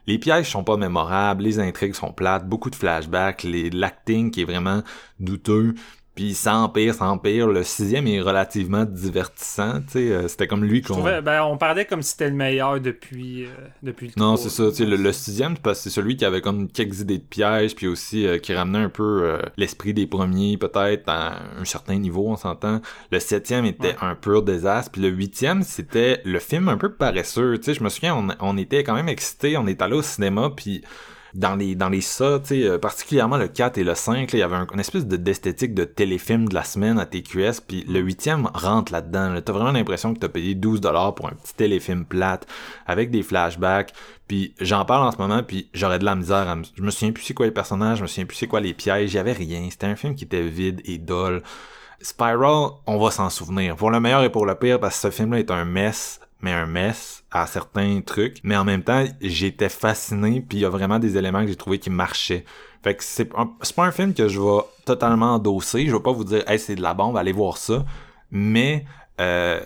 les 0.07 0.19
pièges 0.19 0.51
sont 0.51 0.65
pas 0.65 0.77
mémorables, 0.77 1.45
les 1.45 1.59
intrigues 1.59 1.95
sont 1.95 2.13
plates, 2.13 2.49
beaucoup 2.49 2.71
de 2.71 2.77
flashbacks, 2.77 3.45
l'acting 3.45 4.31
qui 4.31 4.43
est 4.43 4.45
vraiment 4.45 4.83
douteux, 5.19 5.75
puis 6.21 6.35
ça 6.35 6.55
empire, 6.57 6.93
ça 6.93 7.07
empire. 7.07 7.47
Le 7.47 7.63
sixième 7.63 8.07
est 8.07 8.21
relativement 8.21 8.85
divertissant, 8.85 9.81
tu 9.81 9.93
sais, 9.93 10.13
euh, 10.13 10.29
c'était 10.29 10.47
comme 10.47 10.63
lui 10.65 10.83
qu'on... 10.83 11.03
ben, 11.03 11.43
on 11.45 11.57
parlait 11.57 11.87
comme 11.87 12.03
si 12.03 12.11
c'était 12.11 12.29
le 12.29 12.37
meilleur 12.37 12.79
depuis, 12.79 13.47
euh, 13.47 13.49
depuis 13.83 14.09
le 14.09 14.13
Non, 14.19 14.37
c'est 14.37 14.51
ça. 14.51 14.69
Tu 14.69 14.75
sais, 14.75 14.85
le, 14.85 14.97
le 14.97 15.13
sixième, 15.13 15.55
c'est 15.57 15.63
parce 15.63 15.79
que 15.79 15.85
c'est 15.85 15.95
celui 15.95 16.19
qui 16.19 16.27
avait 16.27 16.43
comme 16.43 16.69
quelques 16.69 17.01
idées 17.01 17.17
de 17.17 17.23
pièges, 17.25 17.75
puis 17.75 17.87
aussi 17.87 18.27
euh, 18.27 18.37
qui 18.37 18.53
ramenait 18.53 18.81
un 18.85 18.91
peu 18.91 19.23
euh, 19.23 19.39
l'esprit 19.57 19.95
des 19.95 20.07
premiers, 20.07 20.59
peut-être 20.59 21.09
à 21.09 21.39
un 21.59 21.65
certain 21.65 21.97
niveau, 21.97 22.29
on 22.29 22.37
s'entend. 22.37 22.83
Le 23.11 23.19
septième 23.19 23.65
était 23.65 23.81
Ouais. 23.81 23.97
un 24.03 24.15
pur 24.15 24.43
désastre, 24.43 24.93
puis 24.93 25.01
le 25.01 25.09
huitième, 25.09 25.63
c'était 25.63 26.21
le 26.27 26.39
film 26.39 26.69
un 26.69 26.77
peu 26.77 26.93
paresseux. 26.93 27.57
Tu 27.57 27.65
sais, 27.65 27.75
je 27.75 27.83
me 27.83 27.89
souviens, 27.89 28.15
on, 28.15 28.29
on 28.41 28.59
était 28.59 28.85
quand 28.85 28.95
même 28.95 29.09
excités, 29.09 29.57
on 29.57 29.67
est 29.67 29.81
allé 29.81 29.95
au 29.95 30.03
cinéma, 30.03 30.51
puis 30.55 30.83
dans 31.35 31.57
les 31.57 31.75
dans 31.75 31.89
les 31.89 32.01
ça, 32.01 32.41
euh, 32.53 32.79
particulièrement 32.79 33.37
le 33.37 33.49
4 33.49 33.79
et 33.79 33.85
le 33.85 33.95
5, 33.95 34.33
là, 34.33 34.39
il 34.39 34.41
y 34.41 34.43
avait 34.43 34.57
un- 34.57 34.67
une 34.73 34.81
espèce 34.81 35.07
de 35.07 35.17
d'esthétique 35.17 35.75
de 35.75 35.85
téléfilm 35.85 36.49
de 36.49 36.55
la 36.55 36.65
semaine 36.65 36.99
à 36.99 37.07
TQS, 37.07 37.61
puis 37.67 37.85
le 37.89 38.01
huitième 38.01 38.49
rentre 38.55 38.93
là-dedans. 38.93 39.31
Là. 39.33 39.41
T'as 39.43 39.53
vraiment 39.53 39.73
l'impression 39.73 40.15
que 40.15 40.19
t'as 40.19 40.29
payé 40.29 40.55
12 40.55 40.81
dollars 40.81 41.15
pour 41.15 41.27
un 41.29 41.33
petit 41.33 41.55
téléfilm 41.55 42.05
plate 42.05 42.47
avec 42.87 43.11
des 43.11 43.23
flashbacks. 43.23 43.93
Puis 44.29 44.55
j'en 44.61 44.85
parle 44.85 45.07
en 45.09 45.11
ce 45.11 45.17
moment, 45.19 45.43
puis 45.43 45.69
j'aurais 45.75 45.99
de 45.99 46.05
la 46.05 46.15
misère 46.15 46.49
à 46.49 46.55
me... 46.57 46.63
Je 46.77 46.83
me 46.83 46.91
souviens 46.91 47.11
plus 47.13 47.25
c'est 47.25 47.35
quoi 47.35 47.47
les 47.47 47.53
personnages, 47.53 47.99
je 47.99 48.03
me 48.03 48.07
souviens 48.07 48.27
plus 48.27 48.37
c'est 48.37 48.47
quoi 48.47 48.61
les 48.61 48.75
pièges, 48.75 49.13
il 49.13 49.17
y 49.17 49.19
avait 49.19 49.33
rien. 49.33 49.67
C'était 49.71 49.87
un 49.87 49.97
film 49.97 50.15
qui 50.15 50.25
était 50.25 50.43
vide 50.43 50.81
et 50.85 50.99
dole. 50.99 51.43
Spiral, 52.01 52.71
on 52.87 52.99
va 52.99 53.11
s'en 53.11 53.29
souvenir. 53.29 53.77
Pour 53.77 53.91
le 53.91 54.01
meilleur 54.01 54.23
et 54.23 54.31
pour 54.31 54.47
le 54.47 54.55
pire, 54.55 54.81
parce 54.81 54.95
que 55.01 55.09
ce 55.09 55.11
film-là 55.11 55.41
est 55.41 55.51
un 55.51 55.65
mess, 55.65 56.21
mais 56.43 56.53
un 56.53 56.67
mess 56.67 57.25
à 57.31 57.47
certains 57.47 58.01
trucs. 58.01 58.39
Mais 58.43 58.57
en 58.57 58.65
même 58.65 58.83
temps, 58.83 59.05
j'étais 59.21 59.69
fasciné, 59.69 60.41
puis 60.41 60.59
il 60.59 60.61
y 60.63 60.65
a 60.65 60.71
vraiment 60.71 60.99
des 60.99 61.17
éléments 61.17 61.43
que 61.43 61.49
j'ai 61.49 61.57
trouvé 61.57 61.79
qui 61.79 61.91
marchaient. 61.91 62.45
Fait 62.83 62.95
que 62.95 63.05
c'est 63.05 63.27
pas 63.27 63.85
un 63.85 63.93
film 63.93 64.15
que 64.15 64.29
je 64.29 64.41
vais 64.41 64.63
totalement 64.85 65.35
endosser. 65.35 65.87
Je 65.87 65.93
vais 65.93 66.03
pas 66.03 66.13
vous 66.13 66.25
dire, 66.25 66.49
hey, 66.49 66.59
c'est 66.59 66.77
de 66.77 66.83
la 66.83 66.95
bombe, 66.95 67.17
allez 67.17 67.33
voir 67.33 67.59
ça. 67.59 67.85
Mais, 68.31 68.85
euh, 69.21 69.61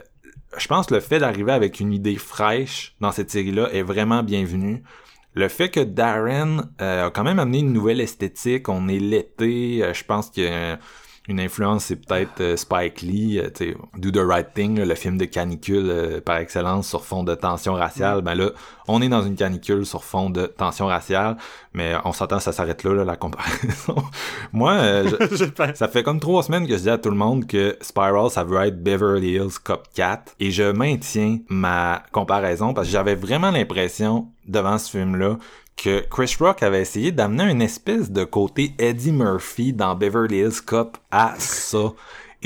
je 0.56 0.66
pense 0.66 0.86
que 0.86 0.94
le 0.94 1.00
fait 1.00 1.18
d'arriver 1.18 1.52
avec 1.52 1.80
une 1.80 1.92
idée 1.92 2.16
fraîche 2.16 2.94
dans 3.00 3.12
cette 3.12 3.30
série-là 3.30 3.68
est 3.72 3.82
vraiment 3.82 4.22
bienvenu. 4.22 4.82
Le 5.34 5.48
fait 5.48 5.68
que 5.68 5.80
Darren 5.80 6.70
euh, 6.80 7.06
a 7.06 7.10
quand 7.10 7.24
même 7.24 7.40
amené 7.40 7.58
une 7.58 7.72
nouvelle 7.72 8.00
esthétique, 8.00 8.68
on 8.68 8.86
est 8.86 9.00
l'été, 9.00 9.82
euh, 9.82 9.92
je 9.92 10.04
pense 10.04 10.30
a 10.38 10.78
une 11.26 11.40
influence, 11.40 11.86
c'est 11.86 11.96
peut-être 11.96 12.40
euh, 12.42 12.56
Spike 12.56 13.00
Lee, 13.00 13.38
euh, 13.38 13.48
tu 13.54 13.70
sais, 13.70 13.76
Do 13.96 14.10
the 14.10 14.22
Right 14.22 14.48
Thing, 14.54 14.78
là, 14.78 14.84
le 14.84 14.94
film 14.94 15.16
de 15.16 15.24
canicule 15.24 15.86
euh, 15.88 16.20
par 16.20 16.36
excellence 16.36 16.86
sur 16.86 17.02
fond 17.04 17.22
de 17.24 17.34
tension 17.34 17.72
raciale. 17.72 18.20
Ben 18.20 18.34
là, 18.34 18.50
on 18.88 19.00
est 19.00 19.08
dans 19.08 19.22
une 19.22 19.34
canicule 19.34 19.86
sur 19.86 20.04
fond 20.04 20.28
de 20.28 20.44
tension 20.44 20.86
raciale, 20.86 21.38
mais 21.72 21.94
on 22.04 22.12
s'entend, 22.12 22.40
ça 22.40 22.52
s'arrête 22.52 22.84
là, 22.84 22.92
là, 22.92 23.04
la 23.04 23.16
comparaison. 23.16 23.96
Moi, 24.52 24.72
euh, 24.72 25.08
je- 25.32 25.72
ça 25.74 25.88
fait 25.88 26.02
comme 26.02 26.20
trois 26.20 26.42
semaines 26.42 26.66
que 26.66 26.74
je 26.76 26.82
dis 26.82 26.90
à 26.90 26.98
tout 26.98 27.10
le 27.10 27.16
monde 27.16 27.46
que 27.46 27.78
Spiral, 27.80 28.28
ça 28.28 28.44
veut 28.44 28.60
être 28.60 28.82
Beverly 28.82 29.32
Hills 29.36 29.58
Cop 29.64 29.88
4. 29.94 30.34
Et 30.40 30.50
je 30.50 30.72
maintiens 30.72 31.38
ma 31.48 32.02
comparaison 32.12 32.74
parce 32.74 32.86
que 32.88 32.92
j'avais 32.92 33.14
vraiment 33.14 33.50
l'impression, 33.50 34.28
devant 34.46 34.76
ce 34.76 34.90
film-là, 34.90 35.38
que 35.76 36.00
Chris 36.10 36.36
Rock 36.40 36.62
avait 36.62 36.82
essayé 36.82 37.12
d'amener 37.12 37.50
une 37.50 37.62
espèce 37.62 38.10
de 38.10 38.24
côté 38.24 38.74
Eddie 38.78 39.12
Murphy 39.12 39.72
dans 39.72 39.94
Beverly 39.94 40.38
Hills 40.38 40.62
Cop 40.64 40.96
à 41.10 41.34
ça. 41.38 41.92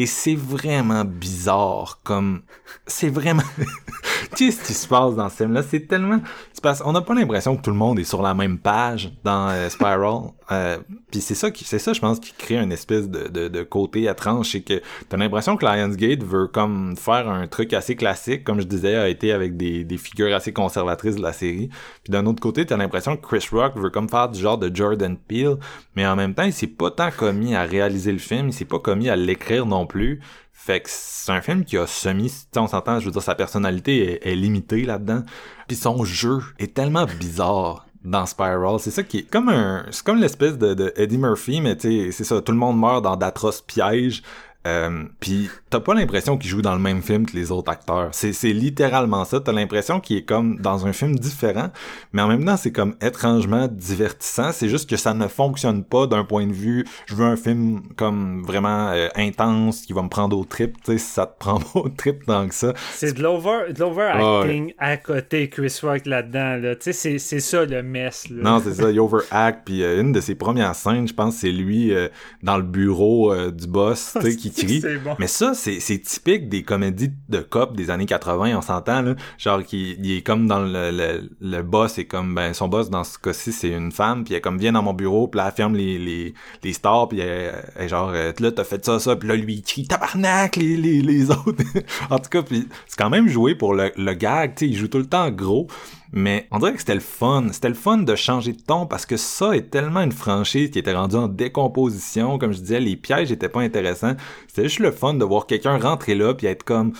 Et 0.00 0.06
c'est 0.06 0.36
vraiment 0.36 1.04
bizarre, 1.04 1.98
comme... 2.04 2.42
C'est 2.86 3.08
vraiment... 3.08 3.42
Qu'est-ce 4.36 4.64
qui 4.64 4.72
se 4.72 4.86
passe 4.86 5.16
dans 5.16 5.28
ce 5.28 5.36
film-là? 5.36 5.62
C'est 5.62 5.88
tellement... 5.88 6.20
Parce 6.62 6.82
on 6.84 6.92
n'a 6.92 7.00
pas 7.00 7.14
l'impression 7.14 7.56
que 7.56 7.62
tout 7.62 7.70
le 7.70 7.76
monde 7.76 7.98
est 7.98 8.04
sur 8.04 8.22
la 8.22 8.34
même 8.34 8.58
page 8.58 9.12
dans 9.24 9.48
euh, 9.48 9.68
Spiral. 9.68 10.30
Euh, 10.50 10.78
Puis 11.10 11.20
c'est 11.20 11.34
ça 11.34 11.50
qui, 11.50 11.64
c'est 11.64 11.78
ça, 11.78 11.92
je 11.92 12.00
pense, 12.00 12.18
qui 12.18 12.32
crée 12.32 12.56
une 12.56 12.72
espèce 12.72 13.08
de, 13.08 13.28
de, 13.28 13.48
de 13.48 13.62
côté 13.62 14.04
étrange. 14.04 14.50
C'est 14.50 14.62
que 14.62 14.80
t'as 15.08 15.16
l'impression 15.16 15.56
que 15.56 15.64
Lionsgate 15.64 16.22
veut 16.22 16.46
comme 16.46 16.96
faire 16.96 17.28
un 17.28 17.46
truc 17.46 17.72
assez 17.72 17.96
classique, 17.96 18.44
comme 18.44 18.60
je 18.60 18.66
disais, 18.66 18.96
a 18.96 19.08
été 19.08 19.32
avec 19.32 19.56
des, 19.56 19.84
des 19.84 19.98
figures 19.98 20.34
assez 20.34 20.52
conservatrices 20.52 21.16
de 21.16 21.22
la 21.22 21.32
série. 21.32 21.68
Puis 22.02 22.10
d'un 22.10 22.26
autre 22.26 22.40
côté, 22.40 22.66
t'as 22.66 22.76
l'impression 22.76 23.16
que 23.16 23.26
Chris 23.26 23.46
Rock 23.52 23.76
veut 23.76 23.90
comme 23.90 24.08
faire 24.08 24.28
du 24.28 24.40
genre 24.40 24.58
de 24.58 24.74
Jordan 24.74 25.16
Peele, 25.16 25.56
mais 25.94 26.06
en 26.06 26.16
même 26.16 26.34
temps, 26.34 26.44
il 26.44 26.52
s'est 26.52 26.66
pas 26.66 26.90
tant 26.90 27.10
commis 27.10 27.54
à 27.54 27.62
réaliser 27.62 28.12
le 28.12 28.18
film, 28.18 28.48
il 28.48 28.52
s'est 28.52 28.64
pas 28.64 28.78
commis 28.78 29.08
à 29.08 29.16
l'écrire 29.16 29.66
non 29.66 29.86
plus. 29.88 30.20
Fait 30.52 30.80
que 30.80 30.88
c'est 30.90 31.32
un 31.32 31.40
film 31.40 31.64
qui 31.64 31.78
a 31.78 31.86
semi, 31.86 32.32
on 32.56 32.66
s'entend, 32.66 33.00
je 33.00 33.06
veux 33.06 33.10
dire, 33.10 33.22
sa 33.22 33.34
personnalité 33.34 34.28
est, 34.28 34.34
limitée 34.34 34.84
là-dedans. 34.84 35.22
Puis 35.66 35.76
son 35.76 36.04
jeu 36.04 36.40
est 36.58 36.74
tellement 36.74 37.06
bizarre 37.06 37.86
dans 38.04 38.26
Spiral. 38.26 38.78
C'est 38.78 38.90
ça 38.90 39.02
qui 39.02 39.18
est 39.18 39.30
comme 39.30 39.48
un, 39.48 39.86
c'est 39.90 40.04
comme 40.04 40.20
l'espèce 40.20 40.58
de, 40.58 40.74
de 40.74 40.92
Eddie 40.96 41.18
Murphy, 41.18 41.60
mais 41.60 41.76
tu 41.76 41.88
sais, 41.88 42.12
c'est 42.12 42.24
ça, 42.24 42.40
tout 42.42 42.52
le 42.52 42.58
monde 42.58 42.78
meurt 42.78 43.02
dans 43.02 43.16
d'atroces 43.16 43.62
pièges. 43.62 44.22
Euh, 44.66 45.04
puis 45.20 45.48
t'as 45.70 45.80
pas 45.80 45.94
l'impression 45.94 46.36
qu'il 46.36 46.50
joue 46.50 46.60
dans 46.62 46.74
le 46.74 46.80
même 46.80 47.00
film 47.00 47.24
que 47.26 47.34
les 47.36 47.52
autres 47.52 47.70
acteurs. 47.70 48.08
C'est, 48.12 48.32
c'est 48.32 48.52
littéralement 48.52 49.24
ça. 49.24 49.40
T'as 49.40 49.52
l'impression 49.52 50.00
qu'il 50.00 50.16
est 50.18 50.24
comme 50.24 50.58
dans 50.58 50.84
un 50.84 50.92
film 50.92 51.16
différent, 51.18 51.70
mais 52.12 52.20
en 52.22 52.28
même 52.28 52.44
temps 52.44 52.56
c'est 52.56 52.72
comme 52.72 52.94
étrangement 53.00 53.68
divertissant. 53.70 54.50
C'est 54.52 54.68
juste 54.68 54.90
que 54.90 54.96
ça 54.96 55.14
ne 55.14 55.26
fonctionne 55.28 55.84
pas 55.84 56.06
d'un 56.06 56.24
point 56.24 56.46
de 56.46 56.52
vue. 56.52 56.84
Je 57.06 57.14
veux 57.14 57.24
un 57.24 57.36
film 57.36 57.80
comme 57.96 58.42
vraiment 58.44 58.88
euh, 58.90 59.08
intense 59.16 59.82
qui 59.82 59.92
va 59.92 60.02
me 60.02 60.08
prendre 60.08 60.36
au 60.36 60.44
trip. 60.44 60.76
Tu 60.84 60.92
sais, 60.92 60.98
si 60.98 61.06
ça 61.12 61.26
te 61.26 61.36
prend 61.38 61.60
pas 61.60 61.80
au 61.80 61.88
trip 61.88 62.26
tant 62.26 62.46
que 62.48 62.54
ça. 62.54 62.74
C'est 62.92 63.16
de 63.16 63.22
l'over- 63.22 63.72
de 63.72 63.78
l'overacting 63.80 64.74
à 64.78 64.96
côté 64.96 65.48
Chris 65.48 65.78
Rock 65.82 66.04
là-dedans. 66.04 66.56
Là. 66.56 66.74
Tu 66.74 66.82
sais, 66.84 66.92
c'est- 66.92 67.18
c'est 67.18 67.40
ça 67.40 67.64
le 67.64 67.82
mess. 67.82 68.28
Là. 68.28 68.42
Non, 68.42 68.60
c'est 68.62 68.74
ça, 68.74 68.90
il 68.90 68.98
overact. 69.00 69.62
Puis 69.64 69.82
euh, 69.82 70.00
une 70.00 70.12
de 70.12 70.20
ses 70.20 70.34
premières 70.34 70.74
scènes, 70.74 71.06
je 71.08 71.14
pense, 71.14 71.36
c'est 71.36 71.52
lui 71.52 71.92
euh, 71.94 72.08
dans 72.42 72.56
le 72.56 72.64
bureau 72.64 73.34
du 73.50 73.66
boss, 73.66 74.16
tu 74.20 74.22
sais, 74.22 74.36
qui 74.36 74.50
bon. 75.04 75.16
Mais 75.18 75.26
ça, 75.26 75.52
c'est 75.54 75.98
typique 75.98 76.48
des 76.48 76.62
comédies 76.62 77.12
de 77.28 77.40
cop 77.40 77.76
des 77.76 77.90
années 77.90 78.06
80, 78.06 78.56
on 78.56 78.62
s'entend, 78.62 79.02
là. 79.02 79.14
Genre, 79.38 79.62
qui 79.62 79.96
il 79.98 80.16
est 80.16 80.22
comme 80.22 80.46
dans 80.46 80.60
le, 80.60 80.90
le, 80.90 81.30
le 81.40 81.62
boss, 81.62 81.98
est 81.98 82.04
comme, 82.04 82.34
ben, 82.34 82.52
son 82.54 82.68
boss, 82.68 82.90
dans 82.90 83.04
ce 83.04 83.18
cas-ci, 83.18 83.52
c'est 83.52 83.70
une 83.70 83.92
femme, 83.92 84.24
puis 84.24 84.34
elle, 84.34 84.40
comme, 84.40 84.58
vient 84.58 84.72
dans 84.72 84.82
mon 84.82 84.94
bureau, 84.94 85.28
puis 85.28 85.38
là, 85.38 85.46
elle 85.48 85.54
ferme 85.54 85.74
les, 85.74 85.98
les, 85.98 86.34
les 86.62 86.72
stars, 86.72 87.08
puis 87.08 87.20
elle, 87.20 87.54
elle 87.76 87.88
genre, 87.88 88.10
euh, 88.14 88.32
là, 88.38 88.52
t'as 88.52 88.64
fait 88.64 88.84
ça, 88.84 88.98
ça, 88.98 89.16
puis 89.16 89.28
là, 89.28 89.36
lui, 89.36 89.54
il 89.54 89.62
crie, 89.62 89.86
tabarnak, 89.86 90.56
les, 90.56 90.76
les, 90.76 91.00
les 91.02 91.30
autres. 91.30 91.62
en 92.10 92.18
tout 92.18 92.30
cas, 92.30 92.42
puis 92.42 92.68
c'est 92.86 92.98
quand 92.98 93.10
même 93.10 93.28
joué 93.28 93.54
pour 93.54 93.74
le, 93.74 93.92
le 93.96 94.14
gag, 94.14 94.54
tu 94.54 94.66
sais, 94.66 94.70
il 94.70 94.76
joue 94.76 94.88
tout 94.88 94.98
le 94.98 95.06
temps 95.06 95.30
gros, 95.30 95.68
mais 96.12 96.46
on 96.50 96.58
dirait 96.58 96.72
que 96.72 96.78
c'était 96.78 96.94
le 96.94 97.00
fun. 97.00 97.46
C'était 97.52 97.68
le 97.68 97.74
fun 97.74 97.98
de 97.98 98.16
changer 98.16 98.52
de 98.52 98.60
ton 98.60 98.86
parce 98.86 99.06
que 99.06 99.16
ça 99.16 99.56
est 99.56 99.70
tellement 99.70 100.00
une 100.00 100.12
franchise 100.12 100.70
qui 100.70 100.78
était 100.78 100.94
rendue 100.94 101.16
en 101.16 101.28
décomposition. 101.28 102.38
Comme 102.38 102.52
je 102.52 102.60
disais, 102.60 102.80
les 102.80 102.96
pièges 102.96 103.30
étaient 103.32 103.48
pas 103.48 103.60
intéressants. 103.60 104.14
C'était 104.46 104.64
juste 104.64 104.80
le 104.80 104.92
fun 104.92 105.14
de 105.14 105.24
voir 105.24 105.46
quelqu'un 105.46 105.78
rentrer 105.78 106.14
là 106.14 106.34
puis 106.34 106.46
être 106.46 106.62
comme 106.62 106.92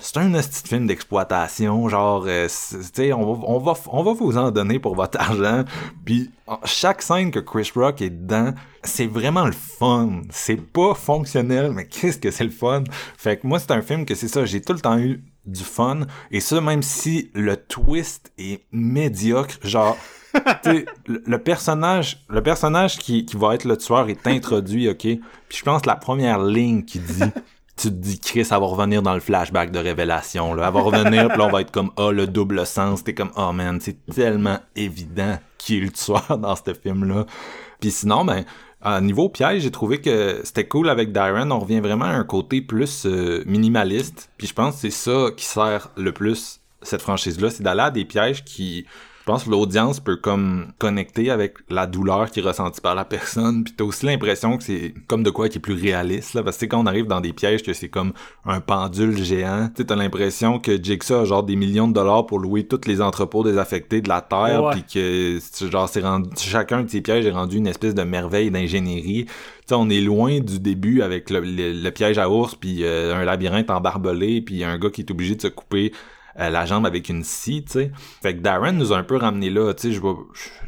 c'est 0.00 0.16
un 0.16 0.30
petit 0.30 0.66
film 0.66 0.86
d'exploitation 0.86 1.88
genre 1.88 2.24
euh, 2.26 2.48
tu 2.94 3.12
on 3.12 3.34
va 3.34 3.46
on 3.46 3.58
va 3.58 3.74
on 3.88 4.02
va 4.02 4.12
vous 4.14 4.38
en 4.38 4.50
donner 4.50 4.78
pour 4.78 4.94
votre 4.94 5.20
argent 5.20 5.64
puis 6.04 6.30
chaque 6.64 7.02
scène 7.02 7.30
que 7.30 7.40
Chris 7.40 7.70
Rock 7.74 8.00
est 8.00 8.10
dedans 8.10 8.54
c'est 8.82 9.06
vraiment 9.06 9.44
le 9.44 9.52
fun 9.52 10.22
c'est 10.30 10.60
pas 10.60 10.94
fonctionnel 10.94 11.72
mais 11.72 11.86
qu'est-ce 11.86 12.18
que 12.18 12.30
c'est 12.30 12.44
le 12.44 12.50
fun? 12.50 12.84
Fait 13.18 13.36
que 13.36 13.46
moi 13.46 13.58
c'est 13.58 13.72
un 13.72 13.82
film 13.82 14.06
que 14.06 14.14
c'est 14.14 14.28
ça 14.28 14.46
j'ai 14.46 14.62
tout 14.62 14.72
le 14.72 14.80
temps 14.80 14.98
eu 14.98 15.22
du 15.46 15.62
fun. 15.62 16.00
Et 16.30 16.40
ça 16.40 16.60
même 16.60 16.82
si 16.82 17.30
le 17.34 17.56
twist 17.56 18.32
est 18.38 18.64
médiocre 18.72 19.58
genre 19.62 19.96
le, 20.64 20.84
le 21.06 21.38
personnage 21.38 22.24
le 22.28 22.42
personnage 22.42 22.98
qui, 22.98 23.24
qui 23.24 23.36
va 23.36 23.54
être 23.54 23.64
le 23.64 23.76
tueur 23.76 24.08
est 24.08 24.26
introduit 24.26 24.88
ok? 24.88 25.00
Puis 25.48 25.58
je 25.58 25.62
pense 25.62 25.82
que 25.82 25.88
la 25.88 25.96
première 25.96 26.42
ligne 26.42 26.84
qui 26.84 26.98
dit 26.98 27.22
tu 27.76 27.88
te 27.88 27.94
dis 27.94 28.18
Chris 28.18 28.48
elle 28.50 28.60
va 28.60 28.66
revenir 28.66 29.02
dans 29.02 29.14
le 29.14 29.20
flashback 29.20 29.70
de 29.70 29.78
révélation 29.78 30.54
là. 30.54 30.66
Elle 30.68 30.74
va 30.74 30.80
revenir 30.80 31.28
puis 31.28 31.38
là 31.38 31.46
on 31.46 31.50
va 31.50 31.60
être 31.60 31.72
comme 31.72 31.90
ah 31.96 32.10
le 32.10 32.26
double 32.26 32.66
sens. 32.66 33.04
T'es 33.04 33.14
comme 33.14 33.32
oh 33.36 33.52
man 33.52 33.78
c'est 33.80 34.04
tellement 34.06 34.58
évident 34.74 35.38
qui 35.58 35.78
est 35.78 35.80
le 35.80 35.90
tueur 35.90 36.38
dans 36.38 36.56
ce 36.56 36.74
film 36.74 37.04
là 37.04 37.26
puis 37.80 37.90
sinon 37.90 38.24
ben 38.24 38.44
à 38.82 39.00
niveau 39.00 39.28
piège, 39.28 39.62
j'ai 39.62 39.70
trouvé 39.70 40.00
que 40.00 40.40
c'était 40.44 40.66
cool 40.66 40.88
avec 40.88 41.12
Darren. 41.12 41.50
On 41.50 41.58
revient 41.58 41.80
vraiment 41.80 42.04
à 42.04 42.10
un 42.10 42.24
côté 42.24 42.60
plus 42.60 43.06
euh, 43.06 43.42
minimaliste. 43.46 44.30
Puis 44.36 44.46
je 44.46 44.52
pense 44.52 44.74
que 44.74 44.80
c'est 44.82 44.90
ça 44.90 45.30
qui 45.36 45.44
sert 45.44 45.90
le 45.96 46.12
plus 46.12 46.60
cette 46.82 47.02
franchise-là, 47.02 47.50
c'est 47.50 47.62
d'aller 47.62 47.80
à 47.80 47.90
des 47.90 48.04
pièges 48.04 48.44
qui, 48.44 48.86
pense, 49.26 49.44
que 49.44 49.50
l'audience 49.50 50.00
peut 50.00 50.16
comme 50.16 50.72
connecter 50.78 51.30
avec 51.30 51.54
la 51.68 51.86
douleur 51.86 52.30
qui 52.30 52.40
est 52.40 52.42
ressentie 52.42 52.80
par 52.80 52.94
la 52.94 53.04
personne. 53.04 53.64
Puis 53.64 53.74
t'as 53.76 53.84
aussi 53.84 54.06
l'impression 54.06 54.56
que 54.56 54.62
c'est 54.62 54.94
comme 55.08 55.22
de 55.22 55.30
quoi 55.30 55.48
qui 55.48 55.58
est 55.58 55.60
plus 55.60 55.74
réaliste, 55.74 56.34
là. 56.34 56.42
Parce 56.42 56.56
que 56.56 56.60
tu 56.60 56.64
sais, 56.64 56.68
quand 56.68 56.80
on 56.82 56.86
arrive 56.86 57.06
dans 57.06 57.20
des 57.20 57.32
pièges 57.32 57.62
que 57.62 57.72
c'est 57.72 57.88
comme 57.88 58.12
un 58.44 58.60
pendule 58.60 59.16
géant, 59.22 59.68
tu 59.74 59.84
t'as 59.84 59.96
l'impression 59.96 60.58
que 60.58 60.82
Jigsaw 60.82 61.16
a 61.20 61.24
genre 61.24 61.42
des 61.42 61.56
millions 61.56 61.88
de 61.88 61.92
dollars 61.92 62.26
pour 62.26 62.38
louer 62.38 62.64
tous 62.66 62.86
les 62.86 63.00
entrepôts 63.02 63.42
désaffectés 63.42 64.00
de 64.00 64.08
la 64.08 64.20
Terre. 64.20 64.64
Ouais. 64.64 64.70
Puis 64.72 64.84
que, 64.94 65.38
genre, 65.70 65.88
c'est 65.88 66.00
rendu, 66.00 66.30
chacun 66.38 66.84
de 66.84 66.88
ces 66.90 67.00
pièges 67.00 67.26
est 67.26 67.30
rendu 67.32 67.56
une 67.56 67.66
espèce 67.66 67.94
de 67.94 68.02
merveille 68.02 68.50
d'ingénierie. 68.50 69.24
Tu 69.26 69.32
sais, 69.66 69.74
on 69.74 69.90
est 69.90 70.00
loin 70.00 70.38
du 70.38 70.60
début 70.60 71.02
avec 71.02 71.30
le, 71.30 71.40
le- 71.40 71.72
le 71.72 71.90
piège 71.90 72.18
à 72.18 72.30
ours, 72.30 72.54
puis 72.54 72.84
euh, 72.84 73.16
un 73.16 73.24
labyrinthe 73.24 73.68
embarbelé, 73.70 74.40
puis 74.40 74.62
un 74.62 74.78
gars 74.78 74.90
qui 74.90 75.00
est 75.00 75.10
obligé 75.10 75.34
de 75.34 75.42
se 75.42 75.48
couper 75.48 75.92
euh, 76.38 76.50
la 76.50 76.66
jambe 76.66 76.86
avec 76.86 77.08
une 77.08 77.24
scie, 77.24 77.64
tu 77.64 77.72
sais. 77.72 77.92
Fait 78.22 78.34
que 78.36 78.40
Darren 78.40 78.72
nous 78.72 78.92
a 78.92 78.98
un 78.98 79.02
peu 79.04 79.16
ramené 79.16 79.50
là, 79.50 79.72
tu 79.74 79.92
sais, 79.92 80.00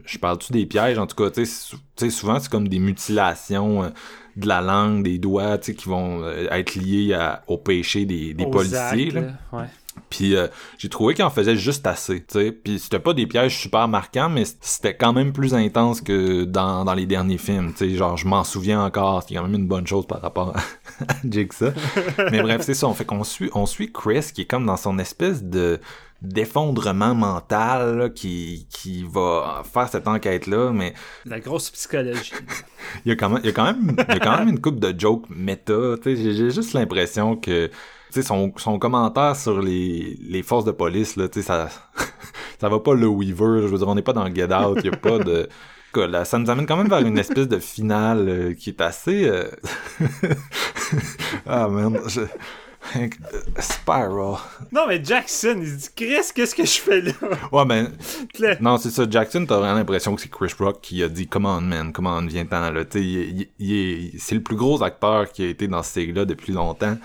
je 0.04 0.18
parle-tu 0.18 0.52
des 0.52 0.66
pièges, 0.66 0.98
en 0.98 1.06
tout 1.06 1.16
cas, 1.16 1.30
tu 1.30 1.44
sais, 1.46 2.10
souvent 2.10 2.38
c'est 2.40 2.50
comme 2.50 2.68
des 2.68 2.78
mutilations 2.78 3.84
euh, 3.84 3.88
de 4.36 4.46
la 4.46 4.60
langue, 4.60 5.02
des 5.02 5.18
doigts, 5.18 5.58
tu 5.58 5.66
sais, 5.66 5.74
qui 5.74 5.88
vont 5.88 6.22
euh, 6.22 6.46
être 6.50 6.74
liés 6.76 7.12
à- 7.14 7.42
au 7.48 7.58
péché 7.58 8.04
des, 8.06 8.34
des 8.34 8.44
policiers, 8.50 8.78
actes, 8.78 9.12
là. 9.14 9.20
Ouais. 9.52 9.66
Puis 10.10 10.36
euh, 10.36 10.48
j'ai 10.78 10.88
trouvé 10.88 11.14
qu'il 11.14 11.24
en 11.24 11.30
faisait 11.30 11.56
juste 11.56 11.86
assez, 11.86 12.20
tu 12.20 12.38
sais. 12.38 12.52
Puis 12.52 12.78
c'était 12.78 12.98
pas 12.98 13.14
des 13.14 13.26
pièges 13.26 13.58
super 13.58 13.88
marquants, 13.88 14.28
mais 14.28 14.44
c'était 14.60 14.96
quand 14.96 15.12
même 15.12 15.32
plus 15.32 15.54
intense 15.54 16.00
que 16.00 16.44
dans, 16.44 16.84
dans 16.84 16.94
les 16.94 17.06
derniers 17.06 17.38
films, 17.38 17.72
tu 17.72 17.90
sais. 17.90 17.94
Genre, 17.96 18.16
je 18.16 18.26
m'en 18.26 18.44
souviens 18.44 18.82
encore, 18.82 19.22
c'est 19.22 19.34
quand 19.34 19.42
même 19.42 19.54
une 19.54 19.68
bonne 19.68 19.86
chose 19.86 20.06
par 20.06 20.20
rapport 20.20 20.56
à 20.56 20.60
Jigsaw. 21.24 21.72
mais 22.30 22.42
bref, 22.42 22.62
c'est 22.62 22.74
ça. 22.74 22.86
On 22.86 22.94
fait 22.94 23.04
qu'on 23.04 23.24
suit, 23.24 23.50
on 23.54 23.66
suit 23.66 23.92
Chris 23.92 24.30
qui 24.34 24.42
est 24.42 24.46
comme 24.46 24.66
dans 24.66 24.76
son 24.76 24.98
espèce 24.98 25.42
de 25.42 25.80
d'effondrement 26.20 27.14
mental 27.14 27.96
là, 27.96 28.08
qui, 28.08 28.66
qui 28.70 29.04
va 29.04 29.62
faire 29.72 29.88
cette 29.88 30.08
enquête-là, 30.08 30.72
mais 30.72 30.94
La 31.24 31.38
grosse 31.38 31.70
psychologie. 31.70 32.32
il 33.04 33.10
y 33.10 33.12
a 33.12 33.16
quand 33.16 33.28
même, 33.30 33.40
il 33.44 33.46
y 33.46 33.50
a 33.50 33.52
quand 33.52 33.64
même, 33.64 33.94
il 33.96 34.14
y 34.14 34.16
a 34.16 34.20
quand 34.20 34.38
même 34.38 34.48
une 34.48 34.60
coupe 34.60 34.80
de 34.80 34.98
jokes 34.98 35.26
méta. 35.30 35.96
tu 36.02 36.16
sais, 36.16 36.34
J'ai 36.34 36.50
juste 36.50 36.72
l'impression 36.72 37.36
que 37.36 37.70
sais, 38.10 38.22
son, 38.22 38.52
son 38.56 38.78
commentaire 38.78 39.36
sur 39.36 39.60
les, 39.60 40.18
les 40.20 40.42
forces 40.42 40.64
de 40.64 40.72
police, 40.72 41.16
là, 41.16 41.28
tu 41.28 41.40
sais, 41.40 41.46
ça, 41.46 41.68
ça 42.60 42.68
va 42.68 42.80
pas 42.80 42.94
le 42.94 43.06
Weaver. 43.06 43.62
Je 43.62 43.66
veux 43.66 43.78
dire, 43.78 43.88
on 43.88 43.94
n'est 43.94 44.02
pas 44.02 44.12
dans 44.12 44.24
le 44.24 44.34
Get 44.34 44.52
Out. 44.52 44.80
Il 44.82 44.92
a 44.92 44.96
pas 44.96 45.18
de. 45.18 45.48
là, 45.96 46.24
ça 46.24 46.38
nous 46.38 46.48
amène 46.50 46.66
quand 46.66 46.76
même 46.76 46.88
vers 46.88 47.00
une 47.00 47.18
espèce 47.18 47.48
de 47.48 47.58
finale 47.58 48.28
euh, 48.28 48.54
qui 48.54 48.70
est 48.70 48.80
assez... 48.80 49.28
euh, 49.28 49.48
ah, 51.46 51.68
man, 51.68 51.98
je... 52.06 52.20
Spiral. 53.58 54.36
Non, 54.72 54.86
mais 54.88 55.04
Jackson, 55.04 55.56
il 55.60 55.68
se 55.68 55.74
dit 55.74 55.88
Chris, 55.94 56.30
qu'est-ce 56.34 56.54
que 56.54 56.64
je 56.64 56.80
fais 56.80 57.00
là? 57.02 57.12
Ouais, 57.52 57.64
ben... 57.66 57.92
Là. 58.38 58.56
Non, 58.60 58.78
c'est 58.78 58.90
ça. 58.90 59.04
Jackson, 59.08 59.44
t'as 59.46 59.58
vraiment 59.58 59.74
l'impression 59.74 60.14
que 60.14 60.22
c'est 60.22 60.30
Chris 60.30 60.52
Rock 60.58 60.78
qui 60.80 61.02
a 61.02 61.08
dit 61.08 61.26
«Come 61.28 61.44
on, 61.44 61.60
man, 61.60 61.92
come 61.92 62.06
on, 62.06 62.24
viens-t'en, 62.26 62.70
là.» 62.70 62.84
c'est 62.90 64.34
le 64.34 64.40
plus 64.40 64.56
gros 64.56 64.82
acteur 64.82 65.30
qui 65.30 65.44
a 65.44 65.48
été 65.48 65.68
dans 65.68 65.82
cette 65.82 65.94
série-là 65.94 66.24
depuis 66.24 66.52
longtemps. 66.52 66.96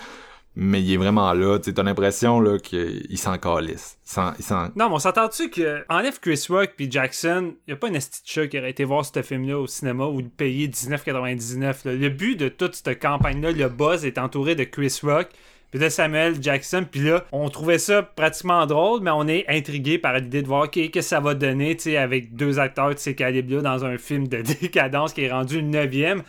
Mais 0.55 0.81
il 0.81 0.93
est 0.93 0.97
vraiment 0.97 1.33
là. 1.33 1.57
Tu 1.57 1.73
t'as 1.73 1.83
l'impression, 1.83 2.43
qu'il 2.59 3.17
s'en 3.17 3.37
calisse. 3.37 3.97
Il. 4.15 4.21
Il. 4.39 4.55
Non, 4.75 4.89
mais 4.89 4.95
on 4.95 4.99
s'entend-tu 4.99 5.49
que 5.49 5.83
enlève 5.89 6.19
Chris 6.19 6.45
Rock 6.49 6.73
puis 6.75 6.91
Jackson, 6.91 7.53
y 7.67 7.71
a 7.71 7.75
pas 7.75 7.89
un 7.89 7.93
esti 7.93 8.21
de 8.21 8.27
chat 8.27 8.47
qui 8.47 8.59
aurait 8.59 8.69
été 8.69 8.83
voir 8.83 9.03
ce 9.03 9.21
film-là 9.21 9.59
au 9.59 9.67
cinéma 9.67 10.05
ou 10.05 10.21
de 10.21 10.27
payer 10.27 10.67
19,99. 10.67 11.61
là. 11.85 11.93
Le 11.95 12.09
but 12.09 12.35
de 12.35 12.49
toute 12.49 12.75
cette 12.75 13.01
campagne-là, 13.01 13.51
le 13.51 13.69
buzz 13.69 14.05
est 14.05 14.17
entouré 14.17 14.55
de 14.55 14.63
Chris 14.63 14.99
Rock 15.01 15.29
puis 15.71 15.79
de 15.79 15.89
Samuel 15.89 16.35
Jackson. 16.39 16.85
Puis 16.89 17.01
là, 17.01 17.25
on 17.31 17.49
trouvait 17.49 17.79
ça 17.79 18.03
pratiquement 18.03 18.67
drôle, 18.67 19.01
mais 19.01 19.09
on 19.09 19.27
est 19.27 19.45
intrigué 19.49 19.97
par 19.97 20.19
l'idée 20.19 20.43
de 20.43 20.47
voir 20.47 20.69
qu'est-ce 20.69 20.91
que 20.91 21.01
ça 21.01 21.19
va 21.19 21.33
donner, 21.33 21.75
tu 21.75 21.95
avec 21.95 22.35
deux 22.35 22.59
acteurs 22.59 22.93
de 22.93 22.99
ces 22.99 23.15
calibres-là 23.15 23.61
dans 23.63 23.83
un 23.83 23.97
film 23.97 24.27
de 24.27 24.41
décadence 24.61 25.13
qui 25.13 25.23
est 25.23 25.31
rendu 25.31 25.55
le 25.61 25.67
neuvième. 25.67 26.21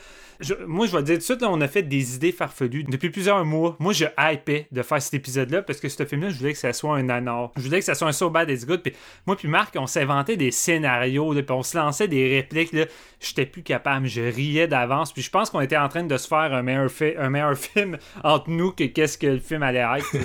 Moi, 0.66 0.86
je 0.86 0.92
vais 0.92 0.98
te 0.98 1.04
dire 1.04 1.14
tout 1.14 1.20
de 1.20 1.24
suite, 1.24 1.42
on 1.42 1.60
a 1.60 1.68
fait 1.68 1.82
des 1.82 2.16
idées 2.16 2.32
farfelues 2.32 2.84
depuis 2.84 3.10
plusieurs 3.10 3.44
mois. 3.44 3.76
Moi, 3.78 3.92
je 3.92 4.04
hypais 4.18 4.66
de 4.70 4.82
faire 4.82 5.00
cet 5.00 5.14
épisode-là 5.14 5.62
parce 5.62 5.80
que 5.80 5.88
ce 5.88 6.04
film-là, 6.04 6.30
je 6.30 6.38
voulais 6.38 6.52
que 6.52 6.58
ça 6.58 6.72
soit 6.72 6.96
un 6.96 7.08
anor. 7.08 7.52
Je 7.56 7.62
voulais 7.62 7.78
que 7.78 7.84
ça 7.84 7.94
soit 7.94 8.08
un 8.08 8.12
so 8.12 8.30
bad 8.30 8.50
it's 8.50 8.66
good. 8.66 8.82
Puis 8.82 8.92
moi, 9.26 9.36
puis 9.36 9.48
Marc, 9.48 9.74
on 9.78 9.86
s'inventait 9.86 10.36
des 10.36 10.50
scénarios, 10.50 11.34
puis 11.34 11.44
on 11.50 11.62
se 11.62 11.76
lançait 11.76 12.08
des 12.08 12.28
répliques. 12.28 12.72
Là. 12.72 12.86
J'étais 13.20 13.46
plus 13.46 13.62
capable, 13.62 14.06
je 14.06 14.22
riais 14.22 14.68
d'avance. 14.68 15.12
Puis 15.12 15.22
je 15.22 15.30
pense 15.30 15.50
qu'on 15.50 15.60
était 15.60 15.76
en 15.76 15.88
train 15.88 16.04
de 16.04 16.16
se 16.16 16.28
faire 16.28 16.52
un 16.52 16.62
meilleur, 16.62 16.90
un 17.18 17.30
meilleur 17.30 17.56
film 17.58 17.98
entre 18.22 18.50
nous 18.50 18.72
que 18.72 18.84
qu'est-ce 18.84 19.18
que 19.18 19.26
le 19.26 19.38
film 19.38 19.62
allait 19.62 19.78
être. 19.78 20.16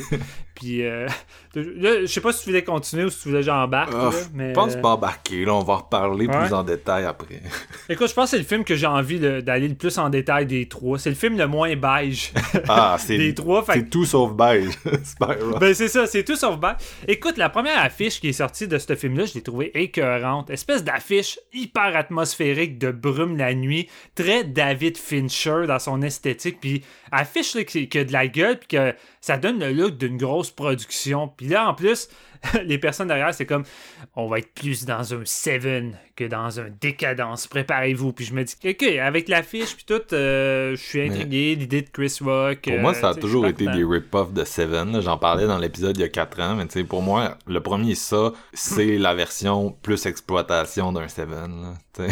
Puis 0.59 0.83
euh, 0.85 1.07
là, 1.55 2.01
je 2.01 2.05
sais 2.05 2.21
pas 2.21 2.33
si 2.33 2.43
tu 2.43 2.49
voulais 2.49 2.63
continuer 2.63 3.05
ou 3.05 3.09
si 3.09 3.21
tu 3.21 3.29
voulais 3.29 3.39
que 3.39 3.45
j'embarque. 3.45 3.93
Ah, 3.95 4.09
mais, 4.33 4.49
Je 4.49 4.53
pense 4.53 4.75
euh, 4.75 4.81
pas 4.81 4.89
embarquer, 4.89 5.45
là. 5.45 5.53
On 5.55 5.63
va 5.63 5.73
en 5.73 5.77
reparler 5.77 6.27
Ouais. 6.27 6.37
plus 6.45 6.53
en 6.53 6.63
détail 6.63 7.05
après. 7.05 7.41
Écoute, 7.89 8.09
je 8.09 8.13
pense 8.13 8.25
que 8.25 8.31
c'est 8.31 8.37
le 8.37 8.43
film 8.43 8.63
que 8.63 8.75
j'ai 8.75 8.85
envie 8.87 9.19
d'aller 9.19 9.69
le 9.69 9.75
plus 9.75 9.97
en 9.97 10.09
détail 10.09 10.45
des 10.45 10.67
trois. 10.67 10.99
C'est 10.99 11.09
le 11.09 11.15
film 11.15 11.37
le 11.37 11.47
moins 11.47 11.75
beige. 11.75 12.31
Ah, 12.67 12.97
c'est... 12.99 13.17
Des 13.17 13.33
trois, 13.33 13.63
fait 13.63 13.73
C'est 13.73 13.89
tout 13.89 14.05
sauf 14.05 14.33
beige. 14.33 14.73
Ben 15.59 15.73
c'est 15.73 15.87
ça, 15.87 16.05
c'est 16.07 16.23
tout 16.23 16.35
sauf 16.35 16.57
bad. 16.57 16.77
Écoute, 17.07 17.37
la 17.37 17.49
première 17.49 17.79
affiche 17.83 18.19
qui 18.19 18.29
est 18.29 18.33
sortie 18.33 18.67
de 18.67 18.77
ce 18.77 18.95
film-là, 18.95 19.25
je 19.25 19.33
l'ai 19.35 19.41
trouvée 19.41 19.71
écœurante. 19.79 20.49
Espèce 20.49 20.83
d'affiche 20.83 21.39
hyper 21.53 21.95
atmosphérique 21.95 22.77
de 22.77 22.91
brume 22.91 23.37
la 23.37 23.53
nuit, 23.53 23.87
très 24.15 24.43
David 24.43 24.97
Fincher 24.97 25.63
dans 25.67 25.79
son 25.79 26.01
esthétique, 26.01 26.59
puis 26.59 26.83
affiche 27.11 27.55
là, 27.55 27.63
qui, 27.63 27.87
qui 27.87 27.97
a 27.97 28.03
de 28.03 28.13
la 28.13 28.27
gueule, 28.27 28.59
puis 28.59 28.67
que 28.77 28.93
ça 29.21 29.37
donne 29.37 29.59
le 29.59 29.71
look 29.71 29.97
d'une 29.97 30.17
grosse 30.17 30.48
production. 30.51 31.27
Puis 31.35 31.47
là, 31.47 31.69
en 31.69 31.73
plus, 31.73 32.09
les 32.63 32.77
personnes 32.77 33.07
derrière, 33.07 33.33
c'est 33.33 33.45
comme, 33.45 33.63
on 34.15 34.27
va 34.27 34.39
être 34.39 34.53
plus 34.53 34.85
dans 34.85 35.13
un 35.13 35.21
Seven 35.25 35.97
que 36.15 36.23
dans 36.23 36.59
un 36.59 36.67
Décadence. 36.81 37.47
Préparez-vous. 37.47 38.13
Puis 38.13 38.25
je 38.25 38.33
me 38.33 38.43
dis, 38.43 38.55
ok, 38.63 38.83
avec 38.83 39.27
l'affiche, 39.27 39.75
puis 39.75 39.85
tout, 39.85 40.01
euh, 40.13 40.75
je 40.75 40.81
suis 40.81 41.01
intrigué. 41.01 41.55
L'idée 41.55 41.81
de 41.81 41.89
Chris 41.89 42.17
Rock. 42.21 42.61
Pour 42.63 42.73
euh, 42.73 42.81
moi, 42.81 42.93
ça 42.93 43.09
a 43.09 43.15
toujours 43.15 43.47
été 43.47 43.65
des 43.65 43.83
rip-offs 43.83 44.33
de 44.33 44.43
Seven. 44.43 45.01
J'en 45.01 45.17
parlais 45.17 45.47
dans 45.47 45.57
l'épisode 45.57 45.97
il 45.97 46.01
y 46.01 46.03
a 46.03 46.09
4 46.09 46.39
ans, 46.41 46.55
mais 46.55 46.65
tu 46.67 46.73
sais, 46.73 46.83
pour 46.83 47.01
moi, 47.01 47.37
le 47.47 47.61
premier, 47.61 47.95
ça, 47.95 48.31
c'est 48.53 48.97
la 48.97 49.13
version 49.13 49.71
plus 49.81 50.05
exploitation 50.05 50.91
d'un 50.91 51.07
Seven. 51.07 51.61
là. 51.61 52.07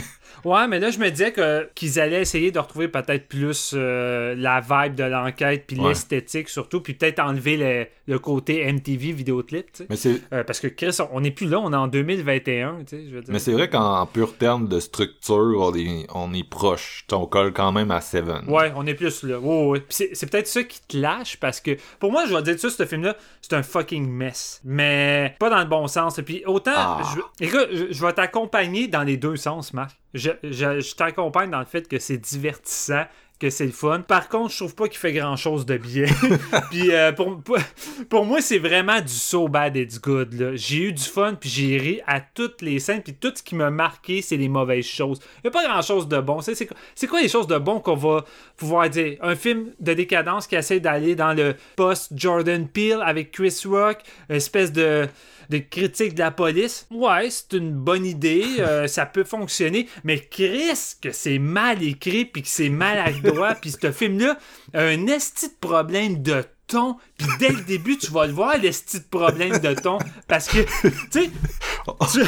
Ouais, 0.46 0.68
mais 0.68 0.80
là, 0.80 0.90
je 0.92 1.00
me 1.00 1.10
disais 1.10 1.32
que 1.32 1.70
qu'ils 1.76 2.00
allaient 2.00 2.22
essayer 2.22 2.52
de 2.52 2.60
retrouver 2.60 2.88
peut-être 2.88 3.28
plus 3.28 3.74
euh, 3.76 4.36
la 4.38 4.60
vibe 4.62 4.96
de 4.96 5.04
l'enquête, 5.04 5.66
puis 5.68 5.80
Ouais. 5.80 5.90
l'esthétique 5.90 6.50
surtout, 6.50 6.82
puis 6.82 6.94
peut-être 6.94 7.20
enlever 7.20 7.58
le, 7.58 7.88
le 8.08 8.20
côté 8.20 8.72
MTV 8.72 9.12
vidéoclip, 9.12 9.72
tu 9.72 9.78
sais. 9.80 9.88
Mais 9.90 9.96
c'est 9.96 10.22
Euh, 10.34 10.44
parce 10.44 10.60
que 10.60 10.68
Chris, 10.68 10.98
on 11.12 11.22
n'est 11.22 11.32
plus 11.32 11.48
là, 11.48 11.60
on 11.60 11.72
est 11.74 11.76
en 11.76 11.88
2021, 11.88 12.80
tu 12.80 12.98
sais, 12.98 13.04
je 13.10 13.16
veux 13.16 13.22
dire. 13.22 13.32
mais 13.34 13.40
c'est 13.40 13.52
vrai 13.54 13.70
qu'en 13.70 14.06
pur 14.06 14.38
terme 14.38 14.68
de 14.68 14.80
structure, 14.80 15.56
on 15.60 15.74
est, 15.76 16.08
on 16.14 16.34
est 16.34 16.48
proche. 16.48 17.06
On 17.12 17.26
colle 17.26 17.54
quand 17.54 17.72
même 17.72 17.92
à 17.92 18.02
Seven. 18.02 18.44
Ouais, 18.50 18.72
on 18.76 18.86
est 18.86 18.94
plus 18.94 19.24
là. 19.24 19.40
Ouais, 19.40 19.84
c'est, 19.90 20.10
c'est 20.14 20.30
peut-être 20.30 20.48
ça 20.48 20.64
qui 20.64 20.82
te 20.88 20.98
lâche 20.98 21.38
parce 21.38 21.60
que 21.60 21.72
pour 22.00 22.12
moi, 22.12 22.26
je 22.28 22.34
vais 22.34 22.42
te 22.42 22.50
dire 22.52 22.60
ça, 22.60 22.70
ce 22.70 22.86
film-là, 22.86 23.16
c'est 23.42 23.54
un 23.54 23.64
fucking 23.64 24.08
mess. 24.10 24.62
Mais 24.64 25.36
pas 25.40 25.50
dans 25.50 25.60
le 25.60 25.66
bon 25.66 25.88
sens. 25.88 26.20
Puis 26.26 26.44
autant, 26.46 26.72
Ah. 26.76 27.02
je, 27.40 27.46
écoute, 27.46 27.68
je, 27.72 27.86
je 27.92 28.06
vais 28.06 28.14
t'accompagner 28.14 28.88
dans 28.88 29.04
les 29.04 29.18
deux 29.18 29.36
sens, 29.36 29.74
Marc. 29.74 29.98
Je, 30.14 30.32
je, 30.44 30.96
t'accompagne 30.96 31.52
dans 31.52 31.60
le 31.60 31.66
fait 31.66 31.88
que 31.88 32.00
c'est 32.00 32.18
divertissant. 32.18 33.04
Que 33.40 33.52
c'est 33.52 33.68
le 33.68 33.72
fun. 33.72 34.00
Par 34.02 34.30
contre, 34.30 34.52
je 34.52 34.58
trouve 34.58 34.74
pas 34.74 34.88
qu'il 34.88 34.98
fait 34.98 35.14
grand 35.14 35.36
chose 35.36 35.64
de 35.68 35.78
bien. 35.78 36.06
puis 36.72 36.92
euh, 36.92 37.12
pour, 37.12 38.26
moi, 38.26 38.42
c'est 38.42 38.58
vraiment 38.58 39.00
du 39.00 39.14
so 39.14 39.48
bad 39.48 39.78
it's 39.78 40.02
good. 40.02 40.34
là. 40.34 40.56
J'ai 40.56 40.86
eu 40.86 40.92
du 40.92 41.04
fun, 41.04 41.36
puis 41.40 41.48
j'ai 41.48 41.78
ri 41.78 42.02
à 42.08 42.20
toutes 42.20 42.64
les 42.64 42.80
scènes, 42.80 43.04
puis 43.04 43.14
tout 43.14 43.32
ce 43.36 43.44
qui 43.44 43.54
m'a 43.54 43.70
marqué, 43.70 44.24
c'est 44.24 44.38
les 44.38 44.50
mauvaises 44.50 44.88
choses. 44.88 45.20
Il 45.36 45.42
n'y 45.44 45.48
a 45.50 45.52
pas 45.52 45.64
grand 45.68 45.84
chose 45.84 46.08
de 46.08 46.20
bon. 46.20 46.42
C'est, 46.42 46.66
quoi- 46.66 47.22
les 47.22 47.30
choses 47.30 47.46
de 47.46 47.60
bon 47.60 47.80
qu'on 47.80 47.94
va 47.96 48.26
pouvoir 48.56 48.90
dire? 48.90 49.20
Un 49.22 49.36
film 49.36 49.72
de 49.80 49.94
décadence 49.94 50.48
qui 50.48 50.56
essaie 50.56 50.80
d'aller 50.80 51.14
dans 51.14 51.34
le 51.34 51.54
post-Jordan 51.76 52.68
Peele 52.68 53.04
avec 53.04 53.30
Chris 53.32 53.62
Rock, 53.66 54.00
espèce 54.30 54.72
de 54.72 55.08
de 55.50 55.60
critique 55.60 56.14
de 56.14 56.20
la 56.20 56.32
police. 56.32 56.88
Ouais, 56.92 57.30
c'est 57.30 57.58
une 57.58 57.72
bonne 57.72 58.06
idée, 58.06 58.46
euh, 58.60 58.88
ça 58.88 59.06
peut 59.06 59.24
fonctionner, 59.24 59.88
mais 60.04 60.20
Chris, 60.20 60.96
que 61.02 61.12
c'est 61.12 61.40
mal 61.40 61.84
écrit, 61.84 62.26
puis 62.26 62.42
que 62.42 62.50
c'est 62.50 62.70
maladroit, 62.70 63.56
puis 63.62 63.72
ce 63.72 63.92
film-là 63.92 64.38
a 64.74 64.82
un 64.82 65.08
esti 65.08 65.48
de 65.48 65.68
problème 65.68 66.22
de 66.22 66.44
ton, 66.68 66.98
puis 67.18 67.28
dès 67.40 67.50
le 67.50 67.62
début, 67.62 67.98
tu 67.98 68.12
vas 68.12 68.28
le 68.28 68.34
voir, 68.34 68.58
l'esti 68.58 69.00
de 69.00 69.06
problème 69.06 69.58
de 69.60 69.74
ton, 69.74 70.00
parce 70.28 70.48
que, 70.48 70.60
tu 70.84 70.92
sais, 71.12 71.30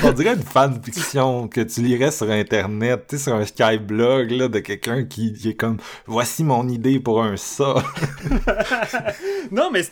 On 0.03 0.11
dirait 0.13 0.35
une 0.35 0.43
fanfiction 0.43 1.49
que 1.49 1.59
tu 1.59 1.81
lirais 1.81 2.11
sur 2.11 2.29
Internet, 2.29 3.05
tu 3.09 3.17
sais, 3.17 3.23
sur 3.25 3.33
un 3.35 3.45
Skyblog, 3.45 4.31
là, 4.31 4.47
de 4.47 4.59
quelqu'un 4.59 5.03
qui, 5.03 5.33
qui 5.33 5.49
est 5.49 5.55
comme, 5.55 5.77
voici 6.05 6.45
mon 6.45 6.67
idée 6.69 6.99
pour 6.99 7.21
un 7.21 7.35
ça. 7.35 7.75
Non, 9.51 9.69
mais 9.71 9.83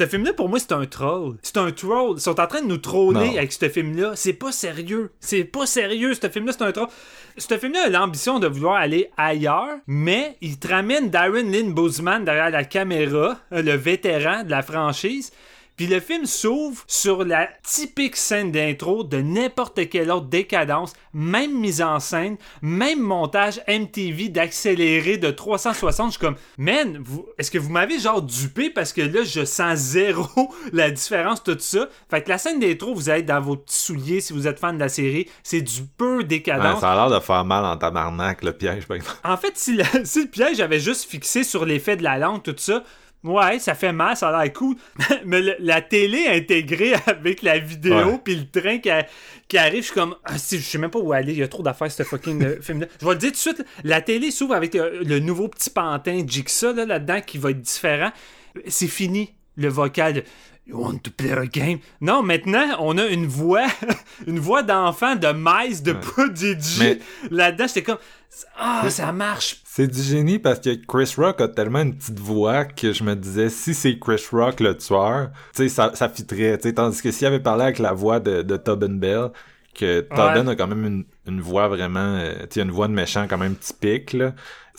ce 0.00 0.06
film-là, 0.06 0.32
pour 0.32 0.48
moi, 0.48 0.58
c'est 0.58 0.72
un 0.72 0.86
troll. 0.86 1.36
C'est 1.42 1.58
un 1.58 1.70
troll. 1.72 2.14
Ils 2.16 2.20
sont 2.20 2.40
en 2.40 2.46
train 2.46 2.62
de 2.62 2.66
nous 2.66 2.78
troller 2.78 3.30
Non. 3.32 3.36
avec 3.36 3.52
ce 3.52 3.68
film-là. 3.68 4.12
C'est 4.14 4.32
pas 4.32 4.50
sérieux. 4.50 5.10
C'est 5.20 5.44
pas 5.44 5.66
sérieux. 5.66 6.14
Ce 6.14 6.26
film-là, 6.28 6.52
c'est 6.56 6.64
un 6.64 6.72
troll. 6.72 6.88
Ce 7.36 7.58
film-là 7.58 7.84
a 7.84 7.88
l'ambition 7.90 8.38
de 8.38 8.46
vouloir 8.46 8.76
aller 8.76 9.10
ailleurs, 9.18 9.76
mais 9.86 10.36
il 10.40 10.58
te 10.58 10.68
ramène 10.68 11.10
Darren 11.10 11.50
Lynn 11.50 11.74
Bozeman 11.74 12.24
derrière 12.24 12.48
la 12.50 12.64
caméra, 12.64 13.36
euh, 13.52 13.60
le 13.62 13.72
vétéran 13.74 14.42
de 14.44 14.50
la 14.50 14.62
franchise. 14.62 15.32
Puis 15.80 15.88
le 15.88 15.98
film 15.98 16.26
s'ouvre 16.26 16.84
sur 16.86 17.24
la 17.24 17.48
typique 17.62 18.14
scène 18.14 18.52
d'intro 18.52 19.02
de 19.02 19.16
n'importe 19.22 19.88
quelle 19.88 20.10
autre 20.10 20.26
décadence, 20.26 20.92
même 21.14 21.58
mise 21.58 21.80
en 21.80 21.98
scène, 22.00 22.36
même 22.60 23.00
montage 23.00 23.62
MTV 23.66 24.28
d'accéléré 24.28 25.16
de 25.16 25.30
360. 25.30 26.08
Je 26.08 26.10
suis 26.18 26.20
comme, 26.20 26.36
man, 26.58 27.02
est-ce 27.38 27.50
que 27.50 27.56
vous 27.56 27.70
m'avez 27.70 27.98
genre 27.98 28.20
dupé 28.20 28.68
parce 28.68 28.92
que 28.92 29.00
là, 29.00 29.22
je 29.24 29.46
sens 29.46 29.78
zéro 29.78 30.26
la 30.74 30.90
différence, 30.90 31.42
tout 31.42 31.56
ça? 31.58 31.88
Fait 32.10 32.22
que 32.22 32.28
la 32.28 32.36
scène 32.36 32.60
d'intro, 32.60 32.92
vous 32.94 33.08
allez 33.08 33.22
dans 33.22 33.40
vos 33.40 33.56
petits 33.56 33.78
souliers 33.78 34.20
si 34.20 34.34
vous 34.34 34.46
êtes 34.46 34.58
fan 34.58 34.74
de 34.74 34.80
la 34.82 34.90
série. 34.90 35.30
C'est 35.42 35.62
du 35.62 35.80
peu 35.96 36.18
Ouais, 36.18 36.24
décadence. 36.24 36.80
ça 36.82 36.92
a 36.92 37.08
l'air 37.08 37.18
de 37.18 37.24
faire 37.24 37.46
mal 37.46 37.64
en 37.64 37.78
tabarnak, 37.78 38.44
le 38.44 38.52
piège, 38.52 38.86
par 38.86 38.98
exemple. 38.98 39.16
En 39.24 39.38
fait, 39.38 39.56
si, 39.56 39.76
la- 39.76 39.86
si 40.04 40.24
le 40.24 40.28
piège 40.28 40.60
avait 40.60 40.78
juste 40.78 41.08
fixé 41.08 41.42
sur 41.42 41.64
l'effet 41.64 41.96
de 41.96 42.02
la 42.02 42.18
langue, 42.18 42.42
tout 42.42 42.54
ça, 42.58 42.84
ouais, 43.24 43.58
ça 43.58 43.74
fait 43.74 43.92
mal, 43.92 44.16
ça 44.16 44.28
a 44.28 44.42
l'air 44.44 44.52
cool. 44.52 44.76
Mais 45.24 45.40
le- 45.40 45.56
la 45.58 45.80
télé 45.82 46.26
intégrée 46.28 46.94
avec 47.06 47.42
la 47.42 47.58
vidéo 47.58 48.18
puis 48.24 48.36
le 48.36 48.60
train 48.60 48.78
qui, 48.78 48.90
a- 48.90 49.06
qui 49.48 49.58
arrive, 49.58 49.80
je 49.82 49.86
suis 49.86 49.94
comme, 49.94 50.16
ah, 50.24 50.38
si, 50.38 50.58
je 50.58 50.62
sais 50.64 50.78
même 50.78 50.90
pas 50.90 50.98
où 51.00 51.12
aller, 51.12 51.32
il 51.32 51.38
y 51.38 51.42
a 51.42 51.48
trop 51.48 51.62
d'affaires, 51.62 51.90
ce 51.90 52.02
fucking 52.02 52.42
euh, 52.44 52.56
film-là. 52.62 52.86
Je 53.00 53.06
vais 53.06 53.12
le 53.12 53.18
dire 53.18 53.28
tout 53.30 53.34
de 53.34 53.38
suite, 53.56 53.64
la 53.84 54.00
télé 54.00 54.30
s'ouvre 54.30 54.54
avec 54.54 54.74
euh, 54.74 55.02
le 55.04 55.18
nouveau 55.18 55.48
petit 55.48 55.70
pantin 55.70 56.22
Jigsaw 56.26 56.72
là, 56.72 56.84
là-dedans 56.86 57.20
qui 57.20 57.38
va 57.38 57.50
être 57.50 57.60
différent. 57.60 58.10
C'est 58.66 58.88
fini, 58.88 59.34
le 59.56 59.68
vocal 59.68 60.24
You 60.70 60.78
want 60.80 60.98
to 61.02 61.10
play 61.10 61.32
a 61.32 61.46
game? 61.46 61.80
Non, 62.00 62.22
maintenant, 62.22 62.76
on 62.78 62.96
a 62.96 63.06
une 63.06 63.26
voix, 63.26 63.66
une 64.28 64.38
voix 64.38 64.62
d'enfant 64.62 65.16
de 65.16 65.26
Mice 65.34 65.82
de 65.82 65.92
Prodigy. 65.94 66.78
Mais- 66.78 66.98
Là-dedans, 67.30 67.66
j'étais 67.66 67.82
comme, 67.82 67.98
ah, 68.56 68.88
ça 68.88 69.10
marche 69.10 69.62
C'est 69.64 69.88
du 69.88 70.00
génie 70.00 70.38
parce 70.38 70.60
que 70.60 70.70
Chris 70.86 71.12
Rock 71.16 71.40
a 71.40 71.48
tellement 71.48 71.80
une 71.80 71.96
petite 71.96 72.20
voix 72.20 72.64
que 72.64 72.92
je 72.92 73.02
me 73.02 73.16
disais, 73.16 73.48
si 73.48 73.74
c'est 73.74 73.98
Chris 73.98 74.22
Rock 74.30 74.60
le 74.60 74.76
tueur, 74.76 75.30
tu 75.56 75.64
sais, 75.64 75.68
ça, 75.68 75.90
ça 75.94 76.08
fitterait, 76.08 76.56
tu 76.58 76.68
sais, 76.68 76.74
tandis 76.74 77.02
que 77.02 77.10
s'il 77.10 77.26
avait 77.26 77.40
parlé 77.40 77.64
avec 77.64 77.80
la 77.80 77.92
voix 77.92 78.20
de, 78.20 78.42
de 78.42 78.56
Tobin 78.56 78.94
Bell, 78.94 79.30
que 79.74 80.00
Tobin 80.02 80.46
a 80.46 80.54
quand 80.54 80.68
même 80.68 80.84
une, 80.86 81.04
une 81.26 81.40
voix 81.40 81.66
vraiment, 81.66 81.98
euh, 82.20 82.34
tu 82.42 82.46
sais, 82.54 82.60
une 82.62 82.70
voix 82.70 82.86
de 82.86 82.92
méchant 82.92 83.26
quand 83.28 83.38
même 83.38 83.56
typique, 83.56 84.12
là, 84.12 84.34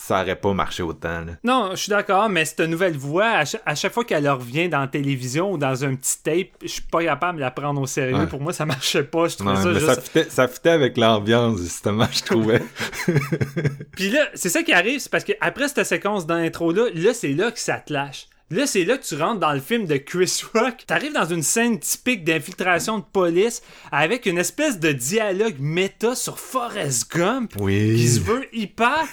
ça 0.06 0.22
aurait 0.22 0.36
pas 0.36 0.52
marché 0.52 0.82
autant. 0.82 1.20
Là. 1.20 1.32
Non, 1.44 1.70
je 1.72 1.76
suis 1.76 1.90
d'accord, 1.90 2.28
mais 2.28 2.44
cette 2.44 2.60
nouvelle 2.60 2.96
voix, 2.96 3.28
à 3.30 3.44
cha- 3.44 3.60
à 3.64 3.74
chaque, 3.74 3.92
fois 3.92 4.04
qu'elle 4.04 4.28
revient 4.28 4.68
dans 4.68 4.80
la 4.80 4.88
télévision 4.88 5.52
ou 5.52 5.58
dans 5.58 5.84
un 5.84 5.94
petit 5.94 6.22
tape, 6.22 6.48
je 6.62 6.66
suis 6.68 6.82
pas 6.82 7.04
capable 7.04 7.36
de 7.36 7.42
la 7.42 7.50
prendre 7.50 7.80
au 7.80 7.86
sérieux. 7.86 8.16
Ouais. 8.16 8.26
Pour 8.26 8.40
moi, 8.40 8.52
ça 8.52 8.66
marchait 8.66 9.04
pas. 9.04 9.28
Je 9.28 9.36
trouvais 9.36 9.52
Ouais, 9.52 9.62
ça 9.62 9.68
mais 9.68 9.74
juste... 9.74 9.86
ça, 9.94 10.00
fitait, 10.00 10.26
ça 10.28 10.48
fitait 10.48 10.70
avec 10.70 10.96
l'ambiance, 10.96 11.60
justement, 11.60 12.08
je 12.12 12.22
trouvais. 12.22 12.62
Puis 13.96 14.10
là, 14.10 14.26
c'est 14.34 14.48
ça 14.48 14.62
qui 14.62 14.72
arrive, 14.72 15.00
c'est 15.00 15.10
parce 15.10 15.24
que 15.24 15.32
après 15.40 15.68
cette 15.68 15.84
séquence 15.86 16.26
d'intro-là, 16.26 16.86
là, 16.94 17.14
c'est 17.14 17.32
là 17.32 17.50
que 17.50 17.58
ça 17.60 17.74
te 17.76 17.92
lâche. 17.92 18.26
Là, 18.50 18.66
c'est 18.66 18.84
là 18.84 18.98
que 18.98 19.04
tu 19.04 19.14
rentres 19.16 19.40
dans 19.40 19.52
le 19.54 19.60
film 19.60 19.86
de 19.86 19.96
Chris 19.96 20.42
Rock. 20.52 20.84
T'arrives 20.86 21.14
dans 21.14 21.24
une 21.24 21.42
scène 21.42 21.78
typique 21.78 22.22
d'infiltration 22.22 22.98
de 22.98 23.04
police 23.10 23.62
avec 23.90 24.26
une 24.26 24.36
espèce 24.36 24.78
de 24.78 24.92
dialogue 24.92 25.56
méta 25.58 26.14
sur 26.14 26.38
Forrest 26.38 27.10
Gump 27.16 27.52
Oui. 27.58 27.94
qui 27.96 28.08
se 28.08 28.20
veut 28.20 28.44
hyper 28.54 29.04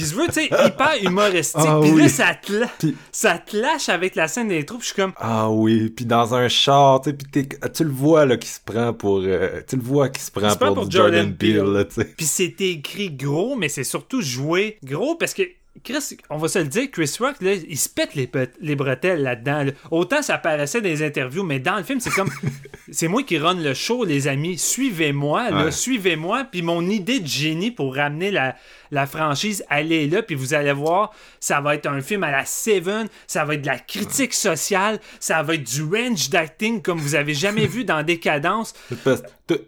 qui 0.00 0.06
se 0.06 0.14
veut, 0.14 0.26
tu 0.28 0.32
sais, 0.34 0.44
hyper 0.46 0.92
humoristique. 1.02 1.60
Ah 1.66 1.78
Puis 1.82 1.92
là, 1.92 2.08
ça 2.08 2.34
te, 2.34 2.52
la- 2.52 2.66
Puis- 2.78 2.96
ça 3.12 3.38
te 3.38 3.56
lâche 3.56 3.88
avec 3.88 4.14
la 4.14 4.28
scène 4.28 4.48
d'intro. 4.48 4.76
Puis 4.78 4.88
je 4.88 4.92
suis 4.94 5.02
comme, 5.02 5.12
Ah 5.16 5.50
oui, 5.50 5.90
puis 5.90 6.06
dans 6.06 6.34
un 6.34 6.48
char, 6.48 7.00
tu 7.02 7.10
sais, 7.10 7.16
puis 7.16 7.48
tu 7.74 7.84
le 7.84 7.90
vois 7.90 8.24
là 8.26 8.36
qui 8.36 8.48
se 8.48 8.60
prend 8.64 8.92
pour, 8.92 9.20
euh, 9.24 9.60
tu 9.68 9.76
le 9.76 9.82
vois 9.82 10.08
qui 10.08 10.20
se 10.22 10.30
prend 10.30 10.54
pour, 10.56 10.74
pour 10.74 10.90
Jordan, 10.90 11.34
Peele, 11.34 11.86
tu 11.88 11.96
sais. 11.96 12.04
Puis 12.16 12.26
c'est 12.26 12.60
écrit 12.60 13.10
gros, 13.10 13.56
mais 13.56 13.68
c'est 13.68 13.84
surtout 13.84 14.22
joué 14.22 14.78
gros 14.84 15.14
parce 15.16 15.34
que 15.34 15.42
Chris, 15.84 16.16
on 16.28 16.36
va 16.36 16.48
se 16.48 16.58
le 16.58 16.64
dire, 16.66 16.90
Chris 16.90 17.10
Rock, 17.20 17.36
là, 17.40 17.52
il 17.54 17.78
se 17.78 17.88
pète 17.88 18.14
les, 18.16 18.28
les 18.60 18.74
bretelles 18.76 19.22
là-dedans. 19.22 19.62
là. 19.62 19.72
Autant 19.92 20.20
ça 20.20 20.36
paraissait 20.36 20.80
dans 20.80 20.88
les 20.88 21.02
interviews, 21.02 21.44
mais 21.44 21.60
dans 21.60 21.76
le 21.76 21.84
film, 21.84 22.00
c'est 22.00 22.10
comme. 22.10 22.28
c'est 22.90 23.06
moi 23.08 23.22
qui 23.22 23.38
run 23.38 23.54
le 23.54 23.72
show, 23.72 24.04
les 24.04 24.26
amis. 24.28 24.58
Suivez-moi, 24.58 25.48
Ouais. 25.52 25.70
suivez-moi. 25.70 26.44
Puis 26.50 26.62
mon 26.62 26.86
idée 26.88 27.20
de 27.20 27.26
génie 27.26 27.70
pour 27.70 27.94
ramener 27.94 28.30
la, 28.32 28.56
la 28.90 29.06
franchise, 29.06 29.64
elle 29.70 29.92
est 29.92 30.06
là. 30.06 30.22
Puis 30.22 30.34
vous 30.34 30.54
allez 30.54 30.72
voir, 30.72 31.12
ça 31.40 31.60
va 31.60 31.74
être 31.74 31.86
un 31.86 32.00
film 32.00 32.24
à 32.24 32.30
la 32.30 32.44
Seven, 32.44 33.08
ça 33.26 33.44
va 33.44 33.54
être 33.54 33.62
de 33.62 33.66
la 33.66 33.78
critique 33.78 34.34
sociale, 34.34 35.00
ça 35.18 35.42
va 35.42 35.54
être 35.54 35.64
du 35.64 35.82
range 35.82 36.30
d'acting 36.30 36.82
comme 36.82 36.98
vous 36.98 37.14
avez 37.14 37.34
jamais 37.34 37.66
vu 37.66 37.84
dans 37.84 38.02
Décadence. 38.02 38.74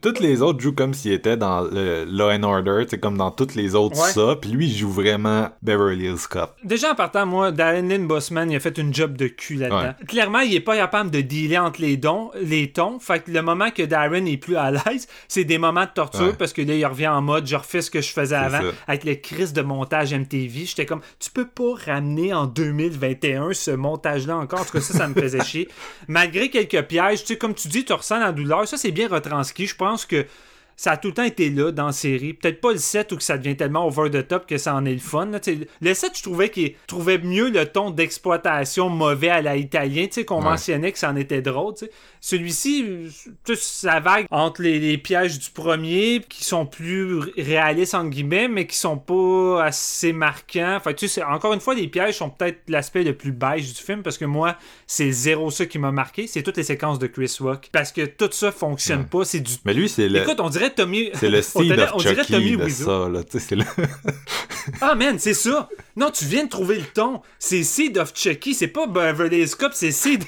Toutes 0.00 0.20
les 0.20 0.42
autres 0.42 0.60
jouent 0.60 0.74
comme 0.74 0.94
s'ils 0.94 1.12
étaient 1.12 1.36
dans 1.36 1.62
le 1.62 2.04
Law 2.04 2.30
and 2.30 2.44
Order, 2.44 2.84
c'est 2.88 3.00
comme 3.00 3.16
dans 3.18 3.32
toutes 3.32 3.56
les 3.56 3.74
autres 3.74 3.92
Ouais. 4.00 4.10
ça, 4.12 4.36
puis 4.40 4.50
lui 4.50 4.68
il 4.68 4.76
joue 4.76 4.88
vraiment 4.90 5.48
Beverly 5.60 6.04
Hills 6.06 6.28
Cop. 6.30 6.54
Déjà 6.62 6.92
en 6.92 6.94
partant, 6.94 7.26
moi, 7.26 7.50
Darren 7.50 7.88
Lynn 7.88 8.06
Bossman, 8.06 8.48
il 8.50 8.56
a 8.56 8.60
fait 8.60 8.78
une 8.78 8.94
job 8.94 9.16
de 9.16 9.26
cul 9.26 9.56
là-dedans. 9.56 9.94
Clairement, 10.06 10.38
il 10.38 10.54
est 10.54 10.60
pas 10.60 10.76
capable 10.76 11.10
de 11.10 11.20
dealer 11.20 11.58
entre 11.58 11.80
les, 11.80 11.96
dons, 11.96 12.30
les 12.40 12.70
tons. 12.70 13.00
Fait 13.00 13.24
que 13.24 13.30
le 13.32 13.42
moment 13.42 13.70
que 13.70 13.82
Darren 13.82 14.24
est 14.26 14.36
plus 14.36 14.56
à 14.56 14.70
l'aise, 14.70 15.08
c'est 15.26 15.42
des 15.44 15.58
moments 15.58 15.84
de 15.84 15.90
torture 15.92 16.22
Ouais. 16.28 16.32
parce 16.38 16.52
que 16.52 16.62
là, 16.62 16.74
il 16.74 16.86
revient 16.86 17.08
en 17.08 17.20
mode 17.20 17.46
je 17.48 17.56
refais 17.56 17.82
ce 17.82 17.90
que 17.90 18.00
je 18.00 18.12
faisais 18.12 18.36
avant 18.36 18.60
avec 18.86 19.02
le 19.14 19.20
crise 19.20 19.52
de 19.52 19.62
montage 19.62 20.12
MTV. 20.14 20.64
J'étais 20.66 20.86
comme 20.86 21.00
tu 21.18 21.30
peux 21.30 21.46
pas 21.46 21.74
ramener 21.86 22.32
en 22.34 22.46
2021 22.46 23.52
ce 23.52 23.70
montage-là 23.70 24.36
encore. 24.36 24.60
En 24.60 24.64
tout 24.64 24.72
cas, 24.72 24.80
ça, 24.80 24.94
ça 24.98 25.08
me 25.08 25.14
faisait 25.14 25.44
chier. 25.44 25.68
Malgré 26.08 26.50
quelques 26.50 26.82
pièges, 26.86 27.20
tu 27.20 27.26
sais, 27.28 27.36
comme 27.38 27.54
tu 27.54 27.68
dis, 27.68 27.84
tu 27.84 27.92
ressens 27.92 28.18
la 28.20 28.32
douleur. 28.32 28.66
Ça, 28.66 28.76
c'est 28.76 28.90
bien 28.92 29.08
retranscrit. 29.08 29.66
Je 29.66 29.76
pense 29.76 30.04
que 30.06 30.26
ça 30.74 30.92
a 30.92 30.96
tout 30.96 31.08
le 31.08 31.14
temps 31.14 31.22
été 31.22 31.50
là 31.50 31.70
dans 31.70 31.86
la 31.86 31.92
série. 31.92 32.32
Peut-être 32.32 32.60
pas 32.60 32.72
le 32.72 32.78
7 32.78 33.12
où 33.12 33.16
que 33.16 33.22
ça 33.22 33.36
devient 33.38 33.56
tellement 33.56 33.86
over 33.86 34.10
the 34.10 34.26
top 34.26 34.46
que 34.46 34.56
ça 34.58 34.74
en 34.74 34.84
est 34.86 34.94
le 34.94 34.98
fun. 35.00 35.26
là. 35.26 35.38
Le 35.80 35.94
7, 35.94 36.12
je 36.16 36.22
trouvais 36.22 36.48
qu'il 36.48 36.74
trouvait 36.86 37.18
mieux 37.18 37.50
le 37.50 37.66
ton 37.66 37.90
d'exploitation 37.90 38.88
mauvais 38.88 39.28
à 39.28 39.42
la 39.42 39.56
italien, 39.56 40.06
tu 40.06 40.12
sais, 40.14 40.24
qu'on 40.24 40.38
Ouais. 40.42 40.50
mentionnait 40.50 40.90
que 40.90 40.98
ça 40.98 41.10
en 41.10 41.16
était 41.16 41.42
drôle. 41.42 41.74
tu 41.74 41.84
sais. 41.86 41.92
Celui-ci, 42.24 42.84
tu 43.44 43.56
sais, 43.56 43.60
ça 43.60 43.98
vague 43.98 44.26
entre 44.30 44.62
les, 44.62 44.78
les 44.78 44.96
pièges 44.96 45.40
du 45.40 45.50
premier 45.50 46.22
qui 46.28 46.44
sont 46.44 46.66
plus 46.66 47.18
ré- 47.18 47.32
réalistes 47.36 47.94
entre 47.94 48.10
guillemets, 48.10 48.46
mais 48.46 48.68
qui 48.68 48.78
sont 48.78 48.96
pas 48.96 49.64
assez 49.64 50.12
marquants. 50.12 50.78
Fait 50.84 50.94
que, 50.94 51.00
tu 51.00 51.08
sais, 51.08 51.24
encore 51.24 51.52
une 51.52 51.58
fois, 51.58 51.74
les 51.74 51.88
pièges 51.88 52.18
sont 52.18 52.30
peut-être 52.30 52.60
l'aspect 52.68 53.02
le 53.02 53.16
plus 53.16 53.32
beige 53.32 53.72
du 53.74 53.82
film 53.82 54.04
parce 54.04 54.18
que 54.18 54.24
moi, 54.24 54.56
c'est 54.86 55.10
zéro 55.10 55.50
ça 55.50 55.66
qui 55.66 55.80
m'a 55.80 55.90
marqué. 55.90 56.28
C'est 56.28 56.44
toutes 56.44 56.58
les 56.58 56.62
séquences 56.62 57.00
de 57.00 57.08
Chris 57.08 57.34
Rock. 57.40 57.68
Parce 57.72 57.90
que 57.90 58.06
tout 58.06 58.28
ça 58.30 58.52
fonctionne 58.52 59.04
pas. 59.04 59.24
C'est 59.24 59.40
du 59.40 59.54
Mais 59.64 59.74
lui 59.74 59.88
c'est 59.88 60.08
le 60.08 60.20
Écoute, 60.22 60.38
on 60.38 60.48
dirait 60.48 60.70
Tommy. 60.70 61.10
c'est 61.14 61.28
le 61.28 61.40
on 61.56 61.62
dirait- 61.62 61.82
of 61.82 61.90
on 61.94 61.98
dirait 61.98 62.24
Tommy 62.24 62.56
de 62.56 62.68
ça 62.68 63.08
là, 63.08 63.24
tu 63.24 63.40
sais 63.40 63.46
c'est 63.48 63.56
le 63.56 63.64
Ah, 64.80 64.94
man, 64.94 65.18
c'est 65.18 65.34
ça. 65.34 65.68
Non, 65.96 66.10
tu 66.12 66.24
viens 66.24 66.44
de 66.44 66.48
trouver 66.48 66.76
le 66.76 66.84
ton. 66.84 67.20
C'est 67.40 67.64
Seed 67.64 67.98
of 67.98 68.12
Chucky. 68.14 68.54
C'est 68.54 68.68
pas 68.68 68.86
Beverly 68.86 69.44
Cop, 69.58 69.72
c'est 69.74 69.90
Seed 69.90 70.22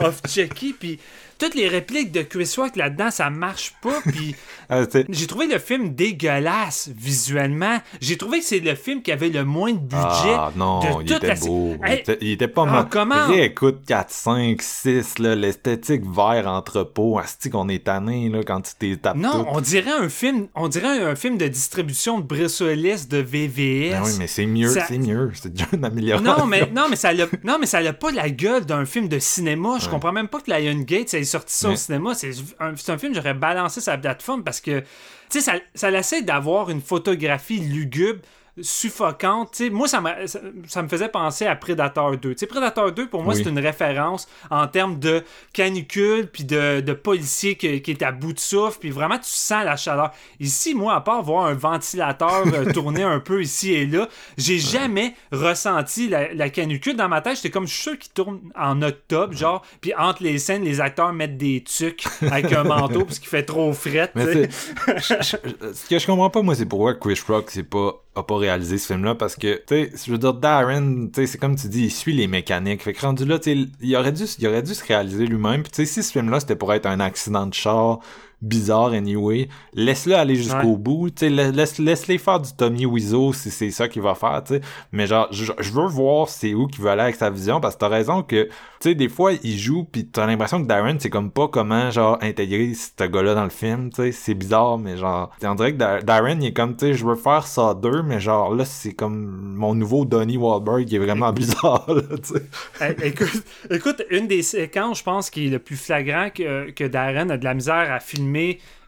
of 0.00 0.20
Chucky. 0.28 0.72
Puis 0.72 0.98
toutes 1.38 1.54
les 1.54 1.68
répliques 1.68 2.12
de 2.12 2.22
Chris 2.22 2.52
Rock 2.56 2.76
là-dedans, 2.76 3.10
ça 3.10 3.30
marche 3.30 3.74
pas. 3.82 4.00
Puis 4.06 4.34
Ah, 4.68 4.82
j'ai 5.10 5.26
trouvé 5.28 5.46
le 5.46 5.60
film 5.60 5.94
dégueulasse 5.94 6.90
visuellement. 6.96 7.78
J'ai 8.00 8.16
trouvé 8.16 8.40
que 8.40 8.44
c'est 8.44 8.58
le 8.58 8.74
film 8.74 9.00
qui 9.00 9.12
avait 9.12 9.28
le 9.28 9.44
moins 9.44 9.72
de 9.72 9.78
budget. 9.78 10.34
Ah 10.34 10.50
non, 10.56 10.80
de 10.80 10.86
il 11.02 11.06
toute 11.06 11.16
était 11.18 11.26
la- 11.28 11.34
beau. 11.36 11.76
Il, 11.86 11.92
était, 11.92 12.18
il 12.20 12.30
était 12.32 12.48
pas 12.48 12.64
ah, 12.66 12.72
mal. 12.72 12.86
comment? 12.90 13.26
Réécoute 13.28 13.82
4, 13.86 14.10
5, 14.10 14.60
6, 14.60 15.18
là, 15.20 15.36
l'esthétique 15.36 16.02
vert 16.04 16.48
entrepôt. 16.48 17.18
Asti 17.18 17.48
qu'on 17.50 17.68
est 17.68 17.84
tanné 17.84 18.28
là, 18.28 18.40
quand 18.44 18.60
tu 18.60 18.72
t'es 18.78 18.96
tapé 18.96 19.20
Non, 19.20 19.44
tout. 19.44 19.50
on 19.52 19.60
dirait 19.60 19.92
un 19.92 20.08
film, 20.08 20.48
on 20.56 20.66
dirait 20.68 21.00
un 21.00 21.14
film 21.14 21.38
de 21.38 21.46
distribution 21.46 22.18
de 22.18 22.24
Brissolis 22.24 23.06
de 23.08 23.18
VVS. 23.18 23.90
Ben 23.92 24.02
oui, 24.04 24.12
mais 24.18 24.26
c'est 24.26 24.46
mieux, 24.46 24.68
Ça- 24.70 24.86
c'est 24.88 24.98
mieux. 24.98 25.30
C'est 25.34 25.52
déjà 25.52 25.66
une 25.72 25.84
amélioration. 25.84 26.38
Non, 26.38 26.46
mais, 26.46 26.68
non, 26.74 26.86
mais 26.90 26.96
ça 26.96 27.12
l'a, 27.12 27.26
non, 27.44 27.58
mais 27.60 27.66
ça 27.66 27.80
l'a 27.80 27.92
pas 27.92 28.10
la 28.10 28.30
gueule 28.30 28.66
d'un 28.66 28.84
film 28.84 29.08
de 29.08 29.18
cinéma. 29.20 29.78
Je 29.80 29.88
comprends 29.88 30.12
même 30.12 30.28
pas 30.28 30.40
que 30.40 30.50
Lionsgate 30.50 31.14
ait 31.14 31.24
sorti 31.26 31.54
ça 31.54 31.70
au 31.70 31.76
cinéma. 31.76 32.14
C'est 32.14 32.32
un, 32.60 32.98
film 32.98 33.14
j'aurais 33.14 33.34
balancé 33.34 33.80
la 33.86 33.98
plateforme 33.98 34.44
parce 34.44 34.60
que, 34.60 34.80
tu 34.80 34.86
sais, 35.28 35.40
ça, 35.40 35.54
ça 35.74 35.90
essaie 35.90 36.22
d'avoir 36.22 36.70
une 36.70 36.80
photographie 36.80 37.58
lugubre 37.58 38.20
suffocante. 38.60 39.52
Tu 39.52 39.64
sais, 39.64 39.70
moi, 39.70 39.88
ça, 39.88 40.02
ça, 40.26 40.40
ça 40.66 40.82
me 40.82 40.88
faisait 40.88 41.08
penser 41.08 41.46
à 41.46 41.56
Predator 41.56 42.16
2. 42.16 42.34
Tu 42.34 42.38
sais, 42.38 42.46
Predator 42.46 42.92
2, 42.92 43.08
pour 43.08 43.22
moi, 43.22 43.34
Oui. 43.34 43.42
c'est 43.42 43.50
une 43.50 43.58
référence 43.58 44.28
en 44.50 44.66
termes 44.66 44.98
de 44.98 45.22
canicule 45.52 46.28
puis 46.30 46.44
de, 46.44 46.80
de 46.80 46.92
policier 46.92 47.56
qui, 47.56 47.82
qui 47.82 47.90
est 47.90 48.02
à 48.02 48.12
bout 48.12 48.32
de 48.32 48.38
souffle. 48.40 48.78
Puis 48.80 48.90
vraiment, 48.90 49.18
tu 49.18 49.28
sens 49.28 49.64
la 49.64 49.76
chaleur. 49.76 50.12
Ici, 50.40 50.74
moi, 50.74 50.94
à 50.94 51.00
part 51.00 51.22
voir 51.22 51.46
un 51.46 51.54
ventilateur 51.54 52.44
euh, 52.46 52.72
tourner 52.72 53.02
un 53.02 53.20
peu 53.20 53.42
ici 53.42 53.72
et 53.72 53.86
là, 53.86 54.08
j'ai 54.38 54.58
jamais 54.58 55.14
ressenti 55.32 56.08
la, 56.08 56.32
la 56.32 56.50
canicule. 56.50 56.96
Dans 56.96 57.08
ma 57.08 57.20
tête, 57.20 57.36
j'étais 57.36 57.50
comme, 57.50 57.66
je 57.66 57.72
suis 57.74 57.82
sûr 57.82 57.98
qu'il 57.98 58.12
tourne 58.12 58.40
en 58.56 58.80
octobre, 58.82 59.32
genre, 59.34 59.62
puis 59.80 59.94
entre 59.94 60.22
les 60.22 60.38
scènes, 60.38 60.64
les 60.64 60.80
acteurs 60.80 61.12
mettent 61.12 61.36
des 61.36 61.62
tucs 61.64 62.04
avec 62.22 62.52
un 62.52 62.64
manteau 62.64 63.04
parce 63.04 63.18
qu'il 63.18 63.28
fait 63.28 63.44
trop 63.44 63.72
fret. 63.72 64.10
Mais 64.14 64.48
ce 64.50 65.88
que 65.88 65.98
je 65.98 66.06
comprends 66.06 66.30
pas, 66.30 66.42
moi, 66.42 66.54
c'est 66.54 66.66
pourquoi 66.66 66.94
Chris 66.94 67.20
Rock 67.28 67.50
c'est 67.50 67.62
pas, 67.62 68.02
a 68.16 68.22
pas 68.22 68.36
réalisé 68.36 68.78
ce 68.78 68.88
film-là. 68.92 69.14
Parce 69.14 69.36
que, 69.36 69.56
tu 69.56 69.62
sais, 69.68 69.92
je 70.06 70.10
veux 70.10 70.18
dire, 70.18 70.34
Darren, 70.34 71.06
tu 71.06 71.20
sais, 71.20 71.26
c'est 71.26 71.38
comme 71.38 71.56
tu 71.56 71.68
dis, 71.68 71.84
il 71.84 71.90
suit 71.90 72.12
les 72.12 72.26
mécaniques. 72.26 72.82
Fait 72.82 72.92
que 72.92 73.00
rendu 73.00 73.24
là, 73.24 73.38
tu 73.38 73.68
il 73.80 73.96
aurait 73.96 74.12
dû, 74.12 74.24
il 74.38 74.48
aurait 74.48 74.62
dû 74.62 74.74
se 74.74 74.84
réaliser 74.84 75.26
lui-même. 75.26 75.62
Puis, 75.62 75.72
tu 75.72 75.76
sais, 75.76 75.86
si 75.86 76.02
ce 76.02 76.12
film-là, 76.12 76.40
c'était 76.40 76.56
pour 76.56 76.72
être 76.72 76.86
un 76.86 77.00
accident 77.00 77.46
de 77.46 77.54
char 77.54 78.00
bizarre 78.46 78.92
anyway, 78.92 79.48
laisse-le 79.74 80.14
aller 80.14 80.36
jusqu'au 80.36 80.56
Ouais. 80.72 80.76
bout. 80.76 81.10
Tu 81.10 81.20
sais, 81.26 81.28
la- 81.30 81.50
laisse, 81.50 81.78
laisse-les 81.78 82.18
faire 82.18 82.40
du 82.40 82.52
Tommy 82.56 82.86
Wiseau 82.86 83.32
si 83.32 83.50
c'est 83.50 83.70
ça 83.70 83.88
qu'il 83.88 84.02
va 84.02 84.14
faire, 84.14 84.42
tu 84.44 84.54
sais. 84.54 84.60
Mais 84.92 85.06
genre, 85.06 85.28
je, 85.30 85.52
je 85.58 85.72
veux 85.72 85.86
voir 85.86 86.28
c'est 86.28 86.54
où 86.54 86.66
qu'il 86.66 86.82
veut 86.82 86.90
aller 86.90 87.02
avec 87.02 87.16
sa 87.16 87.30
vision 87.30 87.60
parce 87.60 87.74
que 87.74 87.80
t'as 87.80 87.88
raison 87.88 88.22
que, 88.22 88.44
tu 88.44 88.50
sais, 88.80 88.94
des 88.94 89.08
fois, 89.08 89.32
il 89.42 89.58
joue 89.58 89.84
pis 89.84 90.06
t'as 90.06 90.26
l'impression 90.26 90.62
que 90.62 90.66
Darren, 90.68 90.96
c'est 90.98 91.10
comme 91.10 91.30
pas 91.30 91.48
comment, 91.48 91.90
genre, 91.90 92.18
intégrer 92.22 92.72
ce 92.74 93.04
gars-là 93.04 93.34
dans 93.34 93.44
le 93.44 93.50
film, 93.50 93.90
tu 93.90 93.96
sais. 94.02 94.12
C'est 94.12 94.34
bizarre, 94.34 94.78
mais 94.78 94.96
genre, 94.96 95.30
on 95.42 95.54
dirait 95.54 95.72
que 95.72 95.78
Dar- 95.78 96.02
Darren, 96.02 96.38
il 96.40 96.46
est 96.48 96.52
comme, 96.52 96.76
tu 96.76 96.86
sais, 96.86 96.94
je 96.94 97.04
veux 97.04 97.16
faire 97.16 97.46
ça 97.46 97.74
deux, 97.74 98.02
mais 98.02 98.20
genre, 98.20 98.54
là, 98.54 98.64
c'est 98.64 98.92
comme 98.92 99.54
mon 99.56 99.74
nouveau 99.74 100.04
Donnie 100.04 100.36
Wahlberg 100.36 100.84
qui 100.86 100.96
est 100.96 100.98
vraiment 101.00 101.32
bizarre, 101.32 101.84
là, 101.88 102.02
tu 102.22 102.34
sais. 102.34 102.42
Hey, 102.80 102.94
écoute, 103.08 103.42
écoute, 103.70 104.02
une 104.10 104.26
des 104.26 104.42
séquences, 104.42 104.98
je 104.98 105.04
pense, 105.04 105.30
qui 105.30 105.46
est 105.46 105.50
le 105.50 105.58
plus 105.58 105.76
flagrant 105.76 106.28
que, 106.34 106.70
que 106.70 106.84
Darren 106.84 107.30
a 107.30 107.36
de 107.36 107.44
la 107.44 107.54
misère 107.54 107.92
à 107.92 108.00
filmer 108.00 108.35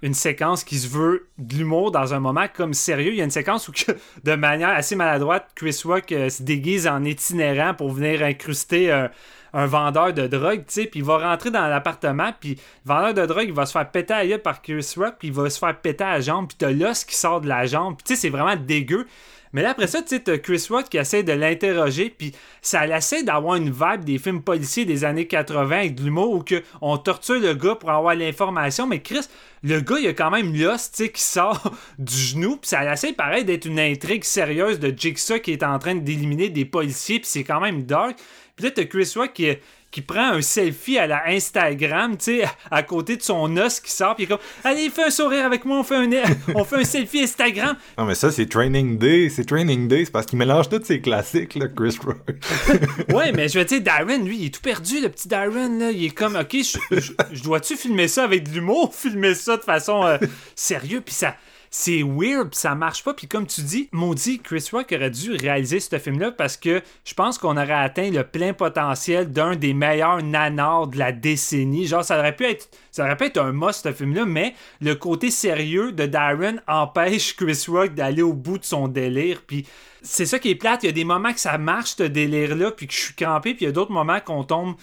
une 0.02 0.14
séquence 0.14 0.64
qui 0.64 0.78
se 0.78 0.88
veut 0.88 1.28
de 1.38 1.56
l'humour 1.56 1.90
dans 1.90 2.14
un 2.14 2.20
moment 2.20 2.46
comme 2.52 2.74
sérieux. 2.74 3.12
Il 3.12 3.16
y 3.16 3.20
a 3.20 3.24
une 3.24 3.30
séquence 3.30 3.68
où, 3.68 3.72
de 4.24 4.34
manière 4.34 4.70
assez 4.70 4.96
maladroite, 4.96 5.48
Chris 5.54 5.80
Rock 5.84 6.12
euh, 6.12 6.28
se 6.28 6.42
déguise 6.42 6.86
en 6.86 7.04
itinérant 7.04 7.74
pour 7.74 7.90
venir 7.90 8.22
incruster 8.22 8.92
euh, 8.92 9.08
un 9.52 9.66
vendeur 9.66 10.12
de 10.12 10.26
drogue, 10.26 10.64
tu 10.66 10.86
puis 10.86 11.00
il 11.00 11.04
va 11.04 11.18
rentrer 11.18 11.50
dans 11.50 11.66
l'appartement, 11.68 12.32
puis 12.38 12.58
le 12.84 12.92
vendeur 12.92 13.14
de 13.14 13.26
drogue, 13.26 13.46
il 13.48 13.54
va 13.54 13.66
se 13.66 13.72
faire 13.72 13.90
péter 13.90 14.14
à 14.14 14.38
par 14.38 14.62
Chris 14.62 14.94
Rock, 14.96 15.16
puis 15.18 15.28
il 15.28 15.34
va 15.34 15.48
se 15.48 15.58
faire 15.58 15.76
péter 15.80 16.04
à 16.04 16.14
la 16.14 16.20
jambe, 16.20 16.48
puis 16.48 16.56
t'as 16.58 16.70
l'os 16.70 17.04
qui 17.04 17.16
sort 17.16 17.40
de 17.40 17.48
la 17.48 17.66
jambe, 17.66 17.96
puis 17.96 18.16
c'est 18.16 18.28
vraiment 18.28 18.56
dégueu. 18.56 19.06
Mais 19.52 19.62
là, 19.62 19.70
après 19.70 19.86
ça, 19.86 20.02
tu 20.02 20.16
sais, 20.16 20.40
Chris 20.40 20.66
Rock 20.70 20.88
qui 20.88 20.98
essaie 20.98 21.22
de 21.22 21.32
l'interroger, 21.32 22.10
puis 22.10 22.32
ça 22.62 22.86
essaie 22.86 23.22
d'avoir 23.22 23.56
une 23.56 23.70
vibe 23.70 24.04
des 24.04 24.18
films 24.18 24.42
policiers 24.42 24.84
des 24.84 25.04
années 25.04 25.26
80 25.26 25.76
avec 25.76 25.94
de 25.94 26.04
l'humour 26.04 26.32
où 26.32 26.42
que 26.42 26.62
on 26.80 26.98
torture 26.98 27.40
le 27.40 27.54
gars 27.54 27.74
pour 27.74 27.90
avoir 27.90 28.14
l'information, 28.14 28.86
mais 28.86 29.00
Chris, 29.00 29.26
le 29.62 29.80
gars, 29.80 29.96
il 30.00 30.08
a 30.08 30.12
quand 30.12 30.30
même 30.30 30.54
l'os, 30.54 30.90
tu 30.90 31.04
sais, 31.04 31.10
qui 31.10 31.22
sort 31.22 31.72
du 31.98 32.16
genou, 32.16 32.56
puis 32.56 32.68
ça 32.68 32.90
essaie 32.92 33.12
pareil 33.12 33.44
d'être 33.44 33.64
une 33.64 33.80
intrigue 33.80 34.24
sérieuse 34.24 34.78
de 34.78 34.92
Jigsaw 34.96 35.40
qui 35.40 35.52
est 35.52 35.62
en 35.62 35.78
train 35.78 35.94
d'éliminer 35.94 36.48
des 36.48 36.64
policiers, 36.64 37.20
puis 37.20 37.28
c'est 37.28 37.44
quand 37.44 37.60
même 37.60 37.84
dark. 37.84 38.18
Puis 38.56 38.64
là, 38.64 38.72
t'as 38.72 38.84
Chris 38.84 39.12
Rock 39.14 39.32
qui, 39.34 39.48
qui 39.90 40.02
prend 40.02 40.32
un 40.34 40.42
selfie 40.42 40.98
à 40.98 41.06
la 41.06 41.22
Instagram, 41.28 42.16
tu 42.18 42.24
sais, 42.40 42.44
à 42.70 42.82
côté 42.82 43.16
de 43.16 43.22
son 43.22 43.56
os 43.56 43.80
qui 43.80 43.90
sort, 43.90 44.14
puis 44.14 44.24
il 44.24 44.26
est 44.26 44.28
comme 44.28 44.38
Allez, 44.62 44.90
fais 44.90 45.04
un 45.04 45.10
sourire 45.10 45.46
avec 45.46 45.64
moi, 45.64 45.78
on 45.78 45.82
fait 45.82 45.96
un, 45.96 46.10
on 46.54 46.64
fait 46.64 46.76
un 46.76 46.84
selfie 46.84 47.22
Instagram. 47.22 47.74
Non, 47.96 48.04
mais 48.04 48.14
ça, 48.14 48.30
c'est 48.30 48.46
Training 48.46 48.98
Day. 48.98 49.30
C'est 49.30 49.44
Training 49.44 49.88
Day, 49.88 50.04
c'est 50.04 50.10
parce 50.10 50.26
qu'il 50.26 50.38
mélange 50.38 50.68
tous 50.68 50.84
ses 50.84 51.00
classiques, 51.00 51.54
là, 51.54 51.66
Chris 51.74 51.96
Rock. 52.04 52.18
ouais, 53.14 53.32
mais 53.32 53.48
je 53.48 53.58
veux 53.58 53.64
dire, 53.64 53.80
Darren, 53.80 54.18
lui, 54.24 54.36
il 54.38 54.46
est 54.46 54.54
tout 54.54 54.60
perdu, 54.60 55.00
le 55.00 55.08
petit 55.08 55.28
Darren, 55.28 55.78
là. 55.78 55.90
Il 55.90 56.04
est 56.04 56.10
comme, 56.10 56.36
OK, 56.36 56.52
je, 56.52 56.78
je- 57.00 57.12
je 57.32 57.42
dois-tu 57.42 57.76
filmer 57.76 58.08
ça 58.08 58.24
avec 58.24 58.48
de 58.48 58.54
l'humour, 58.54 58.94
filmer 58.94 59.34
ça 59.34 59.56
de 59.56 59.62
façon 59.62 60.04
euh, 60.04 60.18
sérieux, 60.54 61.00
puis 61.00 61.14
ça. 61.14 61.34
C'est 61.70 62.02
weird, 62.02 62.54
ça 62.54 62.74
marche 62.74 63.04
pas. 63.04 63.14
Puis 63.14 63.26
comme 63.26 63.46
tu 63.46 63.60
dis, 63.62 63.88
maudit, 63.92 64.40
Chris 64.40 64.68
Rock 64.72 64.92
aurait 64.92 65.10
dû 65.10 65.32
réaliser 65.32 65.80
ce 65.80 65.98
film-là 65.98 66.32
parce 66.32 66.56
que 66.56 66.82
je 67.04 67.14
pense 67.14 67.38
qu'on 67.38 67.56
aurait 67.56 67.72
atteint 67.72 68.10
le 68.10 68.24
plein 68.24 68.52
potentiel 68.52 69.30
d'un 69.30 69.56
des 69.56 69.74
meilleurs 69.74 70.22
nanars 70.22 70.86
de 70.86 70.98
la 70.98 71.12
décennie. 71.12 71.86
Genre, 71.86 72.04
ça 72.04 72.18
aurait 72.18 72.36
pu 72.36 72.44
être, 72.44 72.70
ça 72.90 73.04
aurait 73.04 73.16
pu 73.16 73.24
être 73.24 73.38
un 73.38 73.52
must, 73.52 73.84
ce 73.84 73.92
film-là, 73.92 74.24
mais 74.24 74.54
le 74.80 74.94
côté 74.94 75.30
sérieux 75.30 75.92
de 75.92 76.06
Darren 76.06 76.56
empêche 76.66 77.36
Chris 77.36 77.64
Rock 77.68 77.94
d'aller 77.94 78.22
au 78.22 78.32
bout 78.32 78.58
de 78.58 78.64
son 78.64 78.88
délire. 78.88 79.42
Puis 79.46 79.66
c'est 80.02 80.26
ça 80.26 80.38
qui 80.38 80.50
est 80.50 80.54
plate. 80.54 80.82
Il 80.84 80.86
y 80.86 80.90
a 80.90 80.92
des 80.92 81.04
moments 81.04 81.32
que 81.32 81.40
ça 81.40 81.58
marche, 81.58 81.96
ce 81.96 82.04
délire-là, 82.04 82.70
puis 82.70 82.86
que 82.86 82.92
je 82.92 82.98
suis 82.98 83.14
crampé, 83.14 83.54
puis 83.54 83.64
il 83.64 83.68
y 83.68 83.70
a 83.70 83.72
d'autres 83.72 83.92
moments 83.92 84.20
qu'on 84.20 84.44
tombe 84.44 84.76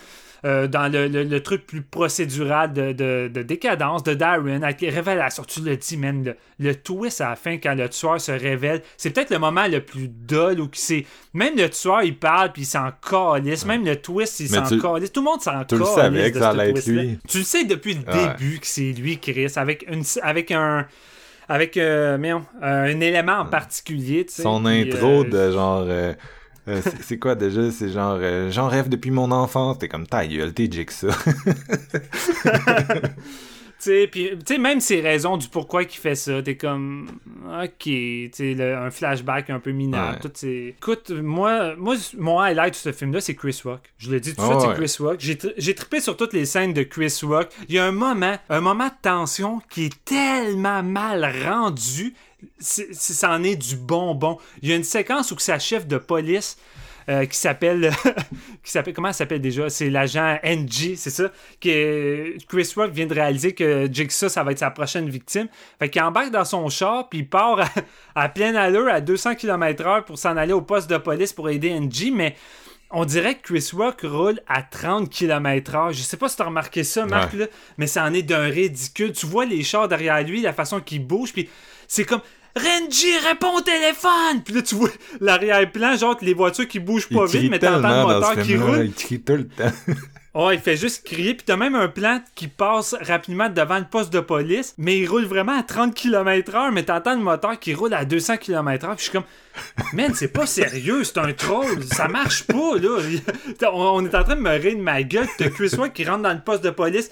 euh, 0.46 0.68
dans 0.68 0.92
le, 0.92 1.08
le- 1.08 1.24
le 1.24 1.40
truc 1.44 1.66
plus 1.66 1.82
procédural 1.82 2.72
de, 2.72 2.92
de- 2.92 3.32
de 3.34 3.42
décadence 3.42 4.04
de 4.04 4.14
Darren 4.14 4.62
avec 4.62 4.80
les 4.82 4.90
révélations. 4.92 5.44
Tu 5.44 5.62
le 5.62 5.76
dis, 5.76 5.98
man, 5.98 6.24
le, 6.24 6.36
le 6.60 6.76
twist 6.76 7.20
à 7.22 7.30
la 7.32 7.36
fin 7.36 7.58
quand 7.58 7.74
le 7.74 7.90
tueur 7.90 8.22
se 8.22 8.32
révèle, 8.32 8.82
c'est 8.96 9.10
peut-être 9.10 9.32
le 9.32 9.40
moment 9.40 9.68
le 9.68 9.82
plus 9.82 10.08
dull 10.08 10.62
où 10.62 10.70
c'est. 10.74 11.06
Même 11.34 11.56
le 11.58 11.68
tueur, 11.70 12.04
il 12.04 12.16
parle 12.18 12.52
puis 12.52 12.62
il 12.62 12.66
s'en 12.66 12.90
calisse. 13.02 13.66
Même 13.66 13.84
le 13.86 13.96
twist, 13.96 14.40
il 14.40 14.52
Mais 14.52 14.58
s'en 14.64 14.78
calisse. 14.80 15.12
Tout 15.12 15.22
le 15.22 15.26
monde 15.26 15.42
s'en 15.42 15.64
tu 15.66 15.76
le 15.76 15.82
calisse. 15.82 15.96
savais 15.96 16.32
que 16.32 16.40
ça 16.40 16.50
allait 16.50 16.70
être 16.70 16.86
lui. 16.88 17.18
Tu 17.28 17.40
le 17.40 17.44
sais 17.44 17.64
depuis 17.64 17.96
le 17.96 18.02
Ouais. 18.02 18.28
début 18.38 18.60
que 18.60 18.68
c'est 18.68 18.92
lui, 18.94 19.18
Chris, 19.18 19.52
avec, 19.56 19.86
une, 19.92 20.04
avec 20.22 20.52
un. 20.52 20.86
Avec 21.48 21.78
euh, 21.78 22.18
voyons, 22.20 22.44
un 22.62 23.00
élément 23.02 23.38
en 23.40 23.46
particulier. 23.46 24.26
Son 24.30 24.66
intro 24.66 25.24
euh, 25.24 25.30
de 25.30 25.52
genre. 25.52 25.86
Euh, 26.68 26.82
c'est- 27.02 27.18
quoi 27.20 27.36
déjà? 27.36 27.72
C'est 27.72 27.90
genre. 27.90 28.18
euh, 28.22 28.50
J'en 28.52 28.68
rêve 28.68 28.90
depuis 28.90 29.12
mon 29.12 29.32
enfance. 29.32 29.80
T'es 29.80 29.88
comme 29.88 30.08
ta 30.08 30.26
gueule, 30.26 30.54
t'es 30.54 30.68
Jigsaw. 30.72 31.10
Tu 33.84 34.10
sais, 34.48 34.58
même 34.58 34.80
ses 34.80 35.02
raisons 35.02 35.36
du 35.38 35.48
pourquoi 35.50 35.84
il 35.84 35.90
fait 35.90 36.16
ça, 36.16 36.42
t'es 36.42 36.56
comme, 36.56 37.08
ok, 37.62 37.70
tu 37.84 38.30
sais, 38.34 38.74
un 38.74 38.90
flashback 38.90 39.50
un 39.50 39.60
peu 39.60 39.72
minable. 39.72 40.18
Ouais. 40.24 40.30
Tout. 40.30 40.46
Écoute, 40.48 41.12
moi, 41.12 41.76
moi, 41.76 41.96
mon 42.18 42.40
highlight 42.40 42.72
de 42.74 42.78
ce 42.78 42.92
film-là, 42.94 43.20
c'est 43.20 43.36
Chris 43.36 43.60
Rock. 43.66 43.82
Je 43.98 44.12
l'ai 44.12 44.22
dit 44.22 44.34
tout 44.34 44.42
de 44.42 44.46
suite, 44.48 44.58
ouais. 44.58 44.68
c'est 44.70 44.82
Chris 44.82 44.96
Rock. 45.06 45.16
J'ai, 45.20 45.38
tri- 45.38 45.54
j'ai 45.58 45.76
trippé 45.76 46.00
sur 46.00 46.16
toutes 46.16 46.32
les 46.34 46.46
scènes 46.46 46.74
de 46.74 46.84
Chris 46.84 47.20
Rock. 47.24 47.50
Il 47.68 47.76
y 47.76 47.80
a 47.80 47.86
un 47.86 47.92
moment, 47.92 48.38
un 48.50 48.62
moment 48.62 48.88
de 48.88 48.94
tension 49.02 49.62
qui 49.70 49.86
est 49.88 50.06
tellement 50.06 50.82
mal 50.82 51.30
rendu. 51.46 52.16
C'est, 52.60 52.94
ça 52.94 53.32
en 53.32 53.44
est 53.44 53.56
du 53.56 53.76
bonbon. 53.76 54.38
Il 54.62 54.70
y 54.70 54.74
a 54.74 54.76
une 54.76 54.84
séquence 54.84 55.32
où 55.32 55.40
sa 55.40 55.60
chef 55.60 55.88
de 55.88 55.98
police 55.98 56.58
euh, 57.08 57.26
qui 57.26 57.38
s'appelle 57.38 57.92
qui 58.64 58.72
s'appelle 58.72 58.94
comment 58.94 59.10
elle 59.10 59.14
s'appelle 59.14 59.42
déjà? 59.42 59.70
C'est 59.70 59.90
l'agent 59.92 60.40
NG 60.44 60.96
c'est 60.96 61.12
ça? 61.12 61.32
Que 61.62 62.36
Chris 62.48 62.72
Rock 62.76 62.92
vient 62.92 63.06
de 63.06 63.14
réaliser 63.14 63.54
que 63.54 63.88
Jigsaw 63.92 64.28
ça 64.30 64.44
va 64.44 64.52
être 64.54 64.60
sa 64.60 64.72
prochaine 64.72 65.08
victime 65.10 65.48
fait 65.78 65.90
qu'il 65.90 66.02
embarque 66.02 66.32
dans 66.32 66.46
son 66.46 66.68
char 66.70 67.08
puis 67.10 67.20
il 67.20 67.30
part 67.30 67.60
à, 67.60 67.70
à 68.16 68.30
pleine 68.30 68.56
allure 68.56 68.88
à 68.88 69.02
200 69.02 69.36
km/h 69.36 70.04
pour 70.06 70.18
s'en 70.18 70.36
aller 70.36 70.54
au 70.54 70.62
poste 70.62 70.90
de 70.90 70.98
police 70.98 71.32
pour 71.32 71.50
aider 71.50 71.80
NG 71.80 72.12
mais 72.12 72.36
on 72.92 73.04
dirait 73.04 73.36
que 73.36 73.42
Chris 73.54 73.70
Rock 73.74 74.02
roule 74.04 74.40
à 74.48 74.62
30 74.62 75.10
km/h. 75.10 75.92
Je 75.92 76.02
sais 76.02 76.18
pas 76.18 76.30
si 76.30 76.38
t'as 76.38 76.46
remarqué 76.46 76.84
ça, 76.84 77.06
Marc, 77.06 77.34
Ouais. 77.34 77.40
là, 77.40 77.46
mais 77.78 77.88
ça 77.88 78.04
en 78.06 78.14
est 78.14 78.22
d'un 78.22 78.44
ridicule. 78.48 79.12
Tu 79.12 79.26
vois 79.26 79.44
les 79.46 79.64
chars 79.64 79.88
derrière 79.88 80.22
lui, 80.24 80.42
la 80.42 80.54
façon 80.54 80.80
qu'il 80.80 81.06
bouge, 81.06 81.34
puis 81.34 81.50
c'est 81.88 82.06
comme 82.06 82.22
Renji, 82.56 83.18
réponds 83.28 83.58
au 83.58 83.62
téléphone! 83.62 84.42
Puis 84.44 84.54
là, 84.54 84.62
tu 84.62 84.76
vois 84.76 84.90
l'arrière-plan, 85.20 85.98
genre 85.98 86.18
les 86.22 86.34
voitures 86.34 86.68
qui 86.68 86.80
bougent 86.80 87.10
pas 87.10 87.26
vite, 87.26 87.52
mais 87.52 87.60
t'entends 87.60 87.78
le 87.78 87.82
dans 87.82 88.10
ce 88.10 88.28
moteur 88.28 88.44
qui 88.44 88.58
roule. 88.58 88.86
Il 88.86 88.94
crie 88.94 89.22
tout 89.22 89.36
le 89.36 89.48
temps. 89.48 89.72
Oh, 90.38 90.50
il 90.52 90.60
fait 90.60 90.76
juste 90.76 91.06
crier, 91.06 91.34
puis 91.34 91.46
t'as 91.46 91.56
même 91.56 91.76
un 91.76 91.88
plan 91.88 92.20
qui 92.36 92.50
passe 92.50 92.94
rapidement 93.00 93.48
devant 93.48 93.80
le 93.80 93.86
poste 93.86 94.12
de 94.12 94.20
police, 94.20 94.76
mais 94.78 95.00
il 95.00 95.08
roule 95.08 95.24
vraiment 95.24 95.58
à 95.58 95.64
30 95.64 95.94
km/h, 95.96 96.72
mais 96.74 96.84
t'entends 96.84 97.16
le 97.16 97.22
moteur 97.22 97.58
qui 97.58 97.74
roule 97.74 97.94
à 97.94 98.04
200 98.04 98.36
km/h, 98.36 98.90
puis 98.90 98.98
je 98.98 99.04
suis 99.04 99.12
comme, 99.14 99.24
man, 99.94 100.12
c'est 100.14 100.28
pas 100.28 100.46
sérieux, 100.46 101.06
c'est 101.06 101.20
un 101.20 101.32
troll, 101.32 101.82
ça 101.86 102.10
marche 102.10 102.44
pas, 102.44 102.76
là. 102.76 103.00
On, 103.72 104.02
on 104.02 104.06
est 104.06 104.14
en 104.14 104.24
train 104.26 104.36
de 104.36 104.42
me 104.42 104.50
rire 104.50 104.76
de 104.76 104.82
ma 104.82 105.04
gueule, 105.04 105.26
t'as 105.38 105.48
Chris 105.48 105.72
Rock 105.78 105.94
qui 105.94 106.04
rentre 106.04 106.24
dans 106.24 106.34
le 106.34 106.42
poste 106.42 106.66
de 106.66 106.70
police. 106.70 107.10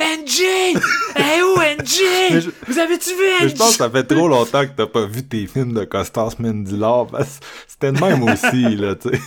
NG! 0.00 0.76
Hey 1.16 1.42
où 1.42 1.56
Mais 1.58 1.76
NG? 1.76 2.40
je- 2.40 2.50
Vous 2.66 2.78
avez-tu 2.78 3.10
vu 3.10 3.44
NG? 3.44 3.48
je 3.48 3.54
pense 3.56 3.70
que 3.72 3.76
ça 3.76 3.90
fait 3.90 4.04
trop 4.04 4.28
longtemps 4.28 4.64
que 4.66 4.72
t'as 4.76 4.86
pas 4.86 5.06
vu 5.06 5.22
tes 5.26 5.46
films 5.46 5.72
de 5.72 5.84
Costas 5.84 6.34
Mendilor 6.38 7.06
parce 7.08 7.38
que 7.38 7.44
c'était 7.66 7.92
le 7.92 8.00
même 8.00 8.22
aussi, 8.24 8.76
là, 8.76 8.94
tu 8.94 9.08
sais. 9.10 9.20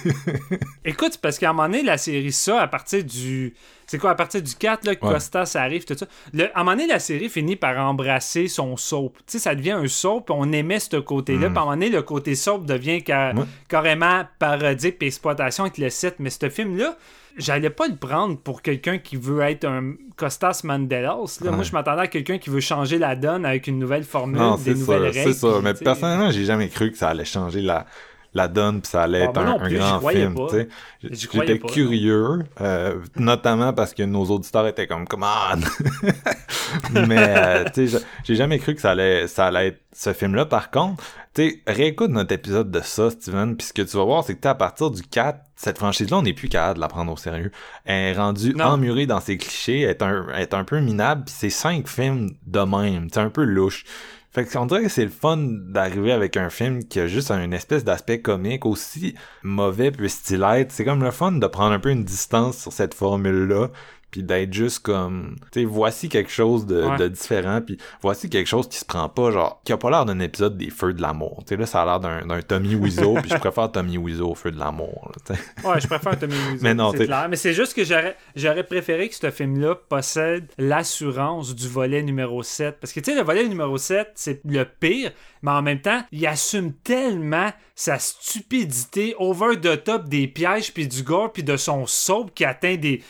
Écoute, 0.86 1.18
parce 1.22 1.38
qu'à 1.38 1.50
un 1.50 1.54
moment 1.54 1.68
donné, 1.68 1.84
la 1.84 1.98
série 1.98 2.32
ça, 2.32 2.62
à 2.62 2.68
partir 2.68 3.04
du. 3.04 3.54
C'est 3.88 3.98
quoi, 3.98 4.12
à 4.12 4.16
partir 4.16 4.42
du 4.42 4.56
4, 4.56 4.86
là, 4.86 4.96
que 4.96 5.06
Ouais. 5.06 5.14
Costa, 5.14 5.46
ça 5.46 5.64
arrive, 5.64 5.84
tout 5.84 5.98
ça. 5.98 6.06
Le- 6.32 6.46
à 6.56 6.62
un 6.62 6.64
moment 6.64 6.78
donné, 6.78 6.88
la 6.88 7.00
série 7.00 7.28
finit 7.28 7.58
par 7.58 7.78
embrasser 7.78 8.48
son 8.48 8.78
soap. 8.78 9.18
Tu 9.18 9.24
sais, 9.34 9.40
ça 9.40 9.54
devient 9.54 9.72
un 9.72 9.88
soap, 9.88 10.30
on 10.30 10.50
aimait 10.54 10.80
ce 10.80 10.96
côté-là. 10.98 11.50
Puis 11.50 11.58
à 11.58 11.62
un 11.62 11.66
moment 11.66 11.72
donné, 11.72 11.90
le 11.90 12.02
côté 12.02 12.36
soap 12.36 12.66
devient 12.66 13.00
Mm. 13.06 13.40
Ouais. 13.40 13.46
carrément 13.68 14.24
parodique 14.40 14.98
puis 14.98 15.08
exploitation 15.08 15.66
avec 15.66 15.78
le 15.78 15.90
set. 15.90 16.16
Mais 16.20 16.30
ce 16.30 16.50
film-là, 16.50 16.96
j'allais 17.38 17.70
pas 17.70 17.88
le 17.88 17.96
prendre 17.96 18.38
pour 18.38 18.62
quelqu'un 18.62 18.98
qui 18.98 19.16
veut 19.16 19.42
être 19.42 19.66
un 19.66 19.94
Costas 20.16 20.62
Mandelas. 20.64 21.40
Là. 21.42 21.52
Moi, 21.52 21.64
je 21.64 21.72
m'attendais 21.72 22.02
à 22.04 22.08
quelqu'un 22.08 22.38
qui 22.38 22.50
veut 22.50 22.60
changer 22.60 22.98
la 22.98 23.16
donne 23.16 23.46
avec 23.46 23.68
une 23.68 23.80
nouvelle 23.80 24.04
formule, 24.04 24.38
Non, 24.40 24.56
des 24.56 24.76
nouvelles 24.76 25.14
ça, 25.14 25.20
règles. 25.20 25.34
c'est 25.34 25.40
ça. 25.40 25.60
Mais 25.64 25.74
personnellement, 25.74 26.32
j'ai 26.32 26.46
jamais 26.46 26.68
cru 26.70 26.92
que 26.92 26.98
ça 26.98 27.10
allait 27.10 27.26
changer 27.26 27.62
la, 27.62 27.86
la 28.34 28.48
donne 28.48 28.82
puis 28.82 28.90
ça 28.90 29.04
allait 29.04 29.22
Ah, 29.22 29.30
être 29.30 29.38
un, 29.40 29.60
plus, 29.60 29.78
grand 29.78 30.00
film, 30.08 30.36
J'étais 31.04 31.60
curieux, 31.60 32.40
euh, 32.62 32.96
notamment 33.18 33.74
parce 33.74 33.94
que 33.94 34.04
nos 34.04 34.24
auditeurs 34.26 34.68
étaient 34.68 34.88
comme, 34.88 35.08
come 35.08 35.24
on! 35.26 35.60
Mais, 37.08 37.18
euh, 37.20 37.64
tu 37.74 37.88
sais, 37.90 38.00
j'ai 38.24 38.36
jamais 38.36 38.60
cru 38.60 38.76
que 38.76 38.82
ça 38.82 38.92
allait, 38.92 39.28
ça 39.28 39.48
allait 39.48 39.68
être 39.68 39.82
ce 39.94 40.14
film-là. 40.14 40.46
Par 40.46 40.72
contre, 40.72 41.04
tu 41.34 41.62
réécoute 41.68 42.12
notre 42.12 42.32
épisode 42.34 42.72
de 42.72 42.80
ça, 42.82 43.10
Steven, 43.10 43.56
puis 43.58 43.68
ce 43.68 43.74
que 43.74 43.82
tu 43.82 43.98
vas 43.98 44.04
voir, 44.06 44.24
c'est 44.24 44.36
que 44.36 44.48
à 44.48 44.56
partir 44.56 44.92
du 44.92 45.02
4, 45.02 45.40
cette 45.56 45.78
franchise-là, 45.78 46.18
on 46.18 46.22
n'est 46.22 46.34
plus 46.34 46.50
capable 46.50 46.76
de 46.76 46.82
la 46.82 46.88
prendre 46.88 47.12
au 47.12 47.18
sérieux. 47.18 47.52
Elle 47.86 48.16
est 48.16 48.18
rendue 48.18 48.54
Non. 48.54 48.66
emmurée 48.66 49.06
dans 49.06 49.20
ses 49.20 49.38
clichés, 49.38 49.82
elle 49.82 49.90
est 49.92 50.02
un, 50.02 50.28
elle 50.34 50.42
est 50.42 50.54
un 50.54 50.64
peu 50.64 50.80
minable, 50.80 51.24
puis 51.26 51.36
c'est 51.38 51.50
cinq 51.50 51.88
films 51.88 52.32
de 52.48 52.60
même, 52.62 53.08
c'est 53.12 53.20
un 53.20 53.30
peu 53.30 53.44
louche. 53.44 53.84
Fait 54.34 54.46
que 54.46 54.58
on 54.58 54.66
dirait 54.66 54.84
que 54.84 54.90
c'est 54.90 55.04
le 55.04 55.12
fun 55.12 55.38
d'arriver 55.38 56.14
avec 56.14 56.38
un 56.38 56.50
film 56.50 56.86
qui 56.86 57.02
a 57.02 57.08
juste 57.08 57.32
une 57.32 57.54
espèce 57.54 57.84
d'aspect 57.84 58.22
comique 58.22 58.66
aussi 58.66 59.14
mauvais 59.44 59.92
puisse-t-il 59.92 60.42
être. 60.44 60.72
C'est 60.72 60.86
comme 60.86 61.04
le 61.04 61.12
fun 61.12 61.34
de 61.34 61.48
prendre 61.48 61.74
un 61.74 61.80
peu 61.80 61.90
une 61.90 62.06
distance 62.06 62.58
sur 62.58 62.72
cette 62.72 62.94
formule-là 62.94 63.68
puis 64.12 64.24
d'être 64.24 64.54
juste 64.54 64.80
comme 64.80 65.36
tu 65.52 65.62
sais 65.62 65.66
voici 65.66 66.10
quelque 66.10 66.32
chose 66.32 66.66
de, 66.66 66.84
Ouais. 66.84 66.98
de 66.98 67.08
différent 67.08 67.62
puis 67.66 67.78
voici 68.02 68.30
quelque 68.30 68.48
chose 68.48 68.68
qui 68.68 68.78
se 68.78 68.86
prend 68.86 69.08
pas 69.10 69.32
genre 69.32 69.62
qui 69.64 69.72
a 69.74 69.78
pas 69.78 69.90
l'air 69.90 70.06
d'un 70.06 70.20
épisode 70.20 70.58
des 70.58 70.70
feux 70.70 70.94
de 70.94 71.02
l'amour 71.02 71.44
tu 71.48 71.56
sais 71.56 71.58
là 71.58 71.66
ça 71.66 71.82
a 71.82 71.86
l'air 71.86 72.00
d'un 72.00 72.26
d'un 72.26 72.42
Tommy 72.42 72.76
Wiseau 72.76 73.14
puis 73.22 73.30
je 73.32 73.38
préfère 73.38 73.72
Tommy 73.72 73.98
Wiseau 73.98 74.32
aux 74.32 74.36
feux 74.36 74.52
de 74.52 74.60
l'amour 74.60 75.12
là. 75.30 75.36
Ouais, 75.64 75.80
je 75.80 75.88
préfère 75.88 76.18
Tommy 76.20 76.34
Wiseau. 76.52 76.64
Mais 76.64 76.74
non, 76.74 76.92
c'est 76.92 77.06
clair. 77.06 77.28
Mais 77.30 77.36
c'est 77.36 77.54
juste 77.54 77.74
que 77.74 77.84
j'aurais, 77.86 78.16
j'aurais 78.36 78.64
préféré 78.64 79.08
que 79.10 79.16
ce 79.16 79.32
film-là 79.32 79.76
possède 79.76 80.48
l'assurance 80.58 81.56
du 81.56 81.68
volet 81.68 82.02
numéro 82.04 82.44
7. 82.44 82.78
Parce 82.80 82.92
que, 82.94 83.00
tu 83.00 83.12
sais, 83.12 83.18
le 83.18 83.24
volet 83.24 83.48
numéro 83.48 83.78
7, 83.78 84.10
c'est 84.16 84.42
le 84.46 84.66
pire, 84.66 85.12
mais 85.42 85.52
en 85.52 85.62
même 85.62 85.80
temps, 85.82 86.04
il 86.12 86.26
assume 86.28 86.74
tellement 86.74 87.52
sa 87.76 88.00
stupidité 88.00 89.16
over 89.20 89.60
the 89.60 89.84
top 89.84 90.08
des 90.10 90.28
pièges, 90.28 90.74
puis 90.74 90.88
du 90.88 91.04
gore, 91.04 91.32
puis 91.32 91.44
de 91.44 91.58
son 91.58 91.86
soap 91.86 92.34
qui 92.34 92.46
atteint 92.46 92.76
des. 92.76 93.02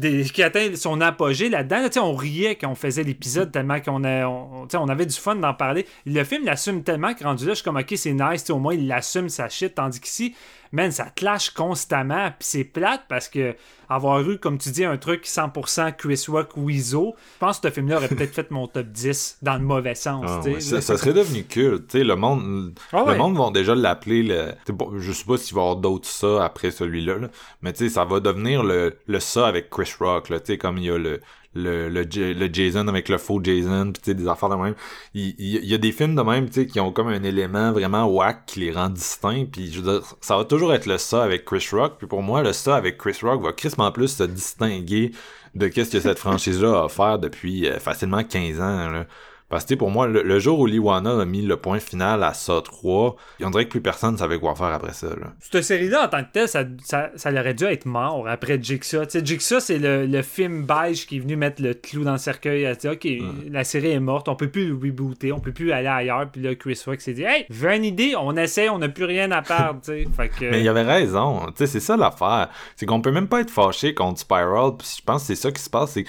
Qui 0.00 0.42
atteint 0.42 0.74
son 0.76 1.00
apogée 1.00 1.48
là-dedans. 1.48 1.88
On 2.02 2.14
riait 2.14 2.56
quand 2.56 2.70
on 2.70 2.74
faisait 2.74 3.02
l'épisode 3.02 3.50
tellement 3.50 3.80
qu'on 3.80 4.04
on, 4.04 4.88
avait 4.88 5.06
du 5.06 5.16
fun 5.16 5.36
d'en 5.36 5.54
parler. 5.54 5.86
Le 6.04 6.22
film 6.24 6.44
l'assume 6.44 6.82
tellement 6.82 7.14
que 7.14 7.24
rendu 7.24 7.46
là, 7.46 7.52
je 7.52 7.56
suis 7.56 7.64
comme, 7.64 7.76
ok, 7.76 7.94
c'est 7.96 8.12
nice, 8.12 8.48
au 8.50 8.58
moins 8.58 8.74
il 8.74 8.86
l'assume 8.86 9.28
sa 9.28 9.48
shit. 9.48 9.74
Tandis 9.74 10.00
qu'ici, 10.00 10.34
man, 10.76 10.92
ça 10.92 11.06
clash 11.06 11.50
constamment. 11.50 12.28
Puis 12.38 12.48
c'est 12.48 12.64
plate 12.64 13.02
parce 13.08 13.28
que 13.28 13.56
avoir 13.88 14.20
eu, 14.28 14.38
comme 14.38 14.58
tu 14.58 14.70
dis, 14.70 14.84
un 14.84 14.96
truc 14.96 15.24
100% 15.24 15.94
Chris 15.96 16.24
Rock 16.28 16.50
Weezo, 16.56 17.14
je 17.34 17.38
pense 17.38 17.60
que 17.60 17.68
ce 17.68 17.74
film-là 17.74 17.96
aurait 17.96 18.08
peut-être 18.08 18.34
fait 18.34 18.50
mon 18.50 18.66
top 18.66 18.86
10 18.88 19.38
dans 19.42 19.54
le 19.54 19.60
mauvais 19.60 19.94
sens. 19.94 20.24
Ah, 20.28 20.40
ouais, 20.40 20.60
ça, 20.60 20.80
ça 20.80 20.96
serait 20.98 21.12
devenu 21.12 21.44
culte, 21.44 21.88
tu 21.88 21.98
sais, 21.98 22.04
le 22.04 22.16
monde, 22.16 22.72
Ah 22.92 23.04
le 23.06 23.12
ouais. 23.12 23.16
monde 23.18 23.36
vont 23.36 23.50
déjà 23.50 23.74
l'appeler 23.74 24.22
le, 24.22 24.52
bon, 24.72 24.92
je 24.98 25.12
sais 25.12 25.24
pas 25.24 25.36
s'il 25.36 25.54
va 25.54 25.60
y 25.60 25.64
avoir 25.64 25.76
d'autres 25.76 26.08
ça 26.08 26.44
après 26.44 26.70
celui-là, 26.70 27.16
là, 27.18 27.28
mais 27.62 27.72
tu 27.72 27.84
sais, 27.84 27.94
ça 27.94 28.04
va 28.04 28.20
devenir 28.20 28.62
le, 28.64 28.96
le 29.06 29.20
ça 29.20 29.46
avec 29.46 29.70
Chris 29.70 29.92
Rock, 30.00 30.28
là, 30.30 30.40
tu 30.40 30.46
sais, 30.46 30.58
comme 30.58 30.78
il 30.78 30.84
y 30.84 30.90
a 30.90 30.98
le, 30.98 31.20
le, 31.56 31.88
le, 31.88 32.02
le 32.32 32.52
Jason 32.52 32.86
avec 32.88 33.08
le 33.08 33.18
faux 33.18 33.40
Jason, 33.42 33.92
pis 33.92 34.14
des 34.14 34.28
affaires 34.28 34.48
de 34.50 34.54
même. 34.56 34.74
Il, 35.14 35.34
il- 35.38 35.64
y 35.64 35.74
a 35.74 35.78
des 35.78 35.92
films 35.92 36.14
de 36.14 36.22
même, 36.22 36.48
qui 36.48 36.80
ont 36.80 36.92
comme 36.92 37.08
un 37.08 37.22
élément 37.22 37.72
vraiment 37.72 38.04
whack 38.06 38.46
qui 38.46 38.60
les 38.60 38.72
rend 38.72 38.90
distincts, 38.90 39.46
puis 39.50 39.72
je 39.72 39.80
veux 39.80 39.92
dire, 40.00 40.14
ça 40.20 40.36
va 40.36 40.44
toujours 40.44 40.72
être 40.74 40.86
le 40.86 40.98
ça 40.98 41.22
avec 41.24 41.44
Chris 41.44 41.66
Rock, 41.72 41.94
puis 41.98 42.06
pour 42.06 42.22
moi, 42.22 42.42
le 42.42 42.52
ça 42.52 42.76
avec 42.76 42.98
Chris 42.98 43.18
Rock 43.22 43.42
va 43.42 43.52
crissement 43.52 43.90
plus 43.92 44.08
se 44.16 44.22
distinguer 44.24 45.12
de 45.54 45.68
qu'est-ce 45.68 45.90
que 45.92 46.00
cette 46.00 46.18
franchise-là 46.26 46.80
a 46.80 46.84
offert 46.84 47.18
depuis 47.18 47.66
euh, 47.66 47.78
facilement 47.80 48.22
15 48.24 48.60
ans, 48.60 48.90
là. 48.90 49.06
Parce 49.48 49.64
que 49.64 49.74
pour 49.74 49.90
moi, 49.90 50.08
le, 50.08 50.22
le 50.22 50.38
jour 50.40 50.58
où 50.58 50.66
Liwana 50.66 51.20
a 51.20 51.24
mis 51.24 51.42
le 51.42 51.56
point 51.56 51.78
final 51.78 52.24
à 52.24 52.34
ça 52.34 52.60
3, 52.64 53.16
on 53.42 53.50
dirait 53.50 53.66
que 53.66 53.70
plus 53.70 53.80
personne 53.80 54.18
savait 54.18 54.40
quoi 54.40 54.56
faire 54.56 54.66
après 54.66 54.92
ça, 54.92 55.08
là. 55.08 55.34
Cette 55.38 55.62
série-là, 55.62 56.06
en 56.06 56.08
tant 56.08 56.24
que 56.24 56.32
telle, 56.32 56.48
ça, 56.48 56.64
ça, 56.82 57.10
ça 57.14 57.30
aurait 57.30 57.54
dû 57.54 57.64
être 57.64 57.86
mort 57.86 58.26
après 58.28 58.60
Jigsaw. 58.60 59.04
Tu 59.04 59.10
sais, 59.12 59.24
Jigsaw, 59.24 59.60
c'est 59.60 59.78
le, 59.78 60.06
le 60.06 60.22
film 60.22 60.64
beige 60.64 61.06
qui 61.06 61.18
est 61.18 61.20
venu 61.20 61.36
mettre 61.36 61.62
le 61.62 61.74
clou 61.74 62.02
dans 62.02 62.12
le 62.12 62.18
cercueil. 62.18 62.62
Elle 62.62 62.72
a 62.72 62.74
dit, 62.74 62.88
OK, 62.88 63.06
la 63.50 63.62
série 63.62 63.92
est 63.92 64.00
morte, 64.00 64.28
on 64.28 64.34
peut 64.34 64.48
plus 64.48 64.66
le 64.66 64.74
rebooter, 64.74 65.30
on 65.30 65.38
peut 65.38 65.52
plus 65.52 65.70
aller 65.70 65.86
ailleurs. 65.86 66.28
Puis 66.30 66.42
là, 66.42 66.54
Chris 66.56 66.80
Rock 66.84 67.00
s'est 67.00 67.14
dit, 67.14 67.22
Hey, 67.22 67.46
j'ai 67.48 67.76
une 67.76 67.84
idée, 67.84 68.14
on 68.18 68.36
essaie, 68.36 68.68
on 68.68 68.78
n'a 68.78 68.88
plus 68.88 69.04
rien 69.04 69.30
à 69.30 69.42
perdre. 69.42 69.80
Fait 70.16 70.28
que. 70.28 70.50
Mais 70.50 70.60
il 70.60 70.68
avait 70.68 70.82
raison. 70.82 71.46
Tu 71.46 71.52
sais, 71.58 71.66
c'est 71.66 71.80
ça 71.80 71.96
l'affaire. 71.96 72.48
C'est 72.74 72.86
qu'on 72.86 73.00
peut 73.00 73.12
même 73.12 73.28
pas 73.28 73.40
être 73.40 73.50
fâché 73.50 73.94
contre 73.94 74.18
Spiral. 74.20 74.72
Puis 74.76 74.96
je 74.98 75.04
pense 75.04 75.22
que 75.22 75.26
c'est 75.28 75.40
ça 75.40 75.52
qui 75.52 75.62
se 75.62 75.70
passe. 75.70 75.92
C'est 75.92 76.04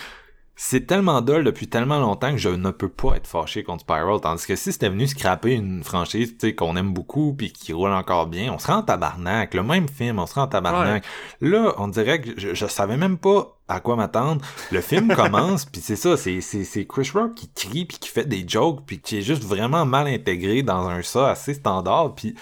c'est 0.59 0.87
tellement 0.87 1.21
dull 1.21 1.43
depuis 1.43 1.67
tellement 1.67 1.99
longtemps 1.99 2.31
que 2.31 2.39
je 2.39 2.49
ne 2.49 2.71
peux 2.71 2.89
pas 2.89 3.15
être 3.15 3.27
fâché 3.27 3.63
contre 3.63 3.81
Spiral. 3.81 4.19
Tandis 4.19 4.47
que 4.47 4.55
si 4.55 4.73
c'était 4.73 4.89
venu 4.89 5.07
scraper 5.07 5.53
une 5.53 5.83
franchise 5.83 6.31
tu 6.31 6.47
sais, 6.47 6.55
qu'on 6.55 6.75
aime 6.75 6.93
beaucoup 6.93 7.35
puis 7.35 7.53
qui 7.53 7.73
roule 7.73 7.93
encore 7.93 8.25
bien, 8.25 8.51
on 8.51 8.57
serait 8.57 8.73
en 8.73 8.81
tabarnak. 8.81 9.53
Le 9.53 9.61
même 9.61 9.87
film, 9.87 10.17
on 10.17 10.25
serait 10.25 10.41
en 10.41 10.47
tabarnak. 10.47 11.05
Là, 11.41 11.75
on 11.77 11.87
dirait 11.87 12.21
que 12.21 12.31
je, 12.39 12.55
je 12.55 12.65
savais 12.65 12.97
même 12.97 13.19
pas 13.19 13.55
à 13.67 13.79
quoi 13.79 13.95
m'attendre. 13.95 14.41
Le 14.71 14.81
film 14.81 15.07
commence, 15.15 15.65
puis 15.65 15.79
c'est 15.79 15.95
ça, 15.95 16.17
c'est, 16.17 16.41
c'est, 16.41 16.63
c'est 16.63 16.87
Chris 16.87 17.11
Rock 17.13 17.35
qui 17.35 17.49
crie, 17.49 17.85
puis 17.85 17.99
qui 17.99 18.09
fait 18.09 18.25
des 18.25 18.43
jokes, 18.47 18.81
puis 18.85 18.99
qui 18.99 19.19
est 19.19 19.21
juste 19.21 19.43
vraiment 19.43 19.85
mal 19.85 20.07
intégré 20.07 20.63
dans 20.63 20.87
un 20.87 21.03
ça 21.03 21.29
assez 21.29 21.53
standard, 21.53 22.15
puis 22.15 22.33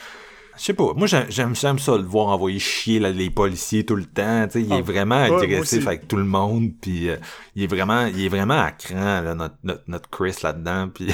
je 0.57 0.63
sais 0.63 0.73
pas, 0.73 0.93
moi 0.95 1.07
j'aime, 1.07 1.55
ça, 1.55 1.73
le 1.97 2.03
voir 2.03 2.27
envoyer 2.27 2.59
chier 2.59 2.99
là, 2.99 3.11
les 3.11 3.29
policiers 3.29 3.85
tout 3.85 3.95
le 3.95 4.05
temps, 4.05 4.45
tu 4.47 4.53
sais, 4.53 4.61
il 4.61 4.71
est 4.71 4.77
Ah, 4.77 4.81
vraiment 4.81 5.15
agressif 5.15 5.87
avec 5.87 6.07
tout 6.07 6.17
le 6.17 6.23
monde, 6.23 6.71
puis 6.81 7.09
euh, 7.09 7.17
il 7.55 7.63
est 7.63 7.67
vraiment, 7.67 8.05
il 8.05 8.25
est 8.25 8.29
vraiment 8.29 8.59
à 8.59 8.71
cran, 8.71 9.21
là, 9.21 9.35
notre, 9.35 9.55
notre, 9.63 9.83
notre 9.87 10.09
Chris 10.09 10.35
là-dedans, 10.43 10.89
puis 10.93 11.07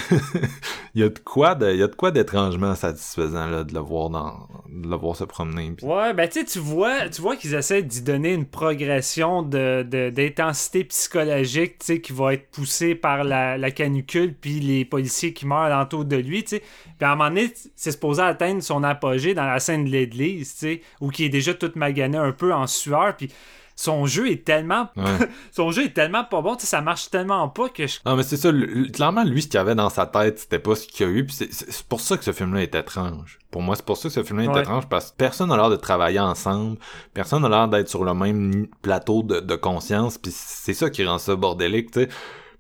il 0.95 1.01
y 1.01 1.03
a 1.03 1.09
de 1.09 1.19
quoi 1.19 1.55
de, 1.55 1.71
il 1.71 1.79
y 1.79 1.83
a 1.83 1.87
de 1.87 1.95
quoi 1.95 2.11
d'étrangement 2.11 2.75
satisfaisant, 2.75 3.47
là, 3.47 3.63
de 3.63 3.73
le 3.73 3.79
voir 3.79 4.09
dans, 4.09 4.47
de 4.69 4.87
le 4.87 4.95
voir 4.95 5.15
se 5.15 5.23
promener, 5.23 5.73
Ouais, 5.81 6.13
ben 6.13 6.27
tu 6.27 6.59
vois, 6.59 7.09
tu 7.09 7.21
vois 7.21 7.35
qu'ils 7.35 7.53
essaient 7.53 7.83
d'y 7.83 8.01
donner 8.01 8.33
une 8.33 8.45
progression 8.45 9.41
de, 9.43 9.83
d'intensité 10.09 10.83
psychologique, 10.83 11.79
tu 11.79 11.85
sais, 11.85 12.01
qui 12.01 12.13
va 12.13 12.33
être 12.33 12.49
poussée 12.51 12.95
par 12.95 13.23
la, 13.23 13.57
la 13.57 13.71
canicule 13.71 14.33
puis 14.33 14.59
les 14.59 14.85
policiers 14.85 15.33
qui 15.33 15.45
meurent 15.45 15.59
alentour 15.59 16.05
de 16.05 16.15
lui, 16.15 16.43
tu 16.43 16.57
sais. 16.57 16.63
Puis 16.97 17.07
à 17.07 17.13
un 17.13 17.15
moment 17.15 17.29
donné, 17.29 17.51
c'est 17.75 17.91
supposé 17.91 18.21
atteindre 18.21 18.61
son 18.61 18.83
apogée 18.83 19.30
dans 19.33 19.45
la 19.45 19.59
scène 19.59 19.85
de 19.85 19.89
l'église, 19.89 20.53
tu 20.53 20.59
sais, 20.59 20.81
où 20.99 21.09
qui 21.09 21.25
est 21.25 21.29
déjà 21.29 21.53
tout 21.53 21.71
magané 21.75 22.17
un 22.17 22.31
peu 22.31 22.53
en 22.53 22.67
sueur, 22.67 23.15
puis 23.17 23.29
son 23.75 24.05
jeu 24.05 24.29
est 24.29 24.43
tellement, 24.45 24.89
Ouais. 24.97 25.27
son 25.51 25.71
jeu 25.71 25.85
est 25.85 25.93
tellement 25.93 26.23
pas 26.23 26.41
bon, 26.41 26.55
tu 26.55 26.61
sais, 26.61 26.67
ça 26.67 26.81
marche 26.81 27.09
tellement 27.09 27.49
pas 27.49 27.69
que 27.69 27.87
je 27.87 27.97
Non, 28.05 28.15
mais 28.15 28.21
c'est 28.23 28.37
ça. 28.37 28.51
clairement, 28.93 29.23
lui, 29.23 29.41
ce 29.41 29.47
qu'il 29.47 29.59
avait 29.59 29.73
dans 29.75 29.89
sa 29.89 30.05
tête, 30.05 30.37
c'était 30.39 30.59
pas 30.59 30.75
ce 30.75 30.85
qu'il 30.87 31.07
y 31.07 31.09
a 31.09 31.11
eu. 31.11 31.25
Puis 31.25 31.35
c'est- 31.49 31.83
pour 31.87 31.99
ça 31.99 32.15
que 32.17 32.23
ce 32.23 32.31
film-là 32.31 32.61
est 32.61 32.75
étrange. 32.75 33.39
Pour 33.49 33.61
moi, 33.63 33.75
c'est 33.75 33.85
pour 33.85 33.97
ça 33.97 34.09
que 34.09 34.13
ce 34.13 34.23
film-là 34.23 34.45
est 34.45 34.49
Ouais. 34.49 34.61
étrange 34.61 34.87
parce 34.87 35.11
que 35.11 35.15
personne 35.17 35.49
n'a 35.49 35.57
l'air 35.57 35.69
de 35.69 35.75
travailler 35.77 36.19
ensemble. 36.19 36.77
Personne 37.13 37.41
n'a 37.41 37.49
l'air 37.49 37.67
d'être 37.69 37.89
sur 37.89 38.03
le 38.03 38.13
même 38.13 38.67
plateau 38.83 39.23
de, 39.23 39.39
de 39.39 39.55
conscience. 39.55 40.17
Puis 40.17 40.31
c'est 40.35 40.73
ça 40.75 40.89
qui 40.89 41.03
rend 41.05 41.17
ça 41.17 41.35
bordélique, 41.35 41.91
tu 41.91 42.01
sais. 42.01 42.09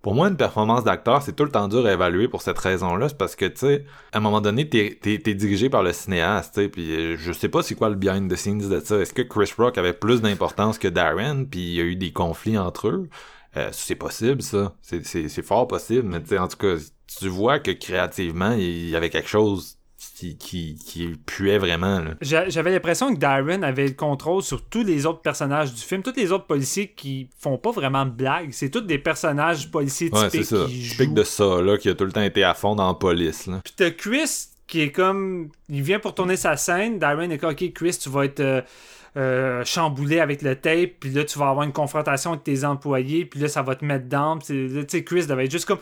Pour 0.01 0.15
moi, 0.15 0.27
une 0.29 0.37
performance 0.37 0.83
d'acteur, 0.83 1.21
c'est 1.21 1.35
tout 1.35 1.43
le 1.43 1.51
temps 1.51 1.67
dur 1.67 1.85
à 1.85 1.93
évaluer 1.93 2.27
pour 2.27 2.41
cette 2.41 2.57
raison-là. 2.57 3.09
C'est 3.09 3.17
parce 3.17 3.35
que, 3.35 3.45
tu 3.45 3.57
sais, 3.59 3.85
à 4.13 4.17
un 4.17 4.21
moment 4.21 4.41
donné, 4.41 4.67
t'es 4.67 4.97
t'es- 4.99 5.19
t'es 5.19 5.35
dirigé 5.35 5.69
par 5.69 5.83
le 5.83 5.93
cinéaste, 5.93 6.55
tu 6.55 6.61
sais. 6.61 6.69
Puis 6.69 6.95
euh, 6.95 7.17
je 7.17 7.31
sais 7.31 7.49
pas 7.49 7.61
c'est 7.61 7.75
quoi 7.75 7.89
le 7.89 7.95
behind 7.95 8.31
the 8.31 8.35
scenes 8.35 8.67
de 8.67 8.79
ça. 8.79 8.97
Est-ce 8.99 9.13
que 9.13 9.21
Chris 9.21 9.51
Rock 9.57 9.77
avait 9.77 9.93
plus 9.93 10.21
d'importance 10.21 10.79
que 10.79 10.87
Darren? 10.87 11.45
Puis 11.45 11.59
il 11.59 11.73
y 11.75 11.81
a 11.81 11.83
eu 11.83 11.95
des 11.95 12.11
conflits 12.11 12.57
entre 12.57 12.87
eux? 12.89 13.09
Euh, 13.57 13.69
c'est 13.73 13.95
possible, 13.95 14.41
ça. 14.41 14.73
C'est 14.81 15.41
fort 15.43 15.67
possible, 15.67 16.07
mais 16.07 16.21
tu 16.21 16.29
sais, 16.29 16.37
en 16.39 16.47
tout 16.47 16.57
cas, 16.57 16.75
tu 17.19 17.27
vois 17.27 17.59
que 17.59 17.71
créativement, 17.71 18.53
il 18.53 18.89
y 18.89 18.95
avait 18.95 19.09
quelque 19.09 19.29
chose 19.29 19.77
qui, 20.21 20.37
qui, 20.37 20.75
qui 20.85 21.07
puait 21.25 21.57
vraiment. 21.57 21.99
Là. 21.99 22.11
J'a- 22.21 22.47
J'avais 22.49 22.71
l'impression 22.71 23.13
que 23.13 23.19
Darren 23.19 23.63
avait 23.63 23.87
le 23.87 23.93
contrôle 23.93 24.43
sur 24.43 24.63
tous 24.63 24.83
les 24.83 25.05
autres 25.07 25.21
personnages 25.21 25.73
du 25.73 25.81
film, 25.81 26.03
tous 26.03 26.13
les 26.15 26.31
autres 26.31 26.45
policiers 26.45 26.89
qui 26.95 27.27
font 27.39 27.57
pas 27.57 27.71
vraiment 27.71 28.05
de 28.05 28.11
blagues. 28.11 28.49
C'est 28.51 28.69
tous 28.69 28.81
des 28.81 28.99
personnages 28.99 29.71
policiers 29.71 30.09
Ouais, 30.13 30.29
c'est 30.29 30.43
ça. 30.43 30.65
qui 30.67 30.81
Typique 30.89 31.07
jouent. 31.09 31.13
de 31.15 31.23
ça, 31.23 31.61
là, 31.61 31.77
qui 31.77 31.89
a 31.89 31.95
tout 31.95 32.05
le 32.05 32.11
temps 32.11 32.21
été 32.21 32.43
à 32.43 32.53
fond 32.53 32.75
dans 32.75 32.87
la 32.87 32.93
police, 32.93 33.47
là. 33.47 33.61
Puis 33.63 33.73
t'as 33.75 33.89
Chris 33.91 34.47
qui 34.67 34.81
est 34.81 34.91
comme. 34.91 35.49
Il 35.69 35.81
vient 35.81 35.99
pour 35.99 36.13
tourner 36.13 36.35
sa 36.37 36.55
scène. 36.55 36.99
Darren 36.99 37.29
est 37.31 37.37
comme, 37.37 37.51
ok, 37.51 37.73
Chris, 37.73 37.97
tu 38.01 38.09
vas 38.09 38.25
être. 38.25 38.39
euh, 38.39 38.61
euh, 39.17 39.61
chamboulé 39.65 40.21
avec 40.21 40.41
le 40.41 40.55
tape, 40.55 40.91
puis 41.01 41.09
là 41.09 41.25
tu 41.25 41.37
vas 41.37 41.49
avoir 41.49 41.65
une 41.65 41.73
confrontation 41.73 42.31
avec 42.31 42.45
tes 42.45 42.63
employés, 42.63 43.25
puis 43.25 43.41
là 43.41 43.49
ça 43.49 43.61
va 43.61 43.75
te 43.75 43.83
mettre 43.83 44.05
là, 44.09 44.37
tu 44.41 44.69
sais 44.87 45.03
Chris 45.03 45.25
devait 45.25 45.43
être 45.43 45.51
juste 45.51 45.65
comme 45.65 45.79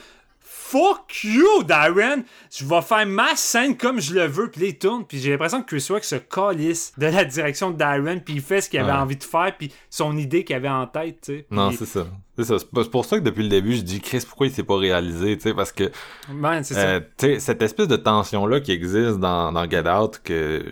Fuck 0.71 1.23
you, 1.23 1.63
Darren! 1.63 2.23
Je 2.55 2.63
vais 2.63 2.81
faire 2.83 3.05
ma 3.07 3.35
scène 3.35 3.75
comme 3.75 3.99
je 3.99 4.13
le 4.13 4.25
veux, 4.27 4.51
puis 4.51 4.67
il 4.67 4.77
tourne, 4.77 5.03
puis 5.03 5.17
j'ai 5.17 5.31
l'impression 5.31 5.63
que 5.63 5.67
Chris 5.67 5.85
Rock 5.89 6.03
se 6.03 6.15
calisse 6.15 6.93
de 6.97 7.07
la 7.07 7.25
direction 7.25 7.71
de 7.71 7.77
Darren, 7.77 8.19
puis 8.19 8.35
il 8.35 8.41
fait 8.41 8.61
ce 8.61 8.69
qu'il 8.69 8.79
avait 8.79 8.91
Ouais. 8.91 8.97
envie 8.97 9.15
de 9.15 9.23
faire, 9.23 9.51
puis 9.57 9.71
son 9.89 10.15
idée 10.15 10.43
qu'il 10.43 10.55
avait 10.55 10.69
en 10.69 10.85
tête, 10.85 11.21
tu 11.23 11.37
sais. 11.37 11.45
Non, 11.49 11.71
c'est 11.71 11.85
ça. 11.87 12.05
C'est 12.37 12.43
ça. 12.45 12.57
C'est 12.59 12.91
pour 12.91 13.03
ça 13.05 13.17
que 13.17 13.23
depuis 13.23 13.41
le 13.43 13.49
début, 13.49 13.73
je 13.75 13.81
dis, 13.81 13.99
Chris, 13.99 14.23
pourquoi 14.27 14.45
il 14.47 14.53
s'est 14.53 14.63
pas 14.63 14.77
réalisé, 14.77 15.35
tu 15.37 15.43
sais, 15.43 15.53
parce 15.55 15.71
que 15.71 15.91
Man, 16.31 16.63
c'est 16.63 16.77
Euh, 16.77 16.99
ça. 16.99 17.05
tu 17.17 17.25
sais, 17.33 17.39
cette 17.39 17.61
espèce 17.63 17.87
de 17.87 17.95
tension-là 17.97 18.59
qui 18.61 18.71
existe 18.71 19.17
dans, 19.17 19.51
dans 19.51 19.67
Get 19.69 19.89
Out, 19.89 20.21
que, 20.23 20.63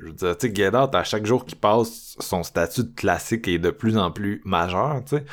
je 0.00 0.06
veux 0.06 0.12
dire, 0.12 0.36
tu 0.38 0.48
sais, 0.48 0.54
Get 0.54 0.76
Out, 0.76 0.94
à 0.94 1.04
chaque 1.04 1.26
jour 1.26 1.44
qui 1.44 1.54
passe, 1.54 2.16
son 2.20 2.42
statut 2.42 2.84
de 2.84 2.94
classique 2.94 3.48
est 3.48 3.58
de 3.58 3.70
plus 3.70 3.98
en 3.98 4.10
plus 4.10 4.40
majeur, 4.44 5.02
tu 5.04 5.16
sais. 5.16 5.24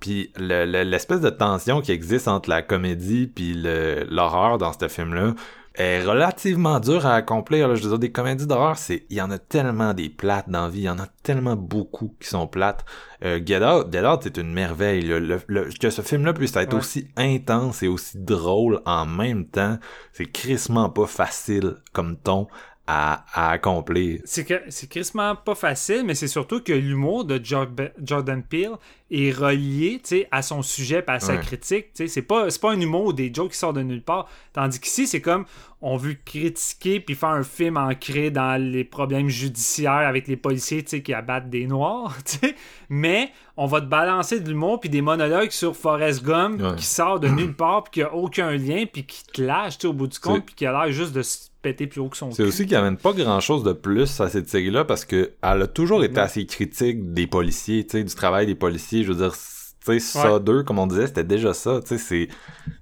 Puis 0.00 0.32
le- 0.36 0.66
le- 0.66 0.82
l'espèce 0.82 1.20
de 1.20 1.30
tension 1.30 1.80
qui 1.80 1.92
existe 1.92 2.28
entre 2.28 2.50
la 2.50 2.62
comédie 2.62 3.26
puis 3.26 3.54
l'horreur 3.54 4.58
dans 4.58 4.72
ce 4.72 4.88
film-là 4.88 5.34
est 5.76 6.04
relativement 6.04 6.78
dur 6.78 7.04
à 7.04 7.14
accomplir. 7.14 7.66
Là. 7.66 7.74
Je 7.74 7.82
veux 7.82 7.88
dire, 7.88 7.98
des 7.98 8.12
comédies 8.12 8.46
d'horreur, 8.46 8.78
c'est 8.78 9.06
il 9.10 9.16
y 9.16 9.20
en 9.22 9.30
a 9.32 9.38
tellement 9.38 9.92
des 9.92 10.08
plates 10.08 10.48
dans 10.48 10.64
la 10.64 10.68
vie, 10.68 10.80
il 10.80 10.84
y 10.84 10.88
en 10.90 10.98
a 11.00 11.06
tellement 11.24 11.56
beaucoup 11.56 12.14
qui 12.20 12.28
sont 12.28 12.46
plates. 12.46 12.84
Euh, 13.24 13.40
Get 13.44 13.64
Out, 13.64 13.88
Get 13.92 14.06
Out 14.06 14.26
est 14.26 14.36
une 14.36 14.52
merveille. 14.52 15.02
là. 15.02 15.18
Le, 15.18 15.40
le- 15.48 15.68
que 15.80 15.90
ce 15.90 16.02
film-là 16.02 16.32
puisse 16.32 16.54
être 16.54 16.74
Ouais. 16.74 16.78
aussi 16.78 17.08
intense 17.16 17.82
et 17.82 17.88
aussi 17.88 18.18
drôle 18.18 18.82
en 18.86 19.04
même 19.06 19.46
temps, 19.46 19.78
c'est 20.12 20.26
crissement 20.30 20.90
pas 20.90 21.06
facile 21.06 21.76
comme 21.92 22.16
ton 22.18 22.46
à, 22.86 23.24
à 23.32 23.50
accomplir. 23.52 24.20
C'est 24.24 24.44
que 24.44 24.60
c'est 24.68 24.88
crissement 24.88 25.36
pas 25.36 25.54
facile, 25.54 26.02
mais 26.04 26.14
c'est 26.14 26.28
surtout 26.28 26.60
que 26.62 26.72
l'humour 26.72 27.24
de 27.24 27.38
Jor- 27.42 27.68
Jordan 28.02 28.42
Peele 28.42 28.72
est 29.10 29.30
relié 29.30 30.00
à 30.30 30.42
son 30.42 30.62
sujet 30.62 31.04
et 31.06 31.10
à 31.10 31.20
sa 31.20 31.34
Ouais. 31.34 31.40
critique. 31.40 31.86
C'est 31.94 32.22
pas, 32.22 32.48
pas 32.60 32.72
un 32.72 32.80
humour 32.80 33.06
ou 33.06 33.12
des 33.12 33.32
jokes 33.32 33.52
qui 33.52 33.58
sortent 33.58 33.76
de 33.76 33.82
nulle 33.82 34.02
part. 34.02 34.28
Tandis 34.52 34.80
qu'ici, 34.80 35.06
c'est 35.06 35.20
comme 35.20 35.44
on 35.82 35.96
veut 35.98 36.16
critiquer 36.24 36.98
puis 37.00 37.14
faire 37.14 37.28
un 37.28 37.42
film 37.42 37.76
ancré 37.76 38.30
dans 38.30 38.58
les 38.60 38.84
problèmes 38.84 39.28
judiciaires 39.28 39.92
avec 40.08 40.26
les 40.26 40.36
policiers 40.36 40.82
qui 40.82 41.12
abattent 41.12 41.50
des 41.50 41.66
noirs. 41.66 42.16
Mais 42.88 43.30
on 43.56 43.66
va 43.66 43.80
te 43.80 43.86
balancer 43.86 44.40
de 44.40 44.48
l'humour 44.48 44.80
puis 44.80 44.88
des 44.90 45.02
monologues 45.02 45.50
sur 45.50 45.76
Forrest 45.76 46.24
Gump 46.24 46.60
Ouais. 46.62 46.74
qui 46.76 46.86
sort 46.86 47.20
de 47.20 47.28
nulle 47.28 47.54
part 47.54 47.84
puis 47.84 47.90
qui 47.92 48.02
a 48.02 48.14
aucun 48.14 48.52
lien 48.52 48.84
puis 48.90 49.04
qui 49.04 49.22
te 49.24 49.42
lâche 49.42 49.84
au 49.84 49.92
bout 49.92 50.06
du 50.06 50.18
compte 50.18 50.46
puis 50.46 50.54
qui 50.54 50.66
a 50.66 50.72
l'air 50.72 50.92
juste 50.92 51.12
de 51.12 51.22
se 51.22 51.48
péter 51.62 51.86
plus 51.86 52.00
haut 52.00 52.08
que 52.10 52.16
son 52.16 52.30
C'est 52.30 52.42
aussi 52.42 52.66
qu'il 52.66 52.76
amène 52.76 52.98
pas 52.98 53.12
grand 53.14 53.40
chose 53.40 53.62
de 53.64 53.72
plus 53.72 54.20
à 54.20 54.28
cette 54.28 54.48
série-là 54.50 54.84
parce 54.84 55.04
que 55.06 55.32
elle 55.42 55.62
a 55.62 55.66
toujours 55.66 56.04
été 56.04 56.20
assez 56.20 56.44
critique 56.44 57.12
des 57.14 57.26
policiers, 57.26 57.84
du 57.84 58.04
travail 58.14 58.46
des 58.46 58.54
policiers. 58.54 58.93
Je 59.02 59.12
veux 59.12 59.18
dire, 59.18 59.32
tu 59.34 59.38
sais, 59.84 59.98
ça 59.98 60.34
Ouais. 60.34 60.40
deux, 60.40 60.62
comme 60.62 60.78
on 60.78 60.86
disait, 60.86 61.06
c'était 61.08 61.24
déjà 61.24 61.52
ça. 61.54 61.80
Tu 61.82 61.88
sais, 61.88 61.98
c'est 61.98 62.28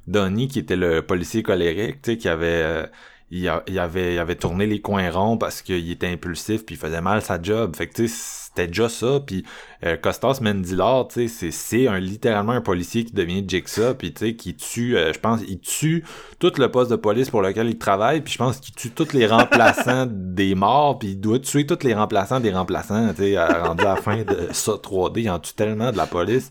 Donnie 0.07 0.49
qui 0.49 0.59
était 0.59 0.77
le 0.77 1.03
policier 1.03 1.43
colérique, 1.43 2.03
tu 2.03 2.13
sais, 2.13 2.19
qui 2.19 2.29
avait, 2.29 2.47
euh, 2.47 2.87
il, 3.31 3.49
a- 3.49 3.63
il 3.67 3.79
avait, 3.79 4.15
il 4.15 4.19
avait 4.19 4.37
tourné 4.37 4.67
les 4.67 4.81
coins 4.81 5.11
ronds 5.11 5.39
parce 5.39 5.63
qu'il 5.63 5.91
était 5.91 6.09
impulsif 6.09 6.65
puis 6.67 6.75
il 6.75 6.79
faisait 6.79 7.01
mal 7.01 7.23
sa 7.23 7.41
job. 7.41 7.75
Fait 7.77 7.87
que 7.89 7.95
tu 7.95 8.09
sais, 8.09 8.42
c'était 8.55 8.69
déjà 8.69 8.89
ça. 8.89 9.21
Puis 9.25 9.45
euh, 9.85 9.97
Costas 9.97 10.39
Mendilor, 10.41 11.09
tu 11.09 11.29
sais, 11.29 11.29
c'est, 11.29 11.51
c'est 11.51 11.89
un, 11.89 11.99
littéralement 11.99 12.53
un 12.53 12.61
policier 12.61 13.05
qui 13.05 13.13
devient 13.13 13.45
Jigsaw 13.47 13.95
puis 13.95 14.13
tu 14.13 14.27
sais, 14.27 14.35
qui 14.35 14.55
tue, 14.55 14.97
euh, 14.97 15.13
je 15.13 15.19
pense, 15.19 15.41
il 15.49 15.59
tue 15.61 16.05
tout 16.39 16.53
le 16.59 16.71
poste 16.71 16.91
de 16.91 16.97
police 16.97 17.31
pour 17.31 17.43
lequel 17.43 17.69
il 17.69 17.79
travaille, 17.79 18.21
puis 18.21 18.33
je 18.33 18.39
pense 18.39 18.59
qu'il 18.59 18.75
tue 18.75 18.91
tous 18.91 19.13
les 19.13 19.27
remplaçants 19.27 20.07
des 20.11 20.55
morts, 20.55 20.99
puis 20.99 21.11
il 21.11 21.21
doit 21.21 21.39
tuer 21.39 21.67
tous 21.67 21.83
les 21.83 21.95
remplaçants 21.95 22.41
des 22.41 22.53
remplaçants, 22.53 23.13
tu 23.15 23.23
sais, 23.23 23.39
rendu 23.39 23.85
à 23.85 23.95
la 23.95 23.97
fin 23.97 24.23
de 24.23 24.49
ça 24.53 24.73
3D, 24.73 25.21
il 25.21 25.31
en 25.31 25.39
tue 25.39 25.55
tellement 25.55 25.91
de 25.91 25.97
la 25.97 26.07
police. 26.07 26.51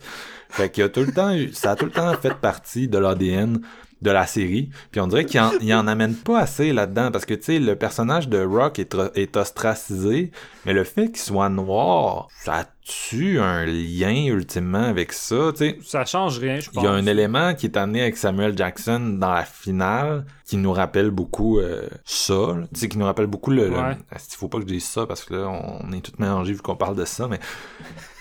Fait 0.49 0.69
qu'il 0.69 0.83
a 0.83 0.89
tout 0.89 1.01
le 1.01 1.13
temps 1.13 1.33
eu, 1.33 1.51
ça 1.53 1.71
a 1.71 1.75
tout 1.75 1.85
le 1.85 1.91
temps 1.91 2.13
fait 2.21 2.33
partie 2.33 2.89
de 2.89 2.97
l'ADN 2.97 3.61
de 4.01 4.11
la 4.11 4.25
série. 4.25 4.69
Puis 4.91 5.01
on 5.01 5.07
dirait 5.07 5.25
qu'il 5.25 5.39
en, 5.39 5.79
en 5.79 5.87
amène 5.87 6.15
pas 6.15 6.39
assez 6.39 6.73
là-dedans 6.73 7.11
parce 7.11 7.25
que 7.25 7.33
tu 7.33 7.43
sais 7.43 7.59
le 7.59 7.75
personnage 7.75 8.27
de 8.29 8.43
Rock 8.43 8.79
est, 8.79 8.95
est 9.15 9.37
ostracisé, 9.37 10.31
mais 10.65 10.73
le 10.73 10.83
fait 10.83 11.07
qu'il 11.07 11.19
soit 11.19 11.49
noir, 11.49 12.27
ça 12.43 12.65
tue 12.83 13.39
un 13.39 13.65
lien 13.65 14.25
ultimement 14.25 14.83
avec 14.83 15.13
ça, 15.13 15.51
tu. 15.55 15.75
Ça 15.83 16.05
change 16.05 16.39
rien, 16.39 16.59
je 16.59 16.69
pense. 16.69 16.83
Il 16.83 16.85
y 16.85 16.87
a 16.87 16.91
un 16.91 17.05
élément 17.05 17.53
qui 17.53 17.65
est 17.67 17.77
amené 17.77 18.01
avec 18.01 18.17
Samuel 18.17 18.57
Jackson 18.57 19.17
dans 19.19 19.31
la 19.33 19.43
finale 19.45 20.25
qui 20.45 20.57
nous 20.57 20.73
rappelle 20.73 21.11
beaucoup 21.11 21.59
euh, 21.59 21.87
ça, 22.03 22.55
tu 22.73 22.79
sais, 22.81 22.89
qui 22.89 22.97
nous 22.97 23.05
rappelle 23.05 23.27
beaucoup 23.27 23.51
le. 23.51 23.69
le- 23.69 23.71
Ouais. 23.77 23.97
Il 24.11 24.35
faut 24.35 24.47
pas 24.49 24.57
que 24.57 24.63
je 24.63 24.73
dise 24.73 24.83
ça 24.85 25.05
parce 25.05 25.23
que 25.23 25.33
là, 25.35 25.47
on 25.49 25.91
est 25.93 26.01
tout 26.01 26.11
mélangés 26.19 26.53
vu 26.53 26.59
qu'on 26.59 26.75
parle 26.75 26.95
de 26.97 27.05
ça, 27.05 27.27
mais 27.29 27.39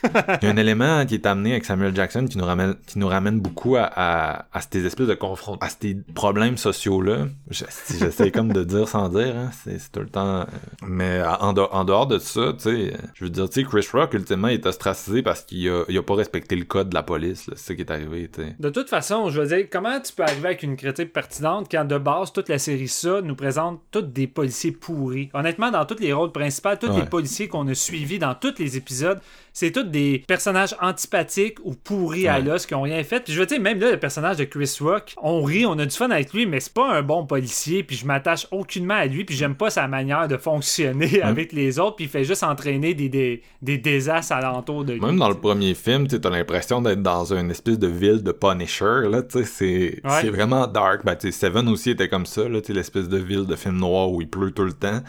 il 0.04 0.44
y 0.44 0.46
a 0.46 0.50
un 0.50 0.56
élément 0.56 1.04
qui 1.06 1.14
est 1.14 1.26
amené 1.26 1.52
avec 1.52 1.64
Samuel 1.64 1.94
Jackson 1.94 2.26
qui 2.26 2.38
nous 2.38 2.44
ramène, 2.44 2.74
qui 2.86 2.98
nous 2.98 3.08
ramène 3.08 3.40
beaucoup 3.40 3.76
à, 3.76 3.82
à, 3.94 4.46
à 4.52 4.60
ces 4.60 4.86
espèces 4.86 5.08
de 5.08 5.14
confrontations, 5.14 5.66
à 5.66 5.68
ces 5.80 5.96
problèmes 6.14 6.56
sociaux-là. 6.56 7.26
J'essaie 7.50 8.30
comme 8.30 8.52
de 8.52 8.62
dire 8.64 8.88
sans 8.88 9.08
dire, 9.08 9.34
hein, 9.36 9.50
c'est 9.64 9.90
tout 9.92 10.00
le 10.00 10.08
temps. 10.08 10.40
euh, 10.40 10.44
Mais 10.86 11.20
en 11.40 11.52
dehors, 11.52 11.74
en 11.74 11.84
dehors 11.84 12.06
de 12.06 12.18
ça, 12.18 12.52
tu 12.56 12.60
sais, 12.62 12.94
je 13.14 13.24
veux 13.24 13.30
dire, 13.30 13.48
tu 13.50 13.60
sais, 13.62 13.66
Chris 13.68 13.86
Rock, 13.92 14.14
ultimement, 14.14 14.48
il 14.50 14.54
est 14.54 14.66
ostracisé 14.66 15.22
parce 15.22 15.42
qu'il 15.42 15.68
a, 15.68 15.84
il 15.88 15.96
a 15.96 16.02
pas 16.02 16.14
respecté 16.14 16.56
le 16.56 16.64
code 16.64 16.90
de 16.90 16.94
la 16.94 17.02
police, 17.02 17.46
là. 17.46 17.54
c'est 17.56 17.68
ça 17.68 17.74
qui 17.74 17.80
est 17.82 17.90
arrivé. 17.90 18.30
De 18.58 18.70
toute 18.70 18.88
façon, 18.88 19.30
je 19.30 19.40
veux 19.40 19.46
dire, 19.56 19.66
comment 19.70 19.98
tu 20.00 20.12
peux 20.12 20.22
arriver 20.22 20.48
avec 20.48 20.62
une 20.62 20.76
critique 20.76 21.12
pertinente 21.12 21.68
quand 21.70 21.84
de 21.84 21.98
base, 21.98 22.32
toute 22.32 22.48
la 22.48 22.58
série 22.58 22.88
ça 22.88 23.20
nous 23.22 23.34
présente 23.36 23.80
tous 23.90 24.02
des 24.02 24.26
policiers 24.26 24.72
pourris? 24.72 25.30
Honnêtement, 25.34 25.70
dans 25.70 25.84
tous 25.86 25.98
les 26.00 26.12
rôles 26.12 26.32
principaux, 26.32 26.76
tous 26.78 26.88
Ouais. 26.90 27.00
les 27.00 27.06
policiers 27.06 27.48
qu'on 27.48 27.66
a 27.68 27.74
suivis 27.74 28.18
dans 28.18 28.34
tous 28.34 28.54
les 28.58 28.76
épisodes, 28.76 29.20
c'est 29.52 29.70
tous 29.72 29.82
des 29.82 30.22
personnages 30.26 30.74
antipathiques 30.80 31.58
ou 31.64 31.74
pourris 31.74 32.28
à 32.28 32.38
l'os 32.38 32.66
qui 32.66 32.74
ont 32.74 32.82
rien 32.82 33.02
fait. 33.04 33.20
Puis 33.20 33.32
je 33.32 33.40
veux 33.40 33.46
dire, 33.46 33.60
même 33.60 33.80
là, 33.80 33.90
le 33.90 33.98
personnage 33.98 34.36
de 34.36 34.44
Chris 34.44 34.76
Rock, 34.80 35.14
on 35.22 35.42
rit, 35.42 35.66
on 35.66 35.78
a 35.78 35.86
du 35.86 35.96
fun 35.96 36.10
avec 36.10 36.32
lui, 36.32 36.46
mais 36.46 36.60
c'est 36.60 36.72
pas 36.72 36.92
un 36.92 37.02
bon 37.02 37.26
policier, 37.26 37.82
puis 37.82 37.96
je 37.96 38.06
m'attache 38.06 38.46
aucunement 38.50 38.94
à 38.94 39.06
lui, 39.06 39.24
puis 39.24 39.34
j'aime 39.36 39.54
pas 39.54 39.70
sa 39.70 39.88
manière 39.88 40.28
de 40.28 40.36
fonctionner 40.36 41.20
avec 41.22 41.52
les 41.52 41.78
autres, 41.78 41.96
puis 41.96 42.04
il 42.06 42.10
fait 42.10 42.24
juste 42.24 42.42
entraîner 42.42 42.94
des, 42.94 43.08
des, 43.08 43.42
des 43.62 43.78
désastres 43.78 44.32
alentour 44.32 44.84
de 44.84 44.92
lui. 44.94 45.00
Même 45.00 45.18
dans 45.18 45.28
le 45.28 45.34
premier 45.34 45.74
film, 45.74 46.06
tu 46.06 46.16
as 46.22 46.30
l'impression 46.30 46.80
d'être 46.82 47.02
dans 47.02 47.32
une 47.32 47.50
espèce 47.50 47.78
de 47.78 47.88
ville 47.88 48.22
de 48.22 48.32
Punisher, 48.32 49.08
là, 49.10 49.22
tu 49.22 49.38
sais, 49.38 49.44
c'est 49.44 50.00
Ouais. 50.04 50.30
vraiment 50.30 50.66
dark. 50.66 51.04
Ben, 51.04 51.16
tu 51.16 51.30
Seven 51.32 51.68
aussi 51.68 51.90
était 51.90 52.08
comme 52.08 52.26
ça, 52.26 52.48
là, 52.48 52.60
tu 52.60 52.72
l'espèce 52.72 53.08
de 53.08 53.18
ville 53.18 53.46
de 53.46 53.56
film 53.56 53.76
noir 53.76 54.10
où 54.10 54.20
il 54.20 54.28
pleut 54.28 54.50
tout 54.52 54.64
le 54.64 54.72
temps. 54.72 55.00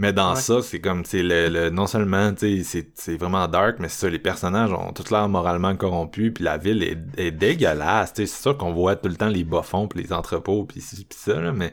Mais 0.00 0.12
dans 0.12 0.34
Ouais. 0.34 0.40
ça, 0.40 0.62
c'est 0.62 0.80
comme, 0.80 1.04
c'est 1.04 1.22
le, 1.22 1.48
le- 1.48 1.70
non 1.70 1.86
seulement, 1.88 2.32
tu 2.32 2.58
sais, 2.58 2.64
c'est- 2.64 2.90
c'est 2.94 3.16
vraiment 3.16 3.48
dark, 3.48 3.76
mais 3.80 3.88
c'est 3.88 4.00
ça, 4.06 4.08
les 4.08 4.18
personnages 4.20 4.72
ont 4.72 4.92
tout 4.92 5.04
l'air 5.10 5.28
moralement 5.28 5.74
corrompus, 5.76 6.32
puis 6.32 6.44
la 6.44 6.56
ville 6.56 6.82
est, 6.84 6.98
est 7.20 7.30
dégueulasse, 7.32 8.12
tu 8.14 8.22
sais, 8.22 8.26
c'est 8.32 8.42
sûr 8.42 8.56
qu'on 8.56 8.72
voit 8.72 8.94
tout 8.96 9.08
le 9.08 9.16
temps 9.16 9.28
les 9.28 9.42
bas-fonds, 9.44 9.88
puis 9.88 10.02
les 10.02 10.12
entrepôts, 10.12 10.64
puis 10.64 10.80
ça, 11.10 11.40
là, 11.40 11.52
mais... 11.52 11.72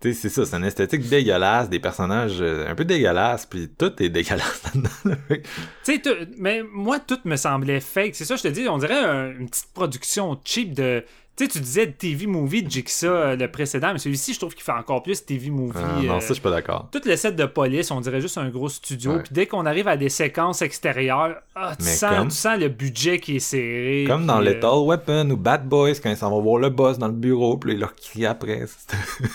Tu 0.00 0.12
sais, 0.12 0.20
c'est 0.22 0.28
ça, 0.28 0.44
c'est 0.44 0.56
une 0.58 0.64
esthétique 0.64 1.08
dégueulasse, 1.08 1.70
des 1.70 1.78
personnages 1.78 2.36
euh, 2.42 2.68
un 2.70 2.74
peu 2.74 2.84
dégueulasses, 2.84 3.46
puis 3.46 3.70
tout 3.78 3.90
est 4.02 4.08
dégueulasse 4.10 4.62
là-dedans. 4.64 5.16
Tu 5.30 5.42
sais, 5.84 5.98
tout- 6.00 6.30
mais 6.36 6.62
moi, 6.70 6.98
tout 6.98 7.18
me 7.24 7.36
semblait 7.36 7.80
fake. 7.80 8.14
C'est 8.14 8.26
ça, 8.26 8.36
je 8.36 8.42
te 8.42 8.48
dis, 8.48 8.68
on 8.68 8.76
dirait 8.76 9.02
un- 9.02 9.30
une 9.30 9.48
petite 9.48 9.72
production 9.72 10.38
cheap 10.44 10.74
de. 10.74 11.02
Tu 11.36 11.44
sais, 11.46 11.50
tu 11.50 11.58
disais 11.58 11.90
TV 11.90 12.26
Movie 12.26 12.62
de 12.62 12.70
Jigsaw, 12.70 13.08
euh, 13.08 13.34
le 13.36 13.50
précédent, 13.50 13.92
mais 13.92 13.98
celui-ci, 13.98 14.34
je 14.34 14.38
trouve 14.38 14.54
qu'il 14.54 14.62
fait 14.62 14.70
encore 14.70 15.02
plus 15.02 15.24
TV 15.24 15.50
Movie. 15.50 15.72
Ah, 15.76 16.00
non, 16.00 16.16
euh, 16.16 16.20
ça, 16.20 16.28
je 16.28 16.34
suis 16.34 16.42
pas 16.42 16.50
d'accord. 16.50 16.88
tout 16.92 17.00
le 17.04 17.16
set 17.16 17.34
de 17.34 17.44
police, 17.44 17.90
on 17.90 18.00
dirait 18.00 18.20
juste 18.20 18.38
un 18.38 18.48
gros 18.50 18.68
studio. 18.68 19.18
Puis 19.18 19.30
dès 19.32 19.46
qu'on 19.46 19.66
arrive 19.66 19.88
à 19.88 19.96
des 19.96 20.10
séquences 20.10 20.62
extérieures, 20.62 21.34
ah, 21.56 21.74
tu, 21.76 21.84
sens, 21.86 22.14
comme- 22.16 22.28
tu 22.28 22.36
sens 22.36 22.56
le 22.60 22.68
budget 22.68 23.18
qui 23.18 23.36
est 23.36 23.40
serré. 23.40 24.04
Comme 24.06 24.26
dans 24.26 24.38
euh, 24.38 24.44
Lethal 24.44 24.78
Weapon 24.86 25.28
ou 25.30 25.36
Bad 25.36 25.68
Boys, 25.68 25.94
quand 26.00 26.10
ils 26.10 26.16
s'en 26.16 26.30
vont 26.30 26.40
voir 26.40 26.58
le 26.58 26.70
boss 26.70 26.98
dans 26.98 27.08
le 27.08 27.12
bureau, 27.14 27.56
puis 27.56 27.70
là, 27.70 27.74
ils 27.74 27.80
leur 27.80 27.96
crient 27.96 28.26
après. 28.26 28.66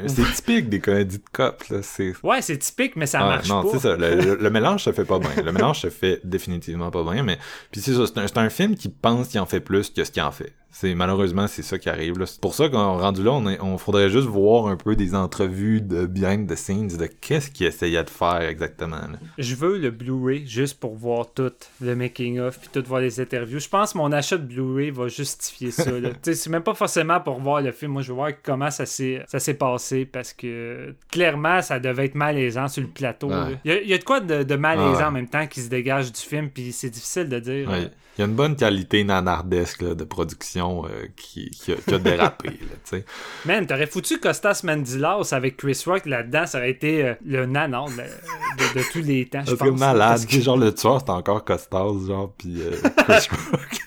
C'est 0.06 0.32
typique 0.35 0.68
des 0.68 0.81
comédies 0.81 1.18
de 1.18 1.24
cops, 1.32 1.68
là. 1.68 1.78
C'est... 1.82 2.14
Ouais, 2.22 2.43
c'est 2.43 2.59
typique, 2.59 2.97
mais 2.97 3.06
ça 3.06 3.18
marche 3.20 3.48
non, 3.48 3.62
pas. 3.62 3.68
c'est 3.72 3.78
ça. 3.81 3.97
Le, 3.97 4.14
le- 4.16 4.35
le 4.36 4.51
mélange 4.51 4.82
se 4.85 4.93
fait 4.93 5.05
pas 5.05 5.18
bien. 5.18 5.31
Le 5.43 5.52
mélange 5.52 5.81
se 5.81 5.90
fait 5.90 6.20
définitivement 6.24 6.90
pas 6.90 7.02
bien, 7.05 7.22
mais 7.22 7.39
puis 7.70 7.81
c'est 7.81 7.94
ça. 7.94 8.06
C'est 8.06 8.18
un, 8.18 8.26
c'est 8.26 8.39
un 8.39 8.51
film 8.51 8.74
qui 8.76 8.89
pense 8.89 9.28
qu'il 9.28 9.40
en 9.40 9.47
fait 9.47 9.60
plus 9.60 9.90
que 9.90 10.05
ce 10.05 10.10
qu'il 10.10 10.22
en 10.22 10.32
fait. 10.32 10.52
C'est 10.76 10.92
malheureusement 10.96 11.46
c'est 11.46 11.62
ça 11.62 11.78
qui 11.78 11.88
arrive. 11.88 12.14
C'est 12.26 12.40
pour 12.40 12.52
ça 12.56 12.68
qu'on 12.68 12.98
rendu 12.98 13.22
là, 13.22 13.30
on, 13.30 13.48
est- 13.48 13.60
on 13.60 13.78
faudrait 13.78 14.10
juste 14.10 14.26
voir 14.26 14.66
un 14.66 14.76
peu 14.76 14.96
des 14.96 15.14
entrevues 15.14 15.80
de 15.80 16.05
behind 16.05 16.51
the 16.51 16.56
scenes 16.56 16.88
de 16.88 17.06
qu'est-ce 17.06 17.52
qu'il 17.52 17.66
essayait 17.66 18.02
de 18.02 18.10
faire 18.10 18.40
exactement. 18.42 18.96
là. 18.96 19.18
Je 19.38 19.55
veux 19.55 19.78
le 19.78 19.92
Blu-ray 19.92 20.44
juste 20.48 20.80
pour 20.80 20.96
voir 20.96 21.32
tout 21.32 21.52
le 21.80 21.94
making-of 21.94 22.59
puis 22.59 22.68
tout 22.72 22.82
voir 22.88 23.01
les 23.01 23.20
interviews. 23.20 23.60
Je 23.60 23.68
pense 23.68 23.92
que 23.92 23.98
mon 23.98 24.10
achat 24.10 24.36
de 24.36 24.42
Blu-ray 24.46 24.90
va 24.90 25.06
justifier 25.06 25.70
ça. 25.70 25.92
c'est 26.24 26.48
même 26.51 26.64
pas 26.64 26.74
forcément 26.74 27.20
pour 27.20 27.38
voir 27.40 27.60
le 27.62 27.70
film. 27.70 27.92
Moi, 27.92 28.02
je 28.02 28.09
veux 28.09 28.14
voir 28.16 28.30
comment 28.42 28.72
ça 28.72 28.84
s'est, 28.84 29.22
ça 29.28 29.38
s'est 29.38 29.55
passé 29.55 30.05
parce 30.05 30.32
que 30.32 30.92
clairement, 31.09 31.62
ça 31.62 31.78
devait 31.78 32.06
être 32.06 32.16
malaisant 32.16 32.66
sur 32.66 32.82
le 32.82 32.88
plateau. 32.88 33.28
Ouais. 33.28 33.59
Il, 33.64 33.72
y 33.86 33.90
y 33.90 33.94
a 33.94 33.98
de 33.98 34.05
quoi 34.05 34.18
de, 34.18 34.42
de 34.42 34.55
malaisant 34.56 34.84
Ouais. 34.98 35.05
en 35.05 35.12
même 35.12 35.28
temps 35.28 35.46
qui 35.46 35.60
se 35.60 35.68
dégage 35.70 36.10
du 36.12 36.20
film 36.20 36.51
puis 36.51 36.72
c'est 36.72 36.90
difficile 36.90 37.28
de 37.28 37.38
dire. 37.38 37.70
Ouais. 37.70 37.90
Il 38.16 38.20
y 38.20 38.22
a 38.22 38.26
une 38.26 38.34
bonne 38.34 38.54
qualité 38.54 39.02
nanardesque 39.02 39.82
là, 39.82 39.94
de 39.96 40.04
production 40.04 40.84
euh, 40.86 41.06
qui, 41.16 41.50
qui, 41.50 41.72
a, 41.72 41.74
qui 41.76 41.94
a 41.94 41.98
dérapé. 41.98 42.48
Là. 42.92 42.98
Man, 43.44 43.66
t'aurais 43.66 43.86
foutu 43.88 44.20
Costas 44.20 44.60
Mendilas 44.62 45.30
avec 45.32 45.56
Chris 45.56 45.82
Rock 45.86 46.06
là-dedans, 46.06 46.46
ça 46.46 46.58
aurait 46.58 46.70
été 46.70 47.04
euh, 47.04 47.14
le 47.26 47.46
nanan 47.46 47.86
de, 47.86 47.92
de- 47.96 48.78
de 48.78 48.84
tous 48.92 49.00
les 49.02 49.26
temps, 49.26 49.42
je 49.46 49.54
pense. 49.54 49.78
malade. 49.80 50.08
Parce 50.10 50.26
que- 50.26 50.40
Genre 50.40 50.56
le 50.56 50.72
tueur, 50.72 51.00
c'est 51.00 51.10
encore 51.10 51.44
Costas, 51.44 51.84
genre, 52.06 52.32
pis 52.38 52.56
euh, 52.60 52.70
Chris 52.98 53.28
Rock. 53.52 53.80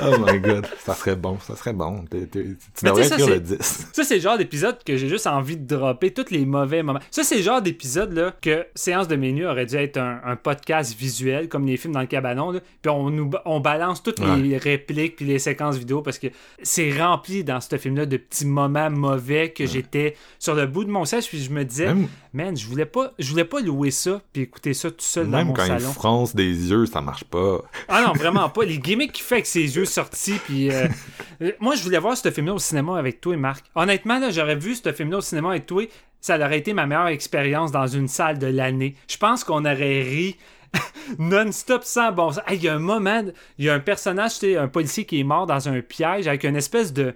Oh 0.00 0.16
my 0.26 0.38
god, 0.40 0.66
ça 0.84 0.94
serait 0.94 1.16
bon, 1.16 1.38
ça 1.40 1.56
serait 1.56 1.72
bon. 1.72 2.04
Tu 2.10 2.18
devrais 2.82 3.06
tu 3.08 3.12
écrire 3.14 3.26
le 3.28 3.34
c'est- 3.34 3.40
10. 3.58 3.86
Ça, 3.92 4.04
c'est 4.04 4.14
le 4.16 4.20
genre 4.20 4.38
d'épisode 4.38 4.82
que 4.84 4.96
j'ai 4.96 5.08
juste 5.08 5.26
envie 5.26 5.56
de 5.56 5.66
dropper 5.76 6.12
tous 6.12 6.30
les 6.30 6.44
mauvais 6.46 6.82
moments. 6.82 7.00
Ça, 7.10 7.22
c'est 7.24 7.36
le 7.36 7.42
genre 7.42 7.60
d'épisode 7.62 8.12
là, 8.12 8.34
que 8.40 8.66
Séance 8.74 9.08
de 9.08 9.16
menu 9.16 9.46
aurait 9.46 9.66
dû 9.66 9.76
être 9.76 9.96
un, 9.98 10.20
un 10.24 10.36
podcast 10.36 10.96
visuel, 10.96 11.48
comme 11.48 11.66
les 11.66 11.76
films 11.76 11.94
dans 11.94 12.00
le 12.00 12.06
cabanon. 12.06 12.50
là. 12.52 12.60
Puis 12.82 12.90
on, 12.90 13.10
nous, 13.10 13.30
on 13.44 13.60
balance 13.60 14.02
toutes 14.02 14.20
les 14.20 14.56
répliques 14.58 15.16
puis 15.16 15.24
les 15.24 15.38
séquences 15.38 15.76
vidéo 15.76 16.02
parce 16.02 16.18
que 16.18 16.28
c'est 16.62 16.90
rempli 16.98 17.44
dans 17.44 17.60
ce 17.60 17.76
film-là 17.76 18.06
de 18.06 18.16
petits 18.16 18.46
moments 18.46 18.90
mauvais 18.90 19.50
que 19.50 19.66
j'étais 19.66 20.16
sur 20.38 20.54
le 20.54 20.66
bout 20.66 20.84
de 20.84 20.90
mon 20.90 21.04
siège. 21.04 21.28
Puis 21.28 21.42
je 21.42 21.50
me 21.50 21.64
disais, 21.64 21.86
Même, 21.86 22.08
man, 22.36 22.54
je 22.56 22.66
voulais 22.66 22.84
pas, 22.84 23.12
je 23.18 23.30
voulais 23.30 23.44
pas 23.46 23.60
louer 23.60 23.90
ça 23.90 24.20
puis 24.32 24.42
écouter 24.42 24.74
ça 24.74 24.90
tout 24.90 24.96
seul 24.98 25.24
dans 25.30 25.38
même 25.38 25.48
mon 25.48 25.52
quand 25.54 25.64
il 25.64 25.80
salon. 25.80 25.92
fronce 25.92 26.34
des 26.36 26.44
yeux, 26.70 26.84
ça 26.84 27.00
marche 27.00 27.24
pas. 27.24 27.62
Ah 27.88 28.02
non, 28.06 28.12
vraiment 28.12 28.48
pas. 28.50 28.64
Les 28.64 28.78
gimmicks 28.78 29.12
qu'il 29.12 29.24
fait 29.24 29.36
avec 29.36 29.46
ses 29.46 29.74
yeux 29.74 29.86
sortis, 29.86 30.38
puis... 30.44 30.70
euh, 30.70 30.86
moi, 31.60 31.74
je 31.74 31.82
voulais 31.82 31.98
voir 31.98 32.16
ce 32.16 32.30
film-là 32.30 32.54
au 32.54 32.58
cinéma 32.58 32.98
avec 32.98 33.20
toi 33.22 33.32
et 33.34 33.38
Marc. 33.38 33.64
Honnêtement, 33.74 34.18
là, 34.18 34.30
j'aurais 34.30 34.56
vu 34.56 34.74
ce 34.74 34.92
film-là 34.92 35.18
au 35.18 35.22
cinéma 35.22 35.50
avec 35.50 35.64
toi, 35.66 35.82
ça 36.20 36.36
aurait 36.38 36.58
été 36.58 36.74
ma 36.74 36.86
meilleure 36.86 37.06
expérience 37.08 37.72
dans 37.72 37.86
une 37.86 38.08
salle 38.08 38.38
de 38.38 38.46
l'année. 38.48 38.96
Je 39.08 39.16
pense 39.16 39.42
qu'on 39.42 39.64
aurait 39.64 40.02
ri 40.02 40.36
non-stop 41.18 41.84
sans 41.84 42.12
bon. 42.12 42.32
Hey, 42.46 42.58
Il 42.58 42.64
y 42.64 42.68
a 42.68 42.74
un 42.74 42.78
moment, 42.78 43.22
il 43.58 43.64
y 43.64 43.70
a 43.70 43.74
un 43.74 43.80
personnage, 43.80 44.32
un 44.44 44.68
policier 44.68 45.04
qui 45.06 45.20
est 45.20 45.24
mort 45.24 45.46
dans 45.46 45.68
un 45.68 45.80
piège 45.80 46.28
avec 46.28 46.44
une 46.44 46.56
espèce 46.56 46.92
de 46.92 47.14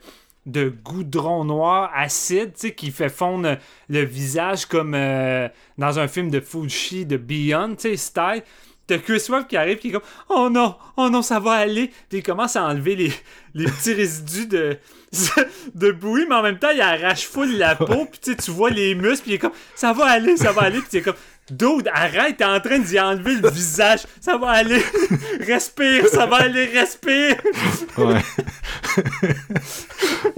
de 0.51 0.68
goudron 0.68 1.44
noir 1.44 1.90
acide, 1.94 2.52
tu 2.55 2.68
sais, 2.68 2.74
qui 2.74 2.90
fait 2.90 3.09
fondre 3.09 3.56
le 3.89 4.05
visage 4.05 4.66
comme 4.66 4.94
euh, 4.94 5.48
dans 5.78 5.98
un 5.98 6.09
film 6.09 6.31
de 6.31 6.40
Fuji, 6.40 7.06
de 7.06 7.16
Beyond, 7.16 7.77
tu 7.77 7.90
sais, 7.90 7.97
style. 7.97 8.43
T'as 8.86 8.98
Chris 8.98 9.22
Rock 9.28 9.47
qui 9.47 9.56
arrive 9.56 9.78
qui 9.78 9.89
est 9.89 9.93
comme 9.93 10.02
Oh 10.28 10.48
non, 10.51 10.74
oh 10.97 11.09
non, 11.10 11.22
ça 11.22 11.39
va 11.39 11.52
aller. 11.52 11.93
Puis 12.09 12.18
il 12.18 12.22
commence 12.24 12.56
à 12.56 12.64
enlever 12.64 12.97
les, 12.97 13.12
les 13.55 13.66
petits 13.66 13.94
résidus 13.94 14.48
de, 14.48 14.78
de 15.77 15.93
bouillie, 15.93 16.27
mais 16.28 16.35
en 16.35 16.43
même 16.43 16.59
temps, 16.59 16.70
il 16.74 16.81
arrache 16.81 17.27
full 17.27 17.56
la 17.56 17.77
peau. 17.77 18.09
Puis 18.10 18.35
tu 18.35 18.51
vois 18.51 18.70
les 18.70 18.97
muscles, 18.97 19.22
puis 19.22 19.31
il 19.31 19.35
est 19.35 19.39
comme 19.39 19.52
Ça 19.77 19.93
va 19.93 20.06
aller, 20.06 20.36
ça 20.36 20.51
va 20.51 20.62
aller. 20.62 20.81
Puis 20.81 20.89
t'es 20.90 21.02
comme 21.02 21.14
Dude, 21.51 21.89
arrête, 21.93 22.36
t'es 22.39 22.44
en 22.44 22.60
train 22.60 22.78
d'y 22.78 22.98
enlever 23.01 23.36
le 23.36 23.51
visage. 23.51 24.01
Ça 24.20 24.36
va 24.39 24.51
aller. 24.51 24.81
respire, 25.47 26.06
ça 26.09 26.27
va 26.27 26.36
aller, 26.36 26.66
respire. 26.66 27.36
Ouais. 27.98 28.20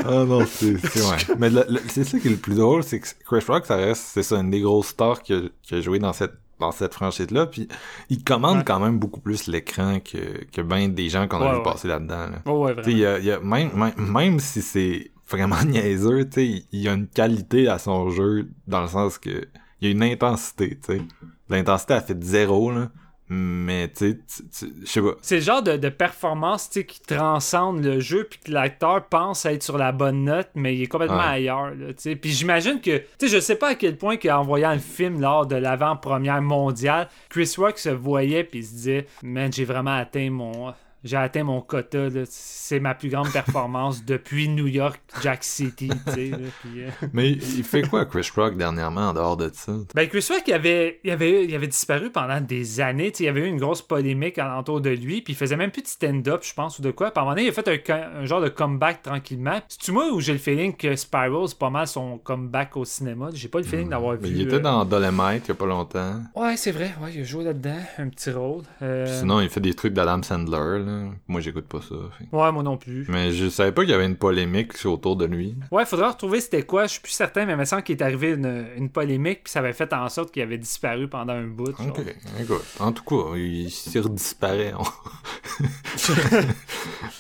ah 0.05 0.25
non, 0.25 0.45
c'est 0.47 0.73
ouais. 0.75 1.17
Mais 1.39 1.51
c'est 1.89 2.05
ça 2.05 2.19
qui 2.19 2.29
est 2.29 2.33
le 2.33 2.37
plus 2.37 2.55
drôle, 2.57 2.83
c'est 2.83 3.01
que 3.01 3.07
Chris 3.25 3.45
Rock, 3.47 3.67
ça 3.67 3.77
reste, 3.77 4.03
c'est 4.13 4.23
ça, 4.23 4.37
une 4.37 4.51
des 4.51 4.61
grosses 4.61 4.89
stars 4.89 5.23
qui 5.23 5.35
a, 5.35 5.41
qui 5.63 5.75
a 5.75 5.81
joué 5.81 5.99
dans 5.99 6.13
cette 6.13 6.35
dans 6.61 6.71
cette 6.71 6.95
franchise-là, 6.95 7.47
puis 7.47 7.67
il 8.09 8.23
commande 8.23 8.59
Ouais. 8.59 8.65
quand 8.65 8.79
même 8.79 8.97
beaucoup 9.01 9.19
plus 9.19 9.49
l'écran 9.49 9.99
que, 9.99 10.45
que 10.53 10.61
ben 10.61 10.95
des 10.95 11.09
gens 11.09 11.27
qu'on 11.27 11.41
a 11.43 11.51
vu 11.55 11.57
ouais. 11.59 11.63
passer 11.65 11.89
là-dedans. 11.89 12.29
là. 12.31 12.43
Oh, 12.47 12.69
y 12.87 13.05
a, 13.05 13.19
y 13.19 13.33
a- 13.33 13.41
même, 13.41 13.71
même, 13.75 13.93
même 13.99 14.39
si 14.39 14.63
c'est 14.63 15.11
vraiment 15.29 15.61
niaiseux, 15.65 16.25
tu 16.27 16.33
sais, 16.35 16.47
il- 16.47 16.65
il 16.71 16.81
y 16.83 16.89
a 16.89 16.93
une 16.93 17.09
qualité 17.09 17.67
à 17.67 17.81
son 17.81 18.11
jeu 18.11 18.49
dans 18.69 18.83
le 18.83 18.87
sens 18.87 19.19
que 19.19 19.49
il 19.83 19.89
y 19.89 19.89
a 19.89 19.93
une 19.93 20.03
intensité, 20.03 20.79
tu 20.83 20.95
sais. 20.95 21.03
L'intensité 21.51 21.95
a 21.95 22.01
fait 22.01 22.23
zéro, 22.23 22.71
là. 22.71 22.89
Mais, 23.35 23.89
tu 23.89 24.21
sais, 24.27 24.67
je 24.83 24.87
sais 24.87 25.01
pas. 25.01 25.13
C'est 25.23 25.37
le 25.37 25.41
genre 25.43 25.63
de, 25.63 25.79
de 25.79 25.89
performance 25.89 26.69
tu 26.69 26.81
sais, 26.81 26.87
qui 26.87 27.01
transcende 27.01 27.83
le 27.83 27.99
jeu 27.99 28.27
puis 28.29 28.39
que 28.45 28.51
l'acteur 28.51 29.07
pense 29.07 29.47
être 29.47 29.63
sur 29.63 29.79
la 29.79 29.91
bonne 29.91 30.25
note, 30.25 30.51
mais 30.55 30.77
il 30.77 30.83
est 30.83 30.87
complètement 30.87 31.17
Ouais. 31.17 31.23
ailleurs. 31.37 31.71
Là, 31.71 31.89
tu 31.89 31.95
sais. 31.99 32.17
puis 32.17 32.31
j'imagine 32.31 32.81
que, 32.83 32.99
tu 32.99 33.05
sais, 33.21 33.29
je 33.29 33.41
sais 33.41 33.57
pas 33.57 33.69
à 33.71 33.75
quel 33.75 33.97
point 33.97 34.19
qu'en 34.19 34.43
voyant 34.43 34.73
le 34.73 34.81
film 34.81 35.21
lors 35.21 35.47
de 35.47 35.57
l'avant-première 35.57 36.43
mondiale, 36.43 37.09
Chris 37.31 37.55
Rock 37.57 37.79
se 37.79 37.89
voyait 37.89 38.45
puis 38.45 38.63
se 38.65 38.73
disait, 38.73 39.07
man, 39.23 39.51
j'ai 39.51 39.65
vraiment 39.65 39.95
atteint 39.97 40.29
mon 40.31 40.75
j'ai 41.05 41.17
atteint 41.17 41.45
mon 41.45 41.61
quota. 41.61 42.09
C'est 42.27 42.81
ma 42.81 42.95
plus 42.95 43.09
grande 43.09 43.31
performance 43.33 44.05
depuis 44.07 44.49
New 44.49 44.67
York, 44.67 45.01
Jack 45.23 45.45
City. 45.45 45.89
là, 45.89 45.97
puis, 46.07 46.83
euh, 46.85 46.89
Mais 47.13 47.31
il 47.31 47.65
fait 47.65 47.83
quoi, 47.83 48.05
Chris 48.07 48.29
Rock, 48.37 48.57
dernièrement, 48.57 49.09
en 49.11 49.13
dehors 49.13 49.37
de 49.37 49.51
ça? 49.53 49.73
Ben, 49.95 50.09
Chris 50.09 50.27
Rock, 50.31 50.43
il 50.47 50.53
avait, 50.53 51.01
il 51.05 51.11
avait, 51.11 51.45
il 51.45 51.55
avait 51.55 51.67
disparu 51.67 52.11
pendant 52.11 52.41
des 52.41 52.81
années. 52.81 53.13
il 53.19 53.25
y 53.25 53.29
avait 53.29 53.41
eu 53.43 53.47
une 53.47 53.59
grosse 53.59 53.83
polémique 53.83 54.39
alentour 54.39 54.81
de 54.81 54.91
lui. 54.91 55.23
Puis 55.23 55.33
il 55.35 55.37
faisait 55.37 55.57
même 55.57 55.71
plus 55.71 55.83
de 55.83 55.89
stand-up, 55.89 56.43
je 56.45 56.55
pense, 56.55 56.79
ou 56.79 56.83
de 56.83 56.91
quoi. 56.91 57.09
À 57.09 57.21
un 57.21 57.23
moment 57.23 57.35
donné, 57.35 57.47
il 57.47 57.49
a 57.49 57.53
fait 57.53 57.91
un, 57.91 58.21
un 58.21 58.25
genre 58.25 58.41
de 58.41 58.49
comeback 58.49 59.03
tranquillement. 59.03 59.61
C'est-tu 59.69 59.93
moi 59.93 60.11
ou 60.13 60.21
j'ai 60.21 60.33
le 60.33 60.39
feeling 60.39 60.75
que 60.77 60.95
Spiral, 60.97 61.49
c'est 61.49 61.59
pas 61.59 61.71
mal 61.71 61.87
son 61.87 62.19
comeback 62.19 62.77
au 62.77 62.85
cinéma? 62.85 63.29
J'ai 63.35 63.49
pas 63.49 63.59
le 63.59 63.65
feeling 63.65 63.89
d'avoir 63.91 64.17
Mais 64.21 64.29
vu. 64.29 64.35
il 64.37 64.41
était 64.43 64.55
euh, 64.57 64.61
dans 64.61 64.85
Dolomite 64.85 65.43
il 65.45 65.49
y 65.49 65.53
a 65.53 65.55
pas 65.55 65.67
longtemps. 65.67 66.21
Ouais, 66.35 66.57
c'est 66.57 66.73
vrai. 66.73 66.95
Ouais, 67.03 67.11
il 67.15 67.21
a 67.21 67.25
joué 67.25 67.45
là-dedans. 67.45 67.79
Un 67.99 68.09
petit 68.09 68.31
rôle. 68.31 68.63
Euh, 68.83 69.07
Sinon, 69.21 69.41
il 69.41 69.49
fait 69.49 69.61
des 69.61 69.75
trucs 69.75 69.93
d'Adam 69.93 70.23
Sandler. 70.23 70.85
Là. 70.85 70.92
Moi, 71.29 71.41
j'écoute 71.41 71.67
pas 71.67 71.81
ça. 71.81 71.95
fait. 72.19 72.25
Ouais, 72.37 72.53
moi 72.53 72.63
non 72.63 72.77
plus. 72.77 73.07
Mais 73.09 73.33
je 73.33 73.49
savais 73.49 73.73
pas 73.73 73.83
qu'il 73.83 73.91
y 73.91 73.95
avait 73.95 74.07
une 74.07 74.17
polémique 74.17 74.73
autour 74.85 75.17
de 75.17 75.25
lui. 75.27 75.55
Ouais, 75.71 75.85
faudra 75.87 76.11
retrouver 76.11 76.41
c'était 76.41 76.63
quoi. 76.63 76.85
Je 76.87 76.93
suis 76.93 77.01
plus 77.01 77.13
certain, 77.13 77.45
mais 77.47 77.53
il 77.53 77.59
me 77.59 77.65
semble 77.65 77.83
qu'il 77.83 77.97
est 77.97 78.03
arrivé 78.03 78.31
une, 78.33 78.67
une 78.77 78.89
polémique. 78.91 79.45
Puis 79.45 79.53
ça 79.53 79.59
avait 79.61 79.73
fait 79.73 79.93
en 79.93 80.09
sorte 80.09 80.31
qu'il 80.33 80.43
avait 80.43 80.59
disparu 80.59 81.09
pendant 81.09 81.33
un 81.35 81.47
bout. 81.47 81.71
Ok, 81.81 82.01
écoute. 82.41 82.63
En 82.81 82.93
tout 82.93 83.05
cas, 83.05 83.37
il 83.37 83.71
s'y 83.71 83.99
redisparaît. 83.99 84.73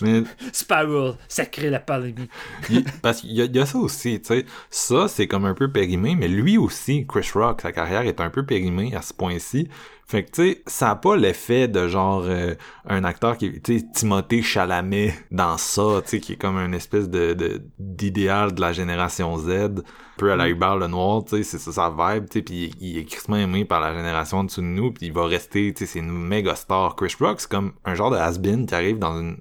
Mais 0.01 0.23
Spiral, 0.53 1.17
ça 1.29 1.47
crée 1.47 1.71
la 1.71 1.81
polémique. 1.81 2.31
il- 2.71 2.85
parce 3.03 3.21
qu'il 3.21 3.31
y, 3.31 3.43
y 3.45 3.59
a 3.59 3.67
ça 3.67 3.79
aussi, 3.79 4.21
tu 4.21 4.27
sais. 4.29 4.47
Ça, 4.71 5.09
c'est 5.09 5.27
comme 5.27 5.45
un 5.45 5.55
peu 5.55 5.71
périmé, 5.71 6.17
mais 6.17 6.29
lui 6.29 6.59
aussi, 6.59 7.07
Chris 7.07 7.29
Rock, 7.35 7.61
sa 7.63 7.73
carrière 7.73 8.03
est 8.03 8.21
un 8.21 8.31
peu 8.31 8.45
périmée 8.45 8.95
à 8.95 9.03
ce 9.03 9.13
point-ci. 9.15 9.69
Fait 10.13 10.25
que, 10.25 10.31
tu 10.31 10.43
sais, 10.43 10.63
ça 10.67 10.91
a 10.91 10.97
pas 10.97 11.17
l'effet 11.17 11.69
de 11.69 11.89
genre 11.89 12.25
euh, 12.27 12.55
un 12.87 13.03
acteur 13.03 13.39
qui 13.39 13.47
est, 13.47 13.65
tu 13.65 13.79
sais, 13.79 13.87
Timothée 13.95 14.43
Chalamet 14.43 15.15
dans 15.31 15.57
ça, 15.57 16.03
tu 16.03 16.11
sais, 16.11 16.21
qui 16.21 16.35
est 16.35 16.37
comme 16.37 16.59
une 16.59 16.75
espèce 16.75 17.09
de 17.09 17.33
de- 17.33 17.63
d'idéal 17.79 18.53
de, 18.53 18.61
la 18.61 18.75
génération 18.75 19.39
Z, 19.39 19.49
un 19.49 19.73
peu 20.19 20.31
à 20.31 20.37
la 20.37 20.51
Hubert 20.51 20.77
Lenoir, 20.77 21.25
tu 21.25 21.37
sais, 21.39 21.43
c'est 21.45 21.59
ça 21.59 21.73
sa 21.73 21.89
vibe, 21.89 22.27
tu 22.29 22.41
sais, 22.41 22.43
puis 22.43 22.75
il, 22.79 22.91
il 22.91 22.99
est 22.99 23.05
crissement 23.07 23.37
aimé 23.37 23.65
par 23.65 23.81
la 23.81 23.95
génération 23.95 24.41
en 24.41 24.45
dessous 24.45 24.61
de 24.61 24.67
nous, 24.67 24.93
puis 24.93 25.07
il 25.07 25.15
va 25.15 25.25
rester, 25.25 25.73
tu 25.73 25.87
sais, 25.87 25.93
c'est 25.95 26.01
une 26.01 26.13
méga 26.13 26.57
star. 26.57 26.95
Chris 26.95 27.15
Rock, 27.19 27.41
c'est 27.41 27.51
comme 27.51 27.73
un 27.87 27.95
genre 27.95 28.11
de 28.11 28.17
has-been 28.19 28.67
qui 28.67 28.75
arrive 28.75 28.99
dans 28.99 29.19
une 29.19 29.39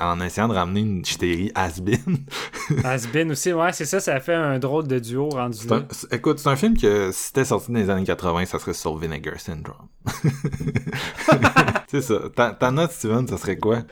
en 0.00 0.20
essayant 0.20 0.48
de 0.48 0.54
ramener 0.54 0.80
une 0.80 1.04
ch'térie 1.04 1.50
has-been. 1.54 2.18
Asbin 2.84 3.30
aussi, 3.30 3.52
ouais, 3.52 3.72
c'est 3.72 3.84
ça, 3.86 4.00
ça 4.00 4.20
fait 4.20 4.34
un 4.34 4.58
drôle 4.58 4.86
de 4.86 4.98
duo 4.98 5.28
rendu 5.30 5.66
là. 5.68 5.76
un- 5.76 6.16
écoute, 6.16 6.38
c'est 6.38 6.48
un 6.48 6.56
film 6.56 6.76
que 6.76 7.10
si 7.12 7.24
c'était 7.28 7.44
sorti 7.44 7.72
dans 7.72 7.78
les 7.78 7.90
années 7.90 8.04
80, 8.04 8.44
ça 8.46 8.58
serait 8.58 8.74
sur 8.74 8.96
Vinegar 8.96 9.38
Syndrome. 9.40 9.88
c'est 11.88 12.00
ça. 12.02 12.20
Ta, 12.58 12.70
note, 12.70 12.92
Steven, 12.92 13.26
ça 13.26 13.38
serait 13.38 13.56
quoi? 13.58 13.82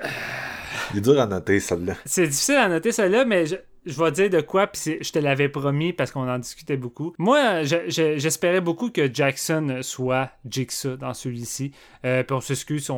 Il 0.92 0.98
est 0.98 1.02
dur 1.02 1.20
à 1.20 1.26
noter, 1.26 1.60
celle-là. 1.60 1.94
C'est 2.04 2.26
difficile 2.26 2.56
à 2.56 2.68
noter 2.68 2.90
celle-là, 2.92 3.24
mais 3.24 3.46
je, 3.46 3.54
je 3.86 4.02
vais 4.02 4.10
dire 4.10 4.28
de 4.30 4.40
quoi, 4.40 4.66
puis 4.66 4.98
je 5.00 5.12
te 5.12 5.18
l'avais 5.18 5.48
promis 5.48 5.92
parce 5.92 6.10
qu'on 6.10 6.28
en 6.28 6.38
discutait 6.38 6.76
beaucoup. 6.76 7.14
Moi, 7.18 7.62
je- 7.62 7.88
je- 7.88 8.18
j'espérais 8.18 8.60
beaucoup 8.60 8.90
que 8.90 9.12
Jackson 9.12 9.78
soit 9.82 10.30
Jigsaw 10.44 10.96
dans 10.96 11.14
celui-ci. 11.14 11.72
Euh, 12.04 12.22
puis 12.24 12.34
on 12.34 12.40
s'excuse 12.40 12.90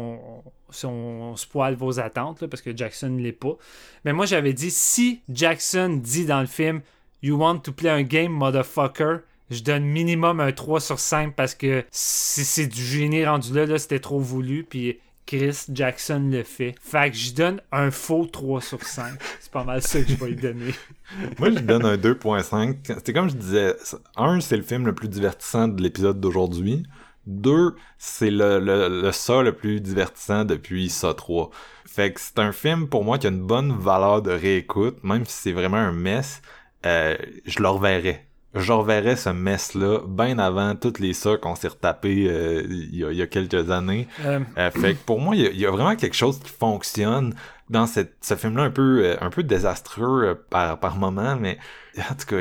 si 0.72 0.86
on, 0.86 1.36
si 1.36 1.46
on 1.46 1.52
spoil 1.52 1.74
vos 1.74 2.00
attentes, 2.00 2.46
parce 2.46 2.62
que 2.62 2.76
Jackson 2.76 3.10
ne 3.10 3.22
l'est 3.22 3.32
pas. 3.32 3.56
Mais 4.04 4.12
moi, 4.12 4.26
j'avais 4.26 4.52
dit, 4.52 4.70
si 4.70 5.20
Jackson 5.28 6.00
dit 6.02 6.26
dans 6.26 6.40
le 6.40 6.46
film 6.46 6.80
«You 7.22 7.36
want 7.36 7.60
to 7.60 7.72
play 7.72 7.90
a 7.90 8.02
game, 8.02 8.32
motherfucker», 8.32 9.18
je 9.50 9.62
donne 9.62 9.84
minimum 9.84 10.40
un 10.40 10.50
3 10.50 10.80
sur 10.80 10.98
5 10.98 11.34
parce 11.34 11.54
que 11.54 11.84
c'est 11.90 12.44
c'est 12.44 12.66
du 12.66 12.82
génie 12.82 13.24
rendu 13.24 13.52
là, 13.52 13.66
là 13.66 13.78
c'était 13.78 14.00
trop 14.00 14.18
voulu, 14.18 14.64
puis 14.64 14.98
Chris 15.26 15.66
Jackson 15.72 16.28
le 16.30 16.42
fait. 16.42 16.74
Fait 16.80 17.10
que 17.10 17.16
je 17.16 17.32
donne 17.32 17.60
un 17.70 17.90
faux 17.90 18.26
3 18.26 18.60
sur 18.60 18.82
5. 18.82 19.14
C'est 19.40 19.52
pas 19.52 19.64
mal 19.64 19.82
ça 19.82 20.00
que 20.00 20.08
je 20.08 20.14
vais 20.16 20.30
lui 20.30 20.36
donner. 20.36 20.74
Moi, 21.38 21.50
je 21.50 21.58
donne 21.60 21.84
un 21.84 21.96
2.5. 21.96 23.00
C'est 23.04 23.12
comme 23.12 23.30
je 23.30 23.36
disais, 23.36 23.76
un, 24.16 24.40
c'est 24.40 24.56
le 24.56 24.62
film 24.62 24.86
le 24.86 24.94
plus 24.94 25.08
divertissant 25.08 25.68
de 25.68 25.82
l'épisode 25.82 26.20
d'aujourd'hui. 26.20 26.84
Deux, 27.26 27.76
c'est 27.98 28.30
le, 28.30 28.58
le, 28.58 28.88
le 29.02 29.12
ça 29.12 29.42
le 29.42 29.52
plus 29.54 29.80
divertissant 29.80 30.44
depuis 30.44 30.88
ça 30.90 31.14
3. 31.14 31.50
Fait 31.86 32.12
que 32.12 32.20
c'est 32.20 32.38
un 32.38 32.52
film 32.52 32.88
pour 32.88 33.04
moi 33.04 33.18
qui 33.18 33.26
a 33.26 33.30
une 33.30 33.42
bonne 33.46 33.72
valeur 33.78 34.22
de 34.22 34.30
réécoute, 34.32 35.02
même 35.04 35.24
si 35.26 35.32
c'est 35.34 35.52
vraiment 35.52 35.76
un 35.76 35.92
mess, 35.92 36.42
euh, 36.86 37.16
je 37.46 37.60
le 37.60 37.68
reverrai. 37.68 38.26
Je 38.54 38.72
reverrai 38.72 39.16
ce 39.16 39.30
mess-là 39.30 40.00
bien 40.06 40.38
avant 40.38 40.74
toutes 40.76 40.98
les 40.98 41.14
ça 41.14 41.36
qu'on 41.38 41.54
s'est 41.54 41.68
retapé 41.68 42.26
euh, 42.28 42.62
il 42.68 42.96
y, 42.96 43.04
a, 43.04 43.10
il 43.10 43.16
y 43.16 43.22
a 43.22 43.26
quelques 43.26 43.70
années. 43.70 44.08
Euh, 44.18 44.40
Euh, 44.58 44.70
fait 44.70 44.94
que 44.96 45.04
pour 45.04 45.20
moi, 45.20 45.34
il 45.36 45.42
y, 45.42 45.46
a- 45.46 45.50
il 45.50 45.58
y 45.60 45.64
a 45.66 45.70
vraiment 45.70 45.96
quelque 45.96 46.16
chose 46.16 46.38
qui 46.38 46.50
fonctionne 46.50 47.34
dans 47.70 47.86
cette, 47.86 48.16
ce 48.20 48.34
film-là 48.36 48.64
un 48.64 48.70
peu, 48.70 49.04
euh, 49.04 49.16
un 49.22 49.30
peu 49.30 49.42
désastreux 49.42 50.34
par, 50.50 50.78
par 50.80 50.96
moment, 50.96 51.36
mais 51.36 51.58
en 52.10 52.14
tout 52.14 52.26
cas, 52.26 52.36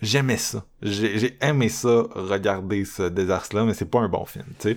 j'aimais 0.00 0.36
ça. 0.36 0.64
J'ai 0.82 1.36
aimé 1.42 1.68
ça, 1.68 2.04
regarder 2.14 2.86
ce 2.86 3.02
désastre-là, 3.02 3.64
mais 3.64 3.74
c'est 3.74 3.90
pas 3.90 4.00
un 4.00 4.08
bon 4.08 4.24
film, 4.24 4.46
tu 4.58 4.70
sais. 4.70 4.76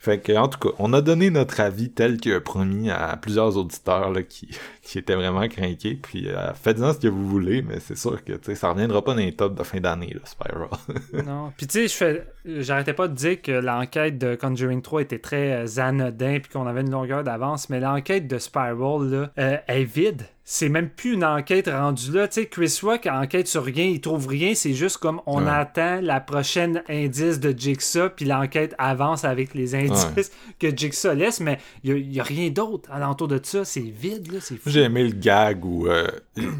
Fait 0.00 0.18
que, 0.18 0.32
en 0.36 0.48
tout 0.48 0.58
cas, 0.58 0.74
on 0.78 0.92
a 0.92 1.00
donné 1.00 1.30
notre 1.30 1.60
avis 1.60 1.90
tel 1.90 2.20
que 2.20 2.38
promis 2.38 2.90
à 2.90 3.16
plusieurs 3.16 3.56
auditeurs 3.56 4.10
là, 4.10 4.22
qui, 4.22 4.48
étaient 4.94 5.14
vraiment 5.14 5.46
craqués, 5.48 5.94
puis 5.94 6.28
euh, 6.28 6.52
faites-en 6.54 6.92
ce 6.92 6.98
que 6.98 7.08
vous 7.08 7.26
voulez, 7.26 7.62
mais 7.62 7.80
c'est 7.80 7.96
sûr 7.96 8.22
que 8.22 8.32
tu 8.34 8.38
sais, 8.42 8.54
ça 8.54 8.70
reviendra 8.70 9.02
pas 9.02 9.12
dans 9.14 9.20
les 9.20 9.34
tops 9.34 9.56
de 9.56 9.62
fin 9.62 9.80
d'année, 9.80 10.14
Spiral. 10.24 10.68
non. 11.26 11.52
Puis 11.56 11.66
tu 11.66 11.88
sais, 11.88 12.26
j'arrêtais 12.44 12.94
pas 12.94 13.08
de 13.08 13.14
dire 13.14 13.40
que 13.40 13.52
l'enquête 13.52 14.18
de 14.18 14.34
Conjuring 14.34 14.82
3 14.82 15.02
était 15.02 15.18
très 15.18 15.64
euh, 15.64 15.80
anodin 15.82 16.38
puis 16.40 16.52
qu'on 16.52 16.66
avait 16.66 16.82
une 16.82 16.90
longueur 16.90 17.24
d'avance, 17.24 17.70
mais 17.70 17.80
l'enquête 17.80 18.26
de 18.26 18.38
Spiral 18.38 19.10
là, 19.10 19.30
euh, 19.38 19.56
est 19.66 19.84
vide. 19.84 20.22
C'est 20.50 20.70
même 20.70 20.88
plus 20.88 21.12
une 21.12 21.24
enquête 21.26 21.68
rendue 21.68 22.10
là. 22.10 22.26
Tu 22.26 22.40
sais, 22.40 22.46
Chris 22.46 22.78
Rock 22.82 23.06
enquête 23.06 23.48
sur 23.48 23.62
rien, 23.62 23.84
il 23.84 24.00
trouve 24.00 24.26
rien. 24.28 24.54
C'est 24.54 24.72
juste 24.72 24.96
comme 24.96 25.20
on 25.26 25.44
Ouais. 25.44 25.50
attend 25.52 26.00
la 26.00 26.20
prochaine 26.20 26.82
indice 26.88 27.38
de 27.38 27.54
Jigsaw, 27.54 28.08
puis 28.16 28.24
l'enquête 28.24 28.74
avance 28.78 29.26
avec 29.26 29.52
les 29.52 29.74
indices 29.74 30.30
que 30.58 30.74
Jigsaw 30.74 31.12
laisse, 31.12 31.40
mais 31.40 31.58
il 31.84 32.14
y, 32.14 32.18
a 32.18 32.22
rien 32.22 32.48
d'autre 32.48 32.88
alentour 32.90 33.28
de 33.28 33.38
ça. 33.42 33.66
C'est 33.66 33.80
vide, 33.82 34.32
là. 34.32 34.38
C'est 34.40 34.56
fou. 34.56 34.70
J'ai 34.70 34.84
aimé 34.84 35.04
le 35.04 35.10
gag 35.12 35.62
où 35.66 35.86
euh, 35.86 36.06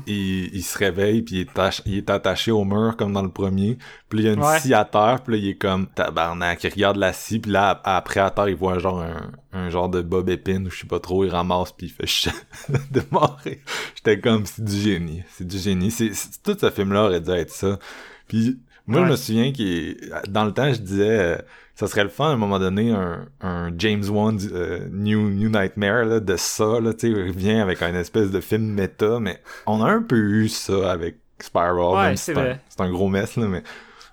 il, 0.07 0.55
il 0.55 0.63
se 0.63 0.77
réveille 0.77 1.23
puis 1.23 1.37
il 1.37 1.41
est, 1.41 1.55
tach- 1.55 1.81
il 1.87 1.97
est 1.97 2.11
attaché 2.11 2.51
au 2.51 2.65
mur 2.67 2.95
comme 2.99 3.15
dans 3.15 3.23
le 3.23 3.31
premier. 3.31 3.79
Puis 4.11 4.19
il 4.19 4.25
y 4.27 4.29
a 4.29 4.33
une 4.35 4.43
Ouais. 4.43 4.59
scie 4.59 4.75
à 4.75 4.85
terre, 4.85 5.21
puis 5.25 5.33
là 5.35 5.39
il 5.43 5.49
est 5.49 5.55
comme 5.55 5.87
tabarnak, 5.87 6.63
il 6.63 6.71
regarde 6.75 6.99
la 6.99 7.15
scie, 7.15 7.39
puis 7.39 7.53
là 7.53 7.71
ap- 7.71 7.81
après 7.85 8.21
à 8.21 8.31
terre 8.31 8.51
il 8.51 8.57
voit 8.57 8.79
genre 8.79 9.01
un, 9.01 9.31
un 9.53 9.71
genre 9.71 9.89
de 9.89 10.03
Bob 10.03 10.29
Épine 10.29 10.67
ou 10.67 10.71
je 10.71 10.81
sais 10.81 10.87
pas 10.87 11.01
trop, 11.01 11.25
il 11.25 11.31
ramasse 11.31 11.73
puis 11.73 11.87
il 11.87 12.07
fait 12.07 12.31
de 12.93 13.03
mourir. 13.11 13.57
J'étais 13.95 14.21
comme 14.21 14.45
c'est 14.47 14.65
du 14.65 14.77
génie, 14.77 15.23
c'est 15.31 15.47
du 15.47 15.59
génie. 15.59 15.91
C'est 15.91 16.13
tout 16.43 16.57
ce 16.61 16.71
film 16.71 16.93
là 16.93 17.05
aurait 17.05 17.21
dû 17.21 17.31
être 17.31 17.51
ça. 17.51 17.79
Puis 18.27 18.59
moi 18.87 19.05
je 19.05 19.11
me 19.11 19.17
souviens 19.17 19.53
que 19.53 20.29
dans 20.29 20.45
le 20.45 20.53
temps 20.53 20.73
je 20.73 20.81
disais 20.81 21.19
euh, 21.19 21.39
ça 21.75 21.87
serait 21.87 22.05
le 22.05 22.11
fun 22.11 22.27
à 22.27 22.33
un 22.33 22.37
moment 22.37 22.59
donné 22.59 22.91
un, 22.91 23.27
un 23.41 23.71
James 23.79 24.05
Wan 24.09 24.39
euh, 24.53 24.87
New 24.91 25.31
New 25.31 25.49
Nightmare 25.49 26.05
là, 26.05 26.21
de 26.21 26.37
ça 26.37 26.81
là, 26.81 26.93
tu 26.93 27.01
sais, 27.01 27.09
il 27.09 27.29
revient 27.29 27.61
avec 27.61 27.83
un 27.83 27.95
espèce 27.95 28.31
de 28.31 28.41
film 28.41 28.65
méta, 28.65 29.21
mais 29.21 29.41
on 29.67 29.83
a 29.83 29.91
un 29.91 30.03
peu 30.03 30.17
eu 30.17 30.49
ça 30.49 30.91
avec 30.91 31.17
Spiral. 31.41 31.95
Ouais, 31.95 32.17
si 32.17 32.25
c'est 32.25 32.35
c'est 32.35 32.41
un, 32.41 32.43
vrai. 32.43 32.61
c'est 32.69 32.81
un 32.81 32.91
gros 32.91 33.09
mess 33.09 33.37
là, 33.37 33.47
mais 33.47 33.63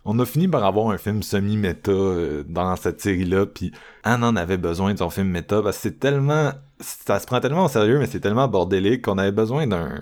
on 0.06 0.20
a 0.20 0.26
fini 0.26 0.48
par 0.48 0.64
avoir 0.64 0.90
un 0.90 0.98
film 0.98 1.24
semi-méta 1.24 1.92
euh, 1.92 2.44
dans 2.48 2.76
cette 2.76 3.02
série-là, 3.02 3.48
puis 3.48 3.72
Anne 4.04 4.24
en 4.24 4.36
avait 4.36 4.58
besoin 4.58 4.94
de 4.94 5.00
son 5.00 5.10
film 5.10 5.28
méta 5.28 5.62
parce 5.64 5.78
que 5.78 5.84
c'est 5.84 6.00
tellement, 6.00 6.52
ça 6.80 7.20
se 7.20 7.26
prend 7.26 7.40
tellement 7.40 7.66
au 7.66 7.70
sérieux, 7.70 7.98
mais 7.98 8.06
c'est 8.06 8.20
tellement 8.20 8.48
bordélique 8.48 9.02
qu'on 9.04 9.18
avait 9.18 9.32
besoin 9.32 9.66
d'un 9.66 10.00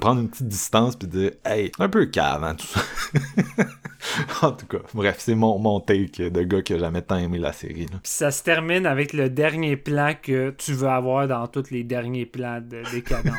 prendre 0.00 0.20
une 0.20 0.28
petite 0.28 0.48
distance 0.48 0.96
puis 0.96 1.08
dire 1.08 1.30
hey 1.44 1.70
un 1.78 1.88
peu 1.88 2.06
cave 2.06 2.42
hein, 2.42 2.56
tout 2.56 2.66
ça 2.66 2.80
en 4.46 4.52
tout 4.52 4.66
cas 4.66 4.78
bref 4.92 5.16
c'est 5.18 5.34
mon, 5.34 5.58
mon 5.58 5.78
take 5.80 6.30
de 6.30 6.42
gars 6.42 6.62
qui 6.62 6.74
a 6.74 6.78
jamais 6.78 7.02
tant 7.02 7.16
aimé 7.16 7.38
la 7.38 7.52
série 7.52 7.86
là. 7.86 7.98
Puis 8.02 8.12
ça 8.12 8.30
se 8.30 8.42
termine 8.42 8.86
avec 8.86 9.12
le 9.12 9.30
dernier 9.30 9.76
plan 9.76 10.14
que 10.20 10.50
tu 10.50 10.72
veux 10.72 10.88
avoir 10.88 11.28
dans 11.28 11.46
tous 11.46 11.70
les 11.70 11.84
derniers 11.84 12.26
plans 12.26 12.60
de 12.60 12.82
décadence. 12.90 13.34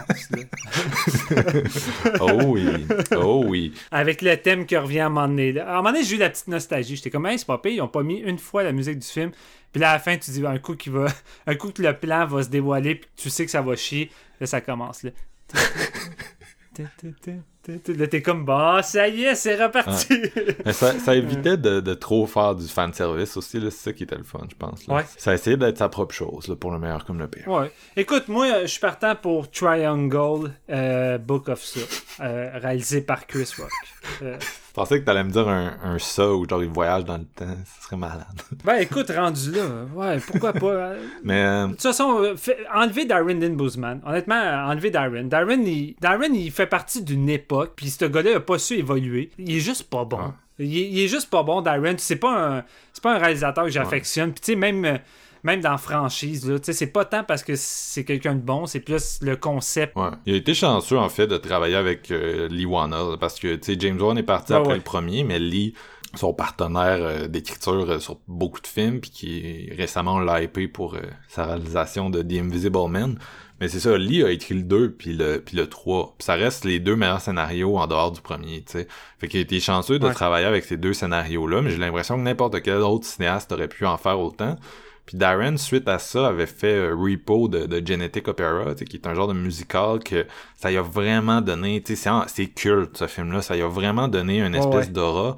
oh 2.22 2.41
oui 2.45 2.86
oh 3.16 3.44
oui 3.45 3.74
avec 3.91 4.22
le 4.22 4.36
thème 4.38 4.66
qui 4.66 4.78
revient 4.78 4.99
à 4.99 5.06
un 5.07 5.10
moment 5.10 5.28
donné. 5.28 5.52
là. 5.53 5.68
À 5.68 5.74
un 5.74 5.78
moment 5.78 5.91
donné, 5.91 6.03
j'ai 6.03 6.16
eu 6.16 6.20
la 6.20 6.30
petite 6.30 6.48
nostalgie. 6.48 6.95
J'étais 6.95 7.10
comme, 7.10 7.26
hey, 7.26 7.38
c'est 7.38 7.48
pas 7.48 7.57
pire, 7.57 7.72
ils 7.72 7.82
ont 7.82 7.88
pas 7.88 8.03
mis 8.03 8.18
une 8.18 8.38
fois 8.38 8.64
la 8.64 8.72
musique 8.72 8.99
du 8.99 9.07
film. 9.07 9.32
Puis 9.72 9.80
là, 9.82 9.91
à 9.91 9.94
la 9.94 9.99
fin, 9.99 10.18
tu 10.18 10.32
dis, 10.32 10.45
un 10.45 10.57
coup, 10.57 10.76
qui 10.76 10.90
va... 10.90 11.06
un 11.48 11.56
coup 11.56 11.72
que 11.72 11.82
le 11.82 11.98
plan 11.98 12.26
va 12.26 12.44
se 12.44 12.49
dévoiler, 12.49 12.95
puis 12.95 13.10
tu 13.16 13.30
sais 13.30 13.45
que 13.45 13.52
ça 13.52 13.61
va 13.61 13.76
chier, 13.76 14.10
là, 14.40 14.48
ça 14.48 14.61
commence. 14.61 15.03
Là, 15.03 15.11
Là, 17.88 18.08
t'es 18.08 18.22
comme, 18.22 18.46
bah, 18.46 18.80
ça 18.82 19.08
y 19.10 19.24
est, 19.26 19.36
c'est 19.36 19.62
reparti. 19.62 20.18
Mais 20.66 20.72
ça, 20.72 20.98
ça 20.98 21.14
évitait 21.14 21.58
de, 21.58 21.82
de 21.82 21.94
trop 21.94 22.26
faire 22.26 22.56
du 22.56 22.66
fanservice 22.68 23.36
aussi, 23.36 23.60
c'est 23.62 23.70
ça 23.70 23.94
qui 23.94 24.04
était 24.04 24.16
le 24.16 24.24
fun, 24.24 24.48
je 24.50 24.56
pense. 24.56 24.88
Là. 24.88 24.96
Ouais. 24.96 25.06
Ça 25.18 25.34
essayait 25.34 25.58
d'être 25.58 25.78
sa 25.78 25.90
propre 25.90 26.16
chose, 26.16 26.48
là, 26.48 26.56
pour 26.56 26.72
le 26.72 26.80
meilleur 26.80 27.04
comme 27.04 27.20
le 27.20 27.28
pire. 27.28 27.48
Ouais. 27.48 27.70
Écoute, 27.98 28.30
moi, 28.30 28.46
euh, 28.48 28.62
je 28.62 28.68
suis 28.68 28.80
partant 28.80 29.14
pour 29.16 29.52
Triangle 29.52 30.54
euh, 30.70 31.18
Book 31.18 31.50
of 31.50 31.62
Soup, 31.62 31.90
euh, 32.22 32.50
réalisé 32.56 33.02
par 33.02 33.28
Chris 33.28 33.52
Rock. 33.58 33.70
Euh, 34.22 34.38
Je 34.70 34.74
pensais 34.74 35.00
que 35.00 35.06
t'allais 35.06 35.24
me 35.24 35.32
dire 35.32 35.48
un, 35.50 35.74
un 35.84 35.98
ça 36.00 36.32
ou 36.32 36.48
genre 36.48 36.64
il 36.64 36.70
voyage 36.70 37.04
dans 37.04 37.18
le 37.18 37.26
temps. 37.26 37.46
Ce 37.78 37.84
serait 37.86 37.98
malade. 37.98 38.24
Ben 38.64 38.76
écoute, 38.76 39.10
rendu 39.10 39.52
là, 39.52 39.64
ouais, 39.96 40.20
pourquoi 40.20 40.54
pas. 40.54 40.91
Mais 41.24 41.41
euh, 41.44 41.66
De 41.68 41.72
toute 41.72 41.82
façon, 41.82 42.34
fait- 42.38 42.60
enlever 42.74 43.06
Darren 43.06 43.40
Lynn 43.40 43.56
Boozman. 43.56 44.00
Honnêtement, 44.06 44.36
enlever 44.68 44.91
Darren. 44.91 45.24
Darren 45.24 45.62
il, 45.66 45.96
Darren, 46.00 46.34
il 46.34 46.52
fait 46.52 46.68
partie 46.68 47.04
d'une 47.04 47.30
époque, 47.30 47.74
puis 47.76 47.90
ce 47.90 48.06
gars-là 48.06 48.38
a 48.38 48.40
pas 48.40 48.60
su 48.60 48.76
évoluer. 48.76 49.32
Il 49.40 49.56
est 49.56 49.60
juste 49.60 49.90
pas 49.90 50.06
bon. 50.06 50.18
Ouais. 50.18 50.24
Il, 50.60 50.78
est, 50.78 50.90
il 50.90 51.00
est 51.00 51.08
juste 51.08 51.30
pas 51.30 51.41
bon, 51.44 51.62
Darren. 51.62 51.96
C'est 51.98 52.18
pas 52.18 52.58
un, 52.58 52.64
c'est 52.94 53.02
pas 53.04 53.16
un 53.16 53.18
réalisateur 53.18 53.66
que 53.66 53.72
j'affectionne. 53.72 54.32
Puis 54.34 54.41
tu 54.41 54.52
sais, 54.54 54.56
même, 54.56 54.86
euh, 54.86 54.98
même 55.44 55.61
dans 55.61 55.78
franchise, 55.78 56.49
là, 56.49 56.60
tu 56.60 56.66
sais, 56.66 56.74
c'est 56.74 56.88
pas 56.88 57.06
tant 57.06 57.24
parce 57.24 57.44
que 57.44 57.53
c'est 57.56 58.03
quelqu'un 58.06 58.36
de 58.36 58.41
bon, 58.41 58.66
c'est 58.66 58.80
plus 58.80 59.20
le 59.22 59.36
concept. 59.36 59.95
ouais. 59.95 60.10
Il 60.26 60.34
a 60.34 60.38
été 60.38 60.53
chanceux 60.53 60.98
en 60.98 61.10
fait 61.10 61.28
de 61.28 61.38
travailler 61.38 61.76
avec 61.76 62.11
euh, 62.11 62.48
Lee 62.49 62.66
Warner 62.66 63.16
parce 63.20 63.40
que 63.40 63.56
tu 63.56 63.74
sais 63.74 63.80
James 63.80 63.99
Wan 64.02 64.18
est 64.18 64.24
parti 64.24 64.53
Ah 64.53 64.57
après 64.57 64.70
ouais. 64.72 64.76
le 64.78 64.84
premier, 64.84 65.24
mais 65.24 65.40
Lee 65.40 65.74
son 66.16 66.34
partenaire 66.34 66.98
euh, 67.02 67.28
d'écriture 67.28 67.86
euh, 67.88 67.99
sur 67.99 68.18
beaucoup 68.28 68.60
de 68.61 68.66
films 68.68 68.99
puis 68.99 69.11
qui 69.11 69.70
récemment 69.78 70.20
l'a 70.20 70.41
hypé 70.41 70.68
pour 70.68 70.95
euh, 70.95 71.02
sa 71.28 71.45
réalisation 71.45 72.10
de 72.10 72.24
The 72.24 72.34
Invisible 72.41 72.90
Man. 72.90 73.20
Mais 73.61 73.68
c'est 73.68 73.80
ça, 73.82 73.95
Lee 73.98 74.24
a 74.24 74.32
écrit 74.32 74.56
le 74.56 74.64
2 74.64 74.91
puis 74.94 75.14
le 75.14 75.40
puis 75.40 75.56
le 75.57 75.68
3. 75.68 76.16
Puis 76.18 76.26
ça 76.26 76.34
reste 76.36 76.64
les 76.66 76.80
deux 76.80 76.95
meilleurs 76.95 77.20
scénarios 77.22 77.78
en 77.78 77.86
dehors 77.88 78.11
du 78.11 78.22
premier, 78.22 78.64
tu 78.64 78.72
sais. 78.72 78.88
Fait 79.20 79.28
qu'il 79.28 79.38
a 79.40 79.44
été 79.44 79.60
chanceux 79.60 79.99
de 79.99 80.07
Ouais. 80.07 80.14
travailler 80.14 80.45
avec 80.45 80.64
ces 80.64 80.78
deux 80.78 80.94
scénarios-là, 80.94 81.61
mais 81.61 81.70
j'ai 81.70 81.78
l'impression 81.78 82.16
que 82.16 82.22
n'importe 82.22 82.61
quel 82.64 82.78
autre 82.78 83.06
cinéaste 83.06 83.52
aurait 83.52 83.68
pu 83.68 83.86
en 83.86 83.98
faire 83.98 84.20
autant. 84.20 84.56
Puis 85.10 85.18
Darren, 85.18 85.57
suite 85.57 85.88
à 85.88 85.98
ça, 85.98 86.27
avait 86.27 86.45
fait 86.45 86.68
euh, 86.76 86.95
Repo 86.95 87.48
de, 87.48 87.65
de 87.65 87.84
Genetic 87.84 88.27
Opera, 88.27 88.76
tu 88.76 88.77
sais, 88.80 88.86
qui 88.86 88.98
est 88.98 89.07
un 89.07 89.15
genre 89.15 89.27
de 89.27 89.34
musical 89.34 89.98
que 89.98 90.27
ça 90.56 90.72
y 90.72 90.77
a 90.77 90.84
vraiment 90.84 91.41
donné, 91.41 91.81
tu 91.81 91.95
sais, 91.95 92.11
c'est 92.27 92.45
culte 92.45 92.95
ce 92.95 93.07
film-là, 93.07 93.41
ça 93.41 93.56
y 93.57 93.64
a 93.64 93.68
vraiment 93.68 94.07
donné 94.07 94.40
une 94.40 94.53
espèce 94.53 94.86
ouais. 94.86 94.94
d'aura. 94.94 95.36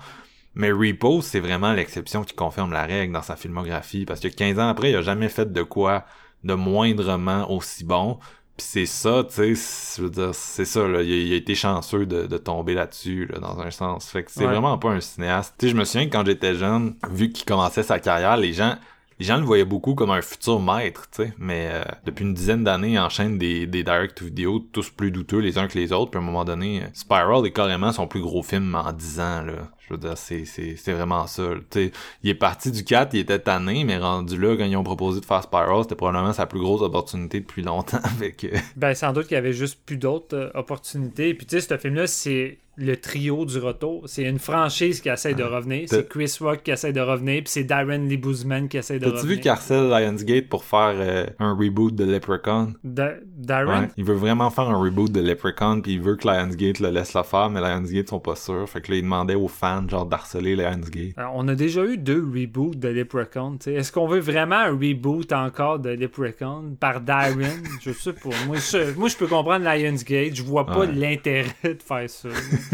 Mais 0.56 0.74
Repo, 0.74 1.22
c'est 1.22 1.40
vraiment 1.40 1.72
l'exception 1.72 2.26
qui 2.26 2.34
confirme 2.36 2.74
la 2.74 2.86
règle 2.86 3.14
dans 3.14 3.22
sa 3.22 3.38
filmographie, 3.38 4.04
parce 4.04 4.20
que 4.20 4.28
15 4.28 4.60
ans 4.60 4.68
après, 4.68 4.90
il 4.90 4.96
a 4.98 5.02
jamais 5.02 5.30
fait 5.30 5.54
de 5.54 5.64
quoi 5.64 6.04
de 6.44 6.54
moindrement 6.54 7.50
aussi 7.50 7.86
bon. 7.86 8.20
Puis 8.58 8.68
c'est 8.68 8.86
ça, 8.86 9.24
tu 9.24 9.56
sais, 9.56 9.96
je 9.98 10.04
veux 10.04 10.10
dire, 10.10 10.36
c'est 10.36 10.66
ça, 10.66 10.86
là, 10.86 11.02
il 11.02 11.14
a, 11.14 11.16
il 11.16 11.32
a 11.32 11.36
été 11.38 11.56
chanceux 11.56 12.06
de, 12.06 12.28
de 12.28 12.38
tomber 12.38 12.74
là-dessus, 12.74 13.26
là, 13.32 13.40
dans 13.40 13.58
un 13.62 13.72
sens. 13.72 14.10
Fait 14.10 14.26
que 14.26 14.32
c'est 14.32 14.42
Ouais. 14.42 14.48
vraiment 14.52 14.78
pas 14.78 14.90
un 14.90 15.00
cinéaste. 15.00 15.56
Tu 15.58 15.68
sais, 15.68 15.72
je 15.72 15.78
me 15.78 15.86
souviens 15.86 16.08
que 16.08 16.12
quand 16.12 16.26
j'étais 16.26 16.56
jeune, 16.56 16.96
vu 17.10 17.32
qu'il 17.32 17.46
commençait 17.46 17.84
sa 17.84 18.00
carrière, 18.00 18.36
les 18.36 18.52
gens, 18.52 18.76
les 19.22 19.28
gens 19.28 19.38
le 19.38 19.46
voyaient 19.46 19.66
beaucoup 19.66 19.94
comme 19.94 20.10
un 20.10 20.24
futur 20.24 20.60
maître, 20.60 21.08
tu 21.12 21.22
sais. 21.22 21.34
Mais 21.38 21.70
euh, 21.72 21.84
depuis 22.06 22.26
une 22.26 22.34
dizaine 22.34 22.64
d'années, 22.64 22.94
il 22.94 23.00
enchaîne 23.00 23.38
des, 23.38 23.68
des 23.68 23.84
direct-to-video, 23.84 24.58
tous 24.72 24.90
plus 24.90 25.12
douteux 25.12 25.38
les 25.38 25.60
uns 25.60 25.68
que 25.68 25.78
les 25.78 25.94
autres. 25.94 26.10
Puis 26.10 26.18
à 26.18 26.24
un 26.24 26.26
moment 26.26 26.44
donné, 26.44 26.82
euh, 26.82 26.88
Spiral 26.94 27.46
est 27.46 27.52
carrément 27.52 27.92
son 27.92 28.08
plus 28.08 28.22
gros 28.22 28.42
film 28.42 28.74
en 28.74 28.92
10 28.92 29.20
ans, 29.20 29.42
là. 29.44 29.54
Je 29.88 29.94
veux 29.94 30.00
dire, 30.00 30.18
c'est, 30.18 30.94
vraiment 30.94 31.28
ça. 31.28 31.44
sais, 31.70 31.92
il 32.24 32.32
est 32.32 32.36
parti 32.36 32.72
du 32.72 32.84
4, 32.84 33.14
il 33.14 33.20
était 33.20 33.38
tanné, 33.38 33.84
mais 33.84 33.98
rendu 33.98 34.38
là, 34.38 34.56
quand 34.58 34.66
ils 34.66 34.76
ont 34.78 34.84
proposé 34.84 35.20
de 35.20 35.26
faire 35.26 35.44
Spiral, 35.44 35.84
c'était 35.84 35.96
probablement 35.96 36.34
sa 36.34 36.48
plus 36.48 36.60
grosse 36.60 36.82
opportunité 36.82 37.42
depuis 37.42 37.62
longtemps. 37.62 38.00
Avec, 38.04 38.48
Ben, 38.76 38.96
sans 38.96 39.14
doute 39.14 39.28
qu'il 39.28 39.36
y 39.36 39.38
avait 39.38 39.54
juste 39.54 39.82
plus 39.86 39.98
d'autres 39.98 40.36
euh, 40.36 40.50
opportunités. 40.56 41.36
Puis, 41.36 41.46
tu 41.46 41.60
sais, 41.60 41.68
ce 41.68 41.78
film-là, 41.78 42.08
c'est 42.08 42.58
le 42.78 42.96
trio 42.96 43.46
du 43.46 43.58
retour. 43.60 44.04
C'est 44.08 44.24
une 44.24 44.40
franchise 44.40 45.02
qui 45.02 45.10
essaie 45.10 45.34
de 45.34 45.44
revenir. 45.44 45.88
C'est 45.88 46.08
Chris 46.08 46.36
Rock 46.40 46.62
qui 46.64 46.72
essaie 46.72 46.94
de 46.94 47.02
revenir. 47.02 47.44
Puis, 47.44 47.52
c'est 47.52 47.64
Darren 47.64 48.08
Lee 48.08 48.18
Boozman 48.18 48.68
qui 48.70 48.78
essaie 48.78 48.98
de 49.00 49.06
T'as-tu 49.06 49.18
revenir. 49.18 49.36
vu 49.36 49.42
Carcel 49.42 49.90
Lionsgate 49.90 50.48
pour 50.50 50.64
faire 50.64 50.94
euh, 50.96 51.26
un 51.40 51.54
reboot 51.54 51.94
de 51.94 52.06
Leprechaun? 52.06 52.74
Da- 52.84 53.16
Darren? 53.38 53.82
Ouais. 53.84 53.88
Il 53.98 54.06
veut 54.06 54.16
vraiment 54.16 54.50
faire 54.50 54.70
un 54.70 54.78
reboot 54.82 55.12
de 55.12 55.22
Leprechaun, 55.22 55.82
puis 55.82 55.94
il 55.94 56.02
veut 56.02 56.16
que 56.16 56.28
Lionsgate 56.28 56.80
le 56.80 56.90
laisse 56.90 57.14
le 57.14 57.24
faire, 57.24 57.50
mais 57.50 57.60
Lionsgate 57.62 58.10
sont 58.10 58.20
pas 58.20 58.36
sûrs. 58.36 58.68
Fait 58.70 58.82
que 58.82 58.92
là, 58.92 58.98
il 58.98 59.04
demandait 59.04 59.36
aux 59.36 59.48
fans, 59.48 59.88
genre, 59.88 60.06
d'harceler 60.06 60.56
Lionsgate. 60.56 61.14
Alors, 61.18 61.34
on 61.36 61.48
a 61.50 61.56
déjà 61.56 61.84
eu 61.86 61.98
deux 61.98 62.24
reboots 62.24 62.76
de 62.80 62.88
Leprechaun. 62.88 63.58
Est-ce 63.66 63.92
qu'on 63.92 64.08
veut 64.08 64.20
vraiment 64.20 64.56
un 64.58 64.72
reboot 64.72 65.32
encore 65.34 65.80
de 65.80 65.90
Leprechaun 65.90 66.76
par 66.80 67.02
Darren? 67.02 67.62
Je 67.82 67.92
sais 67.92 68.14
pas. 68.14 68.30
Moi 68.48 68.58
je, 68.58 68.94
moi, 68.98 69.10
je 69.10 69.18
peux 69.18 69.28
comprendre 69.28 69.66
Lionsgate. 69.66 70.36
Je 70.36 70.44
vois 70.44 70.66
pas 70.66 70.80
Ouais. 70.80 70.92
l'intérêt 70.94 71.48
de 71.64 71.78
faire 71.86 72.10
ça. 72.10 72.30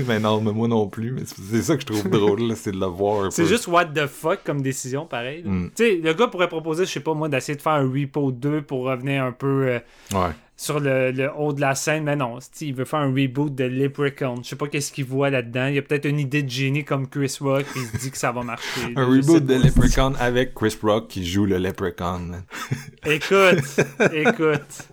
Mais 0.07 0.19
non, 0.21 0.41
mais 0.41 0.51
moi 0.51 0.67
non 0.67 0.87
plus. 0.87 1.11
Mais 1.11 1.21
c'est 1.25 1.61
ça 1.61 1.75
que 1.75 1.81
je 1.81 1.85
trouve 1.87 2.09
drôle, 2.09 2.55
c'est 2.55 2.71
de 2.71 2.79
le 2.79 2.85
voir 2.87 3.31
C'est 3.31 3.45
juste 3.45 3.67
what 3.67 3.85
the 3.85 4.07
fuck 4.07 4.39
comme 4.43 4.61
décision, 4.61 5.05
pareil. 5.05 5.43
Mm. 5.45 5.69
Tu 5.75 5.83
sais, 5.83 5.95
le 6.03 6.13
gars 6.13 6.27
pourrait 6.27 6.49
proposer, 6.49 6.85
je 6.85 6.91
sais 6.91 6.99
pas 6.99 7.13
moi, 7.13 7.29
d'essayer 7.29 7.55
de 7.55 7.61
faire 7.61 7.73
un 7.73 7.89
Repo 7.89 8.31
2 8.31 8.61
pour 8.61 8.85
revenir 8.85 9.23
un 9.23 9.31
peu 9.31 9.67
euh, 9.67 9.79
Ouais. 10.13 10.31
sur 10.55 10.79
le, 10.79 11.11
le 11.11 11.29
haut 11.37 11.53
de 11.53 11.61
la 11.61 11.75
scène. 11.75 12.03
Mais 12.03 12.15
non, 12.15 12.39
il 12.61 12.73
veut 12.73 12.85
faire 12.85 12.99
un 12.99 13.13
reboot 13.13 13.53
de 13.53 13.63
Leprechaun. 13.65 14.35
Je 14.43 14.49
sais 14.49 14.55
pas 14.55 14.67
qu'est-ce 14.67 14.91
qu'il 14.91 15.05
voit 15.05 15.29
là-dedans. 15.29 15.67
Il 15.67 15.75
y 15.75 15.77
a 15.77 15.81
peut-être 15.81 16.05
une 16.05 16.19
idée 16.19 16.43
de 16.43 16.49
génie 16.49 16.83
comme 16.83 17.07
Chris 17.07 17.37
Rock, 17.41 17.65
puis 17.71 17.81
il 17.81 17.87
se 17.87 17.97
dit 18.05 18.11
que 18.11 18.17
ça 18.17 18.31
va 18.31 18.43
marcher. 18.43 18.81
Un 18.95 19.05
reboot 19.05 19.45
de. 19.45 19.55
Leprechaun 19.55 20.13
avec 20.19 20.53
Chris 20.53 20.75
Rock 20.81 21.07
qui 21.09 21.25
joue 21.25 21.45
le 21.45 21.57
Leprechaun. 21.57 22.43
Écoute, 23.05 23.79
écoute. 24.13 24.87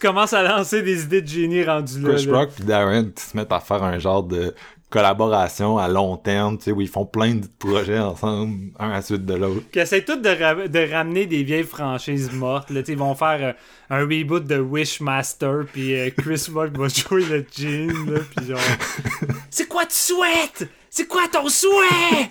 Tu 0.00 0.06
commences 0.06 0.32
à 0.32 0.42
lancer 0.42 0.82
des 0.82 1.02
idées 1.04 1.22
de 1.22 1.28
génie 1.28 1.62
rendues 1.64 2.00
là. 2.00 2.14
Chris. 2.14 2.30
Rock 2.30 2.50
puis 2.56 2.64
Darren 2.64 3.10
qui 3.14 3.22
se 3.22 3.36
mettent 3.36 3.52
à 3.52 3.60
faire 3.60 3.82
un 3.82 3.98
genre 3.98 4.22
de 4.22 4.54
collaboration 4.88 5.78
à 5.78 5.86
long 5.86 6.16
terme, 6.16 6.58
tu 6.58 6.64
sais, 6.64 6.72
où 6.72 6.80
ils 6.80 6.88
font 6.88 7.06
plein 7.06 7.34
de 7.36 7.46
projets 7.60 8.00
ensemble, 8.00 8.72
un 8.78 8.88
à 8.90 8.94
la 8.94 9.02
suite 9.02 9.24
de 9.24 9.34
l'autre. 9.34 9.62
qui 9.72 9.78
essayent 9.78 10.04
tous 10.04 10.16
de, 10.16 10.28
ra- 10.28 10.66
de 10.66 10.92
ramener 10.92 11.26
des 11.26 11.44
vieilles 11.44 11.62
franchises 11.62 12.32
mortes. 12.32 12.70
Là, 12.70 12.80
Tu 12.80 12.86
sais, 12.86 12.92
ils 12.94 12.98
vont 12.98 13.14
faire 13.14 13.38
euh, 13.40 13.52
un 13.96 14.00
reboot 14.00 14.44
de 14.44 14.58
Wishmaster, 14.58 15.64
puis 15.72 15.94
euh, 15.98 16.10
Chris 16.16 16.46
Rock 16.52 16.76
va 16.76 16.88
jouer 16.88 17.24
le 17.24 17.46
Jean, 17.56 17.94
puis 18.36 18.46
genre... 18.48 18.58
C'est 19.50 19.68
quoi 19.68 19.84
tu 19.86 19.94
souhaites? 19.94 20.68
C'est 20.92 21.06
quoi 21.06 21.22
ton 21.32 21.48
souhait? 21.48 22.28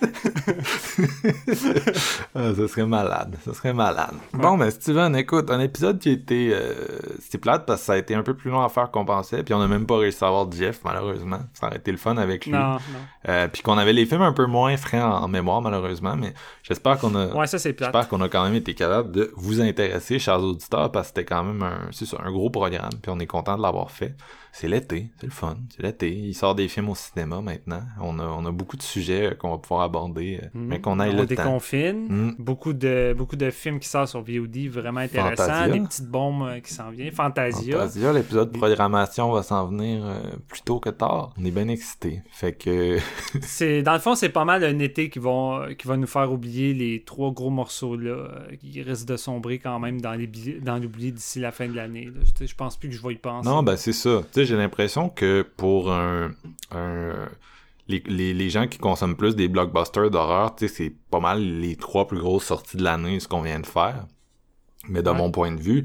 Ah, 2.34 2.54
ça 2.54 2.68
serait 2.68 2.86
malade, 2.86 3.36
ça 3.44 3.54
serait 3.54 3.72
malade. 3.72 4.14
Bon, 4.32 4.56
mais 4.56 4.70
Steven, 4.70 5.16
écoute, 5.16 5.50
un 5.50 5.60
épisode 5.60 5.98
qui 5.98 6.10
a 6.10 6.12
été... 6.12 6.50
Euh, 6.52 6.74
C'était 7.20 7.38
plate 7.38 7.66
parce 7.66 7.80
que 7.80 7.86
ça 7.86 7.92
a 7.94 7.96
été 7.96 8.14
un 8.14 8.22
peu 8.22 8.34
plus 8.34 8.50
long 8.50 8.62
à 8.62 8.68
faire 8.68 8.90
qu'on 8.90 9.04
pensait, 9.04 9.42
puis 9.42 9.54
on 9.54 9.60
a 9.60 9.66
même 9.66 9.86
pas 9.86 9.96
réussi 9.96 10.22
à 10.24 10.28
avoir 10.28 10.50
Jeff, 10.52 10.80
malheureusement. 10.84 11.40
Ça 11.54 11.66
aurait 11.66 11.76
été 11.78 11.90
le 11.90 11.96
fun 11.98 12.16
avec 12.16 12.46
lui. 12.46 12.52
Non, 12.52 12.72
non. 12.74 12.78
Euh, 13.28 13.48
puis 13.48 13.62
qu'on 13.62 13.78
avait 13.78 13.92
les 13.92 14.06
films 14.06 14.22
un 14.22 14.32
peu 14.32 14.46
moins 14.46 14.76
frais 14.76 15.00
en, 15.00 15.10
en 15.10 15.28
mémoire, 15.28 15.60
malheureusement, 15.62 16.14
mais 16.16 16.34
j'espère 16.62 16.98
qu'on 16.98 17.14
a... 17.14 17.28
Ouais, 17.34 17.46
ça 17.46 17.58
c'est 17.58 17.72
plate. 17.72 17.88
J'espère 17.92 18.08
qu'on 18.08 18.20
a 18.20 18.28
quand 18.28 18.44
même 18.44 18.54
été 18.54 18.74
capable 18.74 19.10
de 19.12 19.32
vous 19.36 19.60
intéresser, 19.60 20.18
chers 20.18 20.40
auditeurs, 20.42 20.92
parce 20.92 21.08
que 21.10 21.16
c'était 21.16 21.24
quand 21.28 21.42
même 21.44 21.62
un, 21.62 21.88
c'est 21.92 22.06
ça, 22.06 22.18
un 22.24 22.30
gros 22.30 22.50
programme, 22.50 22.90
puis 23.02 23.10
on 23.10 23.18
est 23.20 23.26
content 23.26 23.56
de 23.56 23.62
l'avoir 23.62 23.90
fait. 23.90 24.14
C'est 24.52 24.68
l'été, 24.68 25.10
c'est 25.18 25.26
le 25.26 25.32
fun, 25.32 25.56
c'est 25.74 25.82
l'été. 25.82 26.10
Il 26.12 26.34
sort 26.34 26.54
des 26.54 26.68
films 26.68 26.88
au 26.88 26.94
cinéma 26.94 27.40
maintenant. 27.40 27.82
On 28.00 28.18
a, 28.18 28.24
on 28.24 28.44
a 28.46 28.50
beaucoup 28.50 28.76
de 28.76 28.82
sujets 28.82 29.30
euh, 29.30 29.34
qu'on 29.34 29.50
va 29.50 29.58
pouvoir 29.58 29.82
aborder, 29.82 30.40
euh, 30.42 30.48
mais 30.54 30.80
qu'on 30.80 30.98
aille 30.98 31.14
on 31.14 31.20
le 31.20 31.26
temps. 31.26 31.42
déconfine. 31.42 32.06
Mm. 32.08 32.36
Beaucoup, 32.38 32.72
de, 32.72 33.14
beaucoup 33.16 33.36
de 33.36 33.50
films 33.50 33.78
qui 33.78 33.88
sortent 33.88 34.08
sur 34.08 34.22
VOD 34.22 34.68
vraiment 34.68 35.00
intéressants. 35.00 35.44
Fantasia. 35.44 35.68
Des 35.68 35.80
petites 35.80 36.08
bombes 36.08 36.42
euh, 36.42 36.60
qui 36.60 36.72
s'en 36.72 36.90
viennent. 36.90 37.12
Fantasia. 37.12 37.78
Fantasia, 37.78 38.12
l'épisode 38.12 38.52
de 38.52 38.58
programmation 38.58 39.30
va 39.32 39.42
s'en 39.42 39.66
venir 39.66 40.04
plus 40.48 40.62
tôt 40.62 40.80
que 40.80 40.90
tard. 40.90 41.32
On 41.38 41.44
est 41.44 41.50
bien 41.50 41.68
excités. 41.68 42.22
Fait 42.30 42.52
que 42.52 42.98
C'est, 43.42 43.82
dans 43.82 43.92
le 43.94 43.98
fond, 43.98 44.14
c'est 44.14 44.28
pas 44.28 44.44
mal 44.44 44.64
un 44.64 44.78
été 44.78 45.10
qui, 45.10 45.18
vont, 45.18 45.66
qui 45.76 45.86
va 45.86 45.96
nous 45.96 46.06
faire 46.06 46.32
oublier 46.32 46.74
les 46.74 47.02
trois 47.02 47.30
gros 47.30 47.50
morceaux 47.50 47.96
là, 47.96 48.10
euh, 48.10 48.56
qui 48.60 48.82
risquent 48.82 49.08
de 49.08 49.16
sombrer 49.16 49.58
quand 49.58 49.78
même 49.78 50.00
dans, 50.00 50.12
les 50.12 50.26
dans 50.60 50.78
l'oubli 50.78 51.12
d'ici 51.12 51.40
la 51.40 51.52
fin 51.52 51.68
de 51.68 51.74
l'année. 51.74 52.10
Je, 52.40 52.54
pense 52.54 52.76
plus 52.76 52.88
que 52.88 52.94
je 52.94 53.02
vais 53.02 53.14
y 53.14 53.16
penser. 53.16 53.48
Non, 53.48 53.62
ben 53.62 53.76
c'est 53.76 53.92
ça. 53.92 54.22
Sais, 54.40 54.46
j'ai 54.46 54.56
l'impression 54.56 55.08
que 55.08 55.42
pour 55.56 55.92
un, 55.92 56.30
un 56.72 57.12
les, 57.88 58.02
les, 58.06 58.32
les 58.34 58.50
gens 58.50 58.68
qui 58.68 58.78
consomment 58.78 59.16
plus 59.16 59.34
des 59.34 59.48
blockbusters 59.48 60.10
d'horreur, 60.10 60.54
tu 60.54 60.68
sais, 60.68 60.74
c'est 60.74 60.92
pas 61.10 61.18
mal 61.20 61.42
les 61.42 61.74
trois 61.76 62.06
plus 62.06 62.18
grosses 62.20 62.44
sorties 62.44 62.76
de 62.76 62.84
l'année, 62.84 63.18
ce 63.20 63.26
qu'on 63.28 63.42
vient 63.42 63.58
de 63.60 63.66
faire. 63.66 64.06
Mais 64.88 65.02
de 65.02 65.10
Ouais. 65.10 65.16
mon 65.16 65.30
point 65.30 65.50
de 65.52 65.60
vue, 65.60 65.84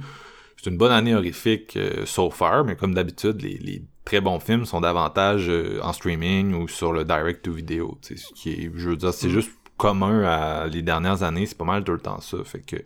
c'est 0.57 0.69
une 0.69 0.77
bonne 0.77 0.91
année 0.91 1.15
horrifique 1.15 1.75
euh, 1.77 2.05
so 2.05 2.29
far, 2.29 2.63
mais 2.63 2.75
comme 2.75 2.93
d'habitude, 2.93 3.41
les, 3.41 3.57
les 3.57 3.83
très 4.05 4.21
bons 4.21 4.39
films 4.39 4.65
sont 4.65 4.81
davantage 4.81 5.49
euh, 5.49 5.79
en 5.81 5.93
streaming 5.93 6.53
ou 6.53 6.67
sur 6.67 6.93
le 6.93 7.03
direct-to-video. 7.05 7.97
Tu 8.01 8.17
sais, 8.17 8.23
ce 8.27 8.33
qui 8.33 8.51
est, 8.51 8.71
je 8.75 8.89
veux 8.89 8.95
dire, 8.95 9.13
c'est 9.13 9.27
Mm. 9.27 9.31
juste 9.31 9.51
commun 9.77 10.23
à 10.23 10.67
les 10.67 10.81
dernières 10.83 11.23
années, 11.23 11.45
c'est 11.47 11.57
pas 11.57 11.65
mal 11.65 11.83
tout 11.83 11.91
le 11.91 11.99
temps 11.99 12.21
ça. 12.21 12.37
Fait 12.45 12.61
que 12.61 12.77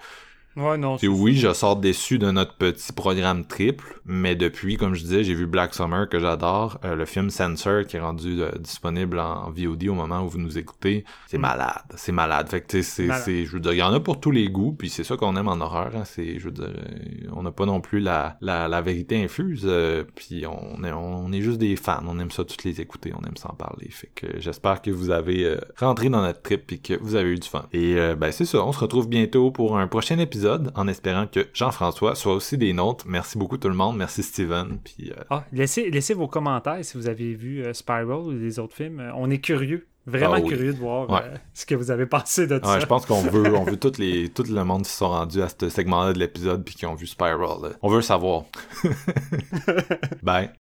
Ouais, 0.59 0.77
non. 0.77 0.97
oui, 1.03 1.35
je 1.35 1.53
sors 1.53 1.75
déçu 1.75 2.19
de 2.19 2.29
notre 2.31 2.55
petit 2.55 2.91
programme 2.91 3.45
triple, 3.45 4.01
mais 4.05 4.35
depuis, 4.35 4.77
comme 4.77 4.93
je 4.95 5.01
disais, 5.01 5.23
j'ai 5.23 5.33
vu 5.33 5.45
Black 5.47 5.73
Summer 5.73 6.09
que 6.09 6.19
j'adore, 6.19 6.79
euh, 6.83 6.95
le 6.95 7.05
film 7.05 7.29
Censor 7.29 7.85
qui 7.85 7.97
est 7.97 7.99
rendu 8.01 8.41
euh, 8.41 8.51
disponible 8.59 9.19
en 9.19 9.49
VOD 9.51 9.87
au 9.89 9.93
moment 9.93 10.21
où 10.23 10.29
vous 10.29 10.37
nous 10.39 10.57
écoutez, 10.57 11.05
c'est 11.27 11.37
Mm. 11.37 11.41
malade, 11.41 11.81
c'est 11.95 12.11
malade. 12.11 12.49
Fait 12.49 12.61
que 12.61 12.67
tu 12.67 12.83
sais, 12.83 13.07
c'est, 13.07 13.13
c'est, 13.19 13.45
je 13.45 13.51
veux 13.51 13.59
dire, 13.59 13.73
il 13.73 13.77
y 13.77 13.83
en 13.83 13.93
a 13.93 13.99
pour 13.99 14.19
tous 14.19 14.31
les 14.31 14.49
goûts, 14.49 14.73
puis 14.77 14.89
c'est 14.89 15.03
ça 15.03 15.15
qu'on 15.15 15.35
aime 15.37 15.47
en 15.47 15.61
horreur. 15.61 15.91
Hein, 15.95 16.03
c'est, 16.05 16.39
je 16.39 16.45
veux 16.45 16.51
dire, 16.51 16.65
euh, 16.65 17.29
on 17.33 17.43
n'a 17.43 17.51
pas 17.51 17.65
non 17.65 17.79
plus 17.79 17.99
la, 17.99 18.37
la, 18.41 18.67
la 18.67 18.81
vérité 18.81 19.23
infuse, 19.23 19.63
euh, 19.65 20.03
puis 20.15 20.43
on 20.45 20.83
est, 20.83 20.91
on 20.91 21.31
est 21.31 21.41
juste 21.41 21.57
des 21.59 21.75
fans, 21.77 22.03
on 22.07 22.19
aime 22.19 22.31
ça 22.31 22.43
toutes 22.43 22.63
les 22.65 22.81
écouter, 22.81 23.13
on 23.15 23.25
aime 23.25 23.37
s'en 23.37 23.53
parler. 23.53 23.87
Fait 23.91 24.11
que 24.13 24.27
j'espère 24.39 24.81
que 24.81 24.91
vous 24.91 25.09
avez 25.11 25.55
rentré 25.77 26.09
dans 26.09 26.21
notre 26.21 26.41
trip 26.41 26.71
et 26.73 26.77
que 26.79 26.95
vous 26.99 27.15
avez 27.15 27.29
eu 27.29 27.39
du 27.39 27.47
fun. 27.47 27.65
Et 27.71 27.95
ben 28.17 28.31
c'est 28.31 28.45
ça, 28.45 28.63
on 28.65 28.71
se 28.71 28.79
retrouve 28.79 29.07
bientôt 29.07 29.51
pour 29.51 29.77
un 29.77 29.87
prochain 29.87 30.17
épisode 30.19 30.48
épisode, 30.57 30.71
en 30.75 30.87
espérant 30.87 31.27
que 31.27 31.47
Jean-François 31.53 32.15
soit 32.15 32.33
aussi 32.33 32.57
des 32.57 32.73
nôtres. 32.73 33.05
Merci 33.07 33.37
beaucoup 33.37 33.57
tout 33.57 33.69
le 33.69 33.75
monde. 33.75 33.97
Merci 33.97 34.23
Steven. 34.23 34.79
Puis, 34.83 35.11
euh, 35.11 35.21
Ah, 35.29 35.43
laissez, 35.51 35.89
laissez 35.89 36.13
vos 36.13 36.27
commentaires 36.27 36.83
si 36.83 36.97
vous 36.97 37.07
avez 37.07 37.33
vu 37.35 37.63
euh, 37.63 37.73
Spiral 37.73 38.11
ou 38.19 38.31
les 38.31 38.59
autres 38.59 38.75
films. 38.75 38.99
Euh, 38.99 39.11
On 39.15 39.29
est 39.29 39.39
curieux. 39.39 39.85
Vraiment 40.05 40.35
Ah 40.37 40.39
oui. 40.41 40.47
curieux 40.49 40.73
de 40.73 40.79
voir 40.79 41.07
Ouais. 41.09 41.21
ce 41.53 41.65
que 41.67 41.75
vous 41.75 41.91
avez 41.91 42.05
pensé 42.07 42.47
de 42.47 42.55
ouais, 42.55 42.61
ça. 42.63 42.79
je 42.79 42.85
pense 42.87 43.05
qu'on 43.05 43.21
veut, 43.29 43.53
on 43.55 43.63
veut 43.63 43.77
tout, 43.77 43.91
les, 43.99 44.29
tout 44.29 44.43
le 44.49 44.63
monde 44.63 44.83
qui 44.83 44.91
sont 44.91 45.09
rendus 45.09 45.41
à 45.41 45.47
ce 45.49 45.69
segment-là 45.69 46.13
de 46.13 46.19
l'épisode 46.19 46.63
puis 46.63 46.73
qui 46.73 46.85
ont 46.87 46.95
vu 46.95 47.05
Spiral. 47.05 47.37
là. 47.61 47.69
On 47.81 47.89
veut 47.89 48.01
savoir. 48.01 48.43
Bye. 50.23 50.49